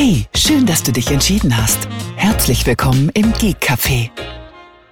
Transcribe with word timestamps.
Hey, 0.00 0.26
schön, 0.32 0.64
dass 0.64 0.84
du 0.84 0.92
dich 0.92 1.10
entschieden 1.10 1.56
hast. 1.56 1.88
Herzlich 2.14 2.64
willkommen 2.64 3.10
im 3.14 3.32
Geek 3.32 3.56
Café, 3.60 4.10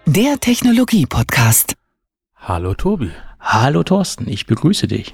der 0.04 0.40
Technologie-Podcast. 0.40 1.74
Hallo 2.34 2.74
Tobi. 2.74 3.12
Hallo 3.38 3.84
Thorsten, 3.84 4.28
ich 4.28 4.46
begrüße 4.46 4.88
dich. 4.88 5.12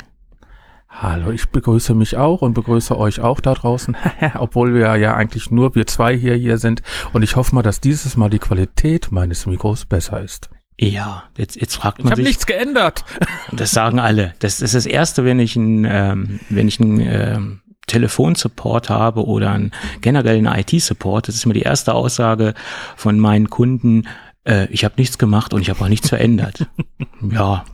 Hallo, 0.89 1.31
ich 1.31 1.51
begrüße 1.51 1.95
mich 1.95 2.17
auch 2.17 2.41
und 2.41 2.55
begrüße 2.55 2.99
euch 2.99 3.21
auch 3.21 3.41
da 3.41 3.53
draußen, 3.53 3.95
obwohl 4.39 4.73
wir 4.73 4.97
ja 4.97 5.15
eigentlich 5.15 5.51
nur 5.51 5.75
wir 5.75 5.87
zwei 5.87 6.17
hier 6.17 6.37
hier 6.37 6.57
sind. 6.57 6.81
Und 7.13 7.21
ich 7.23 7.37
hoffe 7.37 7.55
mal, 7.55 7.61
dass 7.61 7.83
dieses 7.83 8.17
Mal 8.17 8.31
die 8.31 8.39
Qualität 8.39 9.13
meines 9.13 9.45
Mikros 9.45 9.85
besser 9.85 10.23
ist. 10.23 10.49
Ja, 10.81 11.25
jetzt, 11.37 11.61
jetzt 11.61 11.77
fragt 11.77 11.99
man 11.99 12.07
Ich 12.07 12.11
habe 12.13 12.23
sich. 12.23 12.29
nichts 12.29 12.47
geändert. 12.47 13.05
Das 13.53 13.73
sagen 13.73 13.99
alle. 13.99 14.33
Das 14.39 14.63
ist 14.63 14.75
das 14.75 14.87
Erste, 14.87 15.27
wenn 15.27 15.39
ich 15.39 15.55
einen, 15.55 15.85
ähm, 15.87 16.41
wenn 16.49 16.67
ich 16.67 16.81
einen 16.81 16.99
ähm, 16.99 17.63
Telefonsupport 17.93 18.89
habe 18.89 19.27
oder 19.27 19.53
einen 19.53 19.71
generellen 20.01 20.47
IT-Support. 20.47 21.29
Das 21.29 21.35
ist 21.35 21.45
immer 21.45 21.53
die 21.55 21.63
erste 21.63 21.95
Aussage 21.95 22.55
von 22.97 23.21
meinen 23.21 23.51
Kunden. 23.51 24.09
Äh, 24.45 24.67
ich 24.71 24.85
habe 24.85 24.95
nichts 24.97 25.19
gemacht 25.19 25.53
und 25.53 25.61
ich 25.61 25.69
habe 25.69 25.85
auch 25.85 25.89
nichts 25.89 26.09
verändert. 26.09 26.67
ja, 27.31 27.65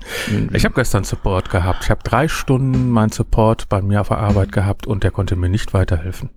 Ich 0.52 0.64
habe 0.64 0.74
gestern 0.74 1.04
Support 1.04 1.50
gehabt. 1.50 1.84
Ich 1.84 1.90
habe 1.90 2.02
drei 2.02 2.26
Stunden 2.26 2.90
meinen 2.90 3.12
Support 3.12 3.68
bei 3.68 3.80
mir 3.80 4.00
auf 4.00 4.08
der 4.08 4.18
Arbeit 4.18 4.50
gehabt 4.50 4.88
und 4.88 5.04
der 5.04 5.12
konnte 5.12 5.36
mir 5.36 5.48
nicht 5.48 5.72
weiterhelfen. 5.72 6.30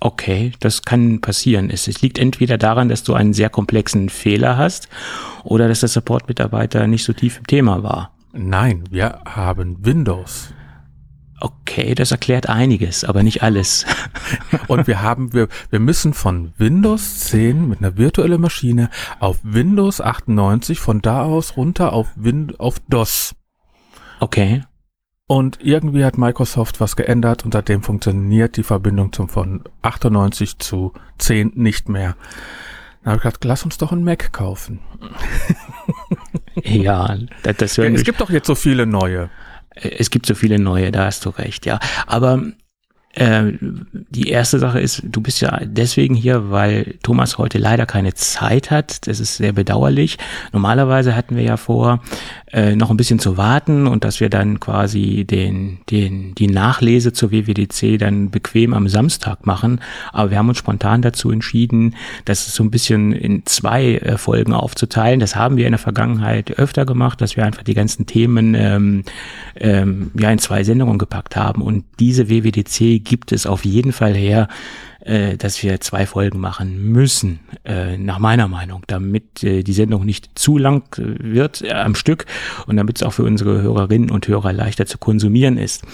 okay, 0.00 0.52
das 0.60 0.82
kann 0.82 1.20
passieren. 1.20 1.70
Es, 1.70 1.88
es 1.88 2.00
liegt 2.00 2.18
entweder 2.18 2.58
daran, 2.58 2.88
dass 2.88 3.02
du 3.02 3.14
einen 3.14 3.32
sehr 3.32 3.48
komplexen 3.50 4.08
Fehler 4.08 4.56
hast 4.56 4.88
oder 5.42 5.66
dass 5.66 5.80
der 5.80 5.88
Support-Mitarbeiter 5.88 6.86
nicht 6.86 7.04
so 7.04 7.12
tief 7.12 7.38
im 7.38 7.46
Thema 7.46 7.82
war. 7.82 8.14
Nein, 8.32 8.84
wir 8.90 9.20
haben 9.24 9.84
Windows. 9.84 10.52
Okay, 11.44 11.94
das 11.94 12.10
erklärt 12.10 12.48
einiges, 12.48 13.04
aber 13.04 13.22
nicht 13.22 13.42
alles. 13.42 13.84
Und 14.66 14.86
wir 14.86 15.02
haben, 15.02 15.34
wir, 15.34 15.48
wir 15.68 15.78
müssen 15.78 16.14
von 16.14 16.54
Windows 16.56 17.20
10 17.20 17.68
mit 17.68 17.80
einer 17.80 17.98
virtuellen 17.98 18.40
Maschine 18.40 18.88
auf 19.20 19.40
Windows 19.42 20.00
98 20.00 20.80
von 20.80 21.02
da 21.02 21.22
aus 21.22 21.58
runter 21.58 21.92
auf 21.92 22.08
Win 22.16 22.54
auf 22.56 22.80
DOS. 22.88 23.34
Okay. 24.20 24.62
Und 25.26 25.58
irgendwie 25.60 26.06
hat 26.06 26.16
Microsoft 26.16 26.80
was 26.80 26.96
geändert 26.96 27.44
und 27.44 27.52
seitdem 27.52 27.82
funktioniert 27.82 28.56
die 28.56 28.62
Verbindung 28.62 29.12
zum 29.12 29.28
von 29.28 29.64
98 29.82 30.60
zu 30.60 30.94
10 31.18 31.52
nicht 31.56 31.90
mehr. 31.90 32.16
Dann 33.02 33.10
habe 33.10 33.16
ich 33.18 33.22
gedacht, 33.22 33.44
lass 33.44 33.66
uns 33.66 33.76
doch 33.76 33.92
einen 33.92 34.02
Mac 34.02 34.32
kaufen. 34.32 34.80
Ja, 36.62 37.18
das, 37.42 37.56
das 37.58 37.76
hören 37.76 37.94
es 37.94 38.04
gibt 38.04 38.22
doch 38.22 38.30
jetzt 38.30 38.46
so 38.46 38.54
viele 38.54 38.86
neue. 38.86 39.28
Es 39.74 40.10
gibt 40.10 40.26
so 40.26 40.34
viele 40.34 40.58
neue, 40.58 40.92
da 40.92 41.06
hast 41.06 41.24
du 41.24 41.30
recht, 41.30 41.66
ja. 41.66 41.78
Aber 42.06 42.42
äh, 43.14 43.52
die 43.60 44.28
erste 44.28 44.58
Sache 44.58 44.80
ist, 44.80 45.02
du 45.04 45.20
bist 45.20 45.40
ja 45.40 45.60
deswegen 45.64 46.14
hier, 46.14 46.50
weil 46.50 46.96
Thomas 47.02 47.38
heute 47.38 47.58
leider 47.58 47.86
keine 47.86 48.14
Zeit 48.14 48.70
hat. 48.70 49.06
Das 49.06 49.20
ist 49.20 49.36
sehr 49.36 49.52
bedauerlich. 49.52 50.18
Normalerweise 50.52 51.14
hatten 51.14 51.36
wir 51.36 51.42
ja 51.42 51.56
vor, 51.56 52.00
äh, 52.54 52.76
noch 52.76 52.90
ein 52.90 52.96
bisschen 52.96 53.18
zu 53.18 53.36
warten 53.36 53.86
und 53.86 54.04
dass 54.04 54.20
wir 54.20 54.30
dann 54.30 54.60
quasi 54.60 55.24
den, 55.24 55.78
den, 55.90 56.34
die 56.36 56.46
Nachlese 56.46 57.12
zur 57.12 57.32
WWDC 57.32 57.98
dann 57.98 58.30
bequem 58.30 58.74
am 58.74 58.88
Samstag 58.88 59.44
machen. 59.44 59.80
Aber 60.12 60.30
wir 60.30 60.38
haben 60.38 60.48
uns 60.48 60.58
spontan 60.58 61.02
dazu 61.02 61.30
entschieden, 61.30 61.96
das 62.24 62.54
so 62.54 62.62
ein 62.62 62.70
bisschen 62.70 63.12
in 63.12 63.44
zwei 63.46 63.96
äh, 63.96 64.18
Folgen 64.18 64.52
aufzuteilen. 64.52 65.20
Das 65.20 65.34
haben 65.34 65.56
wir 65.56 65.66
in 65.66 65.72
der 65.72 65.78
Vergangenheit 65.78 66.58
öfter 66.58 66.86
gemacht, 66.86 67.20
dass 67.20 67.36
wir 67.36 67.44
einfach 67.44 67.64
die 67.64 67.74
ganzen 67.74 68.06
Themen 68.06 68.54
ähm, 68.54 69.04
ähm, 69.56 70.12
ja 70.18 70.30
in 70.30 70.38
zwei 70.38 70.62
Sendungen 70.62 70.98
gepackt 70.98 71.36
haben. 71.36 71.60
Und 71.60 71.84
diese 71.98 72.28
WWDC 72.28 73.03
gibt 73.04 73.32
es 73.32 73.46
auf 73.46 73.64
jeden 73.64 73.92
Fall 73.92 74.14
her, 74.14 74.48
äh, 75.00 75.36
dass 75.36 75.62
wir 75.62 75.80
zwei 75.80 76.06
Folgen 76.06 76.40
machen 76.40 76.90
müssen, 76.90 77.40
äh, 77.64 77.96
nach 77.96 78.18
meiner 78.18 78.48
Meinung, 78.48 78.82
damit 78.86 79.44
äh, 79.44 79.62
die 79.62 79.72
Sendung 79.72 80.04
nicht 80.04 80.38
zu 80.38 80.58
lang 80.58 80.82
äh, 80.98 81.14
wird 81.18 81.62
äh, 81.62 81.72
am 81.72 81.94
Stück 81.94 82.26
und 82.66 82.76
damit 82.76 82.96
es 82.96 83.02
auch 83.02 83.12
für 83.12 83.24
unsere 83.24 83.62
Hörerinnen 83.62 84.10
und 84.10 84.26
Hörer 84.26 84.52
leichter 84.52 84.86
zu 84.86 84.98
konsumieren 84.98 85.58
ist. 85.58 85.84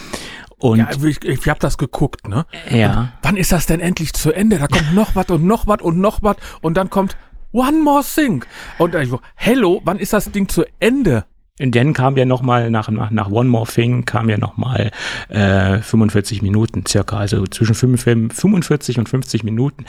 Und 0.59 0.79
Ja, 0.79 0.91
ich, 0.91 1.25
ich 1.25 1.49
habe 1.49 1.59
das 1.59 1.79
geguckt, 1.79 2.29
ne? 2.29 2.45
ja, 2.71 3.13
Wann 3.23 3.37
ist 3.37 3.51
das 3.51 3.67
denn 3.67 3.81
endlich 3.81 4.13
zu 4.13 4.31
Ende? 4.33 4.59
Da 4.59 4.69
kommt 4.69 4.95
noch 4.95 5.17
was 5.17 5.27
und 5.29 5.45
noch 5.45 5.67
was 5.67 5.81
und 5.81 5.99
noch 5.99 6.23
was 6.23 6.37
und 6.61 6.77
dann 6.77 6.91
kommt 6.91 7.17
One 7.53 7.81
More 7.83 8.05
Thing. 8.05 8.45
Und 8.79 8.95
dann 8.95 9.03
ich 9.03 9.09
so, 9.09 9.21
hello, 9.35 9.81
wann 9.85 9.99
ist 9.99 10.13
das 10.13 10.31
Ding 10.31 10.49
zu 10.49 10.65
Ende? 10.79 11.25
Und 11.61 11.75
dann 11.75 11.93
kam 11.93 12.17
ja 12.17 12.25
noch 12.25 12.43
mal 12.43 12.71
nach, 12.71 12.89
nach, 12.89 13.11
nach 13.11 13.31
One 13.31 13.49
More 13.49 13.71
Thing 13.71 14.05
kam 14.05 14.29
ja 14.29 14.39
noch 14.39 14.57
mal 14.57 14.91
äh, 15.29 15.79
45 15.79 16.43
Minuten 16.43 16.85
circa, 16.87 17.19
also 17.19 17.47
zwischen 17.47 17.75
45 17.75 18.39
45 18.39 18.99
und 18.99 19.09
50 19.09 19.45
Minuten. 19.45 19.85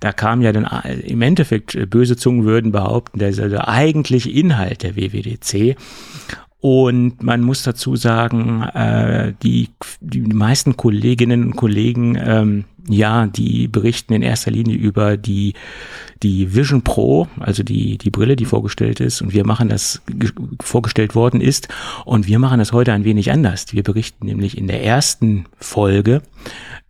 Da 0.00 0.12
kam 0.12 0.40
ja 0.40 0.52
dann 0.52 0.64
äh, 0.64 0.94
im 1.00 1.22
Endeffekt, 1.22 1.74
äh, 1.74 1.86
böse 1.86 2.16
Zungen 2.16 2.44
würden 2.44 2.72
behaupten, 2.72 3.18
der, 3.18 3.32
der 3.32 3.68
eigentliche 3.68 4.30
Inhalt 4.30 4.82
der 4.82 4.96
WWDC. 4.96 5.76
Und 6.60 7.22
man 7.22 7.40
muss 7.40 7.62
dazu 7.62 7.96
sagen, 7.96 8.62
äh, 8.62 9.32
die, 9.42 9.70
die 10.00 10.20
meisten 10.20 10.76
Kolleginnen 10.76 11.44
und 11.44 11.56
Kollegen, 11.56 12.18
ähm, 12.22 12.64
ja, 12.88 13.26
die 13.26 13.68
berichten 13.68 14.12
in 14.12 14.22
erster 14.22 14.50
Linie 14.50 14.76
über 14.76 15.16
die, 15.16 15.54
die 16.22 16.54
Vision 16.54 16.82
Pro, 16.82 17.28
also 17.38 17.62
die, 17.62 17.98
die 17.98 18.10
Brille, 18.10 18.36
die 18.36 18.44
vorgestellt 18.44 19.00
ist. 19.00 19.22
Und 19.22 19.32
wir 19.32 19.46
machen 19.46 19.68
das, 19.68 20.02
ge- 20.06 20.32
vorgestellt 20.60 21.14
worden 21.14 21.40
ist. 21.40 21.68
Und 22.04 22.26
wir 22.26 22.38
machen 22.38 22.58
das 22.58 22.72
heute 22.72 22.92
ein 22.92 23.04
wenig 23.04 23.30
anders. 23.30 23.66
Wir 23.72 23.82
berichten 23.82 24.26
nämlich 24.26 24.56
in 24.56 24.66
der 24.66 24.84
ersten 24.84 25.46
Folge 25.58 26.22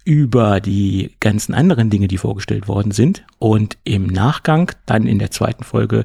über 0.05 0.61
die 0.61 1.11
ganzen 1.21 1.55
anderen 1.55 1.91
Dinge, 1.91 2.09
die 2.09 2.17
vorgestellt 2.17 2.69
worden 2.69 2.91
sind. 2.91 3.22
Und 3.39 3.77
im 3.84 4.07
Nachgang, 4.07 4.72
dann 4.87 5.07
in 5.07 5.19
der 5.19 5.31
zweiten 5.31 5.62
Folge, 5.62 6.05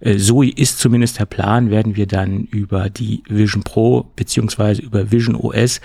äh, 0.00 0.18
so 0.18 0.42
ist 0.42 0.78
zumindest 0.78 1.20
der 1.20 1.26
Plan, 1.26 1.70
werden 1.70 1.94
wir 1.94 2.06
dann 2.06 2.44
über 2.44 2.88
die 2.88 3.22
Vision 3.28 3.62
Pro 3.62 4.10
beziehungsweise 4.16 4.82
über 4.82 5.12
Vision 5.12 5.36
OS, 5.36 5.80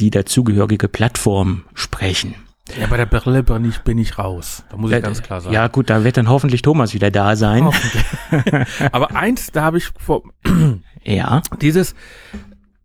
die 0.00 0.10
dazugehörige 0.10 0.88
Plattform 0.88 1.64
sprechen. 1.74 2.34
Ja, 2.78 2.86
bei 2.86 2.96
der 2.96 3.06
Brille 3.06 3.42
bin 3.42 3.64
ich, 3.64 3.80
bin 3.80 3.98
ich 3.98 4.18
raus. 4.18 4.64
Da 4.70 4.76
muss 4.76 4.92
ich 4.92 5.02
ganz 5.02 5.22
klar 5.22 5.40
sagen. 5.40 5.54
Ja 5.54 5.66
gut, 5.68 5.90
da 5.90 6.04
wird 6.04 6.16
dann 6.16 6.28
hoffentlich 6.28 6.62
Thomas 6.62 6.94
wieder 6.94 7.10
da 7.10 7.34
sein. 7.36 7.68
Aber 8.92 9.14
eins, 9.16 9.50
da 9.50 9.62
habe 9.62 9.78
ich 9.78 9.90
vor, 9.98 10.22
Ja, 11.04 11.42
dieses, 11.60 11.94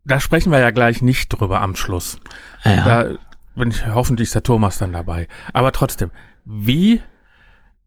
da 0.04 0.20
sprechen 0.20 0.52
wir 0.52 0.60
ja 0.60 0.72
gleich 0.72 1.02
nicht 1.02 1.30
drüber 1.30 1.62
am 1.62 1.76
Schluss. 1.76 2.20
ja. 2.64 2.84
Da 2.84 3.16
bin 3.56 3.70
ich, 3.70 3.86
hoffentlich 3.88 4.28
ist 4.28 4.36
der 4.36 4.44
Thomas 4.44 4.78
dann 4.80 4.94
dabei. 4.94 5.28
Aber 5.54 5.72
trotzdem, 5.72 6.12
wie 6.46 7.02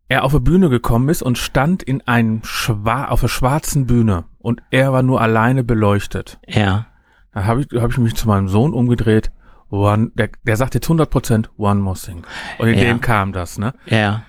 er 0.09 0.25
auf 0.25 0.33
die 0.33 0.41
Bühne 0.41 0.69
gekommen 0.69 1.09
ist 1.09 1.23
und 1.23 1.39
stand 1.39 1.83
in 1.83 2.07
einem 2.07 2.43
schwa 2.45 3.07
auf 3.07 3.23
einer 3.23 3.29
schwarzen 3.29 3.87
Bühne 3.87 4.25
und 4.39 4.63
er 4.71 4.93
war 4.93 5.03
nur 5.03 5.21
alleine 5.21 5.65
beleuchtet. 5.65 6.39
ja. 6.47 6.87
Da 7.33 7.45
habe 7.45 7.61
ich, 7.63 7.81
hab 7.81 7.93
ich 7.93 7.99
mich 7.99 8.17
zu 8.17 8.27
meinem 8.27 8.49
Sohn 8.49 8.75
umgedreht. 8.75 9.31
One, 9.71 10.11
der, 10.15 10.31
der 10.45 10.57
sagt 10.57 10.75
jetzt 10.75 10.89
100% 10.89 11.49
One 11.57 11.81
More 11.81 11.97
Thing. 11.99 12.25
Und 12.59 12.69
in 12.69 12.75
Ja. 12.79 12.85
dem 12.85 13.01
kam 13.01 13.33
das, 13.33 13.59
ne? 13.59 13.73
Ja. 13.87 14.25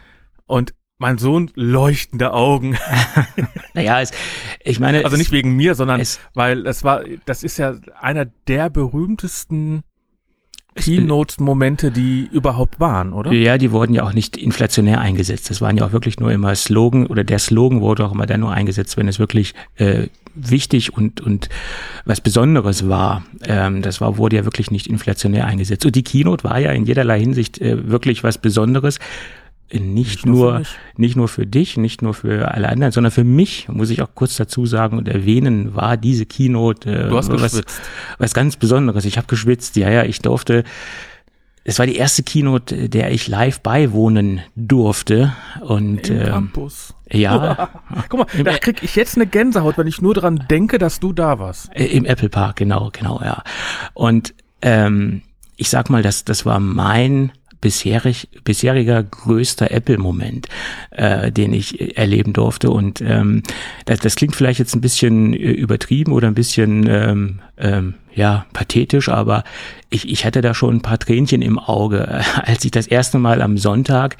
Und 0.45 0.73
mein 0.99 1.17
Sohn 1.17 1.49
leuchtende 1.55 2.31
Augen. 2.33 2.77
Naja, 3.73 4.01
es, 4.01 4.11
ich 4.63 4.79
meine. 4.79 5.03
Also 5.05 5.17
nicht 5.17 5.31
wegen 5.31 5.55
mir, 5.55 5.75
sondern 5.75 5.99
es- 6.01 6.19
weil 6.33 6.67
es 6.67 6.83
war, 6.83 7.03
das 7.25 7.41
ist 7.43 7.57
ja 7.57 7.75
einer 7.99 8.25
der 8.25 8.69
berühmtesten 8.69 9.77
Es- 9.77 9.83
Keynote-Momente, 10.75 11.91
die 11.91 12.29
überhaupt 12.31 12.79
waren, 12.79 13.11
oder? 13.11 13.31
Ja, 13.33 13.57
die 13.57 13.71
wurden 13.71 13.93
ja 13.93 14.03
auch 14.03 14.13
nicht 14.13 14.37
inflationär 14.37 15.01
eingesetzt. 15.01 15.49
Das 15.49 15.59
waren 15.59 15.77
ja 15.77 15.85
auch 15.85 15.91
wirklich 15.91 16.19
nur 16.19 16.31
immer 16.31 16.55
Slogan 16.55 17.07
oder 17.07 17.23
der 17.23 17.39
Slogan 17.39 17.81
wurde 17.81 18.05
auch 18.05 18.13
immer 18.13 18.25
dann 18.25 18.39
nur 18.39 18.51
eingesetzt, 18.51 18.95
wenn 18.95 19.07
es 19.09 19.19
wirklich 19.19 19.53
äh, 19.75 20.07
wichtig 20.33 20.95
und 20.95 21.19
und 21.19 21.49
was 22.05 22.21
Besonderes 22.21 22.87
war. 22.87 23.23
Ähm, 23.43 23.81
das 23.81 23.99
war 23.99 24.17
wurde 24.17 24.37
ja 24.37 24.45
wirklich 24.45 24.71
nicht 24.71 24.87
inflationär 24.87 25.45
eingesetzt. 25.45 25.85
Und 25.85 25.95
die 25.95 26.03
Keynote 26.03 26.43
war 26.45 26.57
ja 26.57 26.71
in 26.71 26.85
jederlei 26.85 27.19
Hinsicht 27.19 27.59
äh, 27.59 27.89
wirklich 27.89 28.23
was 28.23 28.37
Besonderes. 28.37 28.99
Nicht, 29.73 29.85
Nicht 29.85 30.25
nur 30.25 30.51
für 30.51 30.57
nur, 30.57 30.65
nicht 30.97 31.15
nur 31.15 31.27
für 31.27 31.45
dich, 31.45 31.77
nicht 31.77 32.01
nur 32.01 32.13
für 32.13 32.53
alle 32.53 32.67
anderen, 32.67 32.91
sondern 32.91 33.11
für 33.11 33.23
mich, 33.23 33.69
muss 33.69 33.89
ich 33.89 34.01
auch 34.01 34.13
kurz 34.15 34.35
dazu 34.35 34.65
sagen 34.65 34.97
und 34.97 35.07
erwähnen, 35.07 35.75
war 35.75 35.95
diese 35.95 36.25
Keynote 36.25 37.07
äh, 37.07 37.11
was, 37.11 37.29
was 38.17 38.33
ganz 38.33 38.57
Besonderes. 38.57 39.05
Ich 39.05 39.17
habe 39.17 39.27
geschwitzt, 39.27 39.77
ja, 39.77 39.89
ja, 39.89 40.03
ich 40.03 40.19
durfte. 40.19 40.63
Es 41.63 41.79
war 41.79 41.85
die 41.85 41.95
erste 41.95 42.23
Keynote, 42.23 42.89
der 42.89 43.11
ich 43.11 43.27
live 43.27 43.61
beiwohnen 43.61 44.41
durfte. 44.55 45.33
Und 45.61 46.09
Im 46.09 46.19
ähm, 46.19 46.25
Campus. 46.25 46.93
ja, 47.09 47.69
Guck 48.09 48.19
mal, 48.19 48.43
da 48.43 48.57
krieg 48.57 48.81
ich 48.81 48.95
jetzt 48.95 49.15
eine 49.15 49.27
Gänsehaut, 49.27 49.77
wenn 49.77 49.87
ich 49.87 50.01
nur 50.01 50.15
dran 50.15 50.45
denke, 50.49 50.79
dass 50.79 50.99
du 50.99 51.13
da 51.13 51.39
warst. 51.39 51.69
äh, 51.75 51.85
im 51.85 52.05
Apple 52.05 52.29
Park, 52.29 52.57
genau, 52.57 52.89
genau, 52.91 53.21
ja. 53.23 53.43
Und 53.93 54.33
ähm, 54.61 55.21
ich 55.55 55.69
sag 55.69 55.89
mal, 55.89 56.01
das, 56.01 56.25
das 56.25 56.45
war 56.45 56.59
mein 56.59 57.31
bisherig, 57.61 58.27
bisheriger 58.43 59.03
größter 59.03 59.71
Apple-Moment, 59.71 60.47
äh, 60.89 61.31
den 61.31 61.53
ich 61.53 61.97
erleben 61.97 62.33
durfte. 62.33 62.71
Und 62.71 63.01
ähm, 63.01 63.43
das, 63.85 63.99
das 63.99 64.15
klingt 64.15 64.35
vielleicht 64.35 64.59
jetzt 64.59 64.75
ein 64.75 64.81
bisschen 64.81 65.33
äh, 65.33 65.37
übertrieben 65.37 66.11
oder 66.11 66.27
ein 66.27 66.33
bisschen 66.33 66.87
ähm, 66.87 67.39
ähm, 67.57 67.93
ja, 68.13 68.45
pathetisch, 68.53 69.09
aber 69.09 69.43
ich, 69.89 70.09
ich 70.09 70.25
hatte 70.25 70.41
da 70.41 70.53
schon 70.53 70.77
ein 70.77 70.81
paar 70.81 70.99
Tränchen 70.99 71.41
im 71.41 71.59
Auge, 71.59 72.21
als 72.43 72.65
ich 72.65 72.71
das 72.71 72.87
erste 72.87 73.19
Mal 73.19 73.41
am 73.41 73.57
Sonntag 73.57 74.17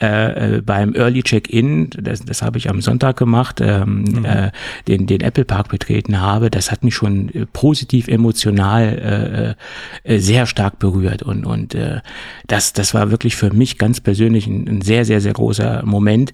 äh, 0.00 0.56
äh, 0.56 0.62
beim 0.62 0.94
Early 0.94 1.24
Check-in, 1.24 1.90
das, 1.90 2.24
das 2.24 2.42
habe 2.42 2.58
ich 2.58 2.70
am 2.70 2.80
Sonntag 2.80 3.16
gemacht, 3.16 3.60
ähm, 3.60 4.04
mhm. 4.04 4.24
äh, 4.24 4.52
den, 4.86 5.08
den 5.08 5.20
Apple 5.20 5.44
Park 5.44 5.68
betreten 5.70 6.20
habe, 6.20 6.50
das 6.50 6.70
hat 6.70 6.84
mich 6.84 6.94
schon 6.94 7.34
äh, 7.34 7.46
positiv 7.46 8.06
emotional 8.06 9.56
äh, 10.04 10.14
äh, 10.14 10.18
sehr 10.20 10.46
stark 10.46 10.78
berührt. 10.78 11.24
Und, 11.24 11.44
und 11.44 11.74
äh, 11.74 12.00
das, 12.46 12.72
das 12.72 12.94
war 12.94 13.10
wirklich 13.10 13.34
für 13.34 13.52
mich 13.52 13.76
ganz 13.76 14.00
persönlich 14.00 14.46
ein, 14.46 14.68
ein 14.68 14.82
sehr, 14.82 15.04
sehr, 15.04 15.20
sehr 15.20 15.32
großer 15.32 15.82
Moment 15.84 16.32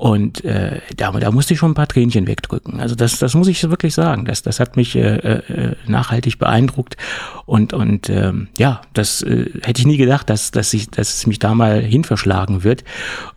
und 0.00 0.46
äh, 0.46 0.80
da, 0.96 1.10
da 1.12 1.30
musste 1.30 1.52
ich 1.52 1.60
schon 1.60 1.72
ein 1.72 1.74
paar 1.74 1.86
Tränchen 1.86 2.26
wegdrücken. 2.26 2.80
Also 2.80 2.94
das, 2.94 3.18
das 3.18 3.34
muss 3.34 3.48
ich 3.48 3.62
wirklich 3.68 3.92
sagen. 3.92 4.24
Das, 4.24 4.40
das 4.40 4.58
hat 4.58 4.78
mich 4.78 4.96
äh, 4.96 5.16
äh, 5.16 5.76
nachhaltig 5.86 6.38
beeindruckt. 6.38 6.96
Und, 7.44 7.74
und 7.74 8.08
ähm, 8.08 8.48
ja, 8.56 8.80
das 8.94 9.20
äh, 9.20 9.50
hätte 9.60 9.80
ich 9.82 9.86
nie 9.86 9.98
gedacht, 9.98 10.30
dass, 10.30 10.52
dass, 10.52 10.72
ich, 10.72 10.88
dass 10.88 11.16
es 11.16 11.26
mich 11.26 11.38
da 11.38 11.54
mal 11.54 11.82
hinverschlagen 11.82 12.64
wird 12.64 12.82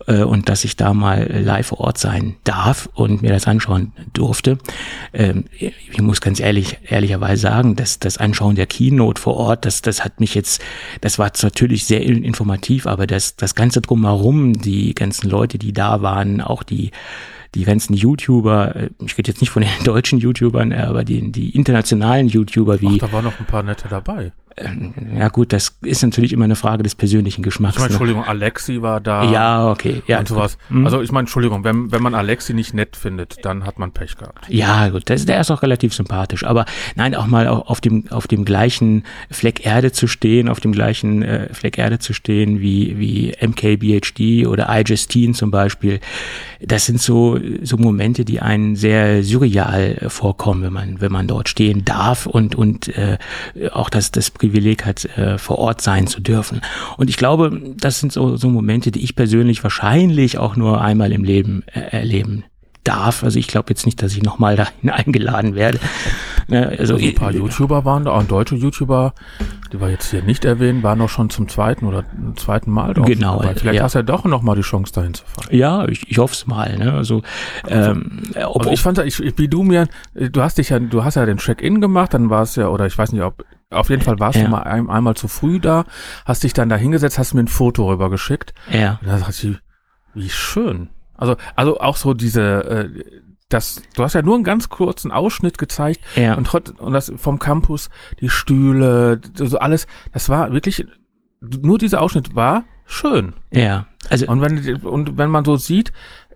äh, 0.08 0.24
und 0.24 0.48
dass 0.48 0.64
ich 0.64 0.78
da 0.78 0.94
mal 0.94 1.30
live 1.30 1.68
vor 1.68 1.82
Ort 1.82 1.98
sein 1.98 2.38
darf 2.46 2.88
und 2.94 3.24
mir 3.24 3.32
das 3.32 3.46
anschauen 3.46 3.92
durfte. 4.14 4.58
Ähm, 5.12 5.44
ich 5.60 6.02
muss 6.02 6.22
ganz 6.22 6.40
ehrlich, 6.40 6.78
ehrlicherweise 6.88 7.42
sagen, 7.42 7.76
dass 7.76 8.00
das 8.00 8.18
Anschauen 8.18 8.56
der 8.56 8.68
Keynote 8.68 9.20
vor 9.20 9.36
Ort, 9.36 9.66
das, 9.66 9.82
das 9.82 10.06
hat 10.06 10.22
mich 10.22 10.34
jetzt, 10.34 10.62
das 11.02 11.20
war 11.20 11.30
natürlich 11.42 11.84
sehr 11.86 12.02
informativ, 12.02 12.88
aber 12.88 13.06
das, 13.06 13.36
das 13.36 13.54
Ganze 13.54 13.82
drumherum, 13.82 14.54
die 14.54 14.96
ganzen 14.96 15.30
Leute, 15.30 15.58
die 15.58 15.74
da 15.74 16.02
waren, 16.02 16.40
auch 16.54 16.64
die 16.64 16.92
die 17.56 17.66
ganzen 17.66 17.94
YouTuber, 17.94 18.76
äh, 18.76 18.90
ich 19.06 19.18
rede 19.18 19.30
jetzt 19.32 19.42
nicht 19.42 19.52
von 19.52 19.62
den 19.62 19.72
deutschen 19.84 20.20
YouTubern, 20.20 20.72
äh, 20.72 20.78
aber 20.78 21.04
die, 21.04 21.32
die 21.32 21.56
internationalen 21.56 22.28
YouTuber 22.28 22.82
wie. 22.82 23.00
Ach, 23.02 23.08
da 23.08 23.12
waren 23.12 23.26
noch 23.26 23.40
ein 23.40 23.46
paar 23.46 23.64
nette 23.64 23.88
dabei. 23.88 24.32
Ähm, 24.58 24.94
ja 25.18 25.30
gut, 25.30 25.54
das 25.54 25.78
ist 25.82 26.04
natürlich 26.04 26.34
immer 26.34 26.46
eine 26.46 26.56
Frage 26.56 26.84
des 26.84 26.96
persönlichen 26.96 27.42
Geschmacks. 27.44 27.76
Ich 27.76 27.80
meine, 27.80 27.90
ne? 27.90 27.94
Entschuldigung, 27.94 28.24
Alexi 28.24 28.82
war 28.82 29.02
da. 29.02 29.24
Ja, 29.32 29.72
okay. 29.72 30.04
Ja, 30.08 30.20
und 30.20 30.28
sowas. 30.28 30.58
Mhm. 30.70 30.86
Also 30.86 31.02
ich 31.02 31.12
meine, 31.12 31.22
Entschuldigung, 31.22 31.64
wenn, 31.64 31.92
wenn 31.92 32.02
man 32.04 32.14
Alexi 32.14 32.54
nicht 32.54 32.74
nett 32.74 32.96
findet, 32.96 33.44
dann 33.46 33.66
hat 33.66 33.80
man 33.80 33.92
Pech 33.92 34.18
gehabt. 34.18 34.46
Ja, 34.50 34.90
gut, 34.90 35.10
das, 35.10 35.26
der 35.26 35.42
ist 35.42 35.52
auch 35.52 35.64
relativ 35.64 35.94
sympathisch. 35.94 36.44
Aber 36.44 36.66
nein, 36.96 37.16
auch 37.16 37.28
mal 37.28 37.48
auf 37.48 37.82
dem, 37.82 38.12
auf 38.12 38.28
dem 38.28 38.46
gleichen 38.46 39.04
Fleck 39.32 39.66
Erde 39.66 39.92
zu 39.92 40.08
stehen, 40.08 40.50
auf 40.50 40.60
dem 40.60 40.72
gleichen 40.72 41.24
äh, 41.24 41.54
Fleck 41.54 41.78
Erde 41.78 42.00
zu 42.00 42.14
stehen 42.14 42.60
wie, 42.62 43.00
wie 43.00 43.34
MKBHD 43.42 44.48
oder 44.48 44.68
iJustine 44.70 45.34
zum 45.34 45.52
Beispiel, 45.52 46.00
das 46.62 46.86
sind 46.86 47.02
so, 47.02 47.40
so 47.62 47.78
Momente, 47.78 48.26
die 48.26 48.40
einen 48.40 48.76
sehr 48.76 49.24
surreal 49.24 49.98
äh, 50.00 50.10
vorkommen, 50.10 50.64
wenn 50.64 50.74
man, 50.74 51.02
wenn 51.02 51.12
man 51.12 51.28
dort 51.28 51.50
stehen 51.50 51.86
darf 51.86 52.26
und, 52.26 52.56
und 52.56 52.90
äh, 52.90 53.18
auch 53.72 53.90
das, 53.90 54.12
das 54.12 54.32
Privileg 54.44 54.86
hat, 54.86 55.06
äh, 55.18 55.38
vor 55.38 55.58
Ort 55.58 55.80
sein 55.80 56.06
zu 56.06 56.20
dürfen. 56.20 56.60
Und 56.98 57.10
ich 57.10 57.16
glaube, 57.16 57.62
das 57.78 58.02
sind 58.02 58.12
so, 58.12 58.36
so 58.36 58.50
Momente, 58.50 58.92
die 58.92 59.02
ich 59.02 59.16
persönlich 59.16 59.64
wahrscheinlich 59.64 60.38
auch 60.38 60.58
nur 60.58 60.82
einmal 60.82 61.14
im 61.14 61.24
Leben 61.24 61.64
äh, 61.68 61.80
erleben 61.80 62.44
darf. 62.84 63.24
Also 63.24 63.40
ich 63.40 63.48
glaube 63.48 63.70
jetzt 63.70 63.86
nicht, 63.86 64.02
dass 64.02 64.12
ich 64.12 64.22
nochmal 64.22 64.56
dahin 64.58 64.90
eingeladen 64.90 65.56
werde. 65.56 65.80
Ne, 66.50 66.68
also, 66.68 66.96
also 66.96 67.06
ein 67.06 67.16
paar 67.16 67.32
YouTuber 67.32 67.86
waren 67.86 68.04
da, 68.04 68.12
auch 68.12 68.24
deutsche 68.24 68.56
YouTuber, 68.56 69.14
die 69.72 69.80
wir 69.80 69.90
jetzt 69.90 70.12
hier 70.12 70.24
nicht 70.24 70.44
erwähnen, 70.44 70.84
waren 70.84 71.00
auch 71.00 71.08
schon 71.08 71.30
zum 71.30 71.48
zweiten 71.48 71.86
oder 71.86 72.04
zweiten 72.36 72.70
Mal 72.70 72.94
drauf. 72.94 73.06
Genau. 73.06 73.40
Dabei. 73.40 73.56
Vielleicht 73.56 73.78
ja. 73.78 73.84
hast 73.84 73.96
du 73.96 74.00
ja 74.00 74.04
doch 74.04 74.26
nochmal 74.26 74.58
die 74.58 74.62
Chance 74.62 74.92
dahin 74.92 75.14
zu 75.14 75.24
fahren. 75.24 75.56
Ja, 75.56 75.88
ich, 75.88 76.12
ich 76.12 76.18
hoffe 76.18 76.34
es 76.34 76.46
mal. 76.46 76.78
Ne? 76.78 76.92
Also, 76.92 77.22
ähm, 77.70 78.24
also, 78.36 78.56
ob, 78.56 78.66
ich 78.66 78.82
fand, 78.82 79.00
ich, 79.00 79.38
wie 79.38 79.48
du 79.48 79.64
mir, 79.64 79.88
du 80.14 80.42
hast 80.42 80.58
dich 80.58 80.68
ja, 80.68 80.80
du 80.80 81.06
hast 81.06 81.16
ja 81.16 81.26
den 81.26 81.38
Check-in 81.38 81.80
gemacht, 81.80 82.14
dann 82.14 82.30
war 82.30 82.42
es 82.42 82.58
ja, 82.58 82.68
oder 82.68 82.86
ich 82.86 82.98
weiß 82.98 83.14
nicht, 83.14 83.24
ob 83.24 83.46
auf 83.74 83.90
jeden 83.90 84.02
Fall 84.02 84.20
warst 84.20 84.38
ja. 84.38 84.46
du 84.46 84.52
mal 84.52 84.64
ein, 84.64 84.90
einmal 84.90 85.16
zu 85.16 85.28
früh 85.28 85.60
da, 85.60 85.86
hast 86.26 86.44
dich 86.44 86.54
dann 86.54 86.70
da 86.70 86.76
hingesetzt, 86.76 87.18
hast 87.20 87.34
mir 87.34 87.42
ein 87.42 87.48
Foto 87.48 87.90
rüber 87.90 88.10
geschickt. 88.10 88.54
Ja. 88.72 89.00
Und 89.02 89.08
da 89.08 89.18
dachte 89.18 89.48
ich, 89.48 89.58
wie 90.14 90.30
schön. 90.30 90.90
Also, 91.16 91.36
also 91.56 91.80
auch 91.80 91.96
so 91.96 92.14
diese, 92.14 92.42
äh, 92.42 93.04
das, 93.50 93.82
du 93.96 94.04
hast 94.04 94.14
ja 94.14 94.22
nur 94.22 94.36
einen 94.36 94.44
ganz 94.44 94.70
kurzen 94.70 95.12
Ausschnitt 95.12 95.58
gezeigt 95.58 96.02
ja. 96.16 96.36
und, 96.36 96.54
und 96.80 96.94
das 96.94 97.12
vom 97.18 97.40
Campus, 97.40 97.90
die 98.20 98.30
Stühle, 98.30 99.22
so 99.36 99.58
alles, 99.60 99.88
das 100.12 100.30
war 100.30 100.52
wirklich, 100.52 100.86
nur 101.40 101.78
dieser 101.78 102.02
Ausschnitt 102.02 102.36
war 102.36 102.64
schön. 102.86 103.34
Ja. 103.52 103.88
Also, 104.10 104.28
und 104.28 104.42
wenn, 104.42 104.78
und 104.78 105.18
wenn 105.18 105.30
man 105.30 105.46
so 105.46 105.56
sieht, 105.56 105.94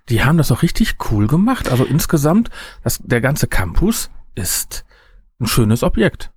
die 0.10 0.24
haben 0.24 0.38
das 0.38 0.52
auch 0.52 0.62
richtig 0.62 0.96
cool 1.12 1.28
gemacht. 1.28 1.70
Also 1.70 1.84
insgesamt, 1.84 2.50
das, 2.84 3.00
der 3.04 3.22
ganze 3.22 3.48
Campus 3.48 4.10
ist 4.36 4.86
ein 5.40 5.48
schönes 5.48 5.84
Objekt. 5.84 6.32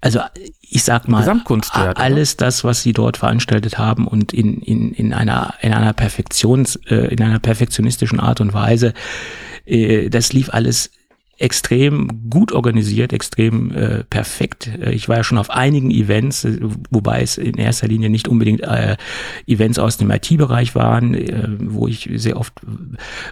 Also 0.00 0.20
ich 0.60 0.84
sag 0.84 1.08
mal, 1.08 1.24
alles 1.96 2.36
das, 2.36 2.64
was 2.64 2.82
sie 2.82 2.92
dort 2.92 3.16
veranstaltet 3.16 3.78
haben 3.78 4.06
und 4.06 4.32
in, 4.32 4.60
in, 4.60 4.92
in 4.92 5.12
einer 5.14 5.54
in 5.60 5.72
einer 5.72 5.92
Perfektions 5.92 6.76
äh, 6.88 7.12
in 7.12 7.22
einer 7.22 7.38
perfektionistischen 7.38 8.20
Art 8.20 8.40
und 8.40 8.52
Weise, 8.52 8.94
äh, 9.66 10.08
das 10.08 10.32
lief 10.32 10.50
alles 10.50 10.90
extrem 11.38 12.28
gut 12.28 12.50
organisiert, 12.52 13.12
extrem 13.12 13.70
äh, 13.70 14.04
perfekt. 14.04 14.70
Äh, 14.80 14.92
ich 14.92 15.08
war 15.08 15.18
ja 15.18 15.24
schon 15.24 15.38
auf 15.38 15.50
einigen 15.50 15.90
Events, 15.90 16.44
äh, 16.44 16.58
wobei 16.90 17.22
es 17.22 17.38
in 17.38 17.54
erster 17.54 17.86
Linie 17.86 18.10
nicht 18.10 18.26
unbedingt 18.26 18.60
äh, 18.62 18.96
Events 19.46 19.78
aus 19.78 19.96
dem 19.96 20.10
IT-Bereich 20.10 20.74
waren, 20.74 21.14
äh, 21.14 21.48
wo 21.60 21.86
ich 21.86 22.10
sehr 22.14 22.36
oft 22.36 22.54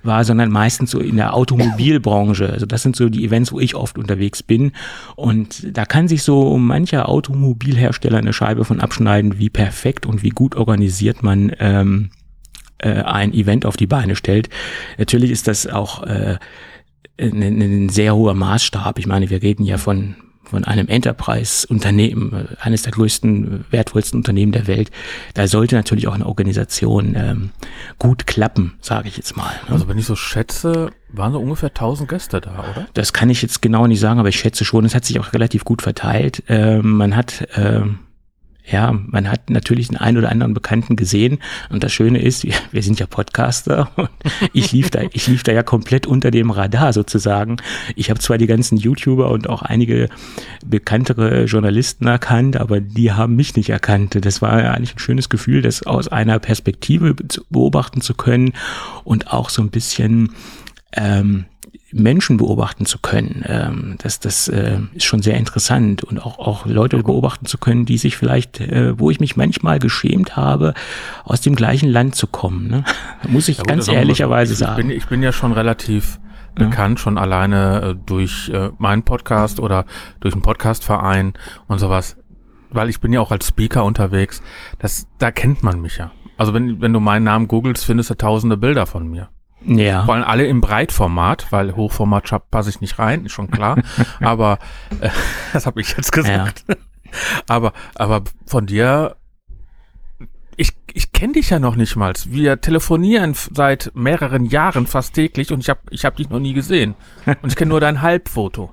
war, 0.05 0.25
sondern 0.25 0.51
meistens 0.51 0.93
so 0.93 1.01
in 1.01 1.17
der 1.17 1.35
Automobilbranche. 1.35 2.49
Also 2.49 2.65
das 2.65 2.83
sind 2.83 2.95
so 2.95 3.09
die 3.09 3.25
Events, 3.25 3.51
wo 3.51 3.59
ich 3.59 3.75
oft 3.75 3.99
unterwegs 3.99 4.43
bin. 4.43 4.71
Und 5.17 5.77
da 5.77 5.85
kann 5.85 6.07
sich 6.07 6.23
so 6.23 6.57
mancher 6.59 7.09
Automobilhersteller 7.09 8.19
eine 8.19 8.33
Scheibe 8.33 8.65
von 8.65 8.81
abschneiden, 8.81 9.39
wie 9.39 9.51
perfekt 9.51 10.07
und 10.07 10.23
wie 10.23 10.31
gut 10.31 10.55
organisiert 10.55 11.25
man 11.25 11.51
ähm, 11.59 12.11
äh, 12.79 13.03
ein 13.03 13.35
Event 13.35 13.67
auf 13.67 13.77
die 13.77 13.89
Beine 13.89 14.15
stellt. 14.15 14.49
Natürlich 14.97 15.33
ist 15.33 15.49
das 15.49 15.67
auch 15.67 16.05
äh, 16.05 16.37
ein, 17.19 17.43
ein 17.43 17.89
sehr 17.89 18.15
hoher 18.15 18.35
Maßstab. 18.35 18.99
Ich 18.99 19.07
meine, 19.07 19.31
wir 19.31 19.43
reden 19.43 19.65
ja 19.65 19.79
von 19.79 20.17
von 20.47 20.65
einem 20.65 20.89
Enterprise-Unternehmen, 20.89 22.49
eines 22.61 22.83
der 22.83 22.93
größten, 22.93 23.65
wertvollsten 23.71 24.19
Unternehmen 24.19 24.53
der 24.53 24.67
Welt. 24.67 24.91
Da 25.35 25.49
sollte 25.49 25.75
natürlich 25.75 26.07
auch 26.07 26.15
eine 26.15 26.27
Organisation 26.27 27.15
ähm, 27.17 27.51
gut 27.99 28.27
klappen, 28.27 28.75
sage 28.81 29.09
ich 29.09 29.17
jetzt 29.17 29.37
mal. 29.37 29.53
Ne? 29.67 29.73
Also 29.73 29.89
wenn 29.89 29.99
ich 29.99 30.07
so 30.07 30.17
schätze, 30.17 30.91
waren 31.09 31.33
so 31.33 31.41
ungefähr 31.41 31.71
1000 31.71 32.09
Gäste 32.09 32.41
da, 32.41 32.65
oder? 32.73 32.87
Das 32.95 33.13
kann 33.13 33.31
ich 33.31 33.43
jetzt 33.43 33.61
genau 33.61 33.87
nicht 33.87 34.01
sagen, 34.01 34.21
aber 34.21 34.29
ich 34.29 34.39
schätze 34.39 34.65
schon, 34.65 34.85
es 34.85 34.95
hat 34.95 35.05
sich 35.05 35.19
auch 35.19 35.33
relativ 35.33 35.65
gut 35.65 35.83
verteilt. 35.83 36.43
Ähm, 36.49 36.97
man 36.97 37.17
hat 37.17 37.49
ähm, 37.57 37.99
ja, 38.69 38.93
man 38.93 39.31
hat 39.31 39.49
natürlich 39.49 39.89
den 39.89 39.97
einen 39.97 40.19
oder 40.19 40.31
anderen 40.31 40.53
Bekannten 40.53 40.97
gesehen. 40.97 41.39
Und 41.71 41.85
das 41.85 41.93
Schöne 41.93 42.21
ist, 42.21 42.45
wir, 42.45 42.55
wir 42.73 42.83
sind 42.83 42.99
ja 42.99 43.07
Podcaster 43.07 43.91
und 43.97 44.11
ich 44.53 44.73
lief 44.73 44.91
da, 44.91 45.03
ich 45.13 45.29
lief 45.29 45.43
da 45.45 45.53
ja 45.53 45.63
komplett 45.63 46.07
unter 46.07 46.31
dem 46.31 46.51
Radar 46.51 46.93
sozusagen. 46.93 47.59
Ich 47.95 48.11
habe 48.11 48.19
zwar 48.19 48.39
die 48.39 48.47
ganzen 48.47 48.77
YouTuber 48.77 49.31
und 49.31 49.49
auch 49.49 49.63
einige 49.63 50.09
bekanntere 50.65 51.45
Journalisten 51.45 52.07
erkannt, 52.07 52.57
aber 52.57 52.81
die 52.81 53.13
haben 53.13 53.37
mich 53.37 53.55
nicht 53.55 53.71
erkannt. 53.71 54.19
Das 54.25 54.43
war 54.43 54.61
ja 54.61 54.73
eigentlich 54.73 54.97
ein 54.97 55.01
schönes 55.01 55.29
Gefühl, 55.29 55.63
das 55.63 55.85
aus 55.85 56.09
einer 56.09 56.39
Perspektive 56.39 57.15
beobachten 57.51 58.01
zu 58.01 58.15
können 58.15 58.53
und 59.05 59.33
auch 59.33 59.49
so 59.49 59.63
ein 59.63 59.71
bisschen 59.71 60.33
ähm, 60.93 61.45
Menschen 61.97 62.37
beobachten 62.37 62.87
zu 62.87 62.99
können. 62.99 63.43
Ähm, 63.47 63.97
das 64.03 64.21
das 64.21 64.49
äh, 64.49 64.79
ist 64.95 65.05
schon 65.05 65.23
sehr 65.23 65.37
interessant 65.37 66.05
und 66.05 66.19
auch, 66.19 66.39
auch 66.39 66.67
Leute 66.67 67.03
beobachten 67.03 67.47
zu 67.47 67.59
können, 67.59 67.87
die 67.87 67.99
sich 67.99 68.17
vielleicht, 68.17 68.61
äh, 68.61 68.99
wo 68.99 69.11
ich 69.11 69.21
mich 69.21 69.37
manchmal 69.37 69.79
geschämt 69.79 70.37
habe, 70.37 70.75
aus 71.25 71.41
dem 71.41 71.55
gleichen 71.55 71.89
Land 71.89 72.15
zu 72.15 72.27
kommen. 72.27 72.69
Ne? 72.69 72.85
Muss 73.29 73.49
ich 73.49 73.59
ja, 73.59 73.63
gut, 73.63 73.69
ganz 73.69 73.89
ehrlicherweise 73.89 74.53
ich, 74.53 74.59
sagen. 74.59 74.81
Ich 74.81 74.87
bin, 74.87 74.97
ich 74.97 75.07
bin 75.07 75.23
ja 75.23 75.33
schon 75.33 75.53
relativ 75.53 76.19
bekannt, 76.55 77.01
schon 77.01 77.19
alleine 77.19 77.83
äh, 77.83 77.95
durch 78.07 78.49
äh, 78.49 78.71
meinen 78.79 79.03
Podcast 79.03 79.61
oder 79.61 79.85
durch 80.21 80.35
einen 80.35 80.43
Podcastverein 80.43 81.35
und 81.69 81.79
sowas. 81.79 82.17
Weil 82.71 82.89
ich 82.89 83.01
bin 83.01 83.13
ja 83.13 83.21
auch 83.21 83.31
als 83.31 83.47
Speaker 83.47 83.85
unterwegs. 83.85 84.43
Das, 84.79 85.07
da 85.19 85.31
kennt 85.31 85.63
man 85.63 85.81
mich 85.81 85.99
ja. 85.99 86.11
Also 86.37 86.53
wenn, 86.53 86.81
wenn 86.81 86.93
du 86.93 87.01
meinen 87.01 87.25
Namen 87.25 87.49
googelst, 87.49 87.85
findest 87.85 88.11
du 88.11 88.15
tausende 88.15 88.57
Bilder 88.57 88.87
von 88.87 89.09
mir. 89.09 89.29
Ja. 89.67 90.05
Vor 90.05 90.15
allem 90.15 90.25
alle 90.25 90.47
im 90.47 90.61
Breitformat, 90.61 91.51
weil 91.51 91.75
Hochformat 91.75 92.51
passe 92.51 92.71
ich 92.71 92.81
nicht 92.81 92.99
rein, 92.99 93.27
ist 93.27 93.33
schon 93.33 93.51
klar. 93.51 93.83
aber 94.21 94.59
äh, 95.01 95.11
das 95.53 95.67
habe 95.67 95.81
ich 95.81 95.97
jetzt 95.97 96.13
gesagt. 96.13 96.65
Ja. 96.69 96.75
aber, 97.49 97.73
aber 97.95 98.23
von 98.47 98.67
dir, 98.67 99.17
ich, 100.57 100.73
ich 100.95 101.13
kenne 101.13 101.35
dich 101.35 101.51
ja 101.51 101.59
noch 101.59 101.77
nicht 101.77 101.97
mal. 101.97 102.15
Wir 102.27 102.61
telefonieren 102.61 103.35
seit 103.35 103.91
mehreren 103.95 104.47
Jahren 104.47 104.87
fast 104.87 105.15
täglich 105.15 105.53
und 105.53 105.61
ich 105.61 105.69
habe 105.69 105.81
ich 105.91 106.05
hab 106.05 106.17
dich 106.17 106.31
noch 106.31 106.41
nie 106.41 106.55
gesehen. 106.55 106.95
Und 107.43 107.51
ich 107.51 107.57
kenne 107.57 107.71
nur 107.71 107.81
dein 107.81 108.03
Halbfoto. 108.03 108.73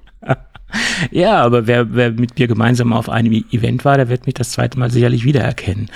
Ja, 1.12 1.42
aber 1.42 1.68
wer, 1.68 1.94
wer 1.94 2.12
mit 2.12 2.38
mir 2.38 2.48
gemeinsam 2.48 2.94
auf 2.94 3.10
einem 3.10 3.34
Event 3.52 3.86
war, 3.86 3.98
der 3.98 4.10
wird 4.10 4.26
mich 4.26 4.36
das 4.36 4.52
zweite 4.52 4.78
Mal 4.80 4.92
sicherlich 4.92 5.24
wiedererkennen. 5.24 5.90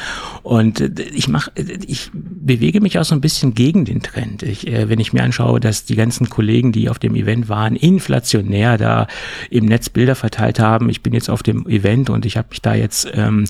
Und 0.44 0.82
äh, 0.82 0.92
ich 1.14 1.28
mache, 1.28 1.52
ich 1.56 2.10
bewege 2.14 2.82
mich 2.82 2.98
auch 3.00 3.04
so 3.04 3.16
ein 3.16 3.22
bisschen 3.22 3.54
gegen 3.54 3.86
den 3.86 4.02
Trend. 4.02 4.44
Ich, 4.44 4.68
äh, 4.68 4.90
wenn 4.90 5.00
ich 5.00 5.14
mir 5.14 5.24
anschaue, 5.24 5.60
dass 5.60 5.86
die 5.86 5.96
ganzen 5.96 6.30
Kollegen, 6.30 6.72
die 6.72 6.90
auf 6.90 7.00
dem 7.00 7.16
Event 7.16 7.50
waren, 7.50 7.76
inflationär 7.76 8.78
da 8.78 9.08
im 9.50 9.66
Netz 9.66 9.90
Bilder 9.90 10.16
verteilt 10.16 10.60
haben. 10.60 10.90
Ich 10.90 11.02
bin 11.02 11.14
jetzt 11.14 11.30
auf 11.30 11.44
dem 11.44 11.68
Event 11.68 12.10
und 12.10 12.26
ich 12.26 12.38
habe 12.38 12.48
mich 12.50 12.62
da 12.62 12.74
jetzt, 12.74 13.10
ähm, 13.14 13.46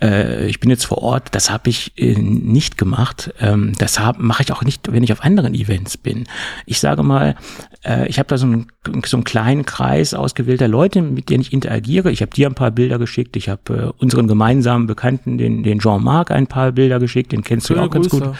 äh, 0.00 0.46
ich 0.46 0.60
bin 0.60 0.70
jetzt 0.70 0.86
vor 0.86 0.98
Ort. 0.98 1.28
Das 1.32 1.50
habe 1.50 1.70
ich 1.70 1.92
äh, 1.96 2.14
nicht 2.14 2.78
gemacht. 2.78 3.32
Ähm, 3.40 3.72
das 3.78 4.00
mache 4.18 4.42
ich 4.42 4.52
auch 4.52 4.62
nicht, 4.62 4.92
wenn 4.92 5.02
ich 5.02 5.12
auf 5.12 5.22
anderen 5.22 5.54
Events 5.54 5.96
bin. 5.96 6.24
Ich 6.66 6.80
sage 6.80 7.02
mal, 7.02 7.36
äh, 7.84 8.08
ich 8.08 8.18
habe 8.18 8.28
da 8.28 8.38
so 8.38 8.46
einen, 8.46 8.66
so 9.04 9.16
einen 9.16 9.24
kleinen 9.24 9.64
Kreis 9.64 10.14
ausgewählter 10.14 10.68
Leute, 10.68 10.91
mit 11.00 11.30
denen 11.30 11.40
ich 11.40 11.52
interagiere. 11.52 12.10
Ich 12.10 12.20
habe 12.20 12.32
dir 12.32 12.48
ein 12.48 12.54
paar 12.54 12.70
Bilder 12.70 12.98
geschickt. 12.98 13.36
Ich 13.36 13.48
habe 13.48 13.94
äh, 13.98 14.02
unseren 14.02 14.28
gemeinsamen 14.28 14.86
Bekannten, 14.86 15.38
den, 15.38 15.62
den 15.62 15.78
Jean-Marc, 15.78 16.30
ein 16.30 16.46
paar 16.46 16.72
Bilder 16.72 16.98
geschickt. 16.98 17.32
Den 17.32 17.42
kennst 17.42 17.68
Schöne 17.68 17.80
du 17.80 17.86
auch 17.86 17.90
ganz 17.90 18.08
Grüße. 18.08 18.24
gut 18.26 18.36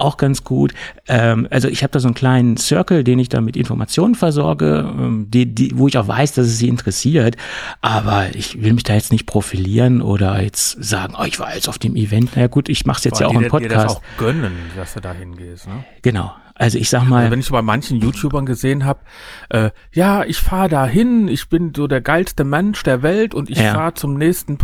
auch 0.00 0.16
ganz 0.16 0.44
gut. 0.44 0.72
Ähm, 1.08 1.46
also 1.50 1.68
ich 1.68 1.82
habe 1.82 1.92
da 1.92 2.00
so 2.00 2.08
einen 2.08 2.14
kleinen 2.14 2.56
Circle, 2.56 3.04
den 3.04 3.18
ich 3.18 3.28
da 3.28 3.40
mit 3.40 3.56
Informationen 3.56 4.14
versorge, 4.14 4.90
ähm, 4.98 5.26
die, 5.28 5.46
die, 5.54 5.78
wo 5.78 5.88
ich 5.88 5.98
auch 5.98 6.08
weiß, 6.08 6.32
dass 6.32 6.46
es 6.46 6.58
sie 6.58 6.68
interessiert. 6.68 7.36
Aber 7.80 8.34
ich 8.34 8.62
will 8.62 8.72
mich 8.72 8.84
da 8.84 8.94
jetzt 8.94 9.12
nicht 9.12 9.26
profilieren 9.26 10.02
oder 10.02 10.42
jetzt 10.42 10.82
sagen, 10.82 11.14
oh, 11.18 11.24
ich 11.24 11.38
war 11.38 11.54
jetzt 11.54 11.68
auf 11.68 11.78
dem 11.78 11.96
Event. 11.96 12.30
Na 12.34 12.42
ja, 12.42 12.46
gut, 12.48 12.68
ich 12.68 12.86
mache 12.86 12.98
es 12.98 13.04
jetzt 13.04 13.18
Boah, 13.18 13.20
ja 13.20 13.26
auch 13.28 13.40
im 13.40 13.48
Podcast. 13.48 13.72
Dir 13.72 13.82
das 13.82 13.96
auch 13.96 14.02
gönnen, 14.18 14.52
dass 14.76 14.94
du 14.94 15.00
da 15.00 15.12
hingehst. 15.12 15.68
Ne? 15.68 15.84
Genau. 16.02 16.32
Also 16.60 16.76
ich 16.78 16.90
sag 16.90 17.04
mal. 17.04 17.20
Also 17.20 17.30
wenn 17.32 17.40
ich 17.40 17.50
bei 17.50 17.62
manchen 17.62 18.00
YouTubern 18.00 18.44
gesehen 18.44 18.84
habe, 18.84 19.00
äh, 19.48 19.70
ja, 19.94 20.24
ich 20.24 20.36
fahre 20.36 20.68
da 20.68 20.86
hin, 20.86 21.26
ich 21.26 21.48
bin 21.48 21.72
so 21.74 21.86
der 21.86 22.02
geilste 22.02 22.44
Mensch 22.44 22.82
der 22.82 23.02
Welt 23.02 23.34
und 23.34 23.48
ich 23.48 23.58
ja. 23.58 23.72
fahre 23.72 23.94
zum 23.94 24.18
nächsten 24.18 24.58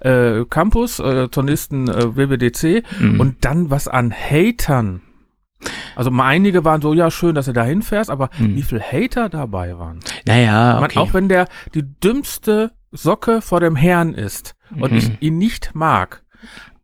äh, 0.00 0.44
Campus, 0.50 0.98
äh, 0.98 1.30
zur 1.30 1.42
nächsten 1.44 1.88
äh, 1.88 2.16
WWDC 2.16 2.84
mhm. 3.00 3.18
und 3.18 3.46
dann 3.46 3.70
was 3.70 3.88
an 3.88 4.12
Hatern. 4.12 5.00
Also 5.96 6.10
einige 6.10 6.66
waren 6.66 6.82
so, 6.82 6.92
ja, 6.92 7.10
schön, 7.10 7.34
dass 7.34 7.46
du 7.46 7.54
da 7.54 7.64
hinfährst, 7.64 8.10
aber 8.10 8.28
mhm. 8.38 8.54
wie 8.54 8.62
viel 8.62 8.80
Hater 8.80 9.30
dabei 9.30 9.78
waren. 9.78 10.00
Naja, 10.26 10.82
okay. 10.82 10.98
auch 10.98 11.14
wenn 11.14 11.30
der 11.30 11.48
die 11.74 11.82
dümmste 11.82 12.72
Socke 12.92 13.40
vor 13.40 13.60
dem 13.60 13.74
Herrn 13.74 14.12
ist 14.12 14.54
und 14.78 14.92
mhm. 14.92 14.98
ich 14.98 15.22
ihn 15.22 15.38
nicht 15.38 15.74
mag, 15.74 16.24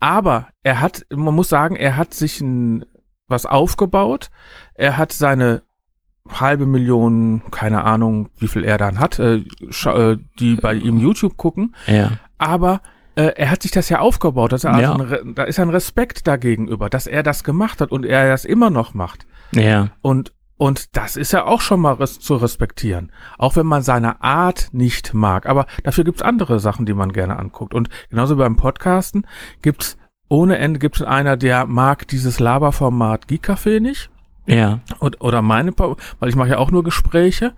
aber 0.01 0.49
er 0.63 0.81
hat, 0.81 1.05
man 1.15 1.35
muss 1.35 1.51
sagen, 1.51 1.77
er 1.77 1.99
hat 1.99 2.15
sich 2.15 2.41
ein 2.41 2.87
was 3.35 3.47
aufgebaut. 3.47 4.31
Er 4.75 4.97
hat 4.97 5.13
seine 5.13 5.63
halbe 6.29 6.67
Million, 6.67 7.43
keine 7.51 7.85
Ahnung, 7.85 8.31
wie 8.39 8.49
viel 8.49 8.65
er 8.65 8.79
dann 8.79 8.99
hat, 8.99 9.19
äh, 9.19 9.43
äh 9.43 10.19
die 10.39 10.55
bei 10.57 10.75
ihm 10.75 10.99
YouTube 10.99 11.37
gucken. 11.37 11.75
Ja. 11.87 12.13
Aber 12.39 12.81
äh, 13.17 13.33
er 13.37 13.51
hat 13.51 13.63
sich 13.63 13.71
das 13.71 13.89
ja 13.89 13.99
aufgebaut. 13.99 14.53
Das 14.53 14.65
ist 14.65 14.71
also 14.71 14.81
ja. 14.81 14.95
ein, 14.95 15.35
da 15.35 15.45
ist 15.45 15.59
ein 15.59 15.71
Respekt 15.71 16.27
dagegenüber, 16.27 16.89
dass 16.89 17.07
er 17.07 17.23
das 17.23 17.45
gemacht 17.45 17.81
hat 17.81 17.91
und 17.91 18.07
er 18.07 18.29
das 18.29 18.45
immer 18.45 18.71
noch 18.71 18.95
macht. 18.95 19.27
Ja. 19.53 19.89
Und 20.01 20.33
und 20.57 20.97
das 20.97 21.17
ist 21.17 21.33
ja 21.33 21.45
auch 21.45 21.61
schon 21.61 21.81
mal 21.81 21.95
res 21.95 22.21
zu 22.21 22.37
respektieren. 22.37 23.11
Auch 23.39 23.57
wenn 23.57 23.67
man 23.67 23.83
seine 23.83 24.23
Art 24.23 24.69
nicht 24.71 25.13
mag. 25.13 25.47
Aber 25.47 25.67
dafür 25.83 26.05
gibt's 26.05 26.23
andere 26.23 26.61
Sachen, 26.61 26.87
die 26.87 26.95
man 26.95 27.13
gerne 27.13 27.39
anguckt. 27.39 27.75
Und 27.75 27.89
genauso 28.09 28.37
beim 28.37 28.57
Podcasten 28.57 29.27
gibt's 29.63 29.99
ohne 30.29 30.59
Ende 30.59 30.79
gibt 30.79 30.97
es 30.97 31.03
einer, 31.03 31.37
der 31.37 31.67
mag 31.67 32.09
dieses 32.09 32.41
Laberformat 32.41 33.29
Geek 33.29 33.49
Café 33.49 33.81
nicht. 33.81 34.11
Ja. 34.47 34.81
Und, 34.99 35.21
oder 35.21 35.43
meine, 35.43 35.73
weil 35.77 36.29
ich 36.29 36.37
mache 36.37 36.51
ja 36.51 36.59
auch 36.59 36.71
nur 36.71 36.85
Gespräche. 36.85 37.53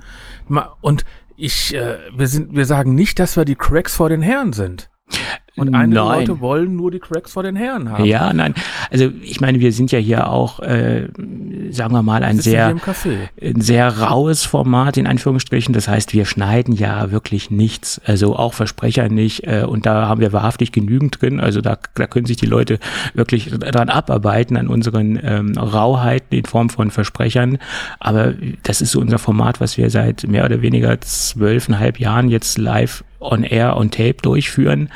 Und 0.80 1.04
ich, 1.36 1.74
äh, 1.74 1.98
wir 2.14 2.28
sind, 2.28 2.54
wir 2.54 2.66
sagen 2.66 2.94
nicht, 2.94 3.18
dass 3.18 3.36
wir 3.36 3.44
die 3.44 3.56
Cracks 3.56 3.94
vor 3.94 4.08
den 4.08 4.22
Herren 4.22 4.52
sind. 4.52 4.90
Und 5.56 5.74
einige 5.74 6.00
nein. 6.00 6.18
Leute 6.20 6.40
wollen 6.40 6.76
nur 6.76 6.90
die 6.90 6.98
Cracks 6.98 7.32
vor 7.32 7.42
den 7.42 7.56
Herren 7.56 7.90
haben. 7.90 8.04
Ja, 8.04 8.32
nein. 8.32 8.54
Also 8.90 9.10
ich 9.22 9.40
meine, 9.40 9.58
wir 9.60 9.72
sind 9.72 9.90
ja 9.90 9.98
hier 9.98 10.28
auch, 10.28 10.60
äh, 10.60 11.08
sagen 11.70 11.94
wir 11.94 12.02
mal, 12.02 12.22
ein 12.22 12.38
sehr, 12.38 12.76
ein 13.40 13.60
sehr 13.62 13.98
raues 13.98 14.44
Format 14.44 14.98
in 14.98 15.06
Anführungsstrichen. 15.06 15.72
Das 15.72 15.88
heißt, 15.88 16.12
wir 16.12 16.26
schneiden 16.26 16.74
ja 16.74 17.10
wirklich 17.10 17.50
nichts. 17.50 18.00
Also 18.04 18.36
auch 18.36 18.52
Versprecher 18.52 19.08
nicht. 19.08 19.46
Äh, 19.46 19.64
und 19.66 19.86
da 19.86 20.06
haben 20.08 20.20
wir 20.20 20.34
wahrhaftig 20.34 20.72
genügend 20.72 21.22
drin. 21.22 21.40
Also 21.40 21.62
da, 21.62 21.78
da 21.94 22.06
können 22.06 22.26
sich 22.26 22.36
die 22.36 22.46
Leute 22.46 22.78
wirklich 23.14 23.50
dran 23.50 23.88
abarbeiten 23.88 24.58
an 24.58 24.68
unseren 24.68 25.18
ähm, 25.22 25.56
Rauheiten 25.56 26.36
in 26.36 26.44
Form 26.44 26.68
von 26.68 26.90
Versprechern. 26.90 27.58
Aber 27.98 28.34
das 28.62 28.82
ist 28.82 28.92
so 28.92 29.00
unser 29.00 29.18
Format, 29.18 29.60
was 29.60 29.78
wir 29.78 29.88
seit 29.88 30.28
mehr 30.28 30.44
oder 30.44 30.60
weniger 30.60 31.00
zwölfeinhalb 31.00 31.98
Jahren 31.98 32.28
jetzt 32.28 32.58
live 32.58 33.04
on 33.20 33.42
air, 33.42 33.76
on 33.76 33.90
tape 33.90 34.16
durchführen 34.22 34.90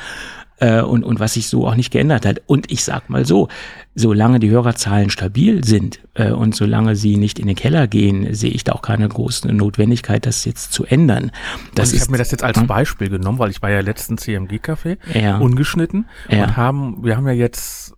äh, 0.61 0.81
und, 0.81 1.03
und 1.03 1.19
was 1.19 1.33
sich 1.33 1.47
so 1.49 1.67
auch 1.67 1.75
nicht 1.75 1.91
geändert 1.91 2.25
hat. 2.25 2.41
Und 2.45 2.71
ich 2.71 2.83
sag 2.83 3.09
mal 3.09 3.25
so, 3.25 3.49
solange 3.95 4.39
die 4.39 4.49
Hörerzahlen 4.49 5.09
stabil 5.09 5.63
sind 5.65 5.99
äh, 6.13 6.31
und 6.31 6.55
solange 6.55 6.95
sie 6.95 7.17
nicht 7.17 7.39
in 7.39 7.47
den 7.47 7.55
Keller 7.55 7.87
gehen, 7.87 8.33
sehe 8.33 8.51
ich 8.51 8.63
da 8.63 8.73
auch 8.73 8.81
keine 8.81 9.09
große 9.09 9.51
Notwendigkeit, 9.51 10.25
das 10.25 10.45
jetzt 10.45 10.71
zu 10.71 10.85
ändern. 10.85 11.31
Das 11.75 11.89
und 11.89 11.95
ich 11.95 12.01
habe 12.01 12.11
mir 12.11 12.17
das 12.19 12.31
jetzt 12.31 12.43
als 12.43 12.59
hm? 12.59 12.67
Beispiel 12.67 13.09
genommen, 13.09 13.39
weil 13.39 13.49
ich 13.49 13.61
war 13.61 13.71
ja 13.71 13.81
letztens 13.81 14.21
CMG-Café, 14.21 14.97
ja. 15.19 15.37
ungeschnitten 15.37 16.05
ja. 16.29 16.43
und 16.43 16.57
haben, 16.57 17.03
wir 17.03 17.17
haben 17.17 17.27
ja 17.27 17.33
jetzt, 17.33 17.93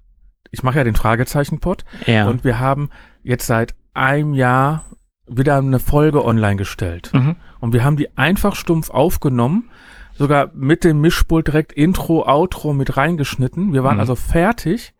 ich 0.52 0.64
mache 0.64 0.78
ja 0.78 0.84
den 0.84 0.96
Fragezeichen-Pod 0.96 1.84
ja. 2.08 2.28
und 2.28 2.44
wir 2.44 2.60
haben 2.60 2.90
jetzt 3.24 3.46
seit 3.46 3.76
einem 3.94 4.34
Jahr 4.34 4.86
wieder 5.28 5.58
eine 5.58 5.80
Folge 5.80 6.26
online 6.26 6.56
gestellt. 6.56 7.12
Mhm. 7.14 7.36
Und 7.60 7.74
wir 7.74 7.84
haben 7.84 7.98
die 7.98 8.18
einfach 8.18 8.56
stumpf 8.56 8.90
aufgenommen 8.90 9.70
sogar 10.18 10.52
mit 10.54 10.84
dem 10.84 11.02
Mischpult 11.02 11.48
direkt 11.48 11.74
Intro, 11.74 12.28
Outro 12.28 12.74
mit 12.74 12.98
reingeschnitten. 12.98 13.74
Wir 13.74 13.84
waren 13.84 13.96
mhm. 13.96 14.02
also 14.02 14.16
fertig 14.16 14.94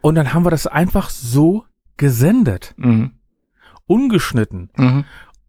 und 0.00 0.14
dann 0.14 0.32
haben 0.32 0.44
wir 0.44 0.50
das 0.50 0.66
einfach 0.66 1.10
so 1.10 1.64
gesendet. 1.96 2.74
Mhm. 2.76 3.12
Ungeschnitten. 3.86 4.70
Mhm. 4.76 5.04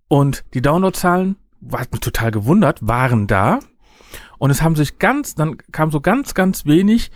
Und 0.08 0.44
die 0.54 0.62
Downloadzahlen, 0.62 1.38
war 1.62 1.82
mich 1.92 2.02
total 2.02 2.32
gewundert, 2.32 2.86
waren 2.86 3.28
da. 3.28 3.60
Und 4.40 4.50
es 4.50 4.62
haben 4.62 4.76
sich 4.76 5.00
ganz, 5.00 5.36
dann 5.36 5.58
kam 5.72 5.92
so 5.92 6.02
ganz, 6.02 6.34
ganz 6.34 6.66
wenig, 6.66 7.12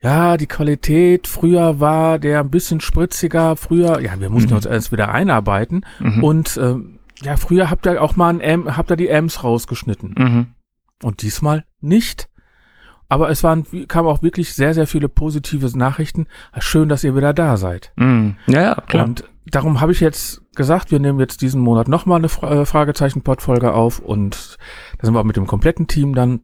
ja, 0.00 0.36
die 0.36 0.46
Qualität, 0.46 1.26
früher 1.26 1.80
war 1.80 2.18
der 2.18 2.40
ein 2.40 2.50
bisschen 2.50 2.80
spritziger, 2.80 3.56
früher, 3.56 4.00
ja, 4.00 4.20
wir 4.20 4.30
mussten 4.30 4.50
mhm. 4.50 4.56
uns 4.56 4.66
erst 4.66 4.92
wieder 4.92 5.12
einarbeiten. 5.12 5.84
Mhm. 5.98 6.22
Und 6.22 6.56
äh, 6.56 6.76
ja, 7.22 7.36
früher 7.36 7.70
habt 7.70 7.86
ihr 7.86 8.02
auch 8.02 8.16
mal 8.16 8.28
ein 8.30 8.40
M, 8.40 8.76
habt 8.76 8.90
ihr 8.90 8.96
die 8.96 9.08
M's 9.08 9.42
rausgeschnitten. 9.42 10.14
Mhm. 10.16 10.46
Und 11.02 11.22
diesmal 11.22 11.64
nicht. 11.80 12.28
Aber 13.08 13.30
es 13.30 13.42
waren, 13.42 13.64
kamen 13.88 14.08
auch 14.08 14.22
wirklich 14.22 14.54
sehr, 14.54 14.74
sehr 14.74 14.86
viele 14.86 15.08
positive 15.08 15.66
Nachrichten. 15.78 16.26
Schön, 16.58 16.88
dass 16.88 17.04
ihr 17.04 17.16
wieder 17.16 17.32
da 17.32 17.56
seid. 17.56 17.92
Mm. 17.96 18.30
Ja, 18.46 18.62
ja, 18.62 18.74
klar. 18.74 19.04
Und 19.04 19.24
darum 19.46 19.80
habe 19.80 19.92
ich 19.92 20.00
jetzt 20.00 20.42
gesagt, 20.54 20.90
wir 20.90 20.98
nehmen 20.98 21.18
jetzt 21.18 21.40
diesen 21.40 21.60
Monat 21.60 21.88
nochmal 21.88 22.18
eine 22.18 22.28
Fra 22.28 22.52
äh, 22.52 22.66
Fragezeichen-Podfolge 22.66 23.72
auf 23.72 23.98
und 24.00 24.58
da 24.98 25.06
sind 25.06 25.14
wir 25.14 25.20
auch 25.20 25.24
mit 25.24 25.36
dem 25.36 25.46
kompletten 25.46 25.86
Team 25.86 26.14
dann. 26.14 26.40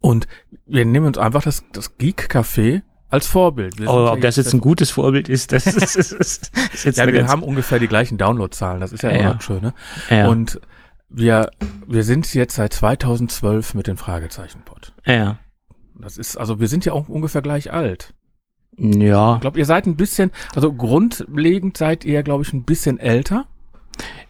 Und 0.00 0.28
wir 0.66 0.84
nehmen 0.84 1.06
uns 1.06 1.18
einfach 1.18 1.42
das, 1.42 1.64
das 1.72 1.96
Geek-Café 1.96 2.82
als 3.08 3.26
Vorbild. 3.26 3.78
Wir 3.78 3.88
oh, 3.88 4.08
ob 4.10 4.20
das 4.20 4.36
jetzt 4.36 4.52
ein 4.52 4.60
gutes 4.60 4.90
Vorbild 4.90 5.30
ist, 5.30 5.52
das 5.52 5.66
ist, 5.66 5.96
ist, 5.96 6.12
ist, 6.12 6.50
ist 6.74 6.84
jetzt 6.84 6.98
Ja, 6.98 7.10
wir 7.10 7.26
haben 7.26 7.42
ungefähr 7.42 7.78
die 7.78 7.88
gleichen 7.88 8.18
Downloadzahlen, 8.18 8.80
das 8.80 8.92
ist 8.92 9.02
ja, 9.02 9.10
ja. 9.10 9.30
immer 9.30 9.40
schön, 9.40 9.62
ne? 9.62 9.74
Ja. 10.10 10.28
Und 10.28 10.60
wir, 11.08 11.50
wir 11.86 12.04
sind 12.04 12.32
jetzt 12.34 12.56
seit 12.56 12.72
2012 12.72 13.74
mit 13.74 13.86
dem 13.86 13.96
Fragezeichen-Pod. 13.96 14.92
Ja. 15.04 15.38
Das 15.94 16.16
ist, 16.16 16.36
also 16.36 16.60
wir 16.60 16.68
sind 16.68 16.84
ja 16.84 16.92
auch 16.92 17.08
ungefähr 17.08 17.42
gleich 17.42 17.72
alt. 17.72 18.14
Ja. 18.76 19.34
Ich 19.34 19.40
glaube, 19.40 19.58
ihr 19.58 19.66
seid 19.66 19.86
ein 19.86 19.96
bisschen, 19.96 20.30
also 20.54 20.72
grundlegend 20.72 21.76
seid 21.76 22.04
ihr, 22.04 22.22
glaube 22.22 22.44
ich, 22.44 22.52
ein 22.52 22.62
bisschen 22.62 23.00
älter. 23.00 23.46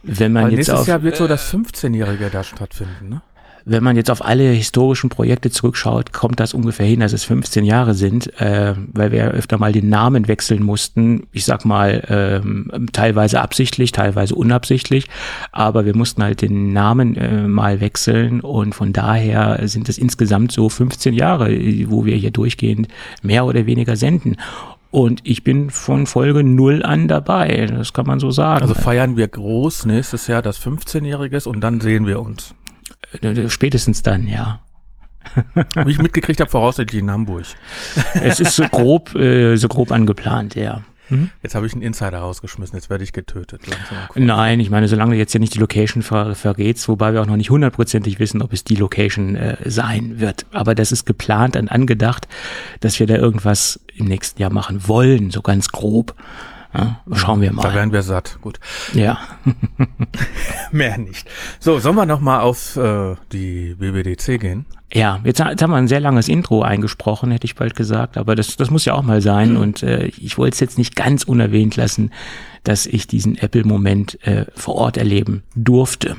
Wenn 0.01 0.33
man 0.33 0.45
Weil 0.45 0.51
jetzt 0.51 0.57
nächstes 0.57 0.79
auf, 0.79 0.87
Jahr 0.87 1.03
wird 1.03 1.17
so 1.17 1.27
das 1.27 1.53
15-Jährige 1.53 2.29
da 2.31 2.43
stattfinden, 2.43 3.09
ne? 3.09 3.21
Wenn 3.69 3.83
man 3.83 3.95
jetzt 3.95 4.09
auf 4.09 4.25
alle 4.25 4.49
historischen 4.49 5.09
Projekte 5.09 5.51
zurückschaut, 5.51 6.11
kommt 6.11 6.39
das 6.39 6.53
ungefähr 6.53 6.85
hin, 6.85 7.01
dass 7.01 7.13
es 7.13 7.23
15 7.23 7.63
Jahre 7.65 7.93
sind, 7.93 8.39
äh, 8.39 8.73
weil 8.93 9.11
wir 9.11 9.31
öfter 9.31 9.57
mal 9.57 9.71
den 9.71 9.89
Namen 9.89 10.27
wechseln 10.27 10.63
mussten. 10.63 11.27
Ich 11.31 11.45
sag 11.45 11.65
mal, 11.65 12.03
ähm, 12.09 12.87
teilweise 12.91 13.41
absichtlich, 13.41 13.91
teilweise 13.91 14.35
unabsichtlich, 14.35 15.07
aber 15.51 15.85
wir 15.85 15.95
mussten 15.95 16.23
halt 16.23 16.41
den 16.41 16.73
Namen 16.73 17.15
äh, 17.15 17.47
mal 17.47 17.79
wechseln 17.79 18.41
und 18.41 18.73
von 18.73 18.91
daher 18.91 19.59
sind 19.67 19.87
es 19.87 19.97
insgesamt 19.97 20.51
so 20.51 20.67
15 20.69 21.13
Jahre, 21.13 21.49
wo 21.89 22.05
wir 22.05 22.15
hier 22.15 22.31
durchgehend 22.31 22.87
mehr 23.21 23.45
oder 23.45 23.65
weniger 23.65 23.95
senden. 23.95 24.37
Und 24.91 25.21
ich 25.23 25.43
bin 25.43 25.69
von 25.69 26.07
Folge 26.07 26.43
null 26.43 26.81
an 26.83 27.07
dabei, 27.07 27.67
das 27.67 27.93
kann 27.93 28.07
man 28.07 28.19
so 28.19 28.31
sagen. 28.31 28.63
Also 28.63 28.73
feiern 28.73 29.17
wir 29.17 29.27
groß 29.27 29.85
nächstes 29.85 30.25
Jahr 30.25 30.41
das 30.41 30.59
15-Jähriges 30.59 31.47
und 31.47 31.61
dann 31.61 31.79
sehen 31.79 32.07
wir 32.07 32.19
uns. 32.19 32.55
Äh, 33.21 33.49
spätestens 33.49 34.01
dann, 34.01 34.27
ja. 34.27 34.61
Wie 35.85 35.91
ich 35.91 35.99
mitgekriegt 35.99 36.39
habe, 36.39 36.49
voraussichtlich 36.49 37.01
in 37.01 37.11
Hamburg. 37.11 37.45
es 38.13 38.39
ist 38.39 38.55
so 38.55 38.63
grob, 38.63 39.15
äh, 39.15 39.57
so 39.57 39.67
grob 39.67 39.91
angeplant, 39.91 40.55
ja. 40.55 40.83
Mhm. 41.09 41.31
Jetzt 41.41 41.55
habe 41.55 41.65
ich 41.65 41.73
einen 41.73 41.81
Insider 41.81 42.19
rausgeschmissen, 42.19 42.75
jetzt 42.75 42.89
werde 42.89 43.03
ich 43.03 43.13
getötet. 43.13 43.61
Nein, 44.15 44.59
ich 44.59 44.69
meine, 44.69 44.87
solange 44.87 45.13
du 45.13 45.17
jetzt 45.17 45.33
ja 45.33 45.39
nicht 45.39 45.55
die 45.55 45.59
Location 45.59 46.03
ver 46.03 46.35
verrätst, 46.35 46.87
wobei 46.87 47.13
wir 47.13 47.21
auch 47.21 47.25
noch 47.25 47.35
nicht 47.35 47.49
hundertprozentig 47.49 48.19
wissen, 48.19 48.41
ob 48.41 48.53
es 48.53 48.63
die 48.63 48.75
Location 48.75 49.35
äh, 49.35 49.57
sein 49.65 50.19
wird. 50.19 50.45
Aber 50.51 50.75
das 50.75 50.91
ist 50.91 51.05
geplant 51.05 51.55
und 51.55 51.69
angedacht, 51.69 52.27
dass 52.79 52.99
wir 52.99 53.07
da 53.07 53.15
irgendwas 53.15 53.79
im 53.95 54.05
nächsten 54.05 54.41
Jahr 54.41 54.53
machen 54.53 54.87
wollen, 54.87 55.31
so 55.31 55.41
ganz 55.41 55.69
grob. 55.69 56.15
Ja, 56.79 57.15
schauen 57.15 57.41
wir 57.41 57.51
mal. 57.51 57.63
Da 57.63 57.73
werden 57.73 57.91
wir 57.91 58.01
satt. 58.01 58.37
Gut. 58.41 58.59
Ja. 58.93 59.19
Mehr 60.71 60.97
nicht. 60.97 61.27
So, 61.59 61.79
sollen 61.79 61.95
wir 61.95 62.05
noch 62.05 62.19
mal 62.19 62.41
auf 62.41 62.75
äh, 62.75 63.15
die 63.31 63.75
BBDC 63.75 64.39
gehen? 64.39 64.65
Ja, 64.91 65.19
jetzt, 65.23 65.39
jetzt, 65.39 65.61
haben 65.61 65.71
wir 65.71 65.77
ein 65.77 65.87
sehr 65.87 65.99
langes 65.99 66.27
Intro 66.27 66.63
eingesprochen, 66.63 67.29
hätte 67.31 67.45
ich 67.45 67.55
bald 67.55 67.75
gesagt, 67.75 68.17
aber 68.17 68.35
das, 68.35 68.57
das 68.57 68.71
muss 68.71 68.85
ja 68.85 68.93
auch 68.93 69.03
mal 69.03 69.21
sein. 69.21 69.51
Mhm. 69.51 69.57
Und 69.57 69.83
äh, 69.83 70.05
ich 70.05 70.37
wollte 70.37 70.55
es 70.55 70.59
jetzt 70.59 70.77
nicht 70.77 70.95
ganz 70.95 71.23
unerwähnt 71.23 71.75
lassen, 71.75 72.11
dass 72.63 72.85
ich 72.85 73.07
diesen 73.07 73.37
Apple-Moment 73.37 74.25
äh, 74.25 74.45
vor 74.55 74.75
Ort 74.75 74.97
erleben 74.97 75.43
durfte. 75.55 76.15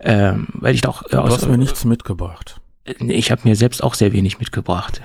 Ähm, 0.00 0.48
weil 0.54 0.74
ich 0.74 0.80
doch. 0.80 1.04
Äh, 1.06 1.16
du 1.16 1.22
hast 1.22 1.48
mir 1.48 1.58
nichts 1.58 1.84
mitgebracht. 1.84 2.60
Ich 2.98 3.30
habe 3.30 3.42
mir 3.44 3.56
selbst 3.56 3.82
auch 3.82 3.94
sehr 3.94 4.12
wenig 4.12 4.38
mitgebracht. 4.38 5.00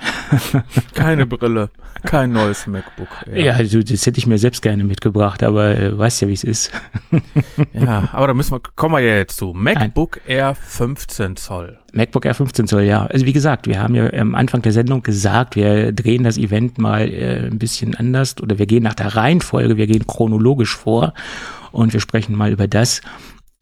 Keine 0.94 1.26
Brille, 1.26 1.70
kein 2.04 2.32
neues 2.32 2.66
MacBook. 2.66 3.08
Ja, 3.26 3.36
ja 3.36 3.52
also 3.54 3.82
das 3.82 4.06
hätte 4.06 4.18
ich 4.18 4.26
mir 4.26 4.38
selbst 4.38 4.62
gerne 4.62 4.84
mitgebracht, 4.84 5.42
aber 5.42 5.76
äh, 5.76 5.96
weißt 5.96 6.22
ja, 6.22 6.28
wie 6.28 6.32
es 6.32 6.44
ist. 6.44 6.70
ja, 7.72 8.08
aber 8.12 8.28
da 8.28 8.34
müssen 8.34 8.52
wir, 8.52 8.60
kommen 8.76 8.94
wir 8.94 9.00
ja 9.00 9.16
jetzt 9.16 9.36
zu. 9.36 9.52
MacBook 9.52 10.20
Nein. 10.26 10.36
Air 10.36 10.54
15 10.54 11.36
Zoll. 11.36 11.78
MacBook 11.92 12.24
Air 12.24 12.34
15 12.34 12.66
Zoll, 12.68 12.82
ja. 12.82 13.06
Also 13.06 13.26
wie 13.26 13.32
gesagt, 13.32 13.66
wir 13.66 13.80
haben 13.80 13.94
ja 13.94 14.12
am 14.12 14.34
Anfang 14.34 14.62
der 14.62 14.72
Sendung 14.72 15.02
gesagt, 15.02 15.56
wir 15.56 15.92
drehen 15.92 16.24
das 16.24 16.38
Event 16.38 16.78
mal 16.78 17.08
äh, 17.08 17.46
ein 17.46 17.58
bisschen 17.58 17.94
anders 17.94 18.40
oder 18.40 18.58
wir 18.58 18.66
gehen 18.66 18.82
nach 18.82 18.94
der 18.94 19.16
Reihenfolge, 19.16 19.76
wir 19.76 19.86
gehen 19.86 20.06
chronologisch 20.06 20.76
vor 20.76 21.14
und 21.72 21.92
wir 21.92 22.00
sprechen 22.00 22.36
mal 22.36 22.52
über 22.52 22.68
das, 22.68 23.00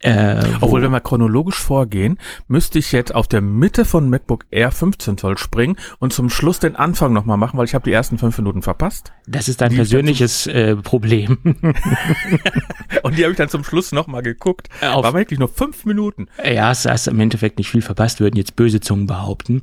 äh, 0.04 0.36
Obwohl, 0.60 0.82
wenn 0.82 0.90
wir 0.90 1.00
chronologisch 1.00 1.56
vorgehen, 1.56 2.18
müsste 2.46 2.78
ich 2.78 2.92
jetzt 2.92 3.14
auf 3.14 3.26
der 3.26 3.40
Mitte 3.40 3.86
von 3.86 4.10
MacBook 4.10 4.44
Air 4.50 4.70
15 4.70 5.16
Zoll 5.16 5.38
springen 5.38 5.76
und 5.98 6.12
zum 6.12 6.28
Schluss 6.28 6.58
den 6.58 6.76
Anfang 6.76 7.14
nochmal 7.14 7.38
machen, 7.38 7.58
weil 7.58 7.64
ich 7.64 7.74
habe 7.74 7.84
die 7.84 7.92
ersten 7.92 8.18
fünf 8.18 8.36
Minuten 8.36 8.60
verpasst. 8.60 9.12
Das 9.26 9.48
ist 9.48 9.62
dein 9.62 9.70
die 9.70 9.76
persönliches 9.76 10.46
äh, 10.48 10.76
Problem. 10.76 11.38
und 13.02 13.16
die 13.16 13.22
habe 13.22 13.30
ich 13.30 13.38
dann 13.38 13.48
zum 13.48 13.64
Schluss 13.64 13.92
nochmal 13.92 14.20
geguckt. 14.20 14.68
Auf, 14.82 15.04
War 15.04 15.14
wirklich 15.14 15.38
nur 15.38 15.48
fünf 15.48 15.86
Minuten. 15.86 16.28
Ja, 16.44 16.66
hast, 16.66 16.84
hast 16.84 17.06
im 17.06 17.18
Endeffekt 17.18 17.56
nicht 17.56 17.70
viel 17.70 17.80
verpasst, 17.80 18.20
würden 18.20 18.36
jetzt 18.36 18.56
böse 18.56 18.80
Zungen 18.80 19.06
behaupten. 19.06 19.62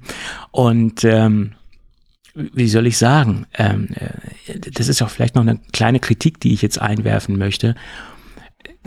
Und 0.49 1.03
ähm, 1.03 1.51
wie 2.33 2.67
soll 2.67 2.87
ich 2.87 2.97
sagen, 2.97 3.45
ähm, 3.53 3.89
äh, 3.93 4.57
das 4.71 4.87
ist 4.87 5.03
auch 5.03 5.09
vielleicht 5.09 5.35
noch 5.35 5.43
eine 5.43 5.59
kleine 5.71 5.99
Kritik, 5.99 6.39
die 6.39 6.53
ich 6.53 6.63
jetzt 6.63 6.81
einwerfen 6.81 7.37
möchte 7.37 7.75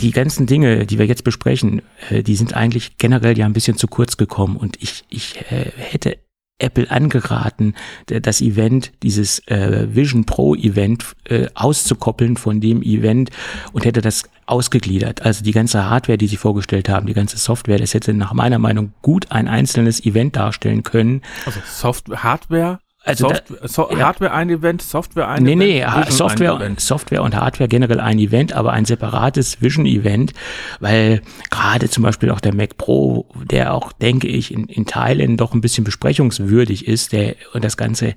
die 0.00 0.10
ganzen 0.10 0.46
Dinge, 0.46 0.86
die 0.86 0.98
wir 0.98 1.06
jetzt 1.06 1.24
besprechen, 1.24 1.82
äh, 2.10 2.22
die 2.22 2.36
sind 2.36 2.54
eigentlich 2.54 2.98
generell 2.98 3.38
ja 3.38 3.46
ein 3.46 3.52
bisschen 3.52 3.76
zu 3.76 3.86
kurz 3.86 4.16
gekommen 4.16 4.56
und 4.56 4.82
ich, 4.82 5.04
ich 5.08 5.40
äh, 5.50 5.70
hätte 5.76 6.18
Apple 6.58 6.88
angeraten, 6.88 7.74
das 8.06 8.40
Event, 8.40 8.92
dieses 9.02 9.40
äh, 9.48 9.88
Vision 9.92 10.24
Pro 10.24 10.54
Event 10.54 11.04
äh, 11.24 11.48
auszukoppeln 11.54 12.36
von 12.36 12.60
dem 12.60 12.80
Event 12.80 13.30
und 13.72 13.84
hätte 13.84 14.00
das 14.00 14.22
ausgegliedert. 14.46 15.22
Also 15.22 15.42
die 15.42 15.50
ganze 15.50 15.90
Hardware, 15.90 16.16
die 16.16 16.28
sie 16.28 16.36
vorgestellt 16.36 16.88
haben, 16.88 17.06
die 17.06 17.14
ganze 17.14 17.38
Software, 17.38 17.78
das 17.78 17.92
hätte 17.92 18.14
nach 18.14 18.32
meiner 18.32 18.60
Meinung 18.60 18.92
gut 19.02 19.32
ein 19.32 19.48
einzelnes 19.48 20.04
Event 20.04 20.36
darstellen 20.36 20.84
können. 20.84 21.22
Also 21.44 21.60
Software, 21.66 22.22
Hardware 22.22 22.78
also 23.04 23.28
Soft 23.28 23.44
da, 23.50 23.68
so 23.68 23.90
ja. 23.90 24.06
Hardware 24.06 24.32
ein 24.32 24.48
Event, 24.50 24.82
Software 24.82 25.28
ein 25.28 25.42
nee, 25.42 25.52
Event? 25.52 25.60
Nee, 25.60 26.04
nee, 26.04 26.10
Software, 26.10 26.74
Software 26.78 27.22
und 27.22 27.36
Hardware 27.36 27.68
generell 27.68 28.00
ein 28.00 28.18
Event, 28.18 28.54
aber 28.54 28.72
ein 28.72 28.86
separates 28.86 29.60
Vision-Event, 29.60 30.32
weil 30.80 31.20
gerade 31.50 31.90
zum 31.90 32.02
Beispiel 32.02 32.30
auch 32.30 32.40
der 32.40 32.54
Mac 32.54 32.78
Pro, 32.78 33.26
der 33.44 33.74
auch, 33.74 33.92
denke 33.92 34.28
ich, 34.28 34.52
in, 34.52 34.64
in 34.64 34.86
Teilen 34.86 35.36
doch 35.36 35.52
ein 35.52 35.60
bisschen 35.60 35.84
besprechungswürdig 35.84 36.88
ist, 36.88 37.12
der 37.12 37.36
und 37.52 37.62
das 37.62 37.76
Ganze 37.76 38.14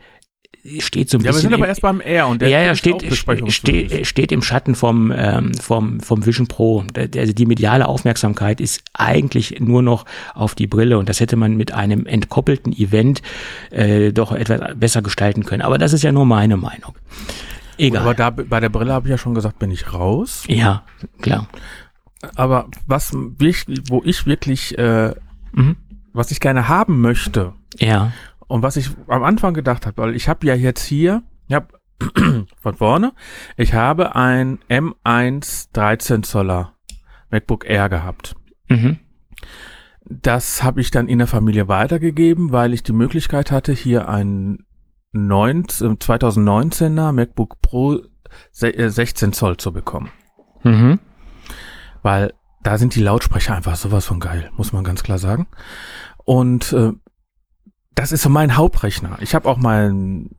steht 0.80 1.10
so 1.10 1.18
ein 1.18 1.22
ja, 1.24 1.32
bisschen. 1.32 1.32
Ja, 1.32 1.34
wir 1.34 1.40
sind 1.42 1.54
aber 1.54 1.68
erst 1.68 1.82
beim 1.82 2.02
R 2.02 2.28
und 2.28 2.42
der 2.42 2.50
ja, 2.50 2.62
ja, 2.62 2.76
steht, 2.76 3.04
steht, 3.14 4.08
steht 4.08 4.32
im 4.32 4.42
Schatten 4.42 4.76
vom, 4.76 5.14
ähm, 5.16 5.54
vom, 5.54 6.00
vom 6.00 6.26
Vision 6.26 6.48
Pro. 6.48 6.84
Also 6.96 7.34
die 7.34 7.46
mediale 7.46 7.88
Aufmerksamkeit 7.88 8.60
ist 8.60 8.82
eigentlich 8.94 9.60
nur 9.60 9.82
noch 9.82 10.06
auf 10.34 10.56
die 10.56 10.68
Brille 10.68 10.98
und 10.98 11.10
das 11.10 11.20
hätte 11.20 11.36
man 11.36 11.56
mit 11.56 11.74
einem 11.74 12.06
entkoppelten 12.06 12.74
Event 12.74 13.22
äh, 13.72 14.12
doch 14.12 14.32
etwas 14.32 14.76
besser 14.76 15.02
gestalten 15.02 15.44
können. 15.44 15.62
Aber 15.62 15.78
das 15.78 15.94
ist 15.94 16.04
ja 16.04 16.12
nur 16.12 16.26
meine 16.26 16.58
Meinung. 16.58 16.96
Egal. 17.78 18.02
Aber 18.02 18.14
da 18.14 18.30
bei 18.30 18.60
der 18.60 18.70
Brille 18.70 18.94
habe 18.94 19.08
ich 19.08 19.12
ja 19.12 19.18
schon 19.18 19.36
gesagt, 19.36 19.60
bin 19.60 19.72
ich 19.72 19.94
raus. 19.94 20.44
Ja, 20.48 20.84
klar. 21.22 21.48
Aber 22.36 22.68
was 22.88 23.14
wo 23.14 24.02
ich 24.04 24.26
wirklich, 24.26 24.78
äh, 24.78 25.14
mhm. 25.54 25.78
was 26.14 26.32
ich 26.32 26.40
gerne 26.40 26.68
haben 26.68 27.02
möchte, 27.02 27.54
ja. 27.80 28.12
Und 28.48 28.62
was 28.62 28.78
ich 28.78 28.90
am 29.08 29.24
Anfang 29.24 29.54
gedacht 29.54 29.86
habe, 29.86 30.02
weil 30.02 30.16
ich 30.16 30.30
habe 30.30 30.46
ja 30.48 30.56
jetzt 30.56 30.84
hier, 30.84 31.24
ich 31.48 31.56
habe 31.56 31.68
von 32.62 32.76
vorne, 32.76 33.14
ich 33.58 33.74
habe 33.74 34.16
ein 34.16 34.60
M1 34.70 35.70
13 35.74 36.24
Zoller 36.24 36.74
MacBook 37.30 37.70
Air 37.70 37.90
gehabt. 37.90 38.36
Mhm. 38.70 39.00
Das 40.06 40.64
habe 40.64 40.80
ich 40.80 40.92
dann 40.92 41.10
in 41.10 41.18
der 41.18 41.28
Familie 41.28 41.68
weitergegeben, 41.68 42.52
weil 42.54 42.74
ich 42.74 42.84
die 42.84 42.94
Möglichkeit 42.94 43.52
hatte, 43.52 43.74
hier 43.74 44.08
ein 44.08 44.64
2019er 45.14 47.12
MacBook 47.12 47.62
Pro 47.62 48.00
16 48.52 49.30
äh, 49.30 49.32
Zoll 49.32 49.58
zu 49.58 49.74
bekommen. 49.74 50.10
Mhm. 50.64 51.00
Weil 52.04 52.34
da 52.64 52.78
sind 52.78 52.96
die 52.96 53.02
Lautsprecher 53.02 53.56
einfach 53.56 53.76
sowas 53.76 54.06
von 54.06 54.20
geil, 54.20 54.50
muss 54.56 54.74
man 54.74 54.84
ganz 54.84 55.04
klar 55.04 55.18
sagen. 55.18 55.48
Und 56.26 56.74
äh, 56.74 56.94
das 57.98 58.12
ist 58.12 58.22
so 58.22 58.30
mein 58.30 58.56
Hauptrechner. 58.56 59.18
Ich 59.22 59.34
habe 59.34 59.50
auch 59.50 59.58
meinen 59.58 60.30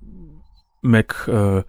Mac, 0.81 1.27
äh, 1.27 1.65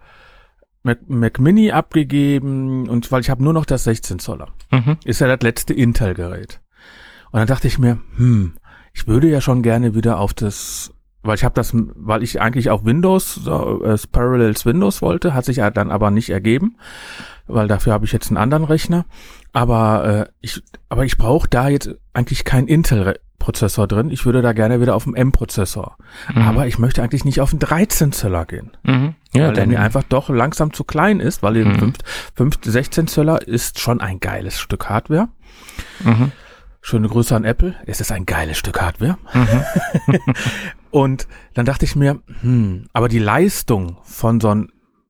Mac, 0.84 0.98
Mac 1.08 1.40
Mini 1.40 1.72
abgegeben 1.72 2.88
und 2.88 3.10
weil 3.10 3.20
ich 3.20 3.28
habe 3.28 3.42
nur 3.42 3.52
noch 3.52 3.66
das 3.66 3.84
16 3.84 4.20
Zoller. 4.20 4.46
Mhm. 4.70 4.98
Ist 5.04 5.20
ja 5.20 5.26
das 5.26 5.42
letzte 5.42 5.74
Intel-Gerät. 5.74 6.60
Und 7.32 7.40
dann 7.40 7.48
dachte 7.48 7.66
ich 7.66 7.80
mir, 7.80 7.98
hm, 8.16 8.54
ich 8.92 9.08
würde 9.08 9.28
ja 9.28 9.40
schon 9.40 9.62
gerne 9.62 9.96
wieder 9.96 10.20
auf 10.20 10.32
das, 10.32 10.94
weil 11.22 11.34
ich 11.34 11.42
habe 11.42 11.56
das, 11.56 11.72
weil 11.74 12.22
ich 12.22 12.40
eigentlich 12.40 12.70
auf 12.70 12.84
Windows, 12.84 13.34
so, 13.34 13.82
äh, 13.82 13.98
Parallels 14.12 14.64
Windows 14.64 15.02
wollte, 15.02 15.34
hat 15.34 15.44
sich 15.44 15.56
ja 15.56 15.70
dann 15.70 15.90
aber 15.90 16.12
nicht 16.12 16.30
ergeben, 16.30 16.76
weil 17.48 17.66
dafür 17.66 17.92
habe 17.92 18.04
ich 18.04 18.12
jetzt 18.12 18.28
einen 18.28 18.36
anderen 18.36 18.64
Rechner. 18.64 19.06
Aber 19.52 20.04
äh, 20.28 20.32
ich, 20.40 20.62
aber 20.88 21.04
ich 21.04 21.18
brauche 21.18 21.48
da 21.48 21.68
jetzt 21.68 21.96
eigentlich 22.12 22.44
kein 22.44 22.68
Intel 22.68 23.16
Prozessor 23.40 23.88
drin. 23.88 24.10
Ich 24.10 24.24
würde 24.24 24.42
da 24.42 24.52
gerne 24.52 24.80
wieder 24.80 24.94
auf 24.94 25.02
dem 25.02 25.16
M-Prozessor. 25.16 25.96
Mhm. 26.32 26.42
Aber 26.42 26.68
ich 26.68 26.78
möchte 26.78 27.02
eigentlich 27.02 27.24
nicht 27.24 27.40
auf 27.40 27.50
den 27.50 27.58
13 27.58 28.12
Zöller 28.12 28.46
gehen. 28.46 28.70
Mhm. 28.84 29.16
Ja, 29.34 29.48
weil 29.48 29.54
der 29.54 29.66
mir 29.66 29.80
einfach 29.80 30.04
doch 30.04 30.28
langsam 30.28 30.72
zu 30.72 30.84
klein 30.84 31.18
ist, 31.18 31.42
weil 31.42 31.64
mhm. 31.64 31.78
5, 31.78 31.98
5, 32.36 32.58
16 32.62 33.06
Zöller 33.08 33.46
ist 33.46 33.80
schon 33.80 34.00
ein 34.00 34.20
geiles 34.20 34.60
Stück 34.60 34.88
Hardware. 34.88 35.28
Mhm. 36.04 36.30
Schöne 36.80 37.08
Grüße 37.08 37.34
an 37.34 37.44
Apple. 37.44 37.74
Es 37.86 38.00
ist 38.00 38.12
ein 38.12 38.26
geiles 38.26 38.58
Stück 38.58 38.80
Hardware. 38.80 39.18
Mhm. 39.34 40.18
Und 40.90 41.26
dann 41.54 41.66
dachte 41.66 41.84
ich 41.84 41.96
mir, 41.96 42.20
hm, 42.40 42.86
aber 42.92 43.08
die 43.08 43.18
Leistung 43.18 43.98
von 44.02 44.40
so 44.40 44.50
einem 44.50 44.68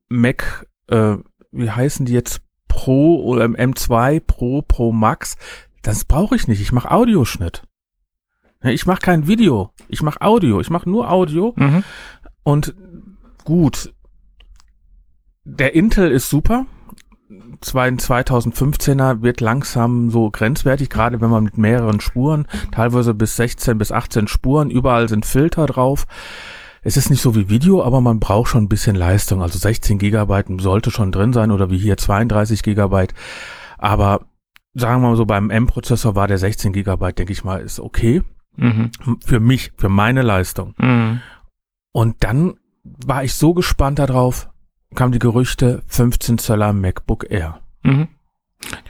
Mac, 0.08 0.66
äh, 0.88 1.16
wie 1.52 1.70
heißen 1.70 2.06
die 2.06 2.12
jetzt? 2.12 2.40
Pro 2.68 3.20
oder 3.24 3.46
M2 3.46 4.20
Pro, 4.20 4.62
Pro 4.62 4.92
Max, 4.92 5.36
das 5.82 6.04
brauche 6.04 6.36
ich 6.36 6.46
nicht. 6.46 6.60
Ich 6.60 6.72
mache 6.72 6.90
Audioschnitt. 6.90 7.64
Ich 8.62 8.84
mache 8.86 9.00
kein 9.00 9.26
Video, 9.26 9.70
ich 9.88 10.02
mache 10.02 10.20
Audio, 10.20 10.60
ich 10.60 10.70
mache 10.70 10.88
nur 10.88 11.10
Audio. 11.10 11.54
Mhm. 11.56 11.82
Und 12.42 12.74
gut, 13.44 13.94
der 15.44 15.74
Intel 15.74 16.10
ist 16.10 16.28
super. 16.28 16.66
2015er 17.62 19.22
wird 19.22 19.40
langsam 19.40 20.10
so 20.10 20.30
grenzwertig, 20.30 20.90
gerade 20.90 21.20
wenn 21.20 21.30
man 21.30 21.44
mit 21.44 21.58
mehreren 21.58 22.00
Spuren, 22.00 22.46
teilweise 22.72 23.14
bis 23.14 23.36
16 23.36 23.78
bis 23.78 23.92
18 23.92 24.28
Spuren, 24.28 24.70
überall 24.70 25.08
sind 25.08 25.26
Filter 25.26 25.66
drauf. 25.66 26.06
Es 26.82 26.96
ist 26.96 27.10
nicht 27.10 27.20
so 27.20 27.34
wie 27.34 27.48
Video, 27.48 27.82
aber 27.84 28.00
man 28.00 28.20
braucht 28.20 28.48
schon 28.48 28.64
ein 28.64 28.68
bisschen 28.68 28.96
Leistung. 28.96 29.42
Also 29.42 29.58
16 29.58 29.98
Gigabyte 29.98 30.46
sollte 30.60 30.90
schon 30.90 31.12
drin 31.12 31.32
sein 31.32 31.50
oder 31.50 31.70
wie 31.70 31.78
hier 31.78 31.98
32 31.98 32.62
Gigabyte. 32.62 33.14
Aber 33.76 34.26
sagen 34.74 35.02
wir 35.02 35.10
mal 35.10 35.16
so, 35.16 35.26
beim 35.26 35.50
M-Prozessor 35.50 36.14
war 36.14 36.26
der 36.26 36.38
16 36.38 36.72
Gigabyte, 36.72 37.18
denke 37.18 37.32
ich 37.32 37.44
mal, 37.44 37.60
ist 37.60 37.80
okay. 37.80 38.22
Mhm. 38.56 38.90
Für 39.24 39.40
mich, 39.40 39.72
für 39.76 39.88
meine 39.88 40.22
Leistung. 40.22 40.74
Mhm. 40.78 41.20
Und 41.92 42.16
dann 42.20 42.54
war 42.82 43.24
ich 43.24 43.34
so 43.34 43.54
gespannt 43.54 43.98
darauf, 43.98 44.48
kamen 44.94 45.12
die 45.12 45.18
Gerüchte 45.18 45.82
15 45.86 46.38
Zöller 46.38 46.72
MacBook 46.72 47.30
Air. 47.30 47.60
Mhm. 47.82 48.08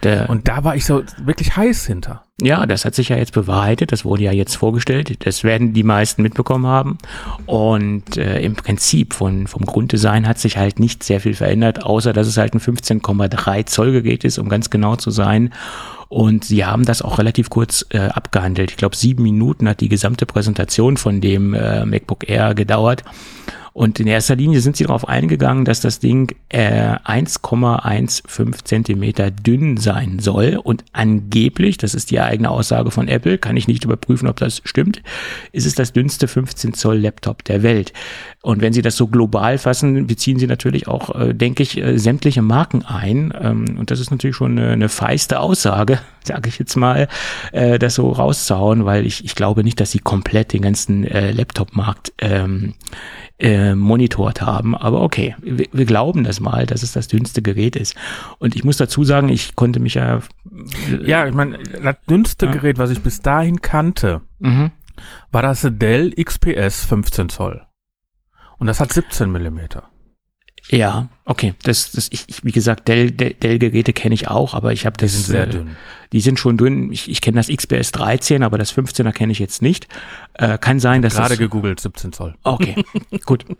Der, 0.02 0.28
und 0.28 0.48
da 0.48 0.64
war 0.64 0.74
ich 0.74 0.84
so 0.84 1.04
wirklich 1.22 1.56
heiß 1.56 1.86
hinter. 1.86 2.24
Ja, 2.40 2.66
das 2.66 2.84
hat 2.84 2.94
sich 2.94 3.10
ja 3.10 3.16
jetzt 3.16 3.32
bewahrheitet. 3.32 3.92
Das 3.92 4.04
wurde 4.04 4.24
ja 4.24 4.32
jetzt 4.32 4.56
vorgestellt. 4.56 5.24
Das 5.24 5.44
werden 5.44 5.74
die 5.74 5.84
meisten 5.84 6.22
mitbekommen 6.22 6.66
haben. 6.66 6.98
Und 7.46 8.16
äh, 8.16 8.40
im 8.40 8.56
Prinzip 8.56 9.14
von, 9.14 9.46
vom 9.46 9.64
Grunddesign 9.64 10.26
hat 10.26 10.38
sich 10.38 10.56
halt 10.56 10.80
nicht 10.80 11.04
sehr 11.04 11.20
viel 11.20 11.34
verändert, 11.34 11.84
außer 11.84 12.12
dass 12.12 12.26
es 12.26 12.36
halt 12.36 12.54
ein 12.54 12.60
15,3 12.60 13.66
Zoll 13.66 13.92
Gerät 13.92 14.24
ist, 14.24 14.38
um 14.38 14.48
ganz 14.48 14.70
genau 14.70 14.96
zu 14.96 15.10
sein. 15.10 15.52
Und 16.10 16.44
sie 16.44 16.64
haben 16.64 16.84
das 16.84 17.02
auch 17.02 17.18
relativ 17.18 17.50
kurz 17.50 17.86
äh, 17.90 18.00
abgehandelt. 18.00 18.72
Ich 18.72 18.76
glaube, 18.76 18.96
sieben 18.96 19.22
Minuten 19.22 19.68
hat 19.68 19.80
die 19.80 19.88
gesamte 19.88 20.26
Präsentation 20.26 20.96
von 20.96 21.20
dem 21.20 21.54
äh, 21.54 21.86
MacBook 21.86 22.28
Air 22.28 22.56
gedauert. 22.56 23.04
Und 23.80 23.98
in 23.98 24.08
erster 24.08 24.36
Linie 24.36 24.60
sind 24.60 24.76
sie 24.76 24.84
darauf 24.84 25.08
eingegangen, 25.08 25.64
dass 25.64 25.80
das 25.80 26.00
Ding 26.00 26.34
äh, 26.50 26.96
1,15 26.96 28.62
Zentimeter 28.62 29.30
dünn 29.30 29.78
sein 29.78 30.18
soll. 30.18 30.60
Und 30.62 30.84
angeblich, 30.92 31.78
das 31.78 31.94
ist 31.94 32.10
die 32.10 32.20
eigene 32.20 32.50
Aussage 32.50 32.90
von 32.90 33.08
Apple, 33.08 33.38
kann 33.38 33.56
ich 33.56 33.68
nicht 33.68 33.86
überprüfen, 33.86 34.28
ob 34.28 34.36
das 34.36 34.60
stimmt, 34.66 35.02
ist 35.52 35.64
es 35.64 35.76
das 35.76 35.94
dünnste 35.94 36.28
15 36.28 36.74
Zoll 36.74 36.98
Laptop 36.98 37.42
der 37.44 37.62
Welt. 37.62 37.94
Und 38.42 38.60
wenn 38.60 38.74
Sie 38.74 38.82
das 38.82 38.98
so 38.98 39.06
global 39.06 39.56
fassen, 39.56 40.06
beziehen 40.06 40.38
Sie 40.38 40.46
natürlich 40.46 40.86
auch, 40.86 41.18
äh, 41.18 41.32
denke 41.32 41.62
ich, 41.62 41.78
äh, 41.78 41.98
sämtliche 41.98 42.42
Marken 42.42 42.84
ein. 42.84 43.32
Ähm, 43.40 43.78
und 43.78 43.90
das 43.90 43.98
ist 43.98 44.10
natürlich 44.10 44.36
schon 44.36 44.58
eine, 44.58 44.72
eine 44.72 44.88
feiste 44.90 45.40
Aussage, 45.40 46.00
sage 46.24 46.48
ich 46.48 46.58
jetzt 46.58 46.76
mal, 46.76 47.08
äh, 47.52 47.78
das 47.78 47.94
so 47.94 48.10
rauszuhauen, 48.10 48.84
weil 48.84 49.06
ich, 49.06 49.24
ich 49.24 49.34
glaube 49.34 49.64
nicht, 49.64 49.80
dass 49.80 49.90
Sie 49.90 49.98
komplett 49.98 50.52
den 50.52 50.62
ganzen 50.62 51.04
äh, 51.04 51.30
Laptop-Markt 51.32 52.12
ähm, 52.18 52.74
äh, 53.38 53.74
monitort 53.74 54.42
haben. 54.42 54.76
Aber 54.76 55.02
okay, 55.02 55.34
wir, 55.40 55.66
wir, 55.72 55.84
glauben 55.86 56.24
das 56.24 56.40
mal, 56.40 56.66
dass 56.66 56.82
es 56.82 56.92
das 56.92 57.08
dünnste 57.08 57.42
Gerät 57.42 57.76
ist. 57.76 57.96
Und 58.38 58.54
ich 58.54 58.64
muss 58.64 58.76
dazu 58.76 59.04
sagen, 59.04 59.28
ich 59.28 59.56
konnte 59.56 59.80
mich 59.80 59.94
ja. 59.94 60.18
Äh, 60.18 61.06
ja, 61.06 61.26
ich 61.26 61.34
meine, 61.34 61.58
das 61.82 61.96
dünnste 62.08 62.46
ja. 62.46 62.52
Gerät, 62.52 62.78
was 62.78 62.90
ich 62.90 63.00
bis 63.00 63.22
dahin 63.22 63.62
kannte, 63.62 64.20
mhm. 64.38 64.70
war 65.32 65.42
das 65.42 65.66
Dell 65.70 66.12
XPS 66.12 66.84
15 66.84 67.30
Zoll. 67.30 67.62
Und 68.58 68.66
das 68.66 68.78
hat 68.78 68.92
17 68.92 69.30
Millimeter. 69.32 69.88
Ja, 70.70 71.08
okay. 71.24 71.54
Das, 71.64 71.90
das, 71.92 72.08
ich, 72.12 72.24
ich 72.28 72.44
wie 72.44 72.52
gesagt, 72.52 72.86
Dell-Geräte 72.86 73.92
kenne 73.92 74.14
ich 74.14 74.28
auch, 74.28 74.54
aber 74.54 74.72
ich 74.72 74.86
habe 74.86 74.96
das. 74.96 75.10
Die 75.10 75.16
sind 75.16 75.32
sehr 75.32 75.48
äh, 75.48 75.50
dünn. 75.50 75.76
Die 76.12 76.20
sind 76.20 76.38
schon 76.38 76.56
dünn. 76.56 76.92
Ich, 76.92 77.10
ich 77.10 77.20
kenne 77.20 77.36
das 77.36 77.48
XPS 77.48 77.92
13, 77.92 78.42
aber 78.42 78.56
das 78.56 78.72
15er 78.72 79.12
kenne 79.12 79.32
ich 79.32 79.40
jetzt 79.40 79.62
nicht. 79.62 79.88
Äh, 80.34 80.58
kann 80.58 80.78
sein, 80.78 81.02
dass 81.02 81.14
gerade 81.14 81.36
gegoogelt 81.36 81.80
17 81.80 82.12
Zoll. 82.12 82.34
Okay, 82.44 82.76
gut. 83.26 83.44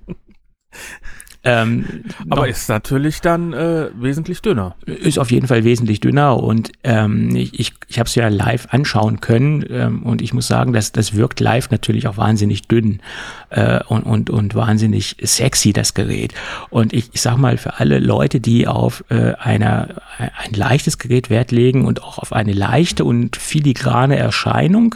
Ähm, 1.43 2.05
Aber 2.29 2.49
ist 2.49 2.69
natürlich 2.69 3.23
dann 3.23 3.55
äh, 3.55 3.89
wesentlich 3.95 4.43
dünner. 4.43 4.77
Ist 4.85 5.19
auf 5.19 5.31
jeden 5.31 5.47
Fall 5.47 5.65
wesentlich 5.65 6.01
dünner 6.01 6.37
und 6.43 6.71
ähm, 6.85 7.35
ich, 7.35 7.59
ich, 7.59 7.73
ich 7.89 7.99
habe 7.99 8.09
es 8.09 8.15
ja 8.15 8.29
live 8.29 8.69
anschauen 8.71 9.21
können 9.21 9.65
ähm, 9.71 10.03
und 10.03 10.21
ich 10.21 10.35
muss 10.35 10.47
sagen, 10.47 10.75
dass 10.75 10.93
das 10.93 11.15
wirkt 11.15 11.41
live 11.41 11.71
natürlich 11.71 12.07
auch 12.09 12.19
wahnsinnig 12.19 12.69
dünn 12.69 13.01
äh, 13.49 13.83
und, 13.85 14.03
und, 14.03 14.29
und 14.29 14.55
wahnsinnig 14.55 15.17
sexy, 15.23 15.73
das 15.73 15.95
Gerät. 15.95 16.35
Und 16.69 16.93
ich, 16.93 17.09
ich 17.15 17.23
sag 17.23 17.39
mal, 17.39 17.57
für 17.57 17.81
alle 17.81 18.01
Leute, 18.01 18.41
die 18.41 18.67
auf 18.67 19.03
äh, 19.09 19.33
einer, 19.39 19.89
ein 20.19 20.53
leichtes 20.53 20.99
Gerät 20.99 21.31
Wert 21.31 21.53
legen 21.53 21.87
und 21.87 22.03
auch 22.03 22.19
auf 22.19 22.35
eine 22.35 22.53
leichte 22.53 23.07
und 23.07 23.37
filigrane 23.37 24.17
Erscheinung, 24.17 24.95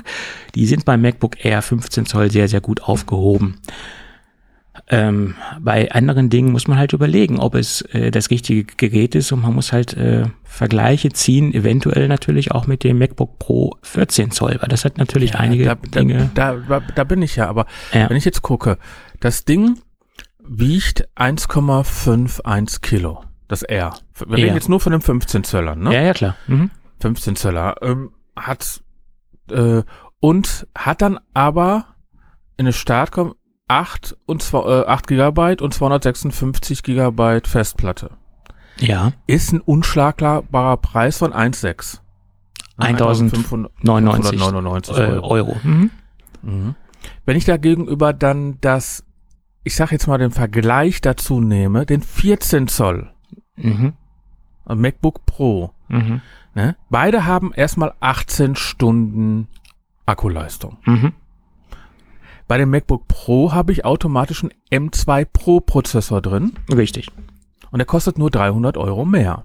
die 0.55 0.67
sind 0.67 0.85
beim 0.85 1.01
MacBook 1.01 1.43
Air 1.43 1.63
15 1.63 2.05
Zoll 2.05 2.31
sehr, 2.31 2.49
sehr 2.49 2.61
gut 2.61 2.83
aufgehoben. 2.83 3.57
Ähm, 4.87 5.35
bei 5.61 5.91
anderen 5.93 6.29
Dingen 6.29 6.53
muss 6.53 6.69
man 6.69 6.77
halt 6.77 6.93
überlegen, 6.93 7.39
ob 7.39 7.55
es 7.55 7.81
äh, 7.93 8.11
das 8.11 8.31
richtige 8.31 8.65
Gerät 8.65 9.15
ist 9.15 9.33
und 9.33 9.41
man 9.41 9.55
muss 9.55 9.73
halt 9.73 9.95
äh, 9.97 10.25
Vergleiche 10.43 11.11
ziehen, 11.11 11.55
eventuell 11.55 12.07
natürlich 12.07 12.53
auch 12.53 12.67
mit 12.67 12.85
dem 12.85 12.99
MacBook 12.99 13.39
Pro 13.39 13.77
14 13.83 14.31
Zoll, 14.31 14.59
weil 14.61 14.69
das 14.69 14.85
hat 14.85 14.99
natürlich 14.99 15.33
ja, 15.33 15.41
einige 15.41 15.65
da, 15.65 15.75
Dinge. 15.75 16.31
Da, 16.35 16.57
da, 16.57 16.81
da, 16.81 17.05
bin 17.05 17.23
ich 17.23 17.37
ja, 17.37 17.49
aber 17.49 17.67
ja. 17.95 18.11
wenn 18.11 18.17
ich 18.19 18.27
jetzt 18.27 18.43
gucke, 18.43 18.77
das 19.21 19.47
Ding 19.47 19.79
wiegt 20.47 21.09
1,51 21.17 22.83
Kilo, 22.83 23.25
das 23.49 23.63
R. 23.63 23.95
Wir 24.27 24.37
reden 24.37 24.55
jetzt 24.55 24.69
nur 24.69 24.81
von 24.81 24.93
dem 24.93 25.01
15 25.01 25.45
Zöller, 25.45 25.77
ne? 25.77 25.95
Ja, 25.95 26.03
ja, 26.03 26.13
klar. 26.13 26.37
Mhm. 26.47 26.71
15 27.01 27.37
Zöller 27.37 27.77
ähm, 27.81 28.13
hat 28.37 28.83
äh, 29.51 29.83
und 30.21 30.67
hat 30.77 31.01
dann 31.01 31.19
aber 31.33 31.87
in 32.57 32.67
eine 32.67 32.73
Startkom 32.73 33.35
8 33.69 34.17
und 34.27 34.43
zwei, 34.43 34.83
äh, 34.83 34.87
8 34.87 35.07
Gigabyte 35.07 35.63
und 35.63 35.73
256 35.73 36.83
Gigabyte 36.83 37.49
Festplatte. 37.49 38.11
Ja. 38.79 39.13
Ist 39.27 39.53
ein 39.53 39.61
unschlagbarer 39.61 40.77
Preis 40.79 41.19
von 41.19 41.33
1,6. 41.33 42.01
1599 42.77 44.97
Euro. 44.97 45.29
Euro. 45.29 45.57
Mhm. 45.63 45.91
Mhm. 46.43 46.75
Wenn 47.25 47.37
ich 47.37 47.45
dagegenüber 47.45 48.13
dann 48.13 48.59
das, 48.61 49.05
ich 49.63 49.77
sag 49.77 49.93
jetzt 49.93 50.09
mal 50.09 50.19
den 50.19 50.33
Vergleich 50.33 51.01
dazu 51.01 51.41
nehme, 51.41 51.87
den 51.87 52.03
14 52.03 52.67
Zoll 52.69 53.11
mhm. 53.57 53.95
MacBook 54.67 55.25
Pro, 55.27 55.73
mhm. 55.89 56.21
ne? 56.55 56.77
beide 56.91 57.27
haben 57.27 57.53
erstmal 57.55 57.95
18 58.01 58.57
Stunden 58.57 59.49
Akkuleistung. 60.07 60.79
Bei 62.47 62.59
dem 62.59 62.71
MacBook 62.71 63.09
Pro 63.09 63.53
habe 63.53 63.73
ich 63.73 63.85
automatisch 63.85 64.43
einen 64.43 64.89
M2 64.91 65.27
Pro 65.33 65.61
Prozessor 65.61 66.21
drin. 66.21 66.53
Richtig. 66.75 67.09
Und 67.71 67.79
der 67.79 67.87
kostet 67.87 68.19
nur 68.19 68.31
300 68.31 68.77
Euro 68.77 69.05
mehr. 69.05 69.45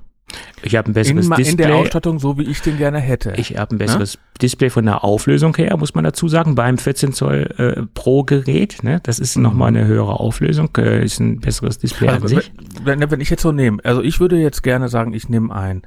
Ich 0.62 0.76
habe 0.76 0.92
ein 0.92 0.94
besseres 0.94 1.26
in, 1.26 1.36
Display. 1.36 1.52
In 1.52 1.58
der 1.58 1.76
Ausstattung, 1.76 2.20
so 2.20 2.38
wie 2.38 2.44
ich 2.44 2.62
den 2.62 2.78
gerne 2.78 3.00
hätte. 3.00 3.34
Ich 3.38 3.58
habe 3.58 3.76
ein 3.76 3.78
besseres 3.78 4.16
ja? 4.16 4.20
Display 4.42 4.70
von 4.70 4.86
der 4.86 5.04
Auflösung 5.04 5.56
her, 5.56 5.76
muss 5.78 5.96
man 5.96 6.04
dazu 6.04 6.28
sagen, 6.28 6.56
beim 6.56 6.78
14 6.78 7.14
Zoll 7.14 7.50
äh, 7.58 7.82
Pro 7.94 8.24
Gerät. 8.24 8.84
Ne? 8.84 9.00
Das 9.04 9.20
ist 9.20 9.38
mhm. 9.38 9.44
nochmal 9.44 9.70
eine 9.70 9.86
höhere 9.86 10.20
Auflösung, 10.20 10.70
äh, 10.78 11.04
ist 11.04 11.20
ein 11.20 11.40
besseres 11.40 11.80
Display 11.80 12.10
also, 12.10 12.24
an 12.24 12.28
sich. 12.28 12.52
Wenn, 12.84 13.10
wenn 13.10 13.22
ich 13.22 13.30
jetzt 13.30 13.42
so 13.42 13.52
nehme, 13.52 13.84
also 13.84 14.02
ich 14.02 14.20
würde 14.20 14.38
jetzt 14.38 14.62
gerne 14.62 14.90
sagen, 14.90 15.14
ich 15.14 15.30
nehme 15.30 15.54
ein 15.56 15.82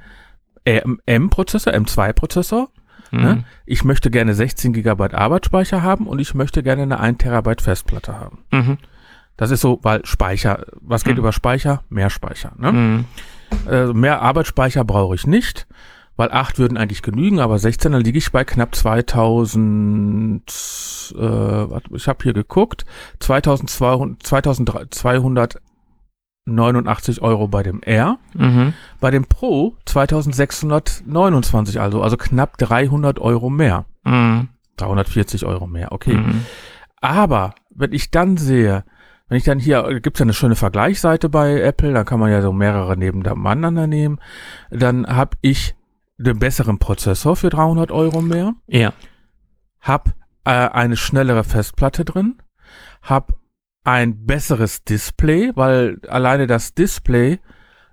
M-Prozessor, 0.65 1.73
M2-Prozessor 1.73 2.69
Ne? 3.21 3.35
Mhm. 3.35 3.43
Ich 3.65 3.83
möchte 3.83 4.09
gerne 4.11 4.33
16 4.33 4.73
Gigabyte 4.73 5.13
Arbeitsspeicher 5.13 5.81
haben 5.81 6.07
und 6.07 6.19
ich 6.19 6.33
möchte 6.33 6.63
gerne 6.63 6.83
eine 6.83 6.99
1 6.99 7.19
Terabyte 7.19 7.61
Festplatte 7.61 8.19
haben. 8.19 8.39
Mhm. 8.51 8.77
Das 9.37 9.51
ist 9.51 9.61
so, 9.61 9.79
weil 9.81 10.05
Speicher, 10.05 10.65
was 10.81 11.03
geht 11.03 11.13
mhm. 11.15 11.19
über 11.19 11.31
Speicher? 11.31 11.83
Mehr 11.89 12.09
Speicher. 12.09 12.53
Ne? 12.57 13.05
Also 13.65 13.93
mehr 13.93 14.21
Arbeitsspeicher 14.21 14.83
brauche 14.83 15.15
ich 15.15 15.27
nicht, 15.27 15.67
weil 16.15 16.31
8 16.31 16.59
würden 16.59 16.77
eigentlich 16.77 17.01
genügen, 17.01 17.39
aber 17.39 17.57
16, 17.59 17.91
dann 17.91 18.01
liege 18.01 18.17
ich 18.17 18.31
bei 18.31 18.43
knapp 18.43 18.75
2000, 18.75 20.43
äh, 21.17 21.95
ich 21.95 22.07
habe 22.07 22.23
hier 22.23 22.33
geguckt, 22.33 22.85
2200, 23.19 24.23
2200 24.23 25.61
89 26.45 27.21
Euro 27.21 27.47
bei 27.47 27.63
dem 27.63 27.81
R. 27.81 28.17
Mhm. 28.33 28.73
Bei 28.99 29.11
dem 29.11 29.25
Pro 29.25 29.75
2629, 29.85 31.79
also, 31.79 32.01
also 32.01 32.17
knapp 32.17 32.57
300 32.57 33.19
Euro 33.19 33.49
mehr. 33.49 33.85
Mhm. 34.03 34.49
340 34.77 35.45
Euro 35.45 35.67
mehr, 35.67 35.91
okay. 35.91 36.15
Mhm. 36.15 36.45
Aber 36.99 37.53
wenn 37.69 37.93
ich 37.93 38.11
dann 38.11 38.37
sehe, 38.37 38.83
wenn 39.27 39.37
ich 39.37 39.43
dann 39.43 39.59
hier, 39.59 39.99
gibt's 40.01 40.19
ja 40.19 40.25
eine 40.25 40.33
schöne 40.33 40.55
Vergleichsseite 40.55 41.29
bei 41.29 41.61
Apple, 41.61 41.93
da 41.93 42.03
kann 42.03 42.19
man 42.19 42.31
ja 42.31 42.41
so 42.41 42.51
mehrere 42.51 42.97
nebeneinander 42.97 43.87
nehmen, 43.87 44.19
dann 44.69 45.07
habe 45.07 45.37
ich 45.41 45.75
den 46.17 46.39
besseren 46.39 46.79
Prozessor 46.79 47.35
für 47.35 47.49
300 47.49 47.91
Euro 47.91 48.21
mehr. 48.21 48.53
Ja. 48.67 48.93
Hab 49.81 50.09
äh, 50.45 50.51
eine 50.51 50.97
schnellere 50.97 51.43
Festplatte 51.43 52.05
drin, 52.05 52.37
hab 53.01 53.33
ein 53.83 54.25
besseres 54.25 54.83
Display, 54.83 55.51
weil 55.55 55.99
alleine 56.07 56.47
das 56.47 56.73
Display 56.73 57.39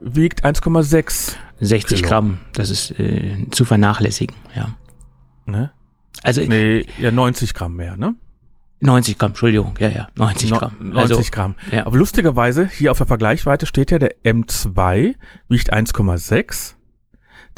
wiegt 0.00 0.44
1,6. 0.44 1.36
60 1.60 1.98
Kilo. 1.98 2.08
Gramm, 2.08 2.38
das 2.52 2.70
ist 2.70 2.98
äh, 3.00 3.46
zu 3.50 3.64
vernachlässigen, 3.64 4.36
ja. 4.54 4.68
Ne? 5.44 5.72
Also 6.22 6.40
Nee, 6.42 6.86
ja, 6.98 7.10
90 7.10 7.52
Gramm 7.54 7.74
mehr, 7.74 7.96
ne? 7.96 8.14
90 8.80 9.18
Gramm, 9.18 9.30
Entschuldigung, 9.30 9.74
ja, 9.80 9.88
ja, 9.88 10.08
90 10.14 10.50
No- 10.50 10.58
Gramm. 10.58 10.76
90 10.78 11.16
also, 11.16 11.30
Gramm. 11.32 11.54
ja. 11.72 11.84
Aber 11.86 11.96
lustigerweise, 11.96 12.68
hier 12.68 12.92
auf 12.92 12.98
der 12.98 13.08
Vergleichsweite 13.08 13.66
steht 13.66 13.90
ja, 13.90 13.98
der 13.98 14.14
M2 14.24 15.16
wiegt 15.48 15.72
1,6. 15.72 16.74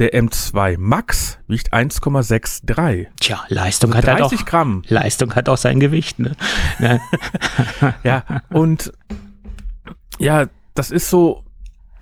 Der 0.01 0.15
M2 0.15 0.77
Max 0.79 1.39
wiegt 1.47 1.73
1,63. 1.73 3.07
Tja, 3.21 3.45
Leistung 3.49 3.93
Also 3.93 3.99
hat 3.99 4.09
halt 4.15 4.23
auch, 4.23 4.31
30 4.31 4.47
Gramm. 4.47 4.83
Leistung 4.89 5.35
hat 5.35 5.49
auch 5.49 5.59
sein 5.59 5.79
Gewicht, 5.79 6.19
ne? 6.19 6.33
ne? 6.81 7.01
Ja, 8.03 8.25
und 8.49 8.93
ja, 10.19 10.47
das 10.75 10.91
ist 10.91 11.11
so, 11.11 11.45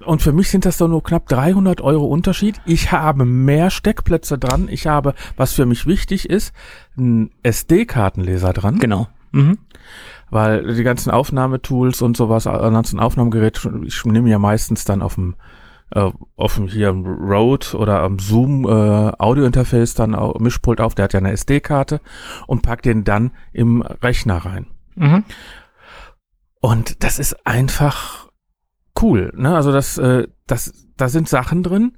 und 0.04 0.22
für 0.22 0.32
mich 0.32 0.48
sind 0.48 0.64
das 0.64 0.76
doch 0.78 0.86
nur 0.86 1.02
knapp 1.02 1.26
300 1.26 1.80
Euro 1.80 2.06
Unterschied. 2.06 2.60
Ich 2.66 2.92
habe 2.92 3.24
mehr 3.24 3.68
Steckplätze 3.70 4.38
dran. 4.38 4.68
Ich 4.70 4.86
habe, 4.86 5.14
was 5.36 5.52
für 5.52 5.66
mich 5.66 5.84
wichtig 5.86 6.30
ist, 6.30 6.52
einen 6.96 7.30
SD-Kartenleser 7.42 8.52
dran, 8.52 8.78
Genau. 8.78 9.08
Mhm. 9.32 9.58
weil 10.30 10.74
die 10.74 10.84
ganzen 10.84 11.10
Aufnahmetools 11.10 12.00
und 12.00 12.16
sowas, 12.16 12.46
äh, 12.46 12.50
ganzen 12.50 12.98
Aufnahmegeräte, 13.00 13.80
ich 13.84 14.04
nehme 14.04 14.30
ja 14.30 14.38
meistens 14.38 14.84
dann 14.84 15.02
auf 15.02 15.16
dem 15.16 15.34
äh, 15.94 16.10
auf 16.36 16.54
dem 16.56 16.68
hier 16.68 16.88
am 16.90 17.04
Rode 17.04 17.76
oder 17.76 18.02
am 18.02 18.18
Zoom 18.18 18.64
äh, 18.64 18.68
Audio-Interface 19.18 19.94
dann 19.94 20.14
auch 20.14 20.38
Mischpult 20.38 20.80
auf, 20.80 20.94
der 20.94 21.04
hat 21.04 21.12
ja 21.12 21.20
eine 21.20 21.32
SD-Karte 21.32 22.00
und 22.46 22.62
pack 22.62 22.82
den 22.82 23.04
dann 23.04 23.30
im 23.52 23.82
Rechner 23.82 24.36
rein. 24.38 24.66
Mhm. 24.96 25.24
Und 26.60 27.04
das 27.04 27.18
ist 27.18 27.46
einfach 27.46 28.28
cool. 29.00 29.32
Ne? 29.36 29.54
Also 29.54 29.72
das, 29.72 29.96
äh, 29.98 30.26
das, 30.46 30.88
da 30.96 31.08
sind 31.08 31.28
Sachen 31.28 31.62
drin. 31.62 31.96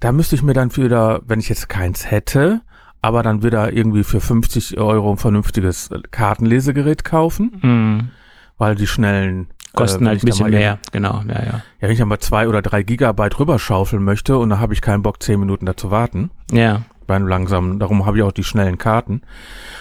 Da 0.00 0.12
müsste 0.12 0.34
ich 0.34 0.42
mir 0.42 0.52
dann 0.52 0.76
wieder, 0.76 1.22
wenn 1.24 1.40
ich 1.40 1.48
jetzt 1.48 1.68
keins 1.68 2.10
hätte, 2.10 2.60
aber 3.00 3.22
dann 3.22 3.42
wieder 3.42 3.72
irgendwie 3.72 4.04
für 4.04 4.20
50 4.20 4.78
Euro 4.78 5.10
ein 5.12 5.16
vernünftiges 5.16 5.90
Kartenlesegerät 6.10 7.04
kaufen, 7.04 7.58
Mhm. 7.62 8.10
weil 8.58 8.74
die 8.74 8.86
schnellen 8.86 9.48
Kosten 9.74 10.00
wenn 10.00 10.08
halt 10.08 10.22
ein 10.22 10.26
bisschen 10.26 10.50
mehr, 10.50 10.78
genau, 10.90 11.22
ja, 11.28 11.34
ja. 11.34 11.44
Ja, 11.44 11.62
wenn 11.80 11.90
ich 11.90 11.98
dann 11.98 12.08
mal 12.08 12.18
zwei 12.18 12.48
oder 12.48 12.62
drei 12.62 12.82
Gigabyte 12.82 13.38
rüberschaufeln 13.38 14.02
möchte 14.02 14.36
und 14.38 14.50
da 14.50 14.58
habe 14.58 14.74
ich 14.74 14.80
keinen 14.80 15.02
Bock, 15.02 15.22
zehn 15.22 15.40
Minuten 15.40 15.66
da 15.66 15.76
zu 15.76 15.90
warten, 15.90 16.30
Ja, 16.50 16.82
bei 17.06 17.16
einem 17.16 17.26
langsamen, 17.26 17.78
darum 17.78 18.06
habe 18.06 18.18
ich 18.18 18.22
auch 18.22 18.32
die 18.32 18.44
schnellen 18.44 18.78
Karten. 18.78 19.22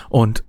Und 0.09 0.43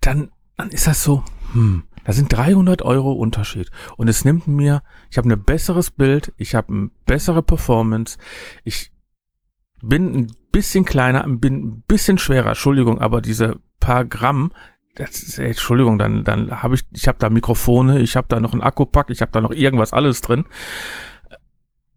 dann, 0.00 0.30
dann 0.56 0.70
ist 0.70 0.86
das 0.86 1.02
so, 1.02 1.24
hm, 1.52 1.84
da 2.04 2.12
sind 2.12 2.32
300 2.32 2.82
Euro 2.82 3.12
Unterschied. 3.12 3.70
Und 3.96 4.08
es 4.08 4.24
nimmt 4.24 4.46
mir, 4.46 4.82
ich 5.10 5.18
habe 5.18 5.28
ein 5.28 5.42
besseres 5.42 5.90
Bild, 5.90 6.32
ich 6.36 6.54
habe 6.54 6.72
eine 6.72 6.90
bessere 7.06 7.42
Performance, 7.42 8.18
ich 8.64 8.92
bin 9.82 10.14
ein 10.14 10.32
bisschen 10.52 10.84
kleiner, 10.84 11.24
bin 11.28 11.54
ein 11.54 11.84
bisschen 11.86 12.18
schwerer, 12.18 12.48
Entschuldigung, 12.48 13.00
aber 13.00 13.20
diese 13.20 13.60
paar 13.80 14.04
Gramm, 14.04 14.52
das 14.98 15.38
Entschuldigung, 15.38 15.98
dann, 15.98 16.24
dann 16.24 16.62
habe 16.62 16.74
ich, 16.74 16.82
ich 16.92 17.08
habe 17.08 17.18
da 17.18 17.30
Mikrofone, 17.30 18.00
ich 18.00 18.16
habe 18.16 18.26
da 18.28 18.40
noch 18.40 18.52
einen 18.52 18.62
Akkupack, 18.62 19.10
ich 19.10 19.20
habe 19.20 19.32
da 19.32 19.40
noch 19.40 19.52
irgendwas 19.52 19.92
alles 19.92 20.20
drin. 20.20 20.44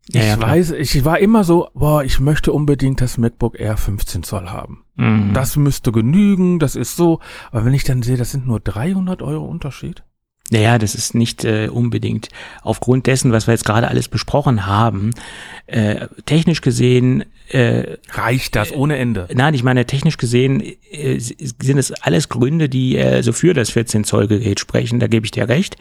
Ich 0.08 0.16
Ja, 0.16 0.24
ja, 0.24 0.36
klar. 0.38 0.52
weiß, 0.52 0.72
ich 0.72 1.06
war 1.06 1.20
immer 1.20 1.44
so, 1.44 1.70
boah, 1.74 2.04
ich 2.04 2.20
möchte 2.20 2.52
unbedingt 2.52 3.02
das 3.02 3.18
MacBook 3.18 3.60
Air 3.60 3.78
15 3.78 4.24
Zoll 4.24 4.50
haben. 4.50 4.84
Mhm. 4.96 5.34
Das 5.34 5.56
müsste 5.56 5.92
genügen, 5.92 6.60
das 6.60 6.76
ist 6.76 6.96
so. 6.96 7.20
Aber 7.52 7.66
wenn 7.66 7.74
ich 7.74 7.84
dann 7.84 8.02
sehe, 8.04 8.18
das 8.18 8.32
sind 8.32 8.48
nur 8.48 8.60
300 8.60 9.22
Euro 9.22 9.46
Unterschied. 9.46 10.04
Naja, 10.50 10.78
das 10.78 10.96
ist 10.96 11.16
nicht 11.16 11.46
äh, 11.46 11.70
unbedingt 11.70 12.28
aufgrund 12.62 13.08
dessen, 13.08 13.32
was 13.32 13.48
wir 13.48 13.54
jetzt 13.54 13.64
gerade 13.64 13.88
alles 13.88 14.10
besprochen 14.10 14.66
haben. 14.66 15.12
Äh, 15.66 16.08
technisch 16.26 16.60
gesehen, 16.62 17.24
äh, 17.54 17.98
Reicht 18.12 18.56
das 18.56 18.72
ohne 18.72 18.98
Ende? 18.98 19.28
nein, 19.34 19.54
ich 19.54 19.64
meine, 19.64 19.86
technisch 19.86 20.18
gesehen 20.18 20.62
äh, 20.92 21.20
sind 21.20 21.78
es 21.78 21.92
alles 21.92 22.30
Gründe, 22.30 22.70
die 22.70 22.98
äh, 22.98 23.22
so 23.24 23.34
für 23.34 23.54
das 23.54 23.70
14 23.72 24.04
Zoll 24.04 24.28
Gerät 24.28 24.60
sprechen, 24.60 25.00
da 25.00 25.08
gebe 25.08 25.26
ich 25.26 25.32
dir 25.32 25.50
recht. 25.50 25.76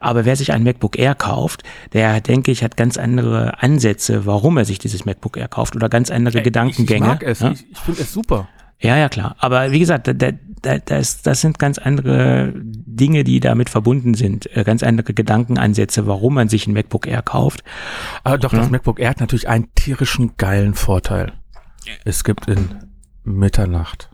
Aber 0.00 0.24
wer 0.24 0.36
sich 0.36 0.52
ein 0.52 0.62
MacBook 0.62 0.98
Air 0.98 1.14
kauft, 1.14 1.62
der, 1.92 2.20
denke 2.20 2.50
ich, 2.50 2.62
hat 2.62 2.76
ganz 2.76 2.96
andere 2.96 3.62
Ansätze, 3.62 4.26
warum 4.26 4.56
er 4.56 4.64
sich 4.64 4.78
dieses 4.78 5.04
MacBook 5.04 5.36
Air 5.36 5.48
kauft 5.48 5.76
oder 5.76 5.88
ganz 5.88 6.10
andere 6.10 6.42
Gedankengänge. 6.42 7.04
Ich 7.04 7.12
mag 7.12 7.22
es, 7.22 7.40
ja? 7.40 7.52
ich, 7.52 7.64
ich 7.70 7.78
finde 7.78 8.02
es 8.02 8.12
super. 8.12 8.48
Ja, 8.82 8.96
ja, 8.96 9.08
klar. 9.08 9.36
Aber 9.38 9.70
wie 9.70 9.78
gesagt, 9.78 10.08
da, 10.08 10.12
da, 10.12 10.32
da, 10.62 10.78
das, 10.78 11.22
das 11.22 11.40
sind 11.40 11.58
ganz 11.58 11.78
andere 11.78 12.52
Dinge, 12.56 13.24
die 13.24 13.40
damit 13.40 13.70
verbunden 13.70 14.14
sind. 14.14 14.54
Äh, 14.56 14.64
Ganz 14.64 14.82
andere 14.82 15.14
Gedankenansätze, 15.14 16.06
warum 16.06 16.34
man 16.34 16.48
sich 16.48 16.66
ein 16.66 16.72
MacBook 16.72 17.06
Air 17.06 17.22
kauft. 17.22 17.62
Aber 18.24 18.38
doch, 18.38 18.50
das 18.50 18.70
MacBook 18.70 18.98
Air 18.98 19.10
hat 19.10 19.20
natürlich 19.20 19.48
einen 19.48 19.72
tierischen 19.74 20.36
geilen 20.36 20.74
Vorteil. 20.74 21.32
Es 22.04 22.24
gibt 22.24 22.48
in 22.48 22.68
Mitternacht. 23.24 24.10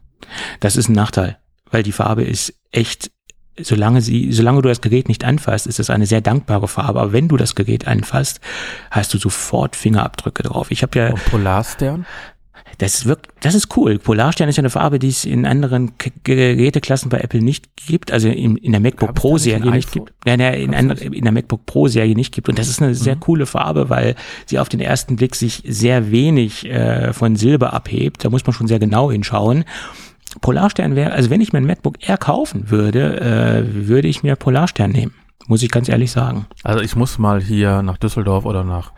Das 0.61 0.76
ist 0.76 0.88
ein 0.88 0.94
Nachteil, 0.94 1.38
weil 1.70 1.83
die 1.83 1.92
Farbe 1.92 2.22
ist 2.24 2.54
echt, 2.70 3.11
solange 3.59 4.02
sie, 4.02 4.33
solange 4.33 4.62
du 4.62 4.68
das 4.68 4.81
Gerät 4.81 5.09
nicht 5.09 5.24
anfasst, 5.24 5.66
ist 5.66 5.81
es 5.81 5.90
eine 5.90 6.07
sehr 6.07 6.20
dankbare 6.20 6.68
Farbe. 6.68 7.00
Aber 7.00 7.12
wenn 7.12 7.28
du 7.28 7.37
das 7.37 7.54
Gerät 7.54 7.87
anfasst, 7.87 8.40
hast 8.90 9.14
du 9.14 9.18
sofort 9.18 9.76
Fingerabdrücke 9.76 10.42
drauf. 10.42 10.70
Ich 10.70 10.83
habe 10.83 10.98
ja, 10.98 11.11
Und 11.11 11.24
Polarstern? 11.26 12.07
Das 12.79 13.07
wirkt, 13.07 13.27
das 13.41 13.55
ist 13.55 13.77
cool. 13.77 13.99
Polarstern 13.99 14.49
ist 14.49 14.57
ja 14.57 14.61
eine 14.62 14.71
Farbe, 14.71 14.99
die 14.99 15.09
es 15.09 15.25
in 15.25 15.45
anderen 15.47 15.93
Geräteklassen 16.25 17.09
bei 17.11 17.19
Apple 17.19 17.43
nicht 17.43 17.67
gibt, 17.77 18.12
also 18.12 18.29
in, 18.29 18.57
in 18.57 18.71
der 18.73 18.81
MacBook 18.81 19.14
Pro 19.14 19.35
nicht 19.35 19.43
Serie 19.43 19.71
nicht 19.71 19.91
gibt. 19.93 20.12
Nein, 20.25 20.38
nein, 20.38 20.55
in, 20.55 20.75
andere, 20.75 21.05
in 21.05 21.25
der 21.25 21.33
MacBook 21.33 21.67
Pro 21.67 21.88
Serie 21.88 22.14
nicht 22.14 22.33
gibt. 22.33 22.49
Und 22.49 22.59
das 22.59 22.69
ist 22.69 22.81
eine 22.81 22.95
sehr 22.95 23.17
Mhm. 23.17 23.21
coole 23.21 23.47
Farbe, 23.47 23.91
weil 23.91 24.14
sie 24.47 24.59
auf 24.59 24.69
den 24.69 24.81
ersten 24.81 25.17
Blick 25.17 25.35
sich 25.35 25.62
sehr 25.67 26.11
wenig 26.12 26.67
äh, 26.67 27.12
von 27.12 27.35
Silber 27.37 27.73
abhebt. 27.73 28.25
Da 28.25 28.31
muss 28.31 28.47
man 28.47 28.53
schon 28.55 28.69
sehr 28.69 28.79
genau 28.79 29.11
hinschauen. 29.11 29.64
Polarstern 30.41 30.95
wäre, 30.95 31.12
also 31.12 31.31
wenn 31.31 31.41
ich 31.41 31.53
mir 31.53 31.59
ein 31.59 31.67
MacBook 31.67 31.97
Air 32.07 32.17
kaufen 32.19 32.71
würde, 32.71 33.21
äh, 33.21 33.88
würde 33.88 34.09
ich 34.09 34.23
mir 34.23 34.37
Polarstern 34.37 34.93
nehmen. 34.93 35.14
Muss 35.47 35.62
ich 35.62 35.71
ganz 35.71 35.88
ehrlich 35.88 36.11
sagen. 36.11 36.47
Also 36.62 36.81
ich 36.83 36.95
muss 36.95 37.19
mal 37.19 37.41
hier 37.41 37.83
nach 37.83 37.97
Düsseldorf 37.97 38.45
oder 38.45 38.64
nach 38.64 38.93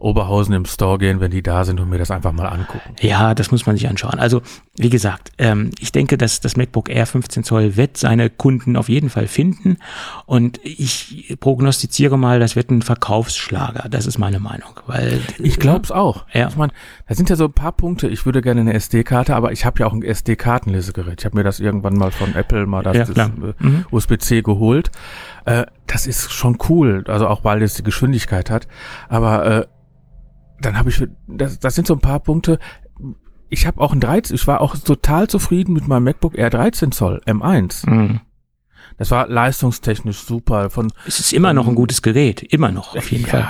Oberhausen 0.00 0.54
im 0.54 0.64
Store 0.64 0.96
gehen, 0.98 1.18
wenn 1.20 1.32
die 1.32 1.42
da 1.42 1.64
sind 1.64 1.80
und 1.80 1.90
mir 1.90 1.98
das 1.98 2.10
einfach 2.12 2.30
mal 2.32 2.46
angucken. 2.46 2.94
Ja, 3.00 3.34
das 3.34 3.50
muss 3.50 3.66
man 3.66 3.76
sich 3.76 3.88
anschauen. 3.88 4.20
Also, 4.20 4.42
wie 4.76 4.90
gesagt, 4.90 5.32
ähm, 5.38 5.72
ich 5.80 5.90
denke, 5.90 6.16
dass 6.16 6.40
das 6.40 6.56
MacBook 6.56 6.88
Air 6.88 7.04
15 7.06 7.42
Zoll 7.42 7.76
wird 7.76 7.96
seine 7.96 8.30
Kunden 8.30 8.76
auf 8.76 8.88
jeden 8.88 9.10
Fall 9.10 9.26
finden. 9.26 9.78
Und 10.24 10.60
ich 10.62 11.36
prognostiziere 11.40 12.16
mal, 12.16 12.38
das 12.38 12.54
wird 12.54 12.70
ein 12.70 12.82
Verkaufsschlager. 12.82 13.88
Das 13.88 14.06
ist 14.06 14.18
meine 14.18 14.38
Meinung. 14.38 14.70
Weil 14.86 15.20
Ich 15.38 15.58
glaub's 15.58 15.90
auch. 15.90 16.26
Ja. 16.32 16.46
Ich 16.48 16.56
meine, 16.56 16.72
da 17.08 17.14
sind 17.16 17.28
ja 17.28 17.34
so 17.34 17.46
ein 17.46 17.52
paar 17.52 17.72
Punkte. 17.72 18.06
Ich 18.06 18.24
würde 18.24 18.40
gerne 18.40 18.60
eine 18.60 18.74
SD-Karte, 18.74 19.34
aber 19.34 19.50
ich 19.50 19.64
habe 19.64 19.80
ja 19.80 19.86
auch 19.86 19.92
ein 19.92 20.02
SD-Kartenlesegerät. 20.02 21.20
Ich 21.20 21.24
habe 21.24 21.36
mir 21.36 21.44
das 21.44 21.58
irgendwann 21.58 21.94
mal 21.96 22.12
von 22.12 22.36
Apple 22.36 22.66
mal 22.66 22.84
das, 22.84 22.96
Ja, 22.96 23.04
das 23.04 23.18
äh, 23.18 23.30
Mhm. 23.58 23.84
USB-C 23.90 24.42
geholt. 24.42 24.92
Äh, 25.44 25.66
das 25.88 26.06
ist 26.06 26.32
schon 26.32 26.58
cool, 26.68 27.02
also 27.08 27.26
auch 27.26 27.42
weil 27.42 27.62
es 27.62 27.74
die 27.74 27.82
Geschwindigkeit 27.82 28.50
hat. 28.50 28.68
Aber 29.08 29.44
äh, 29.46 29.66
dann 30.60 30.78
habe 30.78 30.90
ich, 30.90 31.02
das, 31.26 31.58
das 31.58 31.74
sind 31.74 31.86
so 31.86 31.94
ein 31.94 32.00
paar 32.00 32.20
Punkte. 32.20 32.58
Ich 33.48 33.66
habe 33.66 33.80
auch 33.80 33.92
ein 33.92 34.00
13, 34.00 34.34
ich 34.34 34.46
war 34.46 34.60
auch 34.60 34.76
total 34.76 35.28
zufrieden 35.28 35.72
mit 35.72 35.88
meinem 35.88 36.04
MacBook 36.04 36.36
Air 36.36 36.50
13 36.50 36.92
Zoll 36.92 37.22
M1. 37.26 37.88
Mhm. 37.88 38.20
Das 38.98 39.10
war 39.10 39.28
leistungstechnisch 39.28 40.18
super. 40.18 40.70
Von 40.70 40.92
Es 41.06 41.20
ist 41.20 41.32
immer 41.32 41.52
noch 41.52 41.68
ein 41.68 41.74
gutes 41.74 42.02
Gerät. 42.02 42.42
Immer 42.42 42.72
noch, 42.72 42.96
auf 42.96 43.10
jeden 43.10 43.26
Fall. 43.26 43.46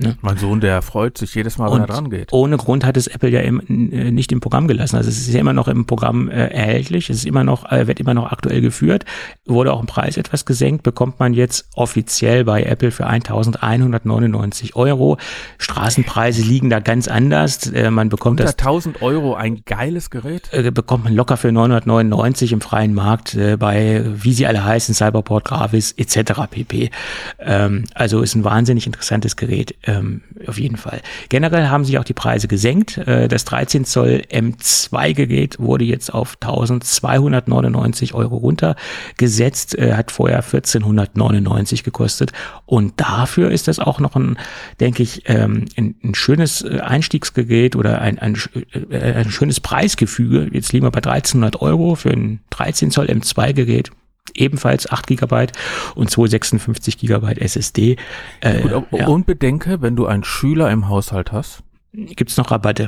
Ne? 0.00 0.16
Mein 0.22 0.38
Sohn, 0.38 0.60
der 0.60 0.80
freut 0.82 1.18
sich 1.18 1.34
jedes 1.34 1.58
Mal, 1.58 1.70
wenn 1.70 1.82
er 1.82 1.86
dran 1.86 2.08
geht. 2.08 2.32
ohne 2.32 2.56
Grund 2.56 2.86
hat 2.86 2.96
es 2.96 3.06
Apple 3.06 3.28
ja 3.28 3.40
im, 3.40 3.60
äh, 3.68 4.10
nicht 4.10 4.32
im 4.32 4.40
Programm 4.40 4.66
gelassen. 4.66 4.96
Also 4.96 5.10
es 5.10 5.18
ist 5.18 5.32
ja 5.32 5.40
immer 5.40 5.52
noch 5.52 5.68
im 5.68 5.84
Programm 5.84 6.28
äh, 6.28 6.46
erhältlich. 6.46 7.10
Es 7.10 7.18
ist 7.18 7.26
immer 7.26 7.44
noch, 7.44 7.70
äh, 7.70 7.86
wird 7.86 8.00
immer 8.00 8.14
noch 8.14 8.32
aktuell 8.32 8.62
geführt. 8.62 9.04
Wurde 9.46 9.72
auch 9.72 9.80
im 9.80 9.86
Preis 9.86 10.16
etwas 10.16 10.46
gesenkt, 10.46 10.84
bekommt 10.84 11.20
man 11.20 11.34
jetzt 11.34 11.68
offiziell 11.74 12.44
bei 12.44 12.62
Apple 12.62 12.90
für 12.92 13.06
1.199 13.08 14.74
Euro. 14.74 15.18
Straßenpreise 15.58 16.42
liegen 16.42 16.70
da 16.70 16.80
ganz 16.80 17.06
anders. 17.06 17.70
Äh, 17.70 17.90
man 17.90 18.08
bekommt 18.08 18.40
Unter 18.40 18.44
das 18.44 18.58
1000 18.58 19.02
Euro 19.02 19.34
ein 19.34 19.62
geiles 19.66 20.08
Gerät. 20.08 20.48
äh, 20.52 20.70
bekommt 20.70 21.04
man 21.04 21.14
locker 21.14 21.36
für 21.36 21.52
999 21.52 22.52
im 22.52 22.60
freien 22.62 22.94
Markt 22.94 23.34
äh, 23.34 23.56
bei, 23.58 24.02
wie 24.06 24.32
sie 24.32 24.46
alle 24.46 24.64
heißen, 24.64 24.94
Cyberport, 24.94 25.44
Gravis 25.44 25.92
etc. 25.92 26.32
pp. 26.50 26.90
Ähm, 27.38 27.84
also 27.94 28.22
ist 28.22 28.34
ein 28.34 28.44
wahnsinnig 28.44 28.86
interessantes 28.86 29.36
Gerät. 29.36 29.74
Ähm, 29.90 30.22
auf 30.46 30.58
jeden 30.58 30.76
Fall. 30.76 31.00
Generell 31.28 31.68
haben 31.68 31.84
sich 31.84 31.98
auch 31.98 32.04
die 32.04 32.14
Preise 32.14 32.48
gesenkt. 32.48 32.98
Äh, 32.98 33.28
das 33.28 33.44
13 33.44 33.84
Zoll 33.84 34.22
M2-Gerät 34.30 35.58
wurde 35.58 35.84
jetzt 35.84 36.12
auf 36.14 36.36
1299 36.40 38.14
Euro 38.14 38.36
runtergesetzt, 38.36 39.76
äh, 39.78 39.94
hat 39.94 40.10
vorher 40.10 40.38
1499 40.38 41.82
gekostet. 41.82 42.32
Und 42.66 43.00
dafür 43.00 43.50
ist 43.50 43.68
das 43.68 43.78
auch 43.78 44.00
noch 44.00 44.16
ein, 44.16 44.38
denke 44.78 45.02
ich, 45.02 45.22
ähm, 45.26 45.66
ein, 45.76 45.96
ein 46.04 46.14
schönes 46.14 46.62
äh, 46.62 46.80
Einstiegsgerät 46.80 47.74
oder 47.76 48.00
ein, 48.00 48.18
ein, 48.18 48.36
ein 48.92 49.30
schönes 49.30 49.60
Preisgefüge. 49.60 50.48
Jetzt 50.52 50.72
liegen 50.72 50.86
wir 50.86 50.90
bei 50.90 50.98
1300 50.98 51.60
Euro 51.60 51.94
für 51.94 52.10
ein 52.10 52.40
13 52.50 52.90
Zoll 52.90 53.06
M2-Gerät 53.06 53.90
ebenfalls 54.34 54.90
8 54.90 55.06
GB 55.06 55.46
und 55.94 56.10
256 56.10 56.98
GB 56.98 57.40
SSD. 57.40 57.96
Äh, 58.40 58.60
Gut, 58.60 58.84
ja. 58.92 59.06
Und 59.06 59.26
bedenke, 59.26 59.82
wenn 59.82 59.96
du 59.96 60.06
einen 60.06 60.24
Schüler 60.24 60.70
im 60.70 60.88
Haushalt 60.88 61.32
hast, 61.32 61.62
gibt's 61.92 62.36
noch 62.36 62.50
Rabatte. 62.50 62.86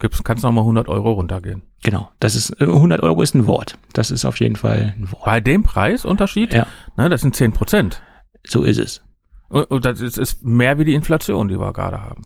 Gibt's, 0.00 0.24
kannst 0.24 0.42
noch 0.42 0.52
mal 0.52 0.62
100 0.62 0.88
Euro 0.88 1.12
runtergehen. 1.12 1.62
Genau, 1.82 2.10
das 2.20 2.34
ist 2.34 2.60
100 2.60 3.00
äh, 3.00 3.02
Euro 3.02 3.22
ist 3.22 3.34
ein 3.34 3.46
Wort. 3.46 3.78
Das 3.92 4.10
ist 4.10 4.24
auf 4.24 4.40
jeden 4.40 4.56
Fall 4.56 4.94
ein 4.96 5.10
Wort. 5.12 5.24
Bei 5.24 5.40
dem 5.40 5.62
Preisunterschied, 5.62 6.54
ja. 6.54 6.66
ne, 6.96 7.08
das 7.08 7.20
sind 7.20 7.36
10 7.36 7.52
Prozent. 7.52 8.02
So 8.44 8.64
ist 8.64 8.78
es. 8.78 9.02
Und 9.48 9.84
das 9.84 10.00
ist, 10.00 10.16
ist 10.16 10.42
mehr 10.42 10.78
wie 10.78 10.84
die 10.84 10.94
Inflation, 10.94 11.48
die 11.48 11.60
wir 11.60 11.72
gerade 11.72 12.00
haben. 12.00 12.22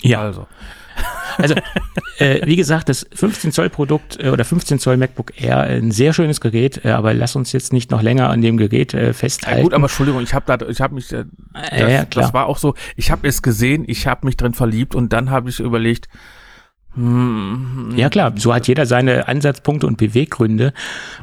Ja. 0.00 0.20
Also. 0.20 0.46
Also, 1.38 1.54
äh, 2.18 2.46
wie 2.46 2.56
gesagt, 2.56 2.88
das 2.88 3.06
15 3.14 3.52
Zoll 3.52 3.70
Produkt 3.70 4.22
äh, 4.22 4.28
oder 4.28 4.44
15 4.44 4.78
Zoll 4.78 4.96
MacBook 4.98 5.40
Air, 5.40 5.60
ein 5.60 5.90
sehr 5.90 6.12
schönes 6.12 6.40
Gerät, 6.40 6.84
äh, 6.84 6.90
aber 6.90 7.14
lass 7.14 7.36
uns 7.36 7.52
jetzt 7.52 7.72
nicht 7.72 7.90
noch 7.90 8.02
länger 8.02 8.28
an 8.28 8.42
dem 8.42 8.56
Gerät 8.58 8.92
äh, 8.92 9.12
festhalten. 9.12 9.58
Ja, 9.58 9.62
gut, 9.64 9.74
aber 9.74 9.84
Entschuldigung, 9.84 10.22
ich 10.22 10.34
habe 10.34 10.44
da, 10.46 10.66
ich 10.66 10.80
habe 10.80 10.94
mich, 10.94 11.10
äh, 11.12 11.24
das, 11.54 11.80
ja, 11.80 12.04
klar. 12.04 12.06
das 12.24 12.34
war 12.34 12.46
auch 12.46 12.58
so, 12.58 12.74
ich 12.96 13.10
habe 13.10 13.26
es 13.26 13.42
gesehen, 13.42 13.84
ich 13.86 14.06
habe 14.06 14.26
mich 14.26 14.36
drin 14.36 14.54
verliebt 14.54 14.94
und 14.94 15.12
dann 15.12 15.30
habe 15.30 15.48
ich 15.48 15.60
überlegt. 15.60 16.08
Ja 16.94 18.10
klar, 18.10 18.32
so 18.36 18.52
hat 18.54 18.68
jeder 18.68 18.84
seine 18.86 19.26
Ansatzpunkte 19.28 19.86
und 19.86 19.96
Beweggründe. 19.96 20.74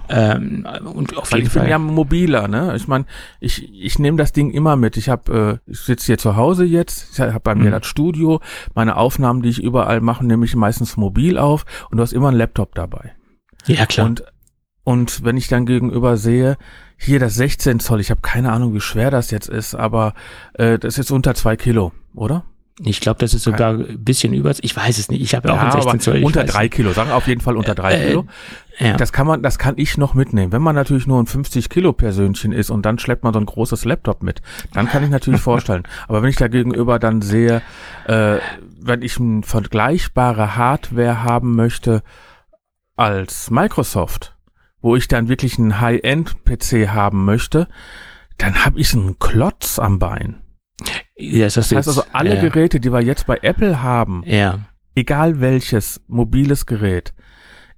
Ähm, 0.09 0.65
und 0.95 1.15
auf 1.17 1.31
jeden 1.31 1.45
ich 1.45 1.53
Fall. 1.53 1.61
bin 1.63 1.69
ja 1.71 1.77
mobiler, 1.77 2.47
ne? 2.47 2.73
Ich 2.75 2.87
meine, 2.87 3.05
ich, 3.39 3.71
ich 3.73 3.99
nehme 3.99 4.17
das 4.17 4.33
Ding 4.33 4.49
immer 4.51 4.75
mit. 4.75 4.97
Ich 4.97 5.09
habe, 5.09 5.59
äh, 5.67 5.71
ich 5.71 5.79
sitze 5.81 6.07
hier 6.07 6.17
zu 6.17 6.35
Hause 6.35 6.65
jetzt, 6.65 7.13
ich 7.13 7.19
habe 7.19 7.39
bei 7.39 7.53
mir 7.55 7.69
Mhm. 7.69 7.71
das 7.71 7.85
Studio, 7.85 8.41
meine 8.73 8.95
Aufnahmen, 8.97 9.41
die 9.43 9.49
ich 9.49 9.61
überall 9.61 10.01
mache, 10.01 10.25
nehme 10.25 10.45
ich 10.45 10.55
meistens 10.55 10.97
mobil 10.97 11.37
auf 11.37 11.65
und 11.91 11.97
du 11.97 12.01
hast 12.03 12.13
immer 12.13 12.29
einen 12.29 12.37
Laptop 12.37 12.73
dabei. 12.73 13.13
ja 13.67 13.85
klar. 13.85 14.07
Und 14.07 14.23
und 14.85 15.23
wenn 15.23 15.37
ich 15.37 15.47
dann 15.47 15.67
gegenüber 15.67 16.17
sehe, 16.17 16.57
hier 16.97 17.19
das 17.19 17.35
16 17.35 17.79
Zoll, 17.79 17.99
ich 17.99 18.09
habe 18.09 18.21
keine 18.21 18.51
Ahnung, 18.51 18.73
wie 18.73 18.79
schwer 18.81 19.11
das 19.11 19.29
jetzt 19.29 19.47
ist, 19.47 19.75
aber 19.75 20.15
äh, 20.53 20.79
das 20.79 20.97
ist 20.97 21.11
unter 21.11 21.35
zwei 21.35 21.55
Kilo, 21.57 21.91
oder? 22.15 22.43
Ich 22.81 23.01
glaube, 23.01 23.19
das 23.19 23.33
ist 23.33 23.43
sogar 23.43 23.73
ein 23.73 24.03
bisschen 24.03 24.33
über. 24.33 24.53
Ich 24.61 24.75
weiß 24.75 24.97
es 24.99 25.09
nicht. 25.09 25.21
Ich 25.21 25.35
habe 25.35 25.49
ja 25.49 25.55
auch 25.55 25.59
ein 25.59 25.71
16 25.71 25.89
aber 25.89 25.99
Zoll. 25.99 26.23
unter 26.23 26.43
drei 26.45 26.69
Kilo, 26.69 26.93
sagen 26.93 27.09
wir 27.09 27.15
auf 27.15 27.27
jeden 27.27 27.41
Fall 27.41 27.57
unter 27.57 27.75
drei 27.75 27.93
Äh, 27.93 28.07
Kilo. 28.07 28.25
Ja. 28.79 28.95
Das 28.95 29.11
kann 29.11 29.27
man, 29.27 29.43
das 29.43 29.59
kann 29.59 29.73
ich 29.77 29.97
noch 29.97 30.13
mitnehmen. 30.13 30.53
Wenn 30.53 30.61
man 30.61 30.75
natürlich 30.75 31.05
nur 31.05 31.21
ein 31.21 31.25
50 31.25 31.69
Kilo 31.69 31.91
Persönchen 31.91 32.53
ist 32.53 32.69
und 32.69 32.85
dann 32.85 32.97
schleppt 32.97 33.23
man 33.25 33.33
so 33.33 33.39
ein 33.39 33.45
großes 33.45 33.83
Laptop 33.83 34.23
mit, 34.23 34.41
dann 34.73 34.87
kann 34.87 35.03
ich 35.03 35.09
natürlich 35.09 35.41
vorstellen. 35.49 35.83
Aber 36.07 36.21
wenn 36.21 36.29
ich 36.29 36.37
da 36.37 36.47
gegenüber 36.47 36.99
dann 36.99 37.21
sehe, 37.21 37.61
äh, 38.05 38.37
wenn 38.81 39.01
ich 39.01 39.19
eine 39.19 39.43
vergleichbare 39.43 40.55
Hardware 40.55 41.23
haben 41.23 41.55
möchte 41.55 42.01
als 42.95 43.51
Microsoft, 43.51 44.35
wo 44.81 44.95
ich 44.95 45.09
dann 45.09 45.27
wirklich 45.27 45.57
einen 45.59 45.81
High-End-PC 45.81 46.89
haben 46.89 47.25
möchte, 47.25 47.67
dann 48.37 48.63
habe 48.63 48.79
ich 48.79 48.93
einen 48.93 49.19
Klotz 49.19 49.79
am 49.79 49.99
Bein. 49.99 50.37
Ja, 51.17 51.45
das, 51.45 51.53
Das 51.55 51.71
heißt 51.71 51.87
also, 51.87 52.03
alle 52.13 52.35
ja. 52.35 52.41
Geräte, 52.41 52.79
die 52.79 52.91
wir 52.91 53.01
jetzt 53.01 53.25
bei 53.27 53.37
Apple 53.41 53.81
haben, 53.81 54.23
Ja. 54.25 54.59
egal 54.95 55.39
welches 55.41 56.01
mobiles 56.07 56.65
Gerät, 56.65 57.13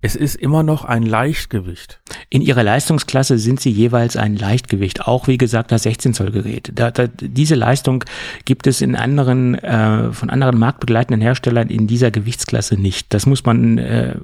es 0.04 0.16
ist 0.16 0.36
immer 0.36 0.64
noch 0.64 0.84
ein 0.84 1.04
Leichtgewicht. 1.04 2.02
In 2.32 2.42
ihrer 2.42 2.64
Leistungsklasse 2.64 3.38
sind 3.38 3.60
sie 3.60 3.70
jeweils 3.70 4.18
ein 4.18 4.36
Leichtgewicht, 4.36 5.02
auch 5.02 5.28
wie 5.28 5.38
gesagt 5.38 5.72
das 5.72 5.84
16 5.84 6.16
Zoll 6.16 6.32
Gerät. 6.32 6.72
Da, 6.74 6.90
da, 6.90 7.06
diese 7.08 7.54
Leistung 7.54 8.04
gibt 8.46 8.66
es 8.66 8.82
in 8.82 8.96
anderen 8.96 9.54
äh, 9.60 10.12
von 10.12 10.32
anderen 10.32 10.58
marktbegleitenden 10.58 11.22
Herstellern 11.22 11.70
in 11.70 11.86
dieser 11.86 12.10
Gewichtsklasse 12.10 12.82
nicht. 12.82 13.14
Das 13.14 13.28
muss 13.28 13.46
man 13.46 13.78
äh, 13.78 14.16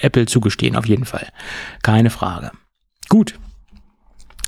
Apple 0.00 0.26
zugestehen, 0.26 0.76
auf 0.76 0.86
jeden 0.86 1.06
Fall, 1.06 1.26
keine 1.82 2.10
Frage. 2.10 2.52
Gut. 3.08 3.34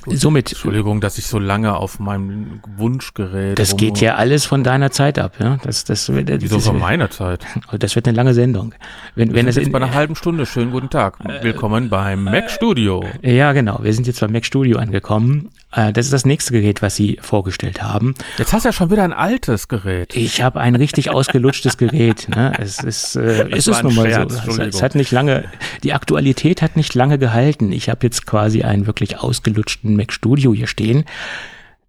Somit, 0.07 0.51
Entschuldigung, 0.53 1.01
dass 1.01 1.19
ich 1.19 1.27
so 1.27 1.39
lange 1.39 1.77
auf 1.77 1.99
meinem 1.99 2.61
Wunschgerät. 2.77 3.59
das 3.59 3.73
rum- 3.73 3.79
geht 3.79 4.01
ja 4.01 4.15
alles 4.15 4.47
von 4.47 4.65
deiner 4.65 4.91
Zeit 4.91 5.19
ab. 5.19 5.35
Ja? 5.39 5.59
Das, 5.63 5.85
das, 5.85 6.07
das, 6.07 6.17
Wieso 6.41 6.57
das, 6.57 6.67
von 6.67 6.79
meiner 6.79 7.11
Zeit? 7.11 7.45
das 7.79 7.95
wird 7.95 8.09
eine 8.09 8.17
lange 8.17 8.33
Sendung. 8.33 8.75
Wenn, 9.15 9.29
Wir 9.31 9.35
wenn 9.35 9.41
sind 9.41 9.47
das 9.49 9.57
jetzt 9.57 9.67
in, 9.67 9.73
bei 9.73 9.79
einer 9.83 9.95
halben 9.95 10.15
Stunde. 10.17 10.47
Schönen 10.47 10.71
guten 10.71 10.89
Tag. 10.89 11.19
Willkommen 11.43 11.89
beim 11.91 12.25
Mac 12.25 12.51
Studio. 12.51 13.05
ja, 13.23 13.53
genau. 13.53 13.81
Wir 13.83 13.93
sind 13.93 14.07
jetzt 14.07 14.21
beim 14.21 14.33
Mac 14.33 14.45
Studio 14.47 14.79
angekommen. 14.79 15.51
Äh, 15.73 15.93
das 15.93 16.07
ist 16.07 16.13
das 16.13 16.25
nächste 16.25 16.53
Gerät, 16.53 16.83
was 16.83 16.97
Sie 16.97 17.19
vorgestellt 17.21 17.83
haben. 17.83 18.15
Jetzt 18.39 18.53
hast 18.53 18.65
du 18.65 18.69
ja 18.69 18.73
schon 18.73 18.91
wieder 18.91 19.05
ein 19.05 19.13
altes 19.13 19.69
Gerät. 19.69 20.17
Ich 20.17 20.43
habe 20.43 20.61
ein 20.61 20.75
richtig 20.75 21.11
ausgelutschtes 21.11 21.77
Gerät. 21.77 22.29
Ne? 22.29 22.53
Es 22.59 22.83
ist, 22.83 23.17
äh, 23.17 23.49
es 23.51 23.67
ist 23.67 23.83
nun 23.83 23.95
mal 23.95 24.11
Scherz, 24.11 24.43
so. 24.45 24.63
Es 24.63 24.83
hat 24.83 24.95
nicht 24.95 25.11
lange, 25.11 25.45
die 25.83 25.93
Aktualität 25.93 26.63
hat 26.63 26.77
nicht 26.77 26.95
lange 26.95 27.19
gehalten. 27.19 27.73
Ich 27.73 27.89
habe 27.89 28.07
jetzt 28.07 28.27
quasi 28.27 28.63
einen 28.63 28.87
wirklich 28.87 29.19
ausgelutschten 29.19 29.97
Mac 29.97 30.13
Studio 30.13 30.55
hier 30.55 30.67
stehen, 30.67 31.05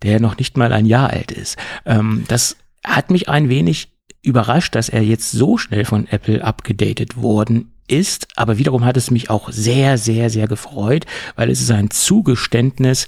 der 0.04 0.20
noch 0.20 0.38
nicht 0.38 0.58
mal 0.58 0.74
ein 0.74 0.86
Jahr 0.86 1.10
alt 1.12 1.32
ist. 1.32 1.58
Ähm, 1.86 2.26
das 2.28 2.58
hat 2.84 3.12
mich 3.12 3.30
ein 3.30 3.50
wenig 3.50 3.90
überrascht, 4.22 4.76
dass 4.76 4.90
er 4.90 5.02
jetzt 5.02 5.32
so 5.32 5.58
schnell 5.58 5.86
von 5.86 6.08
Apple 6.08 6.44
abgedatet 6.44 7.22
worden 7.22 7.72
ist, 7.88 8.28
aber 8.36 8.58
wiederum 8.58 8.86
hat 8.86 8.98
es 8.98 9.12
mich 9.12 9.30
auch 9.30 9.52
sehr, 9.52 9.98
sehr, 9.98 10.30
sehr 10.30 10.48
gefreut, 10.48 11.06
weil 11.36 11.50
es 11.50 11.62
ist 11.62 11.72
ein 11.72 11.90
Zugeständnis 11.90 13.08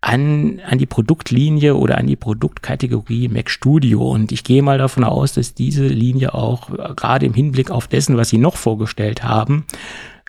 an, 0.00 0.60
an 0.66 0.78
die 0.78 0.86
Produktlinie 0.86 1.74
oder 1.74 1.98
an 1.98 2.06
die 2.06 2.16
Produktkategorie 2.16 3.28
Mac 3.28 3.50
Studio. 3.50 4.10
Und 4.10 4.32
ich 4.32 4.44
gehe 4.44 4.62
mal 4.62 4.78
davon 4.78 5.04
aus, 5.04 5.34
dass 5.34 5.54
diese 5.54 5.86
Linie 5.86 6.34
auch 6.34 6.70
äh, 6.70 6.94
gerade 6.94 7.26
im 7.26 7.34
Hinblick 7.34 7.70
auf 7.70 7.86
dessen, 7.86 8.16
was 8.16 8.30
sie 8.30 8.38
noch 8.38 8.56
vorgestellt 8.56 9.22
haben, 9.22 9.66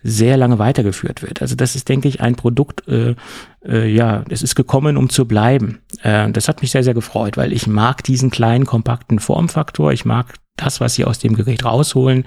sehr 0.04 0.36
lange 0.36 0.60
weitergeführt 0.60 1.22
wird. 1.22 1.42
Also 1.42 1.56
das 1.56 1.76
ist, 1.76 1.88
denke 1.88 2.08
ich, 2.08 2.22
ein 2.22 2.36
Produkt, 2.36 2.88
äh, 2.88 3.16
äh, 3.64 3.88
ja, 3.88 4.24
es 4.30 4.42
ist 4.42 4.56
gekommen, 4.56 4.98
um 4.98 5.10
zu 5.10 5.26
bleiben. 5.26 5.80
Äh, 6.04 6.32
das 6.32 6.48
hat 6.48 6.62
mich 6.62 6.72
sehr, 6.72 6.84
sehr 6.84 6.96
gefreut, 6.96 7.38
weil 7.38 7.54
ich 7.54 7.68
mag 7.68 8.04
diesen 8.04 8.30
kleinen, 8.30 8.66
kompakten 8.66 9.20
Formfaktor. 9.20 9.94
Ich 9.94 10.04
mag 10.04 10.34
das, 10.58 10.82
was 10.82 10.96
sie 10.96 11.06
aus 11.06 11.20
dem 11.20 11.36
Gerät 11.36 11.64
rausholen. 11.64 12.26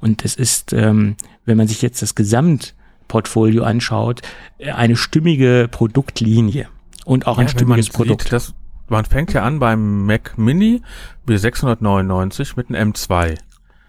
Und 0.00 0.24
es 0.24 0.36
ist, 0.36 0.72
ähm, 0.72 1.16
wenn 1.44 1.56
man 1.56 1.66
sich 1.66 1.82
jetzt 1.82 2.02
das 2.02 2.14
Gesamtportfolio 2.14 3.64
anschaut, 3.64 4.20
äh, 4.58 4.70
eine 4.70 4.94
stimmige 4.94 5.66
Produktlinie 5.70 6.68
und 7.04 7.26
auch 7.26 7.38
ein 7.38 7.46
Ja, 7.46 7.52
man 7.52 7.58
stimmiges 7.58 7.88
Produkt. 7.90 8.22
Sieht, 8.22 8.32
das, 8.32 8.54
man 8.88 9.04
fängt 9.04 9.32
ja 9.32 9.42
an 9.42 9.58
beim 9.58 10.06
Mac 10.06 10.36
Mini 10.38 10.82
bei 11.26 11.36
699 11.36 12.56
mit 12.56 12.68
einem 12.70 12.92
M2. 12.92 13.38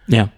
ja, 0.07 0.29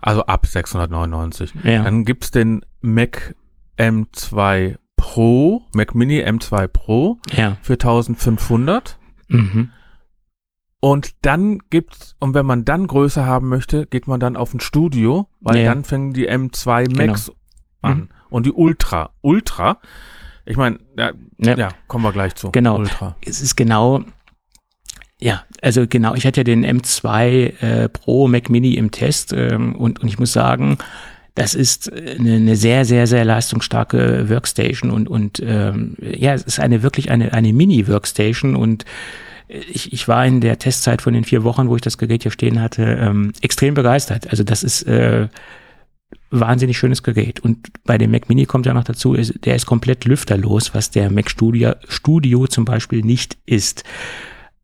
Also 0.00 0.24
ab 0.26 0.46
699. 0.46 1.54
ja, 1.64 1.82
Dann 1.82 2.04
gibt's 2.04 2.30
den 2.30 2.64
Mac 2.80 3.34
M2 3.78 4.76
Pro, 4.96 5.62
Mac 5.74 5.94
Mini 5.94 6.20
M2 6.22 6.68
Pro 6.68 7.18
ja. 7.32 7.56
für 7.62 7.74
1500. 7.74 8.98
Mhm. 9.28 9.70
Und 10.82 11.14
dann 11.26 11.58
gibt's, 11.70 12.16
und 12.20 12.32
wenn 12.34 12.46
man 12.46 12.64
dann 12.64 12.86
größer 12.86 13.26
haben 13.26 13.48
möchte, 13.48 13.86
geht 13.86 14.06
man 14.06 14.18
dann 14.20 14.36
auf 14.36 14.54
ein 14.54 14.60
Studio, 14.60 15.28
weil 15.40 15.58
Ja. 15.58 15.74
dann 15.74 15.84
fängen 15.84 16.12
die 16.14 16.28
M2 16.30 16.86
Genau. 16.86 17.06
Max 17.06 17.32
an. 17.82 17.98
Mhm. 17.98 18.08
Und 18.30 18.46
die 18.46 18.52
Ultra. 18.52 19.10
Ultra, 19.20 19.78
ich 20.46 20.56
meine, 20.56 20.78
ja, 21.40 21.52
Ja. 21.52 21.58
ja, 21.58 21.68
kommen 21.88 22.04
wir 22.04 22.12
gleich 22.12 22.34
zu. 22.34 22.50
Genau. 22.52 22.78
Ultra. 22.78 23.16
es 23.24 23.40
ist 23.40 23.56
genau, 23.56 24.04
ja, 25.20 25.44
also 25.60 25.86
genau, 25.86 26.14
ich 26.14 26.26
hatte 26.26 26.40
ja 26.40 26.44
den 26.44 26.64
M2 26.64 27.62
äh, 27.62 27.88
Pro 27.88 28.26
Mac 28.28 28.48
Mini 28.48 28.74
im 28.74 28.90
Test 28.90 29.32
ähm, 29.32 29.74
und, 29.76 30.00
und 30.00 30.08
ich 30.08 30.18
muss 30.18 30.32
sagen, 30.32 30.78
das 31.34 31.54
ist 31.54 31.92
eine, 31.92 32.34
eine 32.34 32.56
sehr, 32.56 32.84
sehr, 32.84 33.06
sehr 33.06 33.24
leistungsstarke 33.24 34.28
Workstation 34.28 34.90
und, 34.90 35.08
und 35.08 35.40
ähm, 35.44 35.96
ja, 36.00 36.34
es 36.34 36.42
ist 36.42 36.58
eine 36.58 36.82
wirklich 36.82 37.10
eine, 37.10 37.32
eine 37.32 37.52
Mini-Workstation 37.52 38.56
und 38.56 38.84
ich, 39.48 39.92
ich 39.92 40.06
war 40.08 40.24
in 40.24 40.40
der 40.40 40.58
Testzeit 40.58 41.02
von 41.02 41.12
den 41.12 41.24
vier 41.24 41.44
Wochen, 41.44 41.68
wo 41.68 41.76
ich 41.76 41.82
das 41.82 41.98
Gerät 41.98 42.22
hier 42.22 42.30
stehen 42.30 42.60
hatte, 42.60 42.82
ähm, 42.82 43.32
extrem 43.42 43.74
begeistert. 43.74 44.30
Also 44.30 44.44
das 44.44 44.62
ist 44.62 44.82
äh, 44.82 45.28
wahnsinnig 46.30 46.78
schönes 46.78 47.02
Gerät. 47.02 47.40
Und 47.40 47.68
bei 47.84 47.98
dem 47.98 48.10
Mac 48.10 48.28
Mini 48.28 48.46
kommt 48.46 48.66
ja 48.66 48.74
noch 48.74 48.84
dazu, 48.84 49.14
ist, 49.14 49.44
der 49.44 49.56
ist 49.56 49.66
komplett 49.66 50.04
lüfterlos, 50.04 50.74
was 50.74 50.90
der 50.90 51.10
Mac 51.10 51.30
Studio, 51.30 51.74
Studio 51.88 52.46
zum 52.46 52.64
Beispiel 52.64 53.02
nicht 53.02 53.38
ist. 53.46 53.84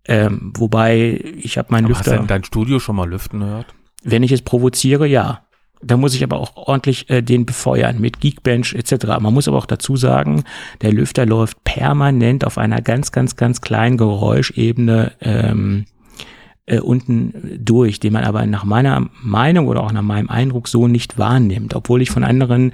Ähm, 0.08 0.52
wobei 0.56 1.20
ich 1.40 1.58
habe 1.58 1.68
meinen 1.72 1.86
Aber 1.86 1.94
hast 1.94 2.06
du 2.06 2.10
Lüfter, 2.10 2.22
denn 2.22 2.28
dein 2.28 2.44
Studio 2.44 2.78
schon 2.78 2.96
mal 2.96 3.08
lüften 3.08 3.40
gehört? 3.40 3.74
wenn 4.06 4.22
ich 4.22 4.32
es 4.32 4.42
provoziere, 4.42 5.06
ja. 5.06 5.42
Da 5.82 5.98
muss 5.98 6.14
ich 6.14 6.24
aber 6.24 6.38
auch 6.38 6.56
ordentlich 6.56 7.10
äh, 7.10 7.20
den 7.22 7.44
befeuern 7.44 8.00
mit 8.00 8.20
Geekbench 8.20 8.72
etc. 8.74 9.06
Man 9.20 9.34
muss 9.34 9.46
aber 9.46 9.58
auch 9.58 9.66
dazu 9.66 9.96
sagen, 9.96 10.44
der 10.80 10.90
Lüfter 10.90 11.26
läuft 11.26 11.62
permanent 11.64 12.46
auf 12.46 12.56
einer 12.56 12.80
ganz, 12.80 13.12
ganz, 13.12 13.36
ganz 13.36 13.60
kleinen 13.60 13.98
Geräuschebene 13.98 15.12
ähm, 15.20 15.84
äh, 16.66 16.80
unten 16.80 17.32
durch, 17.64 18.00
den 18.00 18.12
man 18.12 18.24
aber 18.24 18.44
nach 18.46 18.64
meiner 18.64 19.08
Meinung 19.22 19.68
oder 19.68 19.82
auch 19.82 19.92
nach 19.92 20.02
meinem 20.02 20.28
Eindruck 20.28 20.66
so 20.66 20.88
nicht 20.88 21.16
wahrnimmt, 21.16 21.74
obwohl 21.74 22.02
ich 22.02 22.10
von 22.10 22.24
anderen 22.24 22.72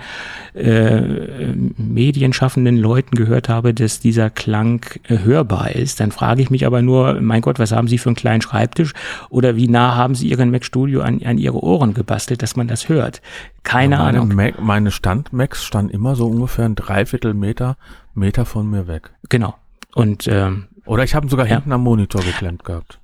äh, 0.54 1.52
medienschaffenden 1.76 2.76
Leuten 2.78 3.16
gehört 3.16 3.48
habe, 3.48 3.74
dass 3.74 4.00
dieser 4.00 4.30
Klang 4.30 4.80
äh, 5.08 5.18
hörbar 5.18 5.72
ist. 5.72 6.00
Dann 6.00 6.10
frage 6.10 6.40
ich 6.42 6.50
mich 6.50 6.66
aber 6.66 6.80
nur, 6.82 7.20
mein 7.20 7.42
Gott, 7.42 7.58
was 7.58 7.72
haben 7.72 7.86
Sie 7.88 7.98
für 7.98 8.08
einen 8.08 8.16
kleinen 8.16 8.40
Schreibtisch 8.42 8.94
oder 9.28 9.56
wie 9.56 9.68
nah 9.68 9.94
haben 9.94 10.14
Sie 10.14 10.28
Ihren 10.28 10.50
Mac 10.50 10.64
Studio 10.64 11.02
an, 11.02 11.20
an 11.24 11.38
Ihre 11.38 11.62
Ohren 11.62 11.92
gebastelt, 11.94 12.42
dass 12.42 12.56
man 12.56 12.68
das 12.68 12.88
hört? 12.88 13.20
Keine 13.62 13.98
meine 13.98 14.18
Ahnung. 14.20 14.34
Mac, 14.34 14.60
meine 14.60 14.90
Stand-Macs 14.90 15.64
standen 15.64 15.90
immer 15.92 16.16
so 16.16 16.26
ungefähr 16.26 16.64
ein 16.64 16.74
Dreiviertel 16.74 17.34
Meter, 17.34 17.76
Meter 18.14 18.44
von 18.46 18.68
mir 18.70 18.86
weg. 18.86 19.10
Genau. 19.28 19.54
Und 19.94 20.26
ähm, 20.28 20.68
Oder 20.86 21.04
ich 21.04 21.14
habe 21.14 21.26
ihn 21.26 21.28
sogar 21.28 21.46
Ja. 21.46 21.56
hinten 21.56 21.72
am 21.72 21.82
Monitor 21.82 22.22
geklemmt 22.22 22.64
gehabt. 22.64 22.98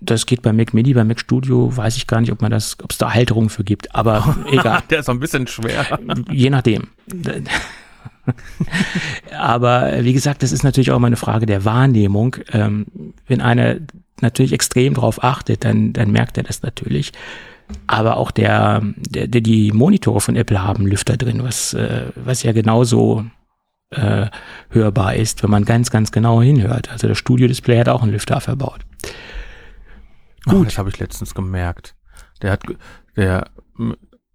Das 0.00 0.26
geht 0.26 0.42
bei 0.42 0.52
Mac 0.52 0.74
Mini, 0.74 0.94
bei 0.94 1.04
Mac 1.04 1.20
Studio 1.20 1.76
weiß 1.76 1.96
ich 1.96 2.06
gar 2.06 2.20
nicht, 2.20 2.32
ob 2.32 2.42
man 2.42 2.50
das, 2.50 2.76
ob 2.82 2.90
es 2.90 2.98
da 2.98 3.12
Halterung 3.12 3.50
für 3.50 3.64
gibt, 3.64 3.94
aber 3.94 4.36
egal. 4.50 4.82
Der 4.90 5.00
ist 5.00 5.06
so 5.06 5.12
ein 5.12 5.20
bisschen 5.20 5.46
schwer. 5.46 5.98
Je 6.30 6.50
nachdem. 6.50 6.88
Aber 9.36 9.92
äh, 9.92 10.04
wie 10.04 10.12
gesagt, 10.12 10.42
das 10.42 10.52
ist 10.52 10.62
natürlich 10.62 10.90
auch 10.90 10.96
immer 10.96 11.06
eine 11.06 11.16
Frage 11.16 11.46
der 11.46 11.64
Wahrnehmung. 11.64 12.36
Ähm, 12.52 12.86
wenn 13.26 13.40
einer 13.40 13.76
natürlich 14.20 14.52
extrem 14.52 14.94
drauf 14.94 15.22
achtet, 15.22 15.64
dann, 15.64 15.92
dann 15.92 16.10
merkt 16.10 16.36
er 16.36 16.44
das 16.44 16.62
natürlich. 16.62 17.12
Aber 17.86 18.16
auch 18.16 18.30
der, 18.30 18.82
der, 18.96 19.28
der 19.28 19.40
die 19.40 19.72
Monitore 19.72 20.20
von 20.20 20.36
Apple 20.36 20.62
haben 20.62 20.86
Lüfter 20.86 21.16
drin, 21.16 21.42
was, 21.42 21.74
äh, 21.74 22.06
was 22.16 22.42
ja 22.42 22.52
genauso 22.52 23.24
äh, 23.90 24.26
hörbar 24.70 25.14
ist, 25.14 25.42
wenn 25.42 25.50
man 25.50 25.64
ganz, 25.64 25.90
ganz 25.90 26.12
genau 26.12 26.42
hinhört. 26.42 26.90
Also 26.90 27.08
das 27.08 27.18
Studio-Display 27.18 27.78
hat 27.78 27.88
auch 27.88 28.02
einen 28.02 28.12
Lüfter 28.12 28.40
verbaut. 28.40 28.80
Gut. 30.46 30.66
das 30.66 30.78
habe 30.78 30.88
ich 30.88 30.98
letztens 30.98 31.34
gemerkt. 31.34 31.94
Der 32.42 32.52
hat, 32.52 32.62
der, 33.16 33.50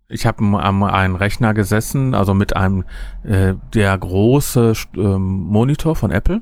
ich 0.07 0.25
habe 0.25 0.43
am 0.43 0.83
einen 0.83 1.15
Rechner 1.15 1.53
gesessen, 1.53 2.13
also 2.13 2.33
mit 2.33 2.55
einem 2.55 2.83
äh, 3.23 3.55
der 3.73 3.97
große 3.97 4.73
ähm, 4.95 5.21
Monitor 5.21 5.95
von 5.95 6.11
Apple. 6.11 6.41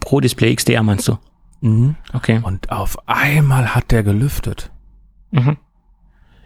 Pro 0.00 0.20
Display 0.20 0.54
XDR 0.54 0.82
meinst 0.82 1.08
du? 1.08 1.18
Okay. 2.12 2.40
Und 2.42 2.70
auf 2.70 3.08
einmal 3.08 3.74
hat 3.74 3.90
der 3.90 4.02
gelüftet. 4.02 4.70
Mhm. 5.30 5.56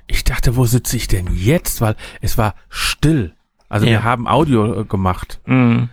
Ich 0.07 0.23
dachte, 0.23 0.55
wo 0.57 0.65
sitze 0.65 0.97
ich 0.97 1.09
denn 1.09 1.27
jetzt? 1.35 1.81
Weil 1.81 1.97
es 2.21 2.39
war 2.39 2.55
still. 2.69 3.35
Also 3.69 3.85
Ja. 3.87 3.93
wir 3.93 4.05
haben 4.05 4.29
Audio 4.29 4.81
äh, 4.81 4.85
gemacht. 4.85 5.41
Mhm. 5.45 5.89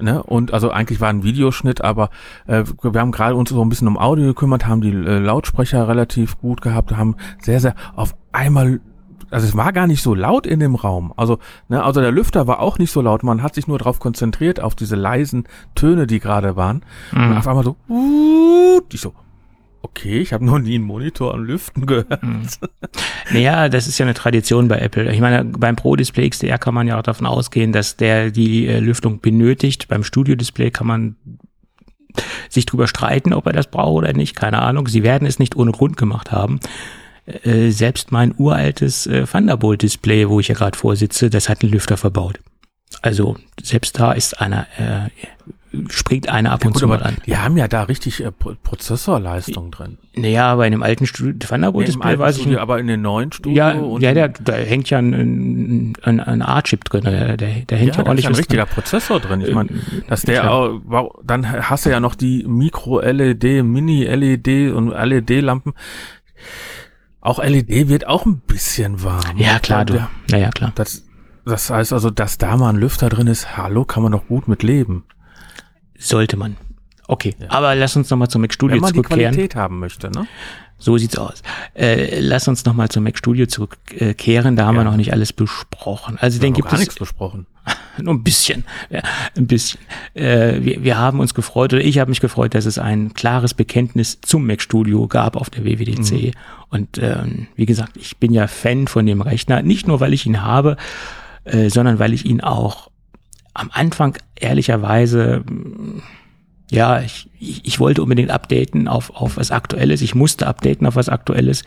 Ne? 0.00 0.22
Und 0.22 0.52
also 0.52 0.70
eigentlich 0.70 1.00
war 1.00 1.08
ein 1.08 1.22
Videoschnitt, 1.22 1.82
aber 1.82 2.10
äh, 2.46 2.64
wir 2.82 3.00
haben 3.00 3.12
gerade 3.12 3.34
uns 3.36 3.50
so 3.50 3.62
ein 3.62 3.68
bisschen 3.68 3.88
um 3.88 3.98
Audio 3.98 4.26
gekümmert, 4.26 4.66
haben 4.66 4.80
die 4.80 4.90
äh, 4.90 5.18
Lautsprecher 5.18 5.86
relativ 5.88 6.38
gut 6.40 6.60
gehabt, 6.62 6.96
haben 6.96 7.16
sehr, 7.40 7.60
sehr 7.60 7.74
auf 7.94 8.14
einmal, 8.32 8.80
also 9.30 9.46
es 9.46 9.56
war 9.56 9.72
gar 9.72 9.86
nicht 9.86 10.02
so 10.02 10.14
laut 10.14 10.46
in 10.46 10.60
dem 10.60 10.74
Raum. 10.74 11.12
Also, 11.16 11.38
ne, 11.68 11.82
also 11.82 12.00
der 12.00 12.12
Lüfter 12.12 12.46
war 12.46 12.60
auch 12.60 12.78
nicht 12.78 12.90
so 12.92 13.00
laut, 13.00 13.22
man 13.22 13.42
hat 13.42 13.54
sich 13.54 13.66
nur 13.66 13.78
darauf 13.78 13.98
konzentriert, 14.00 14.60
auf 14.60 14.74
diese 14.74 14.96
leisen 14.96 15.44
Töne, 15.74 16.06
die 16.06 16.20
gerade 16.20 16.56
waren. 16.56 16.82
Und 17.12 17.30
Mhm. 17.30 17.36
auf 17.36 17.48
einmal 17.48 17.64
so, 17.64 17.76
uh, 17.88 18.80
ich 18.92 19.00
so, 19.00 19.12
okay, 19.84 20.20
ich 20.20 20.32
habe 20.32 20.44
noch 20.44 20.58
nie 20.58 20.76
einen 20.76 20.84
Monitor 20.84 21.34
am 21.34 21.44
Lüften 21.44 21.86
gehört. 21.86 22.20
Naja, 23.30 23.68
das 23.68 23.86
ist 23.86 23.98
ja 23.98 24.06
eine 24.06 24.14
Tradition 24.14 24.68
bei 24.68 24.78
Apple. 24.78 25.12
Ich 25.12 25.20
meine, 25.20 25.44
beim 25.44 25.76
Pro 25.76 25.94
Display 25.94 26.28
XDR 26.28 26.58
kann 26.58 26.74
man 26.74 26.88
ja 26.88 26.98
auch 26.98 27.02
davon 27.02 27.26
ausgehen, 27.26 27.72
dass 27.72 27.96
der 27.96 28.30
die 28.30 28.66
äh, 28.66 28.80
Lüftung 28.80 29.20
benötigt. 29.20 29.88
Beim 29.88 30.02
Studio 30.02 30.34
Display 30.34 30.70
kann 30.70 30.86
man 30.86 31.16
sich 32.48 32.64
drüber 32.66 32.86
streiten, 32.86 33.32
ob 33.32 33.46
er 33.46 33.52
das 33.52 33.66
braucht 33.66 33.94
oder 33.94 34.12
nicht. 34.12 34.34
Keine 34.36 34.62
Ahnung. 34.62 34.88
Sie 34.88 35.02
werden 35.02 35.26
es 35.26 35.38
nicht 35.38 35.56
ohne 35.56 35.72
Grund 35.72 35.96
gemacht 35.96 36.32
haben. 36.32 36.60
Äh, 37.26 37.70
selbst 37.70 38.12
mein 38.12 38.34
uraltes 38.36 39.06
äh, 39.06 39.24
Thunderbolt 39.24 39.82
Display, 39.82 40.28
wo 40.28 40.40
ich 40.40 40.48
ja 40.48 40.54
gerade 40.54 40.78
vorsitze, 40.78 41.30
das 41.30 41.48
hat 41.48 41.62
einen 41.62 41.72
Lüfter 41.72 41.96
verbaut. 41.96 42.38
Also 43.02 43.36
selbst 43.62 43.98
da 43.98 44.12
ist 44.12 44.40
einer, 44.40 44.66
äh, 44.78 45.10
springt 45.90 46.28
einer 46.28 46.52
ab 46.52 46.64
und 46.64 46.72
Gut, 46.72 46.80
zu 46.80 46.86
mal 46.88 46.96
aber 46.96 47.06
an. 47.06 47.16
die 47.26 47.36
haben 47.36 47.56
ja 47.56 47.68
da 47.68 47.82
richtig 47.84 48.22
äh, 48.24 48.30
Pro 48.30 48.54
Prozessorleistung 48.62 49.70
drin. 49.70 49.98
Naja, 50.16 50.54
bei 50.54 50.66
einem 50.66 50.82
alten 50.82 51.06
Studio, 51.06 51.32
Thunderbolt 51.38 51.82
Nee, 51.82 51.92
Display 51.92 52.08
alten 52.10 52.20
weiß 52.22 52.38
ich 52.38 52.46
nicht. 52.46 52.58
aber 52.58 52.78
in 52.78 52.86
den 52.86 53.02
neuen 53.02 53.32
Studio 53.32 53.56
Ja, 53.56 53.72
und 53.72 54.00
ja 54.02 54.14
der, 54.14 54.28
da 54.28 54.52
hängt 54.54 54.88
ja 54.90 54.98
ein, 54.98 55.94
ein, 56.04 56.20
ein 56.20 56.42
A-Chip 56.42 56.84
drin. 56.84 57.02
Der, 57.04 57.36
der, 57.36 57.36
der 57.36 57.48
hängt 57.48 57.70
Ja, 57.70 57.76
ja, 57.76 57.76
da 57.76 57.88
ist 57.88 57.98
ordentlich 58.08 58.24
ja 58.24 58.30
ein 58.30 58.36
richtiger 58.36 58.64
drin. 58.64 58.74
Prozessor 58.74 59.20
drin. 59.20 59.40
Ich 59.40 59.54
meine, 59.54 59.70
dass 60.08 60.22
der 60.22 60.50
auch, 60.52 60.80
dann 61.24 61.50
hast 61.68 61.86
du 61.86 61.90
ja 61.90 62.00
noch 62.00 62.14
die 62.14 62.44
Micro-LED, 62.46 63.64
Mini-LED 63.64 64.72
und 64.72 64.88
LED-Lampen. 64.90 65.72
Auch 67.20 67.42
LED 67.42 67.88
wird 67.88 68.06
auch 68.06 68.26
ein 68.26 68.38
bisschen 68.46 69.02
warm. 69.02 69.36
Ja, 69.38 69.58
klar, 69.58 69.84
du. 69.84 69.94
Der- 69.94 70.10
Ja, 70.30 70.38
ja, 70.38 70.50
klar. 70.50 70.72
Das, 70.74 71.04
das 71.46 71.70
heißt 71.70 71.92
also, 71.92 72.10
dass 72.10 72.38
da 72.38 72.56
mal 72.56 72.68
ein 72.70 72.76
Lüfter 72.76 73.08
drin 73.08 73.26
ist, 73.26 73.56
hallo, 73.56 73.84
kann 73.84 74.02
man 74.02 74.12
doch 74.12 74.26
gut 74.28 74.46
mit 74.46 74.62
leben. 74.62 75.04
Sollte 75.98 76.36
man. 76.36 76.56
Okay, 77.06 77.34
aber 77.48 77.74
lass 77.74 77.96
uns 77.96 78.08
nochmal 78.10 78.28
zum 78.28 78.40
Mac 78.42 78.52
Studio 78.54 78.76
Wenn 78.76 78.80
man 78.80 78.92
die 78.92 79.02
zurückkehren. 79.02 79.34
Qualität 79.34 79.56
haben 79.56 79.78
möchte, 79.78 80.10
ne? 80.10 80.26
So 80.78 80.98
sieht's 80.98 81.16
aus. 81.18 81.42
Äh, 81.74 82.18
lass 82.20 82.48
uns 82.48 82.64
nochmal 82.64 82.88
zum 82.88 83.04
Mac 83.04 83.16
Studio 83.16 83.46
zurückkehren. 83.46 84.56
Da 84.56 84.66
haben 84.66 84.74
wir 84.76 84.82
Ja. 84.84 84.90
noch 84.90 84.96
nicht 84.96 85.12
alles 85.12 85.32
besprochen. 85.32 86.18
Also 86.20 86.38
den 86.38 86.42
Wir 86.42 86.46
haben 86.48 86.54
gibt 86.54 86.64
noch 86.66 86.70
gar 86.72 86.80
es 86.80 86.86
nichts 86.86 86.94
besprochen. 86.98 87.46
nur 88.02 88.12
ein 88.14 88.24
bisschen. 88.24 88.64
Ja, 88.90 89.00
ein 89.36 89.46
bisschen. 89.46 89.80
Äh, 90.14 90.62
wir, 90.64 90.82
wir 90.82 90.98
haben 90.98 91.20
uns 91.20 91.32
gefreut, 91.34 91.72
oder 91.74 91.82
ich 91.84 91.98
habe 91.98 92.10
mich 92.10 92.20
gefreut, 92.20 92.54
dass 92.54 92.64
es 92.66 92.78
ein 92.78 93.14
klares 93.14 93.54
Bekenntnis 93.54 94.18
zum 94.22 94.46
Mac 94.46 94.60
Studio 94.60 95.06
gab 95.06 95.36
auf 95.36 95.48
der 95.50 95.64
WWDC. 95.64 96.32
Und 96.70 96.98
ähm, 96.98 97.46
wie 97.54 97.66
gesagt, 97.66 97.96
ich 97.96 98.16
bin 98.16 98.32
ja 98.32 98.46
Fan 98.46 98.88
von 98.88 99.06
dem 99.06 99.20
Rechner, 99.20 99.62
nicht 99.62 99.86
nur 99.86 100.00
weil 100.00 100.12
ich 100.12 100.26
ihn 100.26 100.42
habe, 100.42 100.76
äh, 101.44 101.68
sondern 101.70 101.98
weil 101.98 102.12
ich 102.14 102.24
ihn 102.26 102.40
auch 102.40 102.90
am 103.54 103.70
Anfang 103.72 104.18
ehrlicherweise 104.34 105.44
ja, 106.70 107.00
ich, 107.00 107.30
ich, 107.38 107.64
ich 107.64 107.80
wollte 107.80 108.02
unbedingt 108.02 108.30
updaten 108.30 108.88
auf, 108.88 109.10
auf 109.14 109.36
was 109.36 109.50
Aktuelles. 109.50 110.02
Ich 110.02 110.14
musste 110.14 110.46
updaten 110.46 110.86
auf 110.86 110.96
was 110.96 111.08
Aktuelles. 111.08 111.64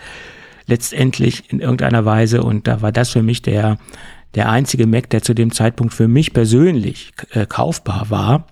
Letztendlich 0.65 1.51
in 1.51 1.59
irgendeiner 1.59 2.03
Weise. 2.03 2.43
Und 2.43 2.67
da 2.67 2.81
war 2.81 2.91
das 2.91 3.11
für 3.11 3.23
mich 3.23 3.41
der, 3.41 3.77
der 4.35 4.49
einzige 4.49 4.85
Mac, 4.85 5.09
der 5.09 5.21
zu 5.21 5.33
dem 5.33 5.51
Zeitpunkt 5.51 5.93
für 5.93 6.07
mich 6.07 6.33
persönlich 6.33 7.13
äh, 7.31 7.45
kaufbar 7.45 8.09
war. 8.09 8.47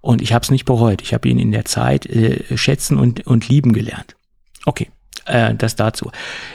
Und 0.00 0.22
ich 0.22 0.32
habe 0.32 0.42
es 0.42 0.50
nicht 0.50 0.64
bereut. 0.64 1.02
Ich 1.02 1.12
habe 1.12 1.28
ihn 1.28 1.38
in 1.38 1.52
der 1.52 1.66
Zeit 1.66 2.06
äh, 2.06 2.56
schätzen 2.56 2.96
und, 2.96 3.26
und 3.26 3.48
lieben 3.48 3.72
gelernt. 3.72 4.16
Okay, 4.64 4.88
äh, 5.30 5.54
das 5.54 5.76
dazu. 5.76 6.10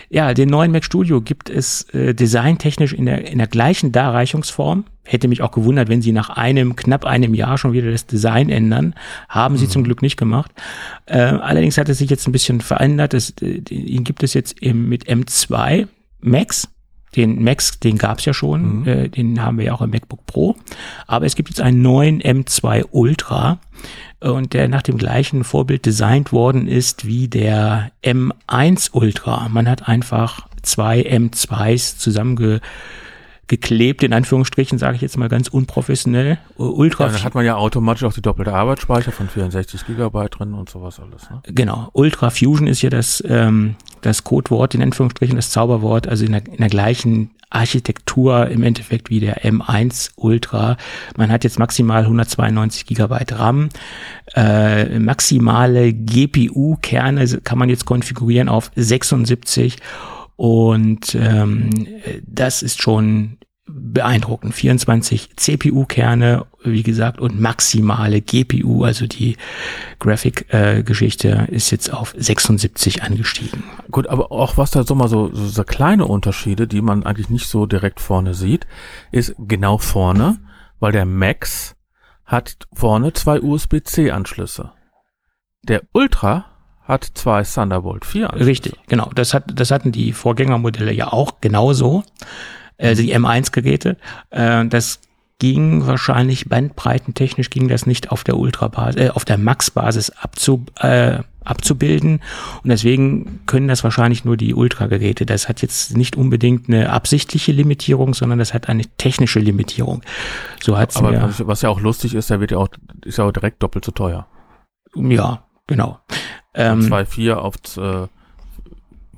Ja, 0.09 0.34
den 0.34 0.49
neuen 0.49 0.71
Mac 0.71 0.84
Studio 0.84 1.21
gibt 1.21 1.49
es 1.49 1.84
äh, 1.93 2.13
designtechnisch 2.13 2.93
in 2.93 3.05
der, 3.05 3.28
in 3.28 3.38
der 3.38 3.47
gleichen 3.47 3.91
Darreichungsform. 3.91 4.86
Hätte 5.03 5.28
mich 5.28 5.41
auch 5.41 5.51
gewundert, 5.51 5.88
wenn 5.88 6.01
sie 6.01 6.11
nach 6.11 6.30
einem, 6.30 6.76
knapp 6.76 7.05
einem 7.05 7.34
Jahr 7.34 7.57
schon 7.57 7.73
wieder 7.73 7.91
das 7.91 8.07
Design 8.07 8.49
ändern. 8.49 8.95
Haben 9.30 9.57
sie 9.57 9.69
zum 9.69 9.84
Glück 9.84 10.01
nicht 10.01 10.17
gemacht. 10.17 10.51
Äh, 11.05 11.19
allerdings 11.19 11.78
hat 11.78 11.89
es 11.89 11.99
sich 11.99 12.09
jetzt 12.09 12.28
ein 12.28 12.32
bisschen 12.32 12.61
verändert. 12.61 13.13
Es, 13.13 13.32
äh, 13.41 13.61
ihn 13.69 14.03
gibt 14.03 14.23
es 14.23 14.34
jetzt 14.34 14.59
im, 14.61 14.89
mit 14.89 15.07
M2 15.07 15.88
Max. 16.21 16.67
Den 17.16 17.43
Max, 17.43 17.80
den 17.80 17.97
gab 17.97 18.20
es 18.20 18.26
ja 18.26 18.34
schon, 18.34 18.80
Mhm. 18.82 18.88
äh, 18.88 19.09
den 19.09 19.41
haben 19.41 19.57
wir 19.57 19.66
ja 19.66 19.74
auch 19.74 19.82
im 19.82 19.91
MacBook 19.91 20.26
Pro. 20.26 20.55
Aber 21.07 21.26
es 21.26 21.36
gibt 21.36 21.49
jetzt 21.49 21.61
einen 21.61 21.82
neuen 21.82 22.22
M2 22.22 22.86
Ultra 22.91 23.59
und 24.20 24.53
der 24.53 24.68
nach 24.68 24.82
dem 24.82 24.97
gleichen 24.97 25.43
Vorbild 25.43 25.86
designt 25.86 26.32
worden 26.32 26.68
ist 26.68 27.05
wie 27.05 27.28
der 27.28 27.91
M1 28.03 28.89
Ultra. 28.93 29.47
Man 29.49 29.70
hat 29.70 29.88
einfach 29.88 30.47
zwei 30.63 31.01
M2s 31.01 31.97
zusammenge 31.97 32.59
geklebt, 33.48 34.04
in 34.04 34.14
Anführungsstrichen, 34.14 34.80
sage 34.80 34.96
ich 34.96 35.02
jetzt 35.02 35.18
mal 35.18 35.30
ganz 35.30 35.48
unprofessionell. 35.48 36.39
Ultra 36.58 37.06
Ja, 37.06 37.12
dann 37.14 37.24
hat 37.24 37.36
man 37.36 37.46
ja 37.46 37.56
automatisch 37.56 38.04
auch 38.04 38.14
die 38.14 38.22
doppelte 38.22 38.54
Arbeitsspeicher 38.54 39.12
von 39.12 39.30
64 39.30 39.86
Gigabyte 39.86 40.39
drin 40.39 40.54
und 40.54 40.70
sowas 40.70 41.00
alles. 41.00 41.30
Ne? 41.30 41.41
Genau, 41.46 41.89
Ultra 41.93 42.32
Fusion 42.32 42.68
ist 42.68 42.82
ja 42.82 42.89
das, 42.89 43.24
ähm, 43.28 43.76
das 44.02 44.24
Codewort, 44.24 44.74
in 44.74 44.82
Anführungsstrichen, 44.82 45.36
das 45.36 45.52
Zauberwort, 45.52 46.08
also 46.08 46.26
in 46.26 46.32
der, 46.32 46.48
in 46.48 46.58
der 46.58 46.70
gleichen 46.70 47.32
Architektur 47.50 48.48
im 48.48 48.64
Endeffekt 48.64 49.10
wie 49.10 49.20
der 49.20 49.43
M1 49.43 50.12
Ultra. 50.16 50.78
Man 51.16 51.32
hat 51.32 51.43
jetzt 51.43 51.60
maximal 51.60 52.02
192 52.02 52.86
Gigabyte 52.86 53.38
RAM. 53.38 53.70
Äh, 54.36 55.00
maximale 55.00 55.93
GPU-Kerne 55.93 57.26
kann 57.43 57.58
man 57.58 57.70
jetzt 57.70 57.86
konfigurieren 57.86 58.50
auf 58.50 58.72
76 58.76 59.78
und 60.36 61.15
ähm, 61.15 61.69
das 62.25 62.61
ist 62.61 62.81
schon 62.81 63.38
beeindruckend. 63.67 64.53
24 64.53 65.36
CPU-Kerne, 65.36 66.45
wie 66.63 66.83
gesagt, 66.83 67.19
und 67.19 67.39
maximale 67.39 68.21
GPU, 68.21 68.83
also 68.83 69.07
die 69.07 69.38
Graphic-Geschichte, 69.99 71.47
ist 71.49 71.71
jetzt 71.71 71.91
auf 71.91 72.13
76 72.15 73.01
angestiegen. 73.03 73.63
Gut, 73.89 74.07
aber 74.07 74.31
auch 74.31 74.57
was 74.57 74.71
da 74.71 74.83
so 74.83 74.93
mal 74.93 75.07
so, 75.07 75.33
so, 75.33 75.47
so 75.47 75.63
kleine 75.63 76.05
Unterschiede, 76.05 76.67
die 76.67 76.81
man 76.81 77.05
eigentlich 77.05 77.29
nicht 77.29 77.47
so 77.47 77.65
direkt 77.65 77.99
vorne 77.99 78.33
sieht, 78.33 78.67
ist 79.11 79.36
genau 79.39 79.77
vorne, 79.77 80.38
weil 80.79 80.91
der 80.91 81.05
Max 81.05 81.75
hat 82.25 82.57
vorne 82.73 83.13
zwei 83.13 83.41
USB-C-Anschlüsse. 83.41 84.71
Der 85.63 85.81
Ultra 85.93 86.45
hat 86.88 87.03
zwei 87.15 87.43
Thunderbolt 87.43 88.05
4 88.05 88.29
Anschlüsse. 88.29 88.49
Richtig, 88.49 88.73
genau. 88.88 89.09
Das, 89.15 89.33
hat, 89.33 89.45
das 89.53 89.71
hatten 89.71 89.91
die 89.91 90.13
Vorgängermodelle 90.13 90.93
ja 90.93 91.11
auch 91.11 91.41
genauso. 91.41 92.03
Also 92.77 93.01
die 93.01 93.15
M1-Geräte. 93.15 93.97
Äh, 94.31 94.65
das 94.67 94.99
ging 95.39 95.86
wahrscheinlich 95.86 96.47
bandbreitentechnisch 96.47 97.49
ging 97.49 97.67
das 97.67 97.86
nicht 97.86 98.11
auf 98.11 98.23
der 98.23 98.38
Ultra 98.38 98.71
äh, 98.95 99.09
auf 99.09 99.25
der 99.25 99.38
Max-Basis 99.38 100.11
abzu, 100.11 100.65
äh, 100.79 101.19
abzubilden 101.43 102.21
und 102.63 102.69
deswegen 102.69 103.41
können 103.45 103.67
das 103.67 103.83
wahrscheinlich 103.83 104.23
nur 104.23 104.38
die 104.38 104.55
Ultra-Geräte. 104.55 105.25
Das 105.25 105.49
hat 105.49 105.61
jetzt 105.61 105.95
nicht 105.95 106.15
unbedingt 106.15 106.69
eine 106.69 106.89
absichtliche 106.89 107.51
Limitierung, 107.51 108.13
sondern 108.13 108.39
das 108.39 108.53
hat 108.53 108.69
eine 108.69 108.83
technische 108.97 109.39
Limitierung. 109.39 110.01
So 110.61 110.77
hat's 110.77 110.95
Aber 110.97 111.11
mir, 111.11 111.33
was, 111.39 111.61
ja 111.61 111.69
auch 111.69 111.81
lustig 111.81 112.15
ist, 112.15 112.29
der 112.29 112.39
wird 112.39 112.51
ja 112.51 112.57
auch, 112.57 112.69
ist 113.03 113.17
ja 113.17 113.25
auch 113.25 113.31
direkt 113.31 113.61
doppelt 113.61 113.83
so 113.86 113.91
teuer. 113.91 114.27
ja, 114.95 115.45
genau. 115.68 115.99
Ähm, 116.53 116.82
2,4 116.82 117.34
auf 117.34 117.55
äh, 117.78 118.07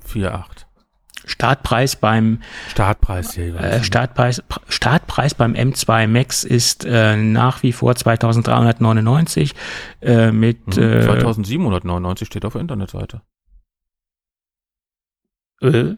4,8. 0.08 0.44
Startpreis 1.26 1.98
beim 1.98 2.42
Startpreis. 2.70 3.38
Äh, 3.38 3.84
Startpreis, 3.84 4.42
Pr- 4.44 4.62
Startpreis 4.70 5.34
beim 5.36 5.54
M2 5.56 6.08
Max 6.08 6.46
ist 6.46 6.86
äh, 6.86 7.18
nach 7.18 7.64
wie 7.64 7.74
vor 7.74 7.94
2399 7.96 9.54
äh, 10.02 10.32
mit 10.32 10.66
Mhm, 10.78 10.84
äh, 10.84 11.02
2799 11.04 12.26
steht 12.28 12.46
auf 12.46 12.54
der 12.54 12.62
Internetseite. 12.62 13.22
äh, 15.62 15.96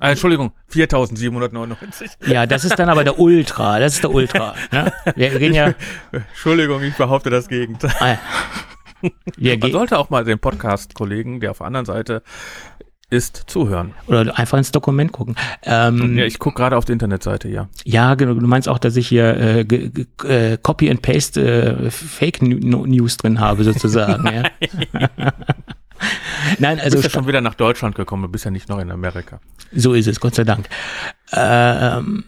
Ah, 0.00 0.10
Entschuldigung, 0.10 0.52
4799. 0.68 2.10
ja, 2.26 2.46
das 2.46 2.64
ist 2.64 2.78
dann 2.78 2.88
aber 2.90 3.04
der 3.04 3.18
Ultra, 3.18 3.78
das 3.78 3.94
ist 3.94 4.02
der 4.04 4.10
Ultra. 4.10 4.54
Ne? 4.70 4.92
Wir 5.16 5.32
reden 5.32 5.54
ja, 5.54 5.74
Entschuldigung, 6.12 6.82
ich 6.82 6.94
behaupte 6.94 7.30
das 7.30 7.48
Gegenteil. 7.48 7.92
äh, 8.14 8.16
wir 9.36 9.58
Man 9.58 9.72
sollte 9.72 9.98
auch 9.98 10.10
mal 10.10 10.24
den 10.24 10.38
Podcast-Kollegen, 10.38 11.40
der 11.40 11.50
auf 11.52 11.58
der 11.58 11.66
anderen 11.66 11.86
Seite 11.86 12.22
ist, 13.08 13.44
zuhören. 13.46 13.94
oder 14.08 14.36
einfach 14.36 14.58
ins 14.58 14.72
Dokument 14.72 15.12
gucken. 15.12 15.36
Ähm, 15.62 16.18
Ja, 16.18 16.24
ich 16.24 16.40
gucke 16.40 16.56
gerade 16.56 16.76
auf 16.76 16.84
die 16.84 16.92
Internetseite, 16.92 17.48
ja. 17.48 17.68
Ja, 17.84 18.14
genau. 18.16 18.34
Du 18.34 18.46
meinst 18.46 18.68
auch, 18.68 18.78
dass 18.80 18.96
ich 18.96 19.06
hier 19.06 19.36
äh, 19.36 19.60
äh, 20.24 20.58
Copy 20.60 20.90
and 20.90 21.02
Paste 21.02 21.40
äh, 21.86 21.90
Fake 21.90 22.42
News 22.42 23.16
drin 23.16 23.38
habe, 23.38 23.62
sozusagen. 23.62 24.26
ja. 24.26 24.42
Nein, 26.58 26.78
Du 26.78 26.82
also 26.84 26.96
bist 26.98 27.04
ja 27.04 27.10
schon 27.10 27.26
wieder 27.26 27.40
nach 27.40 27.54
Deutschland 27.54 27.94
gekommen, 27.94 28.22
du 28.22 28.28
bist 28.28 28.44
ja 28.44 28.50
nicht 28.50 28.68
noch 28.68 28.78
in 28.80 28.90
Amerika. 28.90 29.40
so 29.72 29.94
ist 29.94 30.08
es, 30.08 30.20
Gott 30.20 30.34
sei 30.34 30.44
Dank. 30.44 30.68
Ähm, 31.32 32.24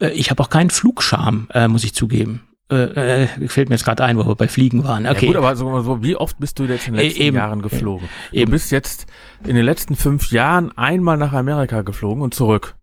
äh, 0.00 0.10
ich 0.10 0.30
habe 0.30 0.42
auch 0.42 0.50
keinen 0.50 0.70
Flugscham, 0.70 1.48
äh, 1.52 1.68
muss 1.68 1.84
ich 1.84 1.94
zugeben. 1.94 2.42
Äh, 2.68 3.24
äh, 3.24 3.48
fällt 3.48 3.68
mir 3.68 3.76
jetzt 3.76 3.84
gerade 3.84 4.02
ein, 4.04 4.18
wo 4.18 4.26
wir 4.26 4.34
bei 4.34 4.48
Fliegen 4.48 4.82
waren. 4.82 5.06
Okay. 5.06 5.26
Ja 5.26 5.32
gut, 5.32 5.36
aber 5.36 5.54
so, 5.54 5.80
so, 5.82 6.02
wie 6.02 6.16
oft 6.16 6.38
bist 6.40 6.58
du 6.58 6.64
jetzt 6.64 6.88
in 6.88 6.94
den 6.94 7.02
E- 7.04 7.06
letzten 7.08 7.22
eben. 7.22 7.36
Jahren 7.36 7.62
geflogen? 7.62 8.08
Eben. 8.32 8.46
Du 8.46 8.50
bist 8.56 8.72
jetzt 8.72 9.06
in 9.44 9.54
den 9.54 9.64
letzten 9.64 9.94
fünf 9.94 10.32
Jahren 10.32 10.76
einmal 10.76 11.16
nach 11.16 11.32
Amerika 11.32 11.82
geflogen 11.82 12.22
und 12.22 12.34
zurück. 12.34 12.74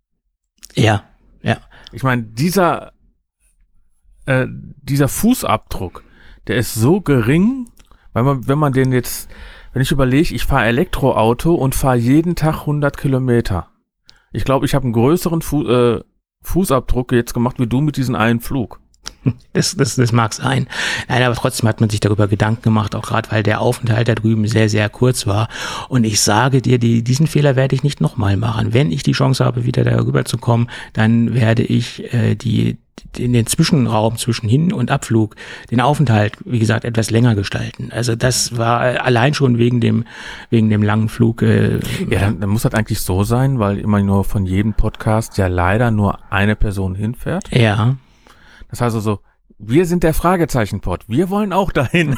ja, 0.75 1.03
ja. 1.41 1.57
Ich 1.91 2.01
meine, 2.01 2.23
dieser, 2.23 2.93
äh, 4.25 4.47
dieser 4.81 5.07
Fußabdruck, 5.07 6.03
der 6.47 6.55
ist 6.55 6.73
so 6.73 7.01
gering, 7.01 7.69
weil 8.13 8.23
man, 8.23 8.47
wenn 8.47 8.57
man 8.57 8.73
den 8.73 8.91
jetzt, 8.93 9.29
wenn 9.73 9.81
ich 9.81 9.91
überlege, 9.91 10.33
ich 10.33 10.45
fahre 10.45 10.65
Elektroauto 10.65 11.53
und 11.53 11.75
fahre 11.75 11.97
jeden 11.97 12.35
Tag 12.35 12.61
100 12.61 12.97
Kilometer. 12.97 13.67
Ich 14.31 14.45
glaube, 14.45 14.65
ich 14.65 14.73
habe 14.75 14.85
einen 14.85 14.93
größeren 14.93 15.41
Fu 15.41 15.67
äh, 15.67 16.01
Fußabdruck 16.41 17.11
jetzt 17.11 17.33
gemacht 17.33 17.59
wie 17.59 17.67
du 17.67 17.81
mit 17.81 17.97
diesem 17.97 18.15
einen 18.15 18.39
Flug. 18.39 18.79
Das, 19.53 19.75
das, 19.77 19.95
das 19.95 20.11
mag 20.11 20.33
sein. 20.33 20.67
Nein, 21.07 21.23
aber 21.23 21.35
trotzdem 21.35 21.69
hat 21.69 21.79
man 21.79 21.89
sich 21.89 21.99
darüber 22.01 22.27
Gedanken 22.27 22.61
gemacht, 22.63 22.93
auch 22.95 23.03
gerade 23.03 23.31
weil 23.31 23.41
der 23.43 23.61
Aufenthalt 23.61 24.07
da 24.09 24.15
drüben 24.15 24.47
sehr, 24.47 24.67
sehr 24.67 24.89
kurz 24.89 25.25
war. 25.27 25.47
Und 25.87 26.03
ich 26.03 26.19
sage 26.19 26.61
dir, 26.61 26.77
die, 26.77 27.03
diesen 27.03 27.27
Fehler 27.27 27.55
werde 27.55 27.73
ich 27.75 27.83
nicht 27.83 28.01
nochmal 28.01 28.35
machen. 28.35 28.73
Wenn 28.73 28.91
ich 28.91 29.03
die 29.03 29.13
Chance 29.13 29.45
habe, 29.45 29.63
wieder 29.63 29.83
darüber 29.85 30.25
zu 30.25 30.37
kommen, 30.37 30.69
dann 30.91 31.33
werde 31.33 31.63
ich 31.63 32.13
äh, 32.13 32.35
die 32.35 32.77
in 33.17 33.33
den 33.33 33.45
Zwischenraum 33.45 34.17
zwischen 34.17 34.49
Hin- 34.49 34.73
und 34.73 34.89
Abflug, 34.91 35.35
den 35.71 35.81
Aufenthalt, 35.81 36.33
wie 36.45 36.59
gesagt, 36.59 36.83
etwas 36.83 37.11
länger 37.11 37.35
gestalten. 37.35 37.91
Also 37.91 38.15
das 38.15 38.57
war 38.57 38.93
äh, 38.93 38.97
allein 38.97 39.33
schon 39.33 39.57
wegen 39.57 39.79
dem, 39.81 40.03
wegen 40.49 40.69
dem 40.69 40.81
langen 40.83 41.09
Flug. 41.09 41.41
Äh, 41.43 41.79
Ja, 42.09 42.19
dann, 42.21 42.39
dann 42.39 42.49
muss 42.49 42.63
das 42.63 42.73
eigentlich 42.73 42.99
so 43.01 43.23
sein, 43.23 43.59
weil 43.59 43.77
immer 43.79 44.01
nur 44.01 44.23
von 44.23 44.45
jedem 44.45 44.73
Podcast 44.73 45.37
ja 45.37 45.47
leider 45.47 45.91
nur 45.91 46.19
eine 46.31 46.55
Person 46.55 46.95
hinfährt. 46.95 47.45
ja. 47.51 47.95
Das 48.73 48.81
heißt 48.81 48.95
also, 48.95 49.19
wir 49.59 49.85
sind 49.85 50.01
der 50.01 50.15
Fragezeichen-Pod. 50.15 51.03
Wir 51.07 51.29
wollen 51.29 51.53
auch 51.53 51.71
dahin. 51.71 52.15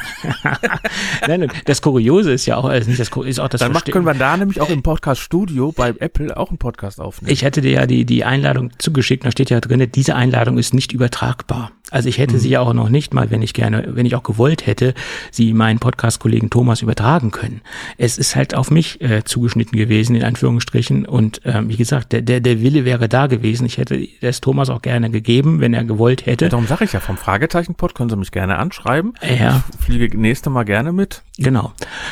Nein, 1.28 1.52
das 1.66 1.82
Kuriose 1.82 2.32
ist 2.32 2.46
ja 2.46 2.56
auch, 2.56 2.64
also 2.64 2.88
nicht 2.88 2.98
das 2.98 3.10
ist 3.14 3.40
auch 3.40 3.48
das 3.48 3.60
Dann 3.60 3.72
macht, 3.72 3.92
können 3.92 4.06
wir 4.06 4.14
da 4.14 4.38
nämlich 4.38 4.62
auch 4.62 4.70
im 4.70 4.82
Podcast-Studio 4.82 5.72
bei 5.72 5.90
Apple 5.90 6.34
auch 6.34 6.48
einen 6.48 6.56
Podcast 6.56 6.98
aufnehmen. 6.98 7.30
Ich 7.30 7.42
hätte 7.42 7.60
dir 7.60 7.72
ja 7.72 7.86
die, 7.86 8.06
die 8.06 8.24
Einladung 8.24 8.70
zugeschickt, 8.78 9.26
da 9.26 9.30
steht 9.30 9.50
ja 9.50 9.60
drin, 9.60 9.86
diese 9.94 10.14
Einladung 10.14 10.56
ist 10.56 10.72
nicht 10.72 10.92
übertragbar. 10.92 11.72
Also 11.92 12.08
ich 12.08 12.18
hätte 12.18 12.38
sie 12.40 12.48
ja 12.48 12.60
auch 12.60 12.72
noch 12.72 12.88
nicht 12.88 13.14
mal, 13.14 13.30
wenn 13.30 13.42
ich 13.42 13.54
gerne, 13.54 13.84
wenn 13.94 14.06
ich 14.06 14.16
auch 14.16 14.24
gewollt 14.24 14.66
hätte, 14.66 14.92
sie 15.30 15.54
meinen 15.54 15.78
Podcast-Kollegen 15.78 16.50
Thomas 16.50 16.82
übertragen 16.82 17.30
können. 17.30 17.60
Es 17.96 18.18
ist 18.18 18.34
halt 18.34 18.56
auf 18.56 18.72
mich 18.72 19.00
äh, 19.00 19.22
zugeschnitten 19.22 19.78
gewesen, 19.78 20.16
in 20.16 20.24
Anführungsstrichen. 20.24 21.06
Und 21.06 21.40
ähm, 21.44 21.68
wie 21.68 21.76
gesagt, 21.76 22.12
der, 22.12 22.22
der, 22.22 22.40
der 22.40 22.60
Wille 22.60 22.84
wäre 22.84 23.08
da 23.08 23.28
gewesen. 23.28 23.66
Ich 23.66 23.78
hätte 23.78 24.04
das 24.20 24.40
Thomas 24.40 24.68
auch 24.68 24.82
gerne 24.82 25.10
gegeben, 25.10 25.60
wenn 25.60 25.74
er 25.74 25.84
gewollt 25.84 26.26
hätte. 26.26 26.48
Darum 26.48 26.66
sage 26.66 26.84
ich 26.84 26.92
ja, 26.92 26.98
vom 26.98 27.16
Fragezeichen-Pod 27.16 27.94
können 27.94 28.10
Sie 28.10 28.16
mich 28.16 28.32
gerne 28.32 28.58
anschreiben. 28.58 29.14
Ja. 29.22 29.62
Ich 29.78 29.84
fliege 29.84 30.18
nächste 30.20 30.50
Mal 30.50 30.64
gerne 30.64 30.92
mit. 30.92 31.22
Genau. 31.38 31.66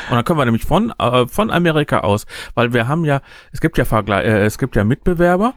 Und 0.09 0.15
dann 0.15 0.23
können 0.23 0.39
wir 0.39 0.45
nämlich 0.45 0.63
von, 0.63 0.93
äh, 0.99 1.27
von 1.27 1.51
Amerika 1.51 1.99
aus, 1.99 2.25
weil 2.53 2.71
wir 2.73 2.87
haben 2.87 3.03
ja, 3.03 3.21
es 3.51 3.59
gibt 3.59 3.77
ja 3.77 3.83
Vergle 3.83 4.23
äh, 4.23 4.45
es 4.45 4.57
gibt 4.57 4.77
ja 4.77 4.85
Mitbewerber, 4.85 5.53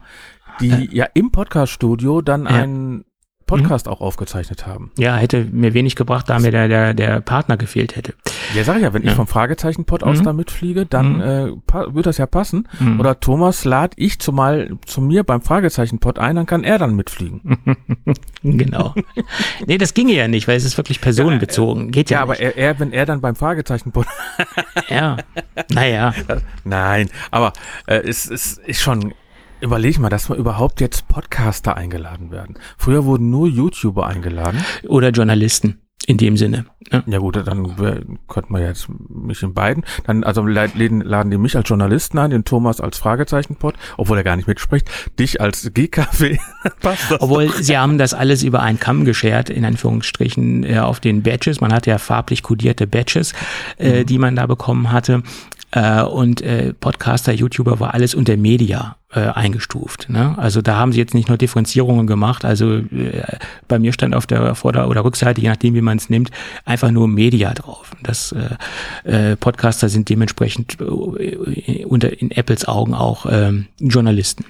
die 0.59 0.89
ja 0.91 1.05
im 1.13 1.31
Podcast-Studio 1.31 2.21
dann 2.21 2.45
Äh. 2.45 2.49
Ja. 2.49 2.57
einen 2.63 3.05
Podcast 3.49 3.87
auch 3.87 3.99
aufgezeichnet 4.01 4.65
haben. 4.67 4.91
Ja, 4.97 5.15
hätte 5.17 5.45
mir 5.51 5.73
wenig 5.73 5.95
gebracht, 5.95 6.29
da 6.29 6.39
mir 6.39 6.51
der, 6.51 6.67
der, 6.67 6.93
der 6.93 7.19
Partner 7.21 7.57
gefehlt 7.57 7.95
hätte. 7.95 8.13
Ja, 8.55 8.63
sag 8.63 8.77
ich 8.77 8.83
ja, 8.83 8.93
wenn 8.93 9.01
ich 9.01 9.09
Ja. 9.09 9.15
vom 9.15 9.27
Fragezeichen-Pod 9.27 10.03
aus 10.03 10.19
Mhm. 10.19 10.23
da 10.23 10.33
mitfliege, 10.33 10.85
dann 10.85 11.15
Mhm. 11.17 11.21
äh, 11.21 11.93
wird 11.95 12.05
das 12.05 12.17
ja 12.17 12.25
passen. 12.27 12.67
Mhm. 12.79 12.99
Oder 12.99 13.19
Thomas 13.19 13.65
lad 13.65 13.93
ich 13.95 14.19
zumal 14.19 14.71
zu 14.85 15.01
mir 15.01 15.23
beim 15.23 15.41
Fragezeichen-Pod 15.41 16.19
ein, 16.19 16.35
dann 16.35 16.45
kann 16.45 16.63
er 16.63 16.77
dann 16.77 16.95
mitfliegen. 16.95 17.41
Genau. 18.41 18.93
nee, 19.67 19.77
das 19.77 19.93
ginge 19.93 20.13
ja 20.13 20.27
nicht, 20.27 20.47
weil 20.47 20.55
es 20.55 20.63
ist 20.63 20.77
wirklich 20.77 21.01
personenbezogen. 21.01 21.91
Geht 21.91 22.09
ja, 22.09 22.17
Ja, 22.19 22.23
aber 22.23 22.33
nicht. 22.33 22.41
er, 22.41 22.55
er, 22.57 22.79
wenn 22.79 22.93
er 22.93 23.05
dann 23.05 23.19
beim 23.21 23.35
Fragezeichen-Pod 23.35 24.05
Ja. 24.89 25.17
Naja. 25.71 26.13
Nein, 26.63 27.09
aber 27.31 27.53
äh, 27.87 27.97
es, 27.97 28.29
es 28.29 28.57
ist 28.59 28.79
schon, 28.81 29.13
überleg 29.61 29.99
mal, 29.99 30.09
dass 30.09 30.29
wir 30.29 30.35
überhaupt 30.35 30.81
jetzt 30.81 31.07
Podcaster 31.07 31.75
eingeladen 31.75 32.31
werden. 32.31 32.57
Früher 32.77 33.05
wurden 33.05 33.29
nur 33.29 33.47
YouTuber 33.47 34.07
eingeladen. 34.07 34.63
Oder 34.87 35.09
Journalisten 35.09 35.81
in 36.09 36.17
dem 36.17 36.37
Sinne. 36.37 36.65
ne? 36.91 37.03
Ja 37.05 37.19
gut, 37.19 37.35
dann 37.35 37.75
könnten 38.27 38.53
wir 38.53 38.61
jetzt 38.61 38.87
mich 39.09 39.43
in 39.43 39.53
beiden. 39.53 39.83
Dann, 40.05 40.23
also 40.23 40.43
laden, 40.43 41.01
laden 41.01 41.29
die 41.29 41.37
mich 41.37 41.55
als 41.55 41.69
Journalisten 41.69 42.17
ein, 42.17 42.31
den 42.31 42.45
Thomas 42.45 42.81
als 42.81 42.97
Fragezeichen-Pod, 42.97 43.75
obwohl 43.97 44.17
er 44.17 44.23
gar 44.23 44.35
nicht 44.35 44.47
mitspricht, 44.47 44.89
dich 45.19 45.39
als 45.39 45.71
GKW. 45.71 46.39
Obwohl 47.19 47.51
sie 47.51 47.77
haben 47.77 47.97
das 47.97 48.13
alles 48.13 48.43
über 48.43 48.61
einen 48.61 48.79
Kamm 48.79 49.05
geschert, 49.05 49.49
in 49.49 49.65
Anführungsstrichen, 49.65 50.63
äh, 50.63 50.79
auf 50.79 50.99
den 50.99 51.21
Badges. 51.21 51.61
Man 51.61 51.73
hatte 51.73 51.91
ja 51.91 51.99
farblich 51.99 52.41
kodierte 52.41 52.87
Badges, 52.87 53.33
äh, 53.77 54.03
die 54.03 54.17
man 54.17 54.35
da 54.35 54.47
bekommen 54.47 54.91
hatte. 54.91 55.21
Äh, 55.71 56.01
und 56.03 56.41
äh, 56.41 56.73
Podcaster, 56.73 57.31
YouTuber 57.31 57.79
war 57.79 57.93
alles 57.93 58.15
unter 58.15 58.37
Media 58.37 58.97
äh, 59.11 59.21
eingestuft. 59.21 60.07
Ne? 60.09 60.35
Also 60.37 60.61
da 60.61 60.75
haben 60.75 60.91
sie 60.91 60.99
jetzt 60.99 61.13
nicht 61.13 61.29
nur 61.29 61.37
Differenzierungen 61.37 62.07
gemacht. 62.07 62.45
Also 62.45 62.77
äh, 62.77 63.23
bei 63.67 63.79
mir 63.79 63.93
stand 63.93 64.15
auf 64.15 64.27
der 64.27 64.55
Vorder- 64.55 64.87
oder 64.87 65.03
Rückseite, 65.03 65.41
je 65.41 65.49
nachdem 65.49 65.73
wie 65.75 65.81
man 65.81 65.97
es 65.97 66.09
nimmt, 66.09 66.31
einfach 66.65 66.91
nur 66.91 67.07
Media 67.07 67.53
drauf. 67.53 67.91
Das 68.03 68.33
äh, 69.03 69.31
äh, 69.31 69.35
Podcaster 69.35 69.89
sind 69.89 70.09
dementsprechend 70.09 70.77
äh, 70.79 71.85
unter 71.85 72.19
in 72.19 72.31
Apples 72.31 72.67
Augen 72.67 72.93
auch 72.93 73.25
ähm, 73.29 73.67
Journalisten. 73.79 74.45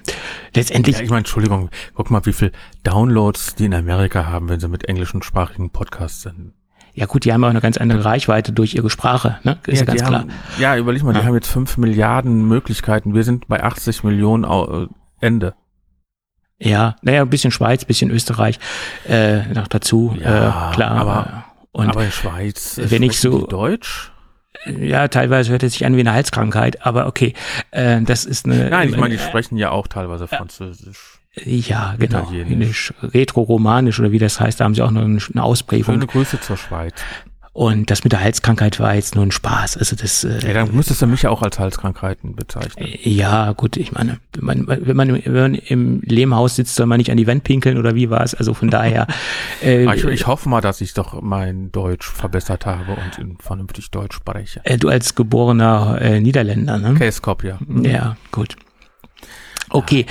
Letztendlich 0.54 0.98
Ja, 0.98 1.04
ich 1.04 1.10
meine, 1.10 1.20
Entschuldigung, 1.20 1.70
guck 1.96 2.12
mal, 2.12 2.26
wie 2.26 2.34
viel 2.34 2.52
Downloads 2.84 3.56
die 3.56 3.66
in 3.66 3.74
Amerika 3.74 4.26
haben, 4.26 4.50
wenn 4.50 4.60
sie 4.60 4.68
mit 4.68 4.88
englischen 4.88 5.22
sprachigen 5.22 5.70
Podcasts 5.70 6.22
sind. 6.22 6.54
Ja 7.00 7.06
gut, 7.06 7.24
die 7.24 7.32
haben 7.32 7.42
auch 7.46 7.50
eine 7.50 7.62
ganz 7.62 7.78
andere 7.78 8.04
Reichweite 8.04 8.52
durch 8.52 8.74
ihre 8.76 8.90
Sprache, 8.90 9.40
ne? 9.44 9.58
Ist 9.68 9.80
ja, 9.80 9.86
ganz 9.86 10.02
die 10.02 10.06
klar. 10.06 10.20
Haben, 10.22 10.32
ja, 10.58 10.76
überleg 10.76 11.02
mal, 11.02 11.14
die 11.14 11.20
Ja. 11.20 11.26
haben 11.26 11.34
jetzt 11.34 11.48
fünf 11.50 11.78
Milliarden 11.78 12.46
Möglichkeiten. 12.46 13.14
Wir 13.14 13.24
sind 13.24 13.48
bei 13.48 13.64
80 13.64 14.04
Millionen 14.04 14.44
äh, 14.44 14.88
Ende. 15.26 15.54
Ja, 16.58 16.98
naja, 17.02 17.22
ein 17.22 17.30
bisschen 17.30 17.52
Schweiz, 17.52 17.86
bisschen 17.86 18.12
Österreich 18.12 18.60
äh, 19.08 19.46
noch 19.54 19.70
dazu, 19.70 20.14
Ja, 20.20 20.72
äh, 20.72 20.74
klar. 20.74 20.92
aber- 20.92 21.44
äh, 21.46 21.68
und 21.72 21.90
aber 21.90 22.12
Schweiz, 22.12 22.78
äh, 22.78 22.92
wenn 22.92 23.02
ich 23.04 23.18
so- 23.22 23.40
die 23.44 23.48
Deutsch? 23.48 24.12
ja, 24.66 25.08
teilweise 25.08 25.52
hört 25.52 25.64
es 25.64 25.72
sich 25.74 25.86
an 25.86 25.96
wie 25.96 26.02
eine 26.02 26.12
Halskrankheit, 26.12 26.86
aber 26.86 27.08
okay, 27.08 27.34
äh, 27.72 28.02
das 28.02 28.26
ist 28.26 28.46
eine. 28.46 28.70
Nein, 28.70 28.90
ich 28.90 28.98
meine, 28.98 29.16
die 29.16 29.22
äh, 29.24 29.26
sprechen 29.26 29.56
ja 29.58 29.72
auch 29.72 29.88
teilweise 29.88 30.28
Französisch. 30.28 31.19
Ja, 31.36 31.96
genau. 31.98 32.24
Italienisch. 32.24 32.94
Retro-romanisch 33.02 34.00
oder 34.00 34.12
wie 34.12 34.20
das 34.20 34.40
heißt, 34.40 34.60
da 34.60 34.66
haben 34.66 34.76
sie 34.76 34.82
auch 34.82 34.92
noch 34.92 35.04
eine, 35.04 35.44
Ausprägung. 35.44 35.96
Schöne 35.96 36.08
Grüße 36.08 36.42
zur 36.42 36.58
Schweiz. 36.58 36.96
Und 37.52 37.92
das 37.92 38.04
mit 38.04 38.14
der 38.14 38.22
Halskrankheit 38.22 38.80
war 38.80 38.94
jetzt 38.96 39.16
nur 39.16 39.26
ein 39.26 39.32
Spaß. 39.32 39.76
Also 39.78 39.96
das. 39.96 40.24
Äh, 40.24 40.48
ja, 40.48 40.54
dann 40.54 40.74
müsstest 40.74 41.02
du 41.02 41.08
mich 41.08 41.24
ja 41.24 41.30
auch 41.30 41.42
als 41.42 41.60
Halskrankheiten 41.60 42.36
bezeichnen. 42.36 42.88
Ja, 43.02 43.52
gut, 43.54 43.76
ich 43.76 43.92
meine, 43.92 44.20
wenn 44.34 44.66
man, 44.66 44.68
wenn 44.68 44.96
man, 44.96 45.26
wenn 45.26 45.34
man 45.34 45.56
im 45.56 46.00
Lehmhaus 46.02 46.56
sitzt, 46.56 46.76
soll 46.76 46.86
man 46.86 47.00
nicht 47.00 47.12
an 47.12 47.18
die 47.18 47.28
Wand 47.28 47.44
pinkeln 47.44 47.78
oder 47.78 47.96
wie 47.96 48.10
war 48.10 48.24
es? 48.24 48.34
Also 48.34 48.54
von 48.54 48.70
daher. 48.70 49.08
Äh, 49.62 49.94
ich, 49.94 50.06
ich 50.06 50.28
hoffe 50.28 50.48
mal, 50.48 50.62
dass 50.62 50.80
ich 50.80 50.94
doch 50.94 51.22
mein 51.22 51.70
Deutsch 51.72 52.10
verbessert 52.10 52.66
habe 52.66 52.96
und 53.20 53.44
vernünftig 53.44 53.92
Deutsch 53.92 54.16
spreche. 54.16 54.62
Äh, 54.64 54.78
du 54.78 54.88
als 54.88 55.16
geborener 55.16 55.98
äh, 56.00 56.22
Niederländer, 56.22 56.78
ne? 56.78 56.94
Käskop, 56.94 57.44
ja. 57.44 57.60
Ja, 57.84 58.16
gut. 58.32 58.56
Okay, 59.70 60.06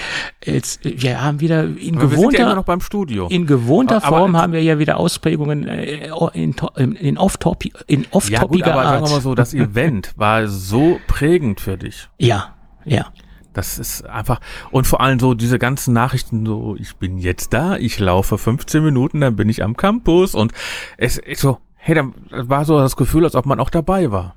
jetzt 0.45 0.85
wir 0.85 1.23
haben 1.23 1.41
wieder 1.41 1.65
in 1.65 1.97
aber 1.97 2.09
gewohnter 2.09 2.39
ja 2.39 2.47
immer 2.47 2.55
noch 2.55 2.65
beim 2.65 2.81
Studio. 2.81 3.29
in 3.29 3.47
gewohnter 3.47 3.97
aber, 3.97 4.19
Form 4.19 4.37
haben 4.37 4.53
wir 4.53 4.63
ja 4.63 4.79
wieder 4.79 4.99
Ausprägungen 4.99 5.67
äh, 5.67 6.11
in 6.35 6.55
in 6.75 7.19
off-topic 7.19 7.73
in 7.87 8.07
off 8.11 8.31
Ja 8.31 8.45
gut, 8.45 8.63
aber 8.63 8.83
Art. 8.83 8.89
sagen 8.89 9.07
wir 9.07 9.11
mal 9.11 9.21
so, 9.21 9.35
das 9.35 9.55
Event 9.55 10.13
war 10.17 10.49
so 10.49 10.99
prägend 11.07 11.61
für 11.61 11.77
dich. 11.77 12.09
Ja, 12.19 12.55
ja. 12.85 13.07
Das 13.55 13.79
ist 13.79 14.07
einfach, 14.07 14.41
und 14.71 14.87
vor 14.87 15.01
allem 15.01 15.19
so 15.19 15.35
diese 15.35 15.59
ganzen 15.59 15.93
Nachrichten, 15.93 16.47
so, 16.47 16.77
ich 16.79 16.95
bin 16.97 17.19
jetzt 17.19 17.53
da, 17.53 17.77
ich 17.77 17.99
laufe 17.99 18.39
15 18.39 18.85
Minuten, 18.85 19.21
dann 19.21 19.35
bin 19.35 19.49
ich 19.49 19.65
am 19.65 19.77
Campus 19.77 20.35
und 20.37 20.53
es 20.97 21.19
ist 21.19 21.41
so, 21.41 21.59
hey, 21.75 21.97
dann 21.97 22.15
war 22.31 22.65
so 22.65 22.79
das 22.79 22.95
Gefühl, 22.95 23.25
als 23.25 23.35
ob 23.35 23.47
man 23.47 23.59
auch 23.59 23.71
dabei 23.71 24.13
war. 24.13 24.37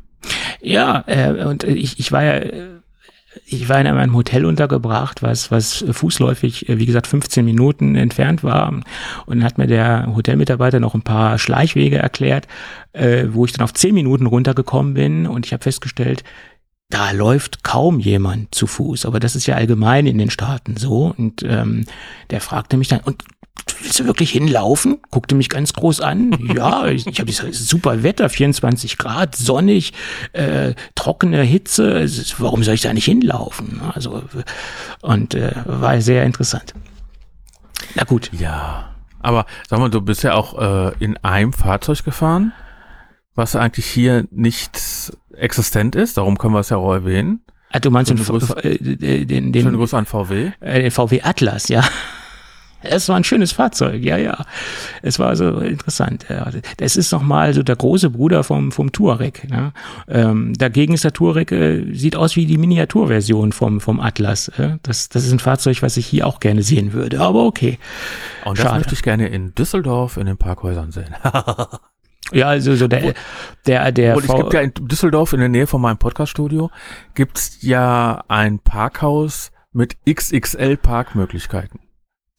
Ja, 0.62 1.04
äh, 1.08 1.46
und 1.46 1.64
ich, 1.64 2.00
ich 2.00 2.12
war 2.12 2.24
ja, 2.24 2.34
äh, 2.34 2.80
ich 3.46 3.70
war 3.70 3.80
in 3.80 3.88
einem 3.88 4.16
Hotel 4.16 4.46
untergebracht, 4.46 5.24
was, 5.24 5.52
was 5.52 5.86
fußläufig, 5.90 6.68
äh, 6.70 6.80
wie 6.80 6.86
gesagt, 6.86 7.08
15 7.08 7.46
Minuten 7.46 7.96
entfernt 7.96 8.44
war. 8.44 8.70
Und 8.72 8.84
dann 9.28 9.44
hat 9.44 9.58
mir 9.58 9.68
der 9.68 10.14
Hotelmitarbeiter 10.16 10.80
noch 10.80 10.96
ein 10.96 11.02
paar 11.02 11.38
Schleichwege 11.38 11.98
erklärt, 11.98 12.48
äh, 12.94 13.28
wo 13.32 13.46
ich 13.46 13.54
dann 13.54 13.64
auf 13.64 13.74
10 13.74 13.94
Minuten 13.94 14.26
runtergekommen 14.26 14.94
bin. 14.94 15.28
Und 15.28 15.46
ich 15.46 15.54
habe 15.54 15.64
festgestellt, 15.64 16.24
da 16.90 17.12
läuft 17.12 17.64
kaum 17.64 18.00
jemand 18.00 18.54
zu 18.54 18.68
Fuß. 18.68 19.06
Aber 19.06 19.20
das 19.20 19.36
ist 19.36 19.48
ja 19.48 19.56
allgemein 19.56 20.08
in 20.08 20.18
den 20.18 20.30
Staaten 20.30 20.76
so. 20.76 21.14
Und 21.18 21.44
ähm, 21.44 21.86
der 22.32 22.42
fragte 22.42 22.76
mich 22.76 22.90
dann, 22.90 23.00
und 23.00 23.24
willst 23.82 24.00
du 24.00 24.06
wirklich 24.06 24.32
hinlaufen? 24.32 25.00
Guckte 25.10 25.36
mich 25.36 25.50
ganz 25.50 25.74
groß 25.74 26.02
an. 26.02 26.38
Ja, 26.56 26.88
ich, 26.88 27.08
ich 27.08 27.20
habe 27.20 27.32
super 27.32 28.04
Wetter, 28.04 28.30
24 28.30 28.98
Grad, 28.98 29.36
sonnig, 29.36 29.94
äh, 30.34 30.74
trockene 30.96 31.42
Hitze. 31.44 32.06
Warum 32.38 32.64
soll 32.64 32.76
ich 32.76 32.82
da 32.82 32.94
nicht 32.94 33.06
hinlaufen? 33.06 33.82
Also 33.94 34.24
und 35.02 35.34
äh, 35.34 35.54
war 35.66 36.02
sehr 36.02 36.26
interessant. 36.26 36.74
Na 37.96 38.04
gut. 38.04 38.30
Ja, 38.34 38.96
aber 39.20 39.46
sag 39.68 39.80
mal, 39.80 39.90
du 39.90 40.02
bist 40.02 40.24
ja 40.24 40.34
auch 40.34 40.60
äh, 40.60 40.94
in 41.00 41.18
einem 41.18 41.54
Fahrzeug 41.54 42.04
gefahren, 42.04 42.54
was 43.34 43.56
eigentlich 43.56 43.86
hier 43.86 44.26
nicht 44.30 44.80
existent 45.34 45.96
ist. 45.96 46.18
Darum 46.18 46.38
können 46.38 46.54
wir 46.54 46.60
es 46.60 46.70
ja 46.70 46.78
auch 46.78 46.94
erwähnen. 46.94 47.42
Ah, 47.72 47.80
du 47.80 47.90
meinst 47.90 48.12
den, 48.12 48.18
äh, 48.18 49.26
den, 49.26 49.54
den, 49.54 49.64
Schönen 49.64 49.78
Gruß 49.78 49.94
an 49.94 50.06
VW. 50.06 50.52
Äh, 50.60 50.82
den 50.82 50.92
VW 50.92 51.22
Atlas, 51.22 51.70
ja. 51.70 51.84
Es 52.84 53.10
war 53.10 53.16
ein 53.16 53.24
schönes 53.24 53.52
Fahrzeug, 53.52 54.04
ja, 54.04 54.18
ja. 54.18 54.46
Es 55.02 55.20
war 55.20 55.30
also 55.30 55.60
interessant. 55.60 56.26
Es 56.80 56.96
ist 56.96 57.12
nochmal 57.12 57.54
so 57.54 57.64
der 57.64 57.76
große 57.76 58.10
Bruder 58.10 58.44
vom, 58.44 58.72
vom 58.72 58.92
Touareg. 58.92 59.50
Ne? 59.50 59.74
Ähm, 60.08 60.54
dagegen 60.58 60.94
ist 60.94 61.04
der 61.04 61.14
Touareg, 61.14 61.52
äh, 61.52 61.94
sieht 61.94 62.16
aus 62.16 62.36
wie 62.36 62.46
die 62.46 62.58
Miniaturversion 62.58 63.52
vom, 63.52 63.82
vom 63.82 64.00
Atlas. 64.00 64.48
Äh? 64.50 64.78
Das, 64.84 65.10
das 65.10 65.26
ist 65.26 65.32
ein 65.32 65.40
Fahrzeug, 65.40 65.82
was 65.82 65.98
ich 65.98 66.06
hier 66.06 66.28
auch 66.28 66.40
gerne 66.40 66.64
sehen 66.64 66.94
würde, 66.94 67.20
aber 67.20 67.46
okay. 67.46 67.78
Und 68.46 68.58
das 68.58 68.66
Schade. 68.66 68.80
möchte 68.80 68.94
ich 68.94 69.04
gerne 69.04 69.28
in 69.28 69.54
Düsseldorf 69.56 70.18
in 70.18 70.26
den 70.26 70.38
Parkhäusern 70.38 70.92
sehen. 70.92 71.16
Ja, 72.34 72.48
also 72.48 72.76
so 72.76 72.88
der, 72.88 73.14
der, 73.66 73.92
der. 73.92 74.16
Und 74.16 74.24
es 74.24 74.34
gibt 74.34 74.54
ja 74.54 74.62
in 74.62 74.72
Düsseldorf 74.74 75.34
in 75.34 75.40
der 75.40 75.50
Nähe 75.50 75.68
von 75.68 75.82
meinem 75.82 75.98
Podcaststudio 75.98 76.70
gibt's 77.14 77.58
ja 77.62 78.24
ein 78.30 78.60
Parkhaus 78.60 79.52
mit 79.74 79.98
XXL 80.06 80.78
Parkmöglichkeiten. 80.78 81.80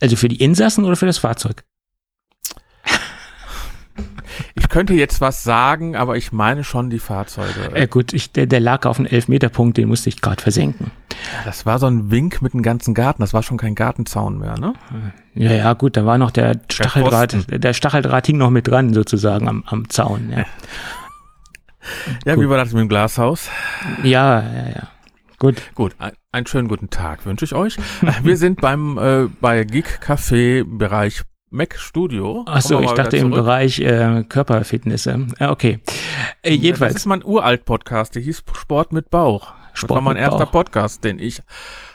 Also 0.02 0.16
für 0.16 0.28
die 0.28 0.42
Insassen 0.42 0.84
oder 0.84 0.96
für 0.96 1.06
das 1.06 1.18
Fahrzeug? 1.18 1.62
Ich 4.56 4.68
könnte 4.68 4.94
jetzt 4.94 5.20
was 5.20 5.44
sagen, 5.44 5.94
aber 5.94 6.16
ich 6.16 6.32
meine 6.32 6.64
schon 6.64 6.90
die 6.90 6.98
Fahrzeuge. 6.98 7.70
Äh, 7.74 7.86
gut, 7.86 8.12
ich, 8.12 8.32
der, 8.32 8.46
der 8.46 8.58
lag 8.58 8.84
auf 8.84 8.98
einem 8.98 9.06
Elfmeterpunkt, 9.06 9.76
den 9.76 9.86
musste 9.88 10.08
ich 10.08 10.20
gerade 10.20 10.42
versenken. 10.42 10.90
Das 11.44 11.66
war 11.66 11.78
so 11.78 11.86
ein 11.86 12.10
Wink 12.10 12.42
mit 12.42 12.52
dem 12.52 12.62
ganzen 12.62 12.94
Garten, 12.94 13.22
das 13.22 13.32
war 13.32 13.44
schon 13.44 13.58
kein 13.58 13.76
Gartenzaun 13.76 14.38
mehr, 14.38 14.58
ne? 14.58 14.72
Ja, 15.34 15.52
ja, 15.52 15.72
gut, 15.74 15.96
da 15.96 16.04
war 16.04 16.18
noch 16.18 16.32
der 16.32 16.58
Stacheldraht, 16.68 17.46
der 17.48 17.72
Stacheldraht 17.72 18.26
hing 18.26 18.38
noch 18.38 18.50
mit 18.50 18.66
dran, 18.66 18.94
sozusagen 18.94 19.48
am, 19.48 19.62
am 19.66 19.88
Zaun, 19.88 20.30
ja. 20.30 20.44
ja, 22.24 22.34
gut. 22.34 22.44
wie 22.44 22.48
war 22.48 22.56
das 22.56 22.72
mit 22.72 22.80
dem 22.80 22.88
Glashaus? 22.88 23.50
Ja, 24.02 24.40
ja, 24.40 24.68
ja. 24.74 24.88
Gut. 25.42 25.60
Gut, 25.74 25.96
ein, 25.98 26.12
einen 26.30 26.46
schönen 26.46 26.68
guten 26.68 26.88
Tag 26.88 27.26
wünsche 27.26 27.44
ich 27.44 27.52
euch. 27.52 27.76
Wir 28.22 28.36
sind 28.36 28.60
beim 28.60 28.96
äh, 28.96 29.26
bei 29.40 29.64
Geek 29.64 29.98
Café 30.00 30.62
Bereich 30.64 31.22
Mac 31.50 31.76
Studio. 31.80 32.44
Ach 32.46 32.62
so, 32.62 32.80
ich 32.80 32.92
dachte 32.92 33.16
im 33.16 33.30
Bereich 33.30 33.80
äh, 33.80 34.22
Körperfitness. 34.22 35.06
Äh, 35.06 35.18
okay. 35.40 35.80
Äh, 36.42 36.52
jedenfalls. 36.52 36.92
Das 36.92 37.02
ist 37.02 37.06
mein 37.06 37.24
uralt 37.24 37.64
Podcast, 37.64 38.14
der 38.14 38.22
hieß 38.22 38.44
Sport 38.54 38.92
mit 38.92 39.10
Bauch. 39.10 39.52
Sport 39.72 39.90
das 39.90 39.94
war 39.96 40.00
mein 40.00 40.16
erster 40.16 40.46
Bauch. 40.46 40.52
Podcast, 40.52 41.02
den 41.02 41.18
ich. 41.18 41.42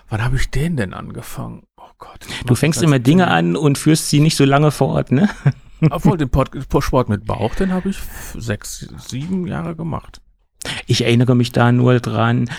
Wann 0.10 0.22
habe 0.26 0.36
ich 0.36 0.52
den 0.52 0.76
denn 0.76 0.94
angefangen? 0.94 1.64
Oh 1.78 1.84
Gott. 2.00 2.28
Du 2.46 2.54
fängst 2.54 2.84
immer 2.84 3.00
Dinge 3.00 3.30
an 3.30 3.56
und 3.56 3.78
führst 3.78 4.10
sie 4.10 4.20
nicht 4.20 4.36
so 4.36 4.44
lange 4.44 4.72
fort, 4.72 5.14
ne? 5.14 5.30
Obwohl 5.90 6.18
den 6.18 6.30
Pod 6.30 6.52
Sport 6.84 7.08
mit 7.08 7.24
Bauch, 7.24 7.56
den 7.56 7.72
habe 7.72 7.88
ich 7.88 7.98
sechs, 8.34 8.90
sieben 9.08 9.48
Jahre 9.48 9.74
gemacht. 9.74 10.20
Ich 10.86 11.06
erinnere 11.06 11.34
mich 11.34 11.54
da 11.54 11.72
nur 11.72 12.02
dran, 12.02 12.50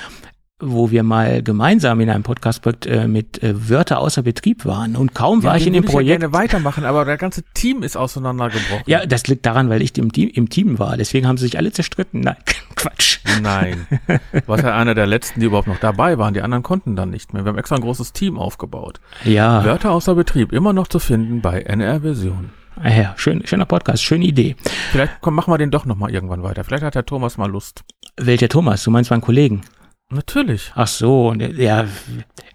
wo 0.60 0.90
wir 0.90 1.02
mal 1.02 1.42
gemeinsam 1.42 2.00
in 2.00 2.10
einem 2.10 2.24
Podcast 2.24 2.62
äh, 2.86 3.06
mit 3.06 3.42
äh, 3.42 3.68
Wörter 3.68 4.00
außer 4.00 4.22
Betrieb 4.22 4.64
waren 4.64 4.96
und 4.96 5.14
kaum 5.14 5.40
ja, 5.40 5.50
war 5.50 5.56
ich 5.56 5.66
in 5.66 5.72
dem 5.72 5.84
Projekt. 5.84 6.16
Ich 6.16 6.20
gerne 6.20 6.32
weitermachen, 6.32 6.84
aber 6.84 7.04
der 7.04 7.16
ganze 7.16 7.42
Team 7.54 7.82
ist 7.82 7.96
auseinandergebrochen. 7.96 8.82
Ja, 8.86 9.06
das 9.06 9.26
liegt 9.28 9.46
daran, 9.46 9.70
weil 9.70 9.82
ich 9.82 9.96
im 9.98 10.12
Team, 10.12 10.30
im 10.32 10.48
Team 10.48 10.78
war. 10.78 10.96
Deswegen 10.96 11.28
haben 11.28 11.36
sie 11.36 11.46
sich 11.46 11.58
alle 11.58 11.70
zerstritten. 11.70 12.20
Nein, 12.20 12.36
Quatsch. 12.74 13.20
Nein. 13.40 13.86
Du 14.32 14.40
warst 14.46 14.64
ja 14.64 14.74
einer 14.74 14.94
der 14.94 15.06
letzten, 15.06 15.40
die 15.40 15.46
überhaupt 15.46 15.68
noch 15.68 15.78
dabei 15.78 16.18
waren. 16.18 16.34
Die 16.34 16.42
anderen 16.42 16.62
konnten 16.64 16.96
dann 16.96 17.10
nicht 17.10 17.32
mehr. 17.32 17.44
Wir 17.44 17.50
haben 17.50 17.58
extra 17.58 17.76
ein 17.76 17.82
großes 17.82 18.12
Team 18.12 18.36
aufgebaut. 18.36 19.00
Ja. 19.24 19.64
Wörter 19.64 19.92
außer 19.92 20.14
Betrieb 20.16 20.52
immer 20.52 20.72
noch 20.72 20.88
zu 20.88 20.98
finden 20.98 21.40
bei 21.40 21.62
NR 21.62 22.00
Version. 22.00 22.50
Ah 22.80 22.90
ja, 22.90 23.14
schön, 23.16 23.44
schöner 23.44 23.64
Podcast, 23.64 24.02
schöne 24.04 24.24
Idee. 24.24 24.54
Vielleicht 24.92 25.20
komm, 25.20 25.34
machen 25.34 25.52
wir 25.52 25.58
den 25.58 25.70
doch 25.72 25.84
nochmal 25.84 26.12
irgendwann 26.12 26.44
weiter. 26.44 26.62
Vielleicht 26.62 26.84
hat 26.84 26.94
der 26.94 27.06
Thomas 27.06 27.36
mal 27.36 27.50
Lust. 27.50 27.82
Welcher 28.16 28.48
Thomas? 28.48 28.84
Du 28.84 28.90
meinst 28.90 29.10
meinen 29.10 29.20
Kollegen? 29.20 29.62
Natürlich. 30.10 30.72
Ach 30.74 30.86
so, 30.86 31.34
ja, 31.34 31.84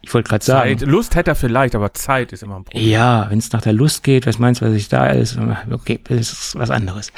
ich 0.01 0.11
wollte 0.11 0.27
gerade 0.27 0.43
sagen. 0.43 0.79
Lust 0.79 1.15
hätte 1.15 1.31
er 1.31 1.35
vielleicht, 1.35 1.75
aber 1.75 1.93
Zeit 1.93 2.33
ist 2.33 2.41
immer 2.41 2.55
ein 2.55 2.63
Problem. 2.63 2.89
Ja, 2.89 3.27
wenn 3.29 3.37
es 3.37 3.51
nach 3.51 3.61
der 3.61 3.73
Lust 3.73 4.03
geht, 4.03 4.25
was 4.25 4.39
meinst 4.39 4.61
du, 4.61 4.65
was 4.65 4.73
ich 4.73 4.89
da 4.89 5.07
ist? 5.07 5.37
Okay, 5.71 5.99
das 6.03 6.31
ist 6.31 6.55
was 6.57 6.71
anderes. 6.71 7.13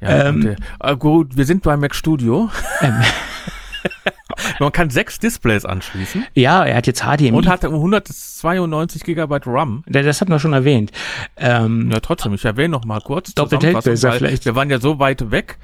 Ja, 0.00 0.28
ähm, 0.28 0.40
okay. 0.40 0.56
äh, 0.92 0.96
gut, 0.96 1.36
wir 1.36 1.44
sind 1.44 1.62
bei 1.62 1.76
Mac 1.76 1.94
Studio. 1.94 2.50
Ähm. 2.80 3.02
Man 4.60 4.72
kann 4.72 4.90
sechs 4.90 5.18
Displays 5.18 5.64
anschließen. 5.64 6.26
Ja, 6.34 6.64
er 6.64 6.76
hat 6.76 6.86
jetzt 6.86 7.02
HDMI. 7.02 7.32
Und 7.32 7.46
hat 7.46 7.64
192 7.64 9.04
Gigabyte 9.04 9.46
RAM. 9.46 9.82
Das 9.86 10.20
hat 10.20 10.28
man 10.28 10.38
schon 10.40 10.52
erwähnt. 10.52 10.92
Ähm, 11.36 11.90
ja, 11.90 12.00
trotzdem, 12.00 12.34
ich 12.34 12.44
erwähne 12.44 12.70
noch 12.70 12.84
mal 12.84 13.00
kurz. 13.00 13.34
Doppelt 13.34 13.62
vielleicht. 13.62 14.44
Wir 14.44 14.54
waren 14.54 14.70
ja 14.70 14.78
so 14.78 14.98
weit 14.98 15.30
weg. 15.30 15.58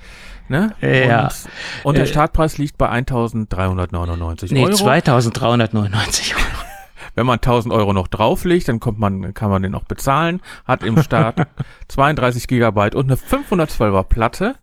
Ne? 0.52 0.74
Ja. 0.82 1.24
Und, 1.24 1.32
und 1.84 1.94
der 1.96 2.04
äh, 2.04 2.06
Startpreis 2.06 2.58
liegt 2.58 2.76
bei 2.76 2.90
1.399 2.90 4.52
nee, 4.52 4.60
Euro. 4.60 4.68
Nee, 4.68 4.74
2.399 4.74 6.34
Euro. 6.34 6.42
Wenn 7.14 7.24
man 7.24 7.36
1000 7.36 7.72
Euro 7.72 7.94
noch 7.94 8.06
drauflegt, 8.06 8.68
dann 8.68 8.78
kommt 8.78 8.98
man, 8.98 9.32
kann 9.32 9.48
man 9.48 9.62
den 9.62 9.72
noch 9.72 9.84
bezahlen. 9.84 10.42
Hat 10.66 10.82
im 10.82 11.02
Start 11.02 11.46
32 11.88 12.48
Gigabyte 12.48 12.94
und 12.94 13.06
eine 13.06 13.16
512er 13.16 14.04
Platte. 14.04 14.56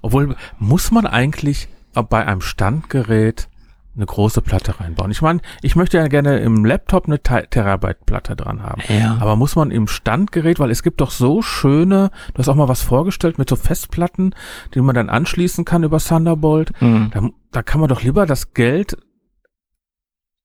Obwohl, 0.00 0.36
muss 0.58 0.90
man 0.90 1.06
eigentlich 1.06 1.68
bei 1.92 2.24
einem 2.24 2.40
Standgerät 2.40 3.48
eine 3.96 4.06
große 4.06 4.42
Platte 4.42 4.78
reinbauen. 4.78 5.10
Ich 5.10 5.22
meine, 5.22 5.40
ich 5.62 5.74
möchte 5.74 5.96
ja 5.96 6.06
gerne 6.06 6.38
im 6.40 6.64
Laptop 6.64 7.06
eine 7.06 7.20
Terabyte 7.20 8.04
Platte 8.04 8.36
dran 8.36 8.62
haben. 8.62 8.82
Ja. 8.88 9.18
Aber 9.20 9.36
muss 9.36 9.56
man 9.56 9.70
im 9.70 9.88
Standgerät, 9.88 10.58
weil 10.58 10.70
es 10.70 10.82
gibt 10.82 11.00
doch 11.00 11.10
so 11.10 11.42
schöne, 11.42 12.10
du 12.34 12.38
hast 12.38 12.48
auch 12.48 12.54
mal 12.54 12.68
was 12.68 12.82
vorgestellt 12.82 13.38
mit 13.38 13.48
so 13.48 13.56
Festplatten, 13.56 14.34
die 14.74 14.80
man 14.80 14.94
dann 14.94 15.08
anschließen 15.08 15.64
kann 15.64 15.82
über 15.82 15.98
Thunderbolt. 15.98 16.70
Mhm. 16.80 17.10
Da, 17.12 17.28
da 17.52 17.62
kann 17.62 17.80
man 17.80 17.88
doch 17.88 18.02
lieber 18.02 18.26
das 18.26 18.52
Geld 18.52 18.96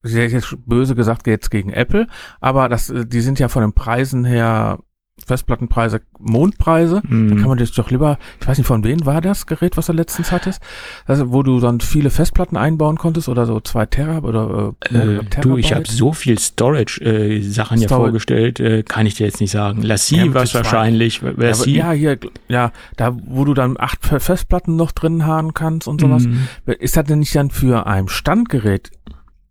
jetzt 0.03 0.57
böse 0.65 0.95
gesagt 0.95 1.27
jetzt 1.27 1.51
gegen 1.51 1.71
Apple, 1.71 2.07
aber 2.39 2.69
das, 2.69 2.91
die 2.91 3.21
sind 3.21 3.37
ja 3.37 3.49
von 3.49 3.61
den 3.61 3.73
Preisen 3.73 4.25
her 4.25 4.79
Festplattenpreise 5.25 6.01
Mondpreise. 6.19 7.01
Mhm. 7.07 7.29
Da 7.29 7.35
kann 7.35 7.47
man 7.49 7.57
das 7.57 7.71
doch 7.71 7.89
lieber, 7.91 8.17
ich 8.39 8.47
weiß 8.47 8.57
nicht, 8.57 8.67
von 8.67 8.83
wem 8.83 9.05
war 9.05 9.21
das 9.21 9.45
Gerät, 9.45 9.77
was 9.77 9.87
du 9.87 9.93
letztens 9.93 10.31
hattest? 10.31 10.61
Also, 11.05 11.31
wo 11.31 11.43
du 11.43 11.59
dann 11.59 11.79
viele 11.81 12.09
Festplatten 12.09 12.57
einbauen 12.57 12.97
konntest 12.97 13.29
oder 13.29 13.45
so 13.45 13.59
zwei 13.59 13.85
Terra 13.85 14.19
oder 14.19 14.73
äh, 14.83 14.95
Äh, 14.95 15.19
Terabyte? 15.25 15.45
du, 15.45 15.57
ich 15.57 15.73
habe 15.73 15.87
so 15.87 16.13
viel 16.13 16.37
Storage-Sachen 16.39 17.79
ja 17.79 17.87
Storage. 17.87 18.03
vorgestellt, 18.05 18.59
äh, 18.59 18.83
kann 18.83 19.05
ich 19.05 19.15
dir 19.15 19.25
jetzt 19.25 19.41
nicht 19.41 19.51
sagen. 19.51 19.81
Lassie 19.81 20.17
Ja, 20.17 20.33
war 20.33 20.53
wahrscheinlich. 20.53 21.21
ja, 21.21 21.31
Lassie. 21.35 21.75
ja, 21.75 21.91
hier, 21.91 22.17
ja, 22.47 22.71
da, 22.97 23.15
wo 23.25 23.45
du 23.45 23.53
dann 23.53 23.75
acht 23.79 24.05
Fe- 24.05 24.19
Festplatten 24.19 24.75
noch 24.75 24.91
drin 24.91 25.25
haben 25.25 25.53
kannst 25.53 25.87
und 25.87 26.01
sowas. 26.01 26.23
Mhm. 26.25 26.47
Ist 26.79 26.97
das 26.97 27.05
denn 27.05 27.19
nicht 27.19 27.35
dann 27.35 27.49
für 27.49 27.85
ein 27.87 28.07
Standgerät 28.07 28.91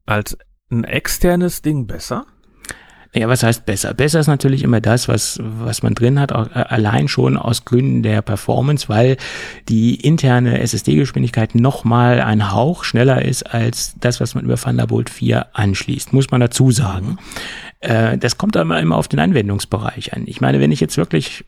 als 0.06 0.36
ein 0.70 0.84
externes 0.84 1.62
Ding 1.62 1.86
besser? 1.86 2.26
Ja, 3.12 3.28
was 3.28 3.42
heißt 3.42 3.66
besser? 3.66 3.92
Besser 3.92 4.20
ist 4.20 4.28
natürlich 4.28 4.62
immer 4.62 4.80
das, 4.80 5.08
was, 5.08 5.40
was 5.42 5.82
man 5.82 5.94
drin 5.94 6.20
hat, 6.20 6.30
äh, 6.30 6.34
allein 6.34 7.08
schon 7.08 7.36
aus 7.36 7.64
Gründen 7.64 8.04
der 8.04 8.22
Performance, 8.22 8.88
weil 8.88 9.16
die 9.68 9.96
interne 9.96 10.60
SSD-Geschwindigkeit 10.60 11.56
nochmal 11.56 12.20
ein 12.20 12.52
Hauch 12.52 12.84
schneller 12.84 13.22
ist 13.22 13.52
als 13.52 13.94
das, 13.98 14.20
was 14.20 14.36
man 14.36 14.44
über 14.44 14.54
Thunderbolt 14.56 15.10
4 15.10 15.56
anschließt, 15.56 16.12
muss 16.12 16.30
man 16.30 16.40
dazu 16.40 16.70
sagen. 16.70 17.18
Äh, 17.80 18.16
das 18.16 18.38
kommt 18.38 18.56
aber 18.56 18.78
immer 18.78 18.96
auf 18.96 19.08
den 19.08 19.18
Anwendungsbereich 19.18 20.12
an. 20.14 20.22
Ich 20.26 20.40
meine, 20.40 20.60
wenn 20.60 20.70
ich 20.70 20.78
jetzt 20.78 20.96
wirklich 20.96 21.44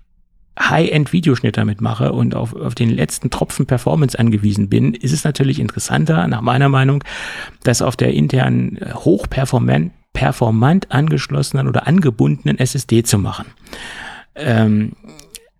High-End-Videoschnitt 0.59 1.57
damit 1.57 1.81
mache 1.81 2.13
und 2.13 2.35
auf, 2.35 2.57
auf 2.57 2.75
den 2.75 2.91
letzten 2.91 3.31
Tropfen 3.31 3.67
Performance 3.67 4.19
angewiesen 4.19 4.69
bin, 4.69 4.95
ist 4.95 5.13
es 5.13 5.23
natürlich 5.23 5.61
interessanter, 5.61 6.27
nach 6.27 6.41
meiner 6.41 6.69
Meinung, 6.69 7.05
das 7.63 7.83
auf 7.83 7.97
der 7.97 8.13
internen 8.15 8.79
äh, 8.79 8.93
hochperformant 8.95 9.93
performant 10.13 10.91
angeschlossenen 10.93 11.69
oder 11.69 11.87
angebundenen 11.87 12.59
SSD 12.59 13.03
zu 13.03 13.19
machen. 13.19 13.47
Ähm, 14.35 14.93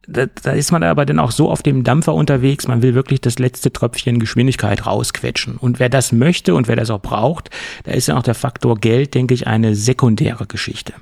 da, 0.09 0.27
da 0.27 0.51
ist 0.51 0.73
man 0.73 0.83
aber 0.83 1.07
dann 1.07 1.19
auch 1.21 1.31
so 1.31 1.51
auf 1.51 1.63
dem 1.63 1.85
Dampfer 1.85 2.15
unterwegs, 2.15 2.67
man 2.67 2.83
will 2.83 2.95
wirklich 2.95 3.21
das 3.21 3.39
letzte 3.39 3.73
Tröpfchen 3.73 4.19
Geschwindigkeit 4.19 4.85
rausquetschen. 4.87 5.57
Und 5.57 5.79
wer 5.79 5.89
das 5.89 6.11
möchte 6.13 6.55
und 6.55 6.67
wer 6.69 6.77
das 6.77 6.91
auch 6.91 7.01
braucht, 7.01 7.51
da 7.85 7.93
ist 7.93 8.09
ja 8.09 8.17
auch 8.19 8.23
der 8.23 8.35
Faktor 8.35 8.77
Geld, 8.77 9.15
denke 9.15 9.33
ich, 9.35 9.47
eine 9.47 9.75
sekundäre 9.75 10.47
Geschichte. 10.47 10.93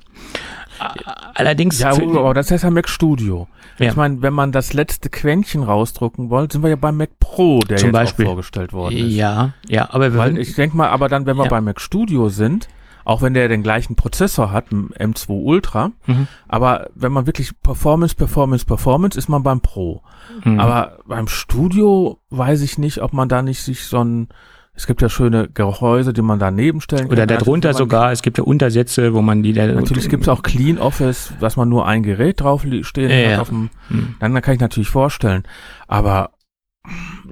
Allerdings, 1.34 1.78
Ja, 1.78 1.90
aber 1.92 2.34
das 2.34 2.50
heißt 2.50 2.64
ja 2.64 2.70
Mac 2.70 2.88
Studio. 2.88 3.48
Ja. 3.78 3.88
Ich 3.90 3.96
meine, 3.96 4.20
wenn 4.22 4.32
man 4.34 4.52
das 4.52 4.72
letzte 4.72 5.08
Quäntchen 5.10 5.62
rausdrucken 5.62 6.30
wollte, 6.30 6.54
sind 6.54 6.62
wir 6.62 6.70
ja 6.70 6.76
beim 6.76 6.96
Mac 6.96 7.10
Pro, 7.18 7.60
der 7.60 7.78
Zum 7.78 7.88
jetzt 7.88 7.92
Beispiel. 7.94 8.26
auch 8.26 8.30
vorgestellt 8.30 8.72
worden 8.72 8.96
ist. 8.96 9.14
ja, 9.14 9.52
ja, 9.68 9.88
aber 9.90 10.12
wir 10.12 10.20
würden- 10.20 10.36
ich 10.38 10.54
denke 10.54 10.76
mal, 10.76 10.88
aber 10.88 11.08
dann, 11.08 11.26
wenn 11.26 11.36
wir 11.36 11.44
Ja. 11.44 11.50
beim 11.50 11.64
Mac 11.64 11.80
Studio 11.80 12.28
sind, 12.28 12.68
auch 13.10 13.22
wenn 13.22 13.34
der 13.34 13.48
den 13.48 13.62
gleichen 13.64 13.96
Prozessor 13.96 14.52
hat, 14.52 14.70
ein 14.70 14.90
M2 14.96 15.30
Ultra, 15.44 15.90
Mhm. 16.06 16.28
aber 16.46 16.90
wenn 16.94 17.10
man 17.12 17.26
wirklich 17.26 17.60
Performance, 17.60 18.14
Performance, 18.14 18.64
Performance, 18.64 19.18
ist 19.18 19.28
man 19.28 19.42
beim 19.42 19.60
Pro. 19.60 20.02
Mhm. 20.44 20.60
Aber 20.60 20.98
beim 21.06 21.26
Studio 21.26 22.18
weiß 22.30 22.62
ich 22.62 22.78
nicht, 22.78 23.02
ob 23.02 23.12
man 23.12 23.28
da 23.28 23.42
nicht 23.42 23.62
sich 23.62 23.84
so 23.86 24.04
ein, 24.04 24.28
es 24.74 24.86
gibt 24.86 25.02
ja 25.02 25.08
schöne 25.08 25.48
Gehäuse, 25.48 26.12
die 26.12 26.22
man 26.22 26.38
daneben 26.38 26.80
stellen 26.80 27.08
kann. 27.08 27.12
oder 27.18 27.22
Also, 27.22 27.44
darunter 27.44 27.74
sogar, 27.74 28.12
es 28.12 28.22
gibt 28.22 28.38
ja 28.38 28.44
Untersätze, 28.44 29.12
wo 29.12 29.22
man 29.22 29.42
die 29.42 29.52
da 29.54 29.66
Natürlich 29.66 30.08
gibt 30.08 30.22
es 30.22 30.28
auch 30.28 30.42
Clean 30.44 30.78
Office, 30.78 31.32
dass 31.40 31.56
man 31.56 31.68
nur 31.68 31.86
ein 31.88 32.04
Gerät 32.04 32.40
drauf 32.40 32.64
stehen 32.82 33.10
Ja, 33.10 33.32
hat. 33.32 33.40
Auf 33.40 33.48
dem, 33.48 33.70
Hm. 33.88 34.14
dann 34.20 34.40
kann 34.40 34.54
ich 34.54 34.60
natürlich 34.60 34.88
vorstellen. 34.88 35.42
Aber 35.88 36.30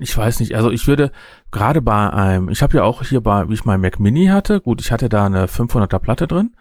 ich 0.01 0.14
weiß 0.16 0.41
nicht, 0.41 0.55
also 0.57 0.70
ich 0.70 0.87
würde 0.89 1.11
gerade 1.51 1.80
bei 1.82 2.11
einem, 2.12 2.49
ich 2.49 2.62
habe 2.62 2.76
ja 2.76 2.84
auch 2.84 3.03
hier 3.03 3.20
bei, 3.20 3.49
wie 3.49 3.55
ich 3.55 3.64
mein 3.64 3.80
Mac 3.80 3.99
Mini 4.01 4.26
hatte, 4.26 4.61
gut, 4.61 4.80
ich 4.80 4.92
hatte 4.92 5.09
da 5.09 5.26
eine 5.26 5.46
500er 5.46 5.99
Platte 5.99 6.26
drin 6.26 6.55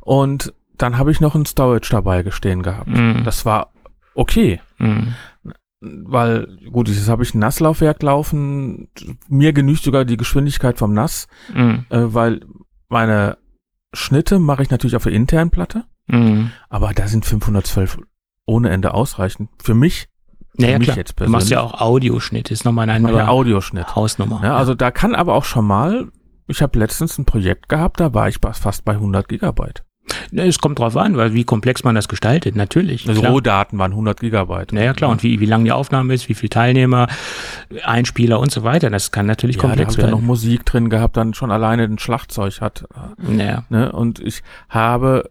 und 0.00 0.52
dann 0.76 0.96
habe 0.98 1.10
ich 1.10 1.20
noch 1.20 1.34
ein 1.34 1.46
Storage 1.46 1.88
dabei 1.90 2.22
gestehen 2.22 2.62
gehabt. 2.62 2.88
Mhm. 2.88 3.22
Das 3.24 3.44
war 3.44 3.72
okay, 4.14 4.60
Mhm. 4.78 5.14
weil 5.80 6.46
gut, 6.72 6.88
jetzt 6.88 7.08
habe 7.08 7.22
ich 7.22 7.34
ein 7.34 7.38
Nasslaufwerk 7.38 8.02
laufen, 8.02 8.88
mir 9.28 9.52
genügt 9.52 9.82
sogar 9.82 10.04
die 10.04 10.16
Geschwindigkeit 10.16 10.78
vom 10.78 10.92
Nass, 10.94 11.26
Mhm. 11.54 11.86
äh, 11.90 11.98
weil 12.14 12.40
meine 12.88 13.38
Schnitte 13.92 14.38
mache 14.38 14.62
ich 14.62 14.70
natürlich 14.70 14.96
auf 14.96 15.02
der 15.04 15.12
internen 15.12 15.50
Platte. 15.50 15.84
Mhm. 16.06 16.50
Aber 16.68 16.92
da 16.94 17.08
sind 17.08 17.24
512 17.24 17.98
ohne 18.46 18.70
Ende 18.70 18.94
ausreichend. 18.94 19.48
Für 19.62 19.74
mich, 19.74 20.08
Naja, 20.60 20.78
mich 20.78 20.86
klar. 20.86 20.96
jetzt 20.96 21.18
du 21.18 21.28
machst 21.28 21.50
ja 21.50 21.58
persönlich. 21.58 21.80
auch 21.80 21.86
Audioschnitt, 21.86 22.50
ist 22.50 22.64
nochmal 22.64 22.88
eine 22.88 22.98
ich 22.98 23.02
ja 23.02 23.08
andere 23.08 23.28
Audioschnitt. 23.28 23.94
Hausnummer. 23.96 24.40
Ja, 24.42 24.56
also 24.56 24.74
da 24.74 24.90
kann 24.90 25.14
aber 25.14 25.34
auch 25.34 25.44
schon 25.44 25.66
mal, 25.66 26.08
ich 26.48 26.62
habe 26.62 26.78
letztens 26.78 27.18
ein 27.18 27.24
Projekt 27.24 27.68
gehabt, 27.68 28.00
da 28.00 28.14
war 28.14 28.28
ich 28.28 28.38
fast 28.40 28.84
bei 28.84 28.92
100 28.92 29.28
Gigabyte. 29.28 29.82
Ne, 30.32 30.46
Es 30.46 30.58
kommt 30.58 30.78
drauf 30.78 30.96
an, 30.96 31.16
weil 31.16 31.34
wie 31.34 31.44
komplex 31.44 31.84
man 31.84 31.94
das 31.94 32.08
gestaltet, 32.08 32.56
natürlich. 32.56 33.08
Also 33.08 33.20
klar. 33.20 33.32
Rohdaten 33.32 33.78
waren 33.78 33.92
100 33.92 34.18
Gigabyte. 34.20 34.72
Naja, 34.72 34.92
klar. 34.92 35.10
Und 35.10 35.22
wie, 35.22 35.40
wie 35.40 35.46
lang 35.46 35.64
die 35.64 35.72
Aufnahme 35.72 36.14
ist, 36.14 36.28
wie 36.28 36.34
viele 36.34 36.50
Teilnehmer, 36.50 37.06
Einspieler 37.84 38.40
und 38.40 38.50
so 38.50 38.62
weiter, 38.62 38.90
das 38.90 39.12
kann 39.12 39.26
natürlich 39.26 39.56
ja, 39.56 39.62
da 39.62 39.68
komplex 39.68 39.92
habe 39.92 39.92
ich 39.92 40.02
dann 40.02 40.10
noch 40.10 40.18
werden. 40.18 40.26
Musik 40.26 40.66
drin 40.66 40.90
gehabt, 40.90 41.16
dann 41.16 41.34
schon 41.34 41.50
alleine 41.50 41.84
ein 41.84 41.98
Schlagzeug 41.98 42.60
hat. 42.60 42.86
Naja. 43.18 43.64
Ne? 43.68 43.92
Und 43.92 44.18
ich 44.20 44.42
habe 44.68 45.30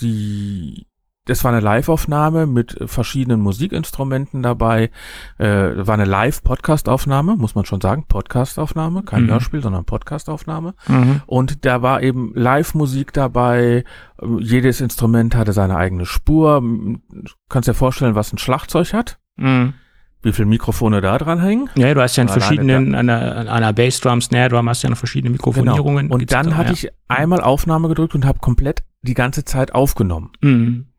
die, 0.00 0.86
das 1.30 1.44
war 1.44 1.52
eine 1.52 1.60
Live-Aufnahme 1.60 2.46
mit 2.46 2.76
verschiedenen 2.86 3.40
Musikinstrumenten 3.40 4.42
dabei. 4.42 4.90
Äh, 5.38 5.46
war 5.46 5.94
eine 5.94 6.04
Live-Podcast-Aufnahme, 6.04 7.36
muss 7.36 7.54
man 7.54 7.64
schon 7.64 7.80
sagen. 7.80 8.04
Podcast-Aufnahme, 8.08 9.04
kein 9.04 9.24
Mhm. 9.24 9.30
Hörspiel, 9.30 9.62
sondern 9.62 9.84
Podcast-Aufnahme. 9.84 10.74
Mhm. 10.88 11.22
Und 11.26 11.64
da 11.64 11.82
war 11.82 12.02
eben 12.02 12.32
Live-Musik 12.34 13.12
dabei. 13.12 13.84
Ähm, 14.20 14.40
Jedes 14.40 14.80
Instrument 14.80 15.36
hatte 15.36 15.52
seine 15.52 15.76
eigene 15.76 16.04
Spur. 16.04 16.60
Du 16.60 17.30
kannst 17.48 17.68
dir 17.68 17.74
vorstellen, 17.74 18.16
was 18.16 18.32
ein 18.32 18.38
Schlagzeug 18.38 18.92
hat. 18.92 19.18
Mhm. 19.36 19.74
Wie 20.22 20.32
viele 20.32 20.46
Mikrofone 20.46 21.00
da 21.00 21.16
dran 21.16 21.40
hängen. 21.40 21.70
Ja, 21.76 21.94
du 21.94 22.02
hast 22.02 22.16
ja 22.16 22.22
in 22.22 22.28
verschiedenen, 22.28 22.94
an 22.96 23.08
einer, 23.08 23.72
Bassdrum, 23.72 24.20
Snare 24.20 24.50
Drum 24.50 24.68
hast 24.68 24.82
du 24.82 24.88
ja 24.88 24.90
noch 24.90 24.98
verschiedene 24.98 25.30
Mikrofonierungen. 25.30 26.08
Genau. 26.08 26.14
Und 26.14 26.32
dann 26.32 26.50
da, 26.50 26.56
hatte 26.56 26.70
ja. 26.70 26.74
ich 26.74 26.88
einmal 27.08 27.40
Aufnahme 27.40 27.88
gedrückt 27.88 28.14
und 28.16 28.26
habe 28.26 28.40
komplett 28.40 28.82
die 29.02 29.14
ganze 29.14 29.44
Zeit 29.44 29.74
aufgenommen. 29.74 30.32
Mhm. 30.42 30.89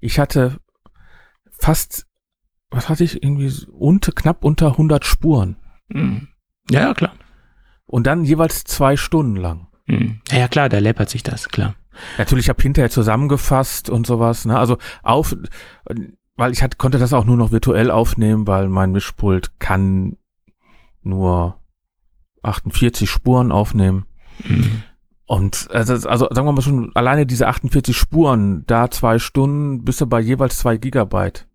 Ich 0.00 0.18
hatte 0.18 0.58
fast, 1.50 2.06
was 2.70 2.88
hatte 2.88 3.04
ich, 3.04 3.22
irgendwie 3.22 3.52
unter, 3.70 4.12
knapp 4.12 4.44
unter 4.44 4.68
100 4.72 5.04
Spuren. 5.04 5.56
Mhm. 5.88 6.28
Ja, 6.70 6.80
ja, 6.80 6.94
klar. 6.94 7.12
Und 7.86 8.06
dann 8.06 8.24
jeweils 8.24 8.64
zwei 8.64 8.96
Stunden 8.96 9.36
lang. 9.36 9.68
Mhm. 9.86 10.20
Ja, 10.30 10.38
ja, 10.38 10.48
klar, 10.48 10.68
da 10.68 10.78
läppert 10.78 11.10
sich 11.10 11.22
das, 11.22 11.48
klar. 11.48 11.74
Natürlich, 12.18 12.46
ich 12.46 12.48
habe 12.48 12.62
hinterher 12.62 12.90
zusammengefasst 12.90 13.90
und 13.90 14.06
sowas. 14.06 14.44
Ne? 14.44 14.58
Also 14.58 14.78
auf, 15.02 15.36
weil 16.36 16.52
ich 16.52 16.62
hatte, 16.62 16.76
konnte 16.76 16.98
das 16.98 17.12
auch 17.12 17.24
nur 17.24 17.36
noch 17.36 17.50
virtuell 17.50 17.90
aufnehmen, 17.90 18.46
weil 18.46 18.68
mein 18.68 18.92
Mischpult 18.92 19.58
kann 19.58 20.16
nur 21.02 21.60
48 22.42 23.10
Spuren 23.10 23.52
aufnehmen. 23.52 24.06
Mhm. 24.44 24.82
Und 25.30 25.68
also, 25.70 25.92
also 26.08 26.26
sagen 26.32 26.48
wir 26.48 26.50
mal 26.50 26.60
schon, 26.60 26.90
alleine 26.96 27.24
diese 27.24 27.46
48 27.46 27.96
Spuren, 27.96 28.64
da 28.66 28.90
zwei 28.90 29.20
Stunden, 29.20 29.84
bist 29.84 30.00
du 30.00 30.06
bei 30.06 30.18
jeweils 30.18 30.56
zwei 30.56 30.76
Gigabyte. 30.76 31.46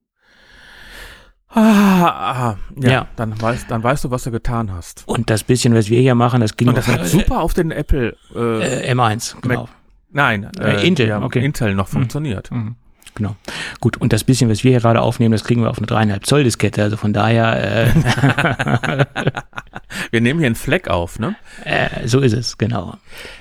Ah, 1.50 1.60
ah, 1.60 2.58
ja, 2.78 2.90
Ja. 2.90 3.08
Dann, 3.18 3.42
weißt, 3.42 3.70
dann 3.70 3.84
weißt 3.84 4.06
du, 4.06 4.12
was 4.12 4.24
du 4.24 4.32
getan 4.32 4.72
hast. 4.72 5.04
Und 5.08 5.30
das 5.30 5.44
bisschen, 5.44 5.76
was 5.76 5.90
wir 5.90 6.00
hier 6.00 6.16
machen, 6.16 6.40
das 6.40 6.56
ging 6.56 6.70
Und 6.70 6.78
das 6.78 6.88
auf, 6.88 6.94
hat 6.96 7.06
super 7.06 7.42
auf 7.42 7.54
den 7.54 7.72
Apple, 7.72 8.16
äh, 8.34 8.92
äh, 8.92 8.94
M1, 8.94 9.42
genau. 9.42 9.68
nein, 10.10 10.50
äh, 10.58 10.88
Intel, 10.88 11.10
ja, 11.10 11.22
okay. 11.22 11.44
Intel 11.44 11.76
noch 11.76 11.90
funktioniert. 11.90 12.52
Mhm. 12.52 12.78
Genau. 13.16 13.36
Gut, 13.82 13.98
und 13.98 14.14
das 14.14 14.24
bisschen, 14.24 14.50
was 14.50 14.64
wir 14.64 14.72
hier 14.72 14.80
gerade 14.80 15.02
aufnehmen, 15.02 15.34
das 15.34 15.44
kriegen 15.44 15.62
wir 15.62 15.70
auf 15.70 15.80
eine 15.80 15.88
dreieinhalb 15.88 16.26
Zoll 16.26 16.46
Diskette. 16.46 16.82
Also 16.82 16.96
von 16.96 17.12
daher, 17.12 17.88
äh, 17.88 19.06
Wir 20.12 20.22
nehmen 20.22 20.40
hier 20.40 20.48
einen 20.48 20.56
Fleck 20.56 20.88
auf, 20.88 21.20
ne? 21.20 21.36
äh, 21.64 22.08
so 22.08 22.20
ist 22.20 22.34
es, 22.34 22.58
genau. 22.58 22.98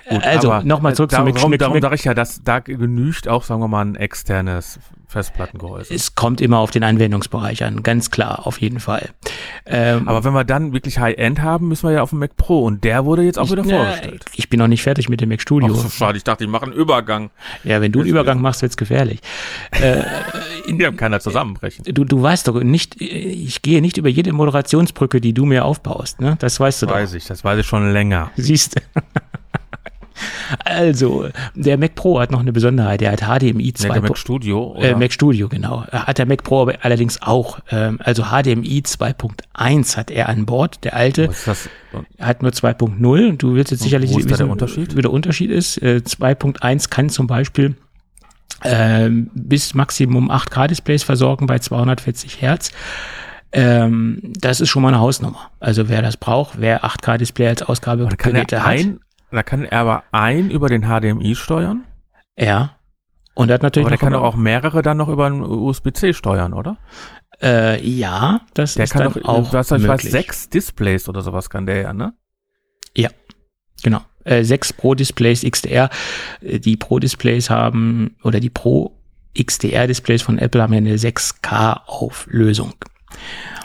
Gut, 0.09 0.23
also 0.23 0.53
aber, 0.53 0.65
nochmal 0.65 0.95
zurück 0.95 1.13
äh, 1.13 1.17
zum 1.17 1.33
darum, 1.33 1.51
Mac- 1.51 1.59
darum 1.59 1.75
Mac- 1.75 1.83
sage 1.83 1.95
ich 1.95 2.05
ja, 2.05 2.15
dass 2.15 2.43
da 2.43 2.59
genügt 2.61 3.29
auch, 3.29 3.43
sagen 3.45 3.61
wir 3.61 3.69
mal, 3.69 3.85
ein 3.85 3.97
externes 3.97 4.79
Festplattengehäuse. 5.07 5.95
Es 5.95 6.15
kommt 6.17 6.41
immer 6.41 6.59
auf 6.59 6.73
den 6.73 6.83
Anwendungsbereich 6.83 7.63
an, 7.63 7.83
ganz 7.85 8.11
klar, 8.11 8.47
auf 8.47 8.61
jeden 8.61 8.81
Fall. 8.81 9.11
Ähm, 9.65 10.09
Aber 10.09 10.25
wenn 10.25 10.33
wir 10.33 10.43
dann 10.45 10.73
wirklich 10.73 10.99
High-End 10.99 11.41
haben, 11.41 11.69
müssen 11.69 11.89
wir 11.89 11.93
ja 11.95 12.03
auf 12.03 12.11
den 12.11 12.19
Mac 12.19 12.37
Pro 12.37 12.65
und 12.65 12.83
der 12.83 13.05
wurde 13.05 13.23
jetzt 13.23 13.39
auch 13.39 13.49
wieder 13.51 13.65
ich, 13.65 13.71
vorgestellt. 13.71 14.25
ich 14.35 14.49
bin 14.49 14.59
noch 14.59 14.67
nicht 14.67 14.83
fertig 14.83 15.09
mit 15.09 15.21
dem 15.21 15.29
Mac 15.29 15.41
Studio. 15.41 15.73
Ach 15.73 15.83
so 15.83 15.89
schade, 15.89 16.19
ich 16.19 16.25
dachte, 16.25 16.43
ich 16.45 16.51
mache 16.51 16.65
einen 16.65 16.73
Übergang. 16.73 17.31
ja, 17.63 17.81
wenn 17.81 17.93
du 17.93 18.01
einen 18.01 18.09
Übergang 18.09 18.41
machst, 18.41 18.63
wird's 18.63 18.77
gefährlich. 18.77 19.21
äh, 19.81 20.03
Ja, 20.67 20.91
kann 20.91 21.13
er 21.13 21.21
zusammenbrechen. 21.21 21.85
du, 21.85 22.05
du 22.05 22.21
weißt 22.21 22.49
doch 22.49 22.61
nicht, 22.63 23.01
ich 23.01 23.63
gehe 23.63 23.81
nicht 23.81 23.97
über 23.99 24.09
jede 24.09 24.33
Moderationsbrücke, 24.33 25.21
die 25.21 25.33
du 25.33 25.45
mir 25.45 25.65
aufbaust, 25.65 26.21
ne? 26.21 26.37
Das 26.41 26.59
weißt 26.59 26.83
du 26.83 26.87
doch. 26.87 26.95
Weiß 26.95 27.15
ich, 27.15 27.25
das 27.27 27.45
weiß 27.45 27.61
ich 27.61 27.67
schon 27.67 27.93
länger. 27.93 28.31
Siehst 28.37 28.77
du. 28.77 28.81
Also, 30.65 31.29
der 31.55 31.79
Mac 31.79 31.95
Pro 31.95 32.21
hat 32.21 32.31
noch 32.31 32.41
eine 32.41 32.53
Besonderheit. 32.53 33.01
Der 33.01 33.13
hat 33.13 33.21
HDMI 33.23 33.53
Nee, 33.65 33.73
2. 33.75 33.89
der 33.89 34.03
Mac 34.03 34.19
Studio. 34.19 34.75
Äh, 34.79 34.95
Mac 34.95 35.13
Studio, 35.13 35.49
genau. 35.49 35.85
Hat 35.87 36.19
der 36.19 36.27
Mac 36.27 36.43
Pro 36.45 36.63
aber 36.63 36.75
allerdings 36.83 37.21
auch. 37.23 37.61
Ähm, 37.71 37.99
also 38.03 38.25
HDMI 38.25 38.83
2.1 38.85 39.97
hat 39.97 40.11
er 40.11 40.29
an 40.29 40.47
Bord. 40.47 40.85
Der 40.85 40.95
alte 40.97 41.29
Was 41.29 41.39
ist 41.39 41.47
das? 41.47 41.69
hat 42.21 42.43
nur 42.43 42.51
2.0. 42.53 43.29
Und 43.29 43.43
Du 43.43 43.55
willst 43.55 43.71
jetzt 43.71 43.81
Und 43.81 43.85
sicherlich 43.85 44.13
wo 44.13 44.19
ist 44.19 44.25
da 44.27 44.37
der 44.37 44.39
wissen, 44.41 44.51
Unterschied? 44.51 44.97
wie 44.97 45.03
der 45.03 45.13
Unterschied 45.13 45.51
ist. 45.51 45.79
Äh, 45.83 46.01
2.1 46.05 46.91
kann 46.91 47.09
zum 47.09 47.27
Beispiel 47.27 47.77
ähm, 48.65 49.31
bis 49.35 49.75
Maximum 49.75 50.31
8K-Displays 50.31 51.03
versorgen 51.03 51.47
bei 51.47 51.59
240 51.59 52.41
Hertz. 52.41 52.73
Ähm, 53.53 54.19
das 54.23 54.61
ist 54.61 54.69
schon 54.69 54.83
mal 54.83 54.89
eine 54.89 54.99
Hausnummer. 55.01 55.51
Also 55.61 55.89
wer 55.89 56.03
das 56.03 56.17
braucht, 56.17 56.61
wer 56.61 56.85
8K-Display 56.85 57.47
als 57.49 57.63
Ausgabe 57.63 58.05
Da 58.09 58.17
kann, 58.17 58.35
er 58.35 58.41
hat, 58.43 58.53
ein, 58.55 58.99
da 59.35 59.43
kann 59.43 59.65
er 59.65 59.81
aber 59.81 60.05
ein 60.13 60.51
über 60.51 60.69
den 60.69 60.83
HDMI 60.83 61.35
steuern. 61.35 61.85
ja. 62.39 62.77
Und 63.37 63.49
er 63.51 63.55
hat 63.55 63.65
natürlich 63.65 63.87
Aber 63.87 63.97
der 63.97 63.99
kann 63.99 64.13
doch 64.13 64.23
auch 64.23 64.37
mehrere 64.37 64.83
dann 64.83 64.97
noch 64.97 65.09
über 65.09 65.27
einen 65.27 65.43
USB-C 65.43 66.15
steuern, 66.15 66.53
oder? 66.53 66.77
Äh, 67.43 67.85
ja, 67.85 68.43
das 68.55 68.75
Der 68.75 68.85
ist 68.85 68.93
kann 68.93 69.13
dann 69.13 69.13
doch, 69.15 69.29
auch 69.29 69.51
du 69.51 69.59
hast, 69.59 69.73
ich 69.73 69.89
weiß, 69.89 70.03
sechs 70.03 70.49
Displays 70.51 71.09
oder 71.09 71.21
sowas 71.21 71.51
kann 71.51 71.67
der 71.67 71.81
ja, 71.81 71.93
ne? 71.93 72.15
Genau. 73.85 74.01
Äh, 74.25 74.45
sechs 74.45 74.73
Pro-Displays 74.73 75.43
XDR. 75.43 75.91
Äh, 76.41 76.59
Die 76.59 76.77
Pro-Displays 76.77 77.51
haben, 77.51 78.17
oder 78.25 78.41
die 78.41 78.51
Pro 78.51 78.97
XDR-Displays 79.39 80.23
von 80.23 80.39
Apple 80.39 80.63
haben 80.63 80.73
ja 80.73 80.79
eine 80.79 80.97
6K-Auflösung. 80.97 82.73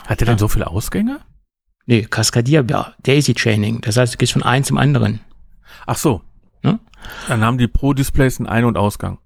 Hat 0.06 0.20
der 0.20 0.26
denn 0.26 0.38
so 0.38 0.48
viele 0.48 0.66
Ausgänge? 0.66 1.20
Nee, 1.86 2.02
kaskadierbar. 2.02 2.94
Daisy-Chaining. 3.02 3.80
Das 3.80 3.96
heißt, 3.96 4.14
du 4.14 4.18
gehst 4.18 4.32
von 4.32 4.42
einem 4.42 4.64
zum 4.64 4.78
anderen. 4.78 5.20
Ach 5.86 5.96
so. 5.96 6.22
Ne? 6.62 6.78
Dann 7.28 7.42
haben 7.42 7.58
die 7.58 7.68
Pro-Displays 7.68 8.38
einen 8.38 8.46
Ein- 8.48 8.64
und 8.64 8.76
Ausgang. 8.76 9.18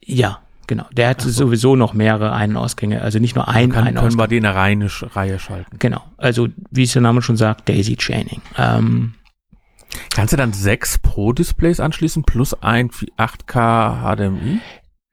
Ja, 0.00 0.40
genau. 0.66 0.86
Der 0.92 1.10
hat 1.10 1.20
so. 1.20 1.30
sowieso 1.30 1.76
noch 1.76 1.92
mehrere 1.92 2.32
Ein- 2.32 2.50
und 2.50 2.56
Ausgänge. 2.56 3.02
Also 3.02 3.18
nicht 3.18 3.34
nur 3.36 3.48
ein 3.48 3.70
Kann, 3.72 3.84
Ein- 3.84 3.96
und 3.96 4.02
können 4.02 4.12
wir 4.16 4.22
Ausgang. 4.24 4.28
die 4.30 4.36
in 4.38 4.46
eine 4.46 4.54
Reihe, 4.54 4.88
Reihe 5.14 5.38
schalten. 5.38 5.78
Genau. 5.78 6.02
Also, 6.16 6.48
wie 6.70 6.84
es 6.84 6.92
der 6.92 7.02
Name 7.02 7.22
schon 7.22 7.36
sagt, 7.36 7.68
Daisy-Chaining. 7.68 8.40
Ähm, 8.56 9.14
Kannst 10.14 10.32
du 10.32 10.36
dann 10.36 10.52
sechs 10.52 10.98
Pro-Displays 10.98 11.80
anschließen 11.80 12.24
plus 12.24 12.54
ein 12.62 12.90
8K 13.16 14.02
HDMI? 14.02 14.60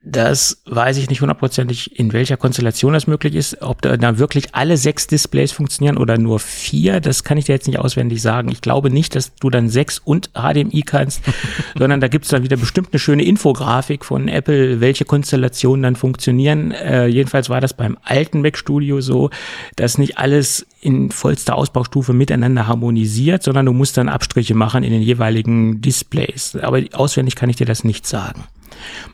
Das 0.06 0.58
weiß 0.66 0.98
ich 0.98 1.08
nicht 1.08 1.22
hundertprozentig, 1.22 1.98
in 1.98 2.12
welcher 2.12 2.36
Konstellation 2.36 2.92
das 2.92 3.06
möglich 3.06 3.34
ist. 3.34 3.62
Ob 3.62 3.80
da, 3.80 3.96
da 3.96 4.18
wirklich 4.18 4.54
alle 4.54 4.76
sechs 4.76 5.06
Displays 5.06 5.50
funktionieren 5.52 5.96
oder 5.96 6.18
nur 6.18 6.40
vier, 6.40 7.00
das 7.00 7.24
kann 7.24 7.38
ich 7.38 7.46
dir 7.46 7.54
jetzt 7.54 7.66
nicht 7.66 7.78
auswendig 7.78 8.20
sagen. 8.20 8.50
Ich 8.50 8.60
glaube 8.60 8.90
nicht, 8.90 9.14
dass 9.14 9.34
du 9.36 9.48
dann 9.48 9.70
sechs 9.70 9.98
und 9.98 10.30
HDMI 10.34 10.82
kannst, 10.82 11.22
sondern 11.78 12.02
da 12.02 12.08
gibt 12.08 12.26
es 12.26 12.30
dann 12.30 12.42
wieder 12.42 12.58
bestimmt 12.58 12.88
eine 12.92 12.98
schöne 12.98 13.24
Infografik 13.24 14.04
von 14.04 14.28
Apple, 14.28 14.80
welche 14.80 15.06
Konstellationen 15.06 15.82
dann 15.82 15.96
funktionieren. 15.96 16.72
Äh, 16.72 17.06
jedenfalls 17.06 17.48
war 17.48 17.62
das 17.62 17.72
beim 17.72 17.96
alten 18.02 18.42
Mac 18.42 18.58
Studio 18.58 19.00
so, 19.00 19.30
dass 19.76 19.96
nicht 19.96 20.18
alles 20.18 20.66
in 20.82 21.10
vollster 21.10 21.56
Ausbaustufe 21.56 22.12
miteinander 22.12 22.66
harmonisiert, 22.66 23.42
sondern 23.42 23.64
du 23.64 23.72
musst 23.72 23.96
dann 23.96 24.10
Abstriche 24.10 24.54
machen 24.54 24.84
in 24.84 24.92
den 24.92 25.00
jeweiligen 25.00 25.80
Displays. 25.80 26.56
Aber 26.56 26.82
auswendig 26.92 27.36
kann 27.36 27.48
ich 27.48 27.56
dir 27.56 27.66
das 27.66 27.84
nicht 27.84 28.06
sagen. 28.06 28.44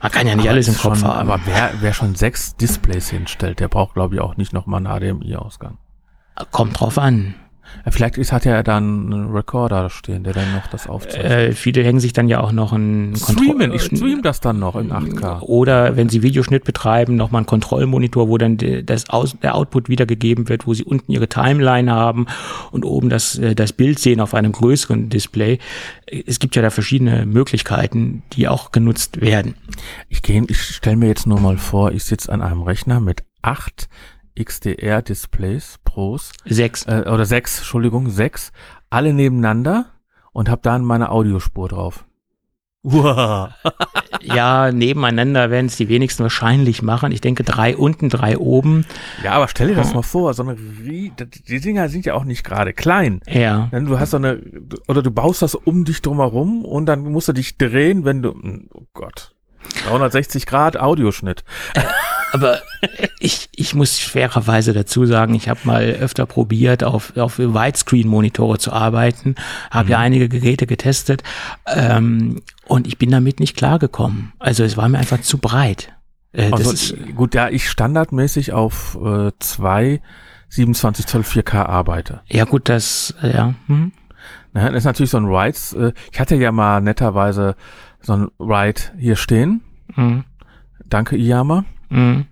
Man 0.00 0.10
kann 0.12 0.26
ja 0.26 0.34
nicht 0.34 0.44
Aber 0.46 0.54
alles 0.54 0.68
im 0.68 0.76
Kopf 0.76 0.98
schon, 0.98 1.08
haben. 1.08 1.30
Aber 1.30 1.40
wer, 1.44 1.72
wer 1.80 1.92
schon 1.92 2.14
sechs 2.14 2.56
Displays 2.56 3.10
hinstellt, 3.10 3.60
der 3.60 3.68
braucht, 3.68 3.94
glaube 3.94 4.14
ich, 4.14 4.20
auch 4.20 4.36
nicht 4.36 4.52
nochmal 4.52 4.86
einen 4.86 5.18
HDMI-Ausgang. 5.20 5.78
Kommt 6.50 6.80
drauf 6.80 6.98
an. 6.98 7.34
Ja, 7.84 7.90
Vielleicht 7.92 8.18
ist, 8.18 8.32
hat 8.32 8.46
er 8.46 8.62
dann 8.62 9.12
einen 9.12 9.30
Recorder 9.32 9.88
stehen, 9.90 10.24
der 10.24 10.32
dann 10.34 10.52
noch 10.54 10.66
das 10.66 10.86
aufzeichnet. 10.86 11.30
Äh, 11.30 11.52
viele 11.52 11.82
hängen 11.82 12.00
sich 12.00 12.12
dann 12.12 12.28
ja 12.28 12.40
auch 12.40 12.52
noch 12.52 12.72
ein 12.72 13.14
Streamen, 13.16 13.72
ich 13.72 13.88
Kontroll- 13.88 13.96
stream 13.96 14.22
das 14.22 14.40
dann 14.40 14.58
noch 14.58 14.76
in 14.76 14.92
8K. 14.92 15.40
Oder 15.40 15.96
wenn 15.96 16.08
sie 16.08 16.22
Videoschnitt 16.22 16.64
betreiben, 16.64 17.16
nochmal 17.16 17.40
einen 17.40 17.46
Kontrollmonitor, 17.46 18.28
wo 18.28 18.38
dann 18.38 18.58
das 18.84 19.08
Aus, 19.10 19.36
der 19.42 19.54
Output 19.54 19.88
wiedergegeben 19.88 20.48
wird, 20.48 20.66
wo 20.66 20.74
sie 20.74 20.84
unten 20.84 21.10
ihre 21.12 21.28
Timeline 21.28 21.90
haben 21.92 22.26
und 22.70 22.84
oben 22.84 23.08
das, 23.08 23.38
äh, 23.38 23.54
das 23.54 23.72
Bild 23.72 23.98
sehen 23.98 24.20
auf 24.20 24.34
einem 24.34 24.52
größeren 24.52 25.08
Display. 25.08 25.58
Es 26.26 26.38
gibt 26.38 26.56
ja 26.56 26.62
da 26.62 26.70
verschiedene 26.70 27.24
Möglichkeiten, 27.26 28.22
die 28.32 28.48
auch 28.48 28.72
genutzt 28.72 29.20
werden. 29.20 29.54
Ich 30.08 30.22
gehe, 30.22 30.44
ich 30.48 30.60
stelle 30.60 30.96
mir 30.96 31.08
jetzt 31.08 31.26
nur 31.26 31.40
mal 31.40 31.56
vor, 31.56 31.92
ich 31.92 32.04
sitze 32.04 32.32
an 32.32 32.42
einem 32.42 32.62
Rechner 32.62 33.00
mit 33.00 33.24
acht 33.42 33.88
XDR-Displays 34.42 35.78
Pros, 35.84 36.32
Sechs. 36.44 36.86
äh, 36.86 37.04
oder 37.06 37.24
sechs, 37.24 37.58
Entschuldigung, 37.58 38.08
sechs, 38.10 38.52
alle 38.90 39.12
nebeneinander 39.12 39.86
und 40.32 40.48
habe 40.48 40.62
dann 40.62 40.84
meine 40.84 41.10
Audiospur 41.10 41.68
drauf. 41.68 42.04
Uah. 42.82 43.54
Ja, 44.22 44.70
nebeneinander 44.70 45.50
werden 45.50 45.66
es 45.66 45.76
die 45.78 45.88
wenigsten 45.88 46.22
wahrscheinlich 46.24 46.82
machen. 46.82 47.10
Ich 47.10 47.22
denke 47.22 47.42
drei 47.42 47.74
unten, 47.74 48.10
drei 48.10 48.36
oben. 48.36 48.84
Ja, 49.24 49.32
aber 49.32 49.48
stell 49.48 49.68
dir 49.68 49.76
das 49.76 49.94
mal 49.94 50.02
vor, 50.02 50.34
so 50.34 50.42
eine, 50.42 50.56
die 50.56 51.10
Dinger 51.60 51.88
sind 51.88 52.04
ja 52.04 52.12
auch 52.12 52.24
nicht 52.24 52.44
gerade 52.44 52.74
klein. 52.74 53.22
Ja. 53.26 53.70
Denn 53.72 53.86
du 53.86 53.98
hast 53.98 54.10
so 54.10 54.18
eine, 54.18 54.42
oder 54.88 55.02
du 55.02 55.10
baust 55.10 55.40
das 55.40 55.54
um 55.54 55.86
dich 55.86 56.02
drumherum 56.02 56.66
und 56.66 56.84
dann 56.84 57.00
musst 57.04 57.28
du 57.28 57.32
dich 57.32 57.56
drehen, 57.56 58.04
wenn 58.04 58.20
du, 58.20 58.34
oh 58.74 58.82
Gott, 58.92 59.34
360 59.86 60.44
Grad 60.44 60.78
Audioschnitt. 60.78 61.44
Aber 62.32 62.58
ich, 63.18 63.48
ich 63.54 63.74
muss 63.74 63.98
fairerweise 63.98 64.72
dazu 64.72 65.06
sagen, 65.06 65.34
ich 65.34 65.48
habe 65.48 65.60
mal 65.64 65.82
öfter 65.84 66.26
probiert, 66.26 66.84
auf, 66.84 67.16
auf 67.16 67.38
Widescreen-Monitore 67.38 68.58
zu 68.58 68.72
arbeiten, 68.72 69.34
habe 69.70 69.90
ja 69.90 69.98
einige 69.98 70.28
Geräte 70.28 70.66
getestet 70.66 71.22
ähm, 71.66 72.42
und 72.66 72.86
ich 72.86 72.98
bin 72.98 73.10
damit 73.10 73.40
nicht 73.40 73.56
klargekommen. 73.56 74.32
Also 74.38 74.64
es 74.64 74.76
war 74.76 74.88
mir 74.88 74.98
einfach 74.98 75.20
zu 75.20 75.38
breit. 75.38 75.92
Äh, 76.32 76.50
das 76.50 76.60
Also, 76.60 76.72
ist, 76.72 77.16
gut, 77.16 77.34
ja, 77.34 77.48
ich 77.48 77.68
standardmäßig 77.68 78.52
auf 78.52 78.96
äh, 79.04 79.32
zwei 79.40 80.00
27 80.48 81.06
Zoll 81.06 81.22
4K 81.22 81.64
arbeite. 81.66 82.20
ja 82.28 82.44
gut, 82.44 82.68
das, 82.68 83.14
ja. 83.22 83.54
Hm? 83.66 83.92
Ne, 84.52 84.64
Das 84.66 84.74
ist 84.78 84.84
natürlich 84.84 85.10
so 85.10 85.18
ein 85.18 85.26
Rides. 85.26 85.72
Äh, 85.74 85.92
ich 86.12 86.18
hatte 86.20 86.34
ja 86.36 86.50
mal 86.52 86.80
netterweise 86.80 87.54
so 88.00 88.14
ein 88.14 88.28
Ride 88.40 88.80
hier 88.98 89.14
stehen. 89.16 89.62
Hm. 89.94 90.24
Danke, 90.86 91.16
Iyama. 91.16 91.64
Hm. 91.90 92.26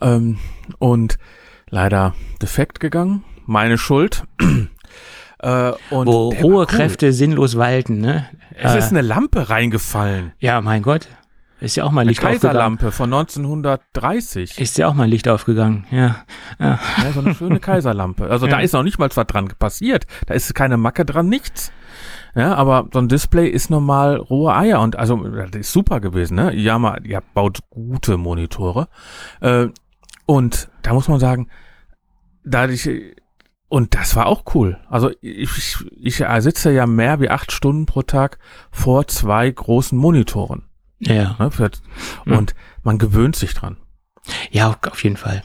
Ähm, 0.00 0.38
und 0.78 1.18
leider 1.68 2.14
defekt 2.40 2.80
gegangen. 2.80 3.24
Meine 3.46 3.78
Schuld. 3.78 4.24
äh, 5.40 5.72
und 5.90 6.06
Wo 6.06 6.32
hohe 6.34 6.42
cool. 6.42 6.66
Kräfte 6.66 7.12
sinnlos 7.12 7.56
walten, 7.56 7.98
ne? 8.00 8.28
Es 8.54 8.74
Äh, 8.74 8.78
ist 8.78 8.90
eine 8.90 9.02
Lampe 9.02 9.50
reingefallen. 9.50 10.32
ja, 10.38 10.60
mein 10.60 10.82
Gott. 10.82 11.08
Ist 11.60 11.76
ja 11.76 11.84
auch 11.84 11.90
mal 11.90 12.00
Eine 12.02 12.10
Licht 12.12 12.20
aufgegangen. 12.24 12.40
Kaiserlampe 12.78 12.90
von 12.92 13.12
1930. 13.12 14.58
Ist 14.58 14.78
ja 14.78 14.88
auch 14.88 14.94
mal 14.94 15.06
Licht 15.08 15.28
aufgegangen, 15.28 15.84
ja. 15.90 16.24
ja. 16.58 16.78
Ja, 17.04 17.12
so 17.12 17.20
eine 17.20 17.34
schöne 17.34 17.60
Kaiserlampe. 17.60 18.30
Also 18.30 18.46
da 18.46 18.58
Ja. 18.58 18.62
ist 18.64 18.72
noch 18.72 18.82
nicht 18.82 18.98
mal 18.98 19.10
was 19.14 19.26
dran 19.26 19.48
passiert. 19.58 20.06
Da 20.26 20.32
ist 20.32 20.54
keine 20.54 20.78
Macke 20.78 21.04
dran, 21.04 21.28
nichts. 21.28 21.70
Ja, 22.34 22.54
aber 22.54 22.88
so 22.92 22.98
ein 23.00 23.08
Display 23.08 23.48
ist 23.48 23.70
normal 23.70 24.16
rohe 24.16 24.54
Eier 24.54 24.80
und 24.80 24.96
also 24.96 25.16
das 25.16 25.50
ist 25.60 25.72
super 25.72 26.00
gewesen, 26.00 26.36
ne? 26.36 26.54
Yama, 26.54 26.98
ihr 27.02 27.22
baut 27.34 27.58
gute 27.70 28.16
Monitore. 28.16 28.88
Äh, 29.40 29.68
und 30.26 30.68
da 30.82 30.92
muss 30.94 31.08
man 31.08 31.18
sagen, 31.20 31.48
dadurch 32.44 32.88
und 33.68 33.94
das 33.94 34.16
war 34.16 34.26
auch 34.26 34.44
cool. 34.54 34.78
Also 34.88 35.10
ich, 35.20 35.50
ich, 36.00 36.20
ich 36.20 36.24
sitze 36.38 36.72
ja 36.72 36.86
mehr 36.86 37.20
wie 37.20 37.30
acht 37.30 37.52
Stunden 37.52 37.86
pro 37.86 38.02
Tag 38.02 38.38
vor 38.72 39.06
zwei 39.06 39.48
großen 39.50 39.96
Monitoren. 39.98 40.64
Ja, 40.98 41.36
Ne? 41.38 41.50
Für, 41.50 41.70
Mhm. 42.24 42.36
und 42.36 42.54
man 42.82 42.98
gewöhnt 42.98 43.36
sich 43.36 43.54
dran. 43.54 43.76
ja, 44.50 44.76
auf 44.90 45.02
jeden 45.04 45.16
Fall. 45.16 45.42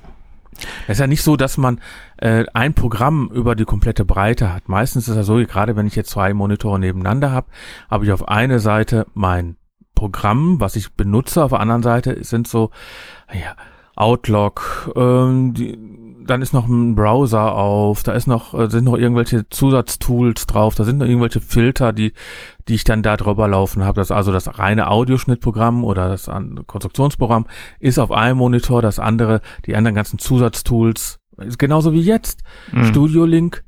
Es 0.88 0.94
ist 0.94 1.00
ja 1.00 1.08
nicht 1.08 1.24
so, 1.24 1.36
dass 1.36 1.58
man 1.58 1.80
äh, 2.18 2.46
ein 2.54 2.74
Programm 2.74 3.30
über 3.34 3.56
die 3.56 3.66
komplette 3.66 4.06
Breite 4.06 4.54
hat. 4.54 4.70
Meistens 4.70 5.08
ist 5.08 5.16
es 5.16 5.26
so, 5.26 5.36
gerade 5.36 5.76
wenn 5.76 5.88
ich 5.88 5.96
jetzt 5.96 6.12
zwei 6.12 6.34
Monitore 6.34 6.80
nebeneinander 6.80 7.32
habe, 7.32 7.48
habe 7.90 8.06
ich 8.06 8.12
auf 8.12 8.28
eine 8.28 8.60
Seite 8.60 9.06
mein 9.14 9.58
Programm, 9.96 10.60
was 10.60 10.76
ich 10.76 10.94
benutze, 10.94 11.44
auf 11.44 11.52
der 11.52 11.62
anderen 11.62 11.84
Seite 11.84 12.24
sind 12.24 12.48
so 12.48 12.70
ja, 13.34 13.56
Outlook, 13.96 14.92
ähm, 14.96 15.54
die, 15.54 15.80
dann 16.26 16.42
ist 16.42 16.54
noch 16.54 16.68
ein 16.68 16.96
Browser 16.96 17.56
auf, 17.56 18.04
da 18.04 18.12
ist 18.12 18.28
noch 18.28 18.54
äh, 18.54 18.70
sind 18.70 18.84
noch 18.84 18.98
irgendwelche 18.98 19.48
Zusatztools 19.50 20.48
drauf, 20.48 20.76
da 20.76 20.84
sind 20.84 20.98
noch 20.98 21.06
irgendwelche 21.06 21.40
Filter, 21.40 21.94
die 21.94 22.14
die 22.68 22.76
ich 22.76 22.84
dann 22.84 23.04
da 23.04 23.18
drüber 23.18 23.48
laufen 23.48 23.84
habe. 23.84 24.00
Das 24.00 24.12
also 24.12 24.32
das 24.32 24.58
reine 24.60 24.90
Audioschnittprogramm 24.90 25.84
oder 25.84 26.10
das 26.10 26.30
Konstruktionsprogramm 26.68 27.46
ist 27.80 28.00
auf 28.00 28.12
einem 28.12 28.38
Monitor, 28.38 28.82
das 28.82 29.00
andere, 29.00 29.42
die 29.66 29.76
anderen 29.76 29.96
ganzen 29.96 30.20
Zusatztools, 30.20 31.20
ist 31.38 31.60
genauso 31.60 31.94
wie 31.94 32.02
jetzt. 32.02 32.44
Mhm. 32.72 32.86
Studio 32.86 33.26
Link 33.26 33.64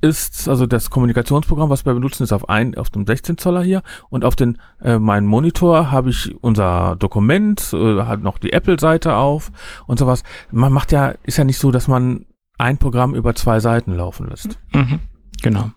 ist, 0.00 0.48
also 0.48 0.66
das 0.66 0.90
Kommunikationsprogramm, 0.90 1.70
was 1.70 1.86
wir 1.86 1.94
benutzen, 1.94 2.22
ist 2.22 2.32
auf 2.32 2.48
ein, 2.48 2.76
auf 2.76 2.90
dem 2.90 3.06
16 3.06 3.38
Zoller 3.38 3.62
hier 3.62 3.82
und 4.10 4.24
auf 4.24 4.36
den, 4.36 4.58
äh, 4.80 4.98
meinen 4.98 5.26
Monitor 5.26 5.90
habe 5.90 6.10
ich 6.10 6.34
unser 6.42 6.96
Dokument, 6.96 7.72
äh, 7.72 8.02
hat 8.02 8.22
noch 8.22 8.38
die 8.38 8.52
Apple-Seite 8.52 9.16
auf 9.16 9.50
und 9.86 9.98
sowas. 9.98 10.22
Man 10.50 10.72
macht 10.72 10.92
ja, 10.92 11.14
ist 11.22 11.38
ja 11.38 11.44
nicht 11.44 11.58
so, 11.58 11.70
dass 11.70 11.88
man 11.88 12.26
ein 12.58 12.78
Programm 12.78 13.14
über 13.14 13.34
zwei 13.34 13.60
Seiten 13.60 13.94
laufen 13.94 14.28
lässt. 14.28 14.58
Mhm. 14.74 15.00
Genau. 15.42 15.70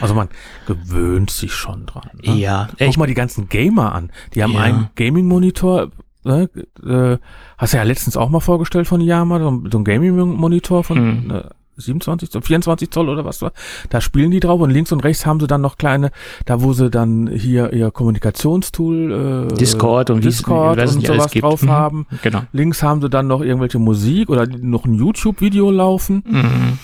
Also 0.00 0.14
man 0.14 0.28
gewöhnt 0.66 1.30
sich 1.30 1.52
schon 1.54 1.86
dran. 1.86 2.10
Ne? 2.22 2.34
Ja, 2.34 2.68
Guck 2.78 2.88
ich, 2.88 2.96
mal 2.96 3.06
die 3.06 3.14
ganzen 3.14 3.48
Gamer 3.48 3.94
an. 3.94 4.10
Die 4.34 4.42
haben 4.42 4.52
Ja. 4.54 4.60
einen 4.60 4.88
Gaming-Monitor, 4.96 5.90
ne, 6.24 6.48
äh, 6.84 7.18
hast 7.58 7.72
du 7.72 7.76
ja 7.76 7.82
letztens 7.82 8.16
auch 8.16 8.28
mal 8.30 8.40
vorgestellt 8.40 8.86
von 8.86 9.00
Yama, 9.00 9.38
so, 9.38 9.50
ein- 9.50 9.68
so 9.70 9.78
ein 9.78 9.84
Gaming-Monitor 9.84 10.84
von 10.84 11.24
Mhm. 11.24 11.30
äh, 11.30 11.42
27 11.78 12.30
Zoll, 12.30 12.42
24 12.42 12.90
Zoll 12.90 13.08
oder 13.08 13.24
was 13.24 13.40
war. 13.40 13.52
Da 13.88 14.00
spielen 14.02 14.30
die 14.30 14.40
drauf 14.40 14.60
und 14.60 14.70
links 14.70 14.92
und 14.92 15.00
rechts 15.04 15.24
haben 15.24 15.40
sie 15.40 15.46
dann 15.46 15.62
noch 15.62 15.78
kleine, 15.78 16.10
da 16.44 16.60
wo 16.60 16.74
sie 16.74 16.90
dann 16.90 17.28
hier 17.28 17.72
ihr 17.72 17.90
Kommunikationstool, 17.90 19.48
äh, 19.50 19.54
Discord 19.54 20.10
und 20.10 20.22
Discord 20.22 20.76
wie, 20.78 20.82
und 20.96 21.06
sowas 21.06 21.30
drauf 21.32 21.62
mhm. 21.62 21.70
haben. 21.70 22.06
Genau. 22.22 22.42
Links 22.52 22.82
haben 22.82 23.00
sie 23.00 23.08
dann 23.08 23.26
noch 23.26 23.40
irgendwelche 23.40 23.78
Musik 23.78 24.28
oder 24.28 24.46
noch 24.46 24.84
ein 24.84 24.94
YouTube-Video 24.94 25.70
laufen. 25.70 26.22
Mhm. 26.26 26.78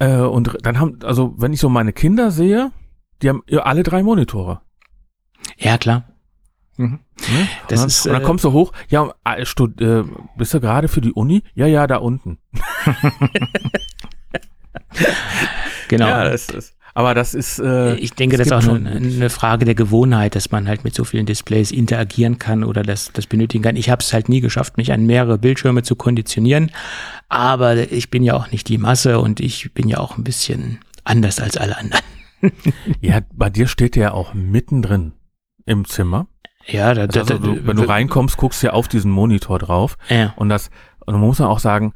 Äh, 0.00 0.16
und 0.16 0.56
dann 0.62 0.80
haben, 0.80 0.98
also 1.04 1.34
wenn 1.36 1.52
ich 1.52 1.60
so 1.60 1.68
meine 1.68 1.92
Kinder 1.92 2.32
sehe, 2.32 2.72
die 3.22 3.28
haben 3.28 3.42
alle 3.62 3.82
drei 3.82 4.02
Monitore. 4.02 4.62
Ja, 5.58 5.78
klar. 5.78 6.04
Mhm. 6.76 7.00
Das 7.68 7.82
und 7.82 7.86
ist, 7.88 8.06
und 8.06 8.14
dann 8.14 8.22
äh, 8.22 8.24
kommst 8.24 8.44
du 8.44 8.52
hoch, 8.52 8.72
ja, 8.88 9.12
äh, 9.24 9.44
stud, 9.44 9.80
äh, 9.80 10.04
bist 10.36 10.54
du 10.54 10.60
gerade 10.60 10.88
für 10.88 11.02
die 11.02 11.12
Uni? 11.12 11.42
Ja, 11.54 11.66
ja, 11.66 11.86
da 11.86 11.96
unten. 11.98 12.38
genau. 15.88 16.08
Ja, 16.08 16.24
das 16.24 16.48
ist, 16.48 16.76
aber 16.94 17.14
das 17.14 17.34
ist. 17.34 17.58
Äh, 17.58 17.94
ich 17.96 18.12
denke, 18.14 18.36
das 18.36 18.48
ist 18.48 18.52
auch 18.52 18.66
eine, 18.66 18.90
eine, 18.90 19.30
Frage 19.30 19.64
der 19.64 19.74
Gewohnheit, 19.74 20.34
dass 20.34 20.50
man 20.50 20.68
halt 20.68 20.84
mit 20.84 20.94
so 20.94 21.04
vielen 21.04 21.26
Displays 21.26 21.70
interagieren 21.70 22.38
kann 22.38 22.64
oder 22.64 22.82
das, 22.82 23.12
das 23.12 23.26
benötigen 23.26 23.62
kann. 23.62 23.76
Ich 23.76 23.90
habe 23.90 24.02
es 24.02 24.12
halt 24.12 24.28
nie 24.28 24.40
geschafft, 24.40 24.76
mich 24.76 24.92
an 24.92 25.06
mehrere 25.06 25.38
Bildschirme 25.38 25.82
zu 25.82 25.96
konditionieren. 25.96 26.70
Aber 27.28 27.76
ich 27.92 28.10
bin 28.10 28.22
ja 28.22 28.34
auch 28.34 28.50
nicht 28.50 28.68
die 28.68 28.78
Masse 28.78 29.20
und 29.20 29.40
ich 29.40 29.72
bin 29.72 29.88
ja 29.88 29.98
auch 29.98 30.18
ein 30.18 30.24
bisschen 30.24 30.78
anders 31.04 31.40
als 31.40 31.56
alle 31.56 31.78
anderen. 31.78 32.04
ja, 33.00 33.20
bei 33.32 33.50
dir 33.50 33.68
steht 33.68 33.96
ja 33.96 34.12
auch 34.12 34.34
mittendrin 34.34 35.12
im 35.66 35.84
Zimmer. 35.84 36.26
Ja, 36.66 36.94
da, 36.94 37.02
also, 37.02 37.38
du, 37.38 37.66
wenn 37.66 37.76
du 37.76 37.84
reinkommst, 37.84 38.36
guckst 38.36 38.62
du 38.62 38.68
ja 38.68 38.72
auf 38.72 38.88
diesen 38.88 39.10
Monitor 39.10 39.58
drauf. 39.58 39.96
Ja. 40.08 40.34
Und 40.36 40.48
das, 40.48 40.70
und 41.06 41.14
man 41.14 41.22
muss 41.22 41.40
auch 41.40 41.58
sagen, 41.58 41.94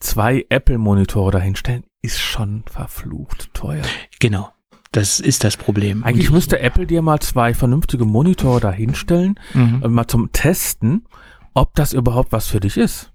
zwei 0.00 0.44
Apple-Monitore 0.48 1.32
dahinstellen, 1.32 1.84
ist 2.02 2.20
schon 2.20 2.64
verflucht 2.70 3.52
teuer. 3.54 3.82
Genau. 4.20 4.50
Das 4.92 5.20
ist 5.20 5.44
das 5.44 5.56
Problem. 5.56 6.02
Eigentlich 6.02 6.30
müsste 6.30 6.60
Apple 6.60 6.86
dir 6.86 7.02
mal 7.02 7.20
zwei 7.20 7.52
vernünftige 7.52 8.06
Monitore 8.06 8.60
dahinstellen, 8.60 9.38
mhm. 9.52 9.82
mal 9.88 10.08
zum 10.08 10.32
Testen, 10.32 11.06
ob 11.52 11.74
das 11.74 11.92
überhaupt 11.92 12.32
was 12.32 12.46
für 12.46 12.60
dich 12.60 12.78
ist. 12.78 13.12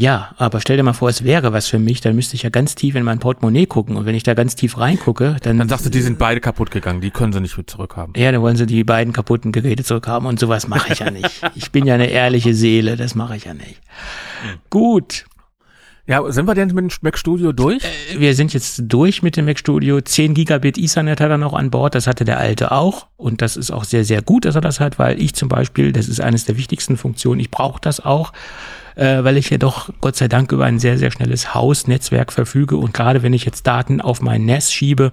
Ja, 0.00 0.34
aber 0.38 0.62
stell 0.62 0.78
dir 0.78 0.82
mal 0.82 0.94
vor, 0.94 1.10
es 1.10 1.24
wäre 1.24 1.52
was 1.52 1.68
für 1.68 1.78
mich, 1.78 2.00
dann 2.00 2.16
müsste 2.16 2.34
ich 2.34 2.42
ja 2.42 2.48
ganz 2.48 2.74
tief 2.74 2.94
in 2.94 3.02
mein 3.02 3.18
Portemonnaie 3.18 3.66
gucken. 3.66 3.96
Und 3.96 4.06
wenn 4.06 4.14
ich 4.14 4.22
da 4.22 4.32
ganz 4.32 4.56
tief 4.56 4.78
reingucke, 4.78 5.36
dann. 5.42 5.58
Dann 5.58 5.68
sagst 5.68 5.84
du, 5.84 5.90
die 5.90 6.00
sind 6.00 6.18
beide 6.18 6.40
kaputt 6.40 6.70
gegangen, 6.70 7.02
die 7.02 7.10
können 7.10 7.34
sie 7.34 7.40
nicht 7.42 7.58
mit 7.58 7.68
zurückhaben. 7.68 8.14
Ja, 8.16 8.32
dann 8.32 8.40
wollen 8.40 8.56
sie 8.56 8.64
die 8.64 8.82
beiden 8.82 9.12
kaputten 9.12 9.52
Geräte 9.52 9.84
zurückhaben 9.84 10.26
und 10.26 10.40
sowas 10.40 10.68
mache 10.68 10.94
ich 10.94 11.00
ja 11.00 11.10
nicht. 11.10 11.42
Ich 11.54 11.70
bin 11.70 11.84
ja 11.84 11.94
eine 11.94 12.06
ehrliche 12.06 12.54
Seele, 12.54 12.96
das 12.96 13.14
mache 13.14 13.36
ich 13.36 13.44
ja 13.44 13.52
nicht. 13.52 13.82
Mhm. 14.42 14.58
Gut. 14.70 15.26
Ja, 16.10 16.28
sind 16.32 16.48
wir 16.48 16.56
denn 16.56 16.74
mit 16.74 16.90
dem 16.90 16.90
Mac 17.02 17.16
Studio 17.16 17.52
durch? 17.52 17.84
Äh, 17.84 18.18
wir 18.18 18.34
sind 18.34 18.52
jetzt 18.52 18.82
durch 18.82 19.22
mit 19.22 19.36
dem 19.36 19.44
Mac 19.44 19.60
Studio. 19.60 20.00
10 20.00 20.34
Gigabit 20.34 20.76
Ethernet 20.76 21.20
hat 21.20 21.30
er 21.30 21.38
noch 21.38 21.52
an 21.52 21.70
Bord. 21.70 21.94
Das 21.94 22.08
hatte 22.08 22.24
der 22.24 22.40
alte 22.40 22.72
auch. 22.72 23.06
Und 23.16 23.42
das 23.42 23.56
ist 23.56 23.70
auch 23.70 23.84
sehr, 23.84 24.04
sehr 24.04 24.20
gut, 24.20 24.44
dass 24.44 24.56
er 24.56 24.60
das 24.60 24.80
hat, 24.80 24.98
weil 24.98 25.22
ich 25.22 25.34
zum 25.34 25.48
Beispiel, 25.48 25.92
das 25.92 26.08
ist 26.08 26.20
eines 26.20 26.46
der 26.46 26.56
wichtigsten 26.56 26.96
Funktionen, 26.96 27.38
ich 27.38 27.52
brauche 27.52 27.80
das 27.80 28.04
auch 28.04 28.32
äh, 28.96 29.22
weil 29.22 29.36
ich 29.36 29.50
ja 29.50 29.56
doch 29.56 29.88
Gott 30.00 30.16
sei 30.16 30.26
Dank 30.26 30.50
über 30.50 30.64
ein 30.64 30.80
sehr, 30.80 30.98
sehr 30.98 31.12
schnelles 31.12 31.54
Hausnetzwerk 31.54 32.32
verfüge 32.32 32.76
und 32.76 32.92
gerade 32.92 33.22
wenn 33.22 33.32
ich 33.32 33.44
jetzt 33.44 33.68
Daten 33.68 34.00
auf 34.00 34.20
mein 34.20 34.44
NAS 34.46 34.72
schiebe, 34.72 35.12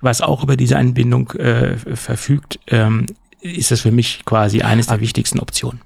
was 0.00 0.22
auch 0.22 0.42
über 0.42 0.56
diese 0.56 0.78
Anbindung 0.78 1.30
äh, 1.32 1.76
verfügt, 1.76 2.58
ähm, 2.66 3.04
ist 3.42 3.70
das 3.70 3.82
für 3.82 3.92
mich 3.92 4.24
quasi 4.24 4.62
eines 4.62 4.86
der 4.86 5.00
wichtigsten 5.00 5.38
Optionen. 5.38 5.82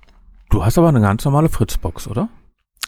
Du 0.49 0.65
hast 0.65 0.79
aber 0.79 0.89
eine 0.89 1.01
ganz 1.01 1.25
normale 1.25 1.49
Fritzbox, 1.49 2.07
oder? 2.07 2.29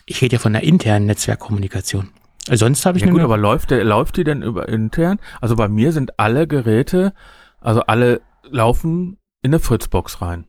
Ich 0.07 0.23
rede 0.23 0.35
ja 0.35 0.39
von 0.39 0.53
der 0.53 0.63
internen 0.63 1.07
Netzwerkkommunikation. 1.07 2.11
Sonst 2.49 2.87
habe 2.87 2.97
ich 2.97 3.05
ja, 3.05 3.11
gut, 3.11 3.21
aber 3.21 3.37
läuft, 3.37 3.73
der, 3.73 3.83
läuft 3.83 4.17
die 4.17 4.25
denn 4.25 4.43
über 4.43 4.69
intern? 4.69 5.19
Also 5.41 5.57
bei 5.57 5.69
mir 5.69 5.93
sind 5.93 6.19
alle 6.19 6.47
Geräte, 6.47 7.13
also 7.61 7.81
alle 7.83 8.21
laufen 8.49 9.19
in 9.43 9.51
eine 9.51 9.59
Fritzbox 9.59 10.23
rein. 10.23 10.47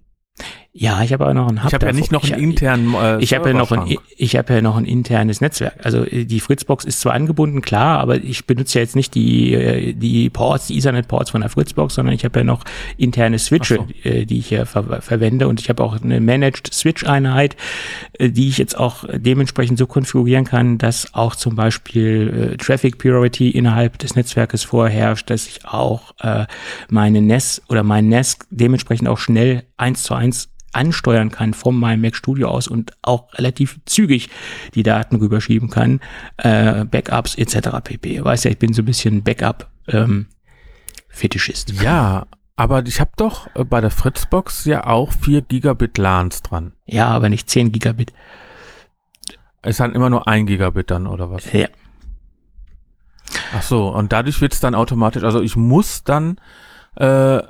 Ja, 0.80 1.02
ich 1.02 1.12
habe 1.12 1.24
aber 1.24 1.34
noch 1.34 1.50
ein 1.50 1.64
Hub. 1.64 1.70
Ich 1.70 1.74
habe 1.74 1.88
ja 1.88 1.92
nicht 1.92 2.12
noch 2.12 2.24
einen 2.24 2.40
internen. 2.40 2.94
Äh, 2.94 3.20
ich 3.20 3.34
habe 3.34 3.50
ja 3.50 3.56
noch 3.56 3.72
ein, 3.72 3.98
ich 4.16 4.36
habe 4.36 4.54
ja 4.54 4.62
noch 4.62 4.78
ein 4.78 4.86
internes 4.86 5.42
Netzwerk. 5.42 5.74
Also 5.84 6.04
äh, 6.06 6.26
die 6.26 6.40
Fritzbox 6.40 6.86
ist 6.86 7.00
zwar 7.00 7.14
angebunden, 7.14 7.62
klar, 7.64 8.00
aber 8.00 8.18
ich 8.18 8.46
benutze 8.46 8.78
ja 8.78 8.84
jetzt 8.84 8.96
nicht 8.96 9.16
die 9.16 9.56
äh, 9.56 9.94
die 9.94 10.30
Ports, 10.30 10.68
die 10.68 10.78
Ethernet-Ports 10.78 11.32
von 11.32 11.42
der 11.42 11.50
Fritzbox, 11.50 11.96
sondern 11.96 12.14
ich 12.14 12.24
habe 12.24 12.42
ja 12.42 12.44
noch 12.44 12.64
interne 12.96 13.40
Switche, 13.40 13.78
so. 13.78 13.88
äh, 14.08 14.26
die 14.26 14.38
ich 14.38 14.50
hier 14.50 14.68
ver 14.68 15.02
verwende 15.02 15.48
und 15.48 15.60
ich 15.60 15.70
habe 15.70 15.84
auch 15.84 16.00
eine 16.00 16.20
Managed 16.20 16.72
Switch-Einheit, 16.72 17.56
äh, 18.14 18.30
die 18.30 18.48
ich 18.48 18.60
jetzt 18.60 18.78
auch 18.78 19.04
dementsprechend 19.12 19.80
so 19.80 19.88
konfigurieren 19.88 20.46
kann, 20.46 20.78
dass 20.78 21.12
auch 21.16 21.36
zum 21.36 21.56
Beispiel 21.56 22.52
äh, 22.54 22.58
Traffic 22.58 23.00
Priority 23.00 23.50
innerhalb 23.50 23.98
des 23.98 24.16
Netzwerkes 24.16 24.64
vorherrscht, 24.64 25.32
dass 25.32 25.48
ich 25.48 25.66
auch 25.66 26.14
äh, 26.20 26.46
meine 26.88 27.24
NES 27.24 27.64
oder 27.68 27.82
mein 27.82 28.10
NES 28.10 28.38
dementsprechend 28.52 29.08
auch 29.08 29.18
schnell 29.18 29.64
eins 29.76 30.04
zu 30.04 30.14
eins 30.14 30.50
ansteuern 30.78 31.32
kann 31.32 31.54
von 31.54 31.78
meinem 31.78 32.02
Mac 32.02 32.16
Studio 32.16 32.50
aus 32.50 32.68
und 32.68 32.94
auch 33.02 33.34
relativ 33.34 33.80
zügig 33.86 34.30
die 34.76 34.84
Daten 34.84 35.18
rüberschieben 35.18 35.70
kann, 35.70 36.00
äh, 36.38 36.86
Backups 36.86 37.36
etc. 37.36 37.70
pp. 37.84 38.24
Weiß 38.24 38.44
ja, 38.44 38.52
ich 38.52 38.60
bin 38.60 38.74
so 38.74 38.82
ein 38.82 38.86
bisschen 38.86 39.24
Backup 39.24 39.70
ähm, 39.88 40.28
Fetischist. 41.10 41.82
Ja, 41.82 42.28
aber 42.56 42.86
ich 42.86 43.00
habe 43.00 43.12
doch 43.18 43.48
äh, 43.56 43.64
bei 43.64 43.82
der 43.82 43.92
Fritzbox 43.92 44.66
ja 44.66 44.86
auch 44.86 45.12
4 45.12 45.42
Gigabit 45.42 45.98
LANs 45.98 46.42
dran. 46.42 46.74
Ja, 46.86 47.08
aber 47.08 47.30
nicht 47.30 47.50
10 47.50 47.72
Gigabit. 47.72 48.14
Ist 49.64 49.80
dann 49.80 49.94
immer 49.94 50.10
nur 50.10 50.28
ein 50.28 50.46
Gigabit 50.46 50.92
dann 50.92 51.08
oder 51.08 51.30
was? 51.32 51.52
Ja. 51.52 51.68
Ach 53.54 53.62
so, 53.62 53.90
und 53.90 54.14
dadurch 54.14 54.42
wird's 54.42 54.60
dann 54.60 54.76
automatisch, 54.76 55.24
also 55.24 55.42
ich 55.42 55.56
muss 55.56 56.04
dann 56.04 56.40
äh, 56.96 57.42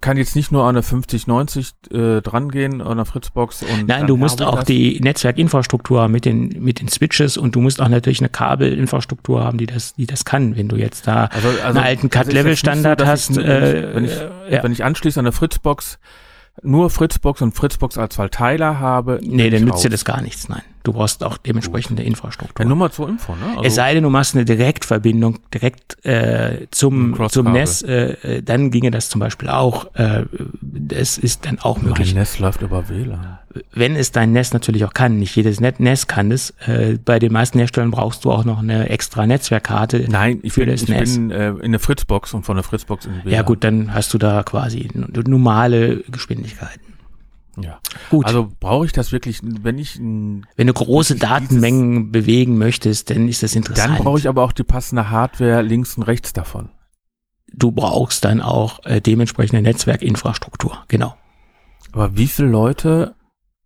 kann 0.00 0.16
jetzt 0.16 0.36
nicht 0.36 0.52
nur 0.52 0.64
an 0.64 0.70
eine 0.70 0.82
5090 0.82 1.72
äh, 1.90 2.20
drangehen, 2.20 2.82
an 2.82 2.98
der 2.98 3.06
Fritzbox 3.06 3.62
und. 3.62 3.88
Nein, 3.88 4.06
du 4.06 4.16
musst 4.16 4.42
auch 4.42 4.56
das. 4.56 4.64
die 4.66 5.00
Netzwerkinfrastruktur 5.00 6.08
mit 6.08 6.24
den, 6.24 6.62
mit 6.62 6.80
den 6.80 6.88
Switches 6.88 7.36
und 7.36 7.54
du 7.54 7.60
musst 7.60 7.80
auch 7.80 7.88
natürlich 7.88 8.20
eine 8.20 8.28
Kabelinfrastruktur 8.28 9.42
haben, 9.42 9.58
die 9.58 9.66
das, 9.66 9.94
die 9.94 10.06
das 10.06 10.24
kann. 10.24 10.56
Wenn 10.56 10.68
du 10.68 10.76
jetzt 10.76 11.06
da 11.06 11.26
also, 11.26 11.48
also, 11.48 11.62
einen 11.62 11.78
alten 11.78 12.06
also 12.06 12.08
Cut-Level-Standard 12.08 13.00
so, 13.00 13.06
hast. 13.06 13.30
Ich, 13.30 13.38
äh, 13.38 13.94
wenn, 13.94 14.04
ich, 14.04 14.16
ja. 14.50 14.62
wenn 14.62 14.72
ich 14.72 14.84
anschließe 14.84 15.18
an 15.18 15.24
der 15.24 15.32
Fritzbox, 15.32 15.98
nur 16.62 16.90
Fritzbox 16.90 17.42
und 17.42 17.52
Fritzbox 17.52 17.98
als 17.98 18.16
Verteiler 18.16 18.78
habe. 18.78 19.20
Nee, 19.22 19.50
dann 19.50 19.64
nützt 19.64 19.84
dir 19.84 19.90
das 19.90 20.04
gar 20.04 20.20
nichts, 20.20 20.48
nein. 20.48 20.62
Du 20.86 20.92
brauchst 20.92 21.24
auch 21.24 21.36
dementsprechende 21.36 22.02
Gut. 22.02 22.10
Infrastruktur. 22.10 22.64
Ja, 22.64 22.68
nur 22.68 22.76
mal 22.76 22.92
zur 22.92 23.08
Info, 23.08 23.32
ne? 23.32 23.56
Also 23.56 23.62
es 23.64 23.74
sei 23.74 23.92
denn, 23.92 24.04
du 24.04 24.08
machst 24.08 24.36
eine 24.36 24.44
Direktverbindung 24.44 25.40
direkt 25.52 26.04
äh, 26.04 26.68
zum, 26.70 27.18
zum 27.28 27.50
NES, 27.50 27.82
äh, 27.82 28.40
dann 28.40 28.70
ginge 28.70 28.92
das 28.92 29.08
zum 29.08 29.18
Beispiel 29.18 29.48
auch. 29.48 29.92
Äh, 29.96 30.26
das 30.62 31.18
ist 31.18 31.44
dann 31.44 31.58
auch 31.58 31.82
möglich. 31.82 32.14
Mein 32.14 32.20
NES 32.20 32.38
läuft 32.38 32.62
über 32.62 32.88
WLAN. 32.88 33.38
Wenn 33.72 33.96
es 33.96 34.12
dein 34.12 34.30
NES 34.30 34.52
natürlich 34.52 34.84
auch 34.84 34.94
kann, 34.94 35.18
nicht 35.18 35.34
jedes 35.34 35.58
NES 35.58 36.06
kann 36.06 36.30
es. 36.30 36.50
Äh, 36.64 36.98
bei 37.04 37.18
den 37.18 37.32
meisten 37.32 37.58
Herstellern 37.58 37.90
brauchst 37.90 38.24
du 38.24 38.30
auch 38.30 38.44
noch 38.44 38.60
eine 38.60 38.88
extra 38.88 39.26
Netzwerkkarte. 39.26 40.06
Nein, 40.08 40.38
ich 40.42 40.52
für 40.52 40.60
bin, 40.60 40.70
das 40.70 40.82
ich 40.82 40.88
NES. 40.88 41.14
bin 41.16 41.30
äh, 41.32 41.48
in 41.48 41.72
der 41.72 41.80
Fritzbox 41.80 42.32
und 42.32 42.44
von 42.44 42.54
der 42.54 42.62
Fritzbox 42.62 43.06
in 43.06 43.24
WLAN. 43.24 43.34
Ja 43.34 43.42
gut, 43.42 43.64
dann 43.64 43.92
hast 43.92 44.14
du 44.14 44.18
da 44.18 44.44
quasi 44.44 44.88
normale 44.94 46.04
Geschwindigkeiten. 46.12 46.95
Ja. 47.58 47.80
Gut. 48.10 48.26
Also 48.26 48.52
brauche 48.60 48.86
ich 48.86 48.92
das 48.92 49.12
wirklich, 49.12 49.40
wenn 49.42 49.78
ich 49.78 49.98
wenn 49.98 50.66
du 50.66 50.72
große 50.72 51.16
Datenmengen 51.16 52.12
bewegen 52.12 52.58
möchtest, 52.58 53.10
dann 53.10 53.28
ist 53.28 53.42
das 53.42 53.54
interessant. 53.54 53.94
Dann 53.94 54.04
brauche 54.04 54.18
ich 54.18 54.28
aber 54.28 54.42
auch 54.42 54.52
die 54.52 54.64
passende 54.64 55.10
Hardware 55.10 55.62
links 55.62 55.96
und 55.96 56.02
rechts 56.02 56.32
davon. 56.32 56.70
Du 57.52 57.72
brauchst 57.72 58.24
dann 58.24 58.40
auch 58.42 58.84
äh, 58.84 59.00
dementsprechende 59.00 59.62
Netzwerkinfrastruktur, 59.62 60.84
genau. 60.88 61.14
Aber 61.92 62.16
wie 62.16 62.26
viele 62.26 62.48
Leute, 62.48 63.14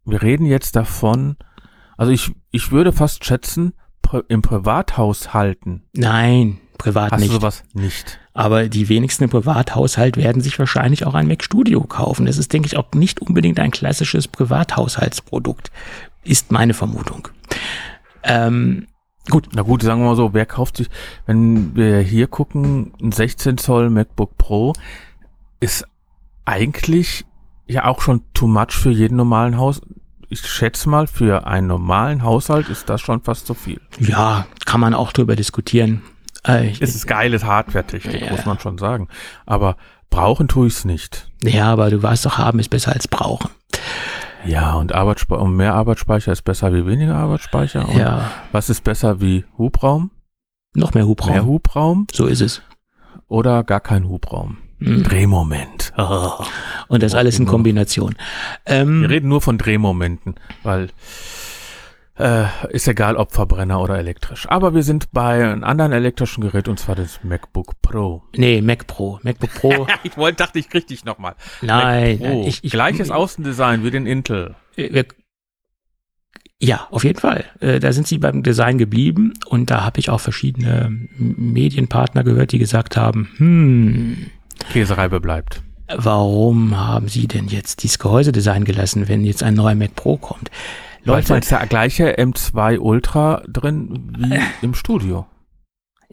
wir 0.05 0.23
reden 0.23 0.47
jetzt 0.47 0.77
davon, 0.77 1.37
also 1.97 2.13
ich, 2.13 2.31
ich 2.51 2.71
würde 2.71 2.93
fast 2.93 3.25
schätzen, 3.25 3.73
im 4.29 4.43
Privathaushalten. 4.43 5.85
Nein, 5.93 6.59
privat 6.81 7.13
Hast 7.13 7.21
nicht. 7.21 7.31
Du 7.31 7.37
sowas 7.37 7.63
nicht? 7.75 8.19
Aber 8.35 8.69
die 8.69 8.89
wenigsten 8.89 9.25
im 9.25 9.31
Privathaushalt 9.31 10.17
werden 10.17 10.43
sich 10.43 10.59
wahrscheinlich 10.59 11.07
auch 11.07 11.15
ein 11.15 11.29
Mac 11.29 11.45
Studio 11.45 11.83
kaufen. 11.83 12.27
Das 12.27 12.39
ist, 12.39 12.53
denke 12.53 12.67
ich, 12.67 12.77
auch 12.77 12.91
nicht 12.95 13.21
unbedingt 13.21 13.61
ein 13.61 13.71
klassisches 13.71 14.27
Privathaushaltsprodukt. 14.29 15.71
Ist 16.25 16.51
meine 16.51 16.75
Vermutung. 16.75 17.29
Ähm, 18.23 18.87
gut. 19.29 19.49
Na 19.53 19.63
gut, 19.63 19.83
sagen 19.83 20.01
wir 20.01 20.09
mal 20.09 20.17
so, 20.17 20.33
wer 20.33 20.47
kauft 20.47 20.79
sich, 20.79 20.89
wenn 21.27 21.75
wir 21.77 22.01
hier 22.01 22.27
gucken, 22.27 22.93
ein 23.03 23.13
16 23.13 23.59
Zoll 23.59 23.91
MacBook 23.91 24.37
Pro 24.39 24.73
ist 25.61 25.85
eigentlich 26.45 27.25
ja 27.67 27.85
auch 27.85 28.01
schon 28.01 28.23
too 28.35 28.47
much 28.47 28.73
für 28.73 28.91
jeden 28.91 29.17
normalen 29.17 29.59
Haus. 29.59 29.81
Ich 30.29 30.41
schätze 30.41 30.89
mal, 30.89 31.07
für 31.07 31.47
einen 31.47 31.67
normalen 31.67 32.23
Haushalt 32.23 32.69
ist 32.69 32.89
das 32.89 33.01
schon 33.01 33.21
fast 33.21 33.47
zu 33.47 33.55
viel. 33.55 33.81
Ja, 33.99 34.47
kann 34.65 34.81
man 34.81 34.95
auch 34.95 35.13
drüber 35.13 35.37
diskutieren. 35.37 36.03
Äh, 36.47 36.71
es 36.81 36.95
ist 36.95 37.07
geiles 37.07 37.45
Hardware-Technik, 37.45 38.23
ja. 38.23 38.31
muss 38.31 38.47
man 38.47 38.59
schon 38.59 38.79
sagen. 38.79 39.09
Aber 39.47 39.77
brauchen 40.09 40.49
tue 40.49 40.67
ich 40.69 40.75
es 40.75 40.85
nicht. 40.85 41.31
Ja, 41.43 41.73
aber 41.73 41.91
du 41.91 42.03
weißt 42.03 42.27
doch, 42.27 42.39
haben 42.39 42.59
ist 42.59 42.71
besser 42.71 42.93
als 42.93 43.09
brauchen. 43.09 43.51
Ja, 44.45 44.75
und, 44.75 44.95
Arbeitsspeicher, 44.95 45.43
und 45.43 45.55
mehr 45.57 45.75
Arbeitsspeicher 45.75 46.33
ist 46.33 46.43
besser 46.43 46.73
wie 46.73 46.87
weniger 46.87 47.15
Arbeitsspeicher. 47.17 47.89
Und 47.89 47.97
ja. 47.97 48.31
Was 48.53 48.71
ist 48.71 48.85
besser 48.85 49.21
wie 49.21 49.45
Hubraum? 49.59 50.11
Noch 50.75 50.95
mehr 50.95 51.07
Hubraum. 51.07 51.33
Mehr 51.33 51.45
Hubraum 51.45 52.07
so 52.13 52.27
ist 52.27 52.41
es. 52.41 52.63
oder 53.29 53.65
gar 53.65 53.81
kein 53.81 54.09
Hubraum. 54.09 54.59
Mhm. 54.79 55.03
Drehmoment. 55.03 55.93
Und 56.89 57.03
das 57.03 57.15
alles 57.15 57.39
in. 57.39 57.47
Kombination. 57.47 58.15
Ähm, 58.65 59.03
Wir 59.03 59.11
reden 59.11 59.29
nur 59.29 59.43
von 59.43 59.59
Drehmomenten, 59.59 60.37
weil 60.63 60.89
äh, 62.21 62.47
ist 62.69 62.87
egal, 62.87 63.17
ob 63.17 63.33
Verbrenner 63.33 63.81
oder 63.81 63.99
elektrisch. 63.99 64.47
Aber 64.49 64.75
wir 64.75 64.83
sind 64.83 65.11
bei 65.13 65.45
einem 65.45 65.65
anderen 65.65 65.93
elektrischen 65.93 66.43
Gerät 66.43 66.69
und 66.69 66.79
zwar 66.79 66.95
das 66.95 67.21
MacBook 67.25 67.81
Pro. 67.83 68.23
nee, 68.37 68.61
Mac 68.61 68.87
Pro. 68.87 69.19
MacBook 69.23 69.55
Pro. 69.55 69.87
ich 70.03 70.17
wollte, 70.17 70.37
dachte, 70.37 70.59
ich 70.59 70.69
krieg 70.69 70.87
dich 70.87 71.05
nochmal. 71.05 71.35
nein, 71.63 72.19
nein, 72.21 72.39
ich, 72.45 72.63
ich, 72.63 72.71
Gleiches 72.71 73.11
Außendesign 73.11 73.85
wie 73.85 73.91
den 73.91 74.07
Intel. 74.07 74.55
wir, 74.77 75.07
ja, 76.63 76.87
auf 76.91 77.05
jeden 77.05 77.19
Fall. 77.19 77.45
Äh, 77.61 77.81
Da 77.81 77.93
sind 77.93 78.07
sie 78.07 78.19
beim 78.19 78.43
Design 78.43 78.77
geblieben 78.77 79.33
und 79.47 79.71
da 79.71 79.85
habe 79.85 79.99
ich 79.99 80.11
auch 80.11 80.21
verschiedene 80.21 80.91
Medienpartner 81.17 82.23
gehört, 82.23 82.53
die 82.53 82.59
gesagt 82.59 82.97
haben, 82.97 83.31
hm, 83.37 84.27
Käsereibe 84.73 85.21
bleibt. 85.21 85.63
warum 85.97 86.79
haben 86.79 87.09
sie 87.09 87.27
denn 87.27 87.49
jetzt 87.49 87.83
dieses 87.83 87.99
Gehäusedesign 87.99 88.65
gelassen, 88.65 89.09
wenn 89.09 89.25
jetzt 89.25 89.43
ein 89.43 89.55
neuer 89.55 89.75
Mac 89.75 89.95
Pro 89.95 90.19
kommt? 90.19 90.51
Leute, 91.05 91.35
ist 91.37 91.51
der 91.51 91.67
gleiche 91.67 92.19
M2 92.19 92.79
Ultra 92.79 93.43
drin 93.49 94.13
wie 94.19 94.39
im 94.63 94.75
Studio. 94.75 95.27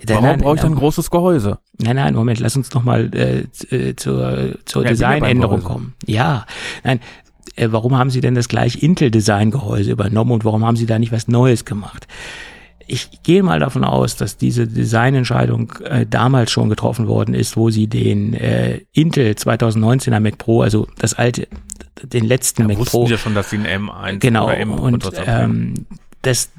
Warum 0.06 0.24
nein, 0.24 0.42
brauche 0.42 0.56
ich 0.56 0.62
dann 0.62 0.74
ein 0.74 0.78
großes 0.78 1.10
Gehäuse? 1.10 1.58
nein, 1.80 1.96
nein, 1.96 2.14
Moment, 2.14 2.40
lass 2.40 2.56
uns 2.56 2.72
noch 2.74 2.84
mal 2.84 3.10
äh, 3.16 3.46
äh, 3.76 3.96
zur, 3.96 4.56
zur 4.66 4.84
Ja, 4.84 4.90
Designänderung 4.90 5.64
kommen. 5.64 5.96
Ja, 6.06 6.46
nein, 6.84 7.00
äh, 7.56 7.70
warum 7.72 7.98
haben 7.98 8.12
sie 8.12 8.22
denn 8.22 8.36
das 8.36 8.48
gleich 8.48 8.84
Intel-Design-Gehäuse 8.84 9.92
übernommen 9.92 10.32
und 10.32 10.46
warum 10.46 10.64
haben 10.66 10.78
sie 10.78 10.86
da 10.86 11.00
nicht 11.00 11.12
was 11.12 11.28
Neues 11.28 11.66
gemacht? 11.66 12.08
Ich 12.88 13.22
gehe 13.24 13.44
mal 13.44 13.60
davon 13.60 13.84
aus, 13.84 14.16
dass 14.16 14.38
diese 14.38 14.68
Designentscheidung 14.68 15.74
äh, 15.84 16.06
damals 16.06 16.52
schon 16.52 16.70
getroffen 16.70 17.08
worden 17.08 17.34
ist, 17.34 17.58
wo 17.58 17.70
sie 17.70 17.88
den 17.88 18.34
äh, 18.34 18.82
Intel 18.94 19.34
2019er 19.34 20.20
Mac 20.20 20.38
Pro, 20.38 20.62
also 20.62 20.88
das 20.98 21.14
alte, 21.14 21.48
den 22.02 22.26
letzten 22.26 22.66
Mac 22.66 22.78
Wussten 22.78 22.92
Pro, 22.92 23.08
ja 23.08 23.18
schon, 23.18 23.36
dass 23.36 23.50
sie 23.50 23.58
ein 23.58 23.90
M1 23.90 24.20
genau, 24.20 24.46
oder 24.46 24.58
M 24.58 24.72
und 24.72 25.12
ähm, 25.26 25.86
das 26.22 26.50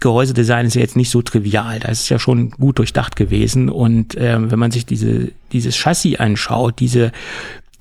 Gehäusedesign 0.00 0.66
ist 0.66 0.74
ja 0.74 0.82
jetzt 0.82 0.96
nicht 0.96 1.10
so 1.10 1.22
trivial, 1.22 1.80
das 1.80 2.02
ist 2.02 2.08
ja 2.08 2.18
schon 2.18 2.50
gut 2.50 2.78
durchdacht 2.78 3.16
gewesen. 3.16 3.68
Und 3.68 4.14
ähm, 4.18 4.50
wenn 4.50 4.58
man 4.58 4.70
sich 4.70 4.84
diese 4.84 5.32
dieses 5.52 5.76
Chassis 5.76 6.16
anschaut, 6.16 6.80
diese 6.80 7.12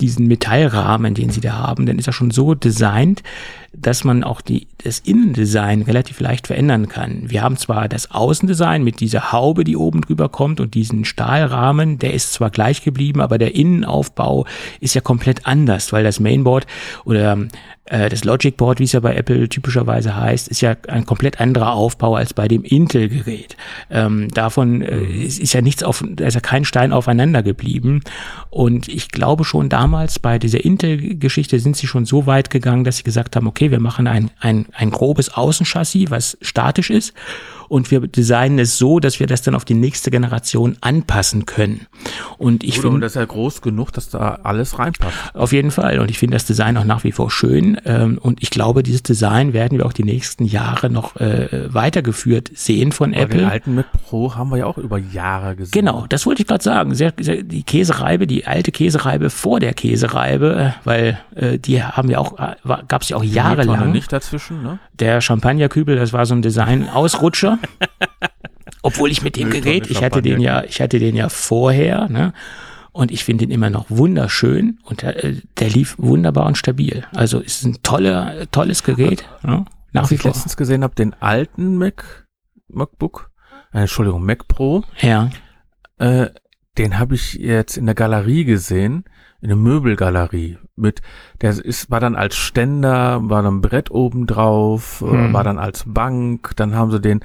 diesen 0.01 0.27
Metallrahmen, 0.27 1.13
den 1.13 1.29
sie 1.29 1.41
da 1.41 1.53
haben, 1.53 1.85
dann 1.85 1.97
ist 1.97 2.07
er 2.07 2.13
schon 2.13 2.31
so 2.31 2.53
designt, 2.53 3.23
dass 3.77 4.03
man 4.03 4.23
auch 4.23 4.41
die, 4.41 4.67
das 4.83 4.99
Innendesign 4.99 5.81
relativ 5.81 6.19
leicht 6.19 6.47
verändern 6.47 6.87
kann. 6.87 7.29
Wir 7.29 7.41
haben 7.41 7.57
zwar 7.57 7.89
das 7.89 8.11
Außendesign 8.11 8.83
mit 8.83 8.99
dieser 8.99 9.31
Haube, 9.31 9.63
die 9.63 9.77
oben 9.77 10.01
drüber 10.01 10.29
kommt 10.29 10.59
und 10.59 10.73
diesen 10.73 11.05
Stahlrahmen, 11.05 11.99
der 11.99 12.13
ist 12.13 12.33
zwar 12.33 12.49
gleich 12.49 12.83
geblieben, 12.83 13.21
aber 13.21 13.37
der 13.37 13.55
Innenaufbau 13.55 14.45
ist 14.79 14.95
ja 14.95 15.01
komplett 15.01 15.45
anders, 15.45 15.93
weil 15.93 16.03
das 16.03 16.19
Mainboard 16.19 16.67
oder 17.03 17.37
äh, 17.85 18.09
das 18.09 18.23
Logic 18.23 18.55
Board, 18.57 18.79
wie 18.79 18.83
es 18.83 18.93
ja 18.93 18.99
bei 18.99 19.15
Apple 19.15 19.47
typischerweise 19.47 20.15
heißt, 20.15 20.47
ist 20.47 20.61
ja 20.61 20.75
ein 20.87 21.05
komplett 21.05 21.39
anderer 21.39 21.73
Aufbau 21.73 22.15
als 22.15 22.33
bei 22.33 22.47
dem 22.47 22.63
Intel-Gerät. 22.63 23.55
Ähm, 23.91 24.29
davon 24.29 24.81
äh, 24.81 25.03
ist, 25.03 25.39
ist 25.39 25.53
ja 25.53 25.61
nichts 25.61 25.83
auf, 25.83 26.03
da 26.07 26.25
ist 26.25 26.33
ja 26.33 26.39
kein 26.39 26.65
Stein 26.65 26.91
aufeinander 26.91 27.43
geblieben. 27.43 28.01
Und 28.49 28.87
ich 28.87 29.09
glaube 29.09 29.45
schon 29.45 29.69
damals 29.69 30.19
bei 30.19 30.39
dieser 30.39 30.65
Intel-Geschichte 30.65 31.59
sind 31.59 31.77
sie 31.77 31.87
schon 31.87 32.05
so 32.05 32.25
weit 32.25 32.49
gegangen, 32.49 32.83
dass 32.83 32.97
sie 32.97 33.03
gesagt 33.03 33.35
haben, 33.35 33.47
okay, 33.47 33.64
wir 33.71 33.79
machen 33.79 34.07
ein, 34.07 34.31
ein, 34.39 34.65
ein 34.73 34.91
grobes 34.91 35.33
Außenchassis, 35.33 36.09
was 36.09 36.37
statisch 36.41 36.89
ist. 36.89 37.13
Und 37.67 37.91
wir 37.91 38.01
designen 38.01 38.59
es 38.59 38.77
so, 38.77 38.99
dass 38.99 39.19
wir 39.19 39.27
das 39.27 39.41
dann 39.41 39.55
auf 39.55 39.65
die 39.65 39.73
nächste 39.73 40.11
Generation 40.11 40.77
anpassen 40.81 41.45
können. 41.45 41.87
Und 42.37 42.63
ich 42.63 42.75
Gut, 42.75 42.85
und 42.85 42.91
finde, 42.91 43.05
das 43.05 43.13
ist 43.13 43.19
ja 43.19 43.25
groß 43.25 43.61
genug, 43.61 43.91
dass 43.91 44.09
da 44.09 44.39
alles 44.43 44.77
reinpasst. 44.79 45.15
auf 45.33 45.51
jeden 45.51 45.71
Fall. 45.71 45.99
Und 45.99 46.09
ich 46.11 46.19
finde 46.19 46.35
das 46.35 46.45
Design 46.45 46.77
auch 46.77 46.83
nach 46.83 47.03
wie 47.03 47.11
vor 47.11 47.31
schön. 47.31 47.77
Ähm, 47.85 48.17
und 48.21 48.41
ich 48.43 48.49
glaube, 48.49 48.83
dieses 48.83 49.03
Design 49.03 49.53
werden 49.53 49.77
wir 49.77 49.85
auch 49.85 49.93
die 49.93 50.03
nächsten 50.03 50.45
Jahre 50.45 50.89
noch 50.89 51.15
äh, 51.17 51.73
weitergeführt 51.73 52.51
sehen 52.53 52.91
von 52.91 53.11
den 53.11 53.21
Apple. 53.21 53.47
alten 53.47 53.75
Mac 53.75 53.85
Pro 53.91 54.35
haben 54.35 54.49
wir 54.51 54.57
ja 54.57 54.65
auch 54.65 54.77
über 54.77 54.97
Jahre 54.97 55.55
gesehen. 55.55 55.71
Genau, 55.71 56.05
das 56.07 56.25
wollte 56.25 56.41
ich 56.41 56.47
gerade 56.47 56.63
sagen. 56.63 56.93
Sehr, 56.95 57.13
sehr, 57.19 57.43
die 57.43 57.63
Käsereibe, 57.63 58.27
die 58.27 58.45
alte 58.45 58.71
Käsereibe 58.71 59.29
vor 59.29 59.59
der 59.59 59.73
Käsereibe, 59.73 60.55
äh, 60.55 60.85
weil 60.85 61.19
äh, 61.35 61.57
die 61.59 61.81
haben 61.83 62.09
ja 62.09 62.19
auch, 62.19 62.35
gab 62.87 63.01
es 63.01 63.09
ja 63.09 63.17
auch 63.17 63.21
Die 63.21 63.29
jahrelang. 63.29 63.91
nicht 63.91 64.11
dazwischen, 64.11 64.63
ne? 64.63 64.79
Der 64.99 65.21
Champagnerkübel, 65.21 65.95
das 65.95 66.13
war 66.13 66.25
so 66.25 66.35
ein 66.35 66.41
Design-Ausrutscher. 66.41 67.59
Obwohl 68.81 69.11
ich 69.11 69.21
mit 69.23 69.35
dem 69.35 69.49
Gerät, 69.49 69.89
ich 69.89 70.03
hatte 70.03 70.21
den 70.21 70.39
ja, 70.39 70.63
ich 70.63 70.79
hatte 70.81 70.99
den 70.99 71.15
ja 71.15 71.29
vorher, 71.29 72.07
ne? 72.07 72.33
Und 72.91 73.11
ich 73.11 73.25
finde 73.25 73.43
ihn 73.43 73.51
immer 73.51 73.69
noch 73.69 73.87
wunderschön 73.89 74.79
und 74.83 75.01
der, 75.01 75.21
äh, 75.23 75.41
der 75.59 75.69
lief 75.69 75.95
wunderbar 75.97 76.45
und 76.45 76.57
stabil. 76.57 77.03
Also 77.13 77.39
ist 77.39 77.65
ein 77.65 77.79
toller, 77.83 78.49
tolles 78.51 78.83
Gerät. 78.83 79.25
Ne? 79.43 79.65
Nach 79.91 80.03
Was 80.03 80.11
wie 80.11 80.15
ich 80.15 80.21
vor. 80.21 80.31
letztens 80.31 80.55
gesehen 80.55 80.81
habe, 80.83 80.95
den 80.95 81.13
alten 81.19 81.77
Mac, 81.77 82.25
MacBook, 82.69 83.31
äh, 83.73 83.79
Entschuldigung, 83.79 84.23
Mac 84.25 84.47
Pro, 84.47 84.83
Ja. 85.01 85.29
äh, 85.97 86.27
den 86.77 86.97
habe 86.97 87.15
ich 87.15 87.33
jetzt 87.33 87.75
in 87.75 87.85
der 87.85 87.95
Galerie 87.95 88.45
gesehen, 88.45 89.03
in 89.41 89.47
der 89.49 89.57
Möbelgalerie. 89.57 90.57
Mit, 90.75 91.01
der 91.41 91.51
ist, 91.51 91.89
war 91.91 91.99
dann 91.99 92.15
als 92.15 92.35
Ständer, 92.35 93.19
war 93.29 93.43
dann 93.43 93.57
ein 93.57 93.61
Brett 93.61 93.91
oben 93.91 94.27
drauf, 94.27 95.01
äh, 95.05 95.09
Hm. 95.11 95.33
war 95.33 95.43
dann 95.43 95.59
als 95.59 95.83
Bank, 95.87 96.51
dann 96.55 96.75
haben 96.75 96.91
sie 96.91 96.99
den 96.99 97.21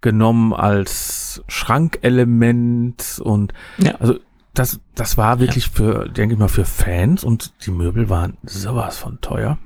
genommen 0.00 0.52
als 0.52 1.42
Schrankelement 1.48 3.20
und 3.22 3.52
Ja. 3.78 3.94
also 3.96 4.18
das, 4.54 4.80
das 4.94 5.16
war 5.16 5.38
wirklich 5.40 5.70
für, 5.70 6.08
denke 6.08 6.34
ich 6.34 6.38
mal, 6.38 6.48
für 6.48 6.64
Fans 6.64 7.24
und 7.24 7.54
die 7.64 7.70
Möbel 7.70 8.10
waren 8.10 8.36
sowas 8.42 8.98
von 8.98 9.20
teuer. 9.20 9.58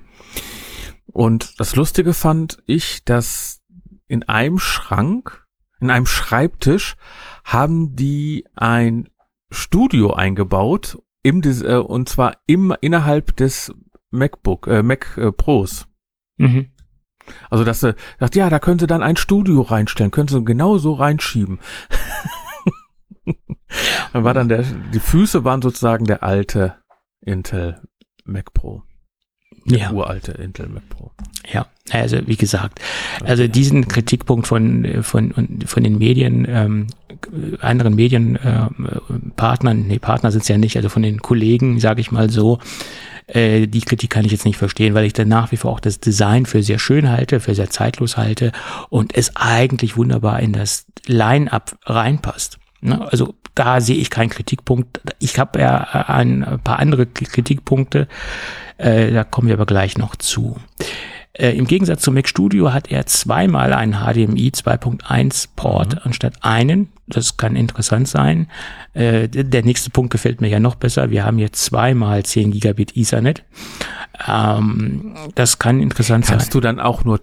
Und 1.07 1.59
das 1.59 1.75
Lustige 1.77 2.13
fand 2.13 2.59
ich, 2.67 3.05
dass 3.05 3.63
in 4.07 4.23
einem 4.25 4.59
Schrank, 4.59 5.45
in 5.81 5.91
einem 5.91 6.07
Schreibtisch, 6.07 6.97
haben 7.45 7.97
die 7.97 8.45
ein 8.55 9.09
Studio 9.51 10.13
eingebaut, 10.13 10.99
im, 11.27 11.43
Des- 11.43 11.63
äh, 11.63 11.77
und 11.77 12.09
zwar 12.09 12.37
im, 12.47 12.75
innerhalb 12.81 13.37
des 13.37 13.75
MacBook, 14.11 14.69
äh, 14.69 14.83
Mac 14.83 15.19
äh, 15.19 15.33
Pros. 15.33 15.89
Mhm. 16.39 16.71
Also, 17.51 17.65
dass 17.65 17.81
sie 17.81 17.97
sagt, 18.21 18.37
ja, 18.37 18.49
da 18.49 18.61
können 18.61 18.79
sie 18.79 18.87
dann 18.87 19.03
ein 19.03 19.17
Studio 19.17 19.63
reinstellen, 19.63 20.13
können 20.13 20.29
sie 20.29 20.45
genau 20.45 20.79
so 20.79 20.93
reinschieben. 20.95 21.59
dann 24.13 24.25
war 24.25 24.33
dann 24.35 24.49
der, 24.49 24.63
die 24.63 25.01
Füße 25.01 25.43
waren 25.43 25.61
sozusagen 25.61 26.05
der 26.05 26.23
alte 26.23 26.77
Intel 27.21 27.83
Mac 28.25 28.53
Pro. 28.55 28.85
Der 29.67 29.79
Ja. 29.79 29.93
uralte 29.93 30.33
Intel 30.33 30.69
Mac 30.69 30.89
Pro. 30.89 31.11
Ja, 31.53 31.67
also 31.91 32.19
wie 32.27 32.37
gesagt, 32.37 32.81
also 33.25 33.47
diesen 33.47 33.89
Kritikpunkt 33.89 34.47
von 34.47 35.03
von 35.03 35.33
von 35.67 35.85
den 35.85 35.99
Medien, 35.99 36.47
ähm, 36.49 36.87
anderen 37.61 37.95
Medienpartnern, 37.95 38.87
äh, 38.87 39.31
Partnern, 39.37 39.87
nee, 39.87 39.99
Partner 39.99 40.31
sind 40.33 40.43
es 40.43 40.49
ja 40.49 40.59
nicht, 40.59 40.77
also 40.77 40.89
von 40.89 41.03
den 41.03 41.21
Kollegen, 41.23 41.79
sage 41.81 42.01
ich 42.01 42.11
mal 42.11 42.31
so, 42.31 42.59
äh, 43.29 43.67
die 43.67 43.81
Kritik 43.81 44.11
kann 44.11 44.25
ich 44.25 44.33
jetzt 44.33 44.45
nicht 44.45 44.57
verstehen, 44.59 44.95
weil 44.95 45.05
ich 45.05 45.13
dann 45.13 45.29
nach 45.29 45.53
wie 45.53 45.57
vor 45.57 45.73
auch 45.73 45.81
das 45.81 46.01
Design 46.01 46.47
für 46.47 46.63
sehr 46.63 46.79
schön 46.79 47.09
halte, 47.09 47.41
für 47.41 47.55
sehr 47.55 47.71
zeitlos 47.71 48.17
halte 48.17 48.53
und 48.89 49.17
es 49.17 49.35
eigentlich 49.37 49.97
wunderbar 49.97 50.41
in 50.41 50.53
das 50.53 50.87
Line-up 51.07 51.79
reinpasst. 51.85 52.59
Ne? 52.81 53.01
Also 53.11 53.35
da 53.55 53.81
sehe 53.81 53.97
ich 53.97 54.11
keinen 54.11 54.29
Kritikpunkt. 54.31 55.01
Ich 55.19 55.39
habe 55.39 55.61
ja 55.61 55.79
ein 56.09 56.61
paar 56.63 56.79
andere 56.79 57.07
Kritikpunkte, 57.07 58.07
äh, 58.79 59.11
da 59.13 59.25
kommen 59.25 59.49
wir 59.49 59.55
aber 59.55 59.67
gleich 59.67 59.99
noch 59.99 60.17
zu. 60.17 60.57
Äh, 61.33 61.51
Im 61.51 61.67
Gegensatz 61.67 62.03
zum 62.03 62.15
Mac 62.15 62.29
Studio 62.29 62.73
hat 62.73 62.91
er 62.91 63.05
zweimal 63.07 63.73
einen 63.75 63.95
HDMI 63.95 64.51
2.1 64.55 65.49
Port 65.55 66.07
anstatt 66.07 66.35
einen. 66.43 66.89
Das 67.09 67.37
kann 67.37 67.57
interessant 67.57 68.09
sein. 68.09 68.49
Äh, 68.95 69.29
der- 69.29 69.63
nächste 69.63 69.91
Punkt 69.91 70.11
gefällt 70.11 70.41
mir 70.41 70.49
ja 70.49 70.61
noch 70.61 70.75
besser. 70.77 71.11
Wir 71.11 71.25
haben 71.25 71.39
jetzt 71.39 71.63
zweimal 71.65 72.25
10 72.25 72.53
Gigabit 72.53 72.97
Ethernet. 72.97 73.45
Ähm, 74.27 75.15
das 75.35 75.59
kann 75.59 75.81
interessant 75.81 76.25
sein. 76.27 76.39
Kannst 76.39 76.55
du 76.55 76.61
dann 76.61 76.81
auch 76.81 77.05
nur 77.05 77.21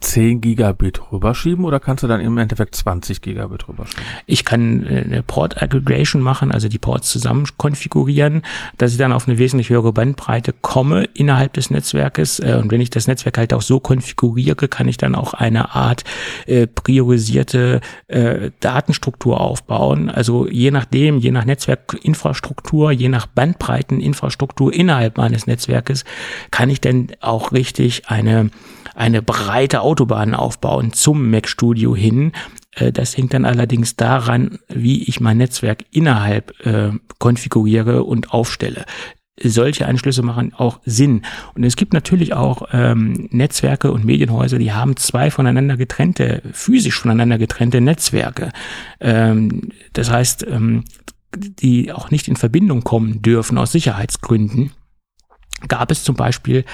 10 0.00 0.42
Gigabit 0.42 1.10
rüberschieben 1.10 1.64
oder 1.64 1.80
kannst 1.80 2.02
du 2.02 2.06
dann 2.06 2.20
im 2.20 2.36
Endeffekt 2.36 2.74
20 2.74 3.22
Gigabit 3.22 3.66
rüberschieben? 3.66 4.04
Ich 4.26 4.44
kann 4.44 4.84
äh, 4.84 5.02
eine 5.04 5.22
Port 5.22 5.62
Aggregation 5.62 6.20
machen, 6.20 6.52
also 6.52 6.68
die 6.68 6.78
Ports 6.78 7.10
zusammen 7.10 7.46
konfigurieren, 7.56 8.42
dass 8.76 8.92
ich 8.92 8.98
dann 8.98 9.12
auf 9.12 9.26
eine 9.26 9.38
wesentlich 9.38 9.70
höhere 9.70 9.94
Bandbreite 9.94 10.52
komme 10.60 11.04
innerhalb 11.14 11.54
des 11.54 11.70
Netzwerkes. 11.70 12.40
Äh, 12.40 12.60
Und 12.62 12.70
wenn 12.70 12.82
ich 12.82 12.90
das 12.90 13.06
Netzwerk 13.06 13.38
halt 13.38 13.54
auch 13.54 13.62
so 13.62 13.80
konfiguriere, 13.80 14.68
kann 14.68 14.86
ich 14.86 14.98
dann 14.98 15.14
auch 15.14 15.32
eine 15.32 15.74
Art 15.74 16.04
äh, 16.46 16.66
priorisierte 16.66 17.80
Datenstruktur 18.60 19.40
aufbauen. 19.40 20.10
Also 20.10 20.48
je 20.48 20.70
nachdem, 20.70 21.18
je 21.18 21.30
nach 21.30 21.44
Netzwerkinfrastruktur, 21.44 22.92
je 22.92 23.08
nach 23.08 23.26
Bandbreiteninfrastruktur 23.26 24.72
innerhalb 24.72 25.16
meines 25.16 25.46
Netzwerkes, 25.46 26.04
kann 26.50 26.70
ich 26.70 26.80
dann 26.80 27.08
auch 27.20 27.52
richtig 27.52 28.08
eine 28.08 28.50
eine 28.96 29.22
breite 29.22 29.82
Autobahn 29.82 30.34
aufbauen 30.34 30.92
zum 30.92 31.30
Mac 31.30 31.48
Studio 31.48 31.94
hin, 31.94 32.32
Äh, 32.76 32.92
das 32.92 33.16
hängt 33.16 33.34
dann 33.34 33.44
allerdings 33.44 33.96
daran, 33.96 34.58
wie 34.68 35.04
ich 35.04 35.20
mein 35.20 35.38
Netzwerk 35.38 35.84
innerhalb 35.90 36.52
äh, 36.66 36.90
konfiguriere 37.18 38.04
und 38.04 38.32
aufstelle 38.32 38.84
solche 39.42 39.86
Anschlüsse 39.86 40.22
machen 40.22 40.54
auch 40.54 40.80
Sinn. 40.86 41.22
Und 41.54 41.64
es 41.64 41.76
gibt 41.76 41.92
natürlich 41.92 42.32
auch 42.32 42.68
ähm, 42.72 43.28
Netzwerke 43.30 43.92
und 43.92 44.04
Medienhäuser, 44.04 44.58
die 44.58 44.72
haben 44.72 44.96
zwei 44.96 45.30
voneinander 45.30 45.76
getrennte, 45.76 46.42
physisch 46.52 46.98
voneinander 46.98 47.36
getrennte 47.36 47.82
Netzwerke. 47.82 48.50
Ähm, 48.98 49.72
das 49.92 50.10
heißt, 50.10 50.46
ähm, 50.48 50.84
die 51.34 51.92
auch 51.92 52.10
nicht 52.10 52.28
in 52.28 52.36
Verbindung 52.36 52.82
kommen 52.82 53.20
dürfen 53.20 53.58
aus 53.58 53.72
Sicherheitsgründen. 53.72 54.72
Gab 55.68 55.90
es 55.90 56.02
zum 56.02 56.16
Beispiel 56.16 56.64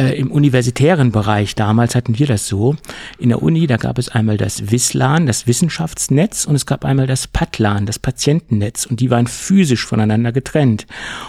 äh, 0.00 0.14
im 0.18 0.30
universitären 0.30 1.12
Bereich, 1.12 1.54
damals 1.54 1.94
hatten 1.94 2.18
wir 2.18 2.26
das 2.26 2.46
so, 2.46 2.76
in 3.18 3.28
der 3.28 3.42
Uni, 3.42 3.66
da 3.66 3.76
gab 3.76 3.98
es 3.98 4.08
einmal 4.08 4.36
das 4.36 4.70
WISLAN, 4.70 5.26
das 5.26 5.46
Wissenschaftsnetz, 5.46 6.46
und 6.46 6.54
es 6.54 6.64
gab 6.64 6.84
einmal 6.84 7.06
das 7.06 7.26
PATLAN, 7.26 7.86
das 7.86 7.98
Patientennetz, 7.98 8.86
und 8.86 9.00
die 9.00 9.10
waren 9.10 9.26
physisch 9.26 9.84
voneinander 9.84 10.32
getrennt. 10.32 10.86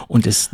Und 0.07 0.25
es 0.25 0.51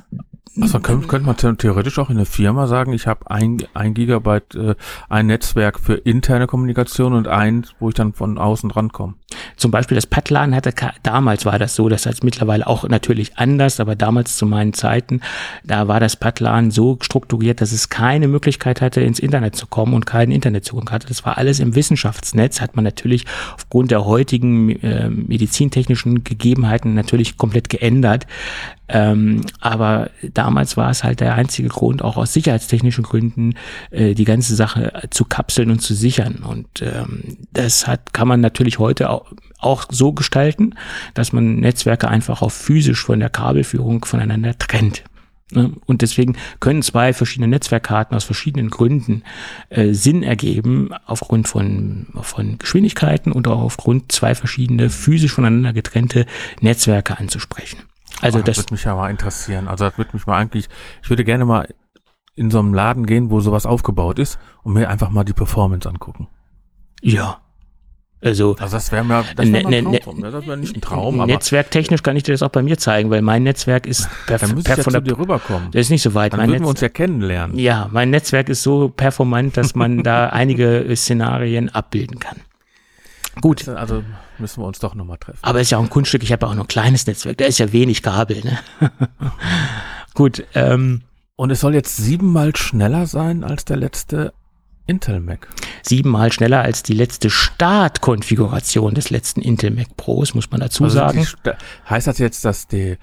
also 0.61 0.79
könnte, 0.79 1.07
könnte 1.07 1.25
man 1.25 1.57
theoretisch 1.57 1.99
auch 1.99 2.09
in 2.09 2.17
der 2.17 2.25
Firma 2.25 2.67
sagen, 2.67 2.93
ich 2.93 3.07
habe 3.07 3.29
ein, 3.29 3.57
ein 3.73 3.93
Gigabyte, 3.93 4.55
äh, 4.55 4.75
ein 5.09 5.27
Netzwerk 5.27 5.79
für 5.79 5.95
interne 5.95 6.47
Kommunikation 6.47 7.13
und 7.13 7.27
eins, 7.27 7.73
wo 7.79 7.89
ich 7.89 7.95
dann 7.95 8.13
von 8.13 8.37
außen 8.37 8.69
drankomme. 8.69 9.15
Zum 9.57 9.71
Beispiel 9.71 9.95
das 9.95 10.07
Patlan 10.07 10.55
hatte, 10.55 10.73
damals 11.03 11.45
war 11.45 11.59
das 11.59 11.75
so, 11.75 11.89
das 11.89 12.05
heißt 12.05 12.23
mittlerweile 12.23 12.65
auch 12.65 12.87
natürlich 12.87 13.37
anders, 13.37 13.79
aber 13.79 13.95
damals 13.95 14.37
zu 14.37 14.45
meinen 14.45 14.73
Zeiten, 14.73 15.21
da 15.63 15.87
war 15.87 15.99
das 15.99 16.15
Patlan 16.15 16.71
so 16.71 16.97
strukturiert, 17.01 17.59
dass 17.59 17.71
es 17.71 17.89
keine 17.89 18.27
Möglichkeit 18.27 18.81
hatte, 18.81 19.01
ins 19.01 19.19
Internet 19.19 19.55
zu 19.55 19.67
kommen 19.67 19.93
und 19.93 20.05
keinen 20.05 20.31
Internetzugang 20.31 20.89
hatte. 20.91 21.07
Das 21.07 21.25
war 21.25 21.37
alles 21.37 21.59
im 21.59 21.75
Wissenschaftsnetz, 21.75 22.61
hat 22.61 22.75
man 22.75 22.85
natürlich 22.85 23.25
aufgrund 23.55 23.91
der 23.91 24.05
heutigen 24.05 24.69
äh, 24.81 25.09
medizintechnischen 25.09 26.23
Gegebenheiten 26.23 26.93
natürlich 26.93 27.37
komplett 27.37 27.69
geändert. 27.69 28.27
Ähm, 28.89 29.41
aber 29.59 30.11
damals 30.47 30.77
war 30.77 30.89
es 30.89 31.03
halt 31.03 31.19
der 31.19 31.35
einzige 31.35 31.67
Grund, 31.67 32.01
auch 32.01 32.15
aus 32.15 32.31
sicherheitstechnischen 32.31 33.03
Gründen, 33.03 33.55
äh, 33.91 34.13
die 34.13 34.23
ganze 34.23 34.55
Sache 34.55 34.93
zu 35.09 35.25
kapseln 35.25 35.71
und 35.71 35.81
zu 35.81 35.93
sichern. 35.93 36.37
Und 36.37 36.81
ähm, 36.81 37.37
das 37.51 37.85
hat, 37.85 38.13
kann 38.13 38.29
man 38.29 38.39
natürlich 38.39 38.79
heute 38.79 39.09
auch, 39.09 39.25
auch 39.59 39.87
so 39.89 40.13
gestalten, 40.13 40.75
dass 41.15 41.33
man 41.33 41.59
Netzwerke 41.59 42.07
einfach 42.07 42.41
auch 42.41 42.51
physisch 42.51 43.03
von 43.03 43.19
der 43.19 43.29
Kabelführung 43.29 44.05
voneinander 44.05 44.57
trennt. 44.57 45.03
Ne? 45.51 45.73
Und 45.85 46.01
deswegen 46.01 46.37
können 46.61 46.81
zwei 46.81 47.11
verschiedene 47.11 47.49
Netzwerkkarten 47.49 48.15
aus 48.15 48.23
verschiedenen 48.23 48.69
Gründen 48.69 49.23
äh, 49.69 49.91
Sinn 49.93 50.23
ergeben, 50.23 50.91
aufgrund 51.05 51.49
von, 51.49 52.07
von 52.21 52.57
Geschwindigkeiten 52.57 53.33
und 53.33 53.49
auch 53.49 53.61
aufgrund 53.61 54.13
zwei 54.13 54.33
verschiedene 54.33 54.89
physisch 54.89 55.33
voneinander 55.33 55.73
getrennte 55.73 56.25
Netzwerke 56.61 57.17
anzusprechen. 57.17 57.79
Also 58.21 58.39
das, 58.39 58.57
das 58.57 58.65
würde 58.65 58.73
mich 58.73 58.83
ja 58.83 58.95
mal 58.95 59.09
interessieren. 59.09 59.67
Also 59.67 59.85
das 59.85 59.97
würde 59.97 60.11
mich 60.13 60.25
mal 60.25 60.37
eigentlich, 60.37 60.69
ich 61.03 61.09
würde 61.09 61.23
gerne 61.23 61.45
mal 61.45 61.67
in 62.35 62.51
so 62.51 62.59
einem 62.59 62.73
Laden 62.73 63.05
gehen, 63.05 63.31
wo 63.31 63.41
sowas 63.41 63.65
aufgebaut 63.65 64.19
ist 64.19 64.39
und 64.63 64.73
mir 64.73 64.89
einfach 64.89 65.09
mal 65.09 65.23
die 65.23 65.33
Performance 65.33 65.89
angucken. 65.89 66.27
Ja. 67.01 67.39
Also, 68.19 68.55
also 68.59 68.75
das 68.75 68.91
wäre 68.91 69.03
mir 69.03 69.23
das 69.35 69.51
wär 69.51 69.69
ne, 69.69 69.81
ne, 69.83 69.99
Traum, 69.99 70.19
ne, 70.19 70.31
das 70.31 70.47
wäre 70.47 70.57
nicht 70.57 70.75
ein 70.75 70.81
Traum. 70.81 71.17
Netzwerktechnisch 71.17 72.01
kann 72.01 72.15
ich 72.15 72.23
dir 72.23 72.31
das 72.31 72.41
auch 72.41 72.49
bei 72.49 72.63
mir 72.63 72.77
zeigen, 72.79 73.11
weil 73.11 73.21
mein 73.21 73.43
Netzwerk 73.43 73.85
ist 73.85 74.09
per, 74.25 74.39
Dann 74.39 74.59
ja 74.59 74.99
dir 75.01 75.19
rüberkommen. 75.19 75.69
Das 75.71 75.81
ist 75.81 75.89
nicht 75.91 76.01
so 76.01 76.15
weit. 76.15 76.33
Dann 76.33 76.39
mein 76.39 76.49
würden 76.49 76.61
Netz, 76.61 76.65
wir 76.65 76.69
uns 76.69 76.81
ja 76.81 76.89
kennenlernen. 76.89 77.59
Ja, 77.59 77.89
mein 77.91 78.09
Netzwerk 78.09 78.49
ist 78.49 78.63
so 78.63 78.89
performant, 78.89 79.55
dass 79.55 79.75
man 79.75 80.01
da 80.01 80.27
einige 80.31 80.87
Szenarien 80.95 81.69
abbilden 81.69 82.17
kann. 82.17 82.37
Gut. 83.39 83.67
Also 83.67 84.03
müssen 84.39 84.61
wir 84.61 84.67
uns 84.67 84.79
doch 84.79 84.95
nochmal 84.95 85.17
treffen. 85.17 85.39
Aber 85.41 85.61
ist 85.61 85.71
ja 85.71 85.77
auch 85.77 85.83
ein 85.83 85.89
Kunststück. 85.89 86.23
Ich 86.23 86.31
habe 86.31 86.45
ja 86.45 86.51
auch 86.51 86.55
noch 86.55 86.65
ein 86.65 86.69
kleines 86.69 87.05
Netzwerk. 87.07 87.37
Da 87.37 87.45
ist 87.45 87.57
ja 87.57 87.71
wenig 87.71 88.01
Kabel. 88.01 88.43
Ne? 88.43 88.59
Gut. 90.13 90.45
Ähm, 90.53 91.03
Und 91.35 91.51
es 91.51 91.59
soll 91.59 91.73
jetzt 91.73 91.97
siebenmal 91.97 92.55
schneller 92.55 93.05
sein 93.05 93.43
als 93.43 93.65
der 93.65 93.77
letzte 93.77 94.33
Intel 94.87 95.19
Mac. 95.19 95.47
Siebenmal 95.83 96.31
schneller 96.31 96.61
als 96.61 96.81
die 96.81 96.93
letzte 96.93 97.29
Startkonfiguration 97.29 98.93
des 98.95 99.09
letzten 99.09 99.41
Intel 99.41 99.71
Mac 99.71 99.95
Pros, 99.97 100.33
muss 100.33 100.49
man 100.49 100.61
dazu 100.61 100.85
also 100.85 100.95
sagen. 100.95 101.27
heißt 101.89 102.07
das 102.07 102.17
jetzt, 102.17 102.45
dass 102.45 102.67
die 102.67 102.97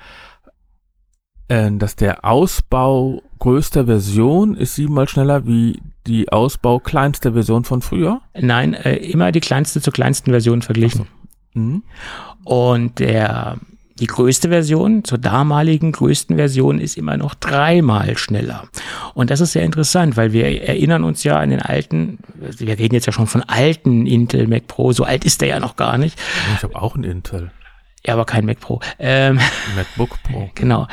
äh, 1.48 1.70
dass 1.72 1.94
der 1.94 2.24
Ausbau 2.24 3.22
größter 3.38 3.84
Version 3.84 4.56
ist 4.56 4.74
siebenmal 4.74 5.08
schneller 5.08 5.46
wie 5.46 5.82
die 6.06 6.30
Ausbau 6.30 6.78
kleinster 6.78 7.32
Version 7.34 7.64
von 7.64 7.82
früher? 7.82 8.20
Nein, 8.34 8.74
äh, 8.74 8.96
immer 8.96 9.32
die 9.32 9.40
kleinste 9.40 9.80
zur 9.80 9.92
kleinsten 9.92 10.30
Version 10.30 10.62
verglichen. 10.62 11.02
So. 11.02 11.06
Mhm. 11.54 11.82
Und 12.44 12.98
der 12.98 13.58
die 14.00 14.06
größte 14.06 14.48
Version 14.48 15.04
zur 15.04 15.18
damaligen 15.18 15.92
größten 15.92 16.34
Version 16.36 16.80
ist 16.80 16.98
immer 16.98 17.16
noch 17.16 17.34
dreimal 17.34 18.18
schneller. 18.18 18.64
Und 19.14 19.30
das 19.30 19.40
ist 19.40 19.52
sehr 19.52 19.62
interessant, 19.62 20.16
weil 20.16 20.32
wir 20.32 20.62
erinnern 20.62 21.04
uns 21.04 21.22
ja 21.22 21.38
an 21.38 21.50
den 21.50 21.62
alten, 21.62 22.18
wir 22.34 22.76
reden 22.76 22.94
jetzt 22.94 23.06
ja 23.06 23.12
schon 23.12 23.28
von 23.28 23.42
alten 23.42 24.04
Intel 24.06 24.48
Mac 24.48 24.66
Pro, 24.66 24.90
so 24.92 25.04
alt 25.04 25.24
ist 25.24 25.42
der 25.42 25.48
ja 25.48 25.60
noch 25.60 25.76
gar 25.76 25.96
nicht. 25.96 26.18
Ich 26.56 26.64
habe 26.64 26.74
auch 26.74 26.96
einen 26.96 27.04
Intel. 27.04 27.52
Ja, 28.06 28.12
aber 28.14 28.26
kein 28.26 28.44
Mac 28.44 28.60
Pro. 28.60 28.80
Ähm, 28.98 29.40
MacBook 29.76 30.22
Pro. 30.24 30.50
Genau. 30.54 30.86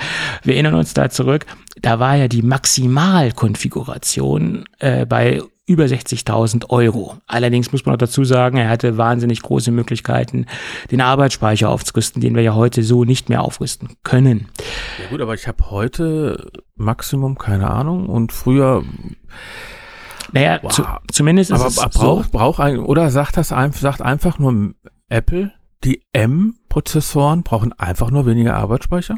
Wir 0.44 0.54
erinnern 0.54 0.76
uns 0.76 0.94
da 0.94 1.10
zurück. 1.10 1.46
Da 1.82 2.00
war 2.00 2.16
ja 2.16 2.30
die 2.30 2.42
Maximalkonfiguration 2.42 4.64
äh, 4.80 5.06
bei 5.06 5.42
über 5.68 5.86
60.000 5.86 6.70
Euro. 6.70 7.18
Allerdings 7.28 7.72
muss 7.72 7.86
man 7.86 7.96
auch 7.96 8.00
dazu 8.00 8.24
sagen, 8.24 8.58
er 8.58 8.70
hatte 8.70 8.98
wahnsinnig 8.98 9.42
große 9.42 9.72
Möglichkeiten, 9.72 10.46
den 10.90 11.02
Arbeitsspeicher 11.02 11.70
aufzurüsten, 11.70 12.22
den 12.22 12.36
wir 12.36 12.42
ja 12.42 12.56
heute 12.56 12.84
so 12.84 13.06
nicht 13.06 13.30
mehr 13.30 13.42
aufrüsten 13.42 13.90
können. 14.04 14.50
Ja 15.02 15.10
gut, 15.10 15.22
aber 15.22 15.34
ich 15.34 15.48
habe 15.48 15.70
heute 15.70 16.52
Maximum, 16.76 17.38
keine 17.38 17.70
Ahnung, 17.70 18.08
und 18.08 18.32
früher 18.32 18.84
naja, 20.34 20.60
wow. 20.62 20.72
zu, 20.72 20.84
zumindest 21.12 21.52
ist 21.52 21.60
aber 21.60 21.68
es 21.68 21.76
braucht, 21.76 22.26
so. 22.26 22.32
braucht 22.32 22.60
ein, 22.60 22.80
oder 22.80 23.10
sagt 23.10 23.38
das 23.38 23.52
einfach, 23.52 23.80
sagt 23.80 24.02
einfach 24.02 24.40
nur 24.40 24.74
Apple, 25.10 25.52
die 25.84 26.04
M-Prozessoren 26.14 27.44
brauchen 27.44 27.74
einfach 27.74 28.12
nur 28.12 28.26
weniger 28.26 28.56
Arbeitsspeicher? 28.56 29.18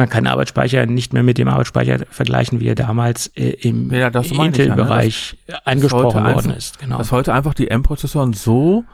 Man 0.00 0.08
kann 0.08 0.26
Arbeitsspeicher 0.26 0.86
nicht 0.86 1.12
mehr 1.12 1.22
mit 1.22 1.36
dem 1.36 1.46
Arbeitsspeicher 1.46 2.06
vergleichen, 2.08 2.58
wie 2.58 2.68
er 2.68 2.74
damals 2.74 3.26
äh, 3.36 3.50
im 3.60 3.92
ja, 3.92 4.08
Intel-Bereich 4.08 5.36
ja, 5.46 5.56
ne? 5.56 5.66
angesprochen 5.66 6.24
worden 6.24 6.26
einfach, 6.26 6.56
ist. 6.56 6.78
Genau. 6.78 6.96
Dass 6.96 7.12
heute 7.12 7.34
einfach 7.34 7.52
die 7.52 7.68
M-Prozessoren 7.68 8.32
so, 8.32 8.84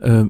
äh, 0.00 0.26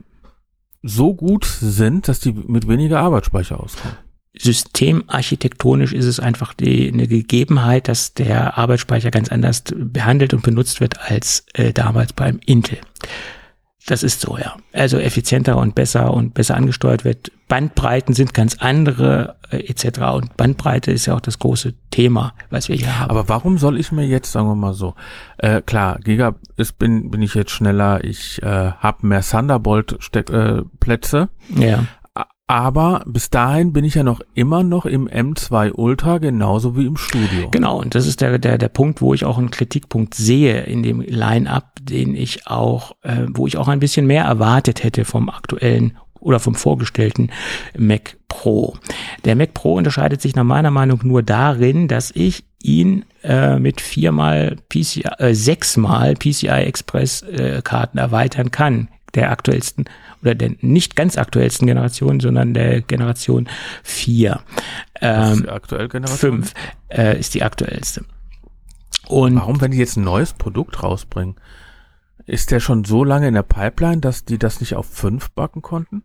so 0.83 1.13
gut 1.13 1.45
sind, 1.45 2.09
dass 2.09 2.19
die 2.19 2.33
mit 2.33 2.67
weniger 2.67 3.01
Arbeitsspeicher 3.01 3.61
auskommen. 3.61 3.95
Systemarchitektonisch 4.39 5.93
ist 5.93 6.07
es 6.07 6.19
einfach 6.19 6.55
die, 6.55 6.91
eine 6.91 7.07
Gegebenheit, 7.07 7.87
dass 7.87 8.15
der 8.15 8.57
Arbeitsspeicher 8.57 9.11
ganz 9.11 9.29
anders 9.29 9.65
behandelt 9.77 10.33
und 10.33 10.43
benutzt 10.43 10.81
wird 10.81 10.99
als 11.11 11.45
äh, 11.53 11.75
damals 11.75 12.15
beim 12.15 12.41
Intel. 12.47 12.79
Das 13.91 14.03
ist 14.05 14.21
so, 14.21 14.39
ja. 14.39 14.55
Also 14.73 14.99
effizienter 14.99 15.57
und 15.57 15.75
besser 15.75 16.15
und 16.15 16.33
besser 16.33 16.55
angesteuert 16.55 17.05
wird. 17.05 17.33
Bandbreiten 17.49 18.15
sind 18.15 18.35
ganz 18.35 18.59
andere 18.61 19.35
äh, 19.51 19.69
etc. 19.69 19.99
Und 20.15 20.37
Bandbreite 20.37 20.93
ist 20.93 21.07
ja 21.07 21.17
auch 21.17 21.21
das 21.21 21.41
große 21.41 21.75
Thema, 21.91 22.33
was 22.51 22.69
wir 22.69 22.77
hier 22.77 23.01
haben. 23.01 23.11
Aber 23.11 23.29
warum 23.29 23.59
soll 23.59 23.81
ich 23.81 23.91
mir 23.91 24.07
jetzt, 24.07 24.31
sagen 24.31 24.47
wir 24.47 24.55
mal 24.55 24.75
so, 24.75 24.95
äh, 25.39 25.61
klar, 25.61 25.99
Giga 25.99 26.37
ist, 26.57 26.79
bin, 26.79 27.11
bin 27.11 27.21
ich 27.21 27.35
jetzt 27.35 27.51
schneller, 27.51 28.05
ich 28.05 28.41
äh, 28.45 28.71
habe 28.71 29.09
mehr 29.09 29.23
Thunderbolt-Plätze. 29.23 31.29
Äh, 31.59 31.69
ja. 31.69 31.85
Aber 32.51 33.05
bis 33.07 33.31
dahin 33.31 33.73
bin 33.73 33.85
ich 33.85 33.95
ja 33.95 34.03
noch 34.03 34.21
immer 34.35 34.65
noch 34.65 34.85
im 34.85 35.09
M2 35.09 35.71
Ultra, 35.71 36.19
genauso 36.19 36.77
wie 36.77 36.85
im 36.85 36.97
Studio. 36.97 37.49
Genau, 37.53 37.79
und 37.79 37.95
das 37.95 38.09
ist 38.09 38.21
der, 38.21 38.41
der, 38.41 38.59
der 38.59 38.69
Punkt, 38.69 39.01
wo 39.01 39.15
ich 39.15 39.25
auch 39.25 39.39
einen 39.39 39.53
Kritikpunkt 39.53 40.15
sehe 40.15 40.63
in 40.63 40.83
dem 40.83 41.01
Line-Up, 41.01 41.77
den 41.81 42.17
ich 42.17 42.49
auch, 42.49 42.97
äh, 43.03 43.27
wo 43.29 43.47
ich 43.47 43.57
auch 43.57 43.69
ein 43.69 43.79
bisschen 43.79 44.05
mehr 44.09 44.25
erwartet 44.25 44.83
hätte 44.83 45.05
vom 45.05 45.31
aktuellen 45.31 45.97
oder 46.19 46.41
vom 46.41 46.57
vorgestellten 46.57 47.31
Mac 47.79 48.17
Pro. 48.27 48.77
Der 49.25 49.37
Mac 49.37 49.55
Pro 49.55 49.75
unterscheidet 49.75 50.21
sich 50.21 50.35
nach 50.35 50.43
meiner 50.43 50.73
Meinung 50.73 50.99
nur 51.05 51.23
darin, 51.23 51.87
dass 51.87 52.11
ich 52.11 52.43
ihn 52.61 53.05
äh, 53.23 53.61
mit 53.61 53.81
viermal 53.81 54.57
PCI, 54.71 55.05
äh, 55.19 55.35
sechsmal 55.35 56.15
PCI 56.17 56.49
Express 56.49 57.23
äh, 57.23 57.63
Karten 57.63 57.99
erweitern 57.99 58.51
kann 58.51 58.89
der 59.15 59.31
aktuellsten 59.31 59.87
oder 60.23 60.35
der 60.35 60.53
nicht 60.61 60.97
ganz 60.97 61.17
aktuellsten 61.17 61.67
Generation, 61.67 62.21
sondern 62.21 62.55
der 62.55 62.83
Generation 62.83 63.49
4. 63.83 64.41
Ähm, 65.01 65.33
ist 65.33 65.43
die 65.43 65.49
aktuelle 65.49 65.89
Generation? 65.89 66.43
5 66.43 66.55
äh, 66.89 67.19
ist 67.19 67.35
die 67.35 67.43
aktuellste. 67.43 68.05
Und 69.09 69.37
Warum, 69.37 69.61
wenn 69.61 69.71
die 69.71 69.79
jetzt 69.79 69.97
ein 69.97 70.05
neues 70.05 70.35
Produkt 70.35 70.83
rausbringen, 70.83 71.37
ist 72.27 72.51
der 72.51 72.61
schon 72.61 72.85
so 72.85 73.03
lange 73.03 73.29
in 73.29 73.35
der 73.35 73.43
Pipeline, 73.43 74.01
dass 74.01 74.25
die 74.25 74.39
das 74.39 74.61
nicht 74.61 74.77
auf 74.77 74.87
5 74.87 75.31
backen 75.31 75.63
konnten? 75.63 76.05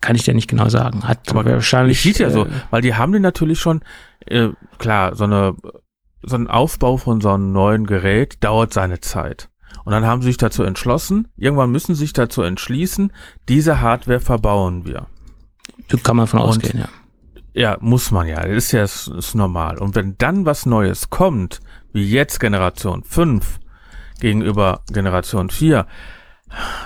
Kann 0.00 0.14
ich 0.14 0.22
dir 0.22 0.34
nicht 0.34 0.48
genau 0.48 0.68
sagen. 0.68 1.08
Hat 1.08 1.28
aber 1.30 1.44
wahrscheinlich. 1.44 2.00
Sieht 2.00 2.18
ja 2.18 2.28
äh, 2.28 2.30
so, 2.30 2.46
weil 2.70 2.82
die 2.82 2.94
haben 2.94 3.12
den 3.12 3.22
natürlich 3.22 3.58
schon, 3.58 3.80
äh, 4.26 4.50
klar, 4.78 5.16
so 5.16 5.24
eine, 5.24 5.56
so 6.22 6.36
ein 6.36 6.46
Aufbau 6.46 6.96
von 6.96 7.20
so 7.20 7.30
einem 7.30 7.52
neuen 7.52 7.86
Gerät 7.86 8.44
dauert 8.44 8.72
seine 8.72 9.00
Zeit. 9.00 9.48
Und 9.84 9.92
dann 9.92 10.06
haben 10.06 10.22
sie 10.22 10.28
sich 10.28 10.36
dazu 10.38 10.62
entschlossen, 10.62 11.28
irgendwann 11.36 11.70
müssen 11.70 11.94
sie 11.94 12.00
sich 12.00 12.12
dazu 12.12 12.42
entschließen, 12.42 13.12
diese 13.48 13.80
Hardware 13.80 14.20
verbauen 14.20 14.86
wir. 14.86 15.06
Da 15.88 15.98
kann 15.98 16.16
man 16.16 16.26
von 16.26 16.40
ausgehen, 16.40 16.78
ja. 16.78 16.88
Ja, 17.56 17.76
muss 17.80 18.10
man 18.10 18.26
ja. 18.26 18.40
Das 18.40 18.56
ist 18.56 18.72
ja 18.72 18.80
das 18.80 19.06
ist 19.06 19.34
normal. 19.34 19.78
Und 19.78 19.94
wenn 19.94 20.18
dann 20.18 20.44
was 20.44 20.66
Neues 20.66 21.10
kommt, 21.10 21.60
wie 21.92 22.04
jetzt 22.04 22.40
Generation 22.40 23.04
5 23.04 23.60
gegenüber 24.18 24.80
Generation 24.90 25.50
4, 25.50 25.86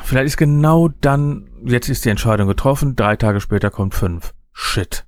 vielleicht 0.04 0.26
ist 0.26 0.36
genau 0.36 0.88
dann, 0.88 1.48
jetzt 1.64 1.88
ist 1.88 2.04
die 2.04 2.10
Entscheidung 2.10 2.48
getroffen, 2.48 2.96
drei 2.96 3.16
Tage 3.16 3.40
später 3.40 3.70
kommt 3.70 3.94
5. 3.94 4.34
Shit. 4.52 5.06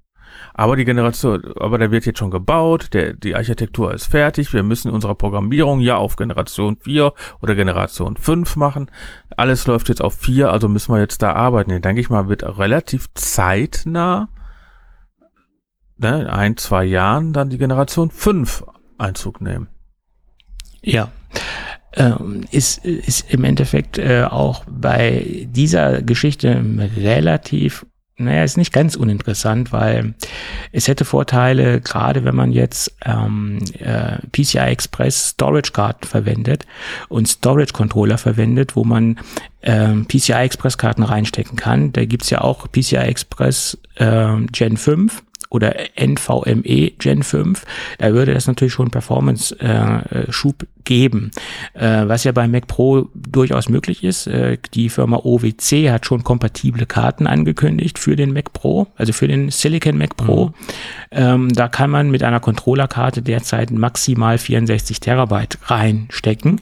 Aber 0.61 0.77
die 0.77 0.85
Generation, 0.85 1.55
aber 1.59 1.79
der 1.79 1.91
wird 1.91 2.05
jetzt 2.05 2.19
schon 2.19 2.31
gebaut, 2.31 2.93
der, 2.93 3.15
die 3.15 3.35
Architektur 3.35 3.95
ist 3.95 4.05
fertig, 4.05 4.53
wir 4.53 4.63
müssen 4.63 4.91
unsere 4.91 5.15
Programmierung 5.15 5.81
ja 5.81 5.97
auf 5.97 6.17
Generation 6.17 6.77
4 6.77 7.15
oder 7.41 7.55
Generation 7.55 8.19
5 8.19 8.57
machen. 8.57 8.91
Alles 9.39 9.67
läuft 9.67 9.89
jetzt 9.89 10.03
auf 10.03 10.19
4, 10.19 10.53
also 10.53 10.69
müssen 10.69 10.93
wir 10.93 11.01
jetzt 11.01 11.23
da 11.23 11.33
arbeiten. 11.33 11.71
Dann 11.71 11.81
denke 11.81 12.03
ich 12.03 12.11
mal, 12.11 12.29
wird 12.29 12.43
relativ 12.59 13.07
zeitnah, 13.15 14.29
ne, 15.97 16.21
in 16.21 16.27
ein, 16.27 16.59
zwei 16.59 16.85
Jahren, 16.85 17.33
dann 17.33 17.49
die 17.49 17.57
Generation 17.57 18.11
5 18.11 18.67
Einzug 18.99 19.41
nehmen. 19.41 19.69
Ja. 20.83 21.11
Ähm, 21.95 22.45
ist, 22.51 22.85
ist 22.85 23.33
im 23.33 23.45
Endeffekt 23.45 23.97
äh, 23.97 24.25
auch 24.25 24.67
bei 24.69 25.47
dieser 25.49 26.03
Geschichte 26.03 26.63
relativ 26.99 27.87
naja, 28.21 28.45
ist 28.45 28.57
nicht 28.57 28.73
ganz 28.73 28.97
uninteressant, 28.97 29.73
weil 29.73 30.15
es 30.73 30.89
hätte 30.89 31.05
Vorteile, 31.05 31.81
gerade 31.81 32.25
wenn 32.25 32.37
man 32.37 32.53
jetzt 32.53 32.95
ähm, 33.05 33.59
äh, 33.79 34.19
PCI 34.33 34.59
Express 34.59 35.31
Storage 35.31 35.73
Karten 35.73 36.07
verwendet 36.07 36.67
und 37.09 37.29
Storage 37.29 37.73
Controller 37.73 38.19
verwendet, 38.19 38.77
wo 38.77 38.85
man 38.85 39.19
ähm, 39.63 40.07
PCI 40.07 40.33
Express 40.33 40.79
Karten 40.79 41.03
reinstecken 41.03 41.57
kann. 41.57 41.93
Da 41.93 42.05
gibt's 42.05 42.31
ja 42.31 42.41
auch 42.41 42.71
PCI 42.71 42.97
Express 42.97 43.79
ähm, 43.97 44.47
Gen 44.53 44.77
5 44.77 45.23
oder 45.51 45.75
NVMe 45.97 46.93
Gen 46.99 47.23
5, 47.23 47.65
da 47.99 48.13
würde 48.13 48.33
das 48.33 48.47
natürlich 48.47 48.73
schon 48.73 48.91
Performance-Schub 48.91 50.63
äh, 50.63 50.67
geben, 50.85 51.31
äh, 51.75 52.07
was 52.07 52.25
ja 52.25 52.33
bei 52.33 52.49
Mac 52.49 52.67
Pro 52.67 53.09
durchaus 53.15 53.69
möglich 53.69 54.05
ist. 54.05 54.27
Äh, 54.27 54.59
die 54.75 54.89
Firma 54.89 55.19
OWC 55.19 55.91
hat 55.91 56.07
schon 56.07 56.25
kompatible 56.25 56.87
Karten 56.87 57.27
angekündigt 57.27 57.99
für 57.99 58.17
den 58.17 58.33
Mac 58.33 58.53
Pro, 58.53 58.89
also 58.97 59.13
für 59.13 59.29
den 59.29 59.51
Silicon 59.51 59.99
Mac 59.99 60.17
Pro. 60.17 60.47
Mhm. 60.47 60.55
Ähm, 61.13 61.49
da 61.51 61.69
kann 61.69 61.91
man 61.91 62.11
mit 62.11 62.23
einer 62.23 62.41
Controllerkarte 62.41 63.23
derzeit 63.23 63.71
maximal 63.71 64.39
64 64.39 65.01
Terabyte 65.01 65.59
reinstecken. 65.67 66.61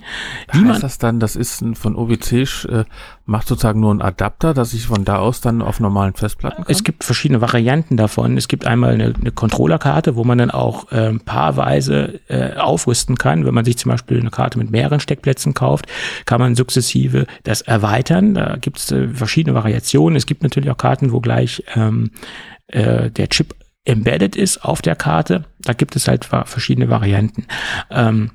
Wie 0.53 0.65
heißt 0.65 0.82
das 0.82 0.99
dann, 0.99 1.20
das 1.20 1.36
ist 1.36 1.61
ein, 1.61 1.74
von 1.74 1.97
OWC 1.97 2.32
äh, 2.32 2.85
macht 3.28 3.47
sozusagen 3.47 3.81
nur 3.81 3.93
ein 3.93 4.01
Adapter, 4.01 4.55
dass 4.55 4.73
ich 4.73 4.86
von 4.86 5.05
da 5.05 5.19
aus 5.19 5.43
dann 5.43 5.61
auf 5.61 5.81
normalen 5.81 6.15
Festplatten 6.15 6.65
kann? 6.65 6.73
Es 6.73 6.82
gibt 6.82 7.05
verschiedene 7.05 7.43
Varianten 7.43 7.99
davon. 7.99 8.39
Es 8.39 8.49
gibt 8.49 8.66
einmal 8.66 8.95
eine, 8.95 9.12
eine 9.20 9.31
Controllerkarte, 9.31 10.16
wo 10.16 10.24
man 10.24 10.39
dann 10.39 10.51
auch 10.51 10.90
äh, 10.93 11.12
paarweise 11.12 12.20
äh, 12.28 12.55
aufrüsten 12.55 13.16
kann. 13.16 13.45
Wenn 13.45 13.53
man 13.53 13.66
sich 13.66 13.77
zum 13.77 13.90
Beispiel 13.90 14.07
eine 14.16 14.30
Karte 14.30 14.59
mit 14.59 14.70
mehreren 14.70 15.01
Steckplätzen 15.01 15.55
kauft, 15.55 15.86
kann 16.24 16.40
man 16.40 16.55
sukzessive 16.55 17.26
das 17.44 17.62
erweitern. 17.62 18.35
Da 18.35 18.56
gibt 18.56 18.78
es 18.78 18.90
äh, 18.93 19.09
verschiedene 19.09 19.55
Variationen. 19.55 20.16
Es 20.16 20.26
gibt 20.26 20.43
natürlich 20.43 20.70
auch 20.70 20.76
Karten, 20.76 21.12
wo 21.12 21.20
gleich 21.20 21.62
ähm, 21.74 22.10
äh, 22.68 23.10
der 23.10 23.28
Chip 23.28 23.55
embedded 23.85 24.36
ist 24.36 24.64
auf 24.64 24.82
der 24.82 24.97
Karte. 24.97 25.44
Da 25.60 25.72
gibt 25.72 25.97
es 25.97 26.09
halt 26.09 26.24
verschiedene 26.24 26.90
Varianten. 26.90 27.47
Ähm, 27.90 28.30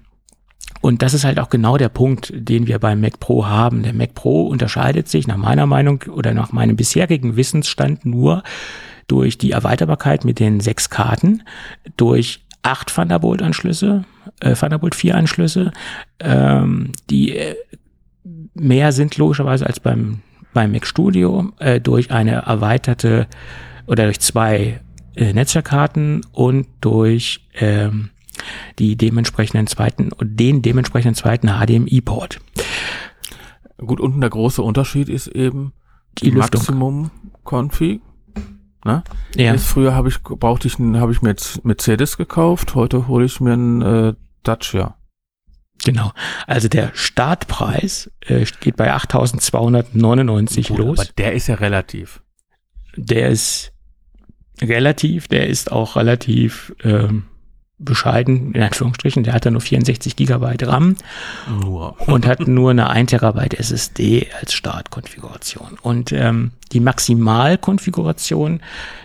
und 0.81 1.01
das 1.01 1.13
ist 1.13 1.23
halt 1.23 1.39
auch 1.39 1.49
genau 1.49 1.77
der 1.77 1.89
Punkt, 1.89 2.33
den 2.35 2.67
wir 2.67 2.79
beim 2.79 2.99
Mac 2.99 3.19
Pro 3.19 3.45
haben. 3.45 3.83
Der 3.83 3.93
Mac 3.93 4.15
Pro 4.15 4.47
unterscheidet 4.47 5.07
sich 5.07 5.27
nach 5.27 5.37
meiner 5.37 5.65
Meinung 5.65 6.03
oder 6.09 6.33
nach 6.33 6.51
meinem 6.51 6.75
bisherigen 6.75 7.37
Wissensstand 7.37 8.05
nur 8.05 8.43
durch 9.07 9.37
die 9.37 9.51
Erweiterbarkeit 9.51 10.25
mit 10.25 10.39
den 10.39 10.59
sechs 10.59 10.89
Karten, 10.89 11.43
durch 11.95 12.42
acht 12.63 12.93
Thunderbolt-Anschlüsse, 12.95 14.05
äh, 14.39 14.53
Thunderbolt 14.55 14.95
4 14.95 15.15
Anschlüsse, 15.15 15.71
ähm, 16.19 16.91
die 17.09 17.35
äh, 17.35 17.55
mehr 18.53 18.91
sind 18.91 19.17
logischerweise 19.17 19.67
als 19.67 19.79
beim, 19.79 20.21
beim 20.53 20.71
Mac 20.71 20.87
Studio, 20.87 21.51
äh, 21.59 21.79
durch 21.79 22.11
eine 22.11 22.31
erweiterte 22.31 23.27
oder 23.85 24.05
durch 24.05 24.19
zwei 24.19 24.81
äh, 25.15 25.33
Netzwerkkarten 25.33 26.25
und 26.31 26.67
durch 26.81 27.47
ähm, 27.53 28.09
die 28.79 28.95
dementsprechenden 28.95 29.67
zweiten 29.67 30.09
den 30.21 30.61
dementsprechenden 30.61 31.15
zweiten 31.15 31.49
HDMI-Port. 31.49 32.39
Gut, 33.77 33.99
unten 33.99 34.21
der 34.21 34.29
große 34.29 34.61
Unterschied 34.61 35.09
ist 35.09 35.27
eben 35.27 35.73
die, 36.19 36.31
die 36.31 36.37
Maximum 36.37 37.11
Config. 37.43 38.01
Ne? 38.85 39.03
Ja. 39.35 39.53
Jetzt 39.53 39.67
früher 39.67 39.95
habe 39.95 40.09
ich 40.09 40.21
brauchte 40.21 40.67
ich 40.67 40.77
habe 40.77 41.11
ich 41.11 41.21
mir 41.21 41.29
jetzt 41.29 41.63
Mercedes 41.63 42.17
gekauft, 42.17 42.75
heute 42.75 43.07
hole 43.07 43.25
ich 43.25 43.39
mir 43.39 43.53
einen 43.53 43.81
äh, 43.81 44.13
Dacia. 44.43 44.95
Genau. 45.85 46.11
Also 46.47 46.67
der 46.67 46.91
Startpreis 46.93 48.11
äh, 48.21 48.45
geht 48.59 48.77
bei 48.77 48.93
8.299 48.93 50.75
los. 50.75 50.99
Aber 50.99 51.09
der 51.17 51.33
ist 51.33 51.47
ja 51.47 51.55
relativ. 51.55 52.21
Der 52.95 53.29
ist 53.29 53.73
relativ, 54.61 55.27
der 55.27 55.47
ist 55.47 55.71
auch 55.71 55.95
relativ 55.95 56.73
ähm, 56.83 57.25
bescheiden, 57.83 58.53
in 58.53 58.61
Anführungsstrichen, 58.61 59.23
der 59.23 59.33
hat 59.33 59.45
da 59.45 59.51
nur 59.51 59.61
64 59.61 60.15
Gigabyte 60.15 60.67
RAM 60.67 60.95
nur. 61.61 61.95
und 62.07 62.25
hat 62.25 62.47
nur 62.47 62.71
eine 62.71 62.89
1 62.89 63.11
Terabyte 63.11 63.59
SSD 63.59 64.29
als 64.39 64.53
Startkonfiguration. 64.53 65.77
Und 65.81 66.11
ähm, 66.11 66.51
die 66.71 66.79
Maximalkonfiguration, 66.79 68.61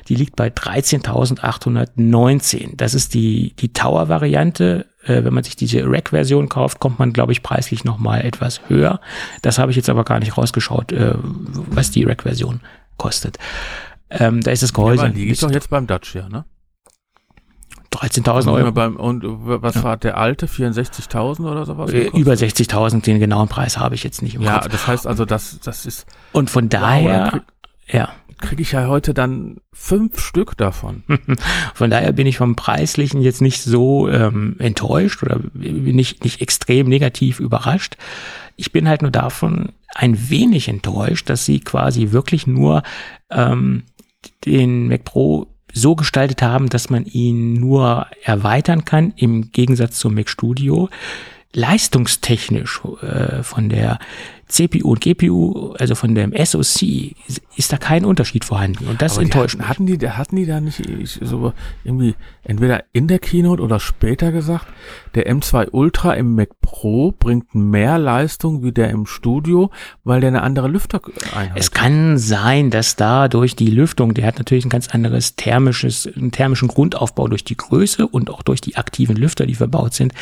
die 0.09 0.15
liegt 0.15 0.37
bei 0.37 0.49
13.819. 0.49 2.77
Das 2.77 2.95
ist 2.95 3.13
die, 3.15 3.55
die 3.59 3.73
Tower-Variante. 3.73 4.87
Äh, 5.05 5.25
wenn 5.25 5.35
man 5.35 5.45
sich 5.45 5.57
diese 5.57 5.83
Rack-Version 5.85 6.49
kauft, 6.49 6.81
kommt 6.81 6.99
man, 6.99 7.13
glaube 7.13 7.33
ich, 7.33 7.43
preislich 7.43 7.85
nochmal 7.85 8.25
etwas 8.25 8.63
höher. 8.69 9.01
Das 9.43 9.59
habe 9.59 9.71
ich 9.71 9.77
jetzt 9.77 9.91
aber 9.91 10.05
gar 10.05 10.21
nicht 10.21 10.37
rausgeschaut, 10.37 10.93
äh, 10.93 11.15
was 11.17 11.91
die 11.91 12.05
Rack-Version 12.05 12.61
kostet. 12.97 13.39
Ähm, 14.11 14.43
da 14.43 14.51
ist 14.51 14.63
das 14.63 14.73
Gehäuse. 14.73 15.05
Ja, 15.05 15.11
die 15.11 15.29
ist 15.29 15.43
doch 15.43 15.51
jetzt 15.51 15.71
beim 15.71 15.87
Dutch, 15.87 16.15
ja, 16.15 16.29
ne? 16.29 16.45
13.000 17.93 18.53
Euro. 18.53 18.73
Beim, 18.73 18.97
und 18.97 19.23
was 19.25 19.77
ja. 19.77 19.83
war 19.83 19.97
der 19.97 20.17
alte? 20.17 20.47
64.000 20.47 21.51
oder 21.51 21.65
sowas? 21.65 21.93
Äh, 21.93 22.09
über 22.09 22.33
60.000, 22.33 23.03
den 23.03 23.19
genauen 23.19 23.49
Preis 23.49 23.79
habe 23.79 23.95
ich 23.95 24.05
jetzt 24.05 24.23
nicht 24.23 24.35
im 24.35 24.43
ja, 24.43 24.55
Kopf. 24.55 24.65
Ja, 24.65 24.69
das 24.71 24.87
heißt 24.87 25.07
also, 25.07 25.25
das, 25.25 25.59
das 25.61 25.87
ist. 25.87 26.07
Und 26.33 26.51
von 26.51 26.69
daher, 26.69 27.25
wow, 27.25 27.31
krieg, 27.31 27.43
ja. 27.91 28.09
Kriege 28.41 28.63
ich 28.63 28.71
ja 28.71 28.87
heute 28.87 29.15
dann 29.15 29.57
fünf 29.73 30.21
Stück 30.21 30.57
davon. 30.57 31.03
von 31.75 31.91
daher 31.91 32.13
bin 32.13 32.25
ich 32.27 32.37
vom 32.37 32.55
Preislichen 32.55 33.21
jetzt 33.21 33.41
nicht 33.41 33.63
so 33.63 34.09
ähm, 34.09 34.55
enttäuscht 34.61 35.25
oder 35.25 35.41
nicht, 35.55 36.23
nicht 36.23 36.41
extrem 36.41 36.89
negativ 36.89 37.41
überrascht. 37.41 37.97
Ich 38.55 38.71
bin 38.71 38.89
halt 38.89 39.03
nur 39.03 39.11
davon 39.11 39.73
ein 39.93 40.31
wenig 40.31 40.69
enttäuscht, 40.69 41.29
dass 41.29 41.45
sie 41.45 41.59
quasi 41.59 42.13
wirklich 42.13 42.47
nur 42.47 42.85
ähm, 43.31 43.83
den 44.45 44.87
Mac 44.87 45.05
Pro 45.05 45.49
so 45.79 45.95
gestaltet 45.97 46.43
haben, 46.43 46.69
dass 46.69 46.91
man 46.91 47.05
ihn 47.07 47.55
nur 47.55 48.07
erweitern 48.23 48.85
kann, 48.85 49.13
im 49.17 49.53
Gegensatz 49.53 49.99
zum 49.99 50.15
Mac 50.15 50.29
Studio. 50.29 50.89
Leistungstechnisch 51.59 52.81
äh, 53.03 53.43
von 53.43 53.69
der 53.69 53.99
CPU 54.47 54.93
und 54.93 55.01
GPU, 55.01 55.75
also 55.79 55.95
von 55.95 56.15
dem 56.15 56.33
SoC, 56.33 57.15
ist 57.57 57.73
da 57.73 57.77
kein 57.77 58.05
Unterschied 58.05 58.45
vorhanden. 58.45 58.87
Und 58.87 59.03
das 59.03 59.19
enttäuscht 59.19 59.59
hatten, 59.59 59.85
mich. 59.85 59.95
Hatten 59.95 59.99
die, 59.99 60.11
hatten 60.11 60.37
die 60.37 60.47
da 60.47 60.61
nicht 60.61 60.83
so 61.21 61.53
irgendwie 61.85 62.15
entweder 62.45 62.85
in 62.93 63.09
der 63.09 63.19
Keynote 63.19 63.63
oder 63.63 63.79
später 63.79 64.33
gesagt, 64.33 64.67
der 65.15 65.31
M2 65.31 65.71
Ultra 65.73 66.15
im 66.15 66.35
Mac 66.35 66.49
Pro 66.63 67.13
bringt 67.13 67.55
mehr 67.55 67.99
Leistung 67.99 68.63
wie 68.63 68.73
der 68.73 68.89
im 68.91 69.05
Studio, 69.05 69.71
weil 70.05 70.21
der 70.21 70.29
eine 70.29 70.43
andere 70.43 70.69
Lüftereinheit 70.69 71.53
Es 71.55 71.71
kann 71.71 72.17
sein, 72.17 72.71
dass 72.71 72.97
da 72.97 73.29
durch 73.29 73.55
die 73.55 73.71
Lüftung, 73.71 74.15
der 74.15 74.27
hat 74.27 74.39
natürlich 74.39 74.65
ein 74.65 74.71
ganz 74.71 74.89
anderes 74.89 75.37
thermisches, 75.37 76.07
einen 76.07 76.31
thermischen 76.31 76.69
Grundaufbau 76.69 77.29
durch 77.29 77.45
die 77.45 77.57
Größe 77.57 78.07
und 78.07 78.31
auch 78.31 78.43
durch 78.43 78.61
die 78.61 78.77
aktiven 78.77 79.17
Lüfter, 79.17 79.45
die 79.45 79.57
verbaut 79.57 79.93
sind, 79.93 80.15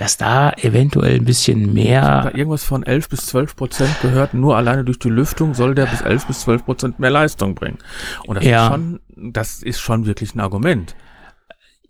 dass 0.00 0.16
da 0.16 0.54
eventuell 0.54 1.16
ein 1.16 1.26
bisschen 1.26 1.74
mehr. 1.74 2.32
Irgendwas 2.34 2.64
von 2.64 2.84
11 2.84 3.10
bis 3.10 3.26
12 3.26 3.54
Prozent 3.54 4.00
gehört, 4.00 4.32
nur 4.32 4.56
alleine 4.56 4.82
durch 4.82 4.98
die 4.98 5.10
Lüftung 5.10 5.52
soll 5.52 5.74
der 5.74 5.84
bis 5.84 6.00
11 6.00 6.26
bis 6.26 6.40
12 6.40 6.64
Prozent 6.64 6.98
mehr 7.00 7.10
Leistung 7.10 7.54
bringen. 7.54 7.76
Und 8.26 8.36
das 8.36 8.44
ja. 8.46 8.64
ist 8.64 8.72
schon, 8.72 9.00
das 9.14 9.62
ist 9.62 9.80
schon 9.80 10.06
wirklich 10.06 10.34
ein 10.34 10.40
Argument. 10.40 10.96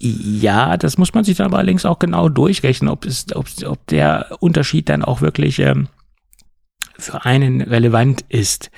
Ja, 0.00 0.76
das 0.76 0.98
muss 0.98 1.14
man 1.14 1.22
sich 1.22 1.36
dann 1.36 1.54
allerdings 1.54 1.86
auch 1.86 2.00
genau 2.00 2.28
durchrechnen, 2.28 2.90
ob, 2.90 3.04
es, 3.04 3.26
ob, 3.32 3.46
ob 3.64 3.86
der 3.86 4.38
Unterschied 4.40 4.88
dann 4.88 5.04
auch 5.04 5.20
wirklich 5.20 5.60
ähm, 5.60 5.86
für 6.98 7.24
einen 7.24 7.60
relevant 7.60 8.24
ist. 8.28 8.72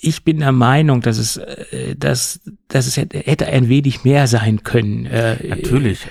Ich 0.00 0.22
bin 0.22 0.38
der 0.38 0.52
Meinung, 0.52 1.00
dass 1.00 1.18
es, 1.18 1.38
äh, 1.38 1.96
dass, 1.96 2.40
dass 2.68 2.86
es 2.86 2.96
hätte, 2.96 3.18
hätte 3.18 3.48
ein 3.48 3.68
wenig 3.68 4.04
mehr 4.04 4.28
sein 4.28 4.62
können. 4.62 5.06
Äh, 5.06 5.44
Natürlich. 5.48 6.06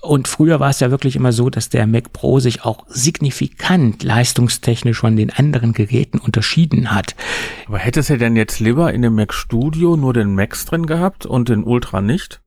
Und 0.00 0.28
früher 0.28 0.60
war 0.60 0.70
es 0.70 0.80
ja 0.80 0.90
wirklich 0.90 1.16
immer 1.16 1.32
so, 1.32 1.50
dass 1.50 1.68
der 1.68 1.86
Mac 1.86 2.12
Pro 2.12 2.40
sich 2.40 2.64
auch 2.64 2.84
signifikant 2.88 4.02
leistungstechnisch 4.02 4.98
von 4.98 5.16
den 5.16 5.30
anderen 5.30 5.72
Geräten 5.72 6.18
unterschieden 6.18 6.92
hat. 6.92 7.16
Aber 7.66 7.78
hättest 7.78 8.10
du 8.10 8.18
denn 8.18 8.36
jetzt 8.36 8.60
lieber 8.60 8.92
in 8.92 9.02
dem 9.02 9.14
Mac 9.14 9.34
Studio 9.34 9.96
nur 9.96 10.14
den 10.14 10.34
Max 10.34 10.64
drin 10.64 10.86
gehabt 10.86 11.26
und 11.26 11.48
den 11.48 11.64
Ultra 11.64 12.00
nicht? 12.00 12.40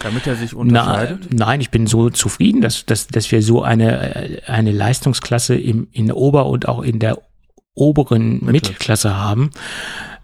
Damit 0.00 0.26
er 0.26 0.36
sich 0.36 0.54
unterscheidet? 0.54 1.28
Na, 1.30 1.46
nein, 1.46 1.60
ich 1.60 1.70
bin 1.70 1.86
so 1.86 2.10
zufrieden, 2.10 2.60
dass, 2.60 2.86
dass, 2.86 3.06
dass 3.06 3.30
wir 3.30 3.42
so 3.42 3.62
eine, 3.62 4.40
eine 4.46 4.72
Leistungsklasse 4.72 5.54
im, 5.54 5.88
in 5.92 6.06
der 6.06 6.16
Ober- 6.16 6.46
und 6.46 6.66
auch 6.66 6.82
in 6.82 6.98
der 6.98 7.18
oberen 7.74 8.34
Mittel. 8.34 8.52
Mittelklasse 8.52 9.16
haben. 9.16 9.50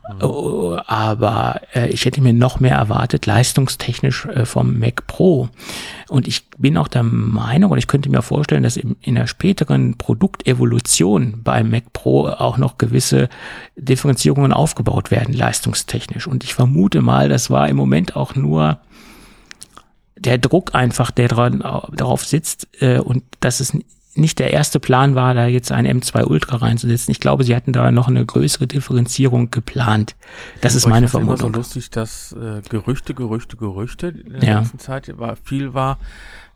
Mhm. 0.09 0.81
Aber 0.87 1.61
äh, 1.75 1.89
ich 1.89 2.05
hätte 2.05 2.21
mir 2.21 2.33
noch 2.33 2.61
mehr 2.61 2.77
erwartet, 2.77 3.27
leistungstechnisch 3.27 4.27
äh, 4.27 4.47
vom 4.47 4.79
Mac 4.79 5.07
Pro. 5.07 5.49
Und 6.09 6.27
ich 6.27 6.49
bin 6.57 6.77
auch 6.77 6.89
der 6.89 7.03
Meinung, 7.03 7.71
und 7.73 7.79
ich 7.79 7.87
könnte 7.87 8.09
mir 8.11 8.23
vorstellen, 8.23 8.63
dass 8.63 8.77
in, 8.77 8.97
in 9.01 9.15
der 9.15 9.27
späteren 9.27 9.99
Produktevolution 9.99 11.43
beim 11.43 11.71
Mac 11.71 11.93
Pro 11.93 12.29
auch 12.29 12.57
noch 12.59 12.79
gewisse 12.79 13.29
Differenzierungen 13.77 14.53
aufgebaut 14.53 15.11
werden, 15.11 15.35
leistungstechnisch. 15.35 16.27
Und 16.27 16.45
ich 16.45 16.55
vermute 16.55 17.03
mal, 17.03 17.29
das 17.29 17.51
war 17.51 17.69
im 17.69 17.77
Moment 17.77 18.17
auch 18.17 18.35
nur 18.35 18.79
der 20.17 20.39
Druck 20.39 20.75
einfach, 20.75 21.11
der 21.11 21.29
dran, 21.29 21.61
darauf 21.93 22.25
sitzt 22.25 22.69
äh, 22.81 22.99
und 22.99 23.23
dass 23.41 23.61
es 23.61 23.77
nicht 24.19 24.39
der 24.39 24.53
erste 24.53 24.81
Plan 24.81 25.15
war, 25.15 25.35
da 25.35 25.47
jetzt 25.47 25.73
ein 25.73 25.87
M2 25.87 26.25
Ultra 26.25 26.57
reinzusetzen. 26.57 27.13
Ich 27.13 27.21
glaube, 27.21 27.45
sie 27.45 27.55
hatten 27.55 27.73
da 27.73 27.91
noch 27.91 28.09
eine 28.09 28.25
größere 28.25 28.67
Differenzierung 28.67 29.51
geplant. 29.51 30.17
Das 30.61 30.75
ist 30.75 30.87
meine 30.87 31.09
Vermutung. 31.09 31.35
Es 31.35 31.41
immer 31.41 31.53
so 31.53 31.59
lustig, 31.59 31.91
dass 31.91 32.33
äh, 32.33 32.63
Gerüchte, 32.69 33.15
Gerüchte, 33.15 33.57
Gerüchte 33.57 34.09
in 34.09 34.41
der 34.41 34.43
ja. 34.43 34.59
letzten 34.61 34.79
Zeit 34.79 35.19
war, 35.19 35.37
viel 35.37 35.75
war, 35.75 35.99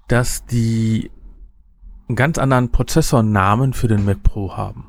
dass 0.09 0.45
die 0.47 1.11
einen 2.09 2.17
ganz 2.17 2.39
anderen 2.39 2.71
Prozessornamen 2.71 3.73
für 3.73 3.89
den 3.89 4.05
Mac 4.05 4.23
Pro 4.23 4.57
haben. 4.57 4.89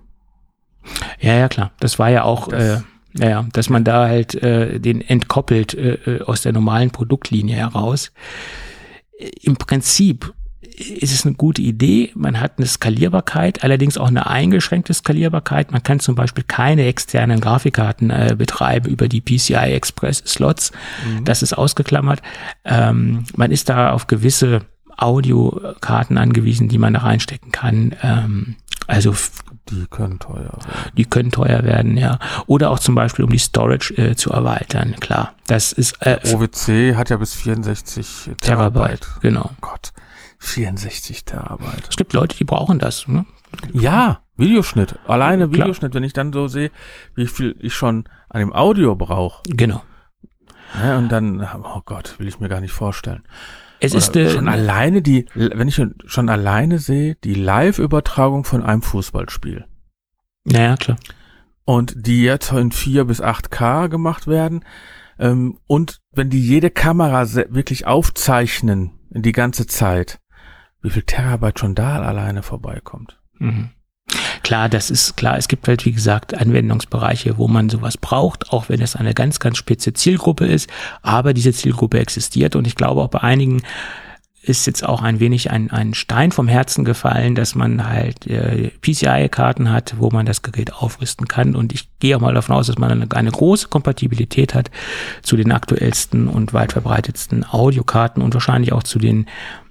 Ja, 1.20 1.36
ja, 1.36 1.48
klar. 1.48 1.72
Das 1.80 2.00
war 2.00 2.10
ja 2.10 2.24
auch, 2.24 2.50
das, 2.50 2.64
äh, 2.64 2.82
ja, 3.14 3.30
ja, 3.30 3.46
dass 3.54 3.70
man 3.70 3.84
da 3.84 4.08
halt 4.08 4.36
äh, 4.36 4.80
den 4.80 5.02
entkoppelt 5.02 5.74
äh, 5.74 5.94
äh 5.94 6.22
aus 6.24 6.42
der 6.42 6.52
normalen 6.52 6.92
Produktlinie 6.92 7.56
heraus. 7.56 8.12
Im 9.42 9.56
Prinzip 9.56 10.34
ist 10.74 11.14
es 11.14 11.26
eine 11.26 11.36
gute 11.36 11.62
Idee. 11.62 12.12
Man 12.16 12.40
hat 12.40 12.54
eine 12.58 12.68
Skalierbarkeit, 12.68 13.64
allerdings 13.64 13.98
auch 13.98 14.08
eine 14.08 14.28
eingeschränkte 14.28 14.94
Skalierbarkeit. 14.94 15.72
Man 15.72 15.84
kann 15.84 16.00
zum 16.00 16.16
Beispiel 16.16 16.44
keine 16.48 16.86
externen 16.86 17.40
Grafikkarten 17.40 18.10
äh, 18.10 18.36
betreiben 18.38 18.90
über 18.90 19.08
die 19.08 19.22
PCI 19.22 19.74
Express 19.74 20.24
Slots. 20.26 20.72
Mhm. 21.08 21.26
Das 21.26 21.44
ist 21.44 21.54
ausgeklammert. 21.54 22.22
Ähm, 22.66 23.26
man 23.36 23.52
ist 23.52 23.70
da 23.70 23.92
auf 23.92 24.08
gewisse 24.08 24.62
Audiokarten 24.98 26.18
angewiesen, 26.18 26.70
die 26.70 26.78
man 26.78 26.94
da 26.94 27.02
reinstecken 27.02 27.52
kann. 27.52 27.96
Ähm, 28.02 28.56
also 28.88 29.16
die 29.70 29.86
können 29.90 30.20
teuer 30.20 30.44
werden. 30.44 30.92
Die 30.98 31.06
können 31.06 31.32
teuer 31.32 31.64
werden, 31.64 31.98
ja. 31.98 32.20
Oder 32.48 32.70
auch 32.70 32.80
zum 32.80 32.96
Beispiel, 32.96 33.24
um 33.24 33.32
die 33.32 33.40
Storage 33.40 33.94
äh, 33.96 34.16
zu 34.16 34.32
erweitern, 34.32 34.96
klar. 35.00 35.34
Das 35.48 35.72
ist 35.72 35.96
äh, 36.02 36.20
OWC 36.34 36.96
hat 36.96 37.10
ja 37.10 37.18
bis 37.18 37.34
64 37.34 38.32
Terabyte. 38.42 38.42
Terabyte 38.42 39.08
genau. 39.22 39.50
Oh 39.52 39.56
Gott. 39.62 39.94
64 40.44 41.26
Terabyte. 41.26 41.88
Es 41.90 41.96
gibt 41.96 42.14
Leute, 42.14 42.36
die 42.38 42.44
brauchen 42.44 42.78
das. 42.78 43.08
Ne? 43.08 43.26
Ja, 43.72 44.22
Videoschnitt. 44.36 45.00
Alleine 45.08 45.52
Videoschnitt, 45.52 45.92
Klar. 45.92 45.94
wenn 45.94 46.04
ich 46.04 46.14
dann 46.14 46.34
so 46.34 46.48
sehe, 46.48 46.72
wie 47.16 47.28
viel 47.28 47.56
ich 47.60 47.74
schon 47.74 48.10
an 48.30 48.40
dem 48.42 48.54
Audio 48.54 48.96
brauche. 48.96 49.42
Genau. 49.48 49.84
Ja, 50.82 50.98
und 50.98 51.10
dann, 51.10 51.48
oh 51.64 51.82
Gott, 51.86 52.16
will 52.18 52.28
ich 52.28 52.40
mir 52.40 52.50
gar 52.50 52.62
nicht 52.62 52.72
vorstellen. 52.72 53.24
Es 53.80 53.92
Oder 53.92 54.00
ist 54.00 54.16
äh, 54.16 54.30
schon 54.32 54.48
alleine 54.48 55.02
die, 55.02 55.26
wenn 55.34 55.68
ich 55.68 55.82
schon 56.06 56.30
alleine 56.30 56.80
sehe, 56.80 57.16
die 57.24 57.36
Live-Übertragung 57.36 58.44
von 58.44 58.64
einem 58.64 58.82
Fußballspiel. 58.82 59.66
Naja, 60.46 60.76
klar. 60.78 60.98
Und 61.66 61.94
die 62.08 62.24
jetzt 62.24 62.52
in 62.52 62.72
4 62.72 63.06
bis 63.06 63.22
8K 63.22 63.88
gemacht 63.88 64.28
werden. 64.28 64.66
Ähm, 65.20 65.60
und 65.68 66.02
wenn 66.12 66.30
die 66.30 66.42
jede 66.42 66.70
Kamera 66.70 67.26
wirklich 67.50 67.86
aufzeichnen, 67.86 68.92
die 69.10 69.32
ganze 69.32 69.68
Zeit, 69.68 70.20
wie 70.84 70.90
viel 70.90 71.04
Terabyte 71.04 71.60
schon 71.60 71.76
da 71.76 72.02
alleine 72.02 72.44
vorbeikommt. 72.44 73.18
Mhm. 73.40 73.70
Klar, 74.44 74.68
das 74.68 74.92
ist 74.92 75.16
klar. 75.16 75.38
Es 75.38 75.48
gibt 75.48 75.68
halt, 75.68 75.86
wie 75.86 75.94
gesagt, 75.94 76.38
Anwendungsbereiche, 76.38 77.38
wo 77.38 77.48
man 77.48 77.70
sowas 77.70 77.98
braucht, 77.98 78.52
auch 78.52 78.68
wenn 78.68 78.82
es 78.82 78.98
eine 78.98 79.14
ganz, 79.14 79.40
ganz 79.40 79.58
spitze 79.58 79.94
Zielgruppe 79.94 80.46
ist. 80.46 80.70
Aber 81.02 81.34
diese 81.34 81.54
Zielgruppe 81.54 82.00
existiert 82.00 82.58
und 82.58 82.68
ich 82.68 82.76
glaube 82.76 83.02
auch 83.02 83.08
bei 83.08 83.22
einigen 83.22 83.64
ist 84.44 84.68
jetzt 84.68 84.84
auch 84.84 85.02
ein 85.02 85.22
wenig 85.22 85.52
ein, 85.52 85.72
ein 85.72 85.94
Stein 85.94 86.34
vom 86.34 86.50
Herzen 86.50 86.84
gefallen, 86.84 87.34
dass 87.34 87.56
man 87.56 87.88
halt 87.88 88.28
äh, 88.28 88.72
PCI-Karten 88.82 89.72
hat, 89.72 89.96
wo 89.98 90.10
man 90.10 90.26
das 90.26 90.42
Gerät 90.42 90.74
aufrüsten 90.74 91.30
kann. 91.30 91.56
Und 91.56 91.74
ich 91.74 91.88
gehe 92.00 92.18
auch 92.18 92.22
mal 92.22 92.34
davon 92.34 92.58
aus, 92.58 92.68
dass 92.68 92.78
man 92.78 92.92
eine, 92.92 93.08
eine 93.12 93.32
große 93.32 93.70
Kompatibilität 93.70 94.54
hat 94.54 94.70
zu 95.22 95.38
den 95.38 95.54
aktuellsten 95.54 96.28
und 96.28 96.52
weit 96.52 96.74
verbreitetsten 96.74 97.46
Audiokarten 97.50 98.22
und 98.22 98.34
wahrscheinlich 98.34 98.74
auch 98.74 98.84
zu 98.84 99.00
den 99.00 99.28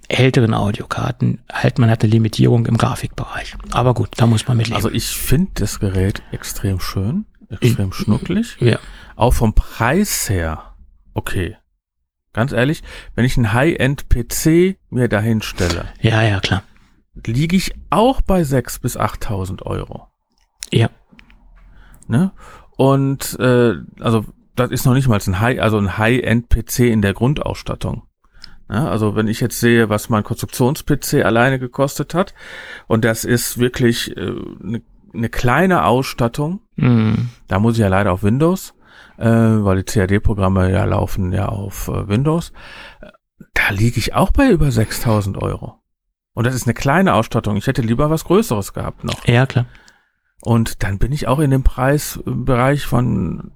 älteren 0.09 0.55
Audiokarten 0.55 1.41
halt, 1.51 1.79
man 1.79 1.91
hat 1.91 2.03
eine 2.03 2.13
Limitierung 2.13 2.67
im 2.67 2.77
Grafikbereich. 2.77 3.57
Aber 3.71 3.95
gut, 3.95 4.11
da 4.17 4.27
muss 4.27 4.47
man 4.47 4.57
mit 4.57 4.67
leben. 4.67 4.77
Also 4.77 4.91
ich 4.91 5.07
finde 5.07 5.53
das 5.55 5.81
Gerät 5.81 6.23
extrem 6.33 6.81
schön, 6.81 7.27
extrem 7.49 7.91
ich, 7.91 7.95
schnucklig. 7.95 8.57
Ja. 8.61 8.79
Auch 9.17 9.35
vom 9.35 9.55
Preis 9.55 10.29
her, 10.29 10.75
okay. 11.15 11.57
Ganz 12.33 12.53
ehrlich, 12.53 12.83
wenn 13.15 13.25
ich 13.25 13.37
einen 13.37 13.53
High-End-PC 13.53 14.79
mir 14.91 15.09
dahin 15.09 15.43
stelle. 15.43 15.85
Ja, 16.01 16.23
ja, 16.23 16.41
klar. 16.41 16.63
Liege 17.27 17.57
ich 17.57 17.75
auch 17.91 18.23
bei 18.23 18.41
6.000 18.41 18.81
bis 18.81 18.99
8.000 18.99 19.63
Euro. 19.63 20.09
Ja. 20.73 20.89
Ne? 22.09 22.33
Und 22.77 23.39
äh, 23.39 23.75
also 24.01 24.25
das 24.57 24.71
ist 24.71 24.87
noch 24.87 24.95
nicht 24.95 25.09
mal 25.09 25.21
ein 25.25 25.41
High, 25.41 25.61
also 25.61 25.79
ein 25.79 25.99
High-End-PC 25.99 26.81
in 26.81 27.03
der 27.03 27.13
Grundausstattung. 27.13 28.03
Ja, 28.71 28.89
also 28.89 29.17
wenn 29.17 29.29
ich 29.29 29.41
jetzt 29.41 29.61
sehe, 29.61 29.89
was 29.89 30.09
mein 30.09 30.25
Konstruktions-PC 30.25 31.25
alleine 31.25 31.59
gekostet 31.59 32.15
hat, 32.15 32.35
und 32.87 33.05
das 33.05 33.25
ist 33.25 33.59
wirklich 33.59 34.17
äh, 34.17 34.21
eine 34.63 34.83
ne 35.13 35.29
kleine 35.29 35.85
Ausstattung, 35.85 36.61
mhm. 36.77 37.29
da 37.49 37.59
muss 37.59 37.75
ich 37.75 37.81
ja 37.81 37.89
leider 37.89 38.13
auf 38.13 38.23
Windows, 38.23 38.75
äh, 39.19 39.27
weil 39.27 39.83
die 39.83 39.85
CAD-Programme 39.85 40.71
ja 40.71 40.85
laufen 40.85 41.33
ja 41.33 41.49
auf 41.49 41.89
äh, 41.89 42.09
Windows, 42.09 42.53
da 43.55 43.71
liege 43.71 43.99
ich 43.99 44.15
auch 44.15 44.31
bei 44.31 44.51
über 44.51 44.71
6000 44.71 45.41
Euro. 45.43 45.83
Und 46.35 46.47
das 46.47 46.55
ist 46.55 46.67
eine 46.67 46.75
kleine 46.75 47.15
Ausstattung. 47.15 47.57
Ich 47.57 47.67
hätte 47.67 47.83
lieber 47.83 48.09
was 48.09 48.25
Größeres 48.25 48.73
gehabt 48.73 49.05
noch. 49.05 49.27
Ja, 49.27 49.45
klar. 49.47 49.67
Und 50.41 50.83
dann 50.83 50.99
bin 50.99 51.13
ich 51.13 51.29
auch 51.29 51.39
in 51.39 51.51
dem 51.51 51.63
Preisbereich 51.63 52.87
von 52.87 53.53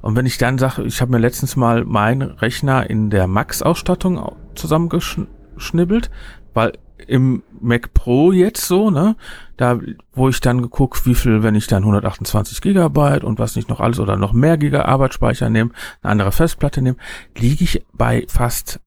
und 0.00 0.16
wenn 0.16 0.26
ich 0.26 0.38
dann 0.38 0.58
sage, 0.58 0.82
ich 0.84 1.00
habe 1.00 1.12
mir 1.12 1.18
letztens 1.18 1.56
mal 1.56 1.84
meinen 1.84 2.30
Rechner 2.30 2.88
in 2.88 3.10
der 3.10 3.26
Max-Ausstattung 3.26 4.20
zusammengeschnibbelt, 4.54 6.10
weil 6.54 6.72
im 7.06 7.42
Mac 7.60 7.94
Pro 7.94 8.32
jetzt 8.32 8.66
so, 8.66 8.90
ne, 8.90 9.16
da, 9.56 9.78
wo 10.12 10.28
ich 10.28 10.40
dann 10.40 10.62
geguckt, 10.62 11.06
wie 11.06 11.14
viel, 11.14 11.42
wenn 11.42 11.54
ich 11.54 11.66
dann 11.66 11.82
128 11.82 12.60
Gigabyte 12.60 13.24
und 13.24 13.38
was 13.38 13.56
nicht 13.56 13.68
noch 13.68 13.80
alles 13.80 14.00
oder 14.00 14.16
noch 14.16 14.32
mehr 14.32 14.58
Giga 14.58 14.82
Arbeitsspeicher 14.82 15.48
nehme, 15.48 15.70
eine 16.02 16.12
andere 16.12 16.32
Festplatte 16.32 16.82
nehme, 16.82 16.96
liege 17.36 17.64
ich 17.64 17.84
bei 17.92 18.26
fast 18.28 18.80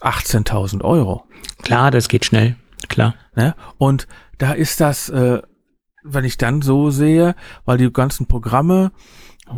18.000 0.00 0.82
Euro. 0.82 1.24
Klar, 1.62 1.90
das 1.90 2.08
geht 2.08 2.24
schnell, 2.24 2.56
klar. 2.88 3.14
Ne? 3.34 3.54
Und 3.78 4.08
da 4.38 4.52
ist 4.52 4.80
das, 4.80 5.08
äh, 5.08 5.40
wenn 6.04 6.24
ich 6.24 6.36
dann 6.36 6.62
so 6.62 6.90
sehe, 6.90 7.34
weil 7.64 7.78
die 7.78 7.92
ganzen 7.92 8.26
Programme, 8.26 8.92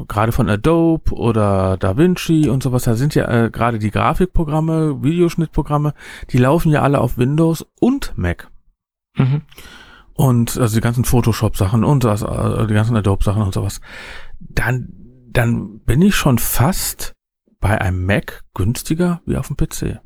gerade 0.08 0.32
von 0.32 0.48
Adobe 0.48 1.12
oder 1.12 1.76
DaVinci 1.76 2.48
und 2.48 2.62
sowas, 2.62 2.84
da 2.84 2.94
sind 2.94 3.14
ja 3.14 3.28
äh, 3.28 3.50
gerade 3.50 3.78
die 3.78 3.90
Grafikprogramme, 3.90 5.02
Videoschnittprogramme, 5.02 5.94
die 6.30 6.38
laufen 6.38 6.70
ja 6.70 6.82
alle 6.82 7.00
auf 7.00 7.18
Windows 7.18 7.66
und 7.80 8.12
Mac. 8.16 8.50
Mhm. 9.16 9.42
Und 10.14 10.56
also 10.58 10.76
die 10.76 10.80
ganzen 10.80 11.04
Photoshop-Sachen 11.04 11.84
und 11.84 12.04
das, 12.04 12.22
äh, 12.22 12.66
die 12.66 12.74
ganzen 12.74 12.96
Adobe-Sachen 12.96 13.42
und 13.42 13.54
sowas. 13.54 13.80
Dann, 14.40 14.88
dann 15.28 15.80
bin 15.80 16.02
ich 16.02 16.14
schon 16.14 16.38
fast 16.38 17.14
bei 17.60 17.80
einem 17.80 18.04
Mac 18.04 18.44
günstiger 18.54 19.22
wie 19.26 19.36
auf 19.36 19.48
dem 19.48 19.56
PC. 19.56 20.00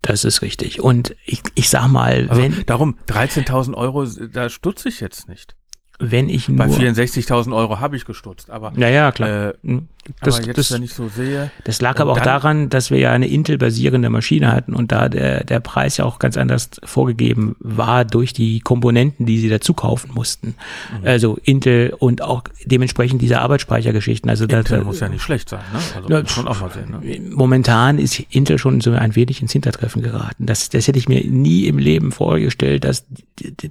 Das 0.00 0.24
ist 0.24 0.42
richtig. 0.42 0.80
Und 0.80 1.14
ich, 1.24 1.42
ich 1.54 1.68
sag 1.68 1.88
mal, 1.88 2.28
also 2.28 2.42
wenn. 2.42 2.64
Darum, 2.66 2.96
13.000 3.06 3.74
Euro, 3.74 4.04
da 4.04 4.48
stutze 4.48 4.88
ich 4.88 5.00
jetzt 5.00 5.28
nicht 5.28 5.56
wenn 6.02 6.28
ich 6.28 6.48
nur. 6.48 6.58
Bei 6.58 6.66
64.000 6.66 7.54
Euro 7.54 7.80
habe 7.80 7.96
ich 7.96 8.04
gestutzt, 8.04 8.50
aber. 8.50 8.72
Ja, 8.76 8.88
ja, 8.88 9.12
klar. 9.12 9.50
Äh, 9.50 9.54
hm. 9.62 9.88
Das, 10.20 10.38
aber 10.38 10.46
jetzt, 10.46 10.58
das, 10.58 10.72
wenn 10.72 10.82
ich 10.82 10.94
so 10.94 11.08
sehe. 11.08 11.52
das 11.62 11.80
lag 11.80 12.00
aber 12.00 12.12
auch 12.12 12.16
dann- 12.16 12.24
daran, 12.24 12.68
dass 12.70 12.90
wir 12.90 12.98
ja 12.98 13.12
eine 13.12 13.28
Intel-basierende 13.28 14.10
Maschine 14.10 14.50
hatten 14.50 14.74
und 14.74 14.90
da 14.90 15.08
der, 15.08 15.44
der 15.44 15.60
Preis 15.60 15.96
ja 15.96 16.04
auch 16.04 16.18
ganz 16.18 16.36
anders 16.36 16.70
vorgegeben 16.82 17.54
war 17.60 18.04
durch 18.04 18.32
die 18.32 18.58
Komponenten, 18.58 19.26
die 19.26 19.38
sie 19.38 19.48
dazu 19.48 19.74
kaufen 19.74 20.10
mussten. 20.12 20.56
Mhm. 21.00 21.06
Also 21.06 21.38
Intel 21.44 21.94
und 21.96 22.20
auch 22.20 22.42
dementsprechend 22.64 23.22
diese 23.22 23.40
Arbeitsspeichergeschichten. 23.40 24.28
Also 24.28 24.46
das, 24.46 24.70
Intel 24.70 24.82
muss 24.82 24.98
ja 24.98 25.08
nicht 25.08 25.22
schlecht 25.22 25.48
sein, 25.48 25.62
ne? 25.72 25.78
Also 25.94 26.08
muss 26.08 26.36
man 26.36 26.48
auch 26.48 26.60
mal 26.60 26.70
sehen, 26.72 26.90
ne? 26.90 27.20
Momentan 27.34 27.98
ist 27.98 28.18
Intel 28.30 28.58
schon 28.58 28.80
so 28.80 28.90
ein 28.90 29.14
wenig 29.14 29.40
ins 29.40 29.52
Hintertreffen 29.52 30.02
geraten. 30.02 30.46
Das, 30.46 30.68
das 30.68 30.88
hätte 30.88 30.98
ich 30.98 31.08
mir 31.08 31.24
nie 31.24 31.66
im 31.66 31.78
Leben 31.78 32.10
vorgestellt, 32.10 32.82
dass 32.82 33.06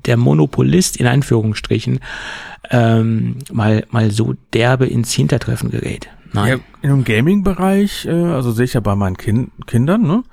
der 0.05 0.15
Monopolist 0.15 0.95
in 0.95 1.07
Anführungsstrichen 1.07 1.99
ähm, 2.69 3.39
mal, 3.51 3.85
mal 3.89 4.11
so 4.11 4.35
derbe 4.53 4.85
ins 4.85 5.13
Hintertreffen 5.13 5.71
gerät. 5.71 6.07
Ja, 6.33 6.41
Nein. 6.45 6.59
Im 6.81 7.03
Gaming-Bereich, 7.03 8.05
äh, 8.05 8.11
also 8.11 8.51
sehe 8.51 8.65
ich 8.65 8.73
ja 8.73 8.79
bei 8.79 8.95
meinen 8.95 9.17
kind 9.17 9.51
Kindern, 9.67 10.01
ne? 10.03 10.23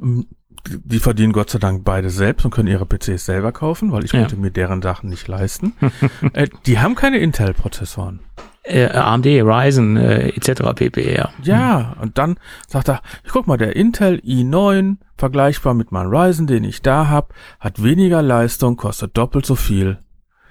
Ähm, 0.00 0.26
die- 0.68 0.78
Die 0.84 0.98
verdienen 0.98 1.32
Gott 1.32 1.48
sei 1.50 1.58
Dank 1.58 1.84
beide 1.84 2.10
selbst 2.10 2.44
und 2.44 2.50
können 2.50 2.68
ihre 2.68 2.84
PCs 2.84 3.24
selber 3.24 3.52
kaufen, 3.52 3.90
weil 3.92 4.04
ich 4.04 4.12
Ja. 4.12 4.20
konnte 4.20 4.36
mir 4.36 4.50
deren 4.50 4.82
Sachen 4.82 5.08
nicht 5.08 5.26
leisten. 5.28 5.72
äh, 6.34 6.48
die 6.66 6.78
haben 6.78 6.94
keine 6.94 7.18
Intel-Prozessoren. 7.18 8.20
Äh, 8.64 8.88
AMD, 8.88 9.24
Ryzen 9.26 9.96
äh, 9.96 10.28
etc. 10.28 10.74
pp. 10.74 11.14
Ja. 11.16 11.30
Ja, 11.42 11.96
und 12.02 12.18
dann 12.18 12.38
sagt 12.66 12.88
er, 12.90 13.00
guck 13.32 13.46
mal, 13.46 13.56
der 13.56 13.74
Intel 13.76 14.16
i9, 14.18 14.96
vergleichbar 15.16 15.72
mit 15.72 15.90
meinem 15.90 16.10
Ryzen, 16.14 16.46
den 16.46 16.64
ich 16.64 16.82
da 16.82 17.08
hab, 17.08 17.32
hat 17.60 17.82
weniger 17.82 18.20
Leistung, 18.20 18.76
kostet 18.76 19.16
doppelt 19.16 19.46
so 19.46 19.54
viel. 19.54 19.98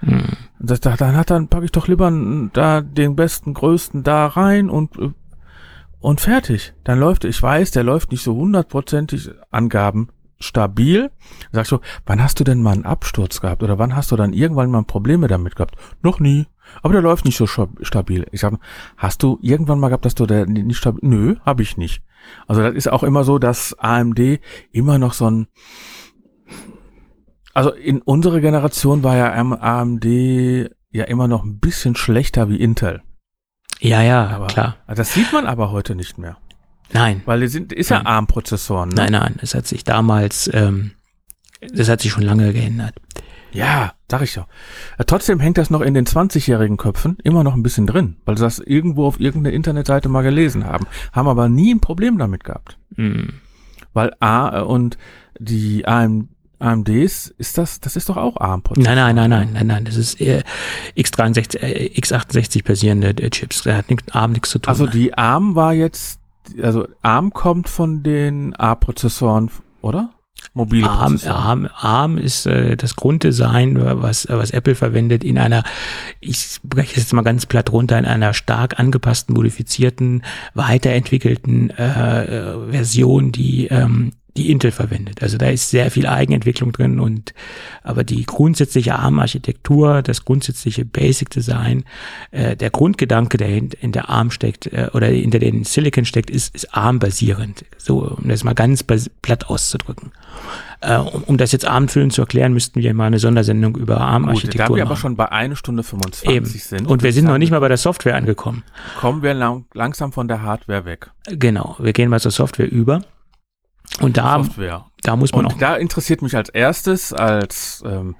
Hm. 0.00 0.24
Das, 0.60 0.80
dann 0.80 1.16
hat 1.16 1.30
dann 1.30 1.48
packe 1.48 1.64
ich 1.64 1.72
doch 1.72 1.86
lieber 1.86 2.10
da 2.52 2.80
den 2.80 3.14
besten, 3.14 3.54
größten 3.54 4.02
da 4.02 4.26
rein 4.26 4.70
und 4.70 4.98
äh, 4.98 5.12
und 6.00 6.20
fertig. 6.20 6.74
Dann 6.84 7.00
läuft, 7.00 7.24
ich 7.24 7.42
weiß, 7.42 7.72
der 7.72 7.82
läuft 7.82 8.12
nicht 8.12 8.22
so 8.22 8.34
hundertprozentig 8.36 9.30
Angaben 9.50 10.08
stabil. 10.38 11.10
Sagst 11.52 11.72
du, 11.72 11.78
wann 12.06 12.22
hast 12.22 12.38
du 12.38 12.44
denn 12.44 12.62
mal 12.62 12.72
einen 12.72 12.84
Absturz 12.84 13.40
gehabt 13.40 13.62
oder 13.62 13.78
wann 13.78 13.96
hast 13.96 14.12
du 14.12 14.16
dann 14.16 14.32
irgendwann 14.32 14.70
mal 14.70 14.84
Probleme 14.84 15.26
damit 15.26 15.56
gehabt? 15.56 15.76
Noch 16.02 16.20
nie. 16.20 16.46
Aber 16.82 16.92
der 16.92 17.02
läuft 17.02 17.24
nicht 17.24 17.36
so 17.36 17.46
stabil. 17.46 18.26
Ich 18.30 18.40
sag, 18.40 18.54
hast 18.96 19.22
du 19.22 19.38
irgendwann 19.42 19.80
mal 19.80 19.88
gehabt, 19.88 20.04
dass 20.04 20.14
du 20.14 20.26
der 20.26 20.46
nicht 20.46 20.76
stabil? 20.76 21.00
Nö, 21.02 21.36
habe 21.44 21.62
ich 21.62 21.76
nicht. 21.76 22.02
Also 22.46 22.62
das 22.62 22.74
ist 22.74 22.88
auch 22.92 23.02
immer 23.02 23.24
so, 23.24 23.38
dass 23.38 23.74
AMD 23.78 24.40
immer 24.70 24.98
noch 24.98 25.14
so 25.14 25.30
ein 25.30 25.48
also 27.58 27.70
in 27.72 28.00
unserer 28.02 28.40
Generation 28.40 29.02
war 29.02 29.16
ja 29.16 29.32
am- 29.34 29.52
AMD 29.52 30.04
ja 30.90 31.04
immer 31.04 31.26
noch 31.28 31.44
ein 31.44 31.58
bisschen 31.58 31.96
schlechter 31.96 32.48
wie 32.48 32.56
Intel. 32.56 33.02
ja, 33.80 34.00
ja, 34.02 34.28
Aber 34.28 34.46
klar. 34.46 34.76
Das 34.86 35.12
sieht 35.12 35.32
man 35.32 35.44
aber 35.46 35.70
heute 35.72 35.94
nicht 35.96 36.18
mehr. 36.18 36.36
Nein, 36.92 37.20
Weil 37.26 37.40
die 37.40 37.48
sind, 37.48 37.72
ist 37.72 37.90
ja. 37.90 38.04
ARM-Prozessoren. 38.06 38.88
Ne? 38.90 38.94
nein, 38.94 39.12
nein. 39.12 39.36
Es 39.42 39.54
hat 39.54 39.66
sich 39.66 39.82
damals, 39.84 40.48
ähm, 40.54 40.92
das 41.74 41.88
hat 41.88 42.00
sich 42.00 42.12
schon 42.12 42.22
lange 42.22 42.52
geändert. 42.52 42.94
Ja, 43.52 43.92
sag 44.10 44.22
ich 44.22 44.34
doch. 44.34 44.46
Ja, 44.98 45.04
trotzdem 45.04 45.40
hängt 45.40 45.58
das 45.58 45.68
noch 45.70 45.80
in 45.80 45.94
den 45.94 46.06
20-jährigen 46.06 46.76
Köpfen 46.76 47.18
immer 47.24 47.42
noch 47.44 47.54
ein 47.54 47.62
bisschen 47.62 47.86
drin, 47.86 48.16
weil 48.24 48.36
sie 48.38 48.44
das 48.44 48.58
irgendwo 48.60 49.06
auf 49.06 49.18
irgendeiner 49.20 49.54
Internetseite 49.56 50.08
mal 50.08 50.22
gelesen 50.22 50.64
haben, 50.64 50.86
haben 51.12 51.28
aber 51.28 51.48
nie 51.48 51.74
ein 51.74 51.80
Problem 51.80 52.18
damit 52.18 52.44
gehabt. 52.44 52.78
Hm. 52.94 53.40
Weil 53.92 54.12
A 54.20 54.60
und 54.60 54.96
die 55.38 55.86
AM, 55.86 56.28
AMDs, 56.58 57.34
ist 57.38 57.58
das, 57.58 57.80
das 57.80 57.96
ist 57.96 58.08
doch 58.08 58.16
auch 58.16 58.36
ARM-Prozessor. 58.40 58.94
Nein, 58.94 59.14
nein, 59.14 59.30
nein, 59.30 59.30
nein, 59.30 59.50
nein, 59.52 59.66
nein. 59.66 59.84
Das 59.84 59.96
ist 59.96 60.20
eher 60.20 60.42
X63, 60.96 61.58
äh, 61.58 61.90
X68 62.00 62.64
basierende 62.64 63.10
äh, 63.10 63.30
Chips. 63.30 63.62
Da 63.62 63.76
hat 63.76 63.90
nix, 63.90 64.04
ARM 64.10 64.32
nichts 64.32 64.50
zu 64.50 64.58
tun. 64.58 64.68
Also 64.68 64.86
die 64.86 65.14
ARM 65.14 65.54
war 65.54 65.72
jetzt, 65.72 66.20
also 66.60 66.88
ARM 67.02 67.32
kommt 67.32 67.68
von 67.68 68.02
den 68.02 68.54
A-Prozessoren, 68.56 69.50
oder? 69.82 70.10
Mobile 70.54 70.88
ARM. 70.88 71.18
ARM, 71.26 71.68
ARM 71.74 72.18
ist 72.18 72.46
äh, 72.46 72.76
das 72.76 72.96
Grunddesign, 72.96 73.78
was, 74.02 74.26
was 74.28 74.50
Apple 74.50 74.74
verwendet 74.74 75.22
in 75.24 75.38
einer, 75.38 75.62
ich 76.20 76.58
breche 76.64 76.92
es 76.92 77.04
jetzt 77.04 77.12
mal 77.12 77.22
ganz 77.22 77.46
platt 77.46 77.70
runter, 77.70 77.98
in 77.98 78.06
einer 78.06 78.34
stark 78.34 78.78
angepassten, 78.78 79.34
modifizierten, 79.34 80.22
weiterentwickelten 80.54 81.70
äh, 81.70 82.24
äh, 82.24 82.70
Version, 82.70 83.32
die 83.32 83.66
ähm, 83.66 84.12
die 84.38 84.50
Intel 84.50 84.70
verwendet. 84.70 85.22
Also 85.22 85.36
da 85.36 85.48
ist 85.48 85.70
sehr 85.70 85.90
viel 85.90 86.06
Eigenentwicklung 86.06 86.72
drin 86.72 87.00
und 87.00 87.34
aber 87.82 88.04
die 88.04 88.24
grundsätzliche 88.24 88.94
ARM-Architektur, 88.94 90.02
das 90.02 90.24
grundsätzliche 90.24 90.84
Basic-Design, 90.84 91.84
äh, 92.30 92.56
der 92.56 92.70
Grundgedanke, 92.70 93.36
der 93.36 93.48
in, 93.48 93.70
in 93.80 93.92
der 93.92 94.08
ARM 94.08 94.30
steckt 94.30 94.66
äh, 94.68 94.88
oder 94.92 95.08
hinter 95.08 95.38
den 95.38 95.64
Silicon 95.64 96.04
steckt, 96.04 96.30
ist, 96.30 96.54
ist 96.54 96.74
ARM-basierend. 96.74 97.64
So, 97.76 98.16
um 98.16 98.28
das 98.28 98.44
mal 98.44 98.54
ganz 98.54 98.84
platt 98.84 99.48
auszudrücken. 99.48 100.12
Äh, 100.80 100.96
um, 100.98 101.24
um 101.24 101.36
das 101.38 101.50
jetzt 101.50 101.64
abendfüllend 101.64 102.12
zu 102.12 102.20
erklären, 102.20 102.52
müssten 102.52 102.80
wir 102.80 102.94
mal 102.94 103.06
eine 103.06 103.18
Sondersendung 103.18 103.76
über 103.76 103.94
Gut, 103.94 104.02
da 104.02 104.06
ARM-Architektur 104.06 104.76
wir 104.76 104.82
aber 104.82 104.90
machen. 104.90 105.00
schon 105.00 105.16
bei 105.16 105.30
1 105.32 105.58
Stunde 105.58 105.82
25 105.82 106.30
Eben. 106.30 106.46
sind. 106.46 106.86
Und 106.86 107.02
wir 107.02 107.12
sind 107.12 107.24
noch 107.24 107.34
ich 107.34 107.40
nicht 107.40 107.50
mal 107.50 107.58
bei 107.58 107.68
der 107.68 107.76
Software 107.76 108.14
angekommen. 108.14 108.62
Kommen 109.00 109.22
wir 109.22 109.34
lang, 109.34 109.64
langsam 109.74 110.12
von 110.12 110.28
der 110.28 110.42
Hardware 110.42 110.84
weg. 110.84 111.10
Genau, 111.26 111.76
wir 111.80 111.92
gehen 111.92 112.08
mal 112.08 112.20
zur 112.20 112.30
Software 112.30 112.70
über. 112.70 113.02
Und 114.00 114.16
da, 114.16 114.42
Software. 114.42 114.86
da 115.02 115.16
muss 115.16 115.32
man 115.32 115.46
auch 115.46 115.52
Und 115.52 115.62
da 115.62 115.76
interessiert 115.76 116.22
mich 116.22 116.36
als 116.36 116.48
erstes, 116.48 117.12
als 117.12 117.82
ähm, 117.86 118.16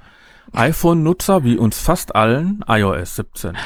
iPhone-Nutzer, 0.53 1.45
wie 1.45 1.57
uns 1.57 1.79
fast 1.79 2.15
allen, 2.15 2.65
iOS 2.67 3.17
17. 3.17 3.57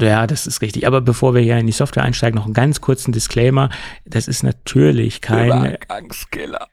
Ja, 0.00 0.26
das 0.26 0.46
ist 0.46 0.60
richtig. 0.62 0.86
Aber 0.86 1.00
bevor 1.00 1.34
wir 1.34 1.40
hier 1.42 1.56
in 1.56 1.66
die 1.66 1.72
Software 1.72 2.02
einsteigen, 2.02 2.36
noch 2.36 2.44
einen 2.44 2.54
ganz 2.54 2.80
kurzen 2.80 3.12
Disclaimer. 3.12 3.70
Das 4.04 4.28
ist 4.28 4.42
natürlich 4.42 5.20
kein, 5.20 5.48
Übergangskiller. 5.48 6.66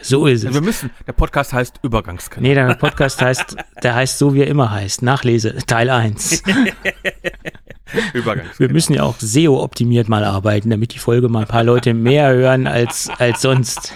so 0.00 0.26
ist 0.26 0.44
es. 0.44 0.52
Wir 0.52 0.60
müssen, 0.60 0.90
der 1.06 1.12
Podcast 1.12 1.52
heißt 1.52 1.80
Übergangskiller. 1.82 2.42
Nee, 2.42 2.54
der 2.54 2.74
Podcast 2.74 3.22
heißt, 3.22 3.56
der 3.82 3.94
heißt 3.94 4.18
so 4.18 4.34
wie 4.34 4.40
er 4.40 4.48
immer 4.48 4.70
heißt. 4.70 5.02
Nachlese, 5.02 5.56
Teil 5.66 5.90
1. 5.90 6.42
Übergangskiller. 8.12 8.58
Wir 8.58 8.72
müssen 8.72 8.94
ja 8.94 9.04
auch 9.04 9.16
SEO-optimiert 9.18 10.08
mal 10.08 10.24
arbeiten, 10.24 10.70
damit 10.70 10.94
die 10.94 10.98
Folge 10.98 11.28
mal 11.28 11.42
ein 11.42 11.48
paar 11.48 11.64
Leute 11.64 11.94
mehr 11.94 12.32
hören 12.32 12.66
als, 12.66 13.08
als 13.18 13.40
sonst. 13.40 13.94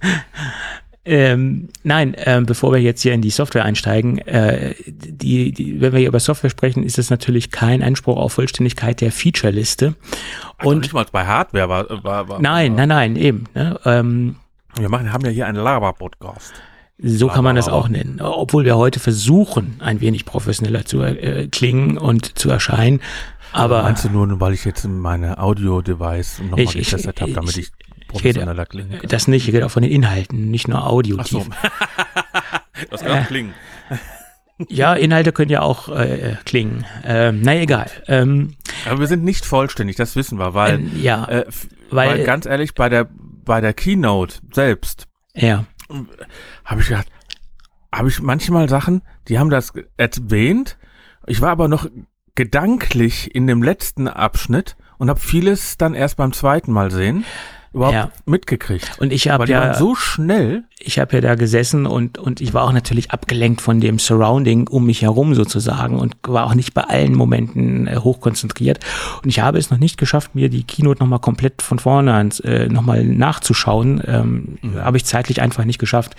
Ähm, 1.10 1.68
nein, 1.84 2.14
ähm, 2.18 2.44
bevor 2.44 2.70
wir 2.74 2.82
jetzt 2.82 3.00
hier 3.00 3.14
in 3.14 3.22
die 3.22 3.30
Software 3.30 3.64
einsteigen, 3.64 4.18
äh, 4.18 4.74
die, 4.86 5.52
die, 5.52 5.80
wenn 5.80 5.92
wir 5.92 6.00
hier 6.00 6.08
über 6.08 6.20
Software 6.20 6.50
sprechen, 6.50 6.82
ist 6.82 6.98
es 6.98 7.08
natürlich 7.08 7.50
kein 7.50 7.82
Anspruch 7.82 8.18
auf 8.18 8.34
Vollständigkeit 8.34 9.00
der 9.00 9.10
Feature-Liste. 9.10 9.94
Und 10.60 10.66
Und 10.66 10.80
nicht 10.82 10.92
mal 10.92 11.06
bei 11.10 11.24
Hardware 11.24 11.66
war, 11.70 12.04
war, 12.04 12.28
war 12.28 12.42
nein, 12.42 12.74
nein, 12.74 12.90
nein, 12.90 13.16
eben. 13.16 13.44
Ne? 13.54 13.80
Ähm, 13.86 14.36
Wir 14.76 14.90
machen, 14.90 15.10
haben 15.10 15.24
ja 15.24 15.30
hier 15.30 15.46
einen 15.46 15.62
Laber-Podcast. 15.62 16.52
So 16.98 17.28
kann 17.28 17.44
man 17.44 17.56
das 17.56 17.68
auch 17.68 17.88
nennen. 17.88 18.20
Obwohl 18.20 18.66
wir 18.66 18.76
heute 18.76 19.00
versuchen, 19.00 19.76
ein 19.78 20.02
wenig 20.02 20.26
professioneller 20.26 20.84
zu 20.84 21.00
äh, 21.00 21.48
klingen 21.50 21.96
und 21.96 22.38
zu 22.38 22.50
erscheinen. 22.50 23.00
Aber 23.52 23.82
Meinst 23.82 24.04
du 24.04 24.10
nur, 24.10 24.40
weil 24.40 24.52
ich 24.52 24.66
jetzt 24.66 24.86
meine 24.86 25.38
Audio-Device 25.38 26.40
nochmal 26.50 26.66
getestet 26.66 27.18
habe, 27.22 27.32
damit 27.32 27.56
ich- 27.56 27.68
ich 27.78 27.87
professioneller 28.08 28.66
klinge? 28.66 28.98
das 28.98 29.28
nicht, 29.28 29.48
ich 29.48 29.54
rede 29.54 29.66
auch 29.66 29.70
von 29.70 29.82
den 29.82 29.92
Inhalten, 29.92 30.50
nicht 30.50 30.68
nur 30.68 30.86
Audio. 30.86 31.16
Ach 31.20 31.26
so. 31.26 31.46
das 32.90 33.02
kann 33.02 33.22
auch 33.22 33.26
klingen. 33.26 33.54
Ja, 34.68 34.94
Inhalte 34.94 35.32
können 35.32 35.50
ja 35.50 35.62
auch 35.62 35.88
äh, 35.88 36.36
klingen. 36.44 36.84
Ähm, 37.04 37.42
na 37.42 37.54
egal. 37.54 37.90
Ähm, 38.08 38.54
Aber 38.86 38.98
wir 38.98 39.06
sind 39.06 39.22
nicht 39.22 39.46
vollständig, 39.46 39.96
das 39.96 40.16
wissen 40.16 40.38
wir, 40.38 40.54
weil, 40.54 40.74
ähm, 40.80 40.90
ja, 41.00 41.24
äh, 41.28 41.44
weil- 41.90 42.10
weil, 42.10 42.24
ganz 42.24 42.44
ehrlich, 42.44 42.74
bei 42.74 42.88
der, 42.88 43.08
bei 43.44 43.60
der 43.60 43.72
Keynote 43.72 44.40
selbst 44.52 45.06
ja. 45.34 45.64
habe 46.64 46.80
ich 46.80 46.88
gedacht, 46.88 47.06
habe 47.94 48.08
ich 48.08 48.20
manchmal 48.20 48.68
Sachen, 48.68 49.02
die 49.28 49.38
haben 49.38 49.50
das 49.50 49.72
erwähnt. 49.96 50.76
Ich 51.26 51.40
war 51.40 51.50
aber 51.50 51.68
noch 51.68 51.86
gedanklich 52.34 53.34
in 53.34 53.46
dem 53.46 53.62
letzten 53.62 54.08
Abschnitt 54.08 54.76
und 54.98 55.08
habe 55.08 55.20
vieles 55.20 55.78
dann 55.78 55.94
erst 55.94 56.16
beim 56.16 56.32
zweiten 56.32 56.72
Mal 56.72 56.90
sehen 56.90 57.24
überhaupt 57.72 57.94
Ja. 57.94 58.10
mitgekriegt. 58.26 58.92
Und 58.98 59.12
ich 59.12 59.30
Aber 59.30 59.44
habe 59.44 59.52
ja, 59.52 59.74
so 59.74 59.94
schnell. 59.94 60.64
ich 60.78 60.98
habe 60.98 61.14
ja 61.16 61.20
da 61.20 61.34
gesessen 61.34 61.86
und 61.86 62.18
und 62.18 62.40
ich 62.40 62.54
war 62.54 62.64
auch 62.64 62.72
natürlich 62.72 63.10
abgelenkt 63.10 63.60
von 63.60 63.80
dem 63.80 63.98
Surrounding 63.98 64.68
um 64.68 64.86
mich 64.86 65.02
herum 65.02 65.34
sozusagen 65.34 65.98
und 65.98 66.16
war 66.26 66.46
auch 66.46 66.54
nicht 66.54 66.74
bei 66.74 66.82
allen 66.82 67.14
Momenten 67.14 67.86
äh, 67.86 67.96
hochkonzentriert. 67.96 68.80
Und 69.22 69.28
ich 69.28 69.40
habe 69.40 69.58
es 69.58 69.70
noch 69.70 69.78
nicht 69.78 69.98
geschafft, 69.98 70.34
mir 70.34 70.48
die 70.48 70.64
Keynote 70.64 71.00
nochmal 71.00 71.18
komplett 71.20 71.62
von 71.62 71.78
vorne 71.78 72.14
ans, 72.14 72.40
äh, 72.40 72.68
nochmal 72.68 73.04
nachzuschauen. 73.04 74.02
Ähm, 74.06 74.58
Habe 74.78 74.96
ich 74.96 75.04
zeitlich 75.04 75.40
einfach 75.40 75.64
nicht 75.64 75.78
geschafft, 75.78 76.14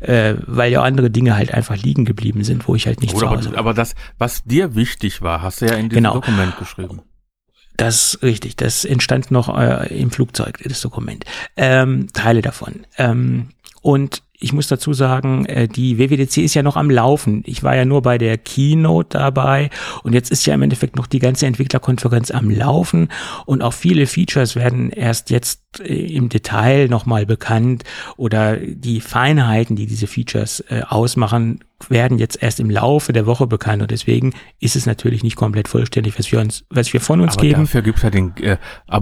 äh, 0.00 0.34
weil 0.46 0.70
ja 0.72 0.82
andere 0.82 1.10
Dinge 1.10 1.36
halt 1.36 1.52
einfach 1.52 1.76
liegen 1.76 2.04
geblieben 2.04 2.44
sind, 2.44 2.66
wo 2.68 2.74
ich 2.74 2.86
halt 2.86 3.00
nicht 3.00 3.12
Gut, 3.12 3.20
zu 3.20 3.26
aber, 3.26 3.36
Hause 3.38 3.52
war. 3.52 3.58
aber 3.58 3.74
das, 3.74 3.94
was 4.18 4.44
dir 4.44 4.74
wichtig 4.74 5.22
war, 5.22 5.42
hast 5.42 5.60
du 5.60 5.66
ja 5.66 5.74
in 5.74 5.88
diesem 5.88 6.02
Genau. 6.04 6.14
Dokument 6.14 6.56
geschrieben. 6.58 7.00
Das 7.76 8.18
richtig. 8.22 8.56
Das 8.56 8.84
entstand 8.84 9.30
noch 9.30 9.56
äh, 9.56 9.86
im 9.98 10.10
Flugzeug, 10.10 10.58
das 10.64 10.80
Dokument. 10.80 11.24
Ähm, 11.56 12.08
Teile 12.12 12.42
davon. 12.42 12.86
Ähm, 12.98 13.48
und 13.82 14.22
ich 14.44 14.52
muss 14.52 14.68
dazu 14.68 14.92
sagen, 14.92 15.46
äh, 15.46 15.66
die 15.66 15.98
WWDC 15.98 16.38
ist 16.38 16.54
ja 16.54 16.62
noch 16.62 16.76
am 16.76 16.90
Laufen. 16.90 17.42
Ich 17.46 17.62
war 17.62 17.74
ja 17.74 17.86
nur 17.86 18.02
bei 18.02 18.18
der 18.18 18.36
Keynote 18.36 19.18
dabei 19.18 19.70
und 20.02 20.12
jetzt 20.12 20.30
ist 20.30 20.44
ja 20.44 20.54
im 20.54 20.62
Endeffekt 20.62 20.96
noch 20.96 21.06
die 21.06 21.18
ganze 21.18 21.46
Entwicklerkonferenz 21.46 22.30
am 22.30 22.50
Laufen 22.50 23.08
und 23.46 23.62
auch 23.62 23.72
viele 23.72 24.06
Features 24.06 24.54
werden 24.54 24.90
erst 24.90 25.30
jetzt 25.30 25.62
äh, 25.80 26.14
im 26.14 26.28
Detail 26.28 26.88
nochmal 26.88 27.24
bekannt 27.24 27.84
oder 28.18 28.58
die 28.58 29.00
Feinheiten, 29.00 29.76
die 29.76 29.86
diese 29.86 30.06
Features 30.06 30.60
äh, 30.68 30.82
ausmachen, 30.86 31.60
werden 31.88 32.18
jetzt 32.18 32.42
erst 32.42 32.60
im 32.60 32.68
Laufe 32.68 33.14
der 33.14 33.24
Woche 33.24 33.46
bekannt 33.46 33.80
und 33.80 33.90
deswegen 33.90 34.34
ist 34.60 34.76
es 34.76 34.84
natürlich 34.84 35.22
nicht 35.22 35.36
komplett 35.36 35.68
vollständig, 35.68 36.18
was 36.18 36.30
wir 36.30 36.40
uns, 36.40 36.64
was 36.68 36.92
wir 36.92 37.00
von 37.00 37.22
uns 37.22 37.34
Aber 37.34 37.42
geben. 37.42 37.62
dafür 37.62 37.82
gibt's 37.82 38.02
ja 38.02 38.10
den, 38.10 38.36
äh, 38.36 38.58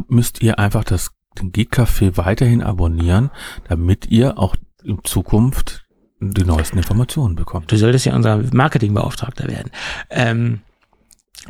müsst 0.09 0.40
ihr 0.40 0.60
einfach 0.60 0.85
das, 0.85 1.10
den 1.40 1.51
Geek 1.51 1.73
Café 1.77 2.16
weiterhin 2.16 2.62
abonnieren, 2.62 3.31
damit 3.69 4.06
ihr 4.06 4.39
auch 4.39 4.55
in 4.85 4.99
Zukunft 5.05 5.85
die 6.21 6.45
neuesten 6.45 6.79
Informationen 6.79 7.35
bekommt. 7.35 7.71
Du 7.73 7.77
solltest 7.77 8.07
ja 8.07 8.15
unser 8.15 8.37
Marketingbeauftragter 8.53 9.49
werden. 9.49 9.71
Ähm, 10.11 10.61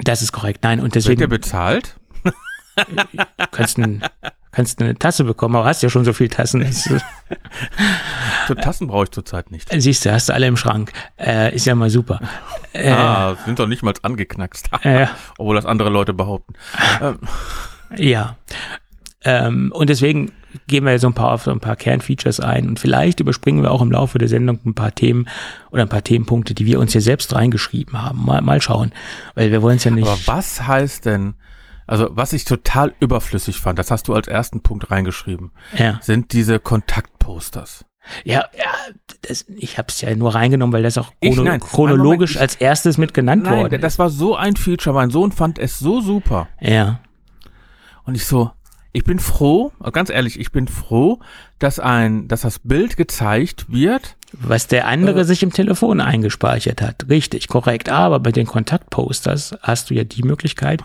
das 0.03 0.23
ist 0.23 0.33
korrekt. 0.33 0.61
Nein, 0.63 0.79
und 0.79 0.87
Wird 0.87 0.95
deswegen 0.97 1.21
ihr 1.21 1.29
bezahlt? 1.29 1.97
kannst 3.51 3.77
du 3.77 4.01
kannst 4.51 4.81
du 4.81 4.85
eine 4.85 4.95
Tasse 4.95 5.25
bekommen, 5.25 5.57
aber 5.57 5.67
hast 5.67 5.83
ja 5.83 5.91
schon 5.91 6.05
so 6.07 6.13
viel 6.15 6.29
Tassen. 6.29 6.63
Äh, 6.63 6.71
So 8.49 8.55
Tassen 8.55 8.89
brauche 8.89 9.05
ich 9.05 9.11
zurzeit 9.11 9.51
nicht. 9.51 9.69
siehst 9.73 10.05
du, 10.05 10.13
hast 10.13 10.29
du 10.29 10.35
alle 10.35 10.47
im 10.47 10.57
Schrank. 10.57 10.93
Äh, 11.19 11.55
ist 11.55 11.65
ja 11.67 11.75
mal 11.75 11.91
super. 11.91 12.21
Äh, 12.73 12.91
Ah, 12.93 13.37
sind 13.45 13.59
doch 13.59 13.67
nicht 13.69 13.83
mal 13.83 13.95
angeknackst. 14.03 14.69
äh, 14.83 15.07
Obwohl 15.39 15.55
das 15.57 15.67
andere 15.67 15.91
Leute 15.91 16.13
behaupten. 16.13 16.55
Ähm, 17.01 17.19
Ja. 17.97 18.37
Ähm, 19.25 19.71
und 19.75 19.89
deswegen 19.91 20.33
gehen 20.67 20.85
wir 20.85 20.99
so 20.99 21.07
ein 21.07 21.15
paar 21.15 21.33
auf 21.33 21.45
so 21.45 21.51
ein 21.51 21.61
paar 21.61 21.77
Kernfeatures 21.77 22.41
ein 22.41 22.69
und 22.69 22.79
vielleicht 22.81 23.21
überspringen 23.21 23.63
wir 23.63 23.71
auch 23.71 23.81
im 23.81 23.91
Laufe 23.93 24.19
der 24.19 24.29
Sendung 24.29 24.59
ein 24.67 24.75
paar 24.75 24.95
Themen 24.95 25.29
oder 25.71 25.83
ein 25.83 25.89
paar 25.89 26.03
Themenpunkte, 26.05 26.55
die 26.55 26.67
wir 26.67 26.79
uns 26.81 26.93
hier 26.93 27.01
selbst 27.01 27.35
reingeschrieben 27.35 28.03
haben. 28.03 28.25
Mal, 28.25 28.43
mal 28.43 28.61
schauen, 28.61 28.93
weil 29.35 29.51
wir 29.51 29.63
wollen 29.63 29.77
es 29.77 29.85
ja 29.85 29.91
nicht. 29.91 30.07
Aber 30.07 30.19
was 30.27 30.67
heißt 30.67 31.07
denn, 31.07 31.35
also 31.87 32.09
was 32.11 32.33
ich 32.33 32.45
total 32.45 32.93
überflüssig 33.01 33.59
fand, 33.59 33.79
das 33.79 33.91
hast 33.91 34.09
du 34.09 34.15
als 34.15 34.29
ersten 34.29 34.61
Punkt 34.63 34.91
reingeschrieben, 34.91 35.53
ja, 35.77 35.99
sind 36.03 36.33
diese 36.33 36.59
Kontaktposters. 36.59 37.85
ja, 38.25 38.45
ja 38.57 38.73
das, 39.23 39.47
ich 39.57 39.79
habe 39.79 39.89
es 39.89 40.01
ja 40.01 40.15
nur 40.15 40.35
reingenommen, 40.35 40.73
weil 40.73 40.83
das 40.83 40.99
auch 40.99 41.13
Ich- 41.21 41.35
chrono 41.35 41.49
nein, 41.49 41.61
chronologisch 41.61 42.35
Moment, 42.35 42.51
ich- 42.51 42.55
als 42.55 42.55
erstes 42.57 42.99
mit 42.99 43.15
genannt 43.15 43.45
Nein, 43.45 43.57
worden 43.57 43.81
das 43.81 43.99
war 43.99 44.11
so 44.11 44.37
ein 44.37 44.57
Feature. 44.57 44.95
Mein 44.95 45.11
Sohn 45.11 45.33
fand 45.33 45.59
es 45.59 45.79
so 45.79 46.01
super. 46.01 46.49
Ja, 46.61 47.01
Und 48.05 48.17
ich 48.17 48.27
so, 48.27 48.51
ich 48.93 49.05
bin 49.05 49.19
froh, 49.19 49.73
ganz 49.93 50.11
ehrlich, 50.11 50.39
ich 50.39 50.53
bin 50.53 50.69
froh, 50.69 51.19
dass 51.59 51.79
ein, 51.79 52.29
dass 52.29 52.43
das 52.43 52.59
Bild 52.59 52.97
gezeigt 52.97 53.73
wird. 53.73 54.17
Was 54.33 54.67
der 54.67 54.87
andere 54.87 55.21
Äh. 55.21 55.25
sich 55.25 55.43
im 55.43 55.53
Telefon 55.53 56.01
eingespeichert 56.01 56.81
hat. 56.83 57.07
Richtig, 57.09 57.49
korrekt. 57.49 57.89
Aber 57.89 58.21
bei 58.21 58.33
den 58.33 58.47
Kontaktposters 58.47 59.57
hast 59.63 59.91
du 59.91 59.95
ja 59.95 60.05
die 60.05 60.23
Möglichkeit, 60.23 60.83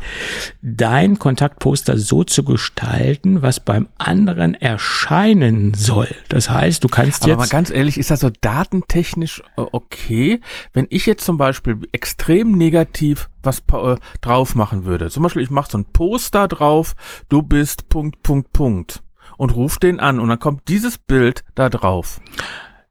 dein 0.61 1.19
Kontaktposter 1.19 1.97
so 1.97 2.23
zu 2.23 2.43
gestalten, 2.43 3.41
was 3.41 3.59
beim 3.59 3.87
anderen 3.97 4.53
erscheinen 4.53 5.73
soll. 5.73 6.09
Das 6.29 6.49
heißt, 6.49 6.83
du 6.83 6.87
kannst 6.87 7.23
Aber 7.23 7.35
mal 7.35 7.43
jetzt 7.43 7.51
ganz 7.51 7.69
ehrlich, 7.69 7.97
ist 7.97 8.11
das 8.11 8.19
so 8.19 8.29
datentechnisch 8.41 9.41
äh, 9.57 9.61
okay, 9.71 10.41
wenn 10.73 10.87
ich 10.89 11.05
jetzt 11.05 11.25
zum 11.25 11.37
Beispiel 11.37 11.77
extrem 11.91 12.51
negativ 12.51 13.29
was 13.43 13.63
äh, 13.71 13.95
drauf 14.21 14.55
machen 14.55 14.85
würde. 14.85 15.09
Zum 15.09 15.23
Beispiel, 15.23 15.41
ich 15.41 15.49
mache 15.49 15.71
so 15.71 15.77
ein 15.77 15.85
Poster 15.85 16.47
drauf, 16.47 16.95
du 17.29 17.41
bist 17.41 17.89
Punkt, 17.89 18.21
Punkt, 18.23 18.51
Punkt. 18.53 19.01
Und 19.37 19.55
ruf 19.55 19.77
den 19.77 19.99
an 19.99 20.19
und 20.19 20.29
dann 20.29 20.39
kommt 20.39 20.67
dieses 20.67 20.97
Bild 20.97 21.43
da 21.53 21.69
drauf. 21.69 22.19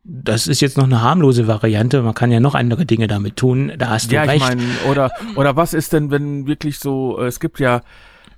Das 0.09 0.47
ist 0.47 0.61
jetzt 0.61 0.77
noch 0.77 0.85
eine 0.85 1.03
harmlose 1.03 1.49
Variante. 1.49 2.01
Man 2.03 2.15
kann 2.15 2.31
ja 2.31 2.39
noch 2.39 2.55
andere 2.55 2.87
Dinge 2.87 3.09
damit 3.09 3.37
tun. 3.37 3.73
Da 3.77 3.89
hast 3.91 4.11
du 4.11 4.15
Ja, 4.15 4.23
ich 4.25 4.31
recht. 4.31 4.41
meine, 4.41 4.63
oder, 4.89 5.11
oder 5.35 5.57
was 5.57 5.75
ist 5.75 5.93
denn, 5.93 6.11
wenn 6.13 6.47
wirklich 6.47 6.79
so, 6.79 7.19
äh, 7.21 7.27
es 7.27 7.41
gibt 7.41 7.59
ja 7.59 7.81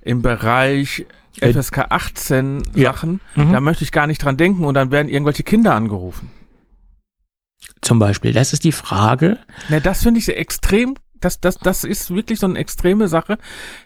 im 0.01 0.21
Bereich 0.23 1.05
Äh, 1.41 1.53
FSK 1.53 1.85
18 1.91 2.63
ja. 2.75 2.91
Sachen, 2.91 3.21
Mhm. 3.35 3.53
da 3.53 3.59
möchte 3.61 3.83
ich 3.83 3.91
gar 3.91 4.07
nicht 4.07 4.23
dran 4.23 4.35
denken 4.35 4.65
und 4.65 4.73
dann 4.73 4.89
werden 4.91 5.09
irgendwelche 5.09 5.43
Kinder 5.43 5.75
angerufen. 5.75 6.31
Zum 7.81 7.99
Beispiel, 7.99 8.33
das 8.33 8.51
ist 8.51 8.63
die 8.63 8.71
Frage. 8.71 9.37
Ne, 9.69 9.79
das 9.79 10.01
finde 10.01 10.19
ich 10.19 10.25
sehr 10.25 10.39
extrem, 10.39 10.95
das, 11.19 11.39
das, 11.39 11.57
das 11.59 11.83
ist 11.83 12.09
wirklich 12.13 12.39
so 12.39 12.47
eine 12.47 12.57
extreme 12.57 13.07
Sache, 13.07 13.37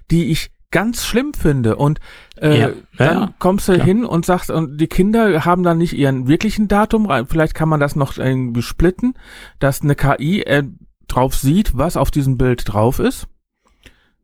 die 0.09 0.31
ich 0.31 0.51
ganz 0.73 1.05
schlimm 1.05 1.33
finde. 1.33 1.77
Und 1.77 2.01
äh, 2.41 2.59
Ja, 2.59 2.69
dann 2.97 3.17
ja, 3.21 3.33
kommst 3.39 3.69
du 3.69 3.73
klar. 3.75 3.85
hin 3.85 4.03
und 4.03 4.25
sagst, 4.25 4.49
und 4.51 4.77
die 4.77 4.87
Kinder 4.87 5.45
haben 5.45 5.63
dann 5.63 5.77
nicht 5.77 5.93
ihren 5.93 6.27
wirklichen 6.27 6.67
Datum 6.67 7.05
rein. 7.05 7.27
Vielleicht 7.27 7.53
kann 7.55 7.69
man 7.69 7.79
das 7.79 7.95
noch 7.95 8.17
irgendwie 8.17 8.61
splitten, 8.61 9.13
dass 9.59 9.81
eine 9.81 9.95
KI 9.95 10.41
äh, 10.41 10.63
drauf 11.07 11.35
sieht, 11.35 11.77
was 11.77 11.95
auf 11.95 12.11
diesem 12.11 12.37
Bild 12.37 12.63
drauf 12.65 12.99
ist. 12.99 13.27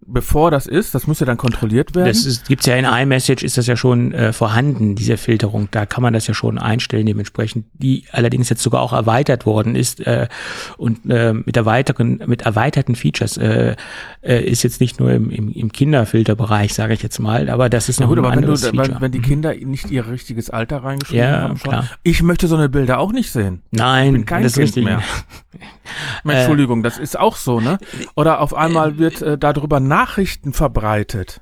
Bevor 0.05 0.49
das 0.49 0.65
ist, 0.65 0.95
das 0.95 1.05
muss 1.05 1.19
ja 1.19 1.25
dann 1.27 1.37
kontrolliert 1.37 1.93
werden. 1.93 2.07
Das 2.07 2.25
ist, 2.25 2.47
gibt's 2.47 2.65
ja 2.65 2.75
in 2.75 2.85
iMessage, 2.85 3.43
ist 3.43 3.57
das 3.57 3.67
ja 3.67 3.75
schon 3.75 4.11
äh, 4.13 4.33
vorhanden, 4.33 4.95
diese 4.95 5.17
Filterung. 5.17 5.67
Da 5.69 5.85
kann 5.85 6.01
man 6.01 6.13
das 6.13 6.25
ja 6.25 6.33
schon 6.33 6.57
einstellen 6.57 7.05
dementsprechend, 7.05 7.65
die 7.73 8.05
allerdings 8.11 8.49
jetzt 8.49 8.63
sogar 8.63 8.81
auch 8.81 8.93
erweitert 8.93 9.45
worden 9.45 9.75
ist 9.75 9.99
äh, 10.07 10.27
und 10.77 10.99
äh, 11.11 11.33
mit 11.33 11.55
erweiterten, 11.57 12.23
mit 12.25 12.41
erweiterten 12.43 12.95
Features 12.95 13.37
äh, 13.37 13.75
äh, 14.21 14.43
ist 14.43 14.63
jetzt 14.63 14.81
nicht 14.81 14.99
nur 14.99 15.11
im, 15.11 15.29
im, 15.29 15.51
im 15.51 15.71
Kinderfilterbereich, 15.71 16.73
sage 16.73 16.93
ich 16.93 17.03
jetzt 17.03 17.19
mal, 17.19 17.49
aber 17.49 17.69
das 17.69 17.87
ist 17.89 17.99
ja 17.99 18.05
noch 18.07 18.09
gut, 18.15 18.19
ein 18.19 18.25
aber 18.25 18.35
wenn, 18.35 18.41
du, 18.41 18.47
anderes 18.53 18.65
Feature. 18.67 18.95
wenn, 18.95 19.01
wenn 19.01 19.11
die 19.11 19.19
Mhm. 19.19 19.23
Kinder 19.23 19.53
nicht 19.53 19.91
ihr 19.91 20.07
richtiges 20.07 20.49
Alter 20.49 20.83
reingeschrieben 20.83 21.23
Ja, 21.23 21.41
haben, 21.41 21.57
schon. 21.57 21.69
klar. 21.71 21.85
ich 22.03 22.23
möchte 22.23 22.47
so 22.47 22.55
eine 22.55 22.69
Bilder 22.69 22.99
auch 22.99 23.11
nicht 23.11 23.31
sehen. 23.31 23.61
Nein, 23.69 24.25
das 24.25 24.43
ist 24.45 24.53
Kind 24.55 24.63
richtig. 24.65 24.85
mehr. 24.85 25.03
Entschuldigung, 26.25 26.83
das 26.83 26.97
ist 26.97 27.19
auch 27.19 27.35
so, 27.35 27.59
ne? 27.59 27.77
Oder 28.15 28.41
auf 28.41 28.53
einmal 28.53 28.97
wird 28.97 29.21
äh, 29.21 29.37
darüber 29.37 29.79
Nachrichten 29.89 30.53
verbreitet. 30.53 31.41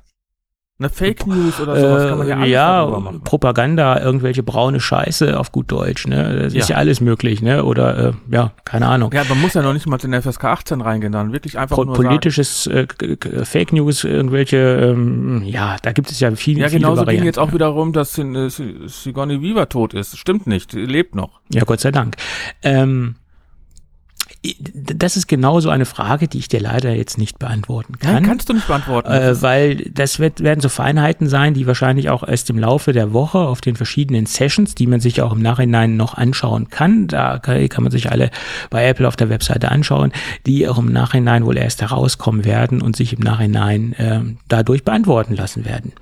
Eine 0.80 0.90
Fake 0.90 1.26
News 1.26 1.58
oder 1.60 1.74
sowas 1.74 2.08
kann 2.08 2.18
man 2.18 2.28
ja 2.28 2.36
Äh, 2.36 2.38
alles 2.38 2.50
ja, 2.52 2.86
machen. 2.86 3.20
Propaganda, 3.24 4.00
irgendwelche 4.00 4.44
braune 4.44 4.78
Scheiße 4.78 5.36
auf 5.36 5.50
gut 5.50 5.72
Deutsch, 5.72 6.06
ne? 6.06 6.38
Das 6.44 6.54
ist 6.54 6.68
Ja. 6.68 6.76
ja 6.76 6.78
alles 6.78 7.00
möglich, 7.00 7.42
ne? 7.42 7.64
Oder 7.64 7.98
äh, 7.98 8.12
ja, 8.30 8.52
keine 8.64 8.86
Ahnung. 8.86 9.10
Ja, 9.12 9.24
man 9.28 9.40
muss 9.40 9.54
ja 9.54 9.62
noch 9.62 9.72
nicht 9.72 9.88
mal 9.88 9.98
in 10.04 10.12
der 10.12 10.22
FSK 10.22 10.44
18 10.44 10.80
reingehen, 10.80 11.10
dann 11.10 11.32
wirklich 11.32 11.58
einfach 11.58 11.74
Po- 11.74 11.84
nur 11.84 11.96
politisches 11.96 12.68
äh, 12.68 12.86
k- 12.86 13.16
k- 13.16 13.44
Fake 13.44 13.72
News, 13.72 14.04
irgendwelche, 14.04 14.56
ähm, 14.56 15.42
ja, 15.44 15.78
da 15.82 15.90
gibt 15.90 16.12
es 16.12 16.20
ja 16.20 16.30
viele, 16.36 16.60
sagen. 16.60 16.62
Ja, 16.62 16.68
viele 16.68 16.78
genauso 16.80 17.00
ging 17.00 17.06
Varianten. 17.06 17.26
jetzt 17.26 17.38
auch 17.40 17.52
wieder 17.52 17.66
rum, 17.66 17.92
dass 17.92 18.16
äh, 18.16 18.48
Si- 18.48 18.76
Sigourney 18.86 19.42
Weaver 19.42 19.68
tot 19.68 19.94
ist. 19.94 20.16
Stimmt 20.16 20.46
nicht, 20.46 20.74
lebt 20.74 21.16
noch. 21.16 21.40
Ja, 21.52 21.64
Gott 21.64 21.80
sei 21.80 21.90
Dank. 21.90 22.14
Ähm, 22.62 23.16
das 24.58 25.16
ist 25.16 25.26
genauso 25.26 25.70
eine 25.70 25.84
Frage, 25.84 26.28
die 26.28 26.38
ich 26.38 26.48
dir 26.48 26.60
leider 26.60 26.94
jetzt 26.94 27.18
nicht 27.18 27.38
beantworten 27.38 27.98
kann. 27.98 28.14
Nein, 28.14 28.22
kannst 28.24 28.48
du 28.48 28.52
nicht 28.52 28.66
beantworten. 28.66 29.10
Äh, 29.10 29.40
weil 29.42 29.76
das 29.76 30.18
wird, 30.18 30.42
werden 30.42 30.60
so 30.60 30.68
Feinheiten 30.68 31.28
sein, 31.28 31.54
die 31.54 31.66
wahrscheinlich 31.66 32.10
auch 32.10 32.26
erst 32.26 32.50
im 32.50 32.58
Laufe 32.58 32.92
der 32.92 33.12
Woche 33.12 33.38
auf 33.38 33.60
den 33.60 33.76
verschiedenen 33.76 34.26
Sessions, 34.26 34.74
die 34.74 34.86
man 34.86 35.00
sich 35.00 35.22
auch 35.22 35.32
im 35.32 35.42
Nachhinein 35.42 35.96
noch 35.96 36.14
anschauen 36.14 36.68
kann, 36.68 37.08
da 37.08 37.38
kann, 37.38 37.68
kann 37.68 37.84
man 37.84 37.90
sich 37.90 38.10
alle 38.10 38.30
bei 38.70 38.86
Apple 38.86 39.06
auf 39.06 39.16
der 39.16 39.28
Webseite 39.28 39.70
anschauen, 39.70 40.12
die 40.46 40.68
auch 40.68 40.78
im 40.78 40.92
Nachhinein 40.92 41.44
wohl 41.44 41.56
erst 41.56 41.80
herauskommen 41.80 42.44
werden 42.44 42.82
und 42.82 42.96
sich 42.96 43.12
im 43.12 43.20
Nachhinein 43.20 43.94
ähm, 43.98 44.38
dadurch 44.48 44.84
beantworten 44.84 45.34
lassen 45.34 45.64
werden. 45.64 45.92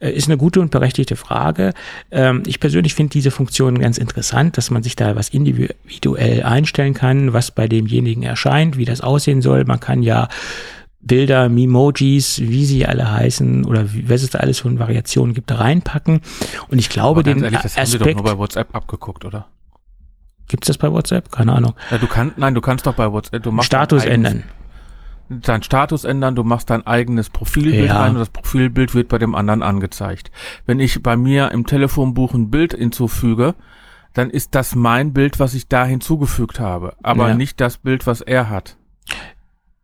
Äh, 0.00 0.12
ist 0.12 0.28
eine 0.28 0.36
gute 0.36 0.60
und 0.60 0.70
berechtigte 0.70 1.16
Frage. 1.16 1.72
Ähm, 2.10 2.42
ich 2.46 2.60
persönlich 2.60 2.94
finde 2.94 3.12
diese 3.12 3.30
Funktion 3.30 3.78
ganz 3.78 3.98
interessant, 3.98 4.56
dass 4.56 4.70
man 4.70 4.82
sich 4.82 4.96
da 4.96 5.16
was 5.16 5.28
individuell 5.28 6.42
einstellen 6.42 6.94
kann, 6.94 7.32
was 7.32 7.50
bei 7.50 7.68
demjenigen 7.88 8.22
erscheint, 8.22 8.76
wie 8.76 8.84
das 8.84 9.00
aussehen 9.00 9.42
soll. 9.42 9.64
Man 9.64 9.80
kann 9.80 10.02
ja 10.02 10.28
Bilder, 11.00 11.48
Memojis, 11.48 12.40
wie 12.40 12.64
sie 12.64 12.86
alle 12.86 13.10
heißen 13.10 13.64
oder 13.64 13.92
wie, 13.92 14.08
was 14.10 14.22
es 14.22 14.30
da 14.30 14.40
alles 14.40 14.60
für 14.60 14.78
Variationen 14.78 15.34
gibt, 15.34 15.50
reinpacken. 15.56 16.20
Und 16.68 16.78
ich 16.78 16.88
glaube, 16.90 17.22
den 17.22 17.42
ehrlich, 17.42 17.60
das 17.60 17.76
haben 17.76 17.86
sie 17.86 17.98
doch 17.98 18.06
Aspekt, 18.06 18.16
nur 18.16 18.24
bei 18.24 18.38
WhatsApp 18.38 18.74
abgeguckt, 18.74 19.24
oder? 19.24 19.46
gibt's 20.48 20.66
das 20.66 20.78
bei 20.78 20.90
WhatsApp? 20.90 21.30
Keine 21.30 21.52
Ahnung. 21.52 21.74
Ja, 21.90 21.98
du 21.98 22.06
kannst, 22.06 22.38
nein, 22.38 22.54
du 22.54 22.62
kannst 22.62 22.86
doch 22.86 22.94
bei 22.94 23.12
WhatsApp, 23.12 23.42
du 23.42 23.52
machst 23.52 23.66
Status 23.66 24.02
dein 24.04 24.12
eigenes- 24.24 24.32
ändern. 24.32 24.48
deinen 25.42 25.62
Status 25.62 26.04
ändern, 26.04 26.34
du 26.36 26.42
machst 26.42 26.70
dein 26.70 26.86
eigenes 26.86 27.28
Profilbild 27.28 27.88
Ja. 27.88 28.00
rein 28.00 28.12
und 28.12 28.18
das 28.20 28.30
Profilbild 28.30 28.94
wird 28.94 29.08
bei 29.08 29.18
dem 29.18 29.34
anderen 29.34 29.62
angezeigt. 29.62 30.30
Wenn 30.64 30.80
ich 30.80 31.02
bei 31.02 31.16
mir 31.18 31.50
im 31.52 31.66
Telefonbuch 31.66 32.32
ein 32.32 32.50
Bild 32.50 32.72
hinzufüge, 32.72 33.54
dann 34.14 34.30
ist 34.30 34.54
das 34.54 34.74
mein 34.74 35.12
Bild, 35.12 35.38
was 35.38 35.54
ich 35.54 35.68
da 35.68 35.84
hinzugefügt 35.84 36.58
habe, 36.60 36.94
aber 37.02 37.28
Ja. 37.28 37.34
nicht 37.34 37.60
das 37.60 37.78
Bild, 37.78 38.06
was 38.06 38.20
er 38.20 38.48
hat 38.48 38.76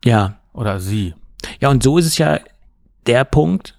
Ja. 0.05 0.39
oder 0.53 0.81
sie. 0.81 1.15
Ja, 1.61 1.69
und 1.71 1.83
so 1.83 1.99
ist 1.99 2.07
es 2.07 2.19
ja 2.19 2.41
der 3.07 3.25
Punkt, 3.25 3.79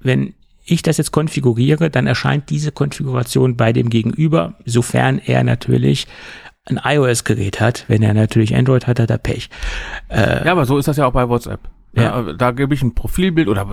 wenn 0.00 0.34
ich 0.64 0.82
das 0.82 0.96
jetzt 0.98 1.12
konfiguriere, 1.12 1.90
dann 1.90 2.06
erscheint 2.06 2.50
diese 2.50 2.72
Konfiguration 2.72 3.56
bei 3.56 3.72
dem 3.72 3.88
Gegenüber, 3.88 4.54
sofern 4.64 5.18
er 5.18 5.44
natürlich 5.44 6.06
ein 6.64 6.80
iOS-Gerät 6.82 7.60
hat. 7.60 7.84
Wenn 7.88 8.02
er 8.02 8.14
natürlich 8.14 8.54
Android 8.56 8.86
hat, 8.88 8.98
hat 8.98 9.10
er 9.10 9.18
Pech. 9.18 9.48
Ja, 10.10 10.50
aber 10.50 10.64
so 10.66 10.78
ist 10.78 10.88
das 10.88 10.96
ja 10.96 11.06
auch 11.06 11.12
bei 11.12 11.28
WhatsApp. 11.28 11.60
Ja. 11.96 12.20
ja. 12.20 12.32
da 12.32 12.50
gebe 12.52 12.74
ich 12.74 12.82
ein 12.82 12.94
Profilbild 12.94 13.48
oder 13.48 13.66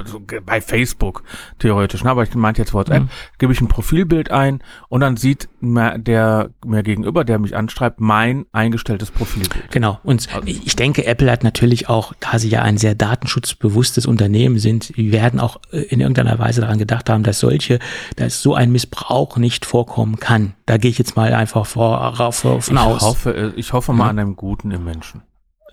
bei 0.45 0.61
Facebook 0.61 1.23
theoretisch, 1.59 2.03
ne? 2.03 2.09
aber 2.09 2.23
ich 2.23 2.33
meinte 2.35 2.61
jetzt 2.61 2.73
WhatsApp, 2.73 3.03
mhm. 3.03 3.09
gebe 3.37 3.53
ich 3.53 3.61
ein 3.61 3.67
Profilbild 3.67 4.31
ein 4.31 4.61
und 4.89 5.01
dann 5.01 5.17
sieht 5.17 5.49
mir 5.59 5.97
der 5.99 6.49
mir 6.65 6.83
gegenüber, 6.83 7.23
der 7.23 7.39
mich 7.39 7.55
anschreibt, 7.55 7.99
mein 7.99 8.45
eingestelltes 8.51 9.11
Profilbild. 9.11 9.71
Genau. 9.71 9.99
Und 10.03 10.33
also. 10.33 10.47
ich 10.47 10.75
denke, 10.75 11.05
Apple 11.05 11.31
hat 11.31 11.43
natürlich 11.43 11.89
auch, 11.89 12.13
da 12.19 12.39
sie 12.39 12.49
ja 12.49 12.61
ein 12.61 12.77
sehr 12.77 12.95
datenschutzbewusstes 12.95 14.05
Unternehmen 14.05 14.57
sind, 14.59 14.95
die 14.95 15.11
werden 15.11 15.39
auch 15.39 15.57
äh, 15.71 15.81
in 15.81 15.99
irgendeiner 15.99 16.39
Weise 16.39 16.61
daran 16.61 16.77
gedacht 16.77 17.09
haben, 17.09 17.23
dass 17.23 17.39
solche, 17.39 17.79
dass 18.15 18.41
so 18.41 18.55
ein 18.55 18.71
Missbrauch 18.71 19.37
nicht 19.37 19.65
vorkommen 19.65 20.17
kann. 20.19 20.53
Da 20.65 20.77
gehe 20.77 20.91
ich 20.91 20.97
jetzt 20.97 21.15
mal 21.15 21.33
einfach 21.33 21.65
vor, 21.65 22.15
vor, 22.31 22.61
von 22.61 22.75
ich 22.75 22.81
aus. 22.81 23.01
Hoffe, 23.01 23.35
äh, 23.35 23.51
ich 23.59 23.73
hoffe 23.73 23.93
mal 23.93 24.05
mhm. 24.05 24.09
an 24.09 24.19
einem 24.19 24.35
Guten 24.35 24.71
im 24.71 24.83
Menschen. 24.83 25.21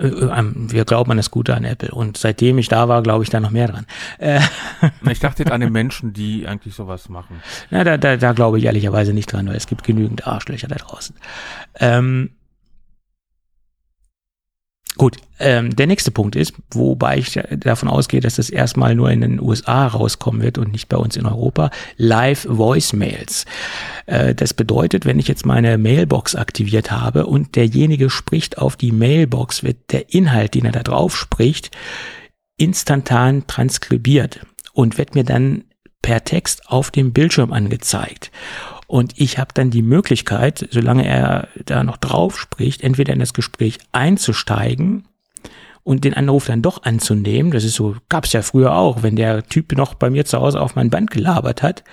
Äh, 0.00 0.06
äh, 0.06 0.44
wir 0.54 0.84
glauben 0.84 1.10
an 1.10 1.16
das 1.16 1.30
Gute 1.30 1.54
an 1.54 1.64
Apple. 1.64 1.90
Und 1.90 2.16
seitdem 2.16 2.58
ich 2.58 2.68
da 2.68 2.88
war, 2.88 3.02
glaube 3.02 3.24
ich 3.24 3.30
da 3.30 3.40
noch 3.40 3.50
mehr 3.50 3.68
dran. 3.68 3.86
Äh, 4.18 4.40
ich 5.10 5.20
dachte 5.20 5.42
jetzt 5.42 5.52
an 5.52 5.60
den 5.60 5.72
Menschen, 5.72 6.12
die 6.12 6.46
eigentlich 6.46 6.74
sowas 6.74 7.08
machen. 7.08 7.42
Na, 7.70 7.84
da, 7.84 7.96
da, 7.96 8.16
da 8.16 8.32
glaube 8.32 8.58
ich 8.58 8.64
ehrlicherweise 8.64 9.12
nicht 9.12 9.32
dran, 9.32 9.48
weil 9.48 9.56
es 9.56 9.66
gibt 9.66 9.84
genügend 9.84 10.26
Arschlöcher 10.26 10.68
da 10.68 10.76
draußen. 10.76 11.14
Ähm, 11.78 12.30
Gut, 14.96 15.16
ähm, 15.38 15.74
der 15.74 15.86
nächste 15.86 16.10
Punkt 16.10 16.36
ist, 16.36 16.52
wobei 16.72 17.18
ich 17.18 17.38
davon 17.50 17.88
ausgehe, 17.88 18.20
dass 18.20 18.36
das 18.36 18.50
erstmal 18.50 18.94
nur 18.94 19.10
in 19.10 19.20
den 19.20 19.40
USA 19.40 19.86
rauskommen 19.86 20.42
wird 20.42 20.58
und 20.58 20.72
nicht 20.72 20.88
bei 20.88 20.96
uns 20.96 21.16
in 21.16 21.26
Europa, 21.26 21.70
Live 21.96 22.46
Voicemails. 22.48 23.46
Äh, 24.06 24.34
das 24.34 24.52
bedeutet, 24.52 25.06
wenn 25.06 25.18
ich 25.18 25.28
jetzt 25.28 25.46
meine 25.46 25.78
Mailbox 25.78 26.34
aktiviert 26.34 26.90
habe 26.90 27.26
und 27.26 27.56
derjenige 27.56 28.10
spricht 28.10 28.58
auf 28.58 28.76
die 28.76 28.92
Mailbox, 28.92 29.62
wird 29.62 29.92
der 29.92 30.12
Inhalt, 30.12 30.54
den 30.54 30.66
er 30.66 30.72
da 30.72 30.82
drauf 30.82 31.16
spricht, 31.16 31.70
instantan 32.56 33.46
transkribiert 33.46 34.40
und 34.72 34.98
wird 34.98 35.14
mir 35.14 35.24
dann 35.24 35.64
per 36.02 36.24
Text 36.24 36.68
auf 36.68 36.90
dem 36.90 37.12
Bildschirm 37.12 37.52
angezeigt. 37.52 38.30
Und 38.90 39.12
ich 39.20 39.38
habe 39.38 39.50
dann 39.54 39.70
die 39.70 39.82
Möglichkeit, 39.82 40.66
solange 40.72 41.06
er 41.06 41.46
da 41.64 41.84
noch 41.84 41.96
drauf 41.96 42.36
spricht, 42.36 42.82
entweder 42.82 43.12
in 43.12 43.20
das 43.20 43.34
Gespräch 43.34 43.78
einzusteigen 43.92 45.04
und 45.84 46.02
den 46.02 46.12
Anruf 46.14 46.46
dann 46.46 46.60
doch 46.60 46.82
anzunehmen. 46.82 47.52
Das 47.52 47.62
ist 47.62 47.76
so, 47.76 47.94
gab 48.08 48.24
es 48.24 48.32
ja 48.32 48.42
früher 48.42 48.74
auch, 48.74 49.04
wenn 49.04 49.14
der 49.14 49.44
Typ 49.44 49.76
noch 49.76 49.94
bei 49.94 50.10
mir 50.10 50.24
zu 50.24 50.40
Hause 50.40 50.60
auf 50.60 50.74
mein 50.74 50.90
Band 50.90 51.12
gelabert 51.12 51.62
hat. 51.62 51.84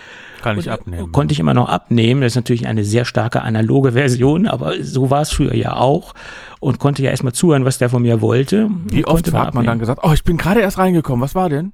Kann 0.42 0.58
ich 0.58 0.72
abnehmen. 0.72 1.12
Konnte 1.12 1.34
ich 1.34 1.40
immer 1.40 1.54
noch 1.54 1.70
abnehmen. 1.70 2.22
Das 2.22 2.32
ist 2.32 2.36
natürlich 2.36 2.66
eine 2.66 2.84
sehr 2.84 3.06
starke 3.06 3.44
analoge 3.44 3.92
Version, 3.92 4.48
aber 4.48 4.82
so 4.82 5.12
war 5.12 5.22
es 5.22 5.30
früher 5.30 5.54
ja 5.54 5.76
auch 5.76 6.16
und 6.60 6.80
konnte 6.80 7.04
ja 7.04 7.12
erstmal 7.12 7.34
zuhören, 7.34 7.64
was 7.64 7.78
der 7.78 7.90
von 7.90 8.02
mir 8.02 8.22
wollte. 8.22 8.72
Wie 8.90 9.06
oft 9.06 9.32
hat 9.34 9.54
man 9.54 9.68
dann 9.68 9.78
gesagt, 9.78 10.00
oh, 10.02 10.14
ich 10.14 10.24
bin 10.24 10.38
gerade 10.38 10.62
erst 10.62 10.80
reingekommen, 10.80 11.22
was 11.22 11.36
war 11.36 11.50
denn? 11.50 11.74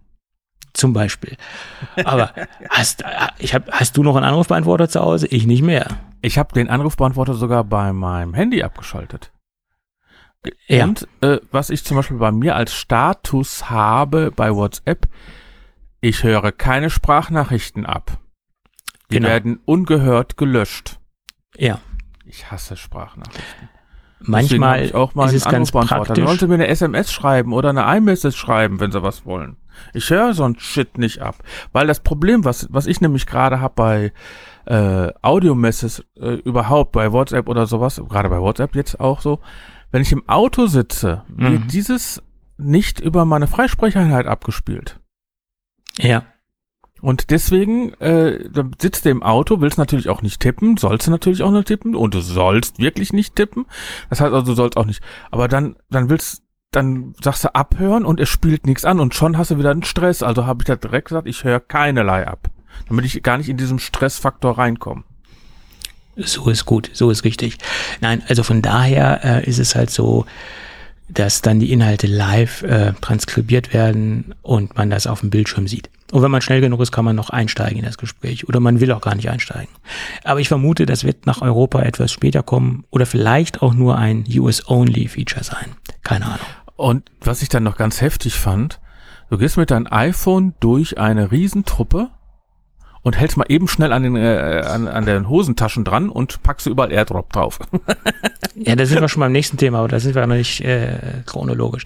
Zum 0.73 0.93
Beispiel. 0.93 1.37
Aber 2.03 2.33
hast, 2.69 3.03
ich 3.37 3.53
hab, 3.53 3.71
hast 3.71 3.95
du 3.95 4.03
noch 4.03 4.15
einen 4.15 4.25
Anrufbeantworter 4.25 4.89
zu 4.89 5.01
Hause? 5.01 5.27
Ich 5.27 5.45
nicht 5.45 5.61
mehr. 5.61 5.87
Ich 6.21 6.37
habe 6.37 6.53
den 6.53 6.69
Anrufbeantworter 6.69 7.35
sogar 7.35 7.63
bei 7.63 7.93
meinem 7.93 8.33
Handy 8.33 8.63
abgeschaltet. 8.63 9.31
Ja. 10.67 10.85
Und 10.85 11.07
äh, 11.21 11.39
was 11.51 11.69
ich 11.69 11.83
zum 11.83 11.97
Beispiel 11.97 12.17
bei 12.17 12.31
mir 12.31 12.55
als 12.55 12.73
Status 12.73 13.69
habe 13.69 14.31
bei 14.31 14.53
WhatsApp, 14.53 15.07
ich 16.01 16.23
höre 16.23 16.51
keine 16.51 16.89
Sprachnachrichten 16.89 17.85
ab. 17.85 18.19
Die 19.09 19.15
genau. 19.15 19.29
werden 19.29 19.59
ungehört 19.65 20.37
gelöscht. 20.37 20.99
Ja. 21.55 21.79
Ich 22.25 22.51
hasse 22.51 22.75
Sprachnachrichten. 22.75 23.69
Manchmal 24.25 24.91
auch 24.93 25.15
mal 25.15 25.27
ist 25.27 25.33
es 25.33 25.45
ganz 25.45 25.71
praktisch. 25.71 26.15
Dann 26.15 26.27
sollen 26.27 26.39
sie 26.39 26.47
mir 26.47 26.55
eine 26.55 26.67
SMS 26.67 27.11
schreiben 27.11 27.53
oder 27.53 27.69
eine 27.69 27.97
iMessage 27.97 28.35
schreiben, 28.35 28.79
wenn 28.79 28.91
sie 28.91 29.03
was 29.03 29.25
wollen. 29.25 29.57
Ich 29.93 30.09
höre 30.09 30.33
so 30.33 30.43
ein 30.43 30.57
Shit 30.59 30.97
nicht 30.97 31.21
ab. 31.21 31.37
Weil 31.71 31.87
das 31.87 31.99
Problem, 31.99 32.45
was, 32.45 32.67
was 32.71 32.85
ich 32.85 33.01
nämlich 33.01 33.25
gerade 33.25 33.59
habe 33.59 33.73
bei 33.75 34.13
äh, 34.65 35.11
Audio-Messages 35.21 36.05
äh, 36.15 36.35
überhaupt, 36.35 36.93
bei 36.93 37.11
WhatsApp 37.11 37.49
oder 37.49 37.65
sowas, 37.65 38.01
gerade 38.09 38.29
bei 38.29 38.39
WhatsApp 38.39 38.75
jetzt 38.75 38.99
auch 38.99 39.19
so, 39.19 39.39
wenn 39.91 40.01
ich 40.01 40.11
im 40.11 40.27
Auto 40.27 40.67
sitze, 40.67 41.23
mhm. 41.27 41.51
wird 41.51 41.73
dieses 41.73 42.21
nicht 42.57 42.99
über 42.99 43.25
meine 43.25 43.47
Freisprecheinheit 43.47 44.25
abgespielt. 44.25 44.99
Ja. 45.99 46.23
Und 47.03 47.31
deswegen 47.31 47.93
äh, 47.95 48.39
sitzt 48.79 49.03
du 49.03 49.09
im 49.09 49.23
Auto, 49.23 49.59
willst 49.59 49.77
natürlich 49.77 50.07
auch 50.07 50.21
nicht 50.21 50.39
tippen, 50.39 50.77
sollst 50.77 51.05
du 51.05 51.11
natürlich 51.11 51.43
auch 51.43 51.51
nicht 51.51 51.67
tippen 51.67 51.97
und 51.97 52.13
du 52.13 52.21
sollst 52.21 52.79
wirklich 52.79 53.11
nicht 53.11 53.35
tippen. 53.35 53.65
Das 54.09 54.21
heißt 54.21 54.31
also, 54.31 54.45
du 54.45 54.55
sollst 54.55 54.77
auch 54.77 54.85
nicht. 54.85 55.03
Aber 55.29 55.49
dann, 55.49 55.75
dann 55.89 56.09
willst, 56.09 56.43
dann 56.71 57.13
sagst 57.21 57.43
du 57.43 57.53
abhören 57.53 58.05
und 58.05 58.21
es 58.21 58.29
spielt 58.29 58.65
nichts 58.65 58.85
an 58.85 59.01
und 59.01 59.13
schon 59.13 59.37
hast 59.37 59.51
du 59.51 59.57
wieder 59.57 59.71
einen 59.71 59.83
Stress. 59.83 60.23
Also 60.23 60.45
habe 60.45 60.61
ich 60.61 60.65
da 60.65 60.77
direkt 60.77 61.09
gesagt, 61.09 61.27
ich 61.27 61.43
höre 61.43 61.59
keinerlei 61.59 62.25
ab, 62.25 62.47
damit 62.87 63.03
ich 63.03 63.21
gar 63.21 63.37
nicht 63.37 63.49
in 63.49 63.57
diesem 63.57 63.79
Stressfaktor 63.79 64.57
reinkomme. 64.57 65.03
So 66.15 66.49
ist 66.49 66.63
gut, 66.63 66.89
so 66.93 67.09
ist 67.09 67.25
richtig. 67.25 67.57
Nein, 67.99 68.23
also 68.29 68.43
von 68.43 68.61
daher 68.61 69.25
äh, 69.25 69.45
ist 69.45 69.59
es 69.59 69.75
halt 69.75 69.89
so, 69.89 70.25
dass 71.13 71.41
dann 71.41 71.59
die 71.59 71.71
Inhalte 71.71 72.07
live 72.07 72.63
äh, 72.63 72.93
transkribiert 73.01 73.73
werden 73.73 74.35
und 74.41 74.75
man 74.75 74.89
das 74.89 75.07
auf 75.07 75.21
dem 75.21 75.29
Bildschirm 75.29 75.67
sieht. 75.67 75.89
Und 76.11 76.21
wenn 76.21 76.31
man 76.31 76.41
schnell 76.41 76.61
genug 76.61 76.79
ist, 76.81 76.91
kann 76.91 77.05
man 77.05 77.15
noch 77.15 77.31
einsteigen 77.31 77.79
in 77.79 77.85
das 77.85 77.97
Gespräch 77.97 78.47
oder 78.47 78.59
man 78.59 78.79
will 78.79 78.91
auch 78.91 79.01
gar 79.01 79.15
nicht 79.15 79.29
einsteigen. 79.29 79.69
Aber 80.23 80.39
ich 80.39 80.47
vermute, 80.47 80.85
das 80.85 81.03
wird 81.03 81.25
nach 81.25 81.41
Europa 81.41 81.81
etwas 81.81 82.11
später 82.11 82.43
kommen 82.43 82.83
oder 82.91 83.05
vielleicht 83.05 83.61
auch 83.61 83.73
nur 83.73 83.97
ein 83.97 84.23
US-Only-Feature 84.29 85.43
sein. 85.43 85.71
Keine 86.03 86.25
Ahnung. 86.25 86.45
Und 86.75 87.09
was 87.21 87.41
ich 87.41 87.49
dann 87.49 87.63
noch 87.63 87.77
ganz 87.77 88.01
heftig 88.01 88.35
fand, 88.35 88.79
du 89.29 89.37
gehst 89.37 89.57
mit 89.57 89.71
deinem 89.71 89.87
iPhone 89.89 90.53
durch 90.59 90.99
eine 90.99 91.31
Riesentruppe 91.31 92.09
und 93.03 93.19
hältst 93.19 93.37
mal 93.37 93.45
eben 93.49 93.67
schnell 93.67 93.93
an 93.93 94.03
den, 94.03 94.15
äh, 94.15 94.63
an, 94.65 94.87
an 94.87 95.05
den 95.05 95.29
Hosentaschen 95.29 95.83
dran 95.83 96.09
und 96.09 96.41
packst 96.41 96.65
du 96.65 96.71
überall 96.71 96.91
Airdrop 96.91 97.31
drauf. 97.31 97.59
ja, 98.55 98.75
da 98.75 98.85
sind 98.85 99.01
wir 99.01 99.09
schon 99.09 99.19
beim 99.19 99.31
nächsten 99.31 99.57
Thema, 99.57 99.79
aber 99.79 99.89
da 99.89 99.99
sind 99.99 100.15
wir 100.15 100.25
noch 100.25 100.35
nicht 100.35 100.61
äh, 100.61 101.21
chronologisch. 101.25 101.83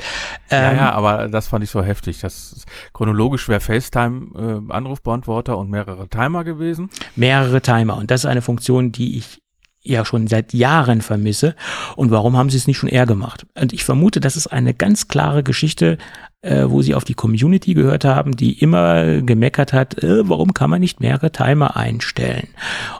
Ähm, 0.49 0.63
ja, 0.63 0.73
ja, 0.73 0.91
aber 0.91 1.27
das 1.27 1.47
fand 1.47 1.63
ich 1.63 1.71
so 1.71 1.83
heftig. 1.83 2.21
Das 2.21 2.65
chronologisch 2.93 3.49
wäre 3.49 3.59
FaceTime 3.59 4.67
äh, 4.69 4.73
Anrufbeantworter 4.73 5.57
und 5.57 5.69
mehrere 5.69 6.07
Timer 6.07 6.43
gewesen. 6.43 6.89
Mehrere 7.15 7.61
Timer 7.61 7.97
und 7.97 8.11
das 8.11 8.21
ist 8.21 8.25
eine 8.27 8.41
Funktion, 8.41 8.91
die 8.91 9.17
ich 9.17 9.41
ja 9.89 10.05
schon 10.05 10.27
seit 10.27 10.53
Jahren 10.53 11.01
vermisse. 11.01 11.55
Und 11.95 12.11
warum 12.11 12.37
haben 12.37 12.49
sie 12.49 12.57
es 12.57 12.67
nicht 12.67 12.77
schon 12.77 12.89
eher 12.89 13.05
gemacht? 13.05 13.45
Und 13.59 13.73
ich 13.73 13.83
vermute, 13.83 14.19
das 14.19 14.35
ist 14.35 14.47
eine 14.47 14.73
ganz 14.73 15.07
klare 15.07 15.43
Geschichte, 15.43 15.97
äh, 16.41 16.65
wo 16.67 16.81
sie 16.81 16.95
auf 16.95 17.03
die 17.03 17.13
Community 17.13 17.73
gehört 17.73 18.05
haben, 18.05 18.35
die 18.35 18.59
immer 18.59 19.21
gemeckert 19.21 19.73
hat, 19.73 20.01
äh, 20.03 20.27
warum 20.27 20.53
kann 20.53 20.69
man 20.69 20.79
nicht 20.79 20.99
mehrere 20.99 21.31
Timer 21.31 21.75
einstellen? 21.75 22.47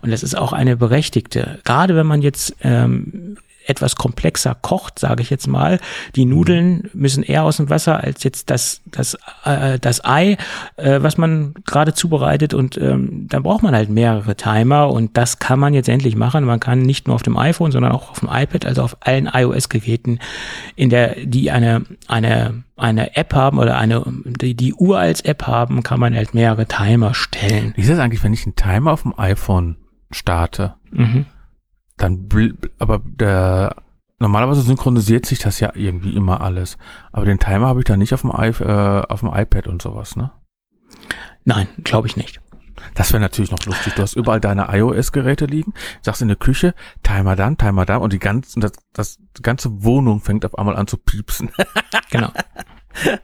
Und 0.01 0.11
das 0.11 0.23
ist 0.23 0.37
auch 0.37 0.53
eine 0.53 0.77
berechtigte. 0.77 1.59
Gerade 1.63 1.95
wenn 1.95 2.07
man 2.07 2.21
jetzt 2.21 2.55
ähm, 2.61 3.37
etwas 3.67 3.95
komplexer 3.95 4.55
kocht, 4.55 4.99
sage 4.99 5.21
ich 5.21 5.29
jetzt 5.29 5.47
mal. 5.47 5.79
Die 6.15 6.25
Nudeln 6.25 6.89
müssen 6.93 7.23
eher 7.23 7.43
aus 7.43 7.57
dem 7.57 7.69
Wasser 7.69 8.03
als 8.03 8.23
jetzt 8.23 8.49
das, 8.49 8.81
das, 8.85 9.17
äh, 9.43 9.77
das 9.79 10.03
Ei, 10.05 10.37
äh, 10.77 11.01
was 11.01 11.17
man 11.17 11.53
gerade 11.65 11.93
zubereitet. 11.93 12.53
Und 12.53 12.77
ähm, 12.77 13.27
dann 13.27 13.43
braucht 13.43 13.63
man 13.63 13.75
halt 13.75 13.89
mehrere 13.89 14.35
Timer 14.35 14.89
und 14.89 15.17
das 15.17 15.39
kann 15.39 15.59
man 15.59 15.73
jetzt 15.73 15.89
endlich 15.89 16.15
machen. 16.15 16.45
Man 16.45 16.59
kann 16.59 16.81
nicht 16.81 17.07
nur 17.07 17.15
auf 17.15 17.23
dem 17.23 17.37
iPhone, 17.37 17.71
sondern 17.71 17.91
auch 17.91 18.11
auf 18.11 18.19
dem 18.21 18.29
iPad, 18.31 18.65
also 18.65 18.83
auf 18.83 18.97
allen 19.01 19.29
iOS-Geräten, 19.31 20.19
in 20.75 20.89
der, 20.89 21.15
die 21.23 21.51
eine, 21.51 21.83
eine, 22.07 22.63
eine 22.77 23.15
App 23.15 23.33
haben 23.33 23.59
oder 23.59 23.77
eine, 23.77 24.03
die, 24.25 24.55
die 24.55 24.73
Uhr 24.73 24.97
als 24.97 25.21
App 25.21 25.45
haben, 25.45 25.83
kann 25.83 25.99
man 25.99 26.15
halt 26.15 26.33
mehrere 26.33 26.65
Timer 26.65 27.13
stellen. 27.13 27.73
Wie 27.75 27.81
ist 27.81 27.89
das 27.89 27.99
eigentlich, 27.99 28.23
wenn 28.23 28.33
ich 28.33 28.45
einen 28.45 28.55
Timer 28.55 28.93
auf 28.93 29.01
dem 29.01 29.17
iPhone 29.17 29.75
starte? 30.11 30.75
Mhm 30.91 31.25
dann, 31.97 32.29
aber 32.79 33.01
der, 33.03 33.75
normalerweise 34.19 34.61
synchronisiert 34.61 35.25
sich 35.25 35.39
das 35.39 35.59
ja 35.59 35.71
irgendwie 35.75 36.15
immer 36.15 36.41
alles. 36.41 36.77
Aber 37.11 37.25
den 37.25 37.39
Timer 37.39 37.67
habe 37.67 37.79
ich 37.79 37.85
da 37.85 37.97
nicht 37.97 38.13
auf 38.13 38.21
dem, 38.21 38.31
I, 38.31 38.49
äh, 38.63 39.01
auf 39.07 39.21
dem 39.21 39.33
iPad 39.33 39.67
und 39.67 39.81
sowas, 39.81 40.15
ne? 40.15 40.31
Nein, 41.43 41.67
glaube 41.83 42.07
ich 42.07 42.17
nicht. 42.17 42.41
Das 42.93 43.11
wäre 43.11 43.21
natürlich 43.21 43.51
noch 43.51 43.65
lustig. 43.65 43.95
Du 43.95 44.01
hast 44.01 44.15
überall 44.15 44.39
deine 44.39 44.67
iOS-Geräte 44.71 45.45
liegen, 45.45 45.73
sagst 46.01 46.21
in 46.21 46.27
der 46.27 46.37
Küche, 46.37 46.73
Timer 47.03 47.35
dann, 47.35 47.57
Timer 47.57 47.85
da 47.85 47.97
und 47.97 48.13
die 48.13 48.19
ganze, 48.19 48.59
das, 48.59 48.71
das, 48.93 49.17
die 49.37 49.41
ganze 49.41 49.83
Wohnung 49.83 50.21
fängt 50.21 50.45
auf 50.45 50.57
einmal 50.57 50.75
an 50.75 50.87
zu 50.87 50.97
piepsen. 50.97 51.51
genau. 52.09 52.31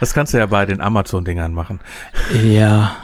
Das 0.00 0.12
kannst 0.12 0.34
du 0.34 0.38
ja 0.38 0.46
bei 0.46 0.66
den 0.66 0.82
Amazon-Dingern 0.82 1.54
machen. 1.54 1.80
Ja, 2.42 2.94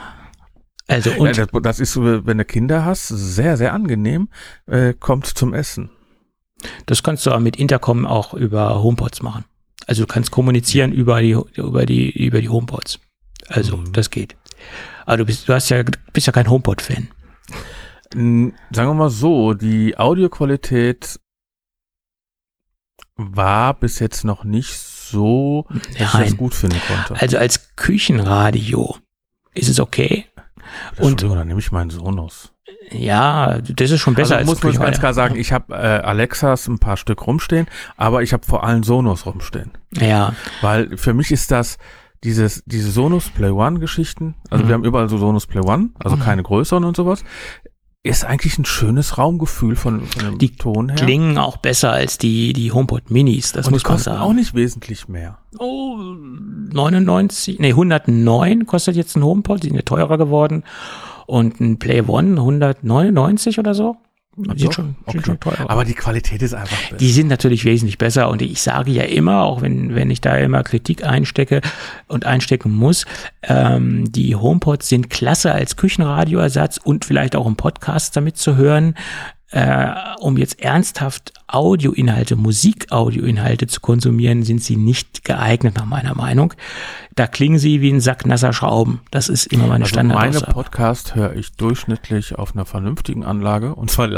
also 0.87 1.11
und 1.13 1.35
ja, 1.35 1.45
das, 1.45 1.61
das, 1.61 1.79
ist, 1.79 1.97
wenn 1.99 2.37
du 2.37 2.45
Kinder 2.45 2.85
hast, 2.85 3.07
sehr, 3.07 3.57
sehr 3.57 3.73
angenehm, 3.73 4.29
äh, 4.67 4.93
kommt 4.93 5.25
zum 5.25 5.53
Essen. 5.53 5.89
Das 6.85 7.03
kannst 7.03 7.25
du 7.25 7.31
aber 7.31 7.39
mit 7.39 7.57
Intercom 7.57 8.05
auch 8.05 8.33
über 8.33 8.81
HomePods 8.81 9.21
machen. 9.21 9.45
Also 9.87 10.03
du 10.03 10.07
kannst 10.07 10.31
kommunizieren 10.31 10.91
über 10.91 11.21
die, 11.21 11.37
über 11.55 11.85
die, 11.85 12.11
über 12.11 12.41
die 12.41 12.49
HomePods. 12.49 12.99
Also, 13.47 13.77
mhm. 13.77 13.93
das 13.93 14.09
geht. 14.09 14.35
Aber 15.05 15.17
du 15.17 15.25
bist, 15.25 15.47
du 15.47 15.53
hast 15.53 15.69
ja, 15.69 15.83
bist 16.13 16.27
ja 16.27 16.33
kein 16.33 16.49
HomePod-Fan. 16.49 17.09
Sagen 18.13 18.53
wir 18.71 18.93
mal 18.93 19.09
so, 19.09 19.53
die 19.53 19.97
Audioqualität 19.97 21.19
war 23.15 23.73
bis 23.73 23.99
jetzt 23.99 24.23
noch 24.23 24.43
nicht 24.43 24.77
so, 24.77 25.65
dass 25.69 25.87
ich 25.95 26.13
Nein. 26.13 26.23
das 26.23 26.37
gut 26.37 26.53
finden 26.53 26.81
konnte. 26.87 27.21
Also 27.21 27.37
als 27.37 27.75
Küchenradio 27.75 28.97
ist 29.53 29.69
es 29.69 29.79
okay. 29.79 30.25
Und 30.97 31.21
dann 31.23 31.47
nehme 31.47 31.59
ich 31.59 31.71
meinen 31.71 31.89
Sonos. 31.89 32.51
ja, 32.91 33.59
das 33.61 33.91
ist 33.91 33.99
schon 33.99 34.13
besser 34.15 34.37
also 34.37 34.51
als 34.51 34.61
muss 34.63 34.73
man 34.75 34.83
ganz 34.85 34.99
klar 34.99 35.13
sagen, 35.13 35.35
ich 35.35 35.51
habe 35.51 35.73
äh, 35.73 35.77
Alexas 35.77 36.67
ein 36.67 36.79
paar 36.79 36.97
Stück 36.97 37.25
rumstehen, 37.27 37.67
aber 37.97 38.21
ich 38.23 38.33
habe 38.33 38.45
vor 38.45 38.63
allem 38.63 38.83
Sonos 38.83 39.25
rumstehen. 39.25 39.71
Ja, 39.91 40.33
Weil 40.61 40.97
für 40.97 41.13
mich 41.13 41.31
ist 41.31 41.51
das 41.51 41.77
dieses, 42.23 42.63
diese 42.65 42.89
Sonos 42.91 43.29
Play 43.29 43.49
One 43.51 43.79
Geschichten, 43.79 44.35
also 44.49 44.63
Mhm. 44.63 44.67
wir 44.67 44.73
haben 44.75 44.83
überall 44.85 45.09
so 45.09 45.17
Sonos 45.17 45.45
Play 45.47 45.61
One, 45.61 45.89
also 46.03 46.15
Mhm. 46.15 46.21
keine 46.21 46.43
größeren 46.43 46.83
und 46.83 46.95
sowas, 46.95 47.23
ist 48.05 48.23
eigentlich 48.23 48.57
ein 48.59 48.65
schönes 48.65 49.17
Raumgefühl 49.17 49.75
von, 49.75 50.05
von 50.05 50.23
dem 50.23 50.37
Die 50.37 50.51
Ton 50.55 50.89
her. 50.89 50.95
klingen 50.97 51.39
auch 51.39 51.57
besser 51.57 51.91
als 51.91 52.19
die, 52.19 52.53
die 52.53 52.71
HomePod 52.71 53.09
Minis, 53.09 53.51
das 53.51 53.65
und 53.65 53.71
die 53.71 53.75
muss 53.75 53.83
man 53.83 53.97
sagen. 53.97 54.21
auch 54.21 54.33
nicht 54.33 54.53
wesentlich 54.53 55.07
mehr. 55.07 55.39
Oh, 55.57 55.97
99, 55.97 57.57
nee, 57.59 57.69
109 57.69 58.67
kostet 58.67 58.95
jetzt 58.95 59.15
ein 59.15 59.23
HomePod, 59.23 59.63
die 59.63 59.67
sind 59.69 59.75
ja 59.75 59.81
teurer 59.81 60.17
geworden. 60.19 60.63
Und 61.25 61.59
ein 61.59 61.79
Play 61.79 62.01
One 62.01 62.39
199 62.39 63.57
oder 63.57 63.73
so. 63.73 63.97
Doch? 64.37 64.73
schon, 64.73 64.95
Okay. 65.05 65.11
sind 65.13 65.25
schon 65.25 65.39
teurer. 65.39 65.69
Aber 65.69 65.85
die 65.85 65.93
Qualität 65.93 66.41
ist 66.41 66.53
einfach 66.53 66.77
besser. 66.77 66.97
die 66.97 67.11
sind 67.11 67.27
natürlich 67.27 67.63
wesentlich 67.63 67.97
besser 67.97 68.29
und 68.29 68.41
ich 68.41 68.61
sage 68.61 68.91
ja 68.91 69.03
immer, 69.03 69.43
auch 69.43 69.61
wenn, 69.61 69.95
wenn 69.95 70.09
ich 70.09 70.19
da 70.21 70.35
immer 70.35 70.63
Kritik 70.63 71.05
einstecke 71.05 71.61
und 72.07 72.25
einstecken 72.25 72.73
muss, 72.73 73.05
ähm, 73.43 74.11
die 74.11 74.35
HomePods 74.35 74.89
sind 74.89 75.09
klasse 75.09 75.53
als 75.53 75.77
Küchenradioersatz 75.77 76.77
und 76.77 77.05
vielleicht 77.05 77.35
auch 77.35 77.47
im 77.47 77.55
Podcast 77.55 78.15
damit 78.17 78.37
zu 78.37 78.55
hören. 78.57 78.95
Äh, 79.51 79.87
um 80.19 80.37
jetzt 80.37 80.59
ernsthaft 80.59 81.31
Audioinhalte, 81.47 82.35
Musikaudioinhalte 82.35 83.67
zu 83.67 83.79
konsumieren, 83.79 84.43
sind 84.43 84.61
sie 84.61 84.75
nicht 84.75 85.23
geeignet 85.23 85.75
nach 85.75 85.85
meiner 85.85 86.15
Meinung. 86.15 86.53
Da 87.17 87.27
klingen 87.27 87.59
sie 87.59 87.79
wie 87.79 87.91
ein 87.93 88.01
Sack 88.01 88.25
nasser 88.25 88.51
Schrauben. 88.51 88.99
Das 89.09 89.29
ist 89.29 89.45
immer 89.47 89.67
meine 89.67 89.85
Also 89.85 89.95
meine 89.95 90.09
Standardaussage. 90.11 90.51
Podcast 90.51 91.15
höre 91.15 91.33
ich 91.33 91.53
durchschnittlich 91.53 92.35
auf 92.35 92.53
einer 92.53 92.65
vernünftigen 92.65 93.23
Anlage. 93.23 93.73
Und 93.73 93.89
zwar 93.89 94.09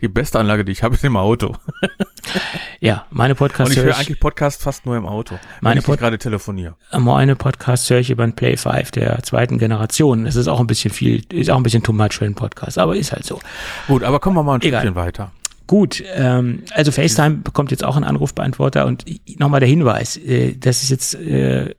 die 0.00 0.08
beste 0.08 0.40
Anlage, 0.40 0.64
die 0.64 0.72
ich 0.72 0.82
habe, 0.82 0.96
ist 0.96 1.04
im 1.04 1.16
Auto. 1.16 1.54
ja, 2.80 3.06
meine 3.10 3.34
Und 3.34 3.38
Podcasts 3.38 3.76
ich 3.76 3.80
höre 3.80 3.90
ich, 3.90 3.96
eigentlich 3.96 4.18
Podcast 4.18 4.60
fast 4.60 4.86
nur 4.86 4.96
im 4.96 5.06
Auto, 5.06 5.34
wenn 5.36 5.40
Meine 5.60 5.74
ich 5.80 5.86
nicht 5.86 5.86
Pod- 5.86 6.00
gerade 6.00 6.18
telefoniere. 6.18 6.74
meine 6.98 7.36
Podcasts 7.36 7.88
höre 7.88 8.00
ich 8.00 8.10
über 8.10 8.24
ein 8.24 8.34
Play 8.34 8.56
5 8.56 8.90
der 8.90 9.22
zweiten 9.22 9.58
Generation. 9.58 10.24
Das 10.24 10.34
ist 10.34 10.48
auch 10.48 10.58
ein 10.58 10.66
bisschen 10.66 10.90
viel, 10.90 11.22
ist 11.32 11.48
auch 11.48 11.56
ein 11.56 11.62
bisschen 11.62 11.84
too 11.84 11.92
much 11.92 12.14
für 12.14 12.24
einen 12.24 12.34
Podcast, 12.34 12.76
aber 12.76 12.96
ist 12.96 13.12
halt 13.12 13.24
so. 13.24 13.38
Gut, 13.86 14.02
aber 14.02 14.18
kommen 14.18 14.36
wir 14.36 14.42
mal 14.42 14.54
ein 14.56 14.62
Egal. 14.62 14.80
Stückchen 14.80 14.96
weiter. 14.96 15.30
Gut, 15.68 16.02
ähm, 16.16 16.64
also 16.72 16.90
FaceTime 16.90 17.36
bekommt 17.36 17.70
jetzt 17.70 17.84
auch 17.84 17.94
einen 17.94 18.04
Anrufbeantworter 18.04 18.84
und 18.84 19.04
nochmal 19.38 19.60
der 19.60 19.68
Hinweis, 19.68 20.16
äh, 20.16 20.56
das 20.56 20.82
ist 20.82 20.90
jetzt 20.90 21.14
äh, 21.14 21.74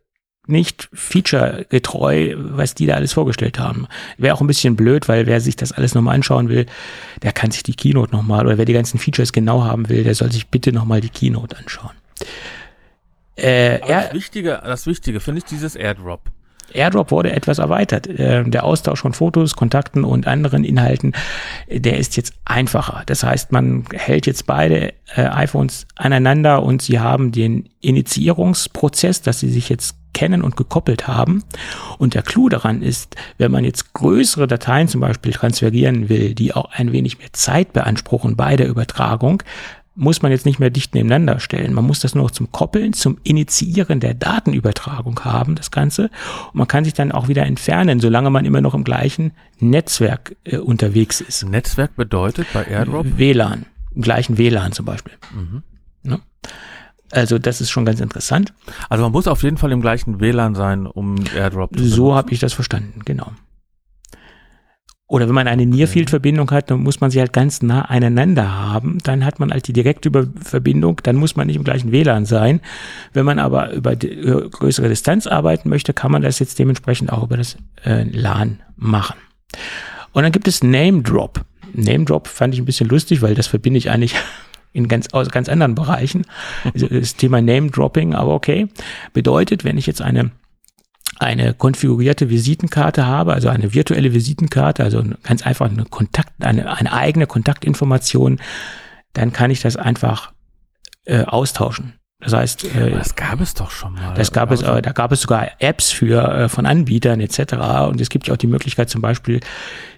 nicht 0.45 0.89
featuregetreu, 0.93 2.35
was 2.37 2.75
die 2.75 2.85
da 2.85 2.95
alles 2.95 3.13
vorgestellt 3.13 3.59
haben. 3.59 3.87
Wäre 4.17 4.35
auch 4.35 4.41
ein 4.41 4.47
bisschen 4.47 4.75
blöd, 4.75 5.07
weil 5.07 5.25
wer 5.25 5.39
sich 5.39 5.55
das 5.55 5.71
alles 5.71 5.95
nochmal 5.95 6.15
anschauen 6.15 6.49
will, 6.49 6.65
der 7.21 7.31
kann 7.31 7.51
sich 7.51 7.63
die 7.63 7.75
Keynote 7.75 8.11
nochmal, 8.11 8.45
oder 8.45 8.57
wer 8.57 8.65
die 8.65 8.73
ganzen 8.73 8.99
Features 8.99 9.31
genau 9.31 9.63
haben 9.63 9.87
will, 9.89 10.03
der 10.03 10.15
soll 10.15 10.31
sich 10.31 10.47
bitte 10.47 10.73
nochmal 10.73 11.01
die 11.01 11.09
Keynote 11.09 11.57
anschauen. 11.57 11.93
Äh, 13.35 13.79
er, 13.79 14.03
das 14.03 14.13
Wichtige, 14.13 14.61
das 14.63 14.85
Wichtige 14.85 15.19
finde 15.19 15.39
ich 15.39 15.45
dieses 15.45 15.75
Airdrop. 15.75 16.29
AirDrop 16.71 17.11
wurde 17.11 17.31
etwas 17.31 17.59
erweitert. 17.59 18.07
Ähm, 18.17 18.51
der 18.51 18.63
Austausch 18.63 19.01
von 19.01 19.13
Fotos, 19.13 19.55
Kontakten 19.55 20.03
und 20.03 20.27
anderen 20.27 20.63
Inhalten, 20.63 21.13
äh, 21.67 21.79
der 21.79 21.97
ist 21.97 22.17
jetzt 22.17 22.33
einfacher. 22.45 23.03
Das 23.05 23.23
heißt, 23.23 23.51
man 23.51 23.85
hält 23.93 24.27
jetzt 24.27 24.45
beide 24.45 24.93
äh, 25.15 25.23
iPhones 25.23 25.87
aneinander 25.95 26.63
und 26.63 26.81
sie 26.81 26.99
haben 26.99 27.31
den 27.31 27.69
Initiierungsprozess, 27.81 29.21
dass 29.21 29.39
sie 29.39 29.49
sich 29.49 29.69
jetzt 29.69 29.95
kennen 30.13 30.41
und 30.41 30.55
gekoppelt 30.55 31.07
haben. 31.07 31.43
Und 31.97 32.13
der 32.13 32.21
Clou 32.21 32.49
daran 32.49 32.81
ist, 32.81 33.15
wenn 33.37 33.51
man 33.51 33.65
jetzt 33.65 33.93
größere 33.93 34.47
Dateien 34.47 34.87
zum 34.87 35.01
Beispiel 35.01 35.33
transferieren 35.33 36.09
will, 36.09 36.33
die 36.33 36.53
auch 36.53 36.71
ein 36.71 36.91
wenig 36.91 37.19
mehr 37.19 37.33
Zeit 37.33 37.73
beanspruchen 37.73 38.35
bei 38.35 38.55
der 38.55 38.69
Übertragung, 38.69 39.43
muss 39.95 40.21
man 40.21 40.31
jetzt 40.31 40.45
nicht 40.45 40.59
mehr 40.59 40.69
dicht 40.69 40.95
nebeneinander 40.95 41.39
stellen. 41.39 41.73
Man 41.73 41.85
muss 41.85 41.99
das 41.99 42.15
nur 42.15 42.23
noch 42.23 42.31
zum 42.31 42.51
Koppeln, 42.51 42.93
zum 42.93 43.17
Initiieren 43.23 43.99
der 43.99 44.13
Datenübertragung 44.13 45.19
haben, 45.23 45.55
das 45.55 45.69
Ganze. 45.69 46.09
Und 46.47 46.55
man 46.55 46.67
kann 46.67 46.83
sich 46.83 46.93
dann 46.93 47.11
auch 47.11 47.27
wieder 47.27 47.45
entfernen, 47.45 47.99
solange 47.99 48.29
man 48.29 48.45
immer 48.45 48.61
noch 48.61 48.73
im 48.73 48.83
gleichen 48.83 49.33
Netzwerk 49.59 50.35
äh, 50.45 50.57
unterwegs 50.57 51.21
ist. 51.21 51.47
Netzwerk 51.47 51.95
bedeutet 51.95 52.47
bei 52.53 52.63
Airdrop, 52.63 53.05
WLAN, 53.17 53.65
im 53.93 54.01
gleichen 54.01 54.37
WLAN 54.37 54.71
zum 54.71 54.85
Beispiel. 54.85 55.13
Mhm. 55.31 55.63
Ne? 56.01 56.19
Also 57.13 57.37
das 57.37 57.61
ist 57.61 57.69
schon 57.69 57.85
ganz 57.85 57.99
interessant. 57.99 58.53
also 58.89 59.03
man 59.03 59.11
muss 59.11 59.27
auf 59.27 59.43
jeden 59.43 59.57
Fall 59.57 59.71
im 59.71 59.81
gleichen 59.81 60.19
WLAN 60.19 60.55
sein, 60.55 60.87
um 60.87 61.15
Airdrop 61.35 61.77
zu 61.77 61.85
So 61.87 62.15
habe 62.15 62.31
ich 62.31 62.39
das 62.39 62.53
verstanden, 62.53 63.01
genau. 63.05 63.31
Oder 65.05 65.27
wenn 65.27 65.35
man 65.35 65.47
eine 65.47 65.67
Nearfield-Verbindung 65.67 66.49
hat, 66.49 66.71
dann 66.71 66.79
muss 66.79 66.99
man 66.99 67.11
sie 67.11 67.19
halt 67.19 67.33
ganz 67.33 67.61
nah 67.61 67.83
aneinander 67.83 68.51
haben. 68.51 68.97
Dann 69.03 69.25
hat 69.25 69.39
man 69.39 69.51
halt 69.51 69.67
die 69.67 69.73
direkte 69.73 70.09
Verbindung, 70.41 71.01
dann 71.03 71.17
muss 71.17 71.35
man 71.35 71.45
nicht 71.45 71.55
im 71.55 71.63
gleichen 71.63 71.91
WLAN 71.91 72.25
sein. 72.25 72.61
Wenn 73.11 73.25
man 73.25 73.37
aber 73.37 73.73
über 73.73 73.95
größere 73.95 74.89
Distanz 74.89 75.27
arbeiten 75.27 75.69
möchte, 75.69 75.93
kann 75.93 76.11
man 76.11 76.23
das 76.23 76.39
jetzt 76.39 76.57
dementsprechend 76.57 77.11
auch 77.11 77.21
über 77.21 77.37
das 77.37 77.57
äh, 77.85 78.03
LAN 78.09 78.63
machen. 78.75 79.17
Und 80.13 80.23
dann 80.23 80.31
gibt 80.31 80.47
es 80.47 80.63
Name 80.63 81.03
Drop. 81.03 81.45
Name 81.73 82.05
Drop 82.05 82.27
fand 82.27 82.55
ich 82.55 82.59
ein 82.59 82.65
bisschen 82.65 82.89
lustig, 82.89 83.21
weil 83.21 83.35
das 83.35 83.45
verbinde 83.45 83.77
ich 83.77 83.91
eigentlich 83.91 84.15
in 84.73 84.87
ganz, 84.87 85.13
aus 85.13 85.29
ganz 85.29 85.47
anderen 85.49 85.75
Bereichen. 85.75 86.25
Also 86.73 86.87
Das 86.87 87.15
Thema 87.15 87.41
Name 87.41 87.69
Dropping, 87.69 88.13
aber 88.13 88.33
okay. 88.33 88.67
Bedeutet, 89.13 89.63
wenn 89.63 89.77
ich 89.77 89.87
jetzt 89.87 90.01
eine 90.01 90.31
eine 91.19 91.53
konfigurierte 91.53 92.29
Visitenkarte 92.29 93.05
habe, 93.05 93.33
also 93.33 93.47
eine 93.47 93.73
virtuelle 93.73 94.13
Visitenkarte, 94.13 94.83
also 94.83 95.03
ganz 95.21 95.43
einfach 95.43 95.69
eine 95.69 95.85
Kontakt, 95.85 96.43
eine, 96.43 96.75
eine 96.75 96.91
eigene 96.91 97.27
Kontaktinformation, 97.27 98.39
dann 99.13 99.31
kann 99.31 99.51
ich 99.51 99.61
das 99.61 99.77
einfach 99.77 100.33
äh, 101.05 101.23
austauschen. 101.23 101.93
Das 102.23 102.33
heißt, 102.33 102.75
äh, 102.75 102.91
das 102.91 103.15
gab 103.15 103.41
es 103.41 103.53
doch 103.53 103.69
schon 103.69 103.93
mal. 103.93 104.13
das 104.13 104.31
gab 104.31 104.51
es, 104.51 104.61
äh, 104.61 104.81
da 104.81 104.91
gab 104.91 105.11
es 105.11 105.21
sogar 105.21 105.49
Apps 105.59 105.91
für 105.91 106.23
äh, 106.23 106.49
von 106.49 106.65
Anbietern 106.65 107.19
etc. 107.19 107.53
Und 107.89 107.99
es 107.99 108.09
gibt 108.09 108.27
ja 108.27 108.33
auch 108.33 108.37
die 108.37 108.47
Möglichkeit, 108.47 108.89
zum 108.89 109.01
Beispiel 109.01 109.41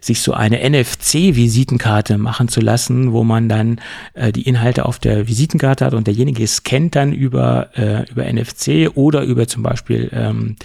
sich 0.01 0.21
so 0.21 0.33
eine 0.33 0.67
NFC-Visitenkarte 0.67 2.17
machen 2.17 2.47
zu 2.47 2.61
lassen, 2.61 3.11
wo 3.11 3.23
man 3.23 3.49
dann 3.49 3.79
äh, 4.13 4.31
die 4.31 4.43
Inhalte 4.43 4.85
auf 4.85 4.99
der 4.99 5.27
Visitenkarte 5.27 5.85
hat 5.85 5.93
und 5.93 6.07
derjenige 6.07 6.45
scannt 6.47 6.95
dann 6.95 7.13
über 7.13 7.69
äh, 7.75 8.09
über 8.09 8.31
NFC 8.31 8.89
oder 8.95 9.21
über 9.21 9.47
zum 9.47 9.63
Beispiel 9.63 10.09
ähm, 10.13 10.55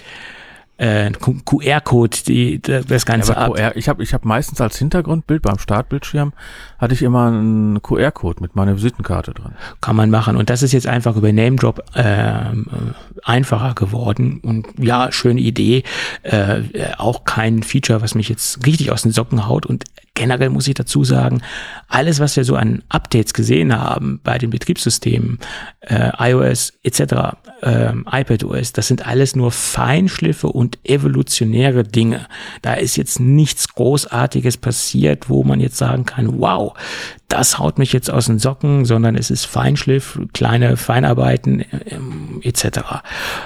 äh, 0.81 1.11
QR-Code 1.11 2.17
die 2.27 2.59
das 2.61 2.85
Ja, 2.89 2.97
Ganze 3.05 3.37
ab. 3.37 3.53
QR, 3.53 3.75
ich 3.75 3.87
habe 3.87 4.01
ich 4.01 4.13
hab 4.13 4.25
meistens 4.25 4.59
als 4.61 4.77
Hintergrundbild 4.77 5.43
beim 5.43 5.59
Startbildschirm 5.59 6.33
hatte 6.79 6.95
ich 6.95 7.03
immer 7.03 7.27
einen 7.27 7.81
QR-Code 7.81 8.41
mit 8.41 8.55
meiner 8.55 8.75
Visitenkarte 8.75 9.33
drin. 9.33 9.51
kann 9.79 9.95
man 9.95 10.09
machen. 10.09 10.35
Und 10.35 10.49
das 10.49 10.63
ist 10.63 10.71
jetzt 10.71 10.87
einfach 10.87 11.15
über 11.15 11.31
Name 11.31 11.55
Drop 11.57 11.83
ähm, 11.95 12.67
äh, 12.71 13.19
einfacher 13.23 13.75
geworden. 13.75 14.39
Und 14.41 14.67
ja, 14.79 15.11
schöne 15.11 15.39
Idee. 15.41 15.83
Äh, 16.23 16.61
äh, 16.61 16.93
auch 16.97 17.25
kein 17.25 17.61
Feature, 17.61 18.01
was 18.01 18.15
mich 18.15 18.29
jetzt 18.29 18.65
richtig 18.65 18.91
aus 18.91 19.03
den 19.03 19.11
Socken 19.11 19.47
haut. 19.47 19.67
Und 19.67 19.83
generell 20.21 20.51
muss 20.51 20.67
ich 20.67 20.75
dazu 20.75 21.03
sagen, 21.03 21.41
alles, 21.87 22.19
was 22.19 22.35
wir 22.35 22.43
so 22.43 22.55
an 22.55 22.83
Updates 22.89 23.33
gesehen 23.33 23.75
haben 23.75 24.19
bei 24.23 24.37
den 24.37 24.51
Betriebssystemen, 24.51 25.39
äh, 25.79 26.11
iOS 26.29 26.73
etc., 26.83 27.37
ähm, 27.63 28.05
iPadOS, 28.11 28.71
das 28.71 28.87
sind 28.87 29.07
alles 29.07 29.35
nur 29.35 29.51
Feinschliffe 29.51 30.47
und 30.49 30.77
evolutionäre 30.83 31.83
Dinge. 31.83 32.27
Da 32.61 32.75
ist 32.75 32.97
jetzt 32.97 33.19
nichts 33.19 33.69
Großartiges 33.69 34.57
passiert, 34.57 35.27
wo 35.27 35.43
man 35.43 35.59
jetzt 35.59 35.77
sagen 35.77 36.05
kann, 36.05 36.39
wow, 36.39 36.75
das 37.31 37.59
haut 37.59 37.79
mich 37.79 37.93
jetzt 37.93 38.11
aus 38.11 38.25
den 38.25 38.39
Socken, 38.39 38.83
sondern 38.83 39.15
es 39.15 39.31
ist 39.31 39.45
Feinschliff, 39.45 40.19
kleine 40.33 40.75
Feinarbeiten 40.75 41.63
ähm, 41.85 42.41
etc. 42.41 42.81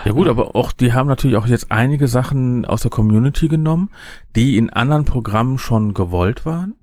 Ja 0.06 0.12
gut, 0.12 0.28
aber 0.28 0.56
auch 0.56 0.72
die 0.72 0.94
haben 0.94 1.08
natürlich 1.08 1.38
auch 1.38 1.46
jetzt 1.46 1.72
einige 1.72 2.08
Sachen 2.08 2.66
aus 2.66 2.82
der 2.82 2.92
Community 2.92 3.48
genommen, 3.48 3.92
die 4.36 4.58
in 4.58 4.72
anderen 4.72 5.06
Programmen 5.06 5.60
schon 5.60 5.94
gewollt 5.94 6.46
waren. 6.46 6.74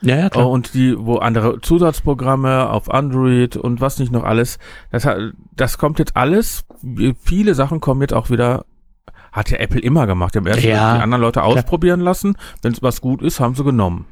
Ja, 0.00 0.16
ja, 0.16 0.28
klar. 0.28 0.48
Oh, 0.48 0.52
und 0.52 0.74
die, 0.74 0.96
wo 0.98 1.16
andere 1.16 1.60
Zusatzprogramme 1.60 2.68
auf 2.68 2.90
Android 2.90 3.56
und 3.56 3.80
was 3.80 3.98
nicht 3.98 4.12
noch 4.12 4.24
alles, 4.24 4.58
das, 4.90 5.06
das 5.54 5.78
kommt 5.78 5.98
jetzt 5.98 6.16
alles, 6.16 6.64
viele 7.22 7.54
Sachen 7.54 7.80
kommen 7.80 8.00
jetzt 8.02 8.12
auch 8.12 8.28
wieder, 8.28 8.66
hat 9.32 9.50
ja 9.50 9.58
Apple 9.58 9.80
immer 9.80 10.06
gemacht, 10.06 10.34
die 10.34 10.38
haben 10.38 10.46
erst 10.46 10.64
Ja, 10.64 10.96
die 10.96 11.02
anderen 11.02 11.22
Leute 11.22 11.42
ausprobieren 11.44 12.00
lassen, 12.00 12.36
wenn 12.60 12.72
es 12.72 12.82
was 12.82 13.00
gut 13.00 13.22
ist, 13.22 13.40
haben 13.40 13.54
sie 13.54 13.64
genommen. 13.64 14.06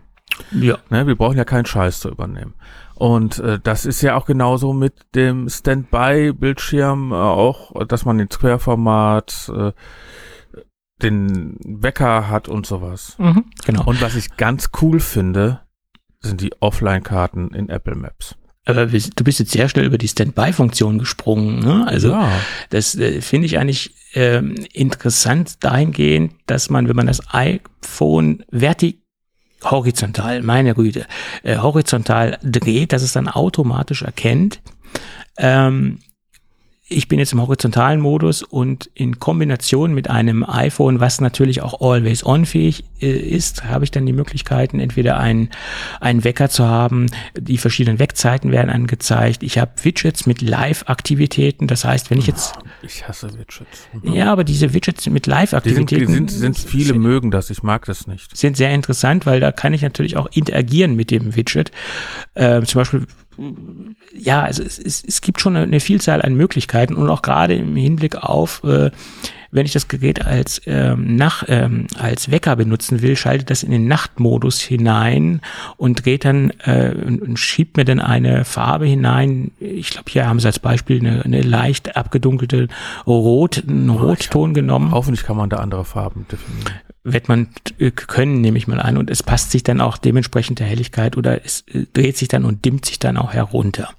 Ja. 0.53 0.79
Ne, 0.91 1.07
wir 1.07 1.17
brauchen 1.17 1.37
ja 1.37 1.45
keinen 1.45 1.67
Scheiß 1.67 2.01
zu 2.01 2.09
übernehmen. 2.11 2.55
Und 2.95 3.39
äh, 3.41 3.59
das 3.63 3.85
ist 3.85 4.03
ja 4.03 4.15
auch 4.17 4.27
genauso 4.27 4.73
mit 4.73 4.95
dem 5.15 5.49
Standby-Bildschirm 5.49 7.13
äh, 7.13 7.15
auch, 7.17 7.87
dass 7.87 8.05
man 8.05 8.21
ins 8.21 8.39
Querformat 8.39 9.51
äh, 9.55 9.73
den 11.03 11.57
Wecker 11.65 12.29
hat 12.29 12.49
und 12.49 12.67
sowas. 12.67 13.17
Mhm, 13.19 13.45
genau. 13.65 13.85
Und 13.85 14.01
was 14.01 14.15
ich 14.15 14.37
ganz 14.37 14.71
cool 14.81 15.01
finde, 15.01 15.61
sind 16.21 16.41
die 16.41 16.53
Offline-Karten 16.61 17.49
in 17.55 17.69
Apple 17.69 17.97
Maps. 17.97 18.37
Aber 18.65 18.87
du 18.87 19.25
bist 19.25 19.41
jetzt 19.41 19.51
sehr 19.51 19.69
schnell 19.69 19.87
über 19.87 19.99
die 19.99 20.07
Standby-Funktion 20.07 21.01
gesprungen. 21.01 21.59
Ne? 21.59 21.85
Also 21.89 22.11
Ja. 22.11 22.31
das 22.71 22.95
äh, 22.95 23.21
finde 23.21 23.47
ich 23.47 23.59
eigentlich 23.59 23.97
ähm, 24.15 24.55
interessant 24.73 25.65
dahingehend, 25.65 26.35
dass 26.47 26.71
man, 26.71 26.89
wenn 26.89 26.95
man 26.95 27.09
das 27.09 27.23
iPhone 27.35 28.45
vertikal 28.53 29.02
horizontal, 29.65 30.43
meine 30.43 30.75
Güte, 30.75 31.07
äh, 31.43 31.59
horizontal 31.59 32.39
dreht, 32.43 32.93
dass 32.93 33.03
es 33.03 33.13
dann 33.13 33.29
automatisch 33.29 34.03
erkennt, 34.03 34.61
ähm, 35.39 35.99
ich 36.93 37.09
bin 37.09 37.19
jetzt 37.19 37.32
im 37.32 37.40
horizontalen 37.40 38.01
Modus 38.01 38.43
und 38.43 38.90
in 38.94 39.19
Kombination 39.19 39.94
mit 39.94 40.09
einem 40.09 40.44
iPhone, 40.44 41.01
was 41.01 41.20
natürlich 41.20 41.62
auch 41.62 41.81
always 41.81 42.24
on 42.24 42.47
fähig 42.47 42.85
äh, 43.01 43.10
ist, 43.10 43.64
habe 43.64 43.85
ich 43.85 43.90
dann 43.90 44.06
die 44.06 44.12
Möglichkeiten, 44.12 44.78
entweder 44.81 45.19
einen, 45.19 45.51
einen 46.01 46.24
Wecker 46.24 46.48
zu 46.48 46.66
haben, 46.66 47.06
die 47.39 47.59
verschiedenen 47.59 47.98
Weckzeiten 47.98 48.52
werden 48.52 48.70
angezeigt. 48.70 49.43
Ich 49.43 49.59
habe 49.59 49.73
Widgets 49.82 50.27
mit 50.27 50.40
Live-Aktivitäten. 50.40 51.66
Das 51.66 51.85
heißt, 51.85 52.10
wenn 52.10 52.19
ich 52.19 52.27
jetzt, 52.27 52.55
Ich 52.82 53.06
hasse 53.09 53.28
Widgets. 53.39 53.89
Mhm. 53.93 54.12
ja, 54.14 54.31
aber 54.32 54.44
diese 54.44 54.74
Widgets 54.74 55.06
mit 55.06 55.27
Die 55.27 55.31
sind, 55.31 55.36
Live-Aktivitäten 55.36 56.28
sind, 56.28 56.31
sind 56.31 56.59
viele 56.59 56.94
mögen 56.94 57.31
das, 57.31 57.51
ich 57.51 57.62
mag 57.62 57.85
das 57.86 58.06
nicht. 58.06 58.36
sind 58.36 58.56
sehr 58.56 58.73
interessant, 58.73 59.27
weil 59.27 59.40
da 59.40 59.52
kann 59.52 59.73
ich 59.73 59.82
natürlich 59.82 60.16
auch 60.16 60.28
interagieren 60.32 60.94
mit 60.94 61.10
dem 61.10 61.35
Widget. 61.36 61.73
Ähm, 62.35 62.66
zum 62.66 62.81
Beispiel, 62.81 63.06
ja, 64.15 64.43
also 64.43 64.63
es, 64.63 64.79
es, 64.79 65.03
es 65.05 65.21
gibt 65.21 65.41
schon 65.41 65.57
eine 65.57 65.81
Vielzahl 65.81 66.23
an 66.23 66.35
Möglichkeiten 66.35 66.95
und 66.95 67.09
auch 67.09 67.23
gerade 67.23 67.55
im 67.55 67.77
Hinblick 67.77 68.17
auf, 68.17 68.63
äh, 68.65 68.91
wenn 69.51 69.67
ich 69.67 69.73
das 69.73 69.87
Gerät 69.87 70.25
als 70.25 70.63
ähm, 70.67 71.15
nach 71.15 71.45
ähm, 71.49 71.87
als 71.99 72.31
Wecker 72.31 72.57
benutzen 72.57 73.03
will, 73.03 73.17
schaltet 73.17 73.51
das 73.51 73.63
in 73.63 73.71
den 73.71 73.87
Nachtmodus 73.87 74.61
hinein 74.61 75.43
und 75.77 76.05
dreht 76.05 76.25
dann 76.25 76.51
äh, 76.65 76.95
und, 76.95 77.21
und 77.21 77.39
schiebt 77.39 77.77
mir 77.77 77.85
dann 77.85 78.01
eine 78.01 78.45
Farbe 78.45 78.87
hinein. 78.87 79.51
Ich 79.61 79.91
glaube, 79.91 80.11
hier 80.11 80.27
haben 80.27 80.41
sie 80.41 80.47
als 80.47 80.59
Beispiel 80.59 81.01
eine, 81.01 81.23
eine 81.23 81.43
leicht 81.43 81.97
abgedunkelte 81.97 82.69
Rot, 83.07 83.63
einen 83.69 83.91
Rotton 83.91 84.55
genommen 84.55 84.93
Hoffentlich 84.93 85.25
kann 85.25 85.37
man 85.37 85.51
da 85.51 85.59
andere 85.59 85.85
Farben 85.85 86.27
definieren. 86.31 86.81
Wird 87.05 87.29
man 87.29 87.49
äh, 87.79 87.91
können, 87.91 88.41
nehme 88.41 88.59
ich 88.59 88.69
mal 88.69 88.81
an. 88.81 88.97
Und 88.97 89.11
es 89.11 89.23
passt 89.23 89.51
sich 89.51 89.62
dann 89.62 89.81
auch 89.81 89.99
dementsprechend 89.99 90.61
der 90.61 90.66
Helligkeit 90.66 91.16
oder 91.16 91.45
es 91.45 91.62
äh, 91.73 91.87
dreht 91.93 92.16
sich 92.16 92.29
dann 92.29 92.45
und 92.45 92.65
dimmt 92.65 92.87
sich 92.87 92.99
dann 92.99 93.16
auch 93.16 93.33
herunter. 93.33 93.91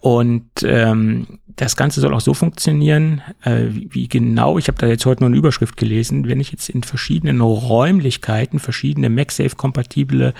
Und 0.00 0.44
ähm, 0.62 1.38
das 1.56 1.76
Ganze 1.76 2.00
soll 2.00 2.12
auch 2.12 2.20
so 2.20 2.34
funktionieren, 2.34 3.22
äh, 3.42 3.64
wie, 3.70 3.88
wie 3.92 4.08
genau, 4.08 4.58
ich 4.58 4.68
habe 4.68 4.78
da 4.78 4.86
jetzt 4.86 5.06
heute 5.06 5.22
nur 5.22 5.28
eine 5.28 5.38
Überschrift 5.38 5.76
gelesen, 5.76 6.28
wenn 6.28 6.40
ich 6.40 6.52
jetzt 6.52 6.68
in 6.68 6.82
verschiedenen 6.82 7.40
Räumlichkeiten 7.40 8.58
verschiedene 8.58 9.08
MagSafe-kompatible 9.08 10.34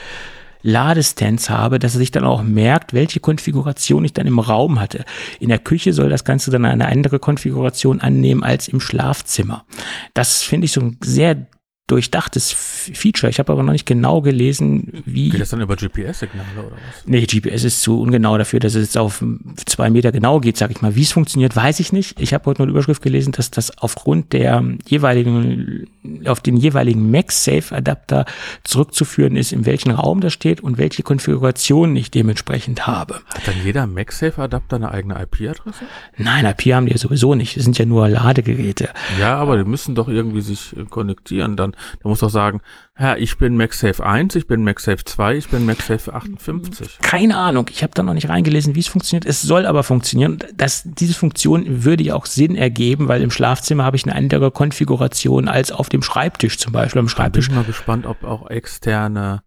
Ladestands 0.62 1.48
habe, 1.48 1.78
dass 1.78 1.94
er 1.94 1.98
sich 1.98 2.10
dann 2.10 2.24
auch 2.24 2.42
merkt, 2.42 2.92
welche 2.92 3.20
Konfiguration 3.20 4.04
ich 4.04 4.12
dann 4.12 4.26
im 4.26 4.40
Raum 4.40 4.80
hatte. 4.80 5.04
In 5.38 5.48
der 5.48 5.60
Küche 5.60 5.92
soll 5.92 6.10
das 6.10 6.24
Ganze 6.24 6.50
dann 6.50 6.64
eine 6.64 6.88
andere 6.88 7.20
Konfiguration 7.20 8.00
annehmen 8.00 8.42
als 8.42 8.66
im 8.66 8.80
Schlafzimmer. 8.80 9.64
Das 10.12 10.42
finde 10.42 10.64
ich 10.64 10.72
so 10.72 10.80
ein 10.80 10.98
sehr 11.02 11.46
durchdachtes 11.86 12.52
Feature. 12.52 13.30
Ich 13.30 13.38
habe 13.38 13.52
aber 13.52 13.62
noch 13.62 13.72
nicht 13.72 13.86
genau 13.86 14.20
gelesen, 14.20 15.02
wie. 15.04 15.30
Geht 15.30 15.40
das 15.40 15.50
dann 15.50 15.60
über 15.60 15.76
GPS-Signale 15.76 16.48
oder 16.58 16.72
was? 16.72 17.06
Nee, 17.06 17.24
GPS 17.26 17.64
ist 17.64 17.82
zu 17.82 18.00
ungenau 18.00 18.36
dafür, 18.38 18.58
dass 18.58 18.74
es 18.74 18.86
jetzt 18.86 18.98
auf 18.98 19.24
zwei 19.66 19.90
Meter 19.90 20.10
genau 20.10 20.40
geht, 20.40 20.56
sag 20.56 20.70
ich 20.70 20.82
mal. 20.82 20.96
Wie 20.96 21.02
es 21.02 21.12
funktioniert, 21.12 21.54
weiß 21.54 21.78
ich 21.80 21.92
nicht. 21.92 22.20
Ich 22.20 22.34
habe 22.34 22.46
heute 22.46 22.60
nur 22.60 22.66
eine 22.66 22.72
Überschrift 22.72 23.02
gelesen, 23.02 23.32
dass 23.32 23.50
das 23.50 23.78
aufgrund 23.78 24.32
der 24.32 24.64
jeweiligen, 24.86 25.86
auf 26.26 26.40
den 26.40 26.56
jeweiligen 26.56 27.10
MagSafe-Adapter 27.10 28.24
zurückzuführen 28.64 29.36
ist, 29.36 29.52
in 29.52 29.64
welchem 29.64 29.92
Raum 29.92 30.20
das 30.20 30.32
steht 30.32 30.60
und 30.60 30.78
welche 30.78 31.04
Konfiguration 31.04 31.94
ich 31.94 32.10
dementsprechend 32.10 32.86
habe. 32.88 33.20
Hat 33.32 33.46
dann 33.46 33.54
jeder 33.64 33.86
MagSafe-Adapter 33.86 34.76
eine 34.76 34.90
eigene 34.90 35.14
IP-Adresse? 35.22 35.84
Nein, 36.16 36.46
IP 36.46 36.72
haben 36.74 36.86
die 36.86 36.92
ja 36.92 36.98
sowieso 36.98 37.36
nicht. 37.36 37.56
Das 37.56 37.62
sind 37.62 37.78
ja 37.78 37.84
nur 37.84 38.08
Ladegeräte. 38.08 38.90
Ja, 39.20 39.36
aber 39.36 39.56
die 39.56 39.64
müssen 39.64 39.94
doch 39.94 40.08
irgendwie 40.08 40.40
sich 40.40 40.76
äh, 40.76 40.84
konnektieren. 40.84 41.56
Dann, 41.56 41.75
der 42.02 42.08
muss 42.08 42.20
doch 42.20 42.30
sagen, 42.30 42.60
ja, 42.98 43.16
ich 43.16 43.36
bin 43.38 43.56
MagSafe 43.56 44.04
1, 44.04 44.34
ich 44.36 44.46
bin 44.46 44.64
MagSafe 44.64 45.04
2, 45.04 45.36
ich 45.36 45.48
bin 45.48 45.66
MagSafe 45.66 46.12
58. 46.12 46.98
Keine 47.02 47.36
Ahnung, 47.36 47.68
ich 47.70 47.82
habe 47.82 47.92
da 47.94 48.02
noch 48.02 48.14
nicht 48.14 48.28
reingelesen, 48.28 48.74
wie 48.74 48.80
es 48.80 48.88
funktioniert. 48.88 49.26
Es 49.26 49.42
soll 49.42 49.66
aber 49.66 49.82
funktionieren. 49.82 50.38
Das, 50.54 50.82
diese 50.84 51.14
Funktion 51.14 51.84
würde 51.84 52.04
ja 52.04 52.14
auch 52.14 52.26
Sinn 52.26 52.56
ergeben, 52.56 53.08
weil 53.08 53.22
im 53.22 53.30
Schlafzimmer 53.30 53.84
habe 53.84 53.96
ich 53.96 54.04
eine 54.04 54.14
andere 54.14 54.50
Konfiguration 54.50 55.48
als 55.48 55.72
auf 55.72 55.88
dem 55.88 56.02
Schreibtisch 56.02 56.58
zum 56.58 56.72
Beispiel. 56.72 57.00
Am 57.00 57.06
bin 57.06 57.10
Schreibtisch 57.10 57.48
ich 57.48 57.54
mal 57.54 57.64
gespannt, 57.64 58.06
ob 58.06 58.24
auch 58.24 58.48
externe 58.50 59.42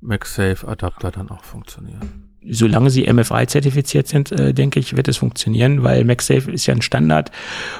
MagSafe-Adapter 0.00 1.10
dann 1.10 1.30
auch 1.30 1.44
funktionieren. 1.44 2.27
Solange 2.48 2.90
sie 2.90 3.12
MFI-zertifiziert 3.12 4.08
sind, 4.08 4.32
äh, 4.32 4.54
denke 4.54 4.80
ich, 4.80 4.96
wird 4.96 5.08
es 5.08 5.16
funktionieren, 5.16 5.82
weil 5.82 6.04
MagSafe 6.04 6.50
ist 6.50 6.66
ja 6.66 6.74
ein 6.74 6.82
Standard. 6.82 7.30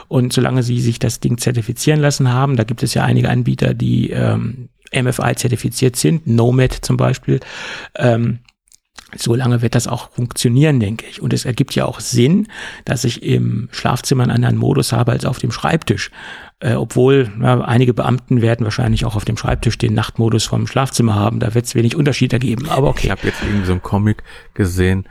Und 0.09 0.33
solange 0.33 0.63
sie 0.63 0.81
sich 0.81 0.99
das 0.99 1.21
Ding 1.21 1.39
zertifizieren 1.39 2.01
lassen 2.01 2.33
haben, 2.33 2.57
da 2.57 2.65
gibt 2.65 2.83
es 2.83 2.95
ja 2.95 3.05
einige 3.05 3.31
Anbieter, 3.31 3.75
die 3.75 4.11
ähm, 4.11 4.69
MFI-zertifiziert 4.93 5.97
sind, 5.97 6.27
Nomad 6.27 6.73
zum 6.73 6.97
Beispiel, 6.97 7.41
ähm, 7.97 8.41
Solange 9.17 9.63
wird 9.63 9.75
das 9.75 9.87
auch 9.87 10.11
funktionieren, 10.11 10.81
denke 10.81 11.07
ich. 11.07 11.23
Und 11.23 11.33
es 11.33 11.47
ergibt 11.47 11.75
ja 11.75 11.87
auch 11.87 12.01
Sinn, 12.01 12.47
dass 12.85 13.05
ich 13.05 13.23
im 13.23 13.69
Schlafzimmer 13.73 14.25
einen 14.25 14.33
anderen 14.33 14.57
Modus 14.57 14.93
habe 14.93 15.13
als 15.13 15.25
auf 15.25 15.39
dem 15.39 15.51
Schreibtisch. 15.51 16.11
Äh, 16.61 16.75
obwohl 16.75 17.31
ja, 17.41 17.61
einige 17.63 17.95
Beamten 17.95 18.43
werden 18.43 18.65
wahrscheinlich 18.65 19.05
auch 19.05 19.17
auf 19.17 19.25
dem 19.25 19.37
Schreibtisch 19.37 19.79
den 19.79 19.95
Nachtmodus 19.95 20.45
vom 20.45 20.67
Schlafzimmer 20.67 21.15
haben. 21.15 21.41
Da 21.41 21.55
wird 21.55 21.65
es 21.65 21.75
wenig 21.75 21.97
Unterschied 21.97 22.33
ergeben. 22.33 22.69
Aber 22.69 22.89
Ich 22.89 22.97
okay. 22.97 23.11
habe 23.11 23.27
jetzt 23.27 23.43
irgendwie 23.43 23.67
so 23.67 23.73
einen 23.73 23.83
Comic 23.83 24.23
gesehen, 24.53 25.09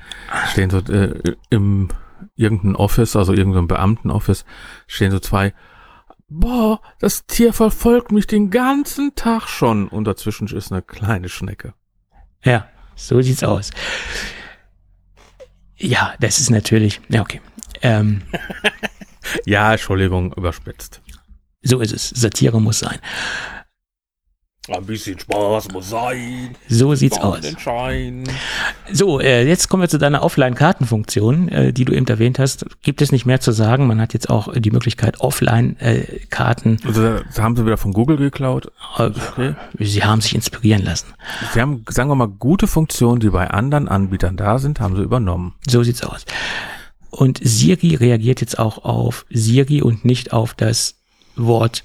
stehen 0.52 0.69
so 0.69 0.78
äh, 0.78 1.36
im 1.49 1.90
irgendein 2.36 2.76
Office, 2.76 3.15
also 3.15 3.34
irgendein 3.34 3.68
Beamtenoffice, 3.68 4.45
stehen 4.86 5.11
so 5.11 5.19
zwei, 5.19 5.53
boah, 6.30 6.82
das 6.99 7.26
Tier 7.26 7.53
verfolgt 7.53 8.11
mich 8.11 8.28
den 8.28 8.52
ganzen 8.52 9.15
Tag 9.15 9.48
schon 9.48 9.88
und 9.88 10.06
dazwischen 10.06 10.48
ist 10.48 10.72
eine 10.72 10.82
kleine 10.82 11.30
Schnecke. 11.30 11.74
Ja, 12.44 12.68
so 12.98 13.22
sieht's 13.22 13.44
aus. 13.44 13.72
Ja, 15.78 16.15
das 16.19 16.40
ist 16.40 16.49
natürlich. 16.49 16.99
Ja, 17.07 17.22
okay. 17.22 17.40
Ähm, 17.82 18.24
Ja, 19.45 19.74
Entschuldigung, 19.74 20.34
überspitzt. 20.34 21.02
so 21.61 21.80
ist 21.82 21.91
es. 21.94 22.10
Satire 22.10 22.61
muss 22.61 22.80
sein. 22.80 22.98
Ein 24.69 24.85
bisschen 24.85 25.18
Spaß 25.18 25.69
muss 25.72 25.89
sein. 25.89 26.56
So 26.68 26.94
sieht's 26.94 27.18
aus. 27.19 27.39
So, 28.91 29.19
äh, 29.22 29.48
jetzt 29.48 29.69
kommen 29.69 29.81
wir 29.81 29.88
zu 29.89 29.98
deiner 29.98 30.23
Offline-Kartenfunktion, 30.23 31.48
äh, 31.49 31.72
die 31.73 31.85
du 31.85 31.94
eben 31.94 32.06
erwähnt 32.07 32.38
hast. 32.38 32.65
Gibt 32.81 33.02
es 33.02 33.11
nicht 33.14 33.26
mehr 33.26 33.39
zu 33.39 33.52
sagen. 33.53 33.88
Man 33.88 34.02
hat 34.02 34.14
jetzt 34.14 34.30
auch 34.30 34.53
äh, 34.53 34.60
die 34.60 34.72
Möglichkeit, 34.72 35.22
Offline-Karten. 35.22 36.80
Also 36.85 37.19
das 37.19 37.39
haben 37.39 37.56
sie 37.56 37.65
wieder 37.65 37.77
von 37.77 37.94
Google 37.94 38.18
geklaut. 38.18 38.72
Äh, 38.98 39.11
Okay. 39.38 39.56
sie 39.80 40.03
haben 40.03 40.22
sich 40.22 40.35
inspirieren 40.35 40.84
lassen. 40.84 41.07
Sie 41.53 41.61
haben, 41.61 41.85
sagen 41.89 42.10
wir 42.10 42.15
mal, 42.15 42.27
gute 42.27 42.68
Funktionen, 42.68 43.19
die 43.19 43.30
bei 43.30 43.49
anderen 43.49 43.88
Anbietern 43.88 44.35
da 44.38 44.60
sind, 44.60 44.80
haben 44.80 44.95
sie 44.95 45.02
übernommen. 45.03 45.53
So 45.68 45.84
sieht's 45.84 46.03
aus. 46.03 46.26
Und 47.10 47.39
Siri 47.41 47.95
reagiert 47.95 48.41
jetzt 48.41 48.60
auch 48.60 48.84
auf 48.84 49.26
Siri 49.30 49.81
und 49.81 50.03
nicht 50.06 50.34
auf 50.34 50.53
das 50.53 50.95
Wort 51.35 51.84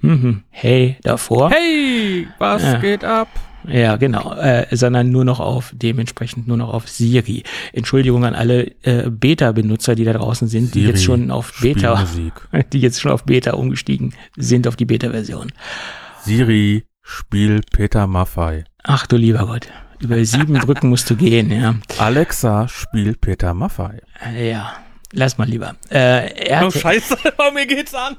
mhm, 0.00 0.42
hey 0.50 0.96
davor. 1.02 1.50
Hey, 1.50 2.26
was 2.38 2.62
Ja. 2.62 2.78
geht 2.78 3.04
ab? 3.04 3.28
Ja, 3.66 3.96
genau, 3.96 4.32
äh, 4.34 4.66
sondern 4.74 5.10
nur 5.10 5.24
noch 5.24 5.40
auf, 5.40 5.72
dementsprechend 5.74 6.46
nur 6.46 6.56
noch 6.56 6.72
auf 6.72 6.88
Siri. 6.88 7.42
Entschuldigung 7.72 8.24
an 8.24 8.34
alle 8.34 8.68
äh, 8.82 9.10
Beta-Benutzer, 9.10 9.94
die 9.94 10.04
da 10.04 10.12
draußen 10.14 10.48
sind, 10.48 10.74
die 10.74 10.80
Siri, 10.82 10.92
jetzt 10.92 11.04
schon 11.04 11.30
auf 11.30 11.52
Beta, 11.60 12.06
die 12.72 12.80
jetzt 12.80 13.00
schon 13.00 13.10
auf 13.10 13.24
Beta 13.24 13.54
umgestiegen 13.54 14.14
sind, 14.36 14.68
auf 14.68 14.76
die 14.76 14.84
Beta-Version. 14.86 15.52
Siri, 16.22 16.84
Spiel 17.02 17.60
Peter 17.72 18.06
Maffei. 18.06 18.64
Ach 18.84 19.06
du 19.06 19.16
lieber 19.16 19.44
Gott, 19.46 19.68
über 19.98 20.24
sieben 20.24 20.54
Brücken 20.60 20.88
musst 20.88 21.10
du 21.10 21.16
gehen, 21.16 21.50
ja. 21.50 21.74
Alexa, 21.98 22.68
Spiel 22.68 23.16
Peter 23.20 23.52
Maffei. 23.54 24.00
Äh, 24.24 24.50
Ja, 24.50 24.72
lass 25.12 25.36
mal 25.36 25.48
lieber. 25.48 25.74
Äh, 25.90 26.32
er 26.48 26.60
hat, 26.60 26.72
Scheiße, 26.72 27.16
oh, 27.38 27.52
mir 27.52 27.66
geht's 27.66 27.92
an. 27.94 28.16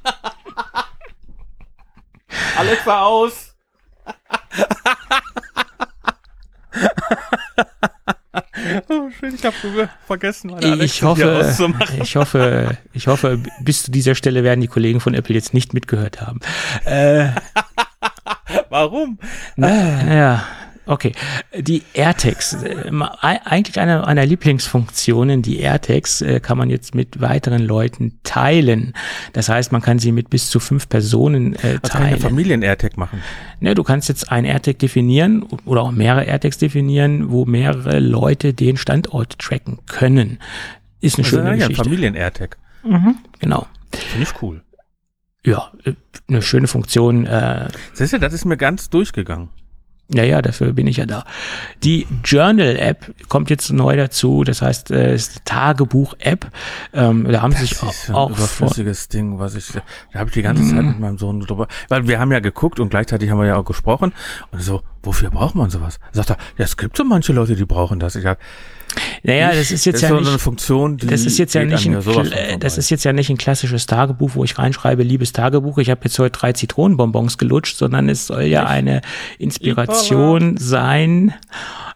Alexa 2.57 3.01
aus. 3.01 3.55
oh, 8.89 9.09
schön, 9.17 9.35
ich 9.35 9.45
habe 9.45 9.89
vergessen, 10.05 10.51
meine 10.51 10.83
ich 10.83 11.03
hoffe, 11.03 11.55
ich 12.01 12.15
hoffe, 12.15 12.77
ich 12.93 13.07
hoffe, 13.07 13.39
bis 13.61 13.83
zu 13.83 13.91
dieser 13.91 14.15
Stelle 14.15 14.43
werden 14.43 14.61
die 14.61 14.67
Kollegen 14.67 14.99
von 14.99 15.13
Apple 15.13 15.35
jetzt 15.35 15.53
nicht 15.53 15.73
mitgehört 15.73 16.21
haben. 16.21 16.39
Äh, 16.85 17.29
Warum? 18.69 19.19
na, 19.55 20.13
ja, 20.13 20.43
Okay, 20.89 21.11
die 21.55 21.83
AirTags, 21.93 22.63
äh, 22.63 22.91
eigentlich 23.21 23.79
eine 23.79 24.07
einer 24.07 24.25
Lieblingsfunktionen, 24.25 25.43
die 25.43 25.59
AirTags 25.59 26.21
äh, 26.21 26.39
kann 26.39 26.57
man 26.57 26.71
jetzt 26.71 26.95
mit 26.95 27.21
weiteren 27.21 27.61
Leuten 27.61 28.19
teilen. 28.23 28.93
Das 29.33 29.49
heißt, 29.49 29.71
man 29.71 29.83
kann 29.83 29.99
sie 29.99 30.11
mit 30.11 30.31
bis 30.31 30.49
zu 30.49 30.59
fünf 30.59 30.89
Personen 30.89 31.53
äh, 31.53 31.57
teilen. 31.59 31.79
Was 31.83 31.91
kann 31.91 32.03
eine 32.03 32.17
Familien-AirTag 32.17 32.97
machen? 32.97 33.21
Ne, 33.59 33.75
du 33.75 33.83
kannst 33.83 34.09
jetzt 34.09 34.31
ein 34.31 34.45
AirTag 34.45 34.79
definieren 34.79 35.43
oder 35.63 35.83
auch 35.83 35.91
mehrere 35.91 36.23
AirTags 36.23 36.57
definieren, 36.57 37.29
wo 37.29 37.45
mehrere 37.45 37.99
Leute 37.99 38.55
den 38.55 38.75
Standort 38.75 39.37
tracken 39.37 39.77
können. 39.85 40.39
Ist 41.01 41.19
eine 41.19 41.25
also 41.25 41.37
schöne 41.37 41.49
ja, 41.49 41.67
Geschichte. 41.67 41.83
Familien-AirTag. 41.83 42.57
Mhm, 42.83 43.15
genau. 43.39 43.67
Finde 43.91 44.23
ich 44.23 44.41
cool. 44.41 44.63
Ja, 45.45 45.71
äh, 45.83 45.93
eine 46.27 46.41
schöne 46.41 46.65
Funktion. 46.65 47.27
Äh, 47.27 47.67
Siehst 47.93 48.13
du, 48.13 48.17
das 48.17 48.33
ist 48.33 48.45
mir 48.45 48.57
ganz 48.57 48.89
durchgegangen. 48.89 49.49
Ja, 50.11 50.23
ja, 50.23 50.41
dafür 50.41 50.73
bin 50.73 50.87
ich 50.87 50.97
ja 50.97 51.05
da. 51.05 51.23
Die 51.83 52.07
Journal-App 52.25 53.13
kommt 53.27 53.51
jetzt 53.51 53.71
neu 53.71 53.95
dazu. 53.95 54.43
Das 54.43 54.61
heißt, 54.61 54.89
es 54.89 55.27
ist 55.27 55.45
Tagebuch-App. 55.45 56.47
Ähm, 56.93 57.27
da 57.31 57.43
haben 57.43 57.51
das 57.51 57.61
sich 57.61 57.71
ist 57.73 58.09
auch 58.11 58.29
ein 58.29 58.35
überflüssiges 58.35 59.07
Ding, 59.09 59.37
was 59.37 59.53
ich, 59.53 59.67
da 60.11 60.19
habe 60.19 60.29
ich 60.29 60.33
die 60.33 60.41
ganze 60.41 60.63
Zeit 60.63 60.81
mhm. 60.81 60.87
mit 60.87 60.99
meinem 60.99 61.17
Sohn 61.19 61.39
drüber, 61.39 61.67
weil 61.89 62.07
wir 62.07 62.19
haben 62.19 62.31
ja 62.31 62.39
geguckt 62.39 62.79
und 62.79 62.89
gleichzeitig 62.89 63.29
haben 63.29 63.39
wir 63.39 63.45
ja 63.45 63.57
auch 63.57 63.65
gesprochen 63.65 64.13
und 64.51 64.63
so, 64.63 64.81
wofür 65.03 65.29
braucht 65.29 65.53
man 65.53 65.69
sowas? 65.69 65.99
Sagt 66.11 66.31
er, 66.31 66.37
ja, 66.57 66.65
es 66.65 66.75
gibt 66.75 66.97
so 66.97 67.03
manche 67.03 67.31
Leute, 67.31 67.55
die 67.55 67.65
brauchen 67.65 67.99
das. 67.99 68.15
Ich 68.15 68.25
hab, 68.25 68.39
naja, 69.23 69.49
das 69.53 69.71
ist 69.71 69.85
jetzt 69.85 70.03
das 70.03 70.09
ja 70.09 70.15
nicht, 70.15 70.29
eine 70.29 70.39
Funktion, 70.39 70.97
die 70.97 71.07
das 71.07 71.25
ist 71.25 71.37
jetzt 71.37 71.53
ja 71.53 71.63
nicht 71.63 71.85
ein, 71.87 72.59
das 72.59 72.77
ist 72.77 72.89
jetzt 72.89 73.03
ja 73.03 73.13
nicht 73.13 73.29
ein 73.29 73.37
klassisches 73.37 73.85
Tagebuch, 73.85 74.31
wo 74.35 74.43
ich 74.43 74.57
reinschreibe, 74.57 75.03
liebes 75.03 75.33
Tagebuch, 75.33 75.77
ich 75.77 75.89
habe 75.89 76.01
jetzt 76.05 76.17
heute 76.19 76.39
drei 76.39 76.53
Zitronenbonbons 76.53 77.37
gelutscht, 77.37 77.77
sondern 77.77 78.09
es 78.09 78.27
soll 78.27 78.43
ja 78.43 78.65
eine 78.65 79.01
Inspiration 79.37 80.57
sein 80.57 81.33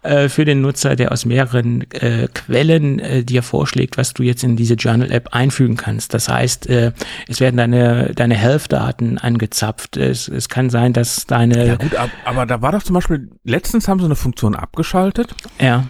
äh, 0.03 0.29
für 0.29 0.45
den 0.45 0.61
Nutzer, 0.61 0.95
der 0.95 1.11
aus 1.11 1.25
mehreren 1.25 1.89
äh, 1.91 2.27
Quellen 2.33 2.99
äh, 2.99 3.23
dir 3.23 3.43
vorschlägt, 3.43 3.97
was 3.97 4.13
du 4.13 4.23
jetzt 4.23 4.43
in 4.43 4.55
diese 4.55 4.75
Journal-App 4.75 5.29
einfügen 5.31 5.77
kannst. 5.77 6.13
Das 6.13 6.27
heißt, 6.27 6.67
äh, 6.67 6.91
es 7.27 7.39
werden 7.39 7.57
deine, 7.57 8.13
deine 8.13 8.35
Health-Daten 8.35 9.17
angezapft. 9.17 9.97
Es, 9.97 10.27
es 10.27 10.49
kann 10.49 10.69
sein, 10.69 10.93
dass 10.93 11.25
deine... 11.25 11.67
Ja 11.67 11.75
gut, 11.75 11.95
aber, 11.95 12.11
aber 12.25 12.45
da 12.45 12.61
war 12.61 12.73
doch 12.73 12.83
zum 12.83 12.95
Beispiel, 12.95 13.29
letztens 13.43 13.87
haben 13.87 13.99
sie 13.99 14.05
eine 14.05 14.15
Funktion 14.15 14.55
abgeschaltet. 14.55 15.33
Ja 15.59 15.85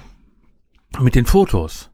mit 0.99 1.15
den 1.15 1.25
Fotos. 1.25 1.89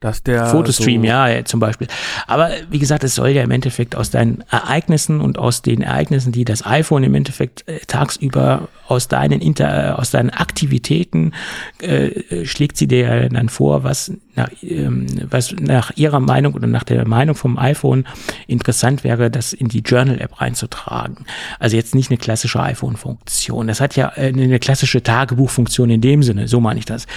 Dass 0.00 0.22
der 0.22 0.46
Fotostream, 0.46 1.02
so 1.02 1.08
ja, 1.08 1.44
zum 1.44 1.58
Beispiel. 1.58 1.88
Aber 2.28 2.50
wie 2.70 2.78
gesagt, 2.78 3.02
es 3.02 3.16
soll 3.16 3.30
ja 3.30 3.42
im 3.42 3.50
Endeffekt 3.50 3.96
aus 3.96 4.10
deinen 4.10 4.44
Ereignissen 4.48 5.20
und 5.20 5.38
aus 5.38 5.60
den 5.60 5.82
Ereignissen, 5.82 6.30
die 6.30 6.44
das 6.44 6.64
iPhone 6.64 7.02
im 7.02 7.16
Endeffekt 7.16 7.66
äh, 7.66 7.80
tagsüber 7.80 8.68
aus 8.86 9.08
deinen 9.08 9.40
Inter, 9.40 9.88
äh, 9.88 9.90
aus 9.90 10.12
deinen 10.12 10.30
Aktivitäten 10.30 11.32
äh, 11.80 12.44
schlägt 12.46 12.76
sie 12.76 12.86
dir 12.86 13.28
dann 13.28 13.48
vor, 13.48 13.82
was 13.82 14.12
nach, 14.36 14.50
ähm, 14.62 15.06
was 15.28 15.52
nach 15.58 15.90
ihrer 15.96 16.20
Meinung 16.20 16.54
oder 16.54 16.68
nach 16.68 16.84
der 16.84 17.06
Meinung 17.08 17.34
vom 17.34 17.58
iPhone 17.58 18.06
interessant 18.46 19.02
wäre, 19.02 19.32
das 19.32 19.52
in 19.52 19.66
die 19.66 19.80
Journal-App 19.80 20.40
reinzutragen. 20.40 21.26
Also 21.58 21.74
jetzt 21.74 21.96
nicht 21.96 22.12
eine 22.12 22.18
klassische 22.18 22.60
iPhone-Funktion. 22.60 23.66
Das 23.66 23.80
hat 23.80 23.96
ja 23.96 24.12
äh, 24.14 24.28
eine 24.28 24.60
klassische 24.60 25.02
Tagebuchfunktion 25.02 25.90
in 25.90 26.00
dem 26.00 26.22
Sinne, 26.22 26.46
so 26.46 26.60
meine 26.60 26.78
ich 26.78 26.86
das 26.86 27.08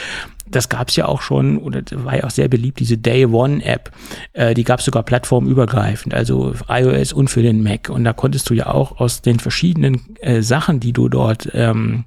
das 0.56 0.70
gab 0.70 0.90
es 0.90 0.96
ja 0.96 1.06
auch 1.06 1.22
schon, 1.22 1.58
oder 1.58 1.82
war 1.92 2.18
ja 2.18 2.24
auch 2.24 2.32
sehr 2.32 2.48
beliebt, 2.48 2.80
diese 2.80 2.98
Day 2.98 3.26
One 3.26 3.64
App. 3.64 3.92
Äh, 4.34 4.54
die 4.54 4.64
gab 4.64 4.80
es 4.80 4.86
sogar 4.86 5.04
plattformübergreifend, 5.04 6.14
also 6.14 6.54
iOS 6.68 7.14
und 7.14 7.30
für 7.30 7.42
den 7.42 7.64
Mac. 7.64 7.90
Und 7.90 8.04
da 8.04 8.14
konntest 8.14 8.50
du 8.50 8.54
ja 8.54 8.68
auch 8.68 9.00
aus 9.00 9.22
den 9.22 9.40
verschiedenen 9.40 10.16
äh, 10.20 10.42
Sachen, 10.42 10.80
die 10.80 10.94
du 10.94 11.10
dort 11.10 11.50
ähm, 11.54 12.06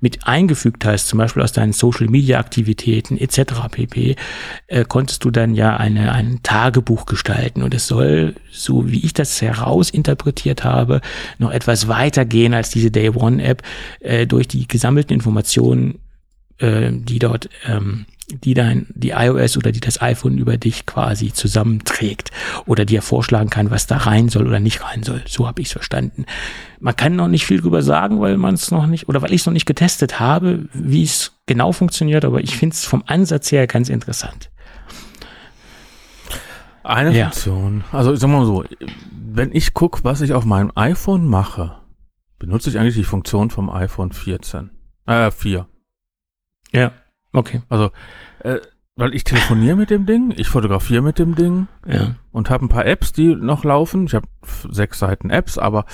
mit 0.00 0.26
eingefügt 0.26 0.84
hast, 0.84 1.08
zum 1.08 1.18
Beispiel 1.18 1.42
aus 1.42 1.52
deinen 1.52 1.72
Social 1.72 2.08
Media 2.08 2.38
Aktivitäten 2.38 3.18
etc. 3.18 3.68
pp, 3.70 4.16
äh, 4.68 4.84
konntest 4.84 5.24
du 5.24 5.30
dann 5.30 5.54
ja 5.54 5.76
eine, 5.76 6.12
ein 6.12 6.40
Tagebuch 6.42 7.06
gestalten. 7.06 7.62
Und 7.62 7.74
es 7.74 7.86
soll, 7.86 8.34
so 8.50 8.90
wie 8.90 9.04
ich 9.04 9.12
das 9.12 9.40
herausinterpretiert 9.42 10.64
habe, 10.64 11.00
noch 11.38 11.50
etwas 11.50 11.88
weiter 11.88 12.24
gehen 12.24 12.54
als 12.54 12.70
diese 12.70 12.90
Day 12.90 13.10
One 13.10 13.42
App, 13.42 13.62
äh, 14.00 14.26
durch 14.26 14.48
die 14.48 14.66
gesammelten 14.68 15.14
Informationen 15.14 15.98
äh, 16.60 16.90
die 16.92 17.18
dort, 17.18 17.48
ähm, 17.66 18.06
die 18.30 18.54
dein, 18.54 18.86
die 18.94 19.10
iOS 19.10 19.56
oder 19.56 19.72
die 19.72 19.80
das 19.80 20.00
iPhone 20.00 20.38
über 20.38 20.56
dich 20.56 20.86
quasi 20.86 21.32
zusammenträgt 21.32 22.30
oder 22.66 22.84
dir 22.84 23.02
vorschlagen 23.02 23.50
kann, 23.50 23.70
was 23.70 23.86
da 23.86 23.96
rein 23.96 24.28
soll 24.28 24.46
oder 24.46 24.60
nicht 24.60 24.84
rein 24.84 25.02
soll. 25.02 25.22
So 25.26 25.46
habe 25.46 25.60
ich 25.60 25.68
es 25.68 25.72
verstanden. 25.72 26.26
Man 26.78 26.94
kann 26.96 27.16
noch 27.16 27.28
nicht 27.28 27.44
viel 27.44 27.60
drüber 27.60 27.82
sagen, 27.82 28.20
weil 28.20 28.36
man 28.36 28.54
es 28.54 28.70
noch 28.70 28.86
nicht 28.86 29.08
oder 29.08 29.22
weil 29.22 29.32
ich 29.32 29.40
es 29.40 29.46
noch 29.46 29.52
nicht 29.52 29.66
getestet 29.66 30.20
habe, 30.20 30.68
wie 30.72 31.02
es 31.02 31.32
genau 31.46 31.72
funktioniert, 31.72 32.24
aber 32.24 32.40
ich 32.40 32.56
finde 32.56 32.74
es 32.74 32.84
vom 32.84 33.02
Ansatz 33.06 33.50
her 33.50 33.66
ganz 33.66 33.88
interessant. 33.88 34.50
Eine 36.82 37.16
ja. 37.16 37.30
Funktion, 37.30 37.84
also 37.92 38.14
sagen 38.16 38.32
wir 38.32 38.38
mal 38.38 38.46
so, 38.46 38.64
wenn 39.10 39.52
ich 39.52 39.74
gucke, 39.74 40.02
was 40.02 40.22
ich 40.22 40.32
auf 40.32 40.44
meinem 40.44 40.72
iPhone 40.74 41.26
mache, 41.26 41.76
benutze 42.38 42.70
ich 42.70 42.78
eigentlich 42.78 42.94
die 42.94 43.04
Funktion 43.04 43.50
vom 43.50 43.68
iPhone 43.68 44.12
14, 44.12 44.70
äh 45.06 45.30
4. 45.30 45.66
Ja, 46.72 46.92
okay. 47.32 47.62
Also, 47.68 47.90
äh, 48.40 48.60
weil 48.96 49.14
ich 49.14 49.24
telefoniere 49.24 49.76
mit 49.76 49.90
dem 49.90 50.06
Ding, 50.06 50.32
ich 50.36 50.48
fotografiere 50.48 51.02
mit 51.02 51.18
dem 51.18 51.34
Ding 51.34 51.68
ja. 51.86 52.16
und 52.32 52.50
habe 52.50 52.66
ein 52.66 52.68
paar 52.68 52.86
Apps, 52.86 53.12
die 53.12 53.34
noch 53.34 53.64
laufen. 53.64 54.06
Ich 54.06 54.14
habe 54.14 54.26
sechs 54.70 54.98
Seiten 54.98 55.30
Apps, 55.30 55.58
aber 55.58 55.86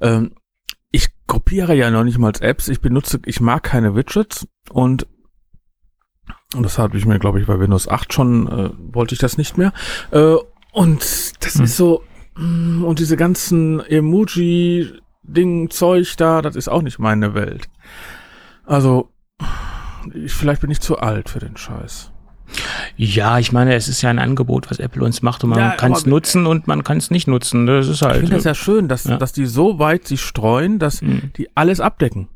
ähm, 0.00 0.32
ich 0.90 1.08
kopiere 1.26 1.74
ja 1.74 1.90
noch 1.90 2.04
nicht 2.04 2.18
mal 2.18 2.32
Apps. 2.40 2.68
Ich 2.68 2.80
benutze, 2.80 3.20
ich 3.24 3.40
mag 3.40 3.62
keine 3.62 3.94
Widgets 3.94 4.46
und 4.70 5.06
und 6.54 6.62
das 6.64 6.78
habe 6.78 6.96
ich 6.98 7.06
mir, 7.06 7.20
glaube 7.20 7.40
ich, 7.40 7.46
bei 7.46 7.60
Windows 7.60 7.86
8 7.86 8.12
schon, 8.12 8.48
äh, 8.48 8.70
wollte 8.92 9.14
ich 9.14 9.20
das 9.20 9.38
nicht 9.38 9.56
mehr. 9.56 9.72
Äh, 10.10 10.34
und 10.72 11.00
das 11.44 11.54
hm. 11.54 11.64
ist 11.64 11.76
so, 11.76 12.02
mm, 12.36 12.82
und 12.82 12.98
diese 12.98 13.16
ganzen 13.16 13.78
Emoji-Ding-Zeug 13.78 16.16
da, 16.16 16.42
das 16.42 16.56
ist 16.56 16.68
auch 16.68 16.82
nicht 16.82 16.98
meine 16.98 17.34
Welt. 17.34 17.68
Also, 18.64 19.10
ich, 20.14 20.32
vielleicht 20.32 20.60
bin 20.60 20.70
ich 20.70 20.80
zu 20.80 20.98
alt 20.98 21.28
für 21.28 21.40
den 21.40 21.56
Scheiß. 21.56 22.12
Ja, 22.96 23.38
ich 23.38 23.52
meine, 23.52 23.74
es 23.74 23.88
ist 23.88 24.02
ja 24.02 24.10
ein 24.10 24.18
Angebot, 24.18 24.70
was 24.70 24.78
Apple 24.78 25.04
uns 25.04 25.22
macht 25.22 25.44
und 25.44 25.50
man 25.50 25.58
ja, 25.58 25.70
kann 25.70 25.92
es 25.92 26.06
nutzen 26.06 26.46
und 26.46 26.66
man 26.66 26.84
kann 26.84 26.98
es 26.98 27.10
nicht 27.10 27.28
nutzen. 27.28 27.66
Das 27.66 27.88
ist 27.88 28.02
halt. 28.02 28.16
Ich 28.16 28.20
finde 28.22 28.36
es 28.36 28.44
ja 28.44 28.54
schön, 28.54 28.88
dass, 28.88 29.04
ja. 29.04 29.16
dass 29.16 29.32
die 29.32 29.46
so 29.46 29.78
weit 29.78 30.06
sich 30.06 30.20
streuen, 30.20 30.78
dass 30.78 31.00
mhm. 31.00 31.30
die 31.36 31.48
alles 31.54 31.80
abdecken. 31.80 32.28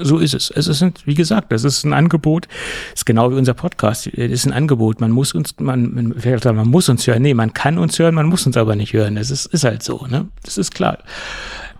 So 0.00 0.18
ist 0.18 0.32
es. 0.32 0.50
Es 0.50 0.66
ist, 0.66 1.06
wie 1.06 1.14
gesagt, 1.14 1.52
das 1.52 1.62
ist 1.62 1.84
ein 1.84 1.92
Angebot. 1.92 2.46
Das 2.92 3.00
ist 3.00 3.04
genau 3.04 3.30
wie 3.30 3.34
unser 3.34 3.52
Podcast. 3.52 4.06
Es 4.06 4.30
ist 4.30 4.46
ein 4.46 4.52
Angebot. 4.52 5.02
Man 5.02 5.10
muss 5.10 5.34
uns, 5.34 5.54
man, 5.60 5.92
man, 5.92 6.14
man 6.42 6.68
muss 6.68 6.88
uns 6.88 7.06
hören. 7.06 7.20
Nee, 7.20 7.34
man 7.34 7.52
kann 7.52 7.76
uns 7.76 7.98
hören, 7.98 8.14
man 8.14 8.26
muss 8.26 8.46
uns 8.46 8.56
aber 8.56 8.76
nicht 8.76 8.94
hören. 8.94 9.16
Das 9.16 9.30
ist, 9.30 9.44
ist 9.44 9.64
halt 9.64 9.82
so, 9.82 10.06
ne? 10.08 10.28
Das 10.42 10.56
ist 10.56 10.74
klar. 10.74 10.98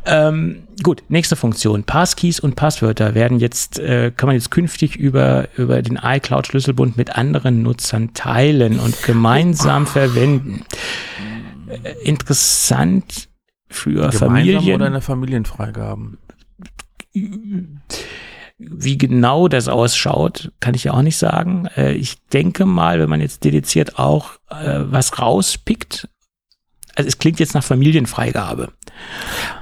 Ähm, 0.07 0.65
gut, 0.83 1.03
nächste 1.09 1.37
Funktion. 1.37 1.85
Passkeys 1.85 2.41
und 2.41 2.57
Passwörter 2.57 3.15
werden 3.15 3.39
jetzt, 3.39 3.79
äh, 3.79 4.13
kann 4.15 4.27
man 4.27 4.37
jetzt 4.37 4.51
künftig 4.51 4.97
über, 4.97 5.49
über 5.57 5.81
den 5.83 5.99
iCloud-Schlüsselbund 6.03 6.97
mit 6.97 7.17
anderen 7.17 7.63
Nutzern 7.63 8.13
teilen 8.13 8.79
und 8.81 9.03
gemeinsam 9.03 9.87
verwenden. 9.87 10.65
Äh, 11.69 11.95
interessant 12.05 13.29
für 13.69 14.11
gemeinsam 14.11 14.29
Familien. 14.29 14.75
oder 14.75 14.87
eine 14.87 15.01
Familienfreigaben? 15.01 16.19
Wie 18.59 18.99
genau 18.99 19.49
das 19.49 19.69
ausschaut, 19.69 20.53
kann 20.61 20.75
ich 20.75 20.85
ja 20.85 20.93
auch 20.93 21.03
nicht 21.03 21.17
sagen. 21.17 21.67
Äh, 21.77 21.95
ich 21.95 22.27
denke 22.29 22.67
mal, 22.67 23.01
wenn 23.01 23.09
man 23.09 23.21
jetzt 23.21 23.45
dediziert 23.45 23.99
auch 23.99 24.35
äh, 24.51 24.81
was 24.85 25.19
rauspickt, 25.19 26.09
also 26.97 27.09
es 27.09 27.19
klingt 27.19 27.41
jetzt 27.41 27.55
nach 27.55 27.65
Familienfreigabe. 27.65 28.73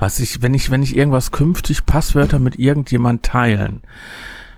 Was 0.01 0.21
ich, 0.21 0.43
wenn 0.43 0.55
ich, 0.55 0.71
wenn 0.71 0.83
ich 0.83 0.97
irgendwas 0.97 1.33
künftig 1.33 1.87
Passwörter 1.87 2.39
mit 2.39 2.59
irgendjemand 2.59 3.23
teilen, 3.23 3.83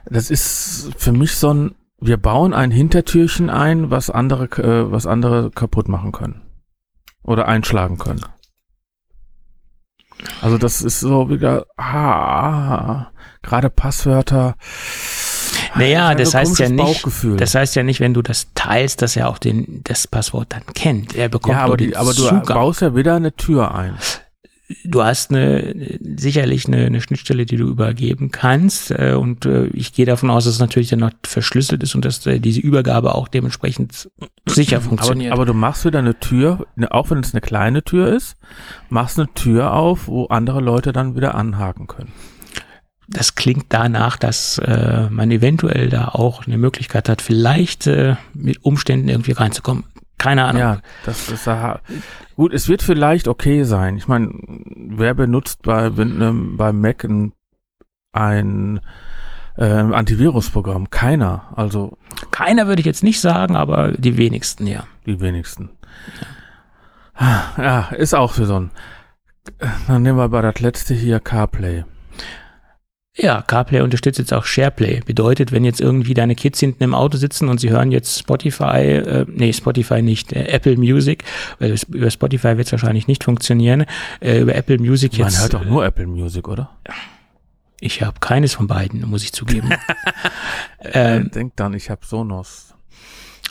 das 0.07 0.31
ist 0.31 0.91
für 0.97 1.13
mich 1.13 1.37
so 1.37 1.53
ein, 1.53 1.75
wir 2.01 2.17
bauen 2.17 2.53
ein 2.53 2.71
Hintertürchen 2.71 3.49
ein, 3.49 3.91
was 3.91 4.11
andere, 4.11 4.45
äh, 4.63 4.91
was 4.91 5.07
andere 5.07 5.51
kaputt 5.51 5.89
machen 5.89 6.13
können. 6.13 6.43
Oder 7.23 7.49
einschlagen 7.49 7.97
können. 7.97 8.25
Also 10.41 10.59
das 10.59 10.83
ist 10.83 11.01
so 11.01 11.31
wieder, 11.31 11.67
ah, 11.77 13.11
gerade 13.43 13.71
Passwörter. 13.71 14.57
Naja, 15.77 16.15
das 16.15 16.35
heißt 16.35 16.59
ja 16.59 16.69
nicht, 16.69 17.07
das 17.37 17.55
heißt 17.55 17.77
ja 17.77 17.83
nicht, 17.83 18.01
wenn 18.01 18.15
du 18.15 18.23
das 18.23 18.49
teilst, 18.55 19.03
dass 19.03 19.17
er 19.17 19.29
auch 19.29 19.39
den, 19.39 19.81
das 19.85 20.07
Passwort 20.07 20.49
dann 20.51 20.63
kennt. 20.75 21.15
Er 21.15 21.29
bekommt 21.29 21.57
ja, 21.57 21.65
aber, 21.65 21.77
die, 21.77 21.97
aber 21.97 22.15
du 22.15 22.29
baust 22.43 22.83
ja 22.83 22.95
wieder 22.95 23.17
eine 23.17 23.35
Tür 23.35 23.75
ein 23.75 23.99
du 24.85 25.03
hast 25.03 25.31
eine 25.31 25.99
sicherlich 26.17 26.67
eine, 26.67 26.87
eine 26.87 27.01
Schnittstelle, 27.01 27.47
die 27.47 27.57
du 27.57 27.67
übergeben 27.67 28.31
kannst. 28.31 28.91
Äh, 28.91 29.15
und 29.15 29.47
äh, 29.47 29.67
ich 29.67 29.93
gehe 29.93 30.07
davon 30.07 30.31
aus, 30.31 30.45
dass 30.45 30.55
es 30.55 30.61
natürlich 30.61 30.89
dann 30.89 31.01
noch 31.01 31.11
verschlüsselt 31.25 31.83
ist 31.83 31.95
und 31.95 32.05
dass 32.05 32.25
äh, 32.27 32.41
diese 32.41 32.61
Übergabe 32.61 33.15
auch 33.15 33.29
dementsprechend 33.29 34.11
sicher 34.47 34.81
funktioniert. 34.81 35.33
Aber, 35.33 35.43
aber, 35.43 35.47
du 35.47 35.55
machst 35.55 35.85
wieder 35.85 35.99
eine 35.99 36.19
Tür, 36.19 36.67
ne, 36.77 36.91
auch 36.91 37.11
wenn 37.11 37.19
es 37.19 37.35
eine 37.35 37.41
kleine 37.41 37.83
Tür 37.83 38.15
ist, 38.15 38.37
machst 38.89 39.19
eine 39.19 39.33
Tür 39.35 39.75
auf, 39.75 40.09
wo 40.09 40.27
andere 40.27 40.61
Leute 40.61 40.93
dann 40.93 41.15
wieder 41.15 41.35
anhaken 41.35 41.87
können. 41.87 42.13
Das 43.09 43.35
klingt 43.35 43.67
danach, 43.69 44.17
dass 44.17 44.59
äh, 44.59 45.09
man 45.11 45.31
eventuell 45.31 45.89
da 45.89 46.09
auch 46.09 46.47
eine 46.47 46.59
Möglichkeit 46.59 47.09
hat, 47.09 47.21
vielleicht 47.21 47.87
äh, 47.87 48.17
mit 48.33 48.65
Umständen 48.65 49.09
irgendwie 49.09 49.33
reinzukommen. 49.33 49.85
Keine 50.19 50.45
Ahnung. 50.45 50.61
Ja, 50.61 50.79
das 51.05 51.29
ist 51.29 51.47
aha. 51.49 51.81
gut. 52.37 52.55
Es 52.55 52.69
wird 52.69 52.83
vielleicht 52.83 53.29
okay 53.29 53.65
sein. 53.65 53.97
Ich 53.97 54.09
meine, 54.09 54.31
wer 54.75 55.13
benutzt 55.15 55.63
bei 55.63 55.97
wenn, 55.97 56.57
bei 56.57 56.73
Mac 56.73 57.05
ein, 57.05 57.33
ein 58.13 58.81
äh, 59.57 59.65
Antivirusprogramm? 59.65 60.89
Keiner. 60.89 61.53
Also 61.57 61.99
keiner 62.31 62.67
würde 62.69 62.81
ich 62.81 62.87
jetzt 62.87 63.03
nicht 63.03 63.21
sagen, 63.21 63.57
aber 63.57 63.93
die 63.93 64.17
wenigsten, 64.17 64.67
ja. 64.67 64.85
Die 65.05 65.21
wenigsten. 65.21 65.71
Ja, 67.21 67.53
ja 67.59 67.81
ist 67.89 68.15
auch 68.15 68.33
für 68.33 68.47
so 68.47 68.61
ein. 68.61 68.71
Dann 69.89 70.03
nehmen 70.03 70.17
wir 70.17 70.29
bei 70.31 70.41
das 70.41 70.61
letzte 70.61 70.95
hier 70.95 71.21
CarPlay. 71.21 71.85
Ja, 73.17 73.43
CarPlay 73.43 73.81
unterstützt 73.81 74.19
jetzt 74.19 74.35
auch 74.35 74.45
SharePlay. 74.45 75.01
Bedeutet, 75.07 75.53
wenn 75.53 75.65
jetzt 75.65 75.81
irgendwie 75.81 76.15
deine 76.15 76.35
Kids 76.35 76.59
hinten 76.59 76.83
im 76.83 76.95
Auto 76.95 77.17
sitzen 77.17 77.49
und 77.49 77.61
sie 77.61 77.71
hören 77.71 77.93
jetzt 77.93 78.19
Spotify, 78.19 78.81
äh, 78.81 79.27
nee, 79.29 79.53
Spotify 79.53 80.03
nicht, 80.03 80.33
äh, 80.33 80.47
Apple 80.47 80.77
Music, 80.77 81.23
weil 81.61 81.77
über 81.91 82.11
Spotify 82.11 82.57
wird 82.57 82.67
es 82.67 82.73
wahrscheinlich 82.73 83.07
nicht 83.07 83.23
funktionieren, 83.23 83.87
äh, 84.19 84.41
über 84.41 84.57
Apple 84.57 84.79
Music 84.79 85.13
Man 85.13 85.29
jetzt. 85.29 85.35
Man 85.35 85.43
hört 85.43 85.55
doch 85.55 85.65
nur 85.65 85.85
Apple 85.85 86.09
Music, 86.09 86.49
oder? 86.49 86.71
Ich 87.79 88.03
habe 88.03 88.19
keines 88.19 88.55
von 88.55 88.67
beiden, 88.67 89.09
muss 89.09 89.23
ich 89.23 89.33
zugeben. 89.33 89.71
ähm, 90.81 91.31
Denk 91.33 91.55
dann, 91.55 91.73
ich 91.75 91.91
habe 91.91 92.05
Sonos. 92.05 92.75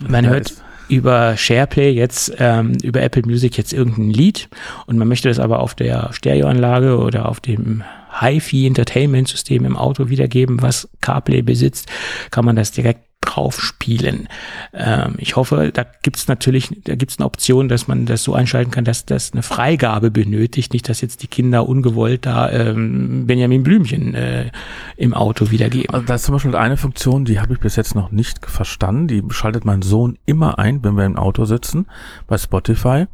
Man 0.06 0.28
hört 0.28 0.56
über 0.90 1.38
SharePlay 1.38 1.92
jetzt, 1.92 2.34
ähm, 2.40 2.74
über 2.84 3.02
Apple 3.02 3.24
Music 3.26 3.58
jetzt 3.58 3.72
irgendein 3.72 4.10
Lied 4.10 4.50
und 4.88 4.98
man 4.98 5.08
möchte 5.08 5.30
das 5.30 5.40
aber 5.40 5.60
auf 5.60 5.74
der 5.74 6.12
Stereoanlage 6.12 6.98
oder 6.98 7.30
auf 7.30 7.40
dem 7.40 7.84
HiFi 8.20 8.68
Entertainment 8.68 9.28
System 9.28 9.66
im 9.66 9.78
Auto 9.78 10.10
wiedergeben, 10.10 10.62
was 10.62 10.90
CarPlay 11.02 11.42
besitzt, 11.42 11.90
kann 12.32 12.46
man 12.46 12.56
das 12.56 12.72
direkt 12.72 13.02
drauf 13.26 13.62
spielen. 13.62 14.28
Ähm, 14.74 15.16
ich 15.18 15.36
hoffe, 15.36 15.72
da 15.74 15.86
gibt's 16.02 16.28
natürlich, 16.28 16.70
da 16.84 16.96
gibt's 16.96 17.20
eine 17.20 17.26
Option, 17.26 17.70
dass 17.70 17.88
man 17.88 18.06
das 18.06 18.24
so 18.24 18.34
einschalten 18.34 18.72
kann, 18.72 18.84
dass 18.84 19.06
das 19.06 19.34
eine 19.34 19.44
Freigabe 19.44 20.12
benötigt, 20.12 20.74
nicht, 20.74 20.90
dass 20.90 21.02
jetzt 21.02 21.24
die 21.24 21.28
Kinder 21.28 21.68
ungewollt 21.68 22.26
da 22.26 22.52
ähm, 22.52 23.26
Benjamin 23.26 23.64
Blümchen 23.64 24.14
äh, 24.14 24.52
im 24.98 25.14
Auto 25.14 25.52
wiedergeben. 25.52 25.94
Also 25.94 26.06
da 26.06 26.16
ist 26.16 26.26
zum 26.26 26.34
Beispiel 26.34 26.56
eine 26.56 26.78
Funktion, 26.78 27.26
die 27.26 27.40
habe 27.40 27.54
ich 27.54 27.60
bis 27.60 27.76
jetzt 27.76 27.96
noch 27.96 28.12
nicht 28.12 28.46
verstanden. 28.46 29.08
Die 29.08 29.24
schaltet 29.30 29.66
mein 29.66 29.82
Sohn 29.82 30.18
immer 30.26 30.60
ein, 30.60 30.84
wenn 30.84 30.98
wir 30.98 31.06
im 31.06 31.18
Auto 31.18 31.46
sitzen, 31.46 31.88
bei 32.28 32.38
Spotify. 32.38 33.06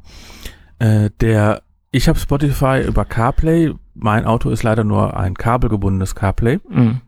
Äh, 0.80 1.12
der 1.22 1.62
ich 1.92 2.08
habe 2.08 2.20
Spotify 2.20 2.84
über 2.86 3.04
CarPlay. 3.04 3.74
Mein 4.02 4.26
Auto 4.26 4.50
ist 4.50 4.64
leider 4.64 4.84
nur 4.84 5.18
ein 5.18 5.36
kabelgebundenes 5.36 6.16
CarPlay. 6.16 6.60
Mhm. 6.68 7.02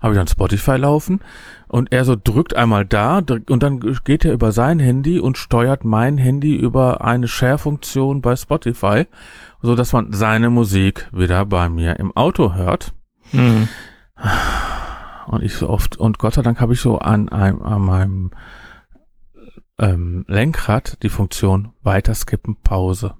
Habe 0.00 0.14
ich 0.14 0.18
dann 0.18 0.26
Spotify 0.26 0.76
laufen 0.76 1.20
und 1.68 1.92
er 1.92 2.04
so 2.04 2.16
drückt 2.16 2.54
einmal 2.54 2.84
da 2.84 3.18
und 3.18 3.62
dann 3.62 3.80
geht 4.04 4.24
er 4.24 4.32
über 4.32 4.52
sein 4.52 4.78
Handy 4.78 5.18
und 5.18 5.38
steuert 5.38 5.84
mein 5.84 6.18
Handy 6.18 6.54
über 6.54 7.04
eine 7.04 7.28
Share-Funktion 7.28 8.20
bei 8.20 8.36
Spotify, 8.36 9.06
so 9.62 9.74
dass 9.74 9.92
man 9.92 10.12
seine 10.12 10.50
Musik 10.50 11.08
wieder 11.12 11.46
bei 11.46 11.68
mir 11.68 11.98
im 11.98 12.14
Auto 12.16 12.54
hört. 12.54 12.92
Mhm. 13.32 13.68
Und 15.26 15.42
ich 15.42 15.54
so 15.54 15.70
oft 15.70 15.96
und 15.96 16.18
Gott 16.18 16.34
sei 16.34 16.42
Dank 16.42 16.60
habe 16.60 16.74
ich 16.74 16.80
so 16.80 16.98
an 16.98 17.28
einem 17.28 17.62
an 17.62 17.82
meinem 17.82 18.30
ähm, 19.78 20.24
Lenkrad 20.28 21.02
die 21.02 21.08
Funktion 21.08 21.72
weiter 21.82 22.14
skippen 22.14 22.56
Pause. 22.62 23.14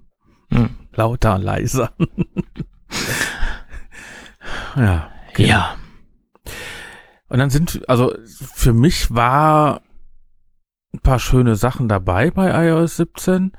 Hm. 0.51 0.71
Lauter, 0.95 1.39
leiser. 1.39 1.93
ja. 4.77 5.09
Genau. 5.35 5.49
Ja. 5.49 5.77
Und 7.29 7.39
dann 7.39 7.51
sind, 7.51 7.89
also 7.89 8.15
für 8.27 8.75
mich 8.75 9.15
war 9.15 9.81
ein 10.93 11.01
paar 11.01 11.19
schöne 11.19 11.57
Sachen 11.57 11.89
dabei 11.89 12.31
bei 12.31 12.69
iOS 12.69 12.97
17. 12.99 13.53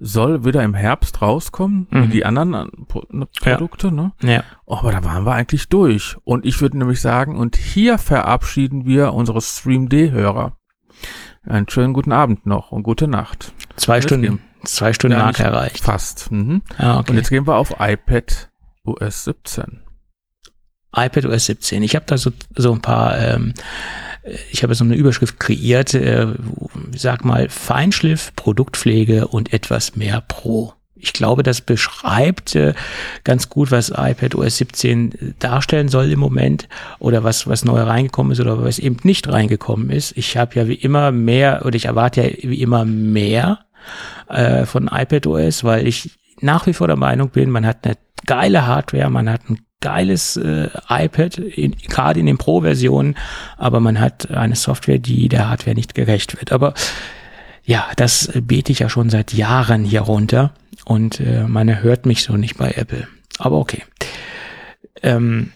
Soll 0.00 0.44
wieder 0.44 0.62
im 0.62 0.74
Herbst 0.74 1.20
rauskommen, 1.20 1.88
mhm. 1.90 2.04
wie 2.04 2.08
die 2.08 2.24
anderen 2.24 2.70
ne, 3.10 3.26
Produkte, 3.40 3.88
ja. 3.88 3.92
ne? 3.92 4.12
Ja. 4.22 4.44
Oh, 4.64 4.76
aber 4.76 4.92
da 4.92 5.02
waren 5.02 5.26
wir 5.26 5.32
eigentlich 5.32 5.68
durch. 5.68 6.16
Und 6.22 6.46
ich 6.46 6.60
würde 6.60 6.78
nämlich 6.78 7.00
sagen, 7.00 7.36
und 7.36 7.56
hier 7.56 7.98
verabschieden 7.98 8.86
wir 8.86 9.12
unsere 9.12 9.40
Stream-D-Hörer. 9.40 10.56
Einen 11.42 11.68
schönen 11.68 11.94
guten 11.94 12.12
Abend 12.12 12.46
noch 12.46 12.70
und 12.70 12.84
gute 12.84 13.08
Nacht. 13.08 13.52
Zwei 13.74 14.00
Stunden. 14.00 14.40
Zwei 14.64 14.92
Stunden 14.92 15.18
ja, 15.18 15.30
erreicht. 15.30 15.82
Fast. 15.82 16.30
Mhm. 16.30 16.62
Ah, 16.76 17.00
okay. 17.00 17.10
Und 17.10 17.16
jetzt 17.16 17.30
gehen 17.30 17.48
wir 17.48 17.56
auf 17.56 17.74
iPad 17.80 18.47
OS 18.88 19.24
17. 19.24 19.80
iPad 20.96 21.26
OS 21.26 21.46
17. 21.46 21.82
Ich 21.82 21.94
habe 21.94 22.06
da 22.06 22.18
so, 22.18 22.30
so 22.56 22.72
ein 22.72 22.82
paar, 22.82 23.18
ähm, 23.18 23.54
ich 24.50 24.62
habe 24.62 24.74
so 24.74 24.84
eine 24.84 24.94
Überschrift 24.94 25.38
kreiert, 25.38 25.94
äh, 25.94 26.26
sag 26.96 27.24
mal 27.24 27.48
Feinschliff, 27.48 28.32
Produktpflege 28.36 29.28
und 29.28 29.52
etwas 29.52 29.96
mehr 29.96 30.20
Pro. 30.20 30.74
Ich 31.00 31.12
glaube, 31.12 31.44
das 31.44 31.60
beschreibt 31.60 32.56
äh, 32.56 32.74
ganz 33.22 33.48
gut, 33.48 33.70
was 33.70 33.90
iPad 33.90 34.34
OS 34.34 34.56
17 34.56 35.36
darstellen 35.38 35.88
soll 35.88 36.10
im 36.10 36.18
Moment 36.18 36.68
oder 36.98 37.22
was, 37.22 37.46
was 37.46 37.64
neu 37.64 37.80
reingekommen 37.80 38.32
ist 38.32 38.40
oder 38.40 38.62
was 38.64 38.80
eben 38.80 38.96
nicht 39.04 39.28
reingekommen 39.28 39.90
ist. 39.90 40.16
Ich 40.16 40.36
habe 40.36 40.56
ja 40.56 40.66
wie 40.66 40.74
immer 40.74 41.12
mehr 41.12 41.64
oder 41.64 41.76
ich 41.76 41.84
erwarte 41.84 42.22
ja 42.22 42.50
wie 42.50 42.60
immer 42.60 42.84
mehr 42.84 43.60
äh, 44.28 44.66
von 44.66 44.90
iPadOS, 44.92 45.62
weil 45.62 45.86
ich 45.86 46.10
nach 46.40 46.66
wie 46.66 46.74
vor 46.74 46.88
der 46.88 46.96
Meinung 46.96 47.30
bin, 47.30 47.50
man 47.50 47.66
hat 47.66 47.84
eine 47.84 47.96
geile 48.26 48.66
Hardware, 48.66 49.10
man 49.10 49.30
hat 49.30 49.48
ein 49.48 49.60
geiles 49.80 50.36
äh, 50.36 50.68
iPad, 50.88 51.40
gerade 51.88 52.20
in 52.20 52.26
den 52.26 52.38
Pro-Versionen, 52.38 53.16
aber 53.56 53.80
man 53.80 54.00
hat 54.00 54.30
eine 54.30 54.56
Software, 54.56 54.98
die 54.98 55.28
der 55.28 55.48
Hardware 55.48 55.76
nicht 55.76 55.94
gerecht 55.94 56.38
wird. 56.38 56.52
Aber 56.52 56.74
ja, 57.64 57.86
das 57.96 58.32
bete 58.34 58.72
ich 58.72 58.80
ja 58.80 58.88
schon 58.88 59.10
seit 59.10 59.32
Jahren 59.32 59.84
hier 59.84 60.00
runter 60.00 60.52
und 60.84 61.20
äh, 61.20 61.44
man 61.44 61.82
hört 61.82 62.06
mich 62.06 62.22
so 62.22 62.36
nicht 62.36 62.56
bei 62.56 62.72
Apple. 62.72 63.06
Aber 63.38 63.58
okay. 63.58 63.84
Ähm, 65.02 65.52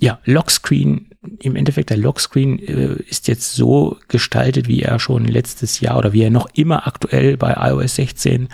ja, 0.00 0.20
Lockscreen 0.24 1.08
im 1.40 1.56
Endeffekt 1.56 1.90
der 1.90 1.96
Lockscreen 1.96 2.58
äh, 2.60 2.94
ist 3.08 3.28
jetzt 3.28 3.54
so 3.54 3.98
gestaltet, 4.08 4.68
wie 4.68 4.82
er 4.82 4.98
schon 4.98 5.24
letztes 5.24 5.80
Jahr 5.80 5.98
oder 5.98 6.12
wie 6.12 6.22
er 6.22 6.30
noch 6.30 6.48
immer 6.54 6.86
aktuell 6.86 7.36
bei 7.36 7.54
iOS 7.58 7.96
16 7.96 8.48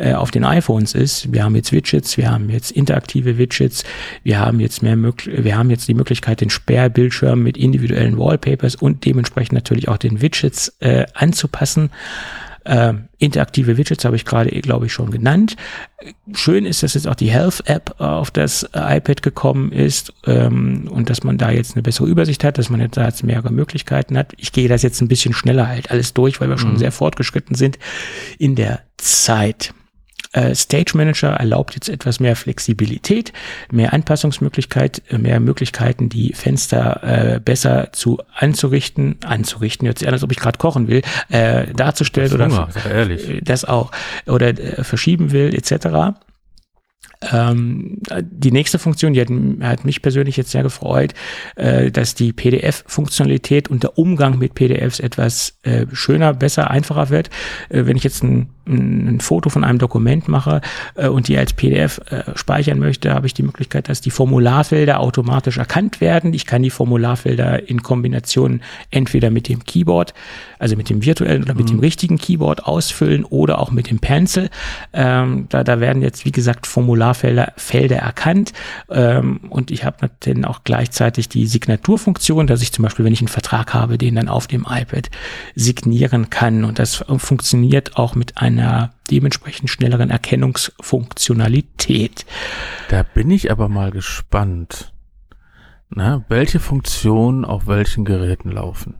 äh, 0.00 0.14
auf 0.14 0.30
den 0.30 0.44
iPhones 0.44 0.94
ist. 0.94 1.32
Wir 1.32 1.44
haben 1.44 1.54
jetzt 1.54 1.72
Widgets, 1.72 2.16
wir 2.16 2.30
haben 2.30 2.48
jetzt 2.48 2.70
interaktive 2.70 3.38
Widgets, 3.38 3.84
wir 4.22 4.38
haben 4.38 4.58
jetzt 4.58 4.82
mehr 4.82 4.96
wir 5.00 5.56
haben 5.56 5.70
jetzt 5.70 5.88
die 5.88 5.94
Möglichkeit, 5.94 6.40
den 6.40 6.50
Sperrbildschirm 6.50 7.42
mit 7.42 7.56
individuellen 7.56 8.18
Wallpapers 8.18 8.74
und 8.76 9.04
dementsprechend 9.04 9.52
natürlich 9.52 9.88
auch 9.88 9.98
den 9.98 10.22
Widgets 10.22 10.74
äh, 10.80 11.06
anzupassen. 11.14 11.90
Ähm, 12.64 13.08
interaktive 13.18 13.76
Widgets 13.78 14.04
habe 14.04 14.16
ich 14.16 14.24
gerade, 14.24 14.50
glaube 14.60 14.86
ich, 14.86 14.92
schon 14.92 15.10
genannt. 15.10 15.56
Schön 16.34 16.66
ist, 16.66 16.82
dass 16.82 16.94
jetzt 16.94 17.08
auch 17.08 17.14
die 17.14 17.30
Health-App 17.30 17.96
äh, 17.98 18.04
auf 18.04 18.30
das 18.30 18.64
äh, 18.64 18.98
iPad 18.98 19.22
gekommen 19.22 19.72
ist 19.72 20.12
ähm, 20.26 20.88
und 20.90 21.08
dass 21.08 21.24
man 21.24 21.38
da 21.38 21.50
jetzt 21.50 21.74
eine 21.74 21.82
bessere 21.82 22.06
Übersicht 22.06 22.44
hat, 22.44 22.58
dass 22.58 22.68
man 22.68 22.80
jetzt 22.80 22.96
da 22.96 23.06
jetzt 23.06 23.22
mehrere 23.22 23.52
Möglichkeiten 23.52 24.16
hat. 24.16 24.32
Ich 24.36 24.52
gehe 24.52 24.68
das 24.68 24.82
jetzt 24.82 25.00
ein 25.00 25.08
bisschen 25.08 25.32
schneller 25.32 25.68
halt 25.68 25.90
alles 25.90 26.12
durch, 26.12 26.40
weil 26.40 26.48
wir 26.48 26.58
schon 26.58 26.74
mhm. 26.74 26.78
sehr 26.78 26.92
fortgeschritten 26.92 27.54
sind 27.54 27.78
in 28.38 28.56
der 28.56 28.80
Zeit. 28.98 29.72
Äh, 30.32 30.54
Stage 30.54 30.92
Manager 30.94 31.30
erlaubt 31.30 31.74
jetzt 31.74 31.88
etwas 31.88 32.20
mehr 32.20 32.36
Flexibilität, 32.36 33.32
mehr 33.70 33.92
Anpassungsmöglichkeit, 33.92 35.02
äh, 35.08 35.18
mehr 35.18 35.40
Möglichkeiten, 35.40 36.08
die 36.08 36.32
Fenster 36.34 37.00
äh, 37.02 37.40
besser 37.40 37.92
zu 37.92 38.18
anzurichten, 38.34 39.16
anzurichten, 39.24 39.86
jetzt 39.86 40.06
an, 40.06 40.12
als 40.12 40.22
ob 40.22 40.30
ich 40.30 40.38
gerade 40.38 40.58
kochen 40.58 40.86
will, 40.86 41.02
äh, 41.30 41.66
darzustellen 41.74 42.32
oder 42.32 42.46
Hunger, 42.46 42.68
ehrlich. 42.88 43.28
Äh, 43.28 43.40
das 43.40 43.64
auch 43.64 43.90
oder 44.26 44.48
äh, 44.48 44.84
verschieben 44.84 45.32
will 45.32 45.54
etc. 45.54 46.14
Ähm, 47.32 47.98
die 48.22 48.50
nächste 48.50 48.78
Funktion, 48.78 49.12
die 49.12 49.20
hat, 49.20 49.28
hat, 49.62 49.84
mich 49.84 50.00
persönlich 50.00 50.38
jetzt 50.38 50.52
sehr 50.52 50.62
gefreut, 50.62 51.12
äh, 51.56 51.90
dass 51.90 52.14
die 52.14 52.32
PDF-Funktionalität 52.32 53.68
und 53.68 53.82
der 53.82 53.98
Umgang 53.98 54.38
mit 54.38 54.54
PDFs 54.54 55.00
etwas 55.00 55.58
äh, 55.62 55.86
schöner, 55.92 56.32
besser, 56.32 56.70
einfacher 56.70 57.10
wird. 57.10 57.28
Äh, 57.68 57.84
wenn 57.84 57.96
ich 57.96 58.04
jetzt 58.04 58.22
ein, 58.22 58.48
ein, 58.70 59.20
Foto 59.20 59.50
von 59.50 59.64
einem 59.64 59.78
Dokument 59.78 60.28
mache 60.28 60.60
äh, 60.94 61.08
und 61.08 61.28
die 61.28 61.36
als 61.36 61.52
PDF 61.52 62.00
äh, 62.10 62.22
speichern 62.34 62.78
möchte, 62.78 63.12
habe 63.12 63.26
ich 63.26 63.34
die 63.34 63.42
Möglichkeit, 63.42 63.88
dass 63.88 64.00
die 64.00 64.10
Formularfelder 64.10 65.00
automatisch 65.00 65.58
erkannt 65.58 66.00
werden. 66.00 66.32
Ich 66.32 66.46
kann 66.46 66.62
die 66.62 66.70
Formularfelder 66.70 67.68
in 67.68 67.82
Kombination 67.82 68.62
entweder 68.90 69.30
mit 69.30 69.48
dem 69.48 69.64
Keyboard, 69.64 70.14
also 70.58 70.76
mit 70.76 70.88
dem 70.88 71.04
virtuellen 71.04 71.42
oder 71.42 71.54
mit 71.54 71.66
mhm. 71.66 71.76
dem 71.76 71.80
richtigen 71.80 72.18
Keyboard 72.18 72.64
ausfüllen 72.64 73.24
oder 73.24 73.58
auch 73.58 73.70
mit 73.70 73.90
dem 73.90 73.98
Pencil. 73.98 74.48
Ähm, 74.92 75.46
da, 75.48 75.64
da 75.64 75.80
werden 75.80 76.02
jetzt, 76.02 76.24
wie 76.24 76.32
gesagt, 76.32 76.66
Formular 76.66 77.00
Formularfelder 77.10 77.52
Felder 77.56 77.96
erkannt 77.96 78.52
ähm, 78.90 79.40
und 79.48 79.70
ich 79.70 79.84
habe 79.84 80.10
dann 80.20 80.44
auch 80.44 80.60
gleichzeitig 80.64 81.28
die 81.28 81.46
Signaturfunktion, 81.46 82.46
dass 82.46 82.62
ich 82.62 82.72
zum 82.72 82.82
Beispiel, 82.82 83.04
wenn 83.04 83.12
ich 83.12 83.20
einen 83.20 83.28
Vertrag 83.28 83.74
habe, 83.74 83.96
den 83.96 84.16
dann 84.16 84.28
auf 84.28 84.46
dem 84.46 84.66
iPad 84.68 85.08
signieren 85.54 86.30
kann 86.30 86.64
und 86.64 86.78
das 86.78 87.04
funktioniert 87.16 87.96
auch 87.96 88.14
mit 88.14 88.38
einer 88.38 88.59
dementsprechend 89.10 89.70
schnelleren 89.70 90.10
Erkennungsfunktionalität. 90.10 92.24
Da 92.88 93.02
bin 93.02 93.30
ich 93.30 93.50
aber 93.50 93.68
mal 93.68 93.90
gespannt. 93.90 94.92
Ne? 95.90 96.24
Welche 96.28 96.60
Funktionen 96.60 97.44
auf 97.44 97.66
welchen 97.66 98.04
Geräten 98.04 98.50
laufen? 98.50 98.94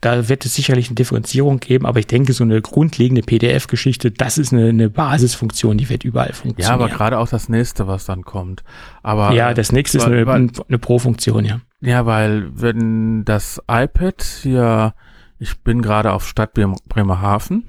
Da 0.00 0.28
wird 0.28 0.44
es 0.44 0.54
sicherlich 0.54 0.86
eine 0.88 0.94
Differenzierung 0.94 1.58
geben, 1.58 1.86
aber 1.86 1.98
ich 1.98 2.06
denke, 2.06 2.32
so 2.34 2.44
eine 2.44 2.60
grundlegende 2.62 3.22
PDF-Geschichte, 3.22 4.12
das 4.12 4.38
ist 4.38 4.52
eine, 4.52 4.68
eine 4.68 4.88
Basisfunktion, 4.90 5.76
die 5.76 5.88
wird 5.88 6.04
überall 6.04 6.32
funktionieren. 6.34 6.68
Ja, 6.68 6.74
aber 6.74 6.88
gerade 6.88 7.18
auch 7.18 7.28
das 7.28 7.48
nächste, 7.48 7.88
was 7.88 8.04
dann 8.04 8.22
kommt. 8.22 8.62
Aber 9.02 9.32
ja, 9.32 9.54
das 9.54 9.72
nächste 9.72 9.98
ist 9.98 10.06
weil- 10.06 10.12
eine, 10.18 10.26
weil- 10.26 10.50
eine 10.68 10.78
Pro-Funktion, 10.78 11.44
ja. 11.44 11.60
Ja, 11.80 12.06
weil 12.06 12.48
wenn 12.54 13.24
das 13.24 13.60
iPad 13.68 14.22
hier, 14.22 14.94
ich 15.42 15.60
bin 15.62 15.82
gerade 15.82 16.12
auf 16.12 16.26
Stadt 16.28 16.54
Bremer- 16.54 16.78
Bremerhaven, 16.88 17.64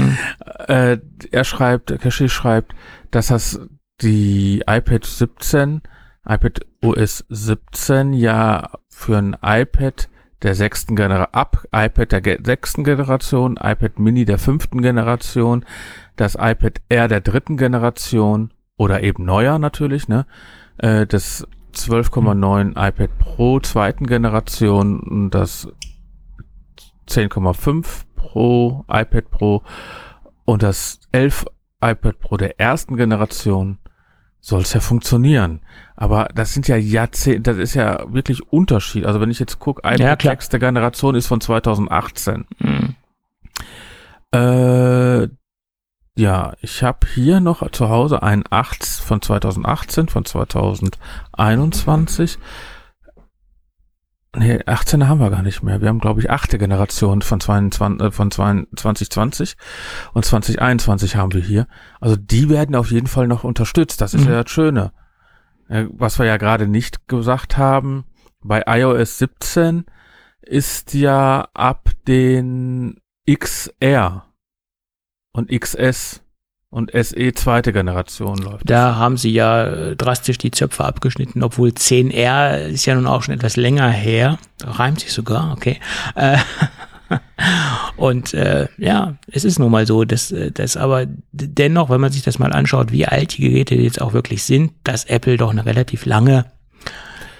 äh, 0.68 0.98
er 1.30 1.44
schreibt, 1.44 1.98
Cashy 2.00 2.28
schreibt, 2.28 2.74
dass 3.10 3.28
das 3.28 3.60
die 4.02 4.62
iPad 4.66 5.04
17, 5.04 5.80
iPad 6.28 6.60
OS 6.82 7.24
17 7.30 8.12
ja 8.12 8.70
für 8.90 9.16
ein 9.16 9.36
iPad 9.42 10.08
der 10.42 10.54
sechsten 10.54 10.94
Generation, 10.96 11.32
ab 11.32 11.64
iPad 11.72 12.12
der 12.12 12.20
ge- 12.20 12.38
sechsten 12.44 12.84
Generation, 12.84 13.56
iPad 13.56 13.98
Mini 13.98 14.26
der 14.26 14.38
fünften 14.38 14.82
Generation, 14.82 15.64
das 16.16 16.34
iPad 16.34 16.82
Air 16.90 17.08
der 17.08 17.22
dritten 17.22 17.56
Generation 17.56 18.52
oder 18.76 19.02
eben 19.02 19.24
neuer 19.24 19.58
natürlich, 19.58 20.08
ne, 20.08 20.26
äh, 20.76 21.06
das 21.06 21.46
12,9 21.74 22.70
iPad 22.72 23.18
Pro 23.18 23.60
zweiten 23.60 24.06
Generation 24.06 25.00
und 25.00 25.30
das 25.30 25.68
10,5 27.08 28.04
Pro 28.16 28.84
iPad 28.88 29.30
Pro 29.30 29.62
und 30.44 30.62
das 30.62 31.00
11 31.12 31.46
iPad 31.82 32.18
Pro 32.20 32.36
der 32.36 32.60
ersten 32.60 32.96
Generation 32.96 33.78
soll 34.40 34.62
es 34.62 34.72
ja 34.72 34.80
funktionieren. 34.80 35.60
Aber 35.96 36.28
das 36.34 36.52
sind 36.54 36.68
ja 36.68 36.76
Jahrzehnte, 36.76 37.50
das 37.52 37.58
ist 37.58 37.74
ja 37.74 38.04
wirklich 38.12 38.42
Unterschied. 38.52 39.04
Also 39.06 39.20
wenn 39.20 39.30
ich 39.30 39.38
jetzt 39.40 39.58
gucke, 39.58 39.82
Ja, 39.84 39.94
iPad 39.94 40.18
klar. 40.18 40.32
sechste 40.34 40.58
Generation 40.58 41.14
ist 41.14 41.26
von 41.26 41.40
2018. 41.40 42.44
Mhm. 42.58 42.94
Äh, 44.32 45.28
ja, 46.18 46.54
ich 46.62 46.82
habe 46.82 47.06
hier 47.12 47.40
noch 47.40 47.70
zu 47.72 47.90
Hause 47.90 48.22
einen 48.22 48.44
8 48.48 48.86
von 48.86 49.20
2018, 49.20 50.08
von 50.08 50.24
2021. 50.24 52.38
Nee, 54.38 54.60
18 54.66 55.08
haben 55.08 55.18
wir 55.18 55.30
gar 55.30 55.42
nicht 55.42 55.62
mehr. 55.62 55.80
Wir 55.80 55.88
haben, 55.88 55.98
glaube 55.98 56.20
ich, 56.20 56.30
achte 56.30 56.58
Generation 56.58 57.22
von, 57.22 57.40
22, 57.40 58.06
äh, 58.06 58.10
von 58.10 58.30
2020 58.30 59.56
und 60.12 60.24
2021 60.26 61.16
haben 61.16 61.32
wir 61.32 61.40
hier. 61.40 61.66
Also 62.00 62.16
die 62.16 62.48
werden 62.50 62.74
auf 62.76 62.90
jeden 62.90 63.06
Fall 63.06 63.28
noch 63.28 63.44
unterstützt. 63.44 64.00
Das 64.02 64.12
ist 64.14 64.24
Mhm. 64.26 64.32
ja 64.32 64.42
das 64.42 64.50
Schöne. 64.52 64.92
Was 65.68 66.18
wir 66.18 66.26
ja 66.26 66.36
gerade 66.36 66.68
nicht 66.68 67.08
gesagt 67.08 67.56
haben, 67.56 68.04
bei 68.40 68.62
iOS 68.66 69.18
17 69.18 69.84
ist 70.42 70.94
ja 70.94 71.48
ab 71.54 71.90
den 72.06 73.00
XR 73.28 74.26
und 75.32 75.50
XS 75.50 76.22
und 76.76 76.90
SE 76.92 77.32
zweite 77.32 77.72
Generation 77.72 78.36
läuft. 78.36 78.68
Da 78.68 78.96
haben 78.96 79.16
sie 79.16 79.32
ja 79.32 79.64
äh, 79.64 79.96
drastisch 79.96 80.36
die 80.36 80.50
Zöpfe 80.50 80.84
abgeschnitten, 80.84 81.42
obwohl 81.42 81.70
10R 81.70 82.66
ist 82.66 82.84
ja 82.84 82.94
nun 82.94 83.06
auch 83.06 83.22
schon 83.22 83.32
etwas 83.32 83.56
länger 83.56 83.88
her. 83.88 84.38
Reimt 84.62 85.00
sich 85.00 85.14
sogar, 85.14 85.52
okay. 85.52 85.80
Äh, 86.14 86.36
Und 87.96 88.34
äh, 88.34 88.68
ja, 88.76 89.16
es 89.32 89.46
ist 89.46 89.58
nun 89.58 89.70
mal 89.70 89.86
so, 89.86 90.04
dass 90.04 90.32
äh, 90.32 90.50
das 90.50 90.76
aber 90.76 91.06
dennoch, 91.32 91.88
wenn 91.88 92.00
man 92.00 92.12
sich 92.12 92.22
das 92.22 92.38
mal 92.38 92.52
anschaut, 92.52 92.92
wie 92.92 93.06
alt 93.06 93.38
die 93.38 93.48
Geräte 93.48 93.74
jetzt 93.74 94.02
auch 94.02 94.12
wirklich 94.12 94.42
sind, 94.42 94.72
dass 94.84 95.06
Apple 95.06 95.38
doch 95.38 95.52
eine 95.52 95.64
relativ 95.64 96.04
lange 96.04 96.44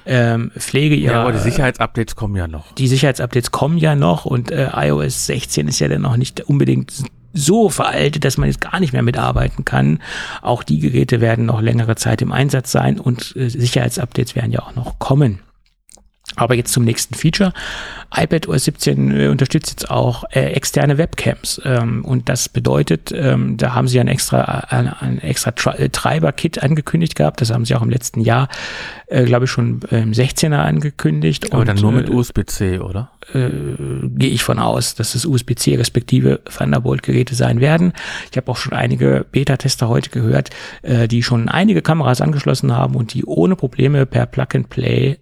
ähm, 0.06 0.50
Pflege 0.56 0.94
ihrer 0.94 1.14
Ja, 1.14 1.22
aber 1.22 1.32
die 1.32 1.40
Sicherheitsupdates 1.40 2.16
kommen 2.16 2.36
ja 2.36 2.48
noch. 2.48 2.72
die 2.76 2.88
Sicherheitsupdates 2.88 3.50
kommen 3.50 3.76
ja 3.76 3.96
noch 3.96 4.24
und 4.24 4.50
äh, 4.50 4.70
iOS 4.72 5.26
16 5.26 5.68
ist 5.68 5.80
ja 5.80 5.88
dann 5.88 6.02
noch 6.02 6.16
nicht 6.16 6.40
unbedingt 6.42 6.92
so 7.36 7.68
veraltet, 7.68 8.24
dass 8.24 8.38
man 8.38 8.48
jetzt 8.48 8.60
gar 8.60 8.80
nicht 8.80 8.92
mehr 8.92 9.02
mitarbeiten 9.02 9.64
kann. 9.64 10.00
Auch 10.42 10.62
die 10.62 10.80
Geräte 10.80 11.20
werden 11.20 11.46
noch 11.46 11.60
längere 11.60 11.96
Zeit 11.96 12.22
im 12.22 12.32
Einsatz 12.32 12.72
sein 12.72 12.98
und 12.98 13.34
äh, 13.36 13.48
Sicherheitsupdates 13.48 14.34
werden 14.34 14.52
ja 14.52 14.60
auch 14.60 14.74
noch 14.74 14.98
kommen. 14.98 15.40
Aber 16.34 16.54
jetzt 16.54 16.72
zum 16.72 16.84
nächsten 16.84 17.14
Feature. 17.14 17.52
iPad 18.14 18.48
OS 18.48 18.64
17 18.64 19.10
äh, 19.20 19.28
unterstützt 19.28 19.70
jetzt 19.70 19.90
auch 19.90 20.24
äh, 20.30 20.52
externe 20.52 20.98
Webcams. 20.98 21.60
Ähm, 21.64 22.04
und 22.04 22.28
das 22.28 22.48
bedeutet, 22.48 23.12
ähm, 23.14 23.56
da 23.56 23.74
haben 23.74 23.86
sie 23.88 24.00
ein 24.00 24.08
extra, 24.08 24.42
ein, 24.68 24.88
ein 24.88 25.18
extra 25.18 25.74
äh, 25.74 25.88
Treiber-Kit 25.88 26.62
angekündigt 26.62 27.14
gehabt. 27.14 27.40
Das 27.40 27.52
haben 27.52 27.64
sie 27.64 27.74
auch 27.74 27.82
im 27.82 27.90
letzten 27.90 28.20
Jahr, 28.20 28.48
äh, 29.06 29.24
glaube 29.24 29.44
ich, 29.44 29.50
schon 29.50 29.80
im 29.90 30.12
16er 30.12 30.56
angekündigt. 30.56 31.52
Aber 31.52 31.60
und, 31.60 31.68
dann 31.68 31.76
nur 31.76 31.92
mit 31.92 32.08
äh, 32.08 32.12
USB-C, 32.12 32.80
oder? 32.80 33.10
äh, 33.32 33.50
gehe 34.02 34.30
ich 34.30 34.42
von 34.42 34.58
aus, 34.58 34.94
dass 34.94 35.14
es 35.14 35.24
USB-C 35.24 35.76
respektive 35.76 36.40
Thunderbolt-Geräte 36.44 37.34
sein 37.34 37.60
werden. 37.60 37.92
Ich 38.30 38.36
habe 38.36 38.50
auch 38.50 38.56
schon 38.56 38.72
einige 38.72 39.24
Beta-Tester 39.30 39.88
heute 39.88 40.10
gehört, 40.10 40.50
die 40.82 41.22
schon 41.22 41.48
einige 41.48 41.82
Kameras 41.82 42.20
angeschlossen 42.20 42.72
haben 42.72 42.94
und 42.94 43.14
die 43.14 43.24
ohne 43.24 43.56
Probleme 43.56 44.06
per 44.06 44.26
Plug-and-Play 44.26 45.18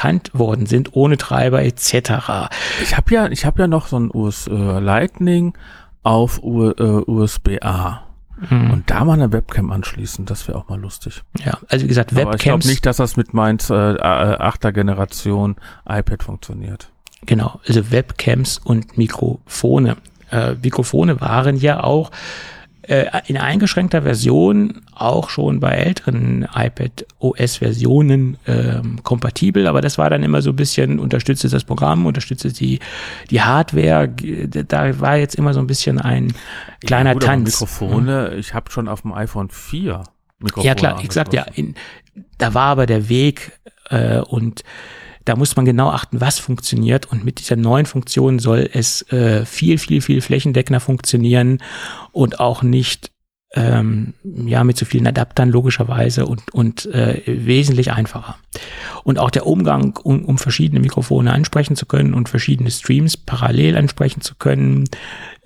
erkannt 0.00 0.30
worden 0.32 0.66
sind, 0.66 0.94
ohne 0.94 1.16
Treiber 1.16 1.62
etc. 1.62 2.50
Ich 2.82 2.96
habe 2.96 3.12
ja, 3.14 3.28
ich 3.28 3.44
habe 3.44 3.62
ja 3.62 3.68
noch 3.68 3.86
so 3.86 3.98
ein 3.98 4.10
US, 4.12 4.46
äh, 4.46 4.52
Lightning 4.52 5.54
auf 6.02 6.42
U, 6.42 6.70
äh, 6.70 6.82
USB-A. 7.06 8.02
Hm. 8.48 8.70
Und 8.70 8.90
da 8.90 9.04
mal 9.04 9.14
eine 9.14 9.32
Webcam 9.32 9.70
anschließen, 9.70 10.24
das 10.24 10.48
wäre 10.48 10.56
auch 10.56 10.68
mal 10.68 10.80
lustig. 10.80 11.22
Ja, 11.44 11.58
also 11.68 11.84
wie 11.84 11.88
gesagt, 11.88 12.12
Aber 12.12 12.20
ich 12.20 12.24
glaube 12.24 12.38
Webcams, 12.38 12.66
nicht, 12.66 12.86
dass 12.86 12.96
das 12.96 13.18
mit 13.18 13.34
meins 13.34 13.68
äh, 13.68 13.74
äh, 13.74 14.00
achter 14.00 14.72
Generation 14.72 15.56
iPad 15.86 16.22
funktioniert. 16.22 16.90
genau, 17.26 17.60
also 17.68 17.90
Webcams 17.90 18.58
und 18.58 18.96
Mikrofone. 18.96 19.98
Äh, 20.30 20.54
Mikrofone 20.62 21.20
waren 21.20 21.56
ja 21.56 21.82
auch 21.82 22.10
äh, 22.90 23.22
in 23.28 23.36
eingeschränkter 23.36 24.02
Version 24.02 24.82
auch 24.96 25.30
schon 25.30 25.60
bei 25.60 25.70
älteren 25.76 26.48
iPad 26.52 27.06
OS 27.20 27.58
Versionen 27.58 28.36
ähm, 28.48 28.98
kompatibel, 29.04 29.68
aber 29.68 29.80
das 29.80 29.96
war 29.96 30.10
dann 30.10 30.24
immer 30.24 30.42
so 30.42 30.50
ein 30.50 30.56
bisschen 30.56 30.98
unterstützt 30.98 31.44
das 31.44 31.62
Programm, 31.62 32.04
unterstützt 32.04 32.58
die 32.58 32.80
die 33.30 33.40
Hardware, 33.40 34.08
da 34.08 34.98
war 34.98 35.16
jetzt 35.16 35.36
immer 35.36 35.54
so 35.54 35.60
ein 35.60 35.68
bisschen 35.68 36.00
ein 36.00 36.32
kleiner 36.84 37.10
Ja, 37.10 37.14
gut, 37.14 37.22
Tanz. 37.22 37.60
Mikrofone, 37.60 38.34
ich 38.34 38.54
habe 38.54 38.72
schon 38.72 38.88
auf 38.88 39.02
dem 39.02 39.12
iPhone 39.12 39.50
4 39.50 40.02
Mikrofone. 40.40 40.66
Ja 40.66 40.74
klar, 40.74 41.00
ich 41.00 41.12
sag 41.12 41.32
ja, 41.32 41.44
in, 41.54 41.76
da 42.38 42.54
war 42.54 42.66
aber 42.66 42.86
der 42.86 43.08
Weg 43.08 43.52
äh, 43.90 44.18
und 44.18 44.64
da 45.30 45.36
muss 45.36 45.54
man 45.54 45.64
genau 45.64 45.90
achten, 45.90 46.20
was 46.20 46.40
funktioniert. 46.40 47.06
Und 47.06 47.24
mit 47.24 47.38
dieser 47.38 47.54
neuen 47.54 47.86
Funktion 47.86 48.40
soll 48.40 48.68
es 48.72 49.02
äh, 49.12 49.46
viel, 49.46 49.78
viel, 49.78 50.00
viel 50.00 50.20
flächendeckender 50.22 50.80
funktionieren 50.80 51.58
und 52.10 52.40
auch 52.40 52.64
nicht 52.64 53.12
ähm, 53.54 54.14
ja 54.24 54.64
mit 54.64 54.76
so 54.76 54.84
vielen 54.84 55.06
Adaptern 55.06 55.50
logischerweise 55.50 56.26
und, 56.26 56.52
und 56.52 56.86
äh, 56.86 57.22
wesentlich 57.26 57.92
einfacher. 57.92 58.38
Und 59.04 59.20
auch 59.20 59.30
der 59.30 59.46
Umgang, 59.46 59.96
um, 60.02 60.24
um 60.24 60.36
verschiedene 60.36 60.80
Mikrofone 60.80 61.32
ansprechen 61.32 61.76
zu 61.76 61.86
können 61.86 62.12
und 62.12 62.28
verschiedene 62.28 62.72
Streams 62.72 63.16
parallel 63.16 63.76
ansprechen 63.76 64.22
zu 64.22 64.34
können. 64.34 64.88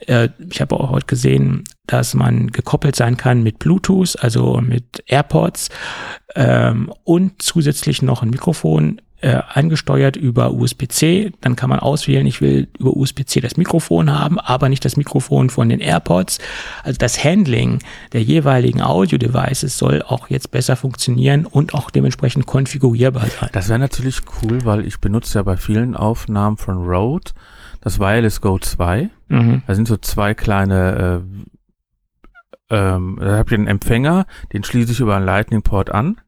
Äh, 0.06 0.30
ich 0.50 0.62
habe 0.62 0.80
auch 0.80 0.92
heute 0.92 1.06
gesehen, 1.08 1.64
dass 1.86 2.14
man 2.14 2.52
gekoppelt 2.52 2.96
sein 2.96 3.18
kann 3.18 3.42
mit 3.42 3.58
Bluetooth, 3.58 4.16
also 4.18 4.62
mit 4.62 5.04
AirPods 5.08 5.68
ähm, 6.36 6.90
und 7.04 7.42
zusätzlich 7.42 8.00
noch 8.00 8.22
ein 8.22 8.30
Mikrofon 8.30 9.02
äh, 9.24 9.40
angesteuert 9.54 10.16
über 10.16 10.52
USB-C. 10.52 11.32
Dann 11.40 11.56
kann 11.56 11.70
man 11.70 11.78
auswählen, 11.78 12.26
ich 12.26 12.42
will 12.42 12.68
über 12.78 12.94
USB-C 12.94 13.40
das 13.40 13.56
Mikrofon 13.56 14.12
haben, 14.12 14.38
aber 14.38 14.68
nicht 14.68 14.84
das 14.84 14.98
Mikrofon 14.98 15.48
von 15.48 15.70
den 15.70 15.80
AirPods. 15.80 16.38
Also 16.82 16.98
das 16.98 17.24
Handling 17.24 17.78
der 18.12 18.22
jeweiligen 18.22 18.82
Audio-Devices 18.82 19.78
soll 19.78 20.02
auch 20.02 20.28
jetzt 20.28 20.50
besser 20.50 20.76
funktionieren 20.76 21.46
und 21.46 21.72
auch 21.72 21.90
dementsprechend 21.90 22.44
konfigurierbar 22.44 23.26
sein. 23.26 23.48
Das 23.52 23.70
wäre 23.70 23.78
natürlich 23.78 24.20
cool, 24.42 24.66
weil 24.66 24.86
ich 24.86 25.00
benutze 25.00 25.38
ja 25.38 25.42
bei 25.42 25.56
vielen 25.56 25.96
Aufnahmen 25.96 26.58
von 26.58 26.84
Rode 26.84 27.32
das 27.80 27.98
Wireless 27.98 28.42
Go 28.42 28.58
2. 28.58 29.08
Mhm. 29.28 29.62
Da 29.66 29.74
sind 29.74 29.88
so 29.88 29.96
zwei 29.96 30.34
kleine, 30.34 31.22
äh, 32.70 32.76
ähm, 32.76 33.18
da 33.18 33.38
habe 33.38 33.48
ich 33.48 33.54
einen 33.58 33.68
Empfänger, 33.68 34.26
den 34.52 34.64
schließe 34.64 34.92
ich 34.92 35.00
über 35.00 35.16
einen 35.16 35.24
Lightning 35.24 35.62
Port 35.62 35.90
an. 35.90 36.18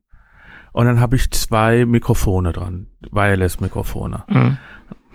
Und 0.76 0.84
dann 0.84 1.00
habe 1.00 1.16
ich 1.16 1.30
zwei 1.30 1.86
Mikrofone 1.86 2.52
dran, 2.52 2.88
Wireless-Mikrofone. 3.10 4.24
Mhm. 4.28 4.58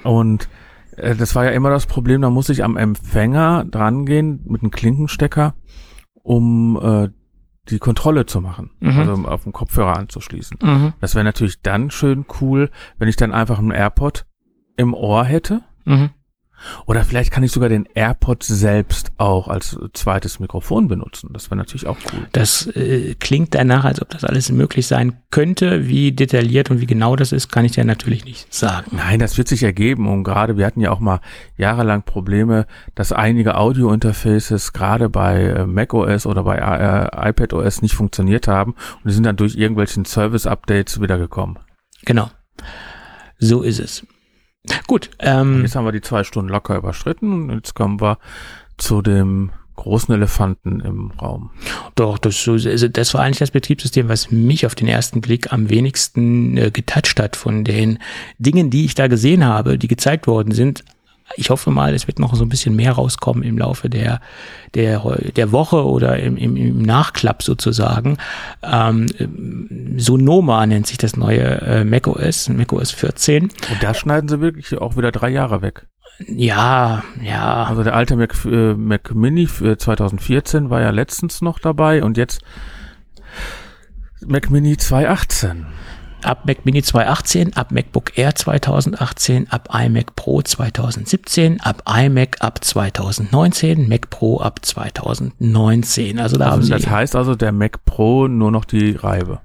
Und 0.03 0.49
äh, 0.97 1.15
das 1.15 1.35
war 1.35 1.45
ja 1.45 1.51
immer 1.51 1.69
das 1.69 1.85
Problem, 1.85 2.21
da 2.23 2.31
muss 2.31 2.49
ich 2.49 2.63
am 2.63 2.77
Empfänger 2.77 3.65
drangehen 3.65 4.41
mit 4.45 4.63
einem 4.63 4.71
Klinkenstecker, 4.71 5.53
um 6.23 6.79
äh, 6.81 7.09
die 7.69 7.77
Kontrolle 7.77 8.25
zu 8.25 8.41
machen, 8.41 8.71
Mhm. 8.79 8.99
also 8.99 9.13
um 9.13 9.25
auf 9.27 9.43
dem 9.43 9.53
Kopfhörer 9.53 9.97
anzuschließen. 9.97 10.57
Mhm. 10.63 10.93
Das 10.99 11.13
wäre 11.13 11.23
natürlich 11.25 11.61
dann 11.61 11.91
schön 11.91 12.25
cool, 12.41 12.71
wenn 12.97 13.07
ich 13.07 13.15
dann 13.15 13.31
einfach 13.31 13.59
einen 13.59 13.69
AirPod 13.69 14.25
im 14.77 14.95
Ohr 14.95 15.25
hätte 15.25 15.61
Mhm. 15.85 16.09
Oder 16.85 17.03
vielleicht 17.03 17.31
kann 17.31 17.43
ich 17.43 17.51
sogar 17.51 17.69
den 17.69 17.88
AirPod 17.93 18.43
selbst 18.43 19.11
auch 19.17 19.47
als 19.47 19.77
zweites 19.93 20.39
Mikrofon 20.39 20.88
benutzen. 20.88 21.29
Das 21.33 21.49
wäre 21.49 21.57
natürlich 21.57 21.88
auch 21.88 21.97
cool. 22.13 22.27
Das 22.31 22.67
äh, 22.67 23.15
klingt 23.19 23.55
danach, 23.55 23.85
als 23.85 24.01
ob 24.01 24.09
das 24.09 24.23
alles 24.23 24.51
möglich 24.51 24.88
sein 24.88 25.17
könnte. 25.31 25.88
Wie 25.88 26.11
detailliert 26.11 26.71
und 26.71 26.81
wie 26.81 26.85
genau 26.85 27.15
das 27.15 27.31
ist, 27.31 27.51
kann 27.51 27.65
ich 27.65 27.73
dir 27.73 27.85
natürlich 27.85 28.25
nicht 28.25 28.53
sagen. 28.53 28.91
Nein, 28.95 29.19
das 29.19 29.38
wird 29.38 29.47
sich 29.47 29.63
ergeben. 29.63 30.07
Und 30.07 30.23
gerade, 30.23 30.57
wir 30.57 30.65
hatten 30.65 30.81
ja 30.81 30.91
auch 30.91 30.99
mal 30.99 31.21
jahrelang 31.57 32.03
Probleme, 32.03 32.65
dass 32.95 33.11
einige 33.11 33.57
Audio-Interfaces 33.57 34.73
gerade 34.73 35.09
bei 35.09 35.43
äh, 35.43 35.65
macOS 35.65 36.25
oder 36.25 36.43
bei 36.43 36.57
äh, 36.57 37.29
iPadOS 37.29 37.81
nicht 37.81 37.95
funktioniert 37.95 38.47
haben. 38.47 38.71
Und 38.71 39.05
die 39.05 39.13
sind 39.13 39.25
dann 39.25 39.38
durch 39.38 39.55
irgendwelchen 39.55 40.05
Service-Updates 40.05 41.01
wiedergekommen. 41.01 41.59
Genau. 42.05 42.29
So 43.39 43.61
ist 43.61 43.79
es. 43.79 44.05
Gut. 44.88 45.09
Ähm, 45.19 45.61
jetzt 45.63 45.75
haben 45.75 45.85
wir 45.85 45.91
die 45.91 46.01
zwei 46.01 46.23
Stunden 46.23 46.49
locker 46.49 46.75
überschritten 46.75 47.49
und 47.49 47.55
jetzt 47.55 47.73
kommen 47.73 47.99
wir 47.99 48.17
zu 48.77 49.01
dem 49.01 49.51
großen 49.75 50.13
Elefanten 50.13 50.79
im 50.81 51.11
Raum. 51.11 51.49
Doch, 51.95 52.19
das, 52.19 52.47
also 52.47 52.88
das 52.88 53.13
war 53.13 53.21
eigentlich 53.21 53.39
das 53.39 53.51
Betriebssystem, 53.51 54.09
was 54.09 54.29
mich 54.29 54.65
auf 54.65 54.75
den 54.75 54.88
ersten 54.88 55.21
Blick 55.21 55.51
am 55.51 55.69
wenigsten 55.69 56.57
äh, 56.57 56.71
getoucht 56.71 57.19
hat 57.19 57.35
von 57.35 57.63
den 57.63 57.97
Dingen, 58.38 58.69
die 58.69 58.85
ich 58.85 58.93
da 58.93 59.07
gesehen 59.07 59.43
habe, 59.43 59.79
die 59.79 59.88
gezeigt 59.88 60.27
worden 60.27 60.51
sind 60.51 60.83
ich 61.35 61.49
hoffe 61.49 61.71
mal, 61.71 61.93
es 61.93 62.07
wird 62.07 62.19
noch 62.19 62.35
so 62.35 62.43
ein 62.43 62.49
bisschen 62.49 62.75
mehr 62.75 62.93
rauskommen 62.93 63.43
im 63.43 63.57
Laufe 63.57 63.89
der, 63.89 64.21
der, 64.73 65.01
der 65.35 65.51
Woche 65.51 65.85
oder 65.85 66.19
im, 66.19 66.37
im, 66.37 66.55
im 66.55 66.81
Nachklapp 66.81 67.43
sozusagen. 67.43 68.17
Ähm, 68.63 69.07
Sonoma 69.97 70.65
nennt 70.65 70.87
sich 70.87 70.97
das 70.97 71.15
neue 71.15 71.61
äh, 71.61 71.83
macOS, 71.83 72.49
macOS 72.49 72.91
14. 72.91 73.43
Und 73.43 73.51
da 73.81 73.93
schneiden 73.93 74.27
sie 74.27 74.41
wirklich 74.41 74.77
auch 74.77 74.97
wieder 74.97 75.11
drei 75.11 75.29
Jahre 75.29 75.61
weg. 75.61 75.87
Ja, 76.27 77.03
ja. 77.21 77.63
Also 77.63 77.83
der 77.83 77.95
alte 77.95 78.15
Mac, 78.15 78.35
äh, 78.45 78.73
Mac 78.73 79.13
Mini 79.13 79.47
für 79.47 79.77
2014 79.77 80.69
war 80.69 80.81
ja 80.81 80.91
letztens 80.91 81.41
noch 81.41 81.59
dabei 81.59 82.03
und 82.03 82.17
jetzt 82.17 82.41
Mac 84.25 84.49
Mini 84.49 84.77
2018 84.77 85.65
ab 86.26 86.45
Mac 86.45 86.65
Mini 86.65 86.81
2018, 86.81 87.56
ab 87.56 87.72
MacBook 87.72 88.18
Air 88.18 88.35
2018, 88.35 89.52
ab 89.52 89.69
iMac 89.73 90.15
Pro 90.15 90.41
2017, 90.41 91.61
ab 91.61 91.84
iMac 91.88 92.38
ab 92.39 92.64
2019, 92.64 93.88
Mac 93.88 94.10
Pro 94.10 94.39
ab 94.39 94.64
2019. 94.64 96.19
Also 96.19 96.38
da 96.38 96.52
also 96.52 96.73
haben 96.73 96.81
das 96.81 96.89
heißt 96.89 97.15
also 97.15 97.35
der 97.35 97.52
Mac 97.52 97.85
Pro 97.85 98.27
nur 98.27 98.52
noch 98.52 98.65
die 98.65 98.91
Reibe. 98.91 99.41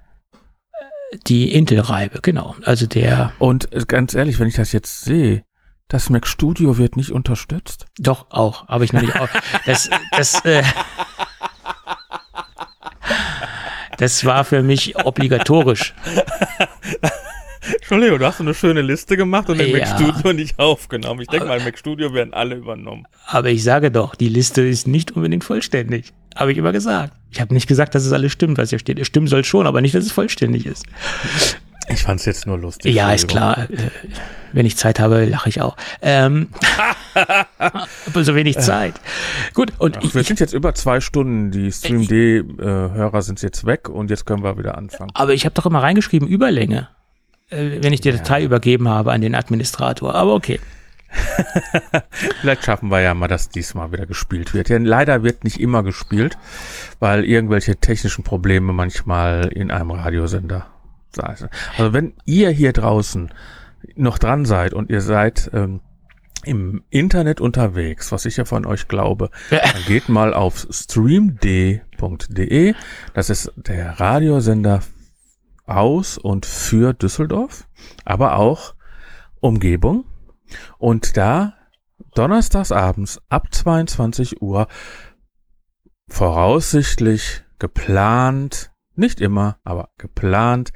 Die 1.27 1.53
Intel-Reibe, 1.53 2.21
genau. 2.21 2.57
Also 2.65 2.87
der. 2.87 3.33
Und 3.39 3.69
ganz 3.89 4.15
ehrlich, 4.15 4.39
wenn 4.39 4.49
ich 4.49 4.57
das 4.57 4.73
jetzt 4.73 5.03
sehe, 5.03 5.45
das 5.89 6.11
Mac 6.11 6.27
Studio 6.27 6.79
wird 6.79 6.97
nicht 6.97 7.13
unterstützt. 7.13 7.87
Doch, 7.99 8.27
auch. 8.31 8.69
Aber 8.69 8.85
ich 8.85 8.93
noch 8.93 9.03
nicht 9.03 9.15
auch. 9.21 9.29
Das, 9.67 9.89
das, 10.11 10.45
äh, 10.45 10.63
Das 13.99 14.25
war 14.25 14.45
für 14.45 14.63
mich 14.63 14.97
obligatorisch. 14.97 15.95
Entschuldigung, 17.75 18.19
du 18.19 18.27
hast 18.27 18.39
so 18.39 18.45
eine 18.45 18.55
schöne 18.55 18.83
Liste 18.83 19.17
gemacht 19.17 19.49
und 19.49 19.59
den 19.59 19.71
ja. 19.71 19.79
Mac 19.79 19.89
Studio 19.89 20.33
nicht 20.33 20.59
aufgenommen. 20.59 21.21
Ich 21.23 21.29
denke 21.29 21.47
mal, 21.47 21.61
Mac 21.61 21.77
Studio 21.79 22.15
werden 22.15 22.33
alle 22.33 22.55
übernommen. 22.55 23.07
Aber 23.27 23.49
ich 23.49 23.65
sage 23.65 23.91
doch, 23.91 24.15
die 24.15 24.29
Liste 24.29 24.63
ist 24.63 24.87
nicht 24.87 25.13
unbedingt 25.13 25.43
vollständig. 25.43 26.13
Habe 26.37 26.53
ich 26.53 26.59
immer 26.59 26.73
gesagt. 26.73 27.13
Ich 27.31 27.41
habe 27.41 27.55
nicht 27.55 27.67
gesagt, 27.67 27.95
dass 27.95 28.05
es 28.05 28.13
alles 28.13 28.33
stimmt, 28.33 28.59
was 28.59 28.71
hier 28.71 28.79
steht. 28.79 28.99
Es 28.99 29.07
stimmen 29.07 29.27
soll 29.27 29.45
schon, 29.45 29.67
aber 29.67 29.81
nicht, 29.81 29.95
dass 29.95 30.05
es 30.05 30.13
vollständig 30.13 30.67
ist. 30.67 30.87
Ich 31.89 32.03
fand 32.03 32.21
es 32.21 32.27
jetzt 32.27 32.47
nur 32.47 32.59
lustig. 32.59 32.95
Ja, 32.95 33.13
ist 33.13 33.29
klar. 33.29 33.71
Äh, 33.71 33.91
wenn 34.53 34.67
ich 34.67 34.77
Zeit 34.77 34.99
habe, 34.99 35.25
lache 35.25 35.49
ich 35.49 35.61
auch. 35.61 35.77
Ähm, 36.03 36.49
aber 38.07 38.25
so 38.25 38.35
wenig 38.35 38.59
Zeit. 38.59 38.95
Gut, 39.55 39.73
und 39.79 39.99
Ach, 39.99 40.03
ich, 40.03 40.15
wir 40.15 40.25
sind 40.25 40.41
jetzt 40.41 40.53
über 40.53 40.75
zwei 40.75 41.01
Stunden. 41.01 41.51
Die 41.51 41.71
StreamD-Hörer 41.71 43.23
sind 43.23 43.43
jetzt 43.43 43.67
weg 43.67 43.89
und 43.89 44.11
jetzt 44.11 44.27
können 44.27 44.43
wir 44.43 44.59
wieder 44.59 44.77
anfangen. 44.77 45.11
Aber 45.15 45.33
ich 45.33 45.45
habe 45.45 45.55
doch 45.55 45.67
immer 45.67 45.83
reingeschrieben 45.83 46.27
Überlänge, 46.27 46.89
äh, 47.51 47.83
wenn 47.83 47.93
ich 47.93 48.01
die 48.01 48.11
Datei 48.11 48.41
ja. 48.41 48.47
übergeben 48.47 48.89
habe 48.89 49.13
an 49.13 49.21
den 49.21 49.35
Administrator. 49.35 50.15
Aber 50.15 50.35
okay. 50.35 50.59
Vielleicht 52.41 52.65
schaffen 52.65 52.91
wir 52.91 53.01
ja 53.01 53.15
mal, 53.15 53.29
dass 53.29 53.49
diesmal 53.49 53.93
wieder 53.93 54.07
gespielt 54.07 54.55
wird. 54.55 54.69
Ja, 54.69 54.79
leider 54.79 55.23
wird 55.23 55.45
nicht 55.45 55.61
immer 55.61 55.83
gespielt, 55.83 56.37
weil 56.99 57.25
irgendwelche 57.25 57.77
technischen 57.77 58.25
Probleme 58.25 58.73
manchmal 58.73 59.49
in 59.53 59.71
einem 59.71 59.93
Radiosender 59.93 60.67
also 61.19 61.93
wenn 61.93 62.15
ihr 62.25 62.51
hier 62.51 62.73
draußen 62.73 63.33
noch 63.95 64.19
dran 64.19 64.45
seid 64.45 64.75
und 64.75 64.91
ihr 64.91 65.01
seid 65.01 65.51
ähm, 65.53 65.81
im 66.45 66.83
Internet 66.91 67.41
unterwegs, 67.41 68.13
was 68.13 68.25
ich 68.25 68.37
ja 68.37 68.45
von 68.45 68.67
euch 68.67 68.87
glaube, 68.89 69.31
dann 69.51 69.83
geht 69.87 70.09
mal 70.09 70.33
auf 70.33 70.67
streamd.de. 70.71 71.85
Das 73.15 73.31
ist 73.31 73.53
der 73.57 73.99
Radiosender 73.99 74.83
aus 75.67 76.19
und 76.19 76.47
für 76.47 76.93
Düsseldorf, 76.93 77.67
aber 78.05 78.37
auch 78.37 78.75
Umgebung. 79.41 80.05
Und 80.79 81.17
da 81.17 81.55
donnerstags 82.15 82.71
abends 82.71 83.21
ab 83.29 83.53
22 83.53 84.41
Uhr 84.41 84.69
voraussichtlich 86.09 87.43
geplant, 87.59 88.71
nicht 88.95 89.21
immer, 89.21 89.59
aber 89.65 89.91
geplant 89.99 90.73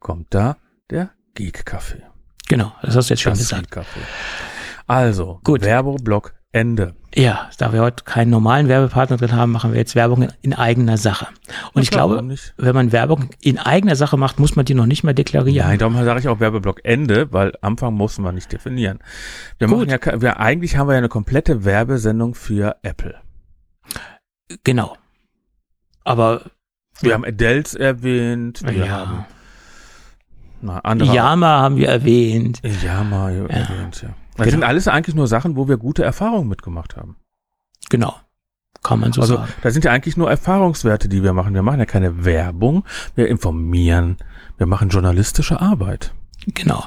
kommt 0.00 0.34
da 0.34 0.56
der 0.90 1.10
Geek 1.34 1.64
Café. 1.66 2.02
Genau, 2.48 2.72
das 2.82 2.96
hast 2.96 3.10
du 3.10 3.14
jetzt 3.14 3.20
schon 3.20 3.32
das 3.32 3.38
gesagt. 3.38 3.78
Also, 4.88 5.40
Gut. 5.44 5.62
Werbeblock 5.62 6.34
Ende. 6.52 6.96
Ja, 7.14 7.48
da 7.58 7.72
wir 7.72 7.80
heute 7.80 8.02
keinen 8.02 8.30
normalen 8.30 8.66
Werbepartner 8.66 9.16
drin 9.16 9.32
haben, 9.32 9.52
machen 9.52 9.72
wir 9.72 9.78
jetzt 9.78 9.94
Werbung 9.94 10.28
in 10.42 10.52
eigener 10.52 10.96
Sache. 10.96 11.26
Und 11.26 11.76
Na 11.76 11.82
ich 11.82 11.90
glaube, 11.90 12.36
wenn 12.56 12.74
man 12.74 12.90
Werbung 12.90 13.30
in 13.40 13.58
eigener 13.58 13.94
Sache 13.94 14.16
macht, 14.16 14.40
muss 14.40 14.56
man 14.56 14.64
die 14.64 14.74
noch 14.74 14.86
nicht 14.86 15.04
mal 15.04 15.14
deklarieren. 15.14 15.68
Nein, 15.68 15.78
darum 15.78 15.94
sage 16.04 16.18
ich 16.18 16.28
auch 16.28 16.40
Werbeblock 16.40 16.80
Ende, 16.84 17.32
weil 17.32 17.52
Anfang 17.60 17.94
mussten 17.94 18.22
wir 18.22 18.32
nicht 18.32 18.50
definieren. 18.52 18.98
Wir 19.58 19.68
Gut. 19.68 19.88
machen 19.88 19.90
ja, 19.90 20.20
wir, 20.20 20.40
eigentlich 20.40 20.76
haben 20.76 20.88
wir 20.88 20.94
ja 20.94 20.98
eine 20.98 21.08
komplette 21.08 21.64
Werbesendung 21.64 22.34
für 22.34 22.76
Apple. 22.82 23.20
Genau. 24.64 24.96
Aber 26.02 26.50
wir 27.00 27.10
ja. 27.10 27.14
haben 27.14 27.24
Adels 27.24 27.74
erwähnt, 27.74 28.62
wir 28.64 28.86
ja. 28.86 28.88
haben 28.88 29.24
na. 30.62 30.80
Yama 30.94 31.60
haben 31.60 31.76
wir 31.76 31.88
erwähnt. 31.88 32.60
Yama 32.82 33.30
ja. 33.30 33.46
erwähnt, 33.46 34.02
ja. 34.02 34.10
Das 34.36 34.46
genau. 34.46 34.50
sind 34.50 34.64
alles 34.64 34.88
eigentlich 34.88 35.14
nur 35.14 35.26
Sachen, 35.26 35.56
wo 35.56 35.68
wir 35.68 35.76
gute 35.76 36.02
Erfahrungen 36.02 36.48
mitgemacht 36.48 36.96
haben. 36.96 37.16
Genau. 37.88 38.14
Kann 38.82 39.00
man 39.00 39.12
so 39.12 39.20
also, 39.20 39.36
sagen. 39.36 39.52
Da 39.62 39.70
sind 39.70 39.84
ja 39.84 39.92
eigentlich 39.92 40.16
nur 40.16 40.30
Erfahrungswerte, 40.30 41.08
die 41.08 41.22
wir 41.22 41.32
machen. 41.32 41.52
Wir 41.54 41.62
machen 41.62 41.78
ja 41.78 41.86
keine 41.86 42.24
Werbung, 42.24 42.84
wir 43.14 43.28
informieren, 43.28 44.16
wir 44.56 44.66
machen 44.66 44.88
journalistische 44.88 45.60
Arbeit. 45.60 46.14
Genau. 46.46 46.84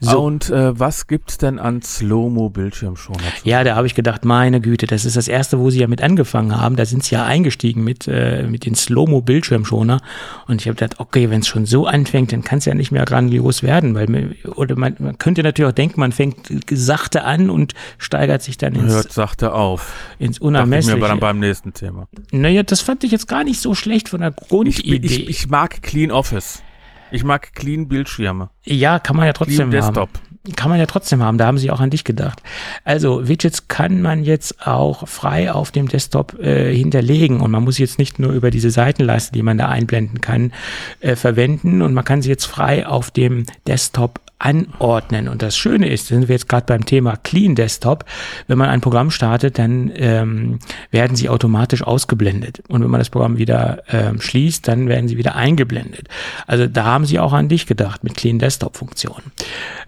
So. 0.00 0.20
Und 0.20 0.50
äh, 0.50 0.78
was 0.78 1.06
gibt's 1.06 1.38
denn 1.38 1.58
an 1.58 1.82
Slow-Mo-Bildschirmschoner? 1.82 3.18
Ja, 3.44 3.64
da 3.64 3.74
habe 3.74 3.86
ich 3.86 3.94
gedacht, 3.94 4.24
meine 4.24 4.60
Güte, 4.60 4.86
das 4.86 5.04
ist 5.04 5.16
das 5.16 5.28
erste, 5.28 5.58
wo 5.58 5.70
sie 5.70 5.80
ja 5.80 5.88
mit 5.88 6.02
angefangen 6.02 6.58
haben. 6.60 6.76
Da 6.76 6.84
sind 6.84 7.04
sie 7.04 7.16
ja 7.16 7.24
eingestiegen 7.24 7.82
mit, 7.82 8.06
äh, 8.06 8.44
mit 8.44 8.64
den 8.64 8.74
Slow-Mo-Bildschirmschoner. 8.74 10.00
Und 10.46 10.60
ich 10.60 10.68
habe 10.68 10.76
gedacht, 10.76 11.00
okay, 11.00 11.30
wenn 11.30 11.40
es 11.40 11.48
schon 11.48 11.66
so 11.66 11.86
anfängt, 11.86 12.32
dann 12.32 12.44
kann 12.44 12.58
es 12.58 12.64
ja 12.64 12.74
nicht 12.74 12.92
mehr 12.92 13.04
grandios 13.04 13.62
werden. 13.62 13.94
Weil 13.94 14.36
oder 14.56 14.76
man, 14.76 14.96
man 14.98 15.18
könnte 15.18 15.42
natürlich 15.42 15.70
auch 15.70 15.74
denken, 15.74 16.00
man 16.00 16.12
fängt 16.12 16.36
sachte 16.70 17.24
an 17.24 17.50
und 17.50 17.74
steigert 17.98 18.42
sich 18.42 18.58
dann 18.58 18.74
ins, 18.74 18.92
Hört 18.92 19.12
sachte 19.12 19.52
auf. 19.52 19.92
ins 20.18 20.38
Unermessliche. 20.38 20.98
Mir 20.98 21.08
dann 21.08 21.20
beim 21.20 21.40
nächsten 21.40 21.72
Thema. 21.72 22.06
Naja, 22.30 22.62
das 22.62 22.80
fand 22.80 23.04
ich 23.04 23.10
jetzt 23.10 23.28
gar 23.28 23.44
nicht 23.44 23.60
so 23.60 23.74
schlecht 23.74 24.08
von 24.08 24.20
der 24.20 24.30
Grundidee. 24.30 24.96
Ich, 24.96 25.20
ich, 25.20 25.28
ich 25.28 25.48
mag 25.48 25.82
Clean 25.82 26.10
Office. 26.10 26.62
Ich 27.10 27.24
mag 27.24 27.54
clean 27.54 27.88
Bildschirme. 27.88 28.50
Ja, 28.64 28.98
kann 28.98 29.16
man 29.16 29.26
ja 29.26 29.32
trotzdem 29.32 29.70
clean 29.70 29.70
Desktop. 29.70 30.10
haben. 30.10 30.54
Kann 30.56 30.70
man 30.70 30.78
ja 30.78 30.86
trotzdem 30.86 31.22
haben, 31.22 31.36
da 31.36 31.46
haben 31.46 31.58
sie 31.58 31.70
auch 31.70 31.80
an 31.80 31.90
dich 31.90 32.04
gedacht. 32.04 32.42
Also 32.84 33.28
Widgets 33.28 33.68
kann 33.68 34.00
man 34.00 34.24
jetzt 34.24 34.66
auch 34.66 35.06
frei 35.06 35.52
auf 35.52 35.72
dem 35.72 35.88
Desktop 35.88 36.38
äh, 36.38 36.74
hinterlegen 36.74 37.40
und 37.40 37.50
man 37.50 37.64
muss 37.64 37.76
jetzt 37.76 37.98
nicht 37.98 38.18
nur 38.18 38.32
über 38.32 38.50
diese 38.50 38.70
Seitenleiste, 38.70 39.32
die 39.32 39.42
man 39.42 39.58
da 39.58 39.68
einblenden 39.68 40.22
kann, 40.22 40.52
äh, 41.00 41.16
verwenden 41.16 41.82
und 41.82 41.92
man 41.92 42.04
kann 42.04 42.22
sie 42.22 42.30
jetzt 42.30 42.46
frei 42.46 42.86
auf 42.86 43.10
dem 43.10 43.44
Desktop 43.66 44.20
anordnen. 44.38 45.28
Und 45.28 45.42
das 45.42 45.56
Schöne 45.56 45.88
ist, 45.88 46.06
sind 46.06 46.28
wir 46.28 46.34
jetzt 46.34 46.48
gerade 46.48 46.66
beim 46.66 46.84
Thema 46.84 47.16
Clean 47.16 47.54
Desktop, 47.54 48.04
wenn 48.46 48.58
man 48.58 48.68
ein 48.68 48.80
Programm 48.80 49.10
startet, 49.10 49.58
dann 49.58 49.90
ähm, 49.94 50.58
werden 50.90 51.16
sie 51.16 51.28
automatisch 51.28 51.82
ausgeblendet. 51.82 52.62
Und 52.68 52.82
wenn 52.82 52.90
man 52.90 53.00
das 53.00 53.10
Programm 53.10 53.38
wieder 53.38 53.82
ähm, 53.88 54.20
schließt, 54.20 54.66
dann 54.68 54.88
werden 54.88 55.08
sie 55.08 55.16
wieder 55.16 55.34
eingeblendet. 55.34 56.08
Also 56.46 56.66
da 56.66 56.84
haben 56.84 57.04
sie 57.04 57.18
auch 57.18 57.32
an 57.32 57.48
dich 57.48 57.66
gedacht 57.66 58.04
mit 58.04 58.16
Clean 58.16 58.38
Desktop 58.38 58.76
Funktionen. 58.76 59.32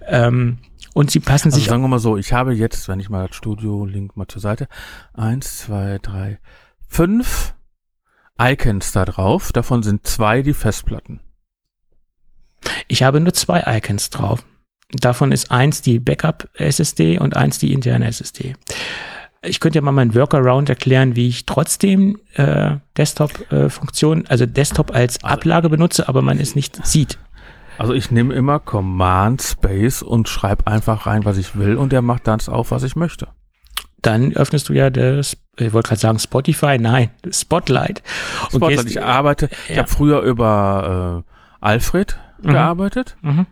Ähm, 0.09 0.59
und 0.93 1.11
sie 1.11 1.21
passen 1.21 1.49
also 1.49 1.59
sich. 1.59 1.69
Sagen 1.69 1.83
wir 1.83 1.89
mal 1.89 2.01
so, 2.01 2.17
ich 2.17 2.33
habe 2.33 2.53
jetzt, 2.53 2.89
wenn 2.89 2.99
ich 2.99 3.09
mal 3.09 3.29
das 3.29 3.37
Studio-Link 3.37 4.17
mal 4.17 4.27
zur 4.27 4.41
Seite, 4.41 4.67
eins, 5.15 5.59
zwei, 5.59 5.99
drei, 6.03 6.41
fünf 6.89 7.55
Icons 8.41 8.91
da 8.93 9.05
drauf. 9.05 9.53
Davon 9.53 9.83
sind 9.85 10.07
zwei 10.07 10.43
die 10.43 10.55
Festplatten. 10.55 11.21
Ich 12.89 13.03
habe 13.03 13.21
nur 13.21 13.33
zwei 13.33 13.65
Icons 13.67 14.11
drauf. 14.11 14.45
Davon 14.93 15.33
ist 15.33 15.51
eins 15.51 15.83
die 15.83 16.01
Backup-SSD 16.01 17.19
und 17.19 17.37
eins 17.37 17.59
die 17.59 17.73
interne 17.73 18.07
SSD. 18.07 18.55
Ich 19.43 19.61
könnte 19.61 19.79
ja 19.79 19.83
mal 19.83 19.93
meinen 19.93 20.15
Workaround 20.15 20.69
erklären, 20.69 21.17
wie 21.17 21.29
ich 21.29 21.47
trotzdem 21.47 22.19
äh, 22.35 22.77
Desktop-Funktionen, 22.97 24.27
also 24.27 24.45
Desktop 24.45 24.95
als 24.95 25.25
Ablage 25.25 25.71
benutze, 25.71 26.09
aber 26.09 26.21
man 26.21 26.39
es 26.39 26.55
nicht 26.55 26.85
sieht. 26.85 27.19
Also 27.79 27.95
ich 27.95 28.11
nehme 28.11 28.35
immer 28.35 28.59
Command 28.59 29.41
Space 29.41 30.03
und 30.03 30.29
schreibe 30.29 30.67
einfach 30.67 31.07
rein, 31.07 31.25
was 31.25 31.39
ich 31.39 31.57
will 31.57 31.77
und 31.77 31.93
der 31.93 32.03
macht 32.03 32.27
dann 32.27 32.41
auf, 32.49 32.73
was 32.73 32.83
ich 32.83 32.97
möchte. 32.97 33.29
Dann 34.03 34.35
öffnest 34.35 34.69
du 34.69 34.75
ja 34.75 34.91
das, 34.91 35.39
ich 35.57 35.73
wollte 35.73 35.89
gerade 35.89 36.01
sagen 36.01 36.19
Spotify, 36.19 36.77
nein, 36.79 37.11
Spotlight. 37.31 38.03
Und 38.53 38.57
Spotlight, 38.57 38.85
gehst, 38.85 38.97
ich 38.97 39.03
arbeite, 39.03 39.47
ja. 39.47 39.57
ich 39.69 39.79
habe 39.79 39.89
früher 39.89 40.21
über 40.21 41.25
äh, 41.27 41.65
Alfred 41.65 42.19
mhm. 42.43 42.51
gearbeitet. 42.51 43.17
Mhm. 43.23 43.47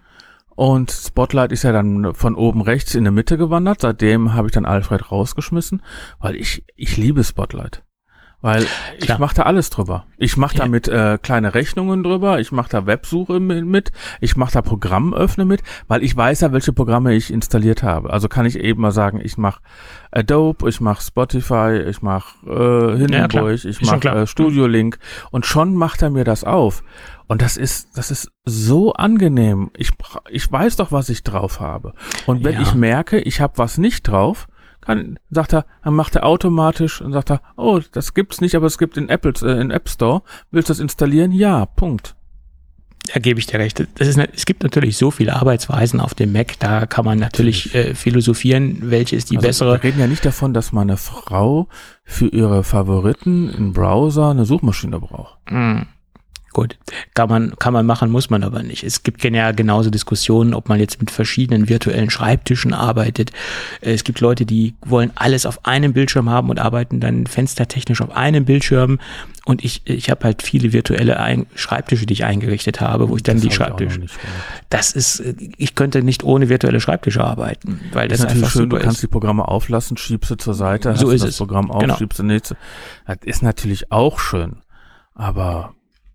Und 0.59 0.91
Spotlight 0.91 1.53
ist 1.53 1.63
ja 1.63 1.71
dann 1.71 2.15
von 2.15 2.35
oben 2.35 2.63
rechts 2.63 2.97
in 2.97 3.05
der 3.05 3.13
Mitte 3.13 3.39
gewandert. 3.39 3.81
Seitdem 3.83 4.35
habe 4.35 4.49
ich 4.49 4.53
dann 4.53 4.65
Alfred 4.65 5.13
rausgeschmissen, 5.13 5.83
weil 6.19 6.35
ich, 6.35 6.65
ich 6.75 6.97
liebe 6.97 7.23
Spotlight. 7.23 7.85
Weil 8.41 8.67
Klar. 9.01 9.17
ich 9.17 9.19
mache 9.19 9.35
da 9.35 9.43
alles 9.43 9.69
drüber. 9.69 10.07
Ich 10.17 10.37
mache 10.37 10.57
da 10.57 10.67
mit 10.69 10.87
äh, 10.87 11.19
kleine 11.21 11.55
Rechnungen 11.55 12.05
drüber, 12.05 12.39
ich 12.39 12.53
mache 12.53 12.71
da 12.71 12.87
Websuche 12.87 13.41
mit, 13.41 13.91
ich 14.21 14.37
mache 14.37 14.53
da 14.53 14.63
Programmöffne 14.63 15.45
mit, 15.45 15.63
weil 15.89 16.05
ich 16.05 16.17
weiß 16.17 16.43
ja, 16.43 16.53
welche 16.53 16.73
Programme 16.73 17.15
ich 17.15 17.33
installiert 17.33 17.83
habe. 17.83 18.11
Also 18.11 18.29
kann 18.29 18.47
ich 18.47 18.57
eben 18.61 18.81
mal 18.81 18.93
sagen, 18.93 19.21
ich 19.21 19.39
mache 19.39 19.61
Adobe, 20.13 20.69
ich 20.69 20.81
mache 20.81 21.03
Spotify, 21.03 21.83
ich 21.89 22.01
mache 22.01 22.47
äh, 22.47 22.99
Hindenburg, 22.99 23.65
ja, 23.65 23.71
ich 23.71 23.81
mache 23.83 24.09
äh, 24.09 24.27
Studio 24.29 24.69
Link 24.69 25.01
und 25.33 25.45
schon 25.45 25.75
macht 25.75 26.03
er 26.03 26.11
mir 26.11 26.25
das 26.25 26.45
auf. 26.45 26.85
Und 27.29 27.43
das 27.43 27.57
ist, 27.57 27.97
das 27.97 28.11
ist 28.11 28.31
so 28.45 28.95
angenehm. 28.95 29.71
Ich, 29.77 29.91
ich 30.31 30.51
weiß 30.51 30.77
doch, 30.77 30.93
was 30.93 31.11
ich 31.11 31.23
drauf 31.23 31.61
habe. 31.61 31.93
Und 32.27 32.43
wenn 32.43 32.55
ja. 32.55 32.63
ich 32.63 32.75
merke, 32.75 33.21
ich 33.21 33.41
habe 33.41 33.59
was 33.59 33.77
nicht 33.79 34.09
drauf, 34.09 34.49
kann, 34.81 35.19
sagt 35.31 35.53
er, 35.53 35.67
dann 35.85 35.95
macht 35.95 36.17
er 36.17 36.25
automatisch 36.25 37.03
und 37.03 37.13
sagt 37.13 37.31
er, 37.31 37.43
oh, 37.57 37.81
das 37.93 38.15
gibt's 38.15 38.41
nicht, 38.41 38.55
aber 38.55 38.67
es 38.67 38.79
gibt 38.79 38.97
in 38.97 39.11
Apple, 39.11 39.35
äh, 39.43 39.61
in 39.61 39.71
App 39.71 39.89
Store. 39.89 40.23
Willst 40.51 40.71
du 40.71 40.73
das 40.73 40.81
installieren? 40.81 41.31
Ja, 41.31 41.67
Punkt. 41.67 42.15
Da 43.13 43.21
gebe 43.21 43.39
ich 43.39 43.47
dir 43.47 43.59
recht. 43.59 43.87
Das 43.97 44.09
ist, 44.09 44.19
es 44.19 44.47
gibt 44.47 44.63
natürlich 44.63 44.97
so 44.97 45.11
viele 45.11 45.35
Arbeitsweisen 45.35 46.01
auf 46.01 46.15
dem 46.15 46.33
Mac, 46.33 46.59
da 46.59 46.87
kann 46.87 47.05
man 47.05 47.19
natürlich 47.19 47.75
äh, 47.75 47.95
philosophieren, 47.95 48.79
welche 48.83 49.17
ist 49.17 49.31
die 49.31 49.37
also 49.37 49.47
bessere. 49.47 49.73
Wir 49.75 49.83
reden 49.85 50.01
ja 50.01 50.07
nicht 50.07 50.25
davon, 50.25 50.53
dass 50.55 50.73
meine 50.73 50.97
Frau 50.97 51.69
für 52.05 52.29
ihre 52.29 52.65
Favoriten 52.65 53.51
im 53.51 53.73
Browser 53.73 54.31
eine 54.31 54.45
Suchmaschine 54.45 54.99
braucht. 55.01 55.39
Mm. 55.51 55.83
Gut, 56.59 56.77
kann 57.15 57.29
man, 57.29 57.55
kann 57.61 57.73
man 57.73 57.87
machen, 57.87 58.11
muss 58.11 58.31
man 58.31 58.43
aber 58.43 58.65
nicht. 58.65 58.83
Es 58.83 59.05
gibt 59.05 59.23
ja 59.23 59.53
genauso 59.53 59.91
Diskussionen, 59.91 60.55
ob 60.55 60.69
man 60.69 60.81
jetzt 60.81 60.99
mit 60.99 61.13
verschiedenen 61.13 61.69
virtuellen 61.69 62.11
Schreibtischen 62.11 62.75
arbeitet. 62.75 63.31
Es 63.81 64.03
gibt 64.03 64.19
Leute, 64.19 64.45
die 64.45 64.75
wollen 64.85 65.13
alles 65.15 65.47
auf 65.47 65.65
einem 65.65 65.93
Bildschirm 65.93 66.29
haben 66.29 66.51
und 66.51 66.59
arbeiten 66.59 66.99
dann 66.99 67.29
fenstertechnisch 67.29 68.01
auf 68.01 68.11
einem 68.11 68.45
Bildschirm. 68.45 68.99
Und 69.45 69.65
ich, 69.65 69.83
ich 69.85 70.11
habe 70.11 70.25
halt 70.25 70.43
viele 70.43 70.73
virtuelle 70.73 71.21
Ein 71.21 71.47
Schreibtische, 71.55 72.07
die 72.07 72.15
ich 72.15 72.25
eingerichtet 72.25 72.81
habe, 72.81 73.09
wo 73.09 73.15
ich 73.15 73.23
dann 73.23 73.37
das 73.37 73.45
die 73.45 73.53
Schreibtische. 73.53 74.07
Das 74.69 74.91
ist, 74.91 75.23
ich 75.59 75.77
könnte 75.77 76.03
nicht 76.03 76.25
ohne 76.25 76.49
virtuelle 76.49 76.81
Schreibtische 76.81 77.23
arbeiten, 77.23 77.83
weil 77.93 78.09
das, 78.09 78.19
das 78.19 78.33
ist 78.33 78.37
einfach 78.37 78.51
schön. 78.51 78.69
Du 78.69 78.79
kannst 78.79 78.97
ist. 78.97 79.05
die 79.05 79.07
Programme 79.07 79.47
auflassen, 79.47 79.97
schiebst 79.97 80.29
sie 80.31 80.37
zur 80.39 80.55
Seite, 80.55 80.97
so 80.97 81.11
ist 81.11 81.23
das 81.23 81.31
es. 81.31 81.37
Programm 81.37 81.71
auf, 81.71 81.83
genau. 81.83 81.97
schiebst 81.97 82.19
du 82.19 82.25
nächste. 82.25 82.57
Das 83.07 83.19
ist 83.23 83.45
natürlich 83.45 83.93
auch 83.93 84.19
schön, 84.19 84.57
aber 85.15 85.73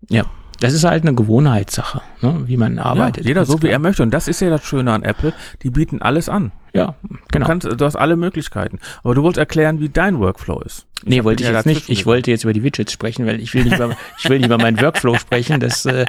ja. 0.08 0.24
Das 0.60 0.72
ist 0.72 0.84
halt 0.84 1.02
eine 1.02 1.14
Gewohnheitssache, 1.14 2.00
ne, 2.22 2.44
wie 2.46 2.56
man 2.56 2.78
arbeitet. 2.78 3.24
Ja, 3.24 3.28
jeder 3.28 3.44
so, 3.44 3.60
wie 3.62 3.68
er 3.68 3.78
möchte. 3.78 4.02
Und 4.02 4.12
das 4.12 4.28
ist 4.28 4.40
ja 4.40 4.50
das 4.50 4.64
Schöne 4.64 4.92
an 4.92 5.02
Apple. 5.02 5.32
Die 5.62 5.70
bieten 5.70 6.00
alles 6.00 6.28
an. 6.28 6.52
Ja, 6.72 6.94
genau. 7.30 7.44
Du, 7.44 7.48
kannst, 7.48 7.80
du 7.80 7.84
hast 7.84 7.96
alle 7.96 8.16
Möglichkeiten. 8.16 8.78
Aber 9.02 9.14
du 9.14 9.22
wolltest 9.22 9.38
erklären, 9.38 9.80
wie 9.80 9.88
dein 9.88 10.18
Workflow 10.18 10.60
ist. 10.60 10.86
Ich 11.02 11.08
nee, 11.10 11.24
wollte 11.24 11.44
ich 11.44 11.50
jetzt 11.50 11.66
nicht. 11.66 11.88
Ich 11.88 12.06
wollte 12.06 12.30
jetzt 12.30 12.44
über 12.44 12.52
die 12.52 12.62
Widgets 12.62 12.92
sprechen, 12.92 13.26
weil 13.26 13.40
ich 13.40 13.52
will 13.54 13.64
nicht 13.64 13.76
über, 13.76 13.90
ich 14.18 14.28
will 14.28 14.38
nicht 14.38 14.46
über 14.46 14.58
meinen 14.58 14.80
Workflow 14.80 15.16
sprechen. 15.16 15.60
Das 15.60 15.86
äh, 15.86 16.06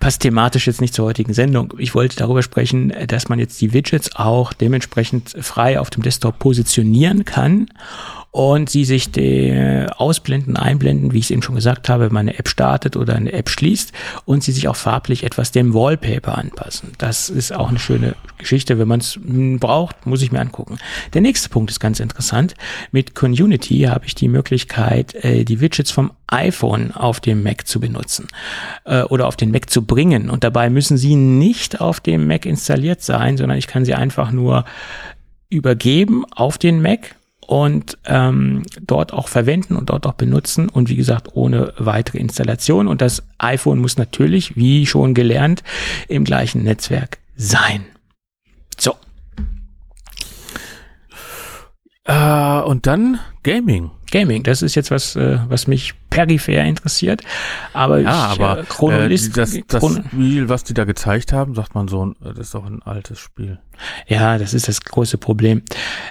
passt 0.00 0.22
thematisch 0.22 0.66
jetzt 0.66 0.80
nicht 0.80 0.94
zur 0.94 1.06
heutigen 1.06 1.32
Sendung. 1.32 1.72
Ich 1.78 1.94
wollte 1.94 2.16
darüber 2.16 2.42
sprechen, 2.42 2.92
dass 3.06 3.28
man 3.28 3.38
jetzt 3.38 3.60
die 3.60 3.72
Widgets 3.72 4.16
auch 4.16 4.52
dementsprechend 4.52 5.34
frei 5.40 5.78
auf 5.78 5.90
dem 5.90 6.02
Desktop 6.02 6.38
positionieren 6.38 7.24
kann 7.24 7.68
und 8.32 8.70
sie 8.70 8.86
sich 8.86 9.12
die 9.12 9.86
ausblenden, 9.94 10.56
einblenden, 10.56 11.12
wie 11.12 11.18
ich 11.18 11.26
es 11.26 11.30
eben 11.30 11.42
schon 11.42 11.54
gesagt 11.54 11.90
habe, 11.90 12.06
wenn 12.06 12.14
man 12.14 12.28
eine 12.28 12.38
App 12.38 12.48
startet 12.48 12.96
oder 12.96 13.14
eine 13.14 13.30
App 13.30 13.50
schließt 13.50 13.92
und 14.24 14.42
sie 14.42 14.52
sich 14.52 14.68
auch 14.68 14.76
farblich 14.76 15.24
etwas 15.24 15.52
dem 15.52 15.74
Wallpaper 15.74 16.38
anpassen. 16.38 16.92
Das 16.96 17.28
ist 17.28 17.54
auch 17.54 17.68
eine 17.68 17.78
schöne 17.78 18.16
Geschichte. 18.38 18.78
Wenn 18.78 18.88
man 18.88 19.00
es 19.00 19.20
braucht, 19.22 20.06
muss 20.06 20.22
ich 20.22 20.32
mir 20.32 20.40
angucken. 20.40 20.78
Der 21.12 21.20
nächste 21.20 21.50
Punkt 21.50 21.70
ist 21.70 21.78
ganz 21.78 22.00
interessant. 22.00 22.54
Mit 22.90 23.14
Community 23.14 23.80
habe 23.82 24.06
ich 24.06 24.14
die 24.14 24.28
Möglichkeit, 24.28 25.14
äh, 25.22 25.44
die 25.44 25.60
Widgets 25.60 25.90
vom 25.90 26.10
iPhone 26.26 26.90
auf 26.92 27.20
dem 27.20 27.42
Mac 27.42 27.66
zu 27.66 27.80
benutzen 27.80 28.28
äh, 28.86 29.02
oder 29.02 29.26
auf 29.26 29.36
den 29.36 29.50
Mac 29.50 29.68
zu 29.68 29.84
bringen. 29.84 30.30
Und 30.30 30.42
dabei 30.42 30.70
müssen 30.70 30.96
sie 30.96 31.16
nicht 31.16 31.82
auf 31.82 32.00
dem 32.00 32.26
Mac 32.28 32.46
installiert 32.46 33.02
sein, 33.02 33.36
sondern 33.36 33.58
ich 33.58 33.66
kann 33.66 33.84
sie 33.84 33.92
einfach 33.92 34.32
nur 34.32 34.64
übergeben 35.50 36.24
auf 36.30 36.56
den 36.56 36.80
Mac 36.80 37.14
und 37.52 37.98
ähm, 38.06 38.62
dort 38.80 39.12
auch 39.12 39.28
verwenden 39.28 39.76
und 39.76 39.90
dort 39.90 40.06
auch 40.06 40.14
benutzen 40.14 40.70
und 40.70 40.88
wie 40.88 40.96
gesagt 40.96 41.28
ohne 41.34 41.74
weitere 41.76 42.16
Installation. 42.16 42.88
Und 42.88 43.02
das 43.02 43.24
iPhone 43.36 43.78
muss 43.78 43.98
natürlich, 43.98 44.56
wie 44.56 44.86
schon 44.86 45.12
gelernt, 45.12 45.62
im 46.08 46.24
gleichen 46.24 46.62
Netzwerk 46.62 47.18
sein. 47.36 47.84
So. 48.78 48.94
Äh, 52.04 52.60
und 52.62 52.86
dann 52.86 53.20
Gaming. 53.42 53.90
Gaming, 54.12 54.44
das 54.44 54.62
ist 54.62 54.76
jetzt 54.76 54.92
was, 54.92 55.16
äh, 55.16 55.38
was 55.48 55.66
mich 55.66 55.94
peripher 56.10 56.62
interessiert. 56.62 57.22
Aber 57.72 57.98
ja, 57.98 58.32
ich, 58.32 58.40
aber 58.40 58.60
äh, 58.60 58.64
Chronolist, 58.64 59.36
äh, 59.36 59.40
das, 59.40 59.58
das 59.66 59.80
Chron 59.80 60.04
Spiel, 60.06 60.48
was 60.48 60.62
die 60.62 60.74
da 60.74 60.84
gezeigt 60.84 61.32
haben, 61.32 61.54
sagt 61.54 61.74
man 61.74 61.88
so, 61.88 62.14
das 62.20 62.38
ist 62.38 62.54
doch 62.54 62.64
ein 62.64 62.82
altes 62.82 63.18
Spiel. 63.18 63.58
Ja, 64.06 64.38
das 64.38 64.54
ist 64.54 64.68
das 64.68 64.82
große 64.82 65.18
Problem, 65.18 65.62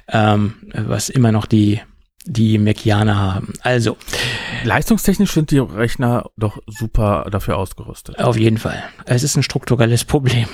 ähm, 0.10 0.56
was 0.74 1.10
immer 1.10 1.32
noch 1.32 1.46
die 1.46 1.80
die 2.26 2.58
Macianer 2.58 3.18
haben. 3.18 3.54
Also. 3.62 3.98
Leistungstechnisch 4.64 5.32
sind 5.32 5.52
die 5.52 5.58
Rechner 5.60 6.30
doch 6.38 6.60
super 6.68 7.28
dafür 7.32 7.58
ausgerüstet. 7.58 8.20
Auf 8.20 8.38
jeden 8.38 8.58
Fall. 8.58 8.84
Es 9.06 9.24
ist 9.24 9.36
ein 9.36 9.44
strukturelles 9.44 10.06
Problem. 10.06 10.48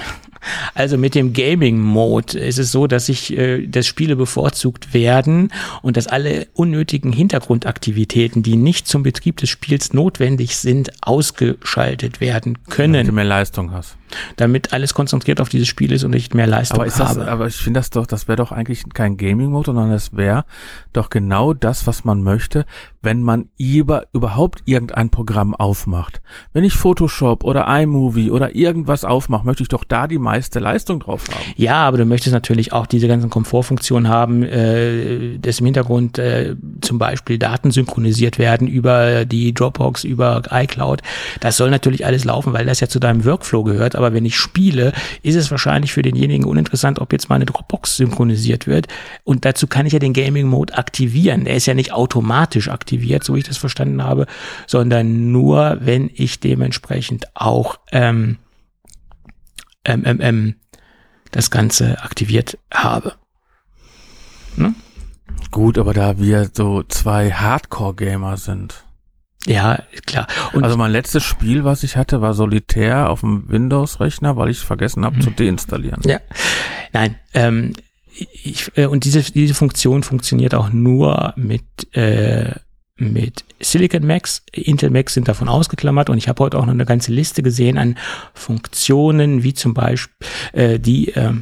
Also 0.73 0.97
mit 0.97 1.15
dem 1.15 1.33
Gaming 1.33 1.79
Mode 1.79 2.39
ist 2.39 2.57
es 2.57 2.71
so, 2.71 2.87
dass 2.87 3.07
sich 3.07 3.35
äh, 3.37 3.67
dass 3.67 3.87
Spiele 3.87 4.15
bevorzugt 4.15 4.93
werden 4.93 5.51
und 5.81 5.97
dass 5.97 6.07
alle 6.07 6.47
unnötigen 6.53 7.11
Hintergrundaktivitäten, 7.11 8.43
die 8.43 8.55
nicht 8.55 8.87
zum 8.87 9.03
Betrieb 9.03 9.37
des 9.37 9.49
Spiels 9.49 9.93
notwendig 9.93 10.57
sind, 10.57 10.91
ausgeschaltet 11.01 12.21
werden 12.21 12.59
können. 12.69 12.93
Damit 12.93 13.07
du 13.07 13.13
mehr 13.13 13.25
Leistung 13.25 13.71
hast. 13.71 13.97
Damit 14.37 14.71
alles 14.71 14.93
konzentriert 14.93 15.41
auf 15.41 15.49
dieses 15.49 15.67
Spiel 15.67 15.91
ist 15.91 16.03
und 16.03 16.15
ich 16.15 16.33
mehr 16.33 16.47
Leistung 16.47 16.79
aber 16.79 16.87
ist 16.87 16.99
das, 16.99 17.09
habe. 17.09 17.29
Aber 17.29 17.47
ich 17.47 17.55
finde 17.55 17.79
das 17.79 17.89
doch, 17.89 18.05
das 18.05 18.27
wäre 18.27 18.37
doch 18.37 18.51
eigentlich 18.51 18.83
kein 18.93 19.17
Gaming 19.17 19.51
Mode, 19.51 19.67
sondern 19.67 19.91
das 19.91 20.15
wäre 20.15 20.45
doch 20.93 21.09
genau 21.09 21.53
das, 21.57 21.87
was 21.87 22.05
man 22.05 22.23
möchte, 22.23 22.65
wenn 23.01 23.21
man 23.21 23.49
über, 23.57 24.07
überhaupt 24.13 24.63
irgendein 24.65 25.09
Programm 25.09 25.55
aufmacht. 25.55 26.21
Wenn 26.51 26.63
ich 26.63 26.73
Photoshop 26.73 27.43
oder 27.43 27.65
iMovie 27.67 28.31
oder 28.31 28.55
irgendwas 28.55 29.05
aufmache, 29.05 29.45
möchte 29.45 29.63
ich 29.63 29.69
doch 29.69 29.83
da 29.83 30.07
die 30.07 30.17
meiste 30.17 30.59
Leistung 30.59 30.99
drauf 30.99 31.23
haben. 31.31 31.53
Ja, 31.55 31.87
aber 31.87 31.97
du 31.97 32.05
möchtest 32.05 32.33
natürlich 32.33 32.73
auch 32.73 32.85
diese 32.85 33.07
ganzen 33.07 33.29
Komfortfunktionen 33.29 34.09
haben, 34.09 34.43
äh, 34.43 35.37
dass 35.39 35.59
im 35.59 35.65
Hintergrund 35.65 36.19
äh, 36.19 36.55
zum 36.81 36.97
Beispiel 36.97 37.37
Daten 37.37 37.71
synchronisiert 37.71 38.39
werden 38.39 38.67
über 38.67 39.25
die 39.25 39.53
Dropbox, 39.53 40.03
über 40.03 40.43
iCloud. 40.51 41.01
Das 41.39 41.57
soll 41.57 41.69
natürlich 41.69 42.05
alles 42.05 42.25
laufen, 42.25 42.53
weil 42.53 42.65
das 42.65 42.81
ja 42.81 42.89
zu 42.89 42.99
deinem 42.99 43.23
Workflow 43.25 43.63
gehört. 43.63 43.95
Aber 43.95 44.13
wenn 44.13 44.25
ich 44.25 44.35
spiele, 44.35 44.91
ist 45.23 45.35
es 45.35 45.49
wahrscheinlich 45.49 45.93
für 45.93 46.01
denjenigen 46.01 46.45
uninteressant, 46.45 46.99
ob 46.99 47.13
jetzt 47.13 47.29
meine 47.29 47.45
Dropbox 47.45 47.97
synchronisiert 47.97 48.67
wird. 48.67 48.87
Und 49.23 49.45
dazu 49.45 49.65
kann 49.67 49.85
ich 49.85 49.93
ja 49.93 49.99
den 49.99 50.13
Gaming 50.13 50.47
Mode 50.47 50.77
aktivieren. 50.77 51.45
Er 51.47 51.55
ist 51.55 51.65
ja 51.65 51.73
nicht 51.73 51.93
automatisch 51.93 52.69
aktiviert, 52.69 53.23
so 53.23 53.35
wie 53.35 53.39
ich 53.39 53.45
das 53.45 53.57
verstanden 53.57 54.03
habe, 54.03 54.25
sondern 54.67 55.31
nur, 55.31 55.77
wenn 55.81 56.09
ich 56.13 56.39
dementsprechend 56.39 57.27
auch 57.35 57.79
ähm, 57.91 58.37
ähm, 59.85 60.03
ähm, 60.05 60.19
ähm, 60.21 60.55
das 61.31 61.49
Ganze 61.51 62.01
aktiviert 62.03 62.57
habe. 62.73 63.13
Ne? 64.55 64.75
Gut, 65.51 65.77
aber 65.77 65.93
da 65.93 66.19
wir 66.19 66.49
so 66.51 66.83
zwei 66.83 67.31
Hardcore-Gamer 67.31 68.37
sind. 68.37 68.83
Ja, 69.45 69.81
klar. 70.05 70.27
Und 70.51 70.65
also 70.65 70.75
mein 70.75 70.91
letztes 70.91 71.23
Spiel, 71.23 71.63
was 71.63 71.83
ich 71.83 71.95
hatte, 71.95 72.21
war 72.21 72.33
Solitär 72.33 73.09
auf 73.09 73.21
dem 73.21 73.49
Windows-Rechner, 73.49 74.35
weil 74.35 74.49
ich 74.49 74.59
vergessen 74.59 75.05
habe 75.05 75.17
mhm. 75.17 75.21
zu 75.21 75.29
deinstallieren. 75.31 76.01
Ja, 76.03 76.19
nein. 76.91 77.15
Ähm, 77.33 77.73
ich, 78.43 78.71
äh, 78.75 78.85
und 78.85 79.03
diese, 79.03 79.21
diese 79.21 79.53
Funktion 79.53 80.03
funktioniert 80.03 80.55
auch 80.55 80.71
nur 80.71 81.33
mit 81.35 81.63
äh, 81.95 82.51
mit 82.99 83.45
Silicon 83.59 84.05
Macs. 84.05 84.43
Intel 84.51 84.89
Macs 84.89 85.13
sind 85.13 85.27
davon 85.27 85.47
ausgeklammert 85.47 86.09
und 86.09 86.17
ich 86.17 86.27
habe 86.27 86.43
heute 86.43 86.57
auch 86.57 86.65
noch 86.65 86.73
eine 86.73 86.85
ganze 86.85 87.11
Liste 87.11 87.43
gesehen 87.43 87.77
an 87.77 87.95
Funktionen, 88.33 89.43
wie 89.43 89.53
zum 89.53 89.73
Beispiel 89.75 90.15
äh, 90.53 90.79
die, 90.79 91.13
äh, 91.13 91.33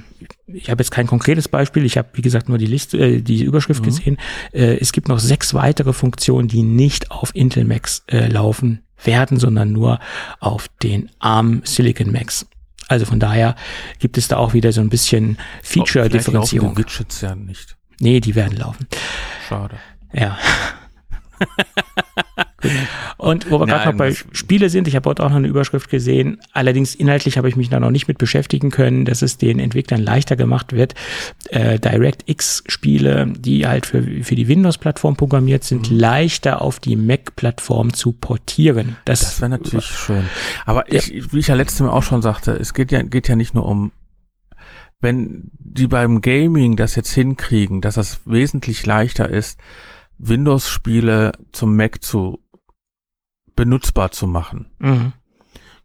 ich 0.47 0.69
habe 0.69 0.81
jetzt 0.83 0.91
kein 0.91 1.07
konkretes 1.07 1.47
Beispiel, 1.47 1.85
ich 1.85 1.97
habe 1.97 2.09
wie 2.13 2.21
gesagt 2.21 2.49
nur 2.49 2.57
die 2.57 2.65
Liste, 2.65 2.97
äh, 2.97 3.21
die 3.21 3.43
Überschrift 3.43 3.81
Mhm. 3.81 3.85
gesehen. 3.85 4.17
Äh, 4.51 4.77
es 4.79 4.91
gibt 4.91 5.07
noch 5.07 5.19
sechs 5.19 5.53
weitere 5.53 5.93
Funktionen, 5.93 6.47
die 6.49 6.61
nicht 6.61 7.11
auf 7.11 7.33
Intel 7.33 7.63
Macs 7.63 8.03
äh, 8.07 8.27
laufen 8.27 8.81
werden, 9.03 9.39
sondern 9.39 9.71
nur 9.71 9.99
auf 10.39 10.67
den 10.83 11.09
ARM 11.19 11.61
Silicon 11.63 12.11
Macs. 12.11 12.47
Also 12.87 13.05
von 13.05 13.19
daher 13.19 13.55
gibt 13.99 14.17
es 14.17 14.27
da 14.27 14.37
auch 14.37 14.53
wieder 14.53 14.71
so 14.71 14.81
ein 14.81 14.89
bisschen 14.89 15.37
Feature-Differenzierung. 15.63 16.75
die 16.75 16.81
Widgets 16.81 17.21
ja 17.21 17.35
nicht. 17.35 17.75
Nee, 17.99 18.19
die 18.19 18.35
werden 18.35 18.57
laufen. 18.57 18.87
Schade. 19.47 19.77
Ja. 20.13 20.37
Und 23.17 23.51
wo 23.51 23.59
wir 23.59 23.65
gerade 23.67 23.91
noch 23.91 23.97
bei 23.97 24.15
Spiele 24.31 24.69
sind, 24.69 24.87
ich 24.87 24.95
habe 24.95 25.09
heute 25.09 25.23
auch 25.23 25.29
noch 25.29 25.35
eine 25.35 25.47
Überschrift 25.47 25.89
gesehen, 25.89 26.39
allerdings 26.53 26.95
inhaltlich 26.95 27.37
habe 27.37 27.49
ich 27.49 27.55
mich 27.55 27.69
da 27.69 27.79
noch 27.79 27.91
nicht 27.91 28.07
mit 28.07 28.17
beschäftigen 28.17 28.71
können, 28.71 29.05
dass 29.05 29.21
es 29.21 29.37
den 29.37 29.59
Entwicklern 29.59 30.01
leichter 30.01 30.35
gemacht 30.35 30.71
wird, 30.73 30.95
äh, 31.49 31.79
DirectX-Spiele, 31.79 33.33
die 33.37 33.67
halt 33.67 33.85
für, 33.85 34.01
für 34.23 34.35
die 34.35 34.47
Windows-Plattform 34.47 35.15
programmiert 35.15 35.63
sind, 35.63 35.91
Mhm. 35.91 35.97
leichter 35.97 36.61
auf 36.61 36.79
die 36.79 36.95
Mac-Plattform 36.95 37.93
zu 37.93 38.13
portieren. 38.13 38.95
Das, 39.05 39.19
Das 39.19 39.41
wäre 39.41 39.49
natürlich 39.49 39.85
schön. 39.85 40.23
Aber 40.65 40.91
ich, 40.91 41.33
wie 41.33 41.39
ich 41.39 41.47
ja 41.47 41.55
letztes 41.55 41.81
Mal 41.81 41.89
auch 41.89 42.03
schon 42.03 42.21
sagte, 42.21 42.51
es 42.53 42.73
geht 42.73 42.91
ja, 42.91 43.01
geht 43.03 43.27
ja 43.27 43.35
nicht 43.35 43.53
nur 43.53 43.65
um, 43.65 43.91
wenn 45.01 45.51
die 45.59 45.87
beim 45.87 46.21
Gaming 46.21 46.77
das 46.77 46.95
jetzt 46.95 47.11
hinkriegen, 47.13 47.81
dass 47.81 47.95
das 47.95 48.21
wesentlich 48.25 48.85
leichter 48.85 49.29
ist, 49.29 49.59
Windows-Spiele 50.17 51.33
zum 51.51 51.75
Mac 51.75 52.01
zu 52.01 52.39
benutzbar 53.55 54.11
zu 54.11 54.27
machen, 54.27 54.71
Mhm. 54.79 55.13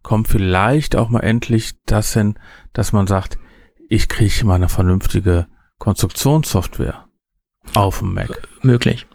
kommt 0.02 0.28
vielleicht 0.28 0.97
auch 0.97 1.09
mal 1.09 1.20
endlich 1.20 1.74
das 1.86 2.12
hin, 2.14 2.38
dass 2.72 2.92
man 2.92 3.06
sagt, 3.06 3.38
ich 3.88 4.09
kriege 4.09 4.44
mal 4.47 4.55
eine 4.55 4.68
vernünftige 4.68 5.47
Konstruktionssoftware 5.78 7.06
auf 7.74 7.98
dem 8.01 8.14
Mac. 8.14 8.48
möglich. 8.62 9.06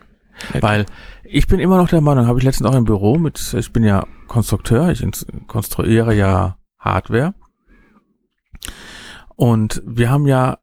Weil 0.59 0.85
ich 1.23 1.47
bin 1.47 1.59
immer 1.59 1.77
noch 1.77 1.87
der 1.87 2.01
Meinung, 2.01 2.27
habe 2.27 2.39
ich 2.39 2.45
letztens 2.45 2.69
auch 2.69 2.75
im 2.75 2.83
Büro 2.83 3.17
mit, 3.17 3.53
ich 3.53 3.71
bin 3.71 3.83
ja 3.83 4.05
Konstrukteur, 4.27 4.89
ich 4.91 5.01
konstruiere 5.47 6.13
ja 6.13 6.57
Hardware. 6.77 7.33
Und 9.35 9.81
wir 9.85 10.09
haben 10.09 10.27
ja 10.27 10.59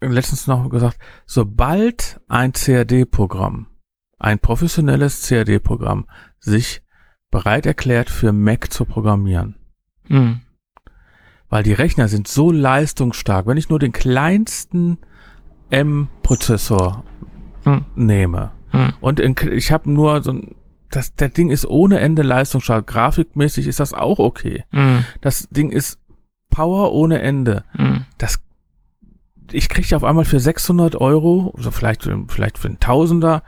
letztens 0.00 0.46
noch 0.46 0.68
gesagt, 0.68 0.98
sobald 1.26 2.20
ein 2.28 2.52
CAD-Programm, 2.52 3.66
ein 4.18 4.38
professionelles 4.38 5.26
CAD-Programm 5.28 6.06
sich 6.38 6.82
bereit 7.34 7.66
erklärt 7.66 8.08
für 8.10 8.32
Mac 8.32 8.72
zu 8.72 8.84
programmieren, 8.84 9.56
Mhm. 10.08 10.40
weil 11.50 11.64
die 11.64 11.72
Rechner 11.72 12.06
sind 12.08 12.28
so 12.28 12.52
leistungsstark, 12.52 13.46
wenn 13.46 13.56
ich 13.56 13.68
nur 13.68 13.78
den 13.80 13.92
kleinsten 13.92 14.98
M-Prozessor 15.70 17.04
Mhm. 17.64 17.84
nehme, 17.96 18.52
Mhm. 18.72 18.92
und 19.00 19.20
in, 19.20 19.34
ich 19.52 19.72
habe 19.72 19.90
nur 19.90 20.22
so 20.22 20.32
ein, 20.32 20.54
das, 20.90 21.14
der 21.16 21.28
Ding 21.28 21.50
ist 21.50 21.66
ohne 21.66 21.98
Ende 21.98 22.22
leistungsstark. 22.22 22.86
Grafikmäßig 22.86 23.66
ist 23.66 23.80
das 23.80 23.92
auch 23.94 24.18
okay. 24.20 24.64
Mhm. 24.70 25.04
Das 25.22 25.48
Ding 25.50 25.70
ist 25.70 25.98
Power 26.50 26.92
ohne 26.92 27.20
Ende. 27.20 27.64
Mhm. 27.76 28.04
Das, 28.18 28.38
ich 29.50 29.68
kriege 29.68 29.96
auf 29.96 30.04
einmal 30.04 30.24
für 30.24 30.38
600 30.38 30.94
Euro, 30.96 31.52
also 31.56 31.70
vielleicht, 31.72 32.04
für- 32.04 32.24
vielleicht 32.28 32.58
für 32.58 32.68
einen 32.68 32.78
Tausender, 32.80 33.42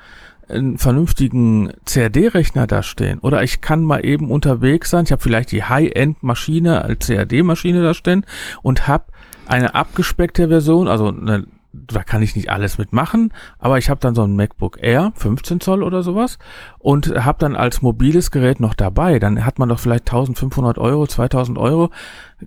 einen 0.48 0.78
vernünftigen 0.78 1.72
CAD-Rechner 1.86 2.66
da 2.66 2.82
stehen. 2.82 3.18
Oder 3.20 3.42
ich 3.42 3.60
kann 3.60 3.82
mal 3.82 4.04
eben 4.04 4.30
unterwegs 4.30 4.90
sein. 4.90 5.04
Ich 5.04 5.12
habe 5.12 5.22
vielleicht 5.22 5.50
die 5.52 5.64
High-End-Maschine 5.64 6.82
als 6.82 7.06
CAD-Maschine 7.06 7.82
da 7.82 7.94
stehen 7.94 8.24
und 8.62 8.86
habe 8.86 9.04
eine 9.46 9.74
abgespeckte 9.74 10.48
Version, 10.48 10.88
also 10.88 11.08
eine, 11.08 11.46
da 11.72 12.02
kann 12.02 12.22
ich 12.22 12.34
nicht 12.36 12.50
alles 12.50 12.78
mitmachen, 12.78 13.32
aber 13.58 13.78
ich 13.78 13.90
habe 13.90 14.00
dann 14.00 14.14
so 14.14 14.22
ein 14.22 14.34
MacBook 14.34 14.78
Air, 14.80 15.12
15 15.16 15.60
Zoll 15.60 15.82
oder 15.82 16.02
sowas 16.02 16.38
und 16.78 17.08
habe 17.24 17.38
dann 17.38 17.54
als 17.54 17.82
mobiles 17.82 18.30
Gerät 18.30 18.60
noch 18.60 18.74
dabei. 18.74 19.18
Dann 19.18 19.44
hat 19.44 19.58
man 19.58 19.68
doch 19.68 19.78
vielleicht 19.78 20.08
1500 20.08 20.78
Euro, 20.78 21.06
2000 21.06 21.58
Euro, 21.58 21.90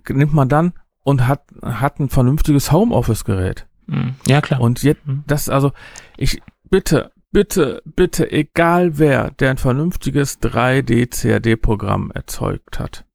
nimmt 0.08 0.34
man 0.34 0.48
dann 0.48 0.72
und 1.02 1.26
hat, 1.26 1.42
hat 1.62 2.00
ein 2.00 2.08
vernünftiges 2.08 2.72
Homeoffice-Gerät. 2.72 3.66
Mhm. 3.86 4.14
Ja, 4.26 4.40
klar. 4.40 4.60
Und 4.60 4.82
jetzt, 4.82 5.06
Mhm. 5.06 5.24
das, 5.26 5.48
also, 5.48 5.72
ich, 6.16 6.42
bitte, 6.68 7.10
bitte, 7.32 7.82
bitte, 7.84 8.30
egal 8.30 8.98
wer, 8.98 9.30
der 9.32 9.50
ein 9.50 9.58
vernünftiges 9.58 10.40
3D-CAD-Programm 10.40 12.10
erzeugt 12.12 12.78
hat, 12.78 13.06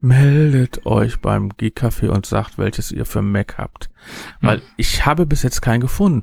meldet 0.00 0.86
euch 0.86 1.20
beim 1.20 1.50
Geek-Café 1.50 2.08
und 2.08 2.26
sagt, 2.26 2.58
welches 2.58 2.92
ihr 2.92 3.06
für 3.06 3.22
Mac 3.22 3.58
habt. 3.58 3.90
Weil 4.40 4.58
Mhm. 4.58 4.62
ich 4.76 5.06
habe 5.06 5.26
bis 5.26 5.42
jetzt 5.42 5.62
keinen 5.62 5.80
gefunden. 5.80 6.22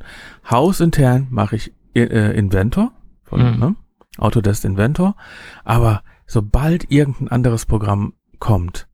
Hausintern 0.49 1.27
mache 1.29 1.55
ich 1.55 1.73
äh, 1.95 2.35
Inventor, 2.37 2.91
von, 3.23 3.53
Mhm. 3.53 3.59
ne? 3.59 3.75
Autodesk 4.17 4.63
Inventor, 4.63 5.15
aber 5.63 6.03
sobald 6.27 6.89
irgendein 6.91 7.27
anderes 7.29 7.65
Programm 7.65 8.13
kommt, 8.39 8.87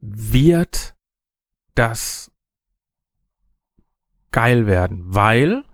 wird 0.00 0.94
das 1.74 2.30
geil 4.30 4.66
werden, 4.66 5.02
weil 5.06 5.64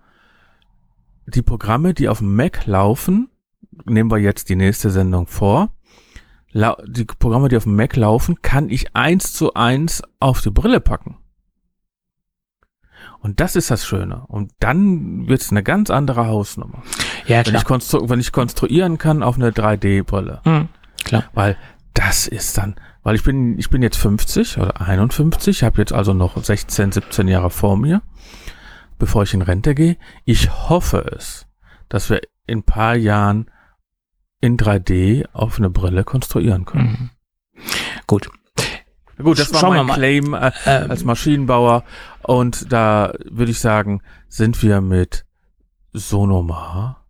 die 1.27 1.43
Programme, 1.43 1.95
die 1.95 2.09
auf 2.09 2.19
dem 2.19 2.35
Mac 2.37 2.67
laufen, 2.67 3.31
nehmen 3.85 4.11
wir 4.11 4.19
jetzt 4.19 4.49
die 4.49 4.57
nächste 4.57 4.91
Sendung 4.91 5.27
vor, 5.27 5.71
die 6.55 7.05
Programme, 7.05 7.49
die 7.49 7.57
auf 7.57 7.65
dem 7.65 7.77
Mac 7.77 7.97
laufen, 7.97 8.41
kann 8.43 8.69
ich 8.71 8.95
eins 8.95 9.33
zu 9.33 9.55
eins 9.55 10.03
auf 10.21 10.41
die 10.41 10.51
Brille 10.51 10.81
packen. 10.81 11.17
Und 13.19 13.41
das 13.41 13.57
ist 13.57 13.71
das 13.71 13.87
Schöne. 13.87 14.25
Und 14.29 14.53
dann 14.61 15.29
wird 15.29 15.41
es 15.41 15.51
eine 15.51 15.63
ganz 15.63 15.91
andere 15.91 16.27
Hausnummer. 16.27 16.83
ja, 17.27 17.39
Wenn 17.39 17.45
klar. 17.45 17.63
ich, 17.63 17.65
konstru 17.65 18.09
wenn 18.09 18.21
ich 18.21 18.33
konstruieren 18.33 18.99
kann 18.99 19.23
auf 19.23 19.37
eine 19.37 19.51
3D-Brille. 19.51 20.43
Mhm. 20.45 20.69
Klar. 21.05 21.25
Weil 21.33 21.57
das 21.95 22.27
ist 22.29 22.59
dann, 22.59 22.77
weil 23.03 23.15
ich 23.15 23.23
bin, 23.23 23.59
ich 23.59 23.71
bin 23.71 23.83
jetzt 23.83 23.97
50 23.97 24.59
oder 24.59 24.81
51, 24.81 25.63
habe 25.63 25.79
jetzt 25.79 25.93
also 25.93 26.13
noch 26.13 26.43
16, 26.43 26.93
17 26.93 27.29
Jahre 27.29 27.51
vor 27.51 27.77
mir, 27.77 28.03
bevor 28.99 29.23
ich 29.25 29.35
in 29.35 29.43
Rente 29.43 29.75
gehe. 29.75 29.97
Ich 30.25 30.51
hoffe 30.69 30.99
es, 31.17 31.47
dass 31.89 32.11
wir 32.11 32.21
in 32.47 32.59
ein 32.59 32.63
paar 32.65 32.95
Jahren 32.97 33.51
in 34.41 34.57
3D 34.57 35.27
auf 35.33 35.59
eine 35.59 35.71
Brille 35.71 36.05
konstruieren 36.05 36.65
können. 36.65 37.11
Mhm. 37.55 37.61
Gut. 38.07 38.29
Gut, 39.17 39.39
das 39.39 39.53
war 39.53 39.61
Schauen 39.61 39.75
wir 39.75 39.85
mein 39.85 39.87
mal. 39.87 39.95
Claim 39.95 40.35
äh, 40.35 40.51
Ähm, 40.67 40.91
als 40.91 41.05
Maschinenbauer 41.05 41.85
und 42.23 42.73
da 42.73 43.13
würde 43.31 43.53
ich 43.53 43.61
sagen, 43.61 44.03
sind 44.29 44.61
wir 44.63 44.81
mit 44.81 45.25
Sonomar. 45.93 47.07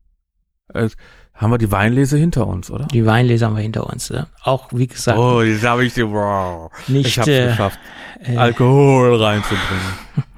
Äh, 0.72 0.90
haben 1.32 1.50
wir 1.50 1.58
die 1.58 1.72
Weinlese 1.72 2.16
hinter 2.16 2.46
uns, 2.46 2.70
oder? 2.70 2.84
die 2.86 3.04
Weinleser 3.06 3.46
haben 3.46 3.56
wir 3.56 3.62
hinter 3.62 3.90
uns. 3.90 4.08
Ja. 4.10 4.26
Auch, 4.42 4.68
wie 4.72 4.86
gesagt, 4.86 5.18
Oh, 5.18 5.42
jetzt 5.42 5.64
habe 5.64 5.84
ich 5.84 5.94
die, 5.94 6.06
wow. 6.08 6.70
nicht, 6.86 7.06
Ich 7.08 7.18
habe 7.18 7.30
äh, 7.30 7.40
es 7.46 7.50
geschafft, 7.52 7.78
äh, 8.20 8.36
Alkohol 8.36 9.16
reinzubringen. 9.20 9.94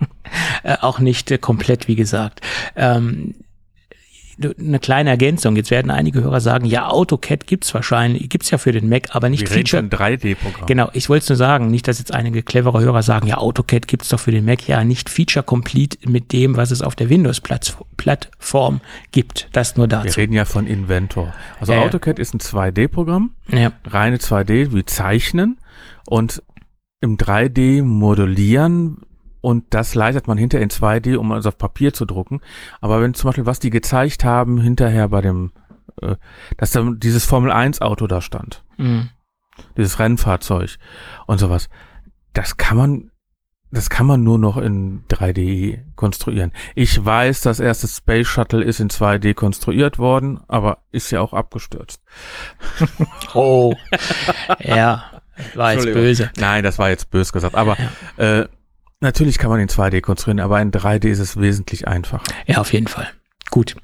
äh, 0.63 0.77
auch 0.81 0.99
nicht 0.99 1.31
äh, 1.31 1.39
komplett, 1.39 1.89
wie 1.89 1.97
gesagt. 1.97 2.41
Ähm, 2.77 3.35
eine 4.59 4.79
kleine 4.79 5.09
Ergänzung. 5.09 5.57
Jetzt 5.57 5.71
werden 5.71 5.91
einige 5.91 6.23
Hörer 6.23 6.43
sagen, 6.43 6.67
ja, 6.67 6.89
AutoCAD 6.91 7.47
gibt's 7.47 7.73
wahrscheinlich, 7.73 8.29
gibt's 8.29 8.51
ja 8.51 8.59
für 8.59 8.71
den 8.71 8.87
Mac, 8.87 9.15
aber 9.17 9.31
nicht 9.31 9.41
Wir 9.49 9.51
reden 9.51 9.67
Feature. 9.67 9.83
von 9.83 9.91
3D-Programm. 9.99 10.67
Genau, 10.67 10.91
ich 10.93 11.09
wollte 11.09 11.23
es 11.23 11.29
nur 11.31 11.37
sagen, 11.37 11.69
nicht, 11.71 11.89
dass 11.89 11.99
jetzt 11.99 12.13
einige 12.13 12.43
clevere 12.43 12.81
Hörer 12.81 13.03
sagen, 13.03 13.27
ja, 13.29 13.39
AutoCAD 13.39 13.89
gibt's 13.89 14.11
doch 14.11 14.21
für 14.21 14.33
den 14.33 14.45
Mac, 14.45 14.69
ja, 14.69 14.85
nicht 14.85 15.09
Feature 15.09 15.43
complete 15.43 15.97
mit 16.07 16.33
dem, 16.33 16.55
was 16.59 16.71
es 16.71 16.83
auf 16.83 16.95
der 16.95 17.09
Windows-Plattform 17.09 18.83
gibt. 19.11 19.49
Das 19.53 19.77
nur 19.77 19.87
Wir 19.87 20.03
dazu. 20.03 20.21
reden 20.21 20.35
ja 20.35 20.45
von 20.45 20.67
Inventor. 20.67 21.33
Also 21.59 21.73
ja. 21.73 21.81
AutoCAD 21.81 22.19
ist 22.19 22.35
ein 22.35 22.41
2D-Programm, 22.41 23.31
Ja, 23.49 23.73
reine 23.87 24.19
2D 24.19 24.75
wie 24.75 24.85
Zeichnen 24.85 25.59
und 26.05 26.43
im 27.01 27.17
3D 27.17 27.83
modellieren 27.83 28.99
und 29.47 29.67
das 29.71 29.95
leitet 29.95 30.27
man 30.27 30.39
hinter 30.39 30.59
in 30.59 30.71
2D, 30.71 31.15
um 31.19 31.31
also 31.31 31.51
auf 31.51 31.57
Papier 31.57 31.93
zu 31.93 32.05
drucken. 32.05 32.41
Aber 32.81 33.01
wenn 33.01 33.15
zum 33.15 33.29
Beispiel, 33.29 33.47
was 33.47 33.61
die 33.61 33.71
gezeigt 33.71 34.25
haben, 34.25 34.61
hinterher 34.61 35.09
bei 35.09 35.21
dem, 35.21 35.53
äh, 36.03 36.17
dass 36.57 36.73
dann 36.73 36.99
dieses 36.99 37.27
Formel 37.27 37.53
1 37.53 37.81
Auto 37.81 38.09
da 38.09 38.21
stand, 38.21 38.65
mhm. 38.77 39.11
dieses 39.77 40.01
Rennfahrzeug 40.01 40.79
und 41.29 41.39
sowas, 41.39 41.69
das 42.33 42.57
kann 42.57 42.77
man, 42.77 43.13
das 43.71 43.89
kann 43.89 44.07
man 44.07 44.25
nur 44.25 44.41
noch 44.41 44.57
in 44.57 45.05
3D 45.07 45.79
konstruieren. 45.95 46.51
Ich 46.75 47.05
weiß, 47.05 47.43
das 47.43 47.61
erste 47.61 47.87
Space 47.87 48.27
Shuttle 48.27 48.65
ist 48.65 48.81
in 48.81 48.89
2D 48.89 49.35
konstruiert 49.35 50.01
worden, 50.01 50.41
aber 50.49 50.79
ist 50.91 51.13
ja 51.13 51.21
auch 51.21 51.33
abgestürzt. 51.33 52.03
Oh, 53.33 53.75
ja, 54.59 55.05
war 55.55 55.75
jetzt 55.75 55.85
böse. 55.85 56.33
Nein, 56.37 56.65
das 56.65 56.81
war 56.81 56.89
jetzt 56.89 57.11
bös 57.11 57.33
gesagt, 57.33 57.55
aber 57.55 57.77
äh, 58.17 58.47
natürlich 59.01 59.39
kann 59.39 59.51
man 59.51 59.61
in 59.61 59.69
2D 59.69 60.01
konstruieren, 60.01 60.41
aber 60.41 60.61
in 60.61 60.71
3D 60.73 61.07
ist 61.09 61.19
es 61.19 61.39
wesentlich 61.41 61.87
einfacher. 61.89 62.25
Ja, 62.47 62.59
auf 62.59 62.73
jeden 62.73 62.87
Fall. 62.89 63.09
Gut. 63.51 63.77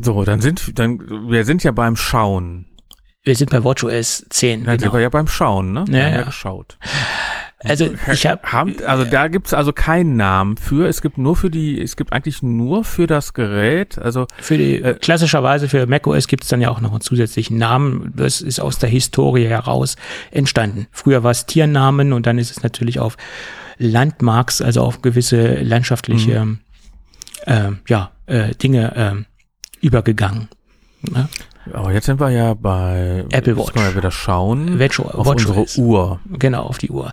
So, 0.00 0.24
dann 0.24 0.40
sind 0.40 0.78
dann 0.78 1.00
wir 1.30 1.44
sind 1.44 1.64
ja 1.64 1.72
beim 1.72 1.96
Schauen. 1.96 2.66
Wir 3.22 3.34
sind 3.34 3.50
bei 3.50 3.64
WatchOS 3.64 4.26
10. 4.30 4.64
Dann 4.64 4.72
sind 4.78 4.82
Genau. 4.82 4.92
wir 4.94 5.00
ja 5.00 5.08
beim 5.08 5.26
Schauen, 5.26 5.72
ne? 5.72 5.84
Wir 5.88 5.98
Ja, 5.98 6.04
haben 6.06 6.14
ja. 6.14 6.22
geschaut. 6.22 6.78
Also 7.60 7.88
ich 8.12 8.26
habe 8.26 8.42
Haben, 8.44 8.76
also 8.86 9.04
da 9.04 9.26
gibt's 9.28 9.52
also 9.54 9.72
keinen 9.72 10.14
Namen 10.16 10.56
für. 10.58 10.86
Es 10.86 11.00
gibt 11.00 11.16
nur 11.18 11.34
für 11.34 11.50
die, 11.50 11.80
es 11.80 11.96
gibt 11.96 12.12
eigentlich 12.12 12.42
nur 12.42 12.84
für 12.84 13.06
das 13.08 13.32
Gerät. 13.32 13.98
Also 13.98 14.26
für 14.38 14.58
die 14.58 14.80
Äh, 14.82 14.94
klassischerweise 14.94 15.68
für 15.68 15.86
macOS 15.86 16.28
gibt 16.28 16.44
es 16.44 16.50
dann 16.50 16.60
ja 16.60 16.68
auch 16.70 16.80
noch 16.80 16.92
einen 16.92 17.00
zusätzlichen 17.00 17.56
Namen. 17.58 18.12
Das 18.14 18.42
ist 18.42 18.60
aus 18.60 18.78
der 18.78 18.90
Historie 18.90 19.46
heraus 19.48 19.96
entstanden. 20.30 20.86
Früher 20.92 21.24
war 21.24 21.30
es 21.32 21.46
Tiernamen 21.46 22.12
und 22.12 22.26
dann 22.26 22.38
ist 22.38 22.50
es 22.50 22.62
natürlich 22.62 23.00
auf 23.00 23.16
Landmarks, 23.78 24.60
also 24.62 24.82
auf 24.82 25.02
gewisse 25.02 25.56
landschaftliche 25.62 26.44
Mhm. 26.44 26.58
äh, 27.46 27.70
ja, 27.88 28.10
äh, 28.26 28.54
Dinge 28.54 28.94
äh, 28.96 29.86
übergegangen. 29.86 30.48
Ne? 31.10 31.28
aber 31.72 31.92
jetzt 31.92 32.06
sind 32.06 32.20
wir 32.20 32.30
ja 32.30 32.54
bei 32.54 33.24
Apple 33.30 33.54
jetzt 33.54 33.58
Watch. 33.58 33.72
können 33.74 33.86
wir 33.86 33.96
wieder 33.96 34.10
schauen 34.12 34.78
Watch- 34.78 35.00
auf 35.00 35.26
Watch 35.26 35.46
unsere 35.46 35.60
OS. 35.62 35.76
Uhr. 35.78 36.20
Genau, 36.38 36.62
auf 36.62 36.78
die 36.78 36.90
Uhr. 36.90 37.10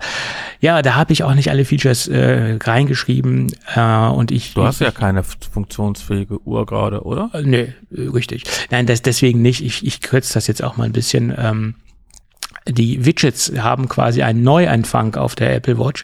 Ja, 0.61 0.81
da 0.83 0.93
habe 0.95 1.11
ich 1.11 1.23
auch 1.23 1.33
nicht 1.33 1.49
alle 1.49 1.65
Features 1.65 2.07
äh, 2.07 2.59
reingeschrieben 2.63 3.51
äh, 3.75 3.81
und 4.07 4.29
ich. 4.31 4.53
Du 4.53 4.63
hast 4.63 4.79
ja 4.79 4.91
keine 4.91 5.23
funktionsfähige 5.23 6.39
Uhr 6.47 6.65
gerade, 6.67 7.01
oder? 7.03 7.31
Äh, 7.33 7.41
Nee, 7.41 7.73
äh, 7.95 8.01
richtig. 8.09 8.43
Nein, 8.69 8.85
das 8.85 9.01
deswegen 9.01 9.41
nicht. 9.41 9.63
Ich, 9.65 9.85
ich 9.85 10.01
kürze 10.01 10.35
das 10.35 10.45
jetzt 10.47 10.63
auch 10.63 10.77
mal 10.77 10.85
ein 10.85 10.93
bisschen. 10.93 11.33
Ähm, 11.35 11.75
die 12.67 13.05
Widgets 13.05 13.51
haben 13.57 13.89
quasi 13.89 14.23
einen 14.23 14.43
Neuanfang 14.43 15.15
auf 15.15 15.35
der 15.35 15.55
Apple 15.55 15.77
Watch. 15.77 16.03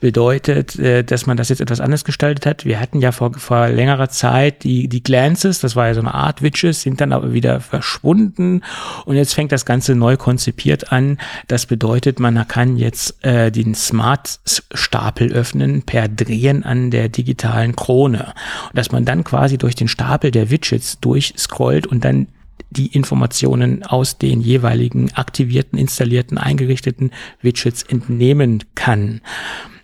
Bedeutet, 0.00 0.78
äh, 0.78 1.04
dass 1.04 1.26
man 1.26 1.36
das 1.36 1.48
jetzt 1.48 1.60
etwas 1.60 1.80
anders 1.80 2.04
gestaltet 2.04 2.46
hat. 2.46 2.64
Wir 2.64 2.80
hatten 2.80 3.00
ja 3.00 3.12
vor, 3.12 3.32
vor 3.34 3.68
längerer 3.68 4.08
Zeit 4.08 4.64
die, 4.64 4.88
die 4.88 5.02
Glances, 5.02 5.60
das 5.60 5.76
war 5.76 5.88
ja 5.88 5.94
so 5.94 6.00
eine 6.00 6.14
Art 6.14 6.42
Widgets, 6.42 6.82
sind 6.82 7.00
dann 7.00 7.12
aber 7.12 7.32
wieder 7.32 7.60
verschwunden. 7.60 8.62
Und 9.04 9.16
jetzt 9.16 9.34
fängt 9.34 9.52
das 9.52 9.64
Ganze 9.64 9.94
neu 9.94 10.16
konzipiert 10.16 10.92
an. 10.92 11.18
Das 11.48 11.66
bedeutet, 11.66 12.18
man 12.18 12.46
kann 12.48 12.76
jetzt 12.76 13.24
äh, 13.24 13.50
den 13.52 13.74
Smart-Stapel 13.74 15.32
öffnen 15.32 15.82
per 15.82 16.08
Drehen 16.08 16.64
an 16.64 16.90
der 16.90 17.08
digitalen 17.08 17.76
Krone. 17.76 18.34
Und 18.68 18.78
dass 18.78 18.92
man 18.92 19.04
dann 19.04 19.24
quasi 19.24 19.58
durch 19.58 19.74
den 19.74 19.88
Stapel 19.88 20.30
der 20.30 20.50
Widgets 20.50 20.98
durchscrollt 21.00 21.86
und 21.86 22.04
dann 22.04 22.26
die 22.70 22.88
Informationen 22.88 23.82
aus 23.82 24.18
den 24.18 24.40
jeweiligen 24.40 25.12
aktivierten, 25.14 25.78
installierten, 25.78 26.38
eingerichteten 26.38 27.10
Widgets 27.40 27.82
entnehmen 27.82 28.64
kann. 28.74 29.20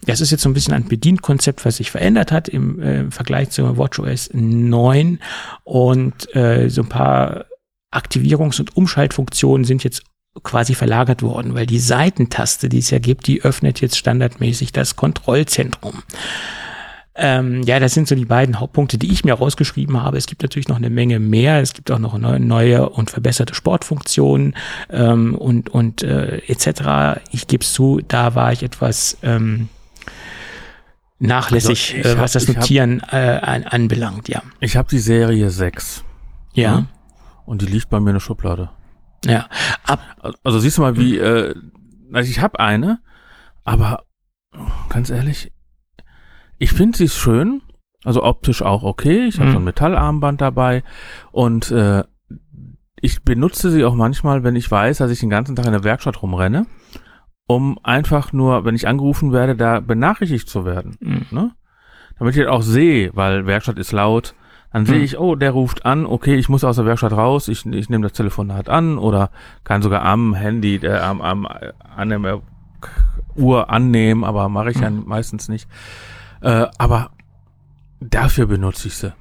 Das 0.07 0.21
ist 0.21 0.31
jetzt 0.31 0.43
so 0.43 0.49
ein 0.49 0.55
bisschen 0.55 0.75
ein 0.75 0.87
Bedienkonzept, 0.87 1.65
was 1.65 1.79
sich 1.79 1.91
verändert 1.91 2.31
hat 2.31 2.49
im 2.49 2.81
äh, 2.81 3.11
Vergleich 3.11 3.51
zu 3.51 3.77
WatchOS 3.77 4.31
9 4.33 5.19
und 5.65 6.35
äh, 6.37 6.69
so 6.69 6.83
ein 6.83 6.89
paar 6.89 7.47
Aktivierungs- 7.93 8.61
und 8.61 8.77
Umschaltfunktionen 8.77 9.65
sind 9.65 9.83
jetzt 9.83 10.03
quasi 10.43 10.75
verlagert 10.75 11.23
worden, 11.23 11.55
weil 11.55 11.67
die 11.67 11.79
Seitentaste, 11.79 12.69
die 12.69 12.79
es 12.79 12.91
ja 12.91 12.99
gibt, 12.99 13.27
die 13.27 13.43
öffnet 13.43 13.81
jetzt 13.81 13.97
standardmäßig 13.97 14.73
das 14.73 14.97
Kontrollzentrum. 14.97 16.03
Ähm, 17.19 17.63
ja, 17.63 17.81
das 17.81 17.95
sind 17.95 18.09
so 18.09 18.15
die 18.15 18.25
beiden 18.27 18.61
Hauptpunkte, 18.61 18.99
die 18.99 19.11
ich 19.11 19.25
mir 19.25 19.33
rausgeschrieben 19.35 20.03
habe. 20.03 20.19
Es 20.19 20.27
gibt 20.27 20.43
natürlich 20.43 20.69
noch 20.69 20.77
eine 20.77 20.91
Menge 20.91 21.19
mehr. 21.19 21.61
Es 21.61 21.73
gibt 21.73 21.91
auch 21.91 21.99
noch 21.99 22.17
neue, 22.19 22.39
neue 22.41 22.89
und 22.91 23.11
verbesserte 23.11 23.55
Sportfunktionen 23.55 24.55
ähm, 24.91 25.35
und, 25.35 25.71
und 25.71 26.03
äh, 26.03 26.39
etc. 26.47 27.21
Ich 27.33 27.47
gebe 27.47 27.63
es 27.65 27.73
zu, 27.73 28.01
da 28.07 28.35
war 28.35 28.53
ich 28.53 28.63
etwas 28.63 29.17
ähm, 29.23 29.69
nachlässig, 31.19 31.95
Also 31.97 32.09
äh, 32.11 32.13
was 32.13 32.31
hab- 32.31 32.33
das 32.35 32.43
ich 32.45 32.49
hab- 32.51 32.57
Notieren 32.57 33.03
äh, 33.11 33.17
an, 33.43 33.65
anbelangt, 33.65 34.29
ja. 34.29 34.43
Ich 34.61 34.77
habe 34.77 34.89
die 34.89 34.99
Serie 34.99 35.51
6 35.51 36.05
Ja, 36.55 36.81
Mhm. 36.81 36.87
und 37.47 37.63
die 37.63 37.67
liegt 37.67 37.89
bei 37.89 38.01
mir 38.01 38.11
in 38.11 38.17
der 38.17 38.21
Schublade. 38.21 38.71
ja. 39.25 39.47
Ab, 39.85 40.01
Also 40.45 40.59
siehst 40.59 40.77
du 40.79 40.83
mal, 40.83 40.97
wie, 40.99 41.17
äh, 41.19 41.55
also 42.13 42.31
ich 42.31 42.41
habe 42.41 42.61
eine, 42.61 42.99
aber 43.65 44.05
ganz 44.91 45.11
ehrlich, 45.11 45.53
ich 46.59 46.73
finde 46.73 46.99
sie 46.99 47.05
ist 47.05 47.17
schön, 47.17 47.63
also 48.05 48.23
optisch 48.23 48.63
auch 48.63 48.83
okay. 48.83 49.27
Ich 49.27 49.39
habe 49.39 49.49
Mhm. 49.49 49.53
so 49.53 49.59
ein 49.59 49.65
Metallarmband 49.65 50.41
dabei 50.41 50.83
und 51.33 51.71
äh, 51.71 52.05
ich 53.01 53.23
benutze 53.23 53.71
sie 53.71 53.85
auch 53.85 53.95
manchmal, 53.95 54.43
wenn 54.43 54.57
ich 54.57 54.71
weiß, 54.71 54.99
dass 54.99 55.11
ich 55.11 55.21
den 55.21 55.31
ganzen 55.31 55.55
Tag 55.57 55.67
in 55.67 55.73
der 55.73 55.85
Werkstatt 55.85 56.23
rumrenne, 56.23 56.67
um 57.47 57.79
einfach 57.83 58.33
nur, 58.33 58.65
wenn 58.65 58.75
ich 58.75 58.89
angerufen 58.89 59.33
werde, 59.33 59.55
da 59.55 59.81
benachrichtigt 59.81 60.49
zu 60.49 60.65
werden. 60.65 60.97
Mhm. 61.01 61.27
Ne? 61.31 61.51
Damit 62.19 62.35
ich 62.37 62.43
das 62.43 62.51
auch 62.51 62.63
sehe, 62.63 63.11
weil 63.15 63.47
Werkstatt 63.47 63.79
ist 63.79 63.93
laut. 63.93 64.35
Dann 64.73 64.85
sehe 64.87 64.99
Mhm. 64.99 65.05
ich, 65.05 65.19
oh, 65.19 65.37
der 65.37 65.53
ruft 65.53 65.85
an, 65.87 66.07
okay, 66.07 66.35
ich 66.37 66.49
muss 66.49 66.65
aus 66.65 66.77
der 66.77 66.87
Werkstatt 66.87 67.13
raus, 67.13 67.49
ich, 67.49 67.65
ich 67.67 67.89
nehme 67.89 68.03
das 68.05 68.13
Telefonat 68.15 68.69
an 68.69 68.99
oder 68.99 69.31
kann 69.65 69.81
sogar 69.83 70.03
am 70.03 70.35
Handy, 70.35 70.77
äh, 70.77 70.99
am, 70.99 71.21
am 71.23 71.47
an 71.47 72.09
der 72.09 72.43
Uhr 73.37 73.71
annehmen, 73.71 74.25
aber 74.25 74.49
mache 74.49 74.71
ich 74.71 74.79
ja 74.81 74.91
meistens 74.91 75.49
nicht. 75.49 75.69
Äh, 76.41 76.67
aber 76.79 77.13
dafür 78.01 78.47
benutze 78.47 78.89
ich 78.89 78.97
sie. 78.97 79.15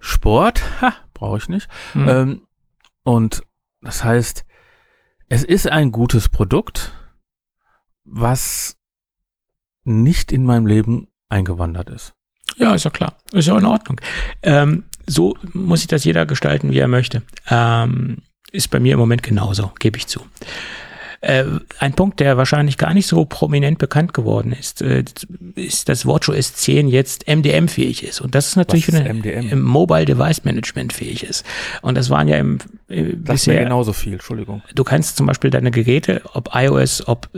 Sport, 0.00 0.62
brauche 1.14 1.38
ich 1.38 1.48
nicht. 1.48 1.68
Mhm. 1.94 2.08
Ähm, 2.08 2.42
und 3.02 3.42
das 3.80 4.04
heißt, 4.04 4.44
es 5.28 5.44
ist 5.44 5.68
ein 5.68 5.92
gutes 5.92 6.28
Produkt, 6.28 6.92
was 8.04 8.76
nicht 9.84 10.32
in 10.32 10.44
meinem 10.44 10.66
Leben 10.66 11.08
eingewandert 11.28 11.90
ist. 11.90 12.14
Ja, 12.56 12.74
ist 12.74 12.84
ja 12.84 12.90
klar. 12.90 13.16
Ist 13.32 13.46
ja 13.46 13.56
in 13.56 13.64
Ordnung. 13.64 14.00
Ähm, 14.42 14.84
so 15.06 15.36
muss 15.52 15.80
sich 15.80 15.88
das 15.88 16.04
jeder 16.04 16.26
gestalten, 16.26 16.70
wie 16.70 16.78
er 16.78 16.88
möchte. 16.88 17.22
Ähm, 17.48 18.18
ist 18.50 18.70
bei 18.70 18.80
mir 18.80 18.94
im 18.94 18.98
Moment 18.98 19.22
genauso, 19.22 19.72
gebe 19.78 19.98
ich 19.98 20.06
zu. 20.06 20.26
Äh, 21.20 21.44
ein 21.80 21.94
Punkt, 21.94 22.20
der 22.20 22.36
wahrscheinlich 22.36 22.78
gar 22.78 22.94
nicht 22.94 23.06
so 23.06 23.24
prominent 23.24 23.78
bekannt 23.78 24.14
geworden 24.14 24.52
ist, 24.52 24.82
äh, 24.82 25.04
ist, 25.56 25.88
dass 25.88 26.06
WatchOS 26.06 26.54
10 26.54 26.88
jetzt 26.88 27.26
MDM-fähig 27.26 28.04
ist. 28.04 28.20
Und 28.20 28.34
das 28.34 28.48
ist 28.48 28.56
natürlich 28.56 28.88
ist 28.88 29.04
MDM? 29.04 29.48
im 29.48 29.62
Mobile 29.62 30.04
Device 30.04 30.44
Management 30.44 30.92
fähig 30.92 31.24
ist. 31.24 31.44
Und 31.82 31.96
das 31.96 32.08
waren 32.10 32.28
ja 32.28 32.36
im 32.36 32.58
äh, 32.88 33.14
Das 33.16 33.44
bisher 33.44 33.62
genauso 33.62 33.92
viel, 33.92 34.14
Entschuldigung. 34.14 34.62
du 34.74 34.84
kannst 34.84 35.16
zum 35.16 35.26
Beispiel 35.26 35.50
deine 35.50 35.70
Geräte, 35.70 36.22
ob 36.32 36.50
iOS, 36.54 37.06
ob 37.06 37.28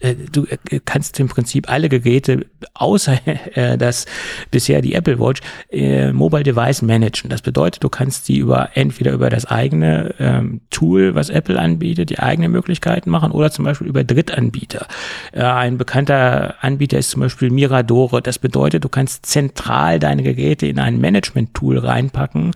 äh, 0.00 0.14
du 0.30 0.44
äh, 0.46 0.80
kannst 0.84 1.18
im 1.18 1.28
Prinzip 1.28 1.70
alle 1.70 1.88
Geräte 1.88 2.46
außer 2.74 3.18
äh, 3.54 3.78
das 3.78 4.06
bisher 4.50 4.82
die 4.82 4.94
Apple 4.94 5.18
Watch 5.18 5.40
äh, 5.70 6.12
Mobile 6.12 6.42
Device 6.42 6.82
managen. 6.82 7.30
Das 7.30 7.42
bedeutet, 7.42 7.82
du 7.82 7.88
kannst 7.88 8.28
die 8.28 8.38
über 8.38 8.70
entweder 8.74 9.12
über 9.12 9.30
das 9.30 9.46
eigene 9.46 10.14
ähm, 10.18 10.60
Tool, 10.70 11.14
was 11.14 11.30
Apple 11.30 11.58
anbietet, 11.58 12.10
die 12.10 12.18
eigenen 12.18 12.52
Möglichkeiten 12.52 13.10
machen 13.10 13.27
oder 13.30 13.50
zum 13.50 13.64
Beispiel 13.64 13.86
über 13.86 14.04
Drittanbieter. 14.04 14.86
Äh, 15.32 15.42
ein 15.42 15.78
bekannter 15.78 16.54
Anbieter 16.60 16.98
ist 16.98 17.10
zum 17.10 17.20
Beispiel 17.20 17.50
Miradore. 17.50 18.22
Das 18.22 18.38
bedeutet, 18.38 18.84
du 18.84 18.88
kannst 18.88 19.26
zentral 19.26 19.98
deine 19.98 20.22
Geräte 20.22 20.66
in 20.66 20.78
ein 20.78 21.00
Management-Tool 21.00 21.78
reinpacken 21.78 22.52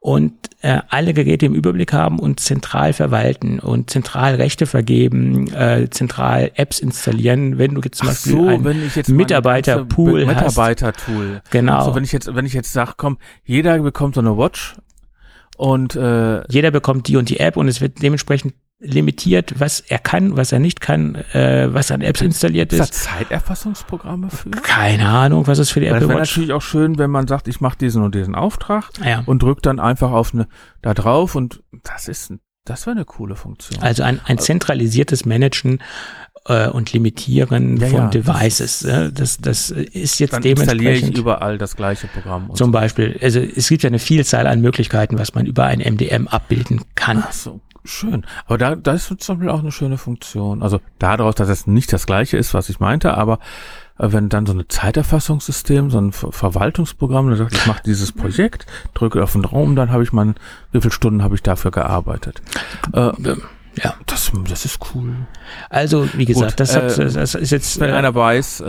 und 0.00 0.32
äh, 0.62 0.80
alle 0.88 1.14
Geräte 1.14 1.46
im 1.46 1.54
Überblick 1.54 1.92
haben 1.92 2.18
und 2.18 2.40
zentral 2.40 2.92
verwalten 2.92 3.58
und 3.58 3.90
zentral 3.90 4.36
Rechte 4.36 4.66
vergeben, 4.66 5.52
äh, 5.52 5.88
zentral 5.90 6.50
Apps 6.54 6.78
installieren, 6.78 7.58
wenn 7.58 7.74
du 7.74 7.80
jetzt 7.82 7.98
zum 7.98 8.08
Ach 8.08 8.12
Beispiel 8.12 8.32
so, 8.32 8.46
ein 8.48 8.64
wenn 8.64 8.86
ich 8.86 8.96
jetzt 8.96 9.08
meine 9.08 9.16
Mitarbeiterpool 9.18 10.26
hast. 10.26 10.34
Mitarbeitertool. 10.36 11.42
Genau. 11.50 11.78
Also 11.78 11.94
wenn 11.94 12.04
ich 12.04 12.12
jetzt, 12.12 12.34
wenn 12.34 12.46
ich 12.46 12.52
jetzt 12.52 12.72
sage, 12.72 12.94
komm, 12.96 13.18
jeder 13.44 13.78
bekommt 13.78 14.14
so 14.14 14.20
eine 14.20 14.36
Watch 14.36 14.76
und 15.56 15.94
äh, 15.96 16.42
Jeder 16.48 16.70
bekommt 16.70 17.08
die 17.08 17.16
und 17.16 17.28
die 17.28 17.38
App 17.38 17.56
und 17.56 17.68
es 17.68 17.80
wird 17.80 18.02
dementsprechend 18.02 18.54
limitiert, 18.82 19.54
was 19.60 19.80
er 19.80 19.98
kann, 19.98 20.36
was 20.36 20.52
er 20.52 20.58
nicht 20.58 20.80
kann, 20.80 21.14
äh, 21.32 21.72
was 21.72 21.90
an 21.90 22.00
Apps 22.00 22.20
installiert 22.20 22.72
ist 22.72 22.78
da 22.80 22.84
ist. 22.84 22.94
Zeiterfassungsprogramme 22.94 24.30
für? 24.30 24.50
Keine 24.50 25.08
Ahnung, 25.08 25.46
was 25.46 25.58
es 25.58 25.70
für 25.70 25.80
die 25.80 25.86
Weil 25.86 25.94
das 25.94 26.02
Apple 26.02 26.08
wäre 26.10 26.20
Watch. 26.22 26.30
natürlich 26.32 26.52
auch 26.52 26.62
schön, 26.62 26.98
wenn 26.98 27.10
man 27.10 27.26
sagt, 27.28 27.48
ich 27.48 27.60
mache 27.60 27.78
diesen 27.78 28.02
und 28.02 28.14
diesen 28.14 28.34
Auftrag 28.34 28.90
Ja. 29.04 29.22
und 29.26 29.42
drückt 29.42 29.66
dann 29.66 29.78
einfach 29.80 30.10
auf 30.12 30.34
eine 30.34 30.48
da 30.82 30.94
drauf 30.94 31.34
und 31.34 31.62
das 31.84 32.08
ist 32.08 32.32
das 32.64 32.86
wäre 32.86 32.94
eine 32.94 33.04
coole 33.04 33.34
Funktion. 33.34 33.82
Also 33.82 34.04
ein, 34.04 34.20
ein 34.24 34.38
zentralisiertes 34.38 35.24
Managen 35.24 35.80
äh, 36.46 36.68
und 36.68 36.92
Limitieren 36.92 37.76
Ja, 37.78 37.88
von 37.88 37.98
ja. 38.02 38.06
Devices. 38.08 38.84
äh, 38.84 39.10
Das, 39.12 39.38
das 39.38 39.70
ist 39.72 40.20
jetzt 40.20 40.32
dann 40.32 40.44
installiere 40.44 40.92
ich 40.92 41.00
dementsprechend 41.00 41.18
überall 41.18 41.58
das 41.58 41.74
gleiche 41.74 42.06
Programm. 42.06 42.50
Und 42.50 42.56
zum 42.56 42.70
Beispiel, 42.70 43.18
also 43.20 43.40
es 43.40 43.68
gibt 43.68 43.82
ja 43.82 43.88
eine 43.88 43.98
Vielzahl 43.98 44.46
an 44.46 44.60
Möglichkeiten, 44.60 45.18
was 45.18 45.34
man 45.34 45.46
über 45.46 45.64
ein 45.64 45.80
MDM 45.80 46.28
abbilden 46.28 46.82
kann. 46.94 47.24
Ach 47.26 47.32
so, 47.32 47.60
schön. 47.84 48.24
Aber 48.46 48.58
da, 48.58 48.76
da 48.76 48.92
ist 48.92 49.06
zum 49.06 49.36
Beispiel 49.36 49.50
auch 49.50 49.60
eine 49.60 49.72
schöne 49.72 49.98
Funktion. 49.98 50.62
Also 50.62 50.80
daraus, 50.98 51.34
dass 51.34 51.48
es 51.48 51.66
nicht 51.66 51.92
das 51.92 52.06
gleiche 52.06 52.36
ist, 52.36 52.54
was 52.54 52.68
ich 52.68 52.80
meinte, 52.80 53.14
aber 53.14 53.38
äh, 53.98 54.12
wenn 54.12 54.28
dann 54.28 54.46
so 54.46 54.52
ein 54.52 54.64
Zeiterfassungssystem, 54.68 55.90
so 55.90 55.98
ein 55.98 56.12
Ver 56.12 56.32
Verwaltungsprogramm, 56.32 57.30
da 57.30 57.36
sagt, 57.36 57.54
ich 57.54 57.66
mache 57.66 57.82
dieses 57.84 58.12
Projekt, 58.12 58.66
drücke 58.94 59.22
auf 59.22 59.32
den 59.32 59.44
Raum, 59.44 59.76
dann 59.76 59.90
habe 59.90 60.02
ich 60.02 60.12
mal, 60.12 60.34
wie 60.72 60.80
viele 60.80 60.92
Stunden 60.92 61.22
habe 61.22 61.34
ich 61.34 61.42
dafür 61.42 61.70
gearbeitet. 61.70 62.42
Äh, 62.92 63.12
Ja, 63.82 63.94
das, 64.06 64.30
das 64.48 64.64
ist 64.66 64.78
cool. 64.94 65.14
also 65.70 66.08
wie 66.14 66.26
gesagt, 66.26 66.52
Gut, 66.52 66.60
das, 66.60 66.76
hat, 66.76 66.98
äh, 66.98 67.10
das 67.10 67.34
ist 67.34 67.50
jetzt 67.50 67.80
Wenn 67.80 67.90
äh, 67.90 67.94
einer 67.94 68.14
weiß, 68.14 68.60
äh, 68.60 68.64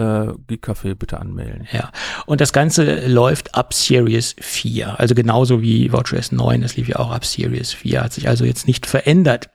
Geek-Café 0.48 0.96
bitte 0.96 1.20
anmelden. 1.20 1.68
Ja, 1.72 1.92
und 2.26 2.40
das 2.40 2.54
Ganze 2.54 3.06
läuft 3.08 3.54
ab 3.56 3.74
Series 3.74 4.36
4. 4.40 5.00
Also 5.00 5.14
genauso 5.14 5.62
wie 5.62 5.92
WatchOS 5.92 6.32
9, 6.32 6.62
das 6.62 6.78
lief 6.78 6.88
ja 6.88 7.00
auch 7.00 7.12
ab 7.12 7.26
Series 7.26 7.74
4, 7.74 8.02
hat 8.02 8.14
sich 8.14 8.30
also 8.30 8.46
jetzt 8.46 8.66
nicht 8.66 8.86
verändert. 8.86 9.50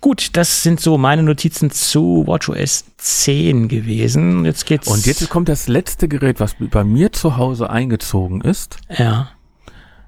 Gut, 0.00 0.36
das 0.36 0.62
sind 0.62 0.80
so 0.80 0.96
meine 0.96 1.22
Notizen 1.24 1.70
zu 1.70 2.24
WatchOS 2.26 2.84
10 2.98 3.68
gewesen. 3.68 4.44
Jetzt 4.44 4.66
geht's. 4.66 4.86
Und 4.86 5.06
jetzt 5.06 5.28
kommt 5.28 5.48
das 5.48 5.66
letzte 5.66 6.08
Gerät, 6.08 6.38
was 6.38 6.54
bei 6.58 6.84
mir 6.84 7.10
zu 7.10 7.36
Hause 7.36 7.70
eingezogen 7.70 8.40
ist. 8.42 8.76
Ja. 8.96 9.30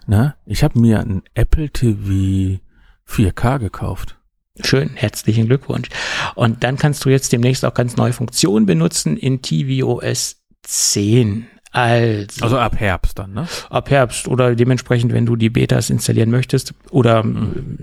Ne? 0.07 0.35
Ich 0.47 0.63
habe 0.63 0.79
mir 0.79 1.01
ein 1.01 1.23
Apple 1.35 1.71
TV 1.71 2.61
4K 3.09 3.59
gekauft. 3.59 4.20
Schön, 4.65 4.91
herzlichen 4.95 5.47
Glückwunsch. 5.47 5.89
Und 6.35 6.63
dann 6.65 6.77
kannst 6.77 7.05
du 7.05 7.09
jetzt 7.11 7.33
demnächst 7.33 7.65
auch 7.65 7.75
ganz 7.75 7.97
neue 7.97 8.13
Funktionen 8.13 8.67
benutzen 8.67 9.17
in 9.17 9.43
tvOS 9.43 10.37
10. 10.63 11.47
Also, 11.73 12.45
Also 12.45 12.59
ab 12.59 12.81
Herbst 12.81 13.19
dann, 13.19 13.33
ne? 13.33 13.47
ab 13.69 13.91
Herbst 13.91 14.27
oder 14.27 14.57
dementsprechend, 14.57 15.13
wenn 15.13 15.25
du 15.25 15.37
die 15.37 15.51
Betas 15.51 15.89
installieren 15.89 16.31
möchtest. 16.31 16.75
Oder 16.91 17.25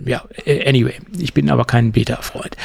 ja, 0.06 0.25
äh, 0.45 0.67
anyway, 0.67 0.95
ich 1.17 1.33
bin 1.33 1.49
aber 1.49 1.64
kein 1.64 1.93
Beta-Freund. 1.93 2.57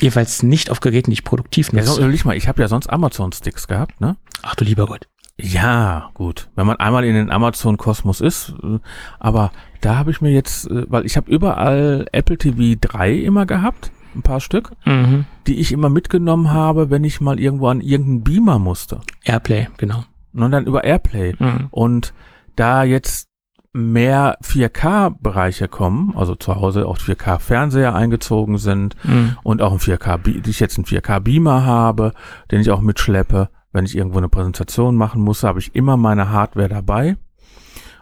Jedenfalls 0.00 0.42
nicht 0.42 0.68
auf 0.70 0.80
Geräten, 0.80 1.10
die 1.10 1.14
ich 1.14 1.24
produktiv 1.24 1.72
Ja, 1.72 1.84
so, 1.84 2.04
nutze. 2.04 2.24
mal, 2.26 2.36
ich 2.36 2.48
habe 2.48 2.60
ja 2.60 2.66
sonst 2.66 2.88
Amazon-Sticks 2.88 3.68
gehabt, 3.68 4.00
ne? 4.00 4.16
Ach 4.42 4.56
du 4.56 4.64
lieber 4.64 4.86
Gott. 4.86 5.06
Ja, 5.42 6.10
gut. 6.14 6.48
Wenn 6.54 6.66
man 6.66 6.76
einmal 6.76 7.04
in 7.04 7.14
den 7.14 7.30
Amazon-Kosmos 7.30 8.20
ist, 8.20 8.54
äh, 8.62 8.78
aber 9.18 9.50
da 9.80 9.96
habe 9.96 10.10
ich 10.10 10.20
mir 10.20 10.30
jetzt, 10.30 10.70
äh, 10.70 10.86
weil 10.88 11.04
ich 11.04 11.16
habe 11.16 11.30
überall 11.30 12.06
Apple 12.12 12.38
TV 12.38 12.78
3 12.80 13.12
immer 13.14 13.44
gehabt, 13.46 13.90
ein 14.14 14.22
paar 14.22 14.40
Stück, 14.40 14.72
Mhm. 14.84 15.24
die 15.46 15.58
ich 15.58 15.72
immer 15.72 15.88
mitgenommen 15.88 16.50
habe, 16.52 16.90
wenn 16.90 17.02
ich 17.04 17.20
mal 17.20 17.40
irgendwo 17.40 17.68
an 17.68 17.80
irgendeinen 17.80 18.22
Beamer 18.22 18.58
musste. 18.58 19.00
Airplay, 19.24 19.68
genau. 19.78 20.04
Und 20.34 20.50
dann 20.52 20.66
über 20.66 20.84
Airplay. 20.84 21.34
Mhm. 21.38 21.68
Und 21.70 22.12
da 22.56 22.84
jetzt 22.84 23.28
mehr 23.72 24.36
4K-Bereiche 24.42 25.66
kommen, 25.68 26.12
also 26.16 26.34
zu 26.34 26.56
Hause 26.56 26.86
auch 26.86 26.98
4K-Fernseher 26.98 27.94
eingezogen 27.94 28.58
sind 28.58 28.96
Mhm. 29.04 29.36
und 29.42 29.62
auch 29.62 29.72
ein 29.72 29.78
4K, 29.78 30.18
Be- 30.18 30.42
ich 30.46 30.60
jetzt 30.60 30.76
einen 30.78 30.84
4K-Beamer 30.84 31.64
habe, 31.64 32.12
den 32.50 32.60
ich 32.60 32.70
auch 32.70 32.80
mitschleppe, 32.82 33.48
wenn 33.72 33.84
ich 33.84 33.96
irgendwo 33.96 34.18
eine 34.18 34.28
Präsentation 34.28 34.96
machen 34.96 35.22
muss, 35.22 35.42
habe 35.42 35.58
ich 35.58 35.74
immer 35.74 35.96
meine 35.96 36.30
Hardware 36.30 36.68
dabei. 36.68 37.16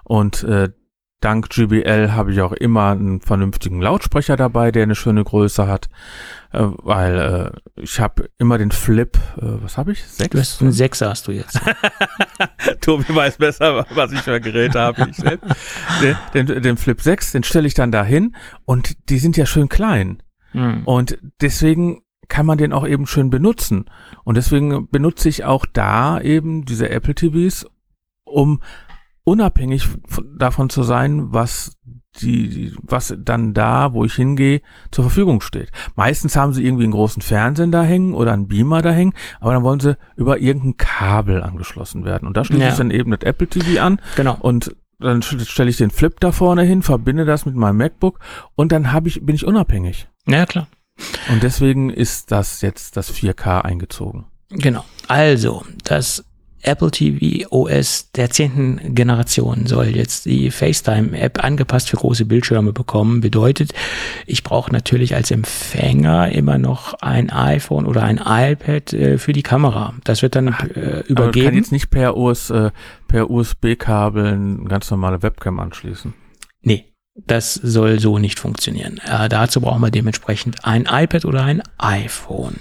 Und 0.05 0.43
äh, 0.43 0.71
dank 1.21 1.51
GBL 1.51 2.13
habe 2.13 2.33
ich 2.33 2.41
auch 2.41 2.53
immer 2.53 2.91
einen 2.91 3.21
vernünftigen 3.21 3.81
Lautsprecher 3.81 4.37
dabei, 4.37 4.73
der 4.73 4.85
eine 4.85 4.95
schöne 4.95 5.23
Größe 5.23 5.67
hat, 5.67 5.89
äh, 6.53 6.61
weil 6.63 7.53
äh, 7.77 7.81
ich 7.81 8.01
habe 8.01 8.31
immer 8.39 8.59
den 8.59 8.71
Flip, 8.71 9.17
äh, 9.37 9.43
was 9.63 9.77
habe 9.77 9.93
ich? 9.93 10.05
Sechs? 10.05 10.31
Du 10.31 10.39
hast 10.39 10.63
einen 10.63 10.73
Sechser 10.73 11.11
hast 11.11 11.29
du 11.29 11.33
jetzt. 11.33 11.61
Tobi 12.81 13.15
weiß 13.15 13.37
besser, 13.37 13.87
was 13.91 14.13
ich 14.13 14.21
für 14.21 14.41
Geräte 14.41 14.81
habe. 14.81 15.09
Den, 16.35 16.47
den, 16.47 16.63
den 16.63 16.77
Flip 16.77 17.01
6, 17.01 17.33
den 17.33 17.43
stelle 17.45 17.67
ich 17.67 17.75
dann 17.75 17.93
dahin 17.93 18.35
und 18.65 19.11
die 19.11 19.19
sind 19.19 19.37
ja 19.37 19.47
schön 19.47 19.69
klein. 19.69 20.23
Mhm. 20.53 20.83
Und 20.85 21.19
deswegen 21.41 22.03
kann 22.31 22.47
man 22.47 22.57
den 22.57 22.73
auch 22.73 22.86
eben 22.86 23.07
schön 23.07 23.28
benutzen. 23.28 23.84
Und 24.25 24.36
deswegen 24.39 24.89
benutze 24.89 25.28
ich 25.28 25.44
auch 25.44 25.67
da 25.70 26.18
eben 26.20 26.65
diese 26.65 26.89
Apple 26.89 27.15
TVs, 27.15 27.67
um 28.25 28.60
unabhängig 29.25 29.86
von, 30.07 30.39
davon 30.39 30.70
zu 30.70 30.83
sein, 30.83 31.33
was 31.33 31.76
die, 32.20 32.75
was 32.83 33.15
dann 33.18 33.55
da, 33.55 33.92
wo 33.92 34.05
ich 34.05 34.15
hingehe, 34.15 34.62
zur 34.91 35.05
Verfügung 35.05 35.41
steht. 35.41 35.70
Meistens 35.94 36.34
haben 36.36 36.52
sie 36.52 36.65
irgendwie 36.65 36.84
einen 36.84 36.92
großen 36.92 37.23
Fernsehen 37.23 37.70
da 37.70 37.83
hängen 37.83 38.15
oder 38.15 38.33
einen 38.33 38.49
Beamer 38.49 38.83
da 38.83 38.91
hängen, 38.91 39.12
aber 39.39 39.52
dann 39.52 39.62
wollen 39.62 39.78
sie 39.78 39.97
über 40.17 40.39
irgendein 40.41 40.76
Kabel 40.76 41.42
angeschlossen 41.42 42.05
werden. 42.05 42.26
Und 42.26 42.36
da 42.36 42.44
schließe 42.44 42.62
Ja. 42.62 42.68
ich 42.70 42.76
dann 42.76 42.91
eben 42.91 43.12
das 43.12 43.20
Apple 43.23 43.47
TV 43.47 43.81
an 43.81 44.00
Genau. 44.17 44.36
und 44.41 44.75
dann 44.99 45.23
stelle 45.23 45.70
ich 45.70 45.76
den 45.76 45.91
Flip 45.91 46.18
da 46.20 46.33
vorne 46.33 46.62
hin, 46.62 46.83
verbinde 46.83 47.25
das 47.25 47.47
mit 47.47 47.55
meinem 47.55 47.76
MacBook 47.78 48.18
und 48.57 48.73
dann 48.73 48.92
habe 48.92 49.09
ich, 49.09 49.25
bin 49.25 49.34
ich 49.34 49.47
unabhängig. 49.47 50.09
Ja, 50.26 50.47
klar. 50.47 50.67
Und 51.31 51.43
deswegen 51.43 51.91
ist 51.91 52.33
das 52.33 52.62
jetzt 52.62 52.97
das 52.97 53.12
4K 53.12 53.62
eingezogen. 53.62 54.25
Genau. 54.51 54.85
Also, 55.09 55.65
das 55.85 56.25
Apple 56.62 56.91
TV 56.91 57.47
OS 57.51 58.11
der 58.12 58.31
zehnten 58.31 58.95
Generation 58.95 59.67
soll 59.67 59.87
jetzt 59.87 60.27
die 60.27 60.51
FaceTime-App 60.51 61.43
angepasst 61.43 61.89
für 61.89 61.97
große 61.97 62.27
Bildschirme 62.27 62.73
bekommen. 62.73 63.20
Bedeutet, 63.20 63.73
ich 64.27 64.43
brauche 64.43 64.70
natürlich 64.70 65.15
als 65.15 65.31
Empfänger 65.31 66.31
immer 66.33 66.59
noch 66.59 66.95
ein 67.01 67.31
iPhone 67.31 67.87
oder 67.87 68.03
ein 68.03 68.19
iPad 68.19 68.93
äh, 68.93 69.19
für 69.19 69.33
die 69.33 69.43
Kamera. 69.43 69.95
Das 70.05 70.20
wird 70.20 70.37
dann 70.37 70.49
äh, 70.49 70.51
Aber 70.51 70.59
man 70.61 70.75
kann 70.75 71.03
übergeben. 71.09 71.57
jetzt 71.57 71.73
nicht 71.73 71.91
per, 71.91 72.17
US, 72.17 72.51
äh, 72.51 72.70
per 73.09 73.31
USB-Kabel 73.31 74.27
eine 74.27 74.65
ganz 74.69 74.91
normale 74.91 75.23
Webcam 75.23 75.61
anschließen. 75.61 76.12
Das 77.17 77.55
soll 77.55 77.99
so 77.99 78.19
nicht 78.19 78.39
funktionieren. 78.39 79.01
Äh, 79.05 79.29
dazu 79.29 79.61
brauchen 79.61 79.83
wir 79.83 79.91
dementsprechend 79.91 80.65
ein 80.65 80.87
iPad 80.91 81.25
oder 81.25 81.45
ein 81.45 81.63
iPhone. 81.79 82.59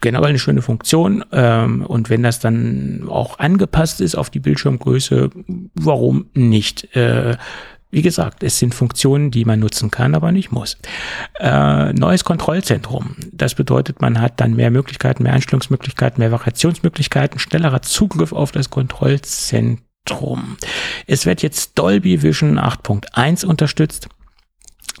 Generell 0.00 0.30
eine 0.30 0.38
schöne 0.38 0.62
Funktion. 0.62 1.24
Ähm, 1.32 1.86
und 1.86 2.10
wenn 2.10 2.22
das 2.22 2.40
dann 2.40 3.06
auch 3.08 3.38
angepasst 3.38 4.00
ist 4.00 4.16
auf 4.16 4.30
die 4.30 4.40
Bildschirmgröße, 4.40 5.30
warum 5.74 6.26
nicht? 6.34 6.94
Äh, 6.96 7.36
wie 7.92 8.02
gesagt, 8.02 8.42
es 8.42 8.58
sind 8.58 8.74
Funktionen, 8.74 9.30
die 9.30 9.44
man 9.44 9.60
nutzen 9.60 9.92
kann, 9.92 10.16
aber 10.16 10.32
nicht 10.32 10.50
muss. 10.50 10.76
Äh, 11.38 11.92
neues 11.92 12.24
Kontrollzentrum. 12.24 13.14
Das 13.32 13.54
bedeutet, 13.54 14.02
man 14.02 14.20
hat 14.20 14.40
dann 14.40 14.54
mehr 14.54 14.72
Möglichkeiten, 14.72 15.22
mehr 15.22 15.34
Einstellungsmöglichkeiten, 15.34 16.18
mehr 16.18 16.32
Variationsmöglichkeiten, 16.32 17.38
schnellerer 17.38 17.82
Zugriff 17.82 18.32
auf 18.32 18.50
das 18.50 18.70
Kontrollzentrum. 18.70 19.84
Es 21.06 21.26
wird 21.26 21.42
jetzt 21.42 21.78
Dolby 21.78 22.22
Vision 22.22 22.58
8.1 22.58 23.46
unterstützt. 23.46 24.08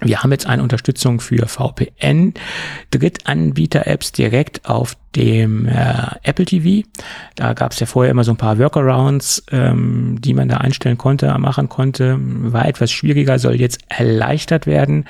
Wir 0.00 0.22
haben 0.22 0.32
jetzt 0.32 0.46
eine 0.46 0.62
Unterstützung 0.62 1.20
für 1.20 1.46
VPN, 1.46 2.34
Drittanbieter-Apps 2.90 4.12
direkt 4.12 4.66
auf 4.68 4.96
dem 5.14 5.66
äh, 5.66 5.94
Apple 6.24 6.44
TV. 6.44 6.86
Da 7.36 7.52
gab 7.52 7.72
es 7.72 7.80
ja 7.80 7.86
vorher 7.86 8.10
immer 8.10 8.24
so 8.24 8.32
ein 8.32 8.36
paar 8.36 8.58
Workarounds, 8.58 9.44
ähm, 9.52 10.20
die 10.20 10.34
man 10.34 10.48
da 10.48 10.56
einstellen 10.56 10.98
konnte, 10.98 11.32
machen 11.38 11.68
konnte. 11.68 12.18
War 12.18 12.66
etwas 12.66 12.90
schwieriger, 12.90 13.38
soll 13.38 13.54
jetzt 13.54 13.80
erleichtert 13.88 14.66
werden. 14.66 15.06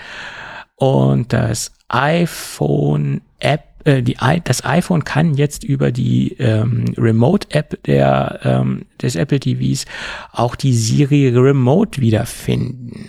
Und 0.76 1.32
das 1.32 1.72
iPhone 1.88 3.22
App, 3.38 3.64
äh, 3.84 4.02
die, 4.02 4.16
das 4.44 4.64
iPhone 4.64 5.04
kann 5.04 5.34
jetzt 5.34 5.64
über 5.64 5.92
die 5.92 6.36
ähm, 6.38 6.94
Remote 6.96 7.48
App 7.50 7.82
der, 7.84 8.40
ähm, 8.42 8.86
des 9.00 9.16
Apple 9.16 9.40
TVs 9.40 9.84
auch 10.32 10.56
die 10.56 10.72
Siri 10.72 11.28
Remote 11.28 12.00
wiederfinden. 12.00 13.08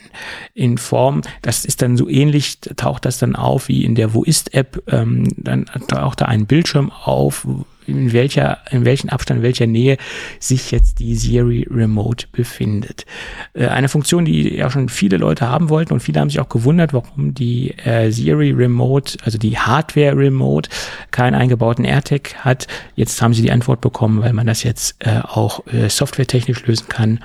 In 0.54 0.78
Form, 0.78 1.22
das 1.42 1.66
ist 1.66 1.82
dann 1.82 1.98
so 1.98 2.10
ähnlich, 2.10 2.60
taucht 2.60 3.06
das 3.06 3.18
dann 3.18 3.36
auf 3.36 3.68
wie 3.68 3.86
in 3.86 3.96
der 3.96 4.14
Wo 4.14 4.24
ist 4.24 4.54
App, 4.54 4.84
ähm, 4.88 5.34
dann 5.38 5.66
taucht 5.88 6.22
da 6.22 6.26
ein 6.26 6.46
Bildschirm 6.46 6.92
auf, 6.92 7.48
in 7.88 8.14
welcher, 8.14 8.60
in 8.72 8.86
welchem 8.86 9.10
Abstand, 9.10 9.40
in 9.40 9.44
welcher 9.44 9.68
Nähe 9.68 9.98
sich 10.40 10.72
jetzt 10.72 11.00
die 11.00 11.16
Siri 11.16 11.68
Remote 11.70 12.28
befindet. 12.32 13.06
Äh, 13.54 13.68
eine 13.68 13.90
Funktion, 13.90 14.26
die 14.26 14.56
ja 14.56 14.70
schon 14.70 14.90
viele 14.90 15.18
Leute 15.18 15.50
haben 15.50 15.70
wollten 15.70 15.94
und 15.94 16.00
viele 16.02 16.20
haben 16.20 16.30
sich 16.30 16.40
auch 16.40 16.50
gewundert, 16.50 16.94
warum 16.94 17.34
die 17.34 17.72
äh, 17.78 18.12
Siri 18.12 18.52
Remote, 18.52 19.18
also 19.24 19.38
die 19.38 19.58
Hardware 19.58 20.18
Remote, 20.18 20.70
keinen 21.12 21.36
eingebauten 21.36 21.86
AirTag 21.86 22.36
hat. 22.44 22.68
Jetzt 22.96 23.22
haben 23.22 23.34
sie 23.34 23.42
die 23.42 23.52
Antwort 23.52 23.82
bekommen, 23.82 24.22
weil 24.22 24.34
man 24.34 24.48
das 24.48 24.64
jetzt 24.64 24.96
äh, 25.00 25.20
auch 25.22 25.64
softwaretechnisch 25.88 26.66
lösen 26.66 26.88
kann 26.90 27.20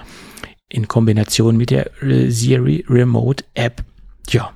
in 0.68 0.88
Kombination 0.88 1.56
mit 1.56 1.70
der 1.70 1.90
Siri 2.00 2.84
Remote 2.88 3.44
App. 3.54 3.82
Ja, 4.30 4.52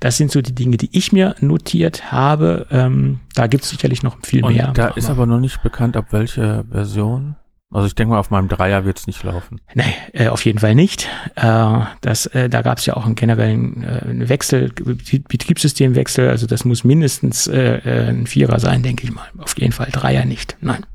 das 0.00 0.16
sind 0.16 0.30
so 0.30 0.40
die 0.40 0.54
Dinge, 0.54 0.76
die 0.76 0.88
ich 0.96 1.12
mir 1.12 1.34
notiert 1.40 2.10
habe. 2.12 2.66
Ähm, 2.70 3.20
da 3.34 3.46
gibt 3.46 3.64
es 3.64 3.70
sicherlich 3.70 4.02
noch 4.02 4.16
viel 4.24 4.44
Und 4.44 4.54
mehr. 4.54 4.72
da 4.72 4.88
ist 4.88 5.10
aber 5.10 5.26
noch 5.26 5.40
nicht 5.40 5.62
bekannt, 5.62 5.96
ab 5.96 6.06
welcher 6.12 6.64
Version. 6.70 7.36
Also 7.72 7.88
ich 7.88 7.96
denke 7.96 8.12
mal, 8.12 8.20
auf 8.20 8.30
meinem 8.30 8.46
Dreier 8.48 8.84
wird 8.84 8.98
es 9.00 9.08
nicht 9.08 9.22
laufen. 9.24 9.60
Nein, 9.74 9.92
äh, 10.12 10.28
auf 10.28 10.44
jeden 10.44 10.60
Fall 10.60 10.76
nicht. 10.76 11.08
Äh, 11.34 11.80
das, 12.00 12.26
äh, 12.26 12.48
da 12.48 12.62
gab 12.62 12.78
es 12.78 12.86
ja 12.86 12.94
auch 12.96 13.04
einen 13.04 13.16
generellen 13.16 13.82
äh, 13.82 14.28
Wechsel, 14.28 14.70
Bet- 14.72 15.26
Betriebssystemwechsel. 15.26 16.28
Also 16.30 16.46
das 16.46 16.64
muss 16.64 16.84
mindestens 16.84 17.48
äh, 17.48 17.78
äh, 17.78 18.08
ein 18.10 18.28
Vierer 18.28 18.60
sein, 18.60 18.84
denke 18.84 19.02
ich 19.04 19.12
mal. 19.12 19.26
Auf 19.38 19.58
jeden 19.58 19.72
Fall 19.72 19.88
Dreier 19.90 20.24
nicht. 20.24 20.56
Nein. 20.60 20.86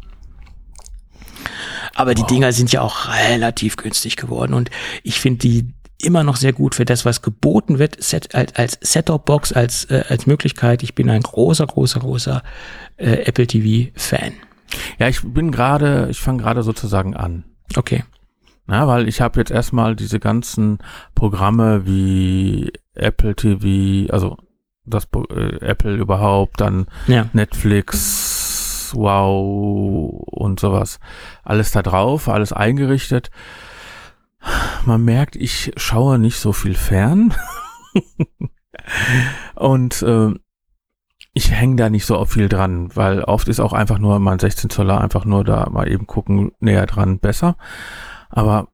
Aber 1.93 2.15
die 2.15 2.23
Dinger 2.23 2.53
sind 2.53 2.71
ja 2.71 2.81
auch 2.81 3.09
relativ 3.09 3.75
günstig 3.75 4.15
geworden 4.15 4.53
und 4.53 4.69
ich 5.03 5.19
finde 5.19 5.39
die 5.39 5.73
immer 6.05 6.23
noch 6.23 6.35
sehr 6.35 6.53
gut 6.53 6.75
für 6.75 6.85
das, 6.85 7.05
was 7.05 7.21
geboten 7.21 7.79
wird, 7.79 8.01
set, 8.01 8.35
als, 8.35 8.55
als 8.55 8.77
Set-Top-Box, 8.81 9.53
als, 9.53 9.85
äh, 9.85 10.03
als 10.09 10.27
Möglichkeit. 10.27 10.83
Ich 10.83 10.95
bin 10.95 11.09
ein 11.09 11.21
großer, 11.21 11.65
großer, 11.67 11.99
großer 11.99 12.43
äh, 12.97 13.23
Apple 13.25 13.47
TV-Fan. 13.47 14.33
Ja, 14.99 15.07
ich 15.07 15.21
bin 15.23 15.51
gerade, 15.51 16.07
ich 16.09 16.19
fange 16.19 16.41
gerade 16.41 16.63
sozusagen 16.63 17.15
an. 17.15 17.43
Okay. 17.75 18.03
Na, 18.67 18.87
weil 18.87 19.07
ich 19.07 19.21
habe 19.21 19.39
jetzt 19.39 19.51
erstmal 19.51 19.95
diese 19.95 20.19
ganzen 20.19 20.79
Programme 21.15 21.85
wie 21.85 22.71
Apple 22.93 23.35
TV, 23.35 24.11
also 24.13 24.37
das 24.85 25.07
äh, 25.29 25.57
Apple 25.65 25.95
überhaupt, 25.95 26.61
dann 26.61 26.85
Ja. 27.07 27.27
Netflix, 27.33 28.91
Wow 28.93 30.23
und 30.25 30.59
sowas. 30.59 30.99
Alles 31.43 31.71
da 31.71 31.81
drauf, 31.81 32.27
alles 32.27 32.51
eingerichtet. 32.53 33.31
Man 34.85 35.03
merkt, 35.05 35.35
ich 35.35 35.71
schaue 35.77 36.17
nicht 36.19 36.37
so 36.39 36.53
viel 36.53 36.73
fern. 36.75 37.33
Und 39.55 40.01
äh, 40.01 40.33
ich 41.33 41.51
hänge 41.51 41.75
da 41.77 41.89
nicht 41.89 42.05
so 42.05 42.23
viel 42.25 42.49
dran, 42.49 42.89
weil 42.95 43.21
oft 43.23 43.47
ist 43.47 43.59
auch 43.59 43.73
einfach 43.73 43.99
nur 43.99 44.19
mein 44.19 44.39
16 44.39 44.69
Zoller 44.69 44.99
einfach 44.99 45.23
nur 45.25 45.43
da 45.43 45.69
mal 45.69 45.87
eben 45.89 46.07
gucken, 46.07 46.51
näher 46.59 46.85
dran 46.87 47.19
besser. 47.19 47.55
Aber 48.29 48.67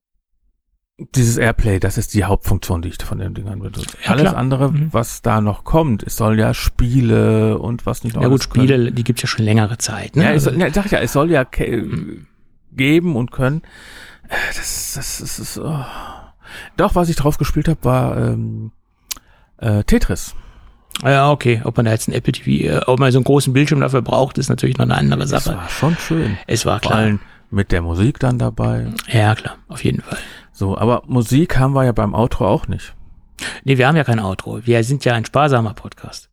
dieses 1.14 1.38
Airplay, 1.38 1.80
das 1.80 2.00
ist 2.00 2.16
die 2.16 2.24
Hauptfunktion, 2.24 2.82
die 2.82 2.90
ich 2.90 2.98
von 3.04 3.20
den 3.20 3.36
Dingern 3.36 3.60
benutze. 3.60 3.86
Ja, 4.04 4.12
Alles 4.12 4.24
klar. 4.24 4.38
andere, 4.38 4.72
Mhm. 4.72 4.90
was 4.94 5.22
da 5.22 5.42
noch 5.42 5.64
kommt, 5.64 6.02
es 6.02 6.16
soll 6.16 6.40
ja 6.40 6.56
Spiele 6.56 7.60
und 7.60 7.86
was 7.86 8.04
nicht 8.04 8.16
noch 8.16 8.24
Ja 8.24 8.30
gut, 8.30 8.40
alles 8.42 8.50
können. 8.50 8.68
Spiele, 8.68 8.92
die 8.92 9.04
gibt's 9.04 9.22
ja 9.22 9.28
schon 9.28 9.46
längere 9.46 9.78
Zeit. 9.78 10.16
Ne? 10.16 10.24
Ja, 10.24 10.32
es, 10.32 10.48
Also- 10.48 10.60
ja, 10.60 10.74
sag 10.74 10.86
ich 10.88 10.92
ja, 10.92 11.00
es 11.00 11.14
soll 11.14 11.30
ja 11.30 11.46
ke- 11.46 11.86
geben 12.72 13.16
und 13.16 13.32
können. 13.32 13.62
Äh, 14.30 14.36
Das, 14.56 14.94
das, 14.96 15.18
das 15.20 15.40
ist. 15.40 15.58
Oh. 15.58 15.86
Doch, 16.78 16.96
was 16.96 17.10
ich 17.10 17.16
drauf 17.16 17.38
gespielt 17.38 17.68
habe, 17.68 17.84
war 17.84 18.18
ähm, 18.18 18.72
äh, 19.58 19.84
Tetris. 19.84 20.34
ja, 21.04 21.30
okay. 21.32 21.62
Ob 21.64 21.76
man 21.78 21.86
da 21.86 21.92
jetzt 21.92 22.08
ein 22.08 22.14
Apple 22.14 22.32
TV, 22.34 22.66
äh, 22.74 22.82
ob 22.86 23.00
man 23.00 23.12
so 23.12 23.18
einen 23.20 23.26
großen 23.26 23.54
Bildschirm 23.54 23.82
dafür 23.82 24.02
braucht, 24.02 24.38
ist 24.38 24.50
natürlich 24.50 24.78
noch 24.78 24.86
eine 24.86 24.96
andere 24.96 25.28
Sache. 25.28 25.56
war 25.56 25.70
schon 25.70 25.98
schön. 25.98 26.38
Es 26.48 26.66
war 26.66 26.80
Vor 26.80 26.92
klar. 26.92 27.00
allem 27.04 27.20
mit 27.50 27.72
der 27.72 27.82
Musik 27.82 28.20
dann 28.20 28.40
dabei. 28.40 28.88
Ja, 29.08 29.36
klar, 29.36 29.56
auf 29.68 29.84
jeden 29.84 30.02
Fall. 30.02 30.18
So, 30.52 30.78
aber 30.78 31.04
Musik 31.08 31.58
haben 31.58 31.74
wir 31.74 31.84
ja 31.86 31.92
beim 31.92 32.14
Outro 32.14 32.48
auch 32.48 32.68
nicht. 32.68 32.94
Nee, 33.64 33.78
wir 33.78 33.88
haben 33.88 33.96
ja 33.96 34.04
kein 34.04 34.20
Outro. 34.20 34.66
Wir 34.66 34.84
sind 34.84 35.06
ja 35.06 35.14
ein 35.14 35.24
sparsamer 35.26 35.74
Podcast. 35.76 36.30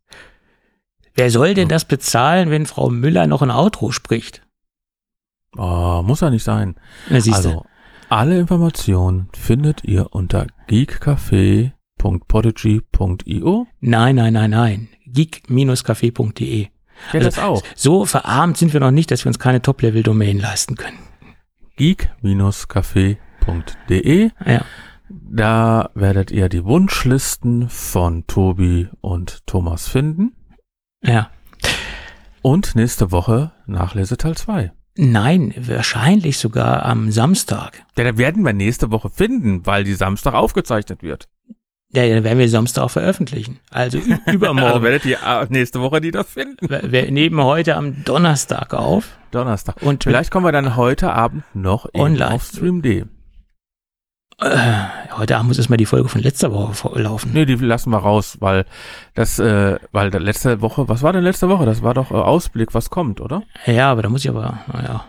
Wer 1.15 1.31
soll 1.31 1.55
denn 1.55 1.69
das 1.69 1.85
bezahlen, 1.85 2.51
wenn 2.51 2.67
Frau 2.67 2.89
Müller 2.89 3.27
noch 3.27 3.43
ein 3.43 3.51
Outro 3.51 3.93
spricht? 3.93 4.43
Oh, 5.57 6.03
muss 6.03 6.21
ja 6.21 6.31
nicht 6.31 6.43
sein. 6.43 6.75
Na, 7.09 7.21
siehst 7.21 7.45
du. 7.45 7.49
Also, 7.51 7.67
alle 8.09 8.39
Informationen 8.39 9.29
findet 9.33 9.85
ihr 9.85 10.15
unter 10.15 10.47
geekcafé.podigy.io. 10.69 13.67
Nein, 13.81 14.17
nein, 14.17 14.33
nein, 14.33 14.51
nein. 14.51 14.89
geek-café.de. 15.07 16.63
Ja, 16.63 16.69
Also- 17.13 17.25
das 17.27 17.39
auch. 17.39 17.63
So 17.75 18.05
verarmt 18.05 18.57
sind 18.57 18.73
wir 18.73 18.81
noch 18.81 18.91
nicht, 18.91 19.11
dass 19.11 19.25
wir 19.25 19.31
uns 19.31 19.39
keine 19.39 19.63
Top-Level-Domain 19.63 20.39
leisten 20.39 20.77
können. 20.77 20.99
geek-café.de. 21.77 24.31
Ja. 24.47 24.65
Da 25.09 25.91
werdet 25.95 26.31
ihr 26.31 26.49
die 26.49 26.65
Wunschlisten 26.65 27.69
von 27.69 28.27
Tobi 28.27 28.89
und 29.01 29.47
Thomas 29.47 29.89
finden. 29.89 30.33
Ja. 31.03 31.31
Und 32.43 32.75
nächste 32.75 33.13
Woche 33.13 33.53
Nachleseteil 33.67 34.37
2. 34.37 34.73
Nein, 34.97 35.53
wahrscheinlich 35.57 36.39
sogar 36.39 36.85
am 36.85 37.11
Samstag. 37.11 37.83
Ja, 37.99 38.05
da 38.05 38.17
werden 38.17 38.45
wir 38.45 38.53
nächste 38.53 38.91
Woche 38.91 39.11
finden, 39.11 39.67
weil 39.67 39.85
die 39.85 39.95
Samstag 39.95 40.35
aufgezeichnet 40.35 41.03
wird. 41.03 41.29
Ja, 41.93 42.09
dann 42.09 42.25
werden 42.25 42.39
wir 42.39 42.49
Samstag 42.49 42.83
auch 42.83 42.91
veröffentlichen. 42.91 43.61
Also 43.71 43.99
Also 44.27 44.33
übermorgen. 44.33 44.83
werdet 44.83 45.05
ihr 45.05 45.19
äh, 45.25 45.47
nächste 45.49 45.81
Woche 45.81 46.01
die 46.01 46.11
das 46.11 46.29
finden. 46.29 46.69
wir, 46.69 47.11
nehmen 47.11 47.43
heute 47.43 47.77
am 47.77 48.05
Donnerstag 48.05 48.75
auf. 48.75 49.17
Donnerstag. 49.31 49.83
Und 49.83 50.05
Vielleicht 50.05 50.31
kommen 50.31 50.45
wir 50.47 50.53
dann 50.53 50.77
heute 50.77 51.13
Abend 51.13 51.45
noch 51.55 51.89
Online. 51.95 52.33
auf 52.33 52.45
Stream.de. 52.45 53.05
äh, 54.41 54.57
heute 55.17 55.37
Abend 55.37 55.49
muss 55.49 55.59
erstmal 55.59 55.77
die 55.77 55.87
Folge 55.87 56.09
von 56.09 56.21
letzter 56.21 56.53
Woche 56.53 56.99
laufen. 57.01 57.33
Nee, 57.33 57.45
die 57.47 57.55
lassen 57.55 57.91
wir 57.91 57.99
raus, 57.99 58.37
weil 58.41 58.65
das, 59.15 59.39
äh, 59.39 59.79
weil 59.93 60.11
letzte 60.11 60.61
Woche, 60.61 60.89
was 60.89 61.03
war 61.03 61.13
denn 61.13 61.25
letzte 61.25 61.49
Woche? 61.49 61.65
Das 61.67 61.83
war 61.83 61.95
doch 61.95 62.11
äh, 62.11 62.15
Ausblick, 62.15 62.75
was 62.75 62.91
kommt, 62.91 63.21
oder? 63.21 63.43
Ja, 63.67 63.91
aber 63.93 64.03
da 64.03 64.09
muss 64.09 64.25
ich 64.25 64.31
aber, 64.31 64.59
naja. 64.73 65.05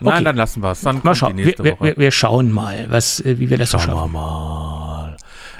Nein, 0.00 0.24
dann 0.24 0.36
lassen 0.36 0.62
wir 0.62 0.70
es. 0.70 0.80
Dann 0.82 1.00
Mal 1.02 1.14
schauen. 1.14 1.32
die 1.36 1.38
Wir, 1.38 1.46
nächste 1.46 1.64
wir, 1.64 1.72
Woche. 1.72 1.94
wir, 1.96 2.10
schauen 2.10 2.52
mal, 2.52 2.86
was, 2.88 3.20
äh, 3.20 3.38
wie 3.38 3.50
wir 3.50 3.58
das 3.58 3.70
so 3.72 3.78
Schauen 3.78 4.12
wir 4.12 4.18
mal. 4.18 5.16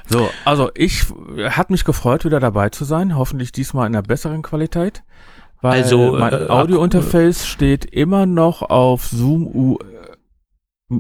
So, 0.07 0.31
also 0.44 0.70
ich 0.75 1.05
hat 1.51 1.70
mich 1.70 1.85
gefreut, 1.85 2.25
wieder 2.25 2.41
dabei 2.41 2.70
zu 2.70 2.85
sein. 2.85 3.17
Hoffentlich 3.17 3.52
diesmal 3.52 3.86
in 3.89 3.94
einer 3.94 4.02
besseren 4.02 4.43
Qualität. 4.43 5.02
Weil 5.60 5.83
Also, 5.83 6.17
mein 6.18 6.33
äh, 6.33 6.47
Audiointerface 6.49 7.47
steht 7.47 7.85
immer 7.85 8.27
noch 8.27 8.62
auf 8.62 9.07
Zoom 9.09 9.47
U, 9.47 9.78
äh, 10.91 10.94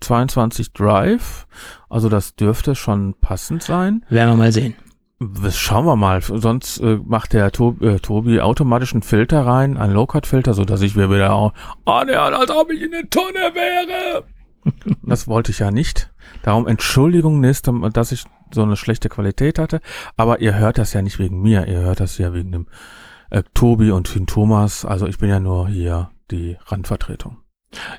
U22 0.00 0.72
Drive. 0.74 1.46
Also 1.88 2.08
das 2.08 2.34
dürfte 2.34 2.74
schon 2.74 3.14
passend 3.20 3.62
sein. 3.62 4.04
Werden 4.08 4.30
wir 4.30 4.36
mal 4.36 4.52
sehen. 4.52 4.74
Das 5.18 5.56
schauen 5.58 5.86
wir 5.86 5.96
mal. 5.96 6.20
Sonst 6.20 6.78
äh, 6.78 6.98
macht 7.02 7.32
der 7.32 7.50
Tob, 7.50 7.80
äh, 7.82 7.98
Tobi 8.00 8.40
automatisch 8.40 8.92
einen 8.92 9.02
Filter 9.02 9.46
rein, 9.46 9.78
einen 9.78 9.94
Low-Cut-Filter, 9.94 10.52
so 10.52 10.64
dass 10.66 10.82
ich 10.82 10.94
mir 10.94 11.10
wieder 11.10 11.32
auch 11.32 11.54
annähern, 11.86 12.34
als 12.34 12.50
ob 12.50 12.70
ich 12.70 12.82
in 12.82 12.90
der 12.90 13.08
Tonne 13.08 13.54
wäre. 13.54 14.24
das 15.02 15.26
wollte 15.26 15.52
ich 15.52 15.60
ja 15.60 15.70
nicht. 15.70 16.10
Darum 16.42 16.66
Entschuldigung 16.66 17.40
nächste 17.40 17.72
Mal, 17.72 17.90
dass 17.90 18.12
ich 18.12 18.24
so 18.52 18.62
eine 18.62 18.76
schlechte 18.76 19.08
Qualität 19.08 19.58
hatte. 19.58 19.80
Aber 20.18 20.40
ihr 20.40 20.54
hört 20.54 20.76
das 20.76 20.92
ja 20.92 21.00
nicht 21.00 21.18
wegen 21.18 21.40
mir. 21.40 21.66
Ihr 21.66 21.80
hört 21.80 22.00
das 22.00 22.18
ja 22.18 22.34
wegen 22.34 22.52
dem 22.52 22.66
äh, 23.30 23.42
Tobi 23.54 23.92
und 23.92 24.14
den 24.14 24.26
Thomas. 24.26 24.84
Also 24.84 25.06
ich 25.06 25.16
bin 25.16 25.30
ja 25.30 25.40
nur 25.40 25.68
hier 25.68 26.10
die 26.30 26.58
Randvertretung. 26.66 27.38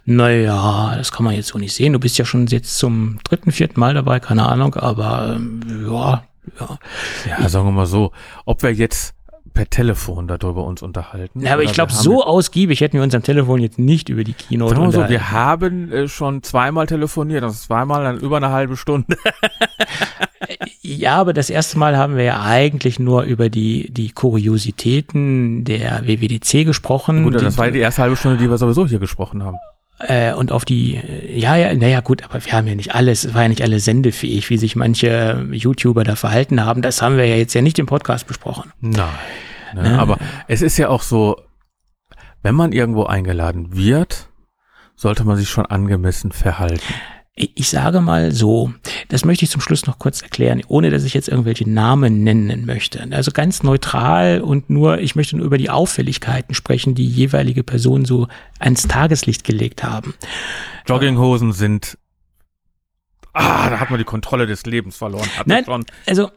Naja, 0.06 0.96
das 0.96 1.12
kann 1.12 1.26
man 1.26 1.36
jetzt 1.36 1.50
so 1.50 1.58
nicht 1.58 1.74
sehen. 1.74 1.94
Du 1.94 2.00
bist 2.00 2.18
ja 2.18 2.26
schon 2.26 2.48
jetzt 2.48 2.78
zum 2.78 3.20
dritten, 3.24 3.52
vierten 3.52 3.80
Mal 3.80 3.94
dabei, 3.94 4.20
keine 4.20 4.48
Ahnung, 4.48 4.76
aber 4.76 5.34
ähm, 5.36 5.62
ja, 5.86 6.24
ja. 6.60 6.80
Ja, 7.28 7.50
sagen 7.50 7.68
wir 7.68 7.72
mal 7.72 7.86
so. 7.86 8.12
Ob 8.46 8.64
wir 8.64 8.74
jetzt 8.74 9.14
per 9.58 9.70
Telefon 9.70 10.28
darüber 10.28 10.66
uns 10.66 10.84
unterhalten. 10.84 11.42
Ja, 11.42 11.54
aber 11.54 11.64
ich 11.64 11.74
glaube, 11.74 11.92
so 11.92 12.24
ausgiebig 12.24 12.80
hätten 12.82 12.94
wir 12.94 13.02
uns 13.04 13.16
am 13.16 13.24
Telefon 13.24 13.60
jetzt 13.60 13.80
nicht 13.80 14.08
über 14.08 14.24
die 14.24 14.34
Keynote 14.34 14.76
wir 14.76 14.78
so, 14.78 14.84
unterhalten. 14.86 15.12
wir 15.12 15.32
haben 15.32 15.92
äh, 15.92 16.08
schon 16.08 16.44
zweimal 16.44 16.86
telefoniert, 16.86 17.44
das 17.44 17.56
ist 17.56 17.64
zweimal 17.64 18.04
dann 18.04 18.18
über 18.20 18.38
eine 18.38 18.52
halbe 18.52 18.78
Stunde. 18.78 19.18
Ja, 20.82 21.18
aber 21.18 21.34
das 21.34 21.50
erste 21.50 21.78
Mal 21.78 21.98
haben 21.98 22.16
wir 22.16 22.24
ja 22.24 22.44
eigentlich 22.44 22.98
nur 22.98 23.24
über 23.24 23.50
die, 23.50 23.92
die 23.92 24.12
Kuriositäten 24.12 25.66
der 25.66 26.08
WWDC 26.08 26.64
gesprochen. 26.64 27.24
Gut, 27.24 27.36
das 27.36 27.58
war 27.58 27.66
ja 27.66 27.72
die 27.72 27.80
erste 27.80 28.04
halbe 28.04 28.16
Stunde, 28.16 28.38
die 28.38 28.50
wir 28.50 28.58
sowieso 28.58 28.88
hier 28.88 29.00
gesprochen 29.00 29.44
haben. 29.44 29.58
Äh, 30.00 30.34
und 30.34 30.52
auf 30.52 30.66
die, 30.66 30.96
äh, 30.96 31.40
ja, 31.40 31.56
ja, 31.56 31.74
naja, 31.74 32.02
gut, 32.02 32.24
aber 32.24 32.44
wir 32.44 32.54
haben 32.54 32.68
ja 32.68 32.76
nicht 32.76 32.94
alles, 32.94 33.24
es 33.24 33.34
war 33.34 33.44
ja 33.44 33.50
nicht 33.50 33.62
alles 33.62 33.86
sendefähig, 33.86 34.50
wie 34.50 34.58
sich 34.58 34.76
manche 34.76 35.48
YouTuber 35.52 36.04
da 36.04 36.16
verhalten 36.16 36.64
haben. 36.64 36.82
Das 36.82 37.02
haben 37.02 37.18
wir 37.18 37.26
ja 37.26 37.36
jetzt 37.36 37.54
ja 37.54 37.62
nicht 37.62 37.80
im 37.80 37.86
Podcast 37.86 38.28
besprochen. 38.28 38.72
Nein. 38.80 39.08
Ne, 39.74 40.00
Aber 40.00 40.18
es 40.48 40.62
ist 40.62 40.78
ja 40.78 40.90
auch 40.90 41.02
so, 41.02 41.42
wenn 42.42 42.56
man 42.56 42.72
irgendwo 42.72 43.04
eingeladen 43.04 43.76
wird, 43.76 44.30
sollte 44.96 45.24
man 45.24 45.36
sich 45.36 45.50
schon 45.50 45.66
angemessen 45.66 46.32
verhalten. 46.32 46.94
Ich 47.40 47.70
sage 47.70 48.02
mal 48.02 48.32
so, 48.32 48.74
das 49.10 49.24
möchte 49.24 49.46
ich 49.46 49.52
zum 49.52 49.62
Schluss 49.62 49.86
noch 49.86 50.00
kurz 50.00 50.24
erklären, 50.24 50.64
ohne 50.68 50.90
dass 50.90 51.04
ich 51.04 51.14
jetzt 51.14 51.30
irgendwelche 51.30 51.70
Namen 51.70 52.24
nennen 52.24 52.66
möchte. 52.66 53.08
Also 53.12 53.30
ganz 53.30 53.62
neutral 53.62 54.42
und 54.42 54.72
nur, 54.72 54.98
ich 54.98 55.16
möchte 55.16 55.38
nur 55.38 55.46
über 55.46 55.60
die 55.60 55.70
Auffälligkeiten 55.70 56.56
sprechen, 56.56 56.96
die 56.96 57.06
jeweilige 57.06 57.64
Person 57.64 58.06
so 58.06 58.28
ans 58.58 58.88
Tageslicht 58.88 59.44
gelegt 59.44 59.84
haben. 59.84 60.16
Jogginghosen 60.88 61.54
sind. 61.54 62.00
Ah, 63.34 63.70
da 63.70 63.80
hat 63.80 63.92
man 63.92 64.00
die 64.00 64.06
Kontrolle 64.06 64.48
des 64.48 64.66
Lebens 64.66 64.98
verloren. 64.98 65.30
Hatte 65.38 65.48
Nein, 65.48 65.64
schon, 65.64 65.86
also, 66.08 66.32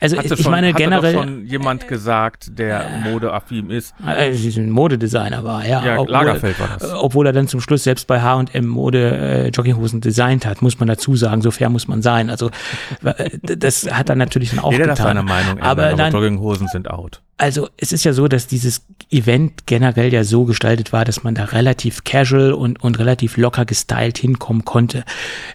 also 0.00 0.16
hatte 0.18 0.34
ich 0.34 0.42
schon, 0.42 0.50
meine 0.50 0.68
hatte 0.68 0.82
generell, 0.82 1.14
schon 1.14 1.46
jemand 1.46 1.88
gesagt, 1.88 2.58
der 2.58 2.84
modeaffin 3.04 3.70
ist. 3.70 3.94
äh, 4.06 4.32
sie 4.32 4.50
sind 4.50 4.70
Modedesigner 4.70 5.44
war, 5.44 5.66
ja. 5.66 5.84
Ja, 5.84 5.98
obwohl- 5.98 6.12
Lagerfeld 6.12 6.58
war 6.60 6.66
äh, 6.66 6.78
das. 6.78 6.92
Obwohl 6.94 7.26
er 7.26 7.32
dann 7.32 7.48
zum 7.48 7.60
Schluss 7.60 7.84
selbst 7.84 8.06
bei 8.06 8.20
H&M 8.20 8.66
Mode 8.66 9.16
äh, 9.16 9.48
Jogginghosen 9.48 10.00
designt 10.00 10.46
hat, 10.46 10.62
muss 10.62 10.78
man 10.78 10.88
dazu 10.88 11.16
sagen, 11.16 11.42
so 11.42 11.50
fair 11.50 11.70
muss 11.70 11.88
man 11.88 12.02
sein. 12.02 12.30
Also 12.30 12.50
äh, 13.04 13.30
das 13.42 13.90
hat 13.90 14.08
er 14.08 14.16
natürlich 14.16 14.50
dann 14.50 14.60
auch 14.60 14.72
Jeder 14.72 14.86
getan. 14.88 15.06
seine 15.06 15.22
Meinung 15.22 15.52
ändern, 15.58 15.66
aber 15.66 15.86
aber 15.86 15.96
dann, 15.96 16.12
Jogginghosen 16.12 16.68
sind 16.68 16.90
out. 16.90 17.22
Also 17.38 17.68
es 17.76 17.92
ist 17.92 18.02
ja 18.04 18.14
so, 18.14 18.28
dass 18.28 18.46
dieses 18.46 18.86
Event 19.10 19.66
generell 19.66 20.10
ja 20.10 20.24
so 20.24 20.46
gestaltet 20.46 20.94
war, 20.94 21.04
dass 21.04 21.22
man 21.22 21.34
da 21.34 21.44
relativ 21.44 22.02
casual 22.02 22.52
und, 22.54 22.82
und 22.82 22.98
relativ 22.98 23.36
locker 23.36 23.66
gestylt 23.66 24.16
hinkommen 24.16 24.64
konnte. 24.64 25.04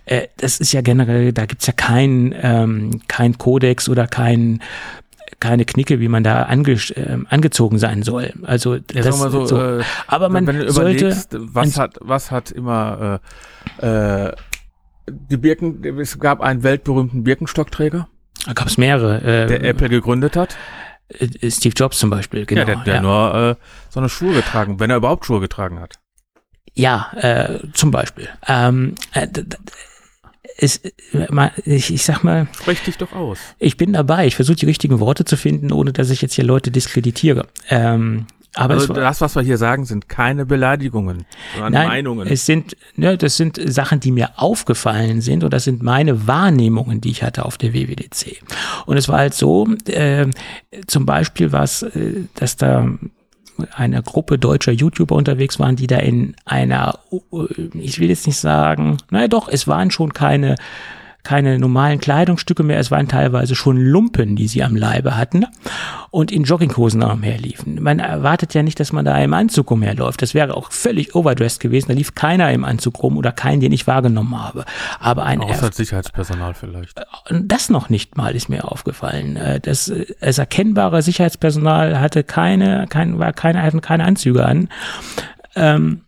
Äh, 0.06 0.27
das 0.38 0.59
ist 0.59 0.74
ja 0.74 0.82
generell, 0.82 1.33
da 1.33 1.48
gibt's 1.48 1.66
ja 1.66 1.74
kein, 1.74 2.35
ähm, 2.40 3.01
kein 3.08 3.40
Kodex 3.40 3.90
oder 3.90 4.06
kein 4.11 4.61
keine 5.40 5.65
Knicke, 5.65 5.99
wie 5.99 6.07
man 6.07 6.23
da 6.23 6.43
ange, 6.43 6.77
ähm, 6.95 7.25
angezogen 7.30 7.80
sein 7.80 8.03
soll. 8.03 8.33
Also 8.43 8.75
Ja, 8.75 9.01
das, 9.01 9.19
so, 9.19 9.45
so. 9.45 9.80
Äh, 9.80 9.83
aber 10.07 10.30
man 10.30 10.45
wenn 10.45 10.59
du 10.59 10.72
sollte 10.72 11.17
was 11.31 11.77
hat, 11.77 11.98
was 11.99 12.31
hat 12.31 12.51
immer 12.51 13.19
äh, 13.81 14.27
äh, 14.27 14.35
die 15.07 15.38
Birken, 15.38 15.83
es 15.99 16.19
gab 16.19 16.41
einen 16.41 16.64
weltberühmten 16.64 17.23
Birkenstockträger, 17.23 18.07
da 18.45 18.53
gab's 18.53 18.77
mehrere. 18.77 19.22
Äh, 19.22 19.48
der 19.48 19.64
Apple 19.64 19.90
gegründet 19.90 20.35
hat. 20.35 20.56
äh, 21.09 21.51
Steve 21.51 21.73
Jobs 21.75 21.99
zum 21.99 22.09
Beispiel, 22.09 22.45
genau. 22.45 22.61
ja, 22.61 22.65
der, 22.65 22.75
der 22.77 23.01
nur 23.01 23.35
äh, 23.35 23.56
so 23.90 23.99
eine 23.99 24.09
Schuhe 24.09 24.33
getragen, 24.33 24.80
wenn 24.80 24.90
er 24.90 24.98
überhaupt 24.98 25.25
Schuhe 25.25 25.40
getragen 25.40 25.80
hat. 25.80 25.99
Ja, 26.73 27.11
äh, 27.15 27.59
zum 27.73 27.91
Beispiel. 27.91 28.30
Ähm, 28.48 28.95
äh, 29.14 29.27
es, 30.61 30.77
äh, 30.77 31.49
ich, 31.65 31.93
ich 31.93 32.03
sag 32.03 32.23
mal, 32.23 32.48
Sprech 32.53 32.83
dich 32.83 32.98
doch 32.98 33.11
aus. 33.14 33.40
Ich 33.57 33.77
bin 33.77 33.93
dabei. 33.93 34.27
Ich 34.27 34.35
versuche 34.35 34.57
die 34.57 34.67
richtigen 34.67 34.99
Worte 34.99 35.25
zu 35.25 35.35
finden, 35.35 35.72
ohne 35.72 35.91
dass 35.91 36.09
ich 36.11 36.22
jetzt 36.22 36.35
hier 36.35 36.45
Leute 36.45 36.69
diskreditiere. 36.69 37.48
Ähm, 37.69 38.27
Aber 38.53 38.75
also 38.75 38.90
war, 38.90 38.95
das, 38.95 39.22
was 39.22 39.35
wir 39.35 39.41
hier 39.41 39.57
sagen, 39.57 39.85
sind 39.85 40.07
keine 40.07 40.45
Beleidigungen, 40.45 41.25
sondern 41.56 41.73
Nein, 41.73 41.88
Meinungen. 41.88 42.27
es 42.27 42.45
sind, 42.45 42.77
ne, 42.95 43.17
das 43.17 43.38
sind 43.38 43.59
Sachen, 43.65 43.99
die 43.99 44.11
mir 44.11 44.30
aufgefallen 44.35 45.22
sind 45.22 45.43
und 45.43 45.51
das 45.51 45.64
sind 45.64 45.81
meine 45.81 46.27
Wahrnehmungen, 46.27 47.01
die 47.01 47.09
ich 47.09 47.23
hatte 47.23 47.43
auf 47.45 47.57
der 47.57 47.73
WWDC. 47.73 48.43
Und 48.85 48.98
es 48.98 49.09
war 49.09 49.17
halt 49.17 49.33
so, 49.33 49.67
äh, 49.88 50.27
zum 50.85 51.07
Beispiel 51.07 51.51
war 51.51 51.64
es, 51.64 51.81
äh, 51.81 52.25
dass 52.35 52.56
da 52.56 52.88
eine 53.73 54.01
Gruppe 54.01 54.38
deutscher 54.38 54.71
YouTuber 54.71 55.15
unterwegs 55.15 55.59
waren, 55.59 55.75
die 55.75 55.88
da 55.88 55.97
in 55.97 56.35
einer, 56.45 56.99
äh, 57.11 57.77
ich 57.77 57.99
will 57.99 58.09
jetzt 58.09 58.27
nicht 58.27 58.38
sagen, 58.38 58.97
naja 59.09 59.27
doch, 59.27 59.47
es 59.47 59.67
waren 59.67 59.91
schon 59.91 60.13
keine 60.13 60.55
keine 61.24 61.59
normalen 61.59 62.00
Kleidungsstücke 62.00 62.64
mehr, 62.64 62.80
es 62.80 62.91
waren 62.91 63.08
teilweise 63.08 63.56
schon 63.56 63.77
Lumpen, 63.77 64.35
die 64.35 64.48
sie 64.48 64.64
am 64.64 64.75
Leibe 64.75 65.17
hatten 65.17 65.45
und 66.09 66.32
in 66.32 66.43
Jogginghosen 66.43 67.03
umherliefen. 67.03 67.82
Man 67.82 68.00
erwartet 68.00 68.53
ja 68.53 68.64
nicht, 68.64 68.80
dass 68.80 68.91
man 68.91 69.06
da 69.06 69.17
im 69.17 69.33
Anzug 69.33 69.72
umherläuft. 69.72 70.22
Das 70.22 70.33
wäre 70.33 70.56
auch 70.56 70.72
völlig 70.72 71.16
overdressed 71.16 71.59
gewesen. 71.59 71.90
Da 71.90 71.93
lief 71.93 72.16
keiner 72.16 72.51
im 72.51 72.66
Anzug 72.66 73.01
rum 73.01 73.17
oder 73.17 73.32
keinen, 73.32 73.61
den 73.61 73.72
ich 73.72 73.88
wahrgenommen 73.88 74.40
habe. 74.41 74.66
Aber 75.00 75.24
ein 75.24 75.41
Außer 75.41 75.64
als 75.64 75.77
Sicherheitspersonal 75.77 76.53
vielleicht. 76.53 77.00
das 77.30 77.69
noch 77.69 77.90
nicht 77.90 78.17
mal 78.17 78.35
ist 78.35 78.50
mir 78.50 78.72
aufgefallen. 78.72 79.35
Äh, 79.38 79.59
Das, 79.59 79.91
das 80.19 80.38
erkennbare 80.38 81.01
Sicherheitspersonal 81.01 82.00
hatte 82.00 82.24
keine, 82.24 82.88
kein, 82.90 83.19
war 83.19 83.33
keine, 83.33 83.61
hatten 83.61 83.82
keine 83.82 84.06
Anzüge 84.06 84.45
an. 84.45 84.69
Ähm, 85.56 86.01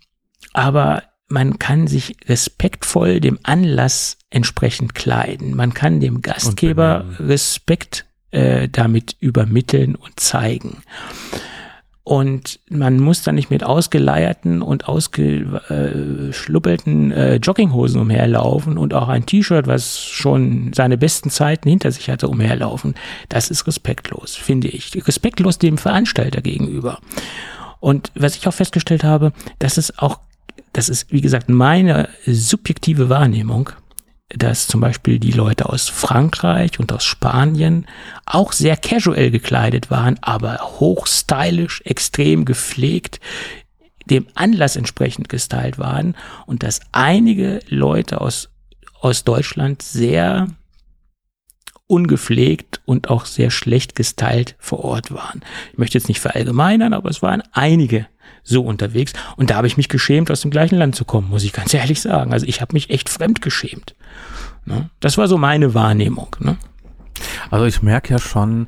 aber 0.54 1.04
man 1.34 1.58
kann 1.58 1.88
sich 1.88 2.16
respektvoll 2.28 3.20
dem 3.20 3.40
Anlass 3.42 4.20
entsprechend 4.30 4.94
kleiden. 4.94 5.56
Man 5.56 5.74
kann 5.74 6.00
dem 6.00 6.22
Gastgeber. 6.22 7.06
Respekt 7.18 8.06
äh, 8.30 8.70
damit 8.70 9.16
übermitteln 9.20 9.96
und 9.96 10.20
zeigen. 10.20 10.84
Und 12.04 12.60
man 12.70 13.00
muss 13.00 13.24
dann 13.24 13.34
nicht 13.34 13.50
mit 13.50 13.64
ausgeleierten 13.64 14.62
und 14.62 14.88
ausgeschluppelten 14.88 17.12
äh, 17.12 17.38
Jogginghosen 17.38 18.00
umherlaufen 18.00 18.78
und 18.78 18.94
auch 18.94 19.08
ein 19.08 19.26
T-Shirt, 19.26 19.66
was 19.66 20.04
schon 20.04 20.72
seine 20.74 21.00
besten 21.00 21.32
Zeiten 21.32 21.68
hinter 21.68 21.92
sich 21.92 22.12
hatte, 22.12 22.28
umherlaufen. 22.28 22.94
Das 23.30 23.50
ist 23.50 23.66
respektlos, 23.66 24.36
finde 24.36 24.68
ich. 24.68 24.92
Respektlos 25.08 25.58
dem 25.58 25.80
Veranstalter 25.80 26.42
gegenüber. 26.42 27.00
Und 27.80 28.12
was 28.14 28.36
ich 28.36 28.48
auch 28.48 28.54
festgestellt 28.54 29.04
habe, 29.04 29.34
dass 29.58 29.78
es 29.78 29.98
auch, 29.98 30.20
das 30.74 30.90
ist, 30.90 31.12
wie 31.12 31.22
gesagt, 31.22 31.50
meine 31.50 32.10
subjektive 32.26 33.10
Wahrnehmung, 33.10 33.70
dass 34.30 34.68
zum 34.68 34.82
Beispiel 34.82 35.20
die 35.20 35.32
Leute 35.32 35.70
aus 35.70 35.90
Frankreich 35.90 36.80
und 36.80 36.92
aus 36.92 37.04
Spanien 37.04 37.86
auch 38.26 38.52
sehr 38.52 38.76
casual 38.76 39.30
gekleidet 39.30 39.92
waren, 39.92 40.18
aber 40.22 40.58
hochstylisch, 40.80 41.82
extrem 41.86 42.46
gepflegt, 42.46 43.20
dem 44.08 44.28
Anlass 44.34 44.76
entsprechend 44.76 45.30
gestylt 45.30 45.78
waren 45.78 46.16
und 46.48 46.64
dass 46.64 46.82
einige 46.92 47.60
Leute 47.68 48.22
aus, 48.22 48.50
aus 49.00 49.24
Deutschland 49.24 49.82
sehr 49.82 50.48
ungepflegt 51.86 52.82
und 52.86 53.10
auch 53.10 53.26
sehr 53.26 53.52
schlecht 53.52 53.96
gestylt 53.96 54.56
vor 54.58 54.80
Ort 54.84 55.14
waren. 55.14 55.42
Ich 55.72 55.78
möchte 55.78 55.98
jetzt 55.98 56.08
nicht 56.08 56.20
verallgemeinern, 56.20 56.94
aber 56.94 57.10
es 57.10 57.22
waren 57.22 57.44
einige 57.52 58.08
so 58.44 58.64
unterwegs 58.64 59.14
und 59.38 59.50
da 59.50 59.56
habe 59.56 59.68
ich 59.68 59.78
mich 59.78 59.90
geschämt, 59.90 60.30
aus 60.30 60.42
dem 60.42 60.52
gleichen 60.52 60.78
Land 60.78 60.96
zu 60.96 61.06
kommen, 61.06 61.30
muss 61.30 61.44
ich 61.44 61.54
ganz 61.54 61.74
ehrlich 61.74 62.02
sagen. 62.02 62.34
Also 62.34 62.46
ich 62.46 62.62
habe 62.62 62.74
mich 62.74 62.90
echt 62.90 63.10
fremd 63.10 63.42
geschämt. 63.42 63.96
Ne? 64.66 64.90
Das 65.00 65.18
war 65.18 65.28
so 65.28 65.38
meine 65.38 65.74
Wahrnehmung. 65.74 66.36
Ne? 66.40 66.58
Also 67.50 67.66
ich 67.66 67.82
merke 67.82 68.14
ja 68.14 68.20
schon, 68.20 68.68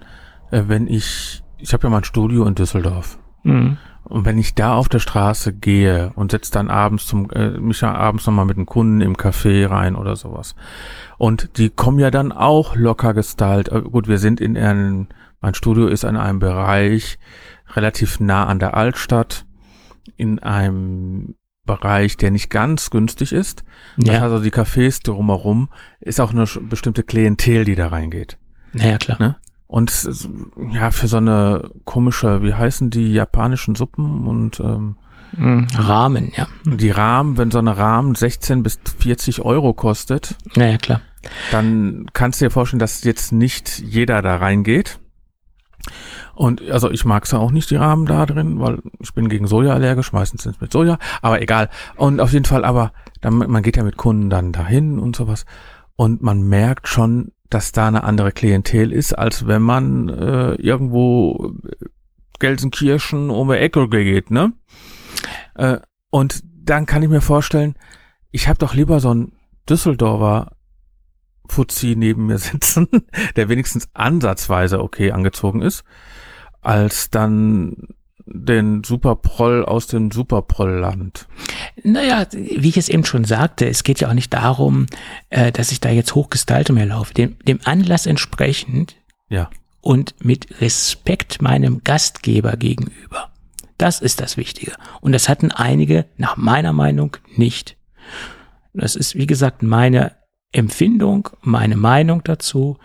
äh, 0.51 0.63
wenn 0.67 0.87
ich, 0.87 1.43
ich 1.57 1.73
habe 1.73 1.83
ja 1.83 1.89
mal 1.89 1.97
ein 1.97 2.03
Studio 2.03 2.45
in 2.45 2.55
Düsseldorf. 2.55 3.17
Mhm. 3.43 3.77
Und 4.03 4.23
wenn 4.23 4.37
ich 4.37 4.53
da 4.53 4.75
auf 4.75 4.87
der 4.87 4.99
Straße 4.99 5.51
gehe 5.53 6.11
und 6.15 6.29
setze 6.29 6.51
dann 6.51 6.69
abends 6.69 7.07
zum, 7.07 7.29
äh, 7.31 7.49
mich 7.51 7.81
ja 7.81 7.93
abends 7.93 8.27
nochmal 8.27 8.45
mit 8.45 8.57
einem 8.57 8.67
Kunden 8.67 9.01
im 9.01 9.15
Café 9.15 9.67
rein 9.67 9.95
oder 9.95 10.15
sowas. 10.15 10.55
Und 11.17 11.57
die 11.57 11.71
kommen 11.71 11.97
ja 11.97 12.11
dann 12.11 12.31
auch 12.31 12.75
locker 12.75 13.15
gestylt. 13.15 13.69
Äh, 13.69 13.81
Gut, 13.81 14.07
wir 14.07 14.19
sind 14.19 14.39
in 14.39 14.55
einem, 14.55 15.07
mein 15.41 15.55
Studio 15.55 15.87
ist 15.87 16.03
in 16.03 16.17
einem 16.17 16.37
Bereich 16.37 17.17
relativ 17.73 18.19
nah 18.19 18.45
an 18.45 18.59
der 18.59 18.75
Altstadt, 18.75 19.44
in 20.18 20.40
einem 20.40 21.35
Bereich, 21.66 22.16
der 22.18 22.30
nicht 22.32 22.50
ganz 22.50 22.90
günstig 22.92 23.32
ist. 23.32 23.64
Das 23.98 24.10
heißt 24.10 24.18
Ja, 24.18 24.24
also 24.24 24.40
die 24.40 24.52
Cafés 24.52 25.03
drumherum 25.03 25.69
ist 26.00 26.19
auch 26.22 26.32
eine 26.32 26.45
bestimmte 26.69 27.03
Klientel, 27.03 27.66
die 27.66 27.76
da 27.76 27.88
reingeht. 27.88 28.38
naja, 28.74 28.98
klar. 28.98 29.18
Ne? 29.19 29.35
Und 29.68 29.92
ja, 30.72 30.92
für 30.92 31.08
so 31.08 31.18
eine 31.18 31.72
komische, 31.85 32.44
wie 32.44 32.53
heißen 32.53 32.92
die 32.92 33.14
japanischen 33.14 33.76
Suppen 33.76 34.27
und 34.27 34.60
ähm, 34.60 34.98
Mhm. 35.38 35.68
Rahmen, 35.76 36.32
ja. 36.38 36.48
die 36.66 36.92
Rahmen, 36.92 37.38
wenn 37.38 37.52
so 37.52 37.58
eine 37.60 37.76
Rahmen 37.76 38.16
16 38.16 38.64
bis 38.64 38.80
40 39.00 39.42
Euro 39.42 39.74
kostet, 39.74 40.35
Naja, 40.56 40.77
klar. 40.77 41.02
dann 41.52 42.06
kannst 42.14 42.40
du 42.40 42.45
dir 42.45 42.52
vorstellen, 42.52 42.80
dass 42.80 43.03
jetzt 43.03 43.34
nicht 43.34 43.80
jeder 43.80 44.22
da 44.22 44.38
reingeht. 44.38 45.00
Und 46.35 46.69
also 46.69 46.91
ich 46.91 47.05
mag's 47.05 47.31
ja 47.31 47.39
auch 47.39 47.51
nicht, 47.51 47.72
die 47.72 47.77
Rahmen 47.77 48.05
da 48.05 48.25
drin, 48.25 48.59
weil 48.59 48.80
ich 48.99 49.14
bin 49.14 49.30
gegen 49.30 49.47
Soja 49.47 49.73
allergisch, 49.73 50.11
meistens 50.11 50.43
sind 50.43 50.55
es 50.55 50.61
mit 50.61 50.72
Soja, 50.72 50.97
aber 51.22 51.41
egal. 51.41 51.69
Und 51.95 52.19
auf 52.19 52.33
jeden 52.33 52.45
Fall, 52.45 52.65
aber 52.65 52.91
dann, 53.22 53.38
man 53.38 53.64
geht 53.64 53.77
ja 53.77 53.83
mit 53.83 53.97
Kunden 53.97 54.30
dann 54.30 54.51
dahin 54.51 54.99
und 54.99 55.15
sowas. 55.15 55.45
Und 55.95 56.22
man 56.22 56.43
merkt 56.43 56.88
schon, 56.88 57.31
dass 57.49 57.72
da 57.72 57.88
eine 57.88 58.03
andere 58.03 58.31
Klientel 58.31 58.91
ist, 58.91 59.14
als 59.14 59.47
wenn 59.47 59.61
man 59.61 60.09
äh, 60.09 60.55
irgendwo 60.55 61.53
Gelsenkirchen 62.39 63.30
um 63.30 63.47
die 63.47 63.55
Ecke 63.55 63.88
geht, 63.88 64.30
ne? 64.30 64.51
Äh, 65.55 65.77
und 66.09 66.43
dann 66.43 66.85
kann 66.85 67.03
ich 67.03 67.09
mir 67.09 67.22
vorstellen, 67.22 67.75
ich 68.31 68.47
habe 68.47 68.59
doch 68.59 68.73
lieber 68.73 68.99
so 68.99 69.11
einen 69.11 69.33
Düsseldorfer 69.69 70.55
Fuzzi 71.47 71.95
neben 71.95 72.25
mir 72.25 72.38
sitzen, 72.38 72.88
der 73.35 73.49
wenigstens 73.49 73.89
ansatzweise 73.93 74.81
okay 74.81 75.11
angezogen 75.11 75.61
ist, 75.61 75.83
als 76.66 77.10
dann 77.10 77.76
den 78.27 78.84
Superproll 78.84 79.64
aus 79.64 79.85
dem 79.88 80.10
Superprollland. 80.10 81.27
Naja, 81.84 82.26
wie 82.32 82.69
ich 82.69 82.77
es 82.77 82.90
eben 82.90 83.06
schon 83.06 83.24
sagte, 83.24 83.68
es 83.68 83.84
geht 83.84 84.00
ja 84.00 84.10
auch 84.10 84.14
nicht 84.14 84.34
darum, 84.34 84.88
äh, 85.30 85.52
dass 85.52 85.72
ich 85.72 85.80
da 85.80 85.90
jetzt 85.90 86.16
hochgestylt 86.16 86.69
umherlaufe. 86.72 87.14
Dem, 87.14 87.38
dem 87.48 87.60
Anlass 87.66 88.08
entsprechend 88.08 88.95
Ja. 89.30 89.50
und 89.82 90.16
mit 90.24 90.60
Respekt 90.60 91.42
meinem 91.42 91.84
Gastgeber 91.84 92.58
gegenüber. 92.58 93.30
Das 93.77 94.02
ist 94.02 94.22
das 94.22 94.38
Wichtige. 94.38 94.72
Und 95.02 95.11
das 95.11 95.30
hatten 95.30 95.52
einige 95.52 96.06
nach 96.18 96.35
meiner 96.35 96.74
Meinung 96.74 97.18
nicht. 97.35 97.77
Das 98.74 98.95
ist, 98.95 99.14
wie 99.16 99.27
gesagt, 99.27 99.61
meine 99.61 100.14
Empfindung, 100.52 101.30
meine 101.42 101.76
Meinung 101.76 102.24
dazu. 102.24 102.77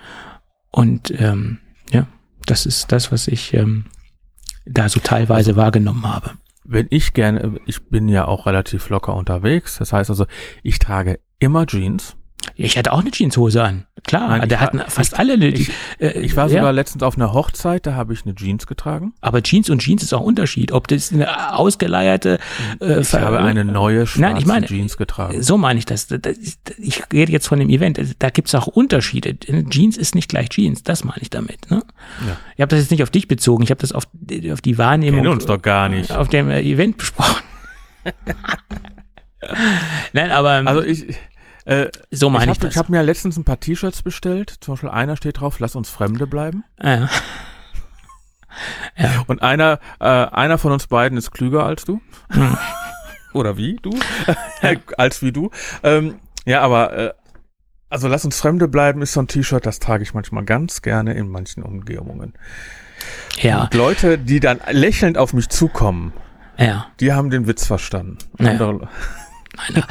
Und 0.70 1.12
ähm, 1.18 1.58
ja, 1.92 2.06
das 2.46 2.66
ist 2.66 2.92
das, 2.92 3.12
was 3.12 3.28
ich 3.28 3.54
ähm, 3.54 3.86
da 4.64 4.88
so 4.88 5.00
teilweise 5.00 5.56
wahrgenommen 5.56 6.06
habe. 6.06 6.32
Wenn 6.64 6.86
ich 6.90 7.14
gerne, 7.14 7.58
ich 7.66 7.82
bin 7.88 8.08
ja 8.08 8.26
auch 8.26 8.46
relativ 8.46 8.88
locker 8.90 9.14
unterwegs, 9.14 9.78
das 9.78 9.92
heißt 9.92 10.10
also, 10.10 10.26
ich 10.62 10.78
trage 10.78 11.18
immer 11.38 11.66
Jeans. 11.66 12.16
Ich 12.56 12.76
hatte 12.78 12.92
auch 12.92 13.00
eine 13.00 13.10
Jeanshose 13.10 13.62
an. 13.62 13.86
Klar, 14.04 14.28
Nein, 14.28 14.42
ich 14.44 14.48
da 14.48 14.56
war- 14.56 14.60
hatten 14.62 14.80
fast 14.88 15.18
alle 15.18 15.34
eine. 15.34 15.48
ich- 15.48 15.70
äh, 15.98 16.18
Ich 16.20 16.36
war 16.36 16.44
ja, 16.46 16.56
sogar 16.58 16.72
letztens 16.72 17.02
auf 17.02 17.16
einer 17.16 17.32
Hochzeit, 17.34 17.86
da 17.86 17.94
habe 17.94 18.12
ich 18.14 18.24
eine 18.24 18.34
Jeans 18.34 18.66
getragen. 18.66 19.12
aber 19.20 19.42
Jeans 19.42 19.68
und 19.68 19.80
Jeans 19.80 20.02
ist 20.02 20.12
auch 20.14 20.20
ein 20.20 20.26
Unterschied. 20.26 20.72
Ob 20.72 20.88
das 20.88 21.12
eine 21.12 21.54
ausgeleierte. 21.54 22.38
Äh, 22.80 23.00
Ich 23.00 23.12
habe 23.14 23.40
eine 23.40 23.64
neue 23.64 24.06
schwarze 24.06 24.20
Nein, 24.22 24.36
ich 24.38 24.46
meine, 24.46 24.66
Jeans 24.66 24.96
getragen. 24.96 25.42
So 25.42 25.58
meine 25.58 25.78
ich 25.78 25.84
das. 25.86 26.08
Ich 26.78 27.02
rede 27.12 27.30
jetzt 27.32 27.46
von 27.46 27.58
dem 27.58 27.68
Event. 27.68 28.00
Da 28.18 28.30
gibt's 28.30 28.54
auch 28.54 28.66
Unterschiede. 28.68 29.36
Jeans 29.68 29.96
ist 29.98 30.14
nicht 30.14 30.28
gleich 30.30 30.48
Jeans. 30.48 30.82
Das 30.82 31.04
meine 31.04 31.20
ich 31.20 31.30
damit. 31.30 31.70
Ne? 31.70 31.82
Ja. 32.26 32.36
Ich 32.56 32.60
habe 32.62 32.70
das 32.70 32.80
jetzt 32.80 32.90
nicht 32.90 33.02
auf 33.02 33.10
dich 33.10 33.28
bezogen. 33.28 33.62
Ich 33.64 33.70
habe 33.70 33.80
das 33.80 33.92
auf, 33.92 34.04
auf 34.50 34.60
die 34.62 34.78
Wahrnehmung 34.78 35.20
Kennen 35.20 35.32
uns 35.32 35.44
doch 35.46 35.60
gar 35.60 35.88
nicht. 35.90 36.10
auf 36.12 36.28
dem 36.28 36.48
äh, 36.50 36.60
Event 36.62 36.96
besprochen. 36.96 37.42
Nein, 40.12 40.30
aber 40.30 40.62
Also 40.66 40.82
ich, 40.82 41.06
äh, 41.64 41.88
so 42.10 42.26
ich 42.26 42.32
meine 42.32 42.52
ich, 42.52 42.58
habe 42.58 42.68
das. 42.68 42.76
hab 42.76 42.88
mir 42.88 43.02
letztens 43.02 43.36
ein 43.36 43.44
paar 43.44 43.60
T-Shirts 43.60 44.02
bestellt. 44.02 44.54
Zum 44.60 44.74
Beispiel 44.74 44.90
einer 44.90 45.16
steht 45.16 45.40
drauf, 45.40 45.58
lass 45.60 45.76
uns 45.76 45.90
Fremde 45.90 46.26
bleiben. 46.26 46.64
ja. 46.82 47.08
Und 49.26 49.42
einer, 49.42 49.78
äh, 50.00 50.04
einer 50.04 50.58
von 50.58 50.72
uns 50.72 50.86
beiden 50.86 51.18
ist 51.18 51.30
klüger 51.30 51.64
als 51.64 51.84
du. 51.84 52.00
Hm. 52.30 52.56
Oder 53.32 53.56
wie 53.56 53.76
du? 53.76 53.90
als 54.96 55.22
wie 55.22 55.32
du. 55.32 55.50
Ähm, 55.82 56.16
ja, 56.44 56.62
aber 56.62 56.96
äh, 56.96 57.12
also 57.88 58.08
lass 58.08 58.24
uns 58.24 58.40
Fremde 58.40 58.68
bleiben 58.68 59.02
ist 59.02 59.12
so 59.12 59.20
ein 59.20 59.28
T-Shirt, 59.28 59.66
das 59.66 59.78
trage 59.80 60.02
ich 60.02 60.14
manchmal 60.14 60.44
ganz 60.44 60.82
gerne 60.82 61.14
in 61.14 61.28
manchen 61.28 61.62
Umgebungen. 61.62 62.34
ja, 63.40 63.64
Und 63.64 63.74
Leute, 63.74 64.18
die 64.18 64.40
dann 64.40 64.60
lächelnd 64.70 65.18
auf 65.18 65.32
mich 65.32 65.48
zukommen, 65.48 66.12
ja. 66.56 66.86
die 67.00 67.12
haben 67.12 67.30
den 67.30 67.46
Witz 67.46 67.66
verstanden. 67.66 68.18
Ja. 68.38 68.50
Andere, 68.50 68.88
Äh, 69.74 69.82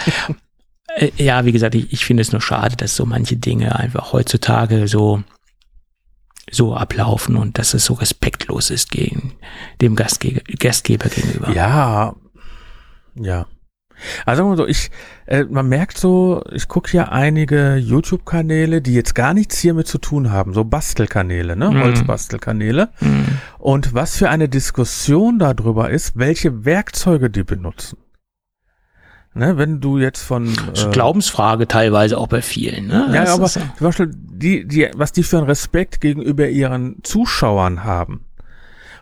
Ja, 1.17 1.45
wie 1.45 1.51
gesagt, 1.51 1.75
ich, 1.75 1.93
ich 1.93 2.05
finde 2.05 2.21
es 2.21 2.31
nur 2.31 2.41
schade, 2.41 2.75
dass 2.75 2.95
so 2.95 3.05
manche 3.05 3.37
Dinge 3.37 3.77
einfach 3.77 4.11
heutzutage 4.13 4.87
so 4.87 5.23
so 6.51 6.75
ablaufen 6.75 7.35
und 7.35 7.59
dass 7.59 7.73
es 7.75 7.85
so 7.85 7.93
respektlos 7.93 8.71
ist 8.71 8.89
gegen 8.91 9.33
dem 9.81 9.95
Gastge 9.95 10.41
Gastgeber 10.57 11.09
gegenüber. 11.09 11.51
Ja, 11.51 12.15
ja. 13.15 13.45
Also 14.25 14.39
sagen 14.39 14.51
wir 14.51 14.57
so, 14.57 14.65
ich, 14.65 14.91
äh, 15.25 15.43
man 15.43 15.67
merkt 15.67 15.97
so, 15.97 16.41
ich 16.53 16.67
gucke 16.69 16.95
ja 16.95 17.09
einige 17.09 17.75
YouTube-Kanäle, 17.75 18.81
die 18.81 18.93
jetzt 18.93 19.13
gar 19.13 19.33
nichts 19.33 19.59
hiermit 19.59 19.87
zu 19.87 19.97
tun 19.97 20.31
haben, 20.31 20.53
so 20.53 20.63
Bastelkanäle, 20.63 21.55
ne, 21.57 21.69
Mhm. 21.69 21.81
Holzbastelkanäle. 21.83 22.89
Mhm. 23.01 23.25
Und 23.57 23.93
was 23.93 24.15
für 24.17 24.29
eine 24.29 24.47
Diskussion 24.47 25.37
darüber 25.37 25.89
ist, 25.89 26.17
welche 26.17 26.63
Werkzeuge 26.65 27.29
die 27.29 27.43
benutzen. 27.43 27.97
Ne, 29.35 29.58
wenn 29.58 29.80
du 29.80 29.99
jetzt 29.99 30.24
von 30.24 30.45
Das 30.72 30.80
ist 30.82 30.88
äh, 30.88 30.91
Glaubensfrage 30.91 31.67
teilweise 31.67 32.17
auch 32.17 32.27
bei 32.27 32.41
vielen. 32.41 32.88
Ne? 32.88 33.09
Ja, 33.14 33.22
Das 33.25 33.30
aber 33.35 33.48
so. 33.48 33.59
zum 33.59 33.85
Beispiel, 33.85 34.11
die, 34.14 34.67
die, 34.67 34.90
was 34.95 35.11
die 35.11 35.24
für 35.24 35.38
einen 35.38 35.45
Respekt 35.45 36.01
gegenüber 36.01 36.48
ihren 36.49 36.98
Zuschauern 37.03 37.83
haben. 37.83 38.25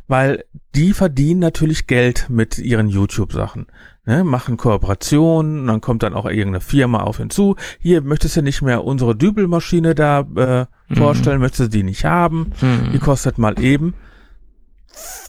Weil 0.10 0.44
die 0.76 0.94
verdienen 0.94 1.40
natürlich 1.40 1.88
Geld 1.88 2.28
mit 2.30 2.58
ihren 2.60 2.88
YouTube-Sachen. 2.90 3.68
Ne, 4.06 4.24
machen 4.24 4.56
Kooperationen, 4.56 5.68
dann 5.68 5.82
kommt 5.82 6.02
dann 6.04 6.14
auch 6.14 6.26
irgendeine 6.26 6.62
Firma 6.62 7.00
auf 7.02 7.18
hinzu. 7.18 7.58
Hier 7.80 8.02
möchtest 8.02 8.38
du 8.38 8.42
nicht 8.42 8.62
mehr 8.62 8.86
unsere 8.86 9.18
Dübelmaschine 9.18 9.96
da 9.96 10.22
äh, 10.38 10.96
vorstellen, 10.96 11.42
möchtest 11.42 11.74
du 11.74 11.78
die 11.78 11.84
nicht 11.84 12.06
haben. 12.06 12.52
Die 12.62 12.66
Mhm. 12.66 13.00
kostet 13.02 13.38
mal 13.38 13.60
eben 13.62 13.96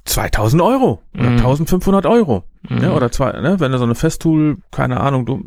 2000 0.05 0.63
Euro 0.63 1.03
oder 1.15 1.31
Mhm. 1.31 1.37
1500 1.39 2.07
Euro. 2.07 2.45
Mhm. 2.69 2.79
Ne, 2.79 2.93
oder 2.93 3.11
zwei, 3.13 3.33
ne, 3.41 3.61
wenn 3.61 3.73
du 3.73 3.79
so 3.79 3.85
eine 3.85 3.95
Festool, 3.95 4.59
keine 4.71 5.01
Ahnung, 5.01 5.27
du, 5.27 5.45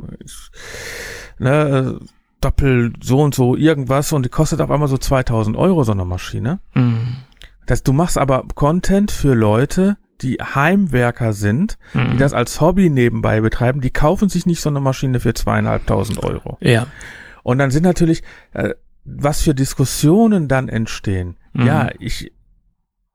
ne, 1.39 1.99
Doppel 2.39 2.93
so 3.01 3.19
und 3.21 3.35
so 3.35 3.55
irgendwas 3.55 4.11
und 4.13 4.25
die 4.25 4.29
kostet 4.29 4.61
auf 4.61 4.71
einmal 4.71 4.87
so 4.87 4.97
2000 4.97 5.55
Euro 5.57 5.83
so 5.83 5.91
eine 5.91 6.05
Maschine. 6.05 6.59
Mhm. 6.73 7.17
Das, 7.67 7.83
du 7.83 7.93
machst 7.93 8.17
aber 8.17 8.45
Content 8.55 9.11
für 9.11 9.35
Leute, 9.35 9.97
die 10.21 10.37
Heimwerker 10.37 11.33
sind, 11.33 11.77
die 11.93 11.99
Mhm. 11.99 12.17
das 12.17 12.33
als 12.33 12.59
Hobby 12.61 12.89
nebenbei 12.89 13.41
betreiben, 13.41 13.81
die 13.81 13.91
kaufen 13.91 14.29
sich 14.29 14.45
nicht 14.45 14.61
so 14.61 14.69
eine 14.69 14.79
Maschine 14.79 15.19
für 15.19 15.33
zweieinhalbtausend 15.33 16.23
Euro. 16.23 16.57
Ja. 16.61 16.87
Und 17.43 17.57
dann 17.59 17.71
sind 17.71 17.83
natürlich, 17.83 18.21
äh, 18.53 18.69
was 19.03 19.41
für 19.41 19.55
Diskussionen 19.55 20.47
dann 20.47 20.67
entstehen. 20.69 21.37
Mhm. 21.53 21.65
Ja, 21.65 21.89
ich, 21.99 22.31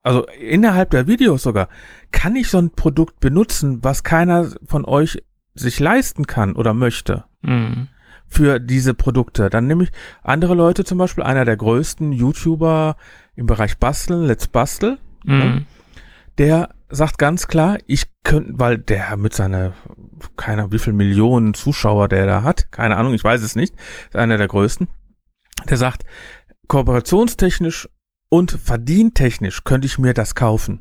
also 0.07 0.25
innerhalb 0.41 0.91
der 0.91 1.07
Videos 1.09 1.43
sogar, 1.43 1.69
kann 2.13 2.37
ich 2.37 2.49
so 2.49 2.59
ein 2.59 2.71
Produkt 2.71 3.19
benutzen, 3.21 3.83
was 3.83 4.05
keiner 4.05 4.49
von 4.65 4.85
euch 4.85 5.23
sich 5.55 5.81
leisten 5.81 6.27
kann 6.27 6.55
oder 6.55 6.75
möchte 6.75 7.25
Mhm. 7.43 7.89
für 8.29 8.61
diese 8.61 8.95
Produkte. 8.95 9.51
Dann 9.51 9.67
nehme 9.67 9.85
ich 9.85 9.91
andere 10.23 10.55
Leute 10.55 10.85
zum 10.85 10.99
Beispiel, 10.99 11.25
einer 11.25 11.45
der 11.45 11.57
größten 11.57 12.13
YouTuber 12.13 12.97
im 13.35 13.47
Bereich 13.47 13.79
Basteln, 13.79 14.27
Let's 14.27 14.47
Bastel, 14.47 14.99
Mhm. 15.25 15.67
der 16.39 16.71
sagt 16.89 17.19
ganz 17.19 17.49
klar, 17.49 17.79
ich 17.87 18.05
könnte, 18.23 18.53
weil 18.57 18.79
der 18.79 19.17
mit 19.17 19.35
seiner, 19.35 19.73
keine 20.37 20.63
Ahnung, 20.63 20.73
wie 20.73 20.79
viel 20.79 20.93
Millionen 20.93 21.53
Zuschauer 21.55 22.07
der 22.09 22.27
da 22.27 22.43
hat, 22.45 22.71
keine 22.71 22.97
Ahnung, 22.97 23.13
ich 23.15 23.25
weiß 23.25 23.43
es 23.43 23.57
nicht, 23.57 23.75
ist 24.07 24.15
einer 24.17 24.37
der 24.39 24.47
größten, 24.47 24.87
der 25.69 25.77
sagt, 25.79 26.05
kooperationstechnisch 26.69 27.89
und 28.29 28.51
verdientechnisch 28.53 29.65
könnte 29.65 29.87
ich 29.87 29.99
mir 29.99 30.15
das 30.15 30.35
kaufen. 30.35 30.81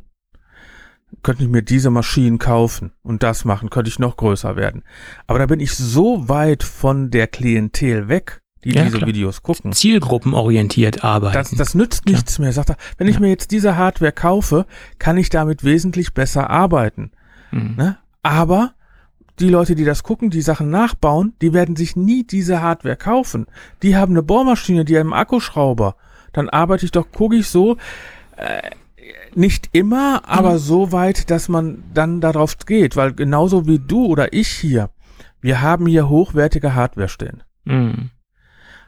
Könnte 1.24 1.44
ich 1.44 1.50
mir 1.50 1.62
diese 1.62 1.90
Maschinen 1.92 2.40
kaufen 2.40 2.92
und 3.04 3.24
das 3.24 3.46
machen, 3.46 3.70
könnte 3.70 3.90
ich 3.90 4.00
noch 4.00 4.18
größer 4.18 4.56
werden. 4.56 4.84
Aber 5.28 5.40
da 5.40 5.46
bin 5.46 5.60
ich 5.60 5.74
so 5.76 6.28
weit 6.28 6.64
von 6.64 7.10
der 7.12 7.28
Klientel 7.28 8.10
weg, 8.10 8.42
die 8.64 8.72
Ja, 8.74 8.84
diese 8.84 8.98
klar. 8.98 9.08
Videos 9.08 9.42
gucken. 9.44 9.72
Zielgruppenorientiert 9.72 11.04
arbeiten. 11.04 11.34
Das, 11.36 11.52
das 11.52 11.76
nützt 11.76 12.06
nichts 12.06 12.40
mehr. 12.40 12.52
Sagt 12.52 12.72
er, 12.72 12.78
wenn 12.98 13.08
ich 13.08 13.16
Ja. 13.16 13.22
mir 13.22 13.30
jetzt 13.30 13.52
diese 13.52 13.78
Hardware 13.78 14.12
kaufe, 14.12 14.66
kann 15.00 15.18
ich 15.18 15.30
damit 15.30 15.64
wesentlich 15.64 16.14
besser 16.14 16.50
arbeiten. 16.50 17.12
Mhm. 17.52 17.76
Ne? 17.78 17.98
Aber 18.24 18.74
die 19.40 19.50
Leute, 19.50 19.76
die 19.76 19.86
das 19.86 20.04
gucken, 20.04 20.32
die 20.32 20.42
Sachen 20.42 20.70
nachbauen, 20.70 21.34
die 21.42 21.54
werden 21.54 21.76
sich 21.76 21.96
nie 21.96 22.24
diese 22.26 22.62
Hardware 22.62 22.96
kaufen. 22.98 23.46
Die 23.84 23.96
haben 23.96 24.14
eine 24.14 24.24
Bohrmaschine, 24.24 24.84
die 24.86 24.98
haben 24.98 25.14
einen 25.14 25.22
Akkuschrauber. 25.22 25.96
Dann 26.36 26.50
arbeite 26.50 26.86
ich 26.86 26.92
doch, 26.92 27.10
gucke 27.12 27.36
ich 27.38 27.48
so, 27.48 27.78
äh, 28.38 28.70
nicht 29.34 29.70
immer, 29.72 30.24
aber 30.28 30.54
Mhm. 30.54 30.58
so 30.58 30.92
weit, 30.92 31.30
dass 31.30 31.48
man 31.50 31.84
dann 31.94 32.20
darauf 32.22 32.58
geht. 32.66 32.96
Weil 32.96 33.14
genauso 33.14 33.66
wie 33.68 33.80
du 33.80 34.06
oder 34.06 34.34
ich 34.34 34.48
hier, 34.50 34.90
wir 35.42 35.62
haben 35.62 35.86
hier 35.88 36.10
hochwertige 36.10 36.76
Hardware 36.76 37.08
stehen 37.10 37.44
Mhm. 37.66 38.10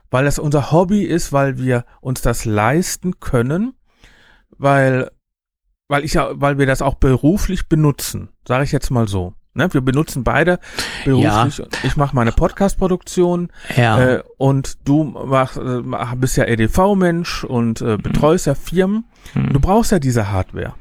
weil 0.09 0.25
das 0.25 0.39
unser 0.39 0.71
Hobby 0.71 1.03
ist, 1.03 1.33
weil 1.33 1.57
wir 1.57 1.83
uns 2.01 2.21
das 2.21 2.45
leisten 2.45 3.19
können, 3.19 3.73
weil 4.57 5.09
weil 5.89 6.03
ich 6.03 6.13
ja, 6.15 6.29
weil 6.33 6.57
wir 6.57 6.65
das 6.65 6.81
auch 6.81 6.95
beruflich 6.95 7.69
benutzen, 7.69 8.29
sage 8.45 8.65
ich 8.65 8.71
jetzt 8.73 8.89
mal 8.91 9.07
so. 9.07 9.33
Ne? 9.57 9.73
Wir 9.73 9.81
benutzen 9.81 10.23
beide 10.23 10.59
beruflich. 11.05 11.61
Ich 11.83 11.97
mache 11.97 12.15
meine 12.15 12.31
Podcast-Produktion 12.31 13.49
Ja. 13.75 13.99
äh, 13.99 14.23
und 14.37 14.77
du 14.87 15.03
mach, 15.03 15.57
äh, 15.57 15.81
bist 16.15 16.37
ja 16.37 16.45
EDV-Mensch 16.45 17.43
und 17.43 17.81
äh, 17.81 17.97
betreust 17.97 18.45
ja 18.47 18.55
Firmen. 18.55 19.05
Mhm. 19.35 19.53
Du 19.53 19.59
brauchst 19.59 19.91
ja 19.91 19.99
diese 19.99 20.31
Hardware. 20.31 20.73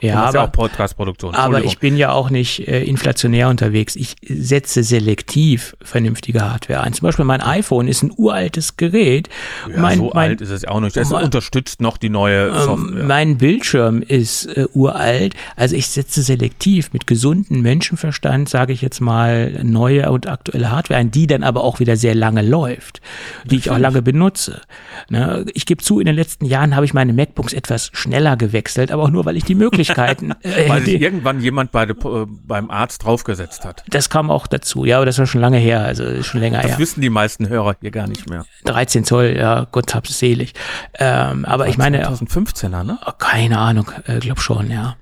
Du 0.00 0.06
ja, 0.06 0.14
machst 0.14 0.34
ja 0.34 0.40
aber, 0.40 0.48
auch 0.48 0.52
Podcast-Produktion. 0.52 1.34
aber 1.34 1.62
ich 1.62 1.78
bin 1.78 1.96
ja 1.96 2.10
auch 2.12 2.30
nicht 2.30 2.66
äh, 2.66 2.82
inflationär 2.84 3.48
unterwegs. 3.48 3.96
Ich 3.96 4.16
setze 4.26 4.82
selektiv 4.82 5.76
vernünftige 5.82 6.40
Hardware 6.40 6.80
ein. 6.80 6.92
Zum 6.94 7.04
Beispiel 7.06 7.24
mein 7.26 7.40
iPhone 7.42 7.86
ist 7.86 8.02
ein 8.02 8.12
uraltes 8.16 8.76
Gerät. 8.76 9.28
ja, 9.70 9.78
mein, 9.80 9.98
so 9.98 10.10
mein, 10.14 10.30
alt 10.30 10.40
ist 10.40 10.50
es 10.50 10.64
auch 10.64 10.80
nicht. 10.80 10.96
Es 10.96 11.10
mein- 11.10 11.24
unterstützt 11.24 11.80
noch 11.82 11.96
die 11.98 12.08
neue 12.08 12.48
Ähm, 12.48 12.54
Software. 12.62 13.04
mein 13.04 13.36
Bildschirm 13.38 14.00
ist 14.02 14.46
äh, 14.46 14.66
uralt, 14.72 15.34
also 15.56 15.76
ich 15.76 15.88
setze 15.88 16.22
selektiv 16.22 16.92
mit 16.92 17.06
gesundem 17.06 17.60
Menschenverstand, 17.60 18.48
sage 18.48 18.72
ich 18.72 18.80
jetzt 18.80 19.00
mal, 19.00 19.62
neue 19.64 20.10
und 20.10 20.28
aktuelle 20.28 20.70
Hardware 20.70 20.98
ein, 20.98 21.10
die 21.10 21.26
dann 21.26 21.42
aber 21.42 21.62
auch 21.62 21.78
wieder 21.80 21.96
sehr 21.96 22.14
lange 22.14 22.42
läuft, 22.42 23.00
die 23.44 23.56
ich 23.56 23.70
auch 23.70 23.78
lange 23.78 24.00
benutze. 24.00 24.62
Ne? 25.10 25.44
Ich 25.52 25.66
gebe 25.66 25.82
zu, 25.82 26.00
in 26.00 26.06
den 26.06 26.14
letzten 26.16 26.46
Jahren 26.46 26.74
habe 26.74 26.86
ich 26.86 26.94
meine 26.94 27.12
MacBooks 27.12 27.52
etwas 27.52 27.87
schneller 27.92 28.36
gewechselt, 28.36 28.92
aber 28.92 29.02
auch 29.04 29.10
nur, 29.10 29.24
weil 29.24 29.36
ich 29.36 29.44
die 29.44 29.54
Möglichkeiten, 29.54 30.32
äh, 30.42 30.68
weil 30.68 30.82
sich 30.84 31.00
irgendwann 31.00 31.40
jemand 31.40 31.72
bei, 31.72 31.86
der- 31.86 31.96
äh, 31.96 32.26
beim 32.46 32.70
Arzt 32.70 33.04
draufgesetzt 33.04 33.64
hat. 33.64 33.84
das 33.88 34.10
kam 34.10 34.30
auch 34.30 34.46
dazu, 34.46 34.84
ja, 34.84 34.96
aber 34.96 35.06
das 35.06 35.18
war 35.18 35.26
schon 35.26 35.40
lange 35.40 35.58
her, 35.58 35.84
also 35.84 36.22
schon 36.22 36.40
länger 36.40 36.60
Das 36.62 36.72
her. 36.72 36.78
wissen 36.78 37.00
die 37.00 37.10
meisten 37.10 37.48
Hörer 37.48 37.76
hier 37.80 37.90
gar 37.90 38.06
nicht 38.06 38.28
mehr. 38.28 38.44
13 38.64 39.04
Zoll, 39.04 39.36
ja, 39.38 39.66
Gott 39.70 39.94
hab's 39.94 40.18
selig. 40.18 40.52
Ähm, 40.98 41.44
aber 41.44 41.68
ich 41.68 41.78
meine, 41.78 42.06
2015er, 42.08 42.82
ne? 42.84 42.98
Oh, 43.06 43.12
Keine 43.18 43.58
Ahnung, 43.58 43.90
äh, 44.06 44.18
glaub 44.18 44.40
schon, 44.40 44.70
ja. 44.70 44.96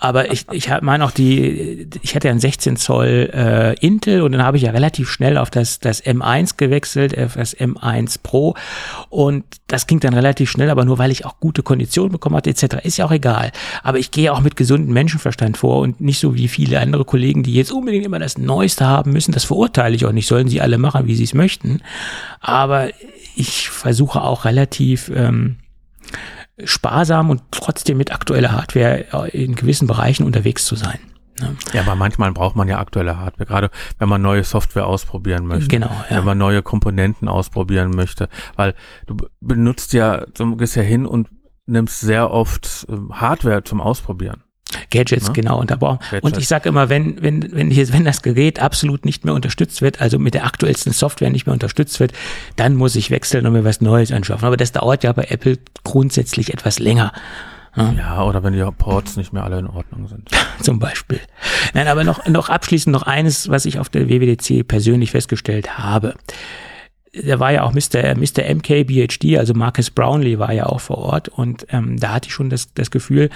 Aber 0.00 0.30
ich, 0.32 0.46
ich 0.52 0.70
meine 0.82 1.04
auch 1.04 1.10
die, 1.10 1.88
ich 2.02 2.14
hatte 2.14 2.28
ja 2.28 2.30
einen 2.32 2.40
16 2.40 2.76
Zoll 2.76 3.30
äh, 3.32 3.74
Intel 3.84 4.22
und 4.22 4.32
dann 4.32 4.42
habe 4.42 4.56
ich 4.56 4.62
ja 4.64 4.70
relativ 4.70 5.10
schnell 5.10 5.36
auf 5.38 5.50
das, 5.50 5.78
das 5.80 6.02
M1 6.04 6.56
gewechselt, 6.56 7.16
auf 7.18 7.34
das 7.34 7.56
M1 7.56 8.18
Pro 8.22 8.54
und 9.08 9.44
das 9.66 9.86
ging 9.86 10.00
dann 10.00 10.14
relativ 10.14 10.50
schnell, 10.50 10.70
aber 10.70 10.84
nur 10.84 10.98
weil 10.98 11.10
ich 11.10 11.24
auch 11.26 11.40
gute 11.40 11.62
Konditionen 11.78 12.10
bekommen 12.10 12.36
hatte 12.36 12.50
etc. 12.50 12.84
Ist 12.84 12.96
ja 12.96 13.04
auch 13.04 13.12
egal. 13.12 13.52
Aber 13.84 13.98
ich 13.98 14.10
gehe 14.10 14.32
auch 14.32 14.40
mit 14.40 14.56
gesundem 14.56 14.92
Menschenverstand 14.92 15.56
vor 15.56 15.78
und 15.78 16.00
nicht 16.00 16.18
so 16.18 16.34
wie 16.34 16.48
viele 16.48 16.80
andere 16.80 17.04
Kollegen, 17.04 17.44
die 17.44 17.54
jetzt 17.54 17.70
unbedingt 17.70 18.04
immer 18.04 18.18
das 18.18 18.36
Neueste 18.36 18.84
haben 18.84 19.12
müssen. 19.12 19.32
Das 19.32 19.44
verurteile 19.44 19.94
ich 19.94 20.04
auch 20.04 20.12
nicht. 20.12 20.26
Sollen 20.26 20.48
sie 20.48 20.60
alle 20.60 20.76
machen, 20.78 21.06
wie 21.06 21.14
sie 21.14 21.24
es 21.24 21.34
möchten. 21.34 21.82
Aber 22.40 22.88
ich 23.36 23.68
versuche 23.68 24.22
auch 24.22 24.44
relativ 24.44 25.10
ähm, 25.14 25.58
sparsam 26.64 27.30
und 27.30 27.42
trotzdem 27.52 27.96
mit 27.96 28.12
aktueller 28.12 28.50
Hardware 28.50 29.04
äh, 29.12 29.44
in 29.44 29.54
gewissen 29.54 29.86
Bereichen 29.86 30.26
unterwegs 30.26 30.64
zu 30.64 30.74
sein. 30.74 30.98
Ne? 31.40 31.56
Ja, 31.72 31.82
aber 31.82 31.94
manchmal 31.94 32.32
braucht 32.32 32.56
man 32.56 32.68
ja 32.68 32.78
aktuelle 32.78 33.18
Hardware, 33.18 33.46
gerade 33.46 33.70
wenn 33.98 34.08
man 34.08 34.22
neue 34.22 34.44
Software 34.44 34.86
ausprobieren 34.86 35.46
möchte. 35.46 35.68
Genau, 35.68 35.90
ja. 36.10 36.16
Wenn 36.16 36.24
man 36.24 36.38
neue 36.38 36.62
Komponenten 36.62 37.28
ausprobieren 37.28 37.90
möchte. 37.90 38.28
Weil 38.56 38.74
du 39.06 39.16
benutzt 39.40 39.92
ja, 39.92 40.24
du 40.26 40.56
gehst 40.56 40.76
ja 40.76 40.82
hin 40.82 41.06
und 41.06 41.28
nimmst 41.68 42.00
sehr 42.00 42.30
oft 42.30 42.86
ähm, 42.88 43.20
Hardware 43.20 43.64
zum 43.64 43.80
Ausprobieren. 43.80 44.42
Gadgets, 44.90 45.28
Ne? 45.28 45.32
genau. 45.32 45.60
Und, 45.60 45.70
da 45.70 45.76
brauchen, 45.76 45.98
und 46.20 46.36
ich 46.36 46.46
sage 46.46 46.68
immer, 46.68 46.88
wenn, 46.88 47.22
wenn, 47.22 47.52
wenn, 47.52 47.70
hier, 47.70 47.90
wenn 47.92 48.04
das 48.04 48.22
Gerät 48.22 48.60
absolut 48.60 49.04
nicht 49.04 49.24
mehr 49.24 49.34
unterstützt 49.34 49.80
wird, 49.80 50.00
also 50.00 50.18
mit 50.18 50.34
der 50.34 50.44
aktuellsten 50.44 50.92
Software 50.92 51.30
nicht 51.30 51.46
mehr 51.46 51.54
unterstützt 51.54 52.00
wird, 52.00 52.12
dann 52.56 52.74
muss 52.74 52.94
ich 52.96 53.10
wechseln 53.10 53.46
und 53.46 53.54
mir 53.54 53.64
was 53.64 53.80
Neues 53.80 54.12
anschaffen. 54.12 54.46
Aber 54.46 54.56
das 54.56 54.72
dauert 54.72 55.04
ja 55.04 55.12
bei 55.12 55.24
Apple 55.24 55.58
grundsätzlich 55.84 56.52
etwas 56.52 56.78
länger. 56.78 57.12
Ja, 57.76 58.24
oder 58.24 58.42
wenn 58.42 58.54
die 58.54 58.64
Ports 58.76 59.16
nicht 59.16 59.32
mehr 59.32 59.44
alle 59.44 59.60
in 59.60 59.68
Ordnung 59.68 60.08
sind. 60.08 60.28
zum 60.62 60.80
Beispiel. 60.80 61.20
Nein, 61.74 61.86
aber 61.86 62.02
noch, 62.02 62.26
noch 62.26 62.48
abschließend 62.48 62.92
noch 62.92 63.04
eines, 63.04 63.50
was 63.50 63.66
ich 63.66 63.78
auf 63.78 63.88
der 63.88 64.08
WWDC 64.08 64.66
persönlich 64.66 65.12
festgestellt 65.12 65.78
habe. 65.78 66.14
Da 67.12 67.40
war 67.40 67.52
ja 67.52 67.62
auch 67.62 67.72
Mr. 67.72 68.14
Mr. 68.16 68.54
MK 68.54 68.84
BHD, 68.84 69.38
also 69.38 69.54
Marcus 69.54 69.90
Brownlee 69.90 70.38
war 70.38 70.52
ja 70.52 70.66
auch 70.66 70.80
vor 70.80 70.98
Ort 70.98 71.28
und 71.28 71.66
ähm, 71.70 71.98
da 71.98 72.12
hatte 72.12 72.28
ich 72.28 72.34
schon 72.34 72.50
das, 72.50 72.72
das 72.74 72.90
Gefühl, 72.90 73.30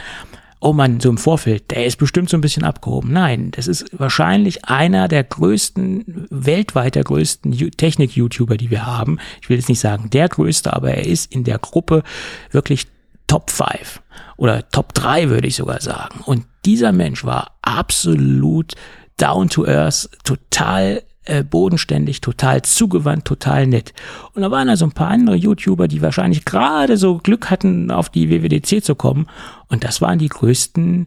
oh 0.62 0.72
man, 0.72 1.00
so 1.00 1.10
im 1.10 1.18
Vorfeld, 1.18 1.70
der 1.72 1.86
ist 1.86 1.96
bestimmt 1.96 2.30
so 2.30 2.36
ein 2.36 2.40
bisschen 2.40 2.62
abgehoben. 2.62 3.12
Nein, 3.12 3.50
das 3.50 3.66
ist 3.66 3.86
wahrscheinlich 3.98 4.64
einer 4.66 5.08
der 5.08 5.24
größten, 5.24 6.28
weltweit 6.30 6.94
der 6.94 7.02
größten 7.02 7.52
Technik-YouTuber, 7.72 8.56
die 8.56 8.70
wir 8.70 8.86
haben. 8.86 9.18
Ich 9.42 9.48
will 9.48 9.56
jetzt 9.56 9.68
nicht 9.68 9.80
sagen 9.80 10.08
der 10.10 10.28
größte, 10.28 10.72
aber 10.72 10.92
er 10.92 11.06
ist 11.06 11.32
in 11.32 11.42
der 11.42 11.58
Gruppe 11.58 12.04
wirklich 12.52 12.86
Top 13.26 13.50
5 13.50 14.02
oder 14.36 14.68
Top 14.70 14.94
3 14.94 15.30
würde 15.30 15.48
ich 15.48 15.56
sogar 15.56 15.80
sagen. 15.80 16.20
Und 16.24 16.44
dieser 16.64 16.92
Mensch 16.92 17.24
war 17.24 17.56
absolut 17.62 18.74
down 19.16 19.48
to 19.48 19.66
earth, 19.66 20.08
total 20.22 21.02
äh, 21.24 21.44
bodenständig, 21.44 22.20
total 22.20 22.62
zugewandt, 22.62 23.24
total 23.24 23.66
nett. 23.66 23.94
Und 24.34 24.42
da 24.42 24.50
waren 24.50 24.68
da 24.68 24.76
so 24.76 24.86
ein 24.86 24.92
paar 24.92 25.08
andere 25.08 25.36
YouTuber, 25.36 25.88
die 25.88 26.02
wahrscheinlich 26.02 26.44
gerade 26.44 26.96
so 26.96 27.18
Glück 27.18 27.50
hatten, 27.50 27.90
auf 27.90 28.08
die 28.08 28.30
WWDC 28.30 28.84
zu 28.84 28.94
kommen. 28.94 29.28
Und 29.68 29.84
das 29.84 30.00
waren 30.00 30.18
die 30.18 30.28
größten 30.28 31.06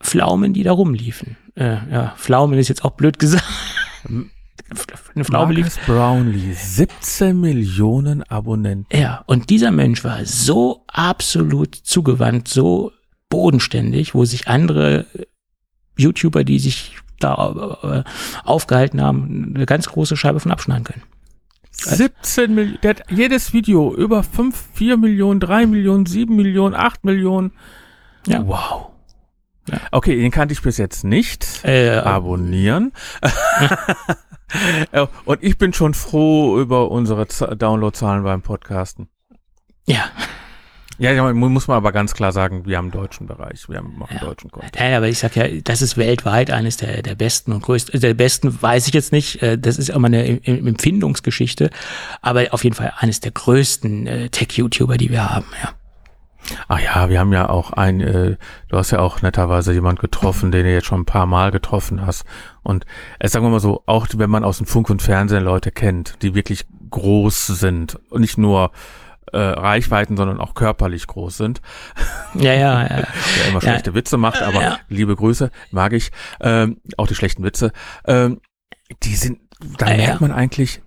Pflaumen, 0.00 0.52
die 0.52 0.62
da 0.62 0.72
rumliefen. 0.72 1.36
Äh, 1.54 1.76
ja, 1.90 2.14
Pflaumen 2.16 2.58
ist 2.58 2.68
jetzt 2.68 2.84
auch 2.84 2.92
blöd 2.92 3.18
gesagt. 3.18 3.44
Eine 5.14 5.24
Pflaume 5.24 5.54
Marcus 5.54 5.78
Brownlee, 5.86 6.54
17 6.54 7.38
Millionen 7.38 8.22
Abonnenten. 8.22 8.86
Ja, 8.96 9.22
und 9.26 9.50
dieser 9.50 9.70
Mensch 9.70 10.02
war 10.02 10.24
so 10.24 10.84
absolut 10.86 11.74
zugewandt, 11.74 12.48
so 12.48 12.92
bodenständig, 13.28 14.14
wo 14.14 14.24
sich 14.24 14.48
andere 14.48 15.06
YouTuber, 15.96 16.44
die 16.44 16.58
sich 16.58 16.96
da 17.22 17.78
äh, 17.82 18.02
aufgehalten 18.44 19.00
haben, 19.00 19.52
eine 19.54 19.66
ganz 19.66 19.88
große 19.88 20.16
Scheibe 20.16 20.40
von 20.40 20.52
abschneiden 20.52 20.84
können. 20.84 21.02
17 21.72 22.54
Millionen, 22.54 22.78
der 22.82 22.90
hat 22.90 23.10
jedes 23.10 23.52
Video 23.52 23.94
über 23.94 24.22
5, 24.22 24.68
4 24.74 24.96
Millionen, 24.96 25.40
3 25.40 25.66
Millionen, 25.66 26.06
7 26.06 26.34
Millionen, 26.34 26.74
8 26.74 27.04
Millionen. 27.04 27.52
Ja. 28.26 28.46
Wow. 28.46 28.88
Ja. 29.68 29.78
Okay, 29.90 30.16
den 30.16 30.30
kannte 30.30 30.52
ich 30.52 30.62
bis 30.62 30.76
jetzt 30.76 31.04
nicht. 31.04 31.64
Äh, 31.64 31.98
abonnieren. 31.98 32.92
Und 35.24 35.42
ich 35.42 35.56
bin 35.56 35.72
schon 35.72 35.94
froh 35.94 36.60
über 36.60 36.90
unsere 36.90 37.26
Downloadzahlen 37.26 38.22
beim 38.22 38.42
Podcasten. 38.42 39.08
Ja. 39.86 40.10
Ja, 40.98 41.32
muss 41.32 41.68
man 41.68 41.76
aber 41.76 41.90
ganz 41.92 42.14
klar 42.14 42.32
sagen, 42.32 42.66
wir 42.66 42.76
haben 42.76 42.86
einen 42.86 42.92
deutschen 42.92 43.26
Bereich, 43.26 43.68
wir 43.68 43.78
haben 43.78 43.98
machen 43.98 44.16
ja. 44.20 44.26
deutschen 44.26 44.50
Content. 44.50 44.78
Ja, 44.78 44.96
aber 44.96 45.08
ich 45.08 45.18
sag 45.18 45.34
ja, 45.36 45.48
das 45.64 45.82
ist 45.82 45.96
weltweit 45.96 46.50
eines 46.50 46.76
der, 46.76 47.02
der 47.02 47.14
besten 47.14 47.52
und 47.52 47.62
größten, 47.62 48.00
der 48.00 48.14
besten 48.14 48.62
weiß 48.62 48.86
ich 48.86 48.94
jetzt 48.94 49.10
nicht, 49.12 49.42
äh, 49.42 49.58
das 49.58 49.78
ist 49.78 49.90
immer 49.90 50.06
eine 50.06 50.44
Empfindungsgeschichte, 50.46 51.70
aber 52.20 52.46
auf 52.52 52.64
jeden 52.64 52.76
Fall 52.76 52.92
eines 52.98 53.20
der 53.20 53.32
größten 53.32 54.06
äh, 54.06 54.28
Tech-YouTuber, 54.28 54.96
die 54.96 55.10
wir 55.10 55.30
haben, 55.30 55.46
ja. 55.62 55.70
Ach 56.68 56.80
ja, 56.80 57.08
wir 57.08 57.20
haben 57.20 57.32
ja 57.32 57.48
auch 57.48 57.72
ein, 57.72 58.00
äh, 58.00 58.36
du 58.68 58.76
hast 58.76 58.90
ja 58.90 58.98
auch 58.98 59.22
netterweise 59.22 59.72
jemand 59.72 60.00
getroffen, 60.00 60.50
den 60.50 60.64
du 60.64 60.72
jetzt 60.72 60.86
schon 60.86 61.02
ein 61.02 61.06
paar 61.06 61.26
Mal 61.26 61.50
getroffen 61.50 62.04
hast. 62.04 62.24
Und 62.62 62.84
äh, 63.20 63.28
sagen 63.28 63.44
wir 63.44 63.50
mal 63.50 63.60
so, 63.60 63.82
auch 63.86 64.08
wenn 64.14 64.30
man 64.30 64.44
aus 64.44 64.58
dem 64.58 64.66
Funk 64.66 64.90
und 64.90 65.02
Fernsehen 65.02 65.44
Leute 65.44 65.70
kennt, 65.70 66.16
die 66.22 66.34
wirklich 66.34 66.66
groß 66.90 67.46
sind 67.46 67.98
und 68.10 68.20
nicht 68.20 68.38
nur 68.38 68.72
äh, 69.32 69.38
Reichweiten, 69.38 70.16
sondern 70.16 70.40
auch 70.40 70.54
körperlich 70.54 71.06
groß 71.06 71.36
sind. 71.36 71.60
Ja, 72.34 72.52
ja, 72.54 72.82
ja. 72.82 72.88
Der 73.36 73.48
immer 73.48 73.54
ja. 73.54 73.60
schlechte 73.60 73.94
Witze 73.94 74.16
macht, 74.16 74.42
aber 74.42 74.62
ja. 74.62 74.78
liebe 74.88 75.14
Grüße, 75.14 75.50
mag 75.70 75.92
ich. 75.92 76.10
Ähm, 76.40 76.80
auch 76.96 77.06
die 77.06 77.14
schlechten 77.14 77.44
Witze. 77.44 77.72
Ähm, 78.06 78.40
die 79.02 79.14
sind, 79.14 79.40
da 79.78 79.90
ja, 79.90 79.96
merkt 79.96 80.20
man 80.20 80.32
eigentlich, 80.32 80.82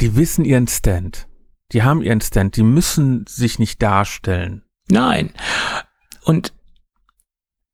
die 0.00 0.16
wissen 0.16 0.44
ihren 0.44 0.68
Stand. 0.68 1.28
Die 1.72 1.82
haben 1.82 2.02
ihren 2.02 2.20
Stand, 2.20 2.56
die 2.56 2.62
müssen 2.62 3.26
sich 3.28 3.58
nicht 3.58 3.80
darstellen. 3.82 4.62
Nein. 4.88 5.30
Und 6.24 6.52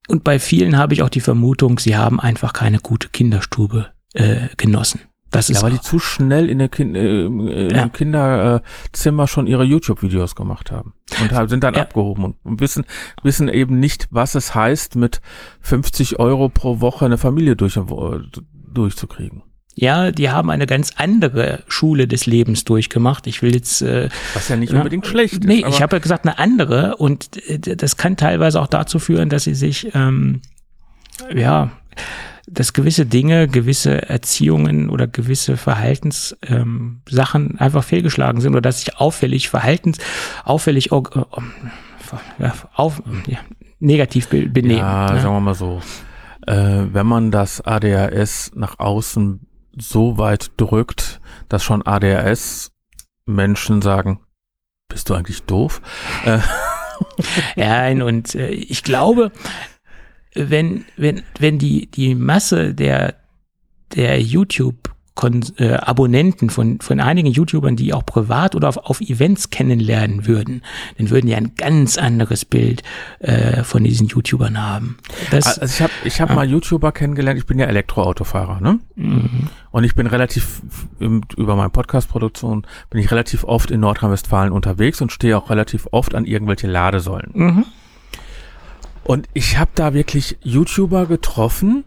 und 0.07 0.23
bei 0.23 0.39
vielen 0.39 0.77
habe 0.77 0.93
ich 0.93 1.01
auch 1.01 1.09
die 1.09 1.19
Vermutung, 1.19 1.79
sie 1.79 1.97
haben 1.97 2.19
einfach 2.19 2.53
keine 2.53 2.79
gute 2.79 3.09
Kinderstube 3.09 3.91
äh, 4.13 4.47
genossen. 4.55 5.01
Das 5.37 5.51
ist 5.51 5.57
ja, 5.57 5.63
weil 5.63 5.71
die 5.71 5.81
zu 5.81 5.99
schnell 5.99 6.49
in, 6.49 6.57
der 6.57 6.67
kind, 6.67 6.97
äh, 6.97 7.25
in 7.25 7.69
ja. 7.69 7.83
dem 7.83 7.91
Kinderzimmer 7.91 9.27
schon 9.27 9.45
ihre 9.45 9.63
YouTube-Videos 9.63 10.35
gemacht 10.35 10.71
haben 10.71 10.95
und 11.21 11.49
sind 11.49 11.63
dann 11.63 11.75
ja. 11.75 11.81
abgehoben 11.81 12.33
und 12.43 12.59
wissen, 12.59 12.85
wissen 13.21 13.47
eben 13.47 13.79
nicht, 13.79 14.07
was 14.09 14.33
es 14.33 14.55
heißt, 14.55 14.95
mit 14.95 15.21
50 15.61 16.19
Euro 16.19 16.49
pro 16.49 16.81
Woche 16.81 17.05
eine 17.05 17.19
Familie 17.19 17.55
durch, 17.55 17.79
durchzukriegen. 18.73 19.43
Ja, 19.75 20.09
die 20.11 20.31
haben 20.31 20.49
eine 20.49 20.65
ganz 20.65 20.93
andere 20.95 21.63
Schule 21.67 22.07
des 22.07 22.25
Lebens 22.25 22.65
durchgemacht. 22.65 23.27
Ich 23.27 23.43
will 23.43 23.53
jetzt. 23.53 23.83
Äh, 23.83 24.09
Was 24.33 24.49
ja 24.49 24.55
nicht 24.55 24.73
na, 24.73 24.79
unbedingt 24.79 25.05
schlecht 25.05 25.33
ist. 25.33 25.43
Nee, 25.43 25.63
ich 25.69 25.83
habe 25.83 25.97
ja 25.97 25.99
gesagt, 25.99 26.25
eine 26.25 26.39
andere. 26.39 26.97
Und 26.97 27.37
äh, 27.47 27.59
das 27.59 27.95
kann 27.95 28.17
teilweise 28.17 28.59
auch 28.59 28.65
dazu 28.65 28.97
führen, 28.97 29.29
dass 29.29 29.43
sie 29.43 29.53
sich, 29.53 29.93
ähm, 29.93 30.41
ja, 31.31 31.69
dass 32.49 32.73
gewisse 32.73 33.05
Dinge, 33.05 33.47
gewisse 33.47 34.09
Erziehungen 34.09 34.89
oder 34.89 35.07
gewisse 35.07 35.57
Verhaltenssachen 35.57 36.31
ähm, 36.47 37.55
einfach 37.57 37.83
fehlgeschlagen 37.83 38.41
sind 38.41 38.53
oder 38.53 38.61
dass 38.61 38.79
sich 38.79 38.97
auffällig 38.97 39.49
Verhaltens, 39.49 39.97
auffällig 40.45 40.91
ja, 40.91 42.53
auf, 42.73 43.03
ja, 43.27 43.39
negativ 43.79 44.27
benehmen. 44.29 44.77
Ja, 44.77 45.13
ja, 45.13 45.19
sagen 45.19 45.35
wir 45.35 45.39
mal 45.41 45.55
so. 45.55 45.81
Äh, 46.45 46.85
wenn 46.93 47.05
man 47.05 47.31
das 47.31 47.61
ADHS 47.61 48.51
nach 48.55 48.79
außen 48.79 49.41
so 49.77 50.17
weit 50.17 50.51
drückt, 50.57 51.19
dass 51.49 51.63
schon 51.63 51.85
ADHS 51.85 52.71
Menschen 53.25 53.81
sagen, 53.81 54.21
bist 54.87 55.09
du 55.09 55.13
eigentlich 55.13 55.43
doof? 55.43 55.81
Äh. 56.25 56.39
Ja, 57.55 57.89
und 57.89 58.33
äh, 58.33 58.49
ich 58.49 58.81
glaube, 58.81 59.31
wenn, 60.37 60.85
wenn, 60.95 61.23
wenn 61.39 61.57
die, 61.57 61.89
die 61.91 62.15
Masse 62.15 62.73
der, 62.73 63.15
der 63.95 64.21
YouTube 64.21 64.95
äh, 65.57 65.73
Abonnenten 65.73 66.49
von, 66.49 66.79
von 66.79 66.99
einigen 66.99 67.29
YouTubern, 67.31 67.75
die 67.75 67.93
auch 67.93 68.05
privat 68.05 68.55
oder 68.55 68.69
auf, 68.69 68.77
auf 68.77 69.01
Events 69.01 69.49
kennenlernen 69.49 70.27
würden, 70.27 70.61
dann 70.97 71.09
würden 71.09 71.25
die 71.25 71.35
ein 71.35 71.55
ganz 71.55 71.97
anderes 71.97 72.45
Bild 72.45 72.83
äh, 73.19 73.63
von 73.63 73.83
diesen 73.83 74.07
YouTubern 74.07 74.61
haben. 74.61 74.97
Das, 75.31 75.57
also 75.57 75.73
ich 75.73 75.81
habe 75.81 75.93
ich 76.03 76.21
hab 76.21 76.29
ah. 76.29 76.35
mal 76.35 76.47
YouTuber 76.47 76.91
kennengelernt, 76.91 77.39
ich 77.39 77.47
bin 77.47 77.57
ja 77.57 77.65
Elektroautofahrer, 77.65 78.61
ne? 78.61 78.79
Mhm. 78.95 79.49
Und 79.71 79.83
ich 79.83 79.95
bin 79.95 80.07
relativ, 80.07 80.61
über 80.99 81.55
meine 81.55 81.69
Podcast-Produktion, 81.69 82.65
bin 82.89 83.01
ich 83.01 83.11
relativ 83.11 83.43
oft 83.43 83.71
in 83.71 83.79
Nordrhein-Westfalen 83.79 84.51
unterwegs 84.51 85.01
und 85.01 85.11
stehe 85.11 85.37
auch 85.37 85.49
relativ 85.49 85.87
oft 85.91 86.15
an 86.15 86.25
irgendwelche 86.25 86.67
Ladesäulen. 86.67 87.31
Mhm. 87.33 87.65
Und 89.07 89.29
ich 89.33 89.57
habe 89.57 89.71
da 89.73 89.93
wirklich 89.93 90.37
YouTuber 90.41 91.05
getroffen, 91.05 91.85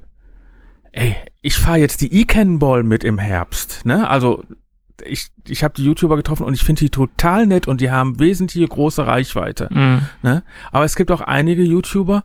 ey, 0.92 1.14
ich 1.42 1.56
fahre 1.56 1.78
jetzt 1.78 2.00
die 2.00 2.12
E-Cannonball 2.20 2.82
mit 2.82 3.04
im 3.04 3.18
Herbst, 3.18 3.84
ne? 3.84 4.08
Also 4.08 4.42
ich, 5.04 5.28
ich 5.46 5.62
habe 5.62 5.74
die 5.74 5.84
YouTuber 5.84 6.16
getroffen 6.16 6.44
und 6.44 6.54
ich 6.54 6.64
finde 6.64 6.80
die 6.80 6.90
total 6.90 7.46
nett 7.46 7.68
und 7.68 7.82
die 7.82 7.90
haben 7.90 8.18
wesentliche 8.18 8.66
große 8.66 9.06
Reichweite. 9.06 9.68
Mhm. 9.70 10.02
Ne? 10.22 10.42
Aber 10.72 10.84
es 10.84 10.96
gibt 10.96 11.10
auch 11.10 11.20
einige 11.20 11.62
YouTuber, 11.62 12.24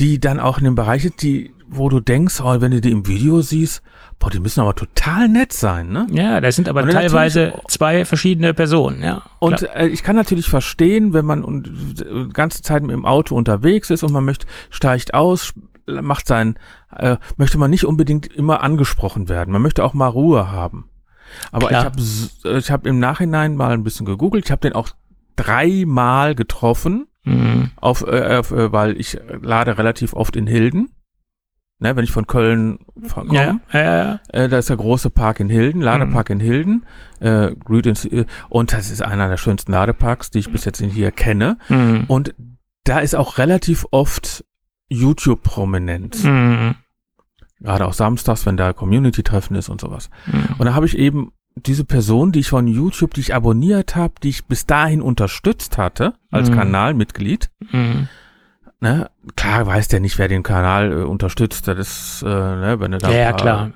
die 0.00 0.20
dann 0.20 0.40
auch 0.40 0.58
in 0.58 0.64
dem 0.64 0.74
Bereich 0.74 1.02
sind, 1.02 1.22
die, 1.22 1.54
wo 1.68 1.88
du 1.88 2.00
denkst, 2.00 2.40
oh, 2.40 2.60
wenn 2.60 2.72
du 2.72 2.80
die 2.80 2.90
im 2.90 3.06
Video 3.06 3.40
siehst, 3.40 3.82
boah, 4.18 4.30
die 4.30 4.40
müssen 4.40 4.60
aber 4.60 4.74
total 4.74 5.28
nett 5.28 5.52
sein, 5.52 5.90
ne? 5.90 6.06
Ja, 6.10 6.40
das 6.40 6.56
sind 6.56 6.68
aber 6.68 6.88
teilweise 6.88 7.54
zwei 7.68 8.04
verschiedene 8.04 8.54
Personen, 8.54 9.02
ja. 9.02 9.22
Und 9.38 9.62
äh, 9.74 9.86
ich 9.86 10.02
kann 10.02 10.16
natürlich 10.16 10.48
verstehen, 10.48 11.12
wenn 11.12 11.24
man 11.24 11.44
und, 11.44 11.68
äh, 12.00 12.26
ganze 12.32 12.62
Zeit 12.62 12.82
dem 12.82 13.04
Auto 13.04 13.36
unterwegs 13.36 13.90
ist 13.90 14.02
und 14.02 14.12
man 14.12 14.24
möchte, 14.24 14.46
steigt 14.70 15.14
aus, 15.14 15.52
macht 15.86 16.26
sein, 16.26 16.58
äh, 16.96 17.16
möchte 17.36 17.58
man 17.58 17.70
nicht 17.70 17.84
unbedingt 17.84 18.26
immer 18.26 18.62
angesprochen 18.62 19.28
werden. 19.28 19.52
Man 19.52 19.62
möchte 19.62 19.84
auch 19.84 19.94
mal 19.94 20.08
Ruhe 20.08 20.50
haben. 20.50 20.88
Aber 21.52 21.68
Klar. 21.68 21.92
ich 21.96 22.34
habe 22.44 22.58
ich 22.58 22.70
hab 22.70 22.86
im 22.86 22.98
Nachhinein 22.98 23.56
mal 23.56 23.72
ein 23.72 23.84
bisschen 23.84 24.06
gegoogelt. 24.06 24.44
Ich 24.44 24.50
habe 24.50 24.60
den 24.60 24.74
auch 24.74 24.90
dreimal 25.36 26.34
getroffen, 26.34 27.06
mhm. 27.24 27.70
auf, 27.76 28.02
äh, 28.06 28.36
auf, 28.36 28.50
äh, 28.50 28.72
weil 28.72 28.98
ich 28.98 29.18
lade 29.40 29.78
relativ 29.78 30.14
oft 30.14 30.36
in 30.36 30.46
Hilden. 30.46 30.90
Ne, 31.80 31.96
wenn 31.96 32.04
ich 32.04 32.12
von 32.12 32.28
Köln 32.28 32.78
komme, 33.12 33.34
ja, 33.34 33.58
ja, 33.72 33.80
ja. 33.82 34.20
Äh, 34.28 34.48
da 34.48 34.58
ist 34.58 34.70
der 34.70 34.76
große 34.76 35.10
Park 35.10 35.40
in 35.40 35.48
Hilden, 35.48 35.82
Ladepark 35.82 36.30
mhm. 36.30 36.34
in 36.34 36.40
Hilden, 36.40 36.86
äh, 37.18 37.50
und 38.48 38.72
das 38.72 38.90
ist 38.90 39.02
einer 39.02 39.28
der 39.28 39.36
schönsten 39.36 39.72
Ladeparks, 39.72 40.30
die 40.30 40.38
ich 40.38 40.52
bis 40.52 40.64
jetzt 40.64 40.80
hier 40.80 41.10
kenne. 41.10 41.58
Mhm. 41.68 42.04
Und 42.06 42.34
da 42.84 43.00
ist 43.00 43.16
auch 43.16 43.38
relativ 43.38 43.86
oft 43.90 44.44
YouTube 44.88 45.42
prominent. 45.42 46.22
Mhm. 46.22 46.76
Gerade 47.60 47.86
auch 47.86 47.92
samstags, 47.94 48.46
wenn 48.46 48.56
da 48.56 48.72
Community-Treffen 48.72 49.56
ist 49.56 49.68
und 49.68 49.80
sowas. 49.80 50.10
Mhm. 50.26 50.54
Und 50.58 50.66
da 50.66 50.74
habe 50.74 50.86
ich 50.86 50.96
eben 50.96 51.32
diese 51.56 51.84
Person, 51.84 52.32
die 52.32 52.40
ich 52.40 52.48
von 52.48 52.66
YouTube, 52.66 53.14
die 53.14 53.20
ich 53.20 53.34
abonniert 53.34 53.96
habe, 53.96 54.14
die 54.22 54.30
ich 54.30 54.46
bis 54.46 54.66
dahin 54.66 55.00
unterstützt 55.00 55.78
hatte, 55.78 56.14
als 56.30 56.50
mhm. 56.50 56.54
Kanalmitglied. 56.54 57.50
Mhm. 57.70 58.08
Ne? 58.80 59.10
Klar 59.36 59.66
weiß 59.66 59.88
der 59.88 60.00
nicht, 60.00 60.18
wer 60.18 60.28
den 60.28 60.42
Kanal 60.42 60.92
äh, 60.92 60.96
unterstützt. 61.04 61.68
Das 61.68 61.78
ist, 61.78 62.22
äh, 62.22 62.28
ne, 62.28 62.76
wenn 62.80 62.92
er 62.92 62.98
da. 62.98 63.10
Ja, 63.10 63.18
ja 63.18 63.32
klar. 63.32 63.70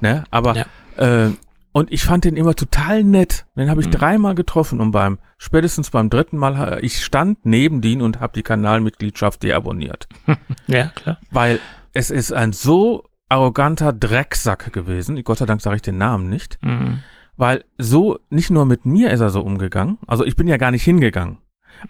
Ne? 0.00 0.24
Aber 0.30 0.54
ja. 0.54 0.66
Äh, 0.96 1.30
und 1.72 1.92
ich 1.92 2.04
fand 2.04 2.24
den 2.24 2.36
immer 2.36 2.54
total 2.54 3.02
nett. 3.02 3.46
Den 3.56 3.68
habe 3.68 3.80
ich 3.80 3.88
mhm. 3.88 3.92
dreimal 3.92 4.36
getroffen 4.36 4.80
und 4.80 4.92
beim 4.92 5.18
spätestens 5.38 5.90
beim 5.90 6.08
dritten 6.08 6.36
Mal, 6.38 6.78
ich 6.82 7.04
stand 7.04 7.44
neben 7.44 7.80
den 7.80 8.00
und 8.00 8.20
habe 8.20 8.32
die 8.32 8.44
Kanalmitgliedschaft 8.44 9.42
deabonniert. 9.42 10.06
ja, 10.68 10.92
klar. 10.94 11.18
Weil 11.32 11.58
es 11.92 12.10
ist 12.10 12.32
ein 12.32 12.52
so 12.52 13.08
arroganter 13.28 13.92
Drecksack 13.92 14.72
gewesen. 14.72 15.20
Gott 15.24 15.38
sei 15.38 15.46
Dank 15.46 15.62
sage 15.62 15.74
ich 15.74 15.82
den 15.82 15.98
Namen 15.98 16.28
nicht. 16.28 16.58
Mhm. 16.62 17.00
Weil 17.36 17.64
so, 17.78 18.18
nicht 18.30 18.50
nur 18.50 18.64
mit 18.64 18.86
mir 18.86 19.10
ist 19.10 19.20
er 19.20 19.30
so 19.30 19.40
umgegangen. 19.40 19.98
Also 20.06 20.24
ich 20.24 20.36
bin 20.36 20.46
ja 20.46 20.56
gar 20.56 20.70
nicht 20.70 20.84
hingegangen. 20.84 21.38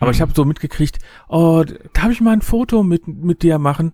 Aber 0.00 0.10
ich 0.10 0.20
habe 0.20 0.32
so 0.34 0.44
mitgekriegt, 0.44 0.98
oh, 1.28 1.64
darf 1.92 2.10
ich 2.10 2.20
mal 2.20 2.32
ein 2.32 2.42
Foto 2.42 2.82
mit, 2.82 3.06
mit 3.06 3.42
dir 3.42 3.58
machen? 3.58 3.92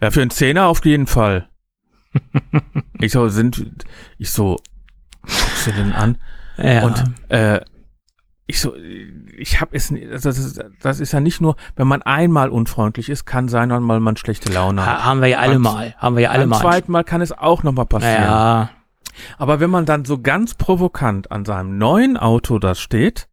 Ja, 0.00 0.10
für 0.10 0.22
einen 0.22 0.30
Zehner 0.30 0.66
auf 0.66 0.84
jeden 0.84 1.06
Fall. 1.06 1.48
ich 3.00 3.12
so, 3.12 3.28
sind, 3.28 3.84
ich 4.18 4.30
so, 4.30 4.56
guckst 5.22 5.66
du 5.66 5.72
denn 5.72 5.92
an? 5.92 6.18
Ja. 6.56 6.84
Und 6.84 7.04
äh, 7.28 7.60
ich 8.46 8.60
so, 8.60 8.74
ich 8.76 9.60
habe 9.60 9.76
es, 9.76 9.94
das 10.10 10.26
ist, 10.26 10.62
das 10.80 11.00
ist 11.00 11.12
ja 11.12 11.20
nicht 11.20 11.40
nur, 11.40 11.56
wenn 11.76 11.86
man 11.86 12.02
einmal 12.02 12.50
unfreundlich 12.50 13.08
ist, 13.08 13.24
kann 13.24 13.48
sein, 13.48 13.70
weil 13.70 14.00
man 14.00 14.16
schlechte 14.16 14.52
Laune 14.52 14.84
hat. 14.84 14.98
ha 14.98 15.04
haben 15.04 15.20
wir 15.20 15.28
ja 15.28 15.38
alle 15.38 15.54
Beim- 15.54 15.62
mal. 15.62 15.94
Haben 15.96 16.16
wir 16.16 16.22
ja 16.24 16.30
alle 16.30 16.40
Beim 16.40 16.48
mal. 16.50 16.60
zweiten 16.60 16.92
Mal 16.92 17.04
kann 17.04 17.20
es 17.20 17.32
auch 17.32 17.62
nochmal 17.62 17.86
passieren. 17.86 18.22
Ja, 18.24 18.70
Aber 19.38 19.60
wenn 19.60 19.70
man 19.70 19.86
dann 19.86 20.04
so 20.04 20.20
ganz 20.20 20.54
provokant 20.54 21.30
an 21.30 21.44
seinem 21.44 21.78
neuen 21.78 22.16
Auto 22.16 22.58
da 22.58 22.74
steht, 22.74 23.28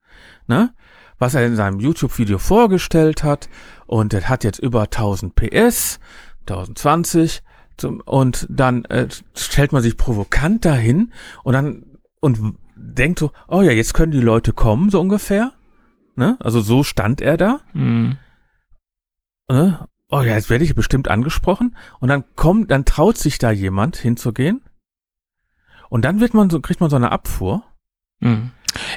ne, 0.47 0.73
was 1.17 1.35
er 1.35 1.45
in 1.45 1.55
seinem 1.55 1.79
YouTube-Video 1.79 2.37
vorgestellt 2.37 3.23
hat, 3.23 3.49
und 3.85 4.13
er 4.13 4.29
hat 4.29 4.43
jetzt 4.43 4.59
über 4.59 4.83
1000 4.83 5.35
PS, 5.35 5.99
1020, 6.41 7.43
zum, 7.77 8.01
und 8.01 8.45
dann 8.49 8.85
äh, 8.85 9.07
stellt 9.35 9.71
man 9.71 9.81
sich 9.81 9.97
provokant 9.97 10.65
dahin 10.65 11.13
und 11.43 11.53
dann 11.53 11.85
und 12.19 12.55
denkt 12.75 13.19
so, 13.19 13.31
oh 13.47 13.61
ja, 13.61 13.71
jetzt 13.71 13.93
können 13.93 14.11
die 14.11 14.19
Leute 14.19 14.53
kommen, 14.53 14.89
so 14.89 14.99
ungefähr. 14.99 15.53
Ne? 16.15 16.37
Also 16.39 16.61
so 16.61 16.83
stand 16.83 17.21
er 17.21 17.37
da. 17.37 17.61
hm. 17.73 18.17
Ne? 19.49 19.87
Oh 20.11 20.21
ja, 20.21 20.35
jetzt 20.35 20.49
werde 20.49 20.63
ich 20.63 20.75
bestimmt 20.75 21.07
angesprochen. 21.07 21.75
Und 21.99 22.09
dann 22.09 22.23
kommt, 22.35 22.71
dann 22.71 22.85
traut 22.85 23.17
sich 23.17 23.37
da 23.37 23.51
jemand 23.51 23.95
hinzugehen. 23.95 24.61
Und 25.89 26.05
dann 26.05 26.19
wird 26.19 26.33
man 26.33 26.49
so, 26.49 26.59
kriegt 26.61 26.79
man 26.81 26.89
so 26.89 26.95
eine 26.95 27.11
Abfuhr. 27.11 27.63
Hm. 28.21 28.51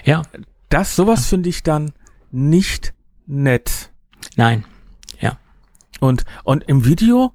Ja, 0.04 0.22
Das, 0.68 0.94
sowas 0.96 1.26
finde 1.26 1.48
ich 1.48 1.62
dann 1.62 1.92
nicht 2.30 2.94
nett. 3.26 3.90
nein. 4.36 4.64
Und, 6.00 6.24
und 6.42 6.64
im 6.64 6.84
Video 6.84 7.32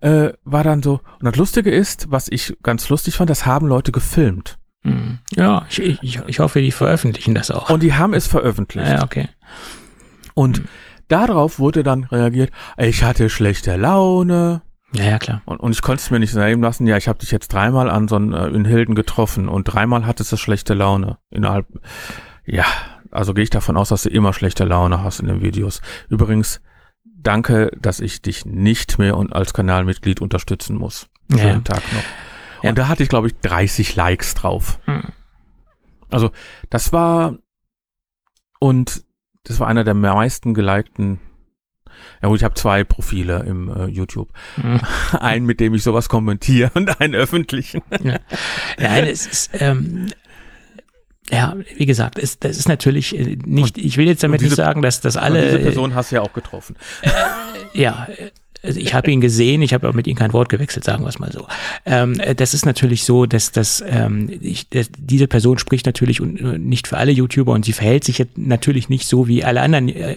äh, 0.00 0.30
war 0.42 0.64
dann 0.64 0.82
so, 0.82 0.94
und 1.20 1.24
das 1.24 1.36
Lustige 1.36 1.70
ist, 1.70 2.10
was 2.10 2.26
ich 2.28 2.56
ganz 2.64 2.88
lustig 2.88 3.14
fand, 3.14 3.30
das 3.30 3.46
haben 3.46 3.68
Leute 3.68 3.92
gefilmt. 3.92 4.58
Hm. 4.82 5.18
Ja, 5.36 5.66
ich, 5.70 5.78
ich, 5.78 6.20
ich 6.26 6.40
hoffe, 6.40 6.60
die 6.60 6.72
veröffentlichen 6.72 7.36
das 7.36 7.52
auch. 7.52 7.70
Und 7.70 7.80
die 7.80 7.94
haben 7.94 8.14
es 8.14 8.26
veröffentlicht. 8.26 8.88
ja, 8.88 9.04
okay. 9.04 9.28
Und 10.34 10.62
darauf 11.06 11.60
wurde 11.60 11.84
dann 11.84 12.04
reagiert, 12.04 12.50
ich 12.76 13.04
hatte 13.04 13.30
schlechte 13.30 13.76
Laune. 13.76 14.62
Ja, 14.92 15.04
ja, 15.04 15.18
klar. 15.18 15.42
Und, 15.44 15.60
und 15.60 15.72
ich 15.72 15.82
konnte 15.82 16.00
es 16.00 16.10
mir 16.10 16.18
nicht 16.18 16.34
nehmen 16.34 16.62
lassen, 16.62 16.86
ja, 16.86 16.96
ich 16.96 17.08
habe 17.08 17.18
dich 17.18 17.30
jetzt 17.30 17.52
dreimal 17.52 17.90
an 17.90 18.08
so 18.08 18.16
einen, 18.16 18.32
äh, 18.32 18.48
in 18.48 18.64
Hilden 18.64 18.94
getroffen 18.94 19.48
und 19.48 19.64
dreimal 19.64 20.06
hattest 20.06 20.32
du 20.32 20.36
schlechte 20.36 20.74
Laune. 20.74 21.18
Innerhalb, 21.30 21.66
ja, 22.46 22.64
also 23.10 23.34
gehe 23.34 23.44
ich 23.44 23.50
davon 23.50 23.76
aus, 23.76 23.90
dass 23.90 24.02
du 24.02 24.08
immer 24.08 24.32
schlechte 24.32 24.64
Laune 24.64 25.02
hast 25.02 25.20
in 25.20 25.26
den 25.26 25.42
Videos. 25.42 25.82
Übrigens, 26.08 26.60
danke, 27.04 27.70
dass 27.78 28.00
ich 28.00 28.22
dich 28.22 28.46
nicht 28.46 28.98
mehr 28.98 29.16
und 29.16 29.34
als 29.34 29.52
Kanalmitglied 29.52 30.20
unterstützen 30.20 30.76
muss. 30.76 31.08
Ja. 31.30 31.58
Tag 31.60 31.82
noch. 31.92 32.02
Ja. 32.62 32.70
Und 32.70 32.78
da 32.78 32.88
hatte 32.88 33.02
ich, 33.02 33.08
glaube 33.08 33.28
ich, 33.28 33.36
30 33.40 33.94
Likes 33.94 34.34
drauf. 34.34 34.78
Hm. 34.86 35.04
Also, 36.10 36.30
das 36.70 36.92
war, 36.92 37.36
und 38.58 39.04
das 39.44 39.60
war 39.60 39.68
einer 39.68 39.84
der 39.84 39.94
meisten 39.94 40.54
gelikten, 40.54 41.20
ja 42.22 42.28
gut, 42.28 42.38
ich 42.38 42.44
habe 42.44 42.54
zwei 42.54 42.84
Profile 42.84 43.44
im 43.46 43.68
äh, 43.68 43.86
YouTube. 43.86 44.28
Hm. 44.56 44.80
Einen, 45.20 45.46
mit 45.46 45.60
dem 45.60 45.74
ich 45.74 45.82
sowas 45.82 46.08
kommentiere 46.08 46.70
und 46.74 47.00
einen 47.00 47.14
öffentlichen. 47.14 47.82
Nein, 47.90 49.04
es 49.06 49.26
ist, 49.26 49.50
ähm, 49.54 50.08
ja, 51.30 51.54
wie 51.76 51.84
gesagt, 51.86 52.18
es, 52.18 52.38
das 52.38 52.56
ist 52.56 52.68
natürlich 52.68 53.16
äh, 53.18 53.36
nicht, 53.44 53.76
ich 53.78 53.96
will 53.98 54.06
jetzt 54.06 54.22
damit 54.22 54.40
und 54.40 54.44
diese- 54.44 54.60
nicht 54.60 54.66
sagen, 54.66 54.82
dass 54.82 55.00
das 55.00 55.16
Und 55.16 55.22
alle, 55.22 55.44
diese 55.44 55.58
Person 55.58 55.94
hast 55.94 56.10
du 56.10 56.16
ja 56.16 56.22
auch 56.22 56.32
getroffen. 56.32 56.76
ja, 57.74 58.08
also 58.62 58.80
ich 58.80 58.92
habe 58.94 59.10
ihn 59.10 59.20
gesehen, 59.20 59.62
ich 59.62 59.72
habe 59.72 59.88
auch 59.88 59.92
mit 59.94 60.06
ihm 60.06 60.16
kein 60.16 60.32
Wort 60.32 60.48
gewechselt, 60.48 60.84
sagen 60.84 61.04
wir 61.04 61.08
es 61.08 61.18
mal 61.18 61.30
so. 61.32 61.46
Ähm, 61.86 62.18
äh, 62.18 62.34
das 62.34 62.54
ist 62.54 62.66
natürlich 62.66 63.04
so, 63.04 63.24
dass 63.26 63.52
das, 63.52 63.82
ähm, 63.86 64.28
ich, 64.40 64.68
dass 64.68 64.90
diese 64.98 65.28
Person 65.28 65.58
spricht 65.58 65.86
natürlich 65.86 66.20
und 66.20 66.40
äh, 66.40 66.58
nicht 66.58 66.88
für 66.88 66.96
alle 66.96 67.12
YouTuber 67.12 67.52
und 67.52 67.64
sie 67.64 67.72
verhält 67.72 68.04
sich 68.04 68.18
jetzt 68.18 68.36
natürlich 68.36 68.88
nicht 68.88 69.06
so 69.06 69.28
wie 69.28 69.44
alle 69.44 69.60
anderen. 69.62 69.88
äh, 69.88 70.16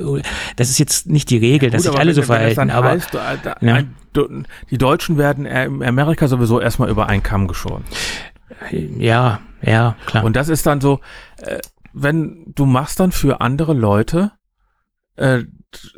Das 0.55 0.69
ist 0.69 0.79
jetzt 0.79 1.07
nicht 1.07 1.29
die 1.29 1.37
Regel, 1.37 1.69
dass 1.69 1.79
Gut, 1.79 1.83
sich 1.83 1.91
aber 1.91 1.99
alle 1.99 2.13
so 2.13 2.21
verhalten, 2.23 2.69
aber 2.71 2.89
heißt, 2.89 3.13
da, 3.13 3.55
Ja. 3.61 3.83
du- 4.13 4.43
die 4.71 4.77
Deutschen 4.77 5.17
werden 5.17 5.45
in 5.45 5.83
Amerika 5.83 6.27
sowieso 6.27 6.59
erstmal 6.59 6.89
über 6.89 7.07
einen 7.07 7.23
Kamm 7.23 7.47
geschoren. 7.47 7.83
ja, 8.97 9.39
ja, 9.61 9.95
klar. 10.07 10.23
Und 10.23 10.35
das 10.35 10.49
ist 10.49 10.65
dann 10.65 10.81
so, 10.81 10.99
wenn 11.93 12.51
du 12.55 12.65
machst 12.65 12.99
dann 12.99 13.11
für 13.11 13.41
andere 13.41 13.73
Leute, 13.73 14.31
äh, 15.15 15.43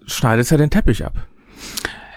schneidest 0.06 0.52
ja 0.52 0.58
den 0.58 0.70
Teppich 0.70 1.06
ab. 1.06 1.14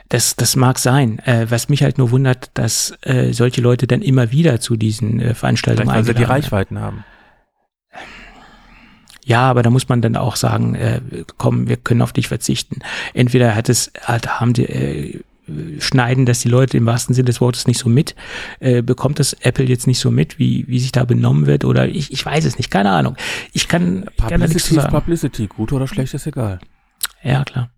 Das, 0.08 0.36
das 0.36 0.56
mag 0.56 0.78
sein. 0.78 1.18
Äh, 1.20 1.46
was 1.48 1.68
mich 1.68 1.82
halt 1.82 1.98
nur 1.98 2.10
wundert, 2.10 2.50
dass 2.54 2.94
äh, 3.02 3.32
solche 3.32 3.60
Leute 3.60 3.86
dann 3.86 4.02
immer 4.02 4.30
wieder 4.30 4.60
zu 4.60 4.76
diesen 4.76 5.20
äh, 5.20 5.34
Veranstaltungen 5.34 5.88
Vielleicht, 5.88 6.08
weil 6.08 6.14
sie 6.14 6.18
die. 6.18 6.24
Reichweiten 6.24 6.78
haben. 6.78 7.04
Ja, 9.24 9.50
aber 9.50 9.64
da 9.64 9.70
muss 9.70 9.88
man 9.88 10.02
dann 10.02 10.14
auch 10.14 10.36
sagen, 10.36 10.76
äh, 10.76 11.00
komm, 11.36 11.68
wir 11.68 11.76
können 11.76 12.02
auf 12.02 12.12
dich 12.12 12.28
verzichten. 12.28 12.78
Entweder 13.12 13.56
hat 13.56 13.68
es, 13.68 13.90
halt, 14.04 14.40
haben 14.40 14.52
die, 14.52 14.66
äh, 14.66 15.20
schneiden 15.80 16.26
das 16.26 16.40
die 16.40 16.48
Leute 16.48 16.76
im 16.76 16.86
wahrsten 16.86 17.14
Sinne 17.14 17.26
des 17.26 17.40
Wortes 17.40 17.66
nicht 17.66 17.78
so 17.78 17.88
mit, 17.88 18.14
äh, 18.60 18.82
bekommt 18.82 19.18
das 19.18 19.32
Apple 19.32 19.64
jetzt 19.64 19.88
nicht 19.88 19.98
so 19.98 20.12
mit, 20.12 20.38
wie, 20.38 20.64
wie 20.68 20.78
sich 20.78 20.92
da 20.92 21.04
benommen 21.04 21.46
wird 21.46 21.64
oder 21.64 21.88
ich, 21.88 22.12
ich 22.12 22.24
weiß 22.24 22.44
es 22.44 22.56
nicht, 22.56 22.70
keine 22.70 22.90
Ahnung. 22.90 23.16
Ich 23.52 23.66
kann, 23.66 24.08
ich 24.16 24.26
kann 24.26 24.40
da 24.40 24.46
nichts 24.46 24.64
zu 24.64 24.74
Publicity 24.74 24.76
ist 24.76 24.82
sagen. 24.82 24.94
Publicity, 24.94 25.46
gut 25.48 25.72
oder 25.72 25.88
schlecht 25.88 26.14
ist 26.14 26.26
egal. 26.26 26.60
Ja, 27.22 27.44
klar. 27.44 27.70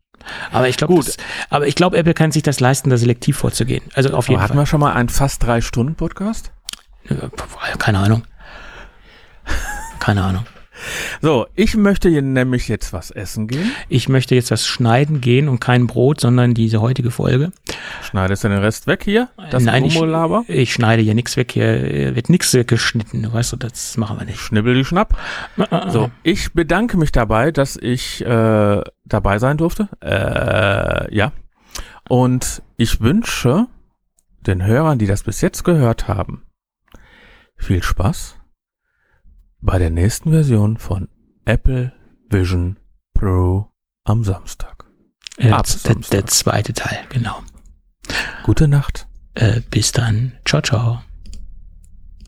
Aber 0.52 0.68
ich 0.68 0.76
glaube, 0.76 1.02
aber 1.50 1.66
ich 1.66 1.74
glaube, 1.74 1.96
Apple 1.96 2.14
kann 2.14 2.32
sich 2.32 2.42
das 2.42 2.60
leisten, 2.60 2.90
da 2.90 2.96
selektiv 2.96 3.38
vorzugehen. 3.38 3.84
Also 3.94 4.10
auf 4.10 4.28
jeden 4.28 4.36
Aber 4.38 4.44
hatten 4.44 4.54
Fall. 4.54 4.62
wir 4.62 4.66
schon 4.66 4.80
mal 4.80 4.92
einen 4.92 5.08
fast 5.08 5.42
drei 5.42 5.60
Stunden 5.60 5.94
Podcast? 5.94 6.52
Äh, 7.08 7.14
Keine 7.78 7.98
Ahnung. 7.98 8.22
Keine 9.98 10.22
Ahnung. 10.22 10.44
So, 11.20 11.46
ich 11.54 11.76
möchte 11.76 12.08
hier 12.08 12.22
nämlich 12.22 12.68
jetzt 12.68 12.92
was 12.92 13.10
essen 13.10 13.48
gehen. 13.48 13.72
Ich 13.88 14.08
möchte 14.08 14.34
jetzt 14.34 14.50
was 14.50 14.66
schneiden 14.66 15.20
gehen 15.20 15.48
und 15.48 15.60
kein 15.60 15.86
Brot, 15.86 16.20
sondern 16.20 16.54
diese 16.54 16.80
heutige 16.80 17.10
Folge. 17.10 17.52
Schneidest 18.02 18.44
du 18.44 18.48
den 18.48 18.58
Rest 18.58 18.86
weg 18.86 19.02
hier? 19.04 19.28
Das 19.50 19.64
Nein, 19.64 19.84
ich, 19.84 20.00
ich 20.48 20.72
schneide 20.72 21.02
hier 21.02 21.14
nichts 21.14 21.36
weg, 21.36 21.52
hier 21.52 22.14
wird 22.14 22.30
nichts 22.30 22.54
weggeschnitten, 22.54 23.32
weißt 23.32 23.52
du, 23.52 23.56
das 23.56 23.96
machen 23.96 24.18
wir 24.18 24.24
nicht. 24.24 24.38
Schnibbel 24.38 24.74
die 24.74 24.84
Schnapp. 24.84 25.16
So, 25.88 26.10
ich 26.22 26.52
bedanke 26.52 26.96
mich 26.96 27.12
dabei, 27.12 27.50
dass 27.50 27.76
ich 27.76 28.24
äh, 28.24 28.82
dabei 29.04 29.38
sein 29.38 29.56
durfte. 29.56 29.88
Äh, 30.00 31.14
ja. 31.14 31.32
Und 32.08 32.62
ich 32.76 33.00
wünsche 33.00 33.66
den 34.46 34.64
Hörern, 34.64 34.98
die 34.98 35.06
das 35.06 35.24
bis 35.24 35.40
jetzt 35.40 35.64
gehört 35.64 36.08
haben, 36.08 36.42
viel 37.56 37.82
Spaß 37.82 38.37
bei 39.60 39.78
der 39.78 39.90
nächsten 39.90 40.30
Version 40.30 40.76
von 40.76 41.08
Apple 41.44 41.92
Vision 42.30 42.78
Pro 43.14 43.70
am 44.04 44.24
Samstag. 44.24 44.86
Äh, 45.36 45.50
ab 45.50 45.66
der, 45.66 45.76
Samstag. 45.76 46.10
der 46.10 46.26
zweite 46.26 46.72
Teil, 46.72 46.98
genau. 47.08 47.42
Gute 48.44 48.68
Nacht. 48.68 49.06
Äh, 49.34 49.60
bis 49.70 49.92
dann. 49.92 50.32
Ciao, 50.44 50.62
ciao. 50.62 51.02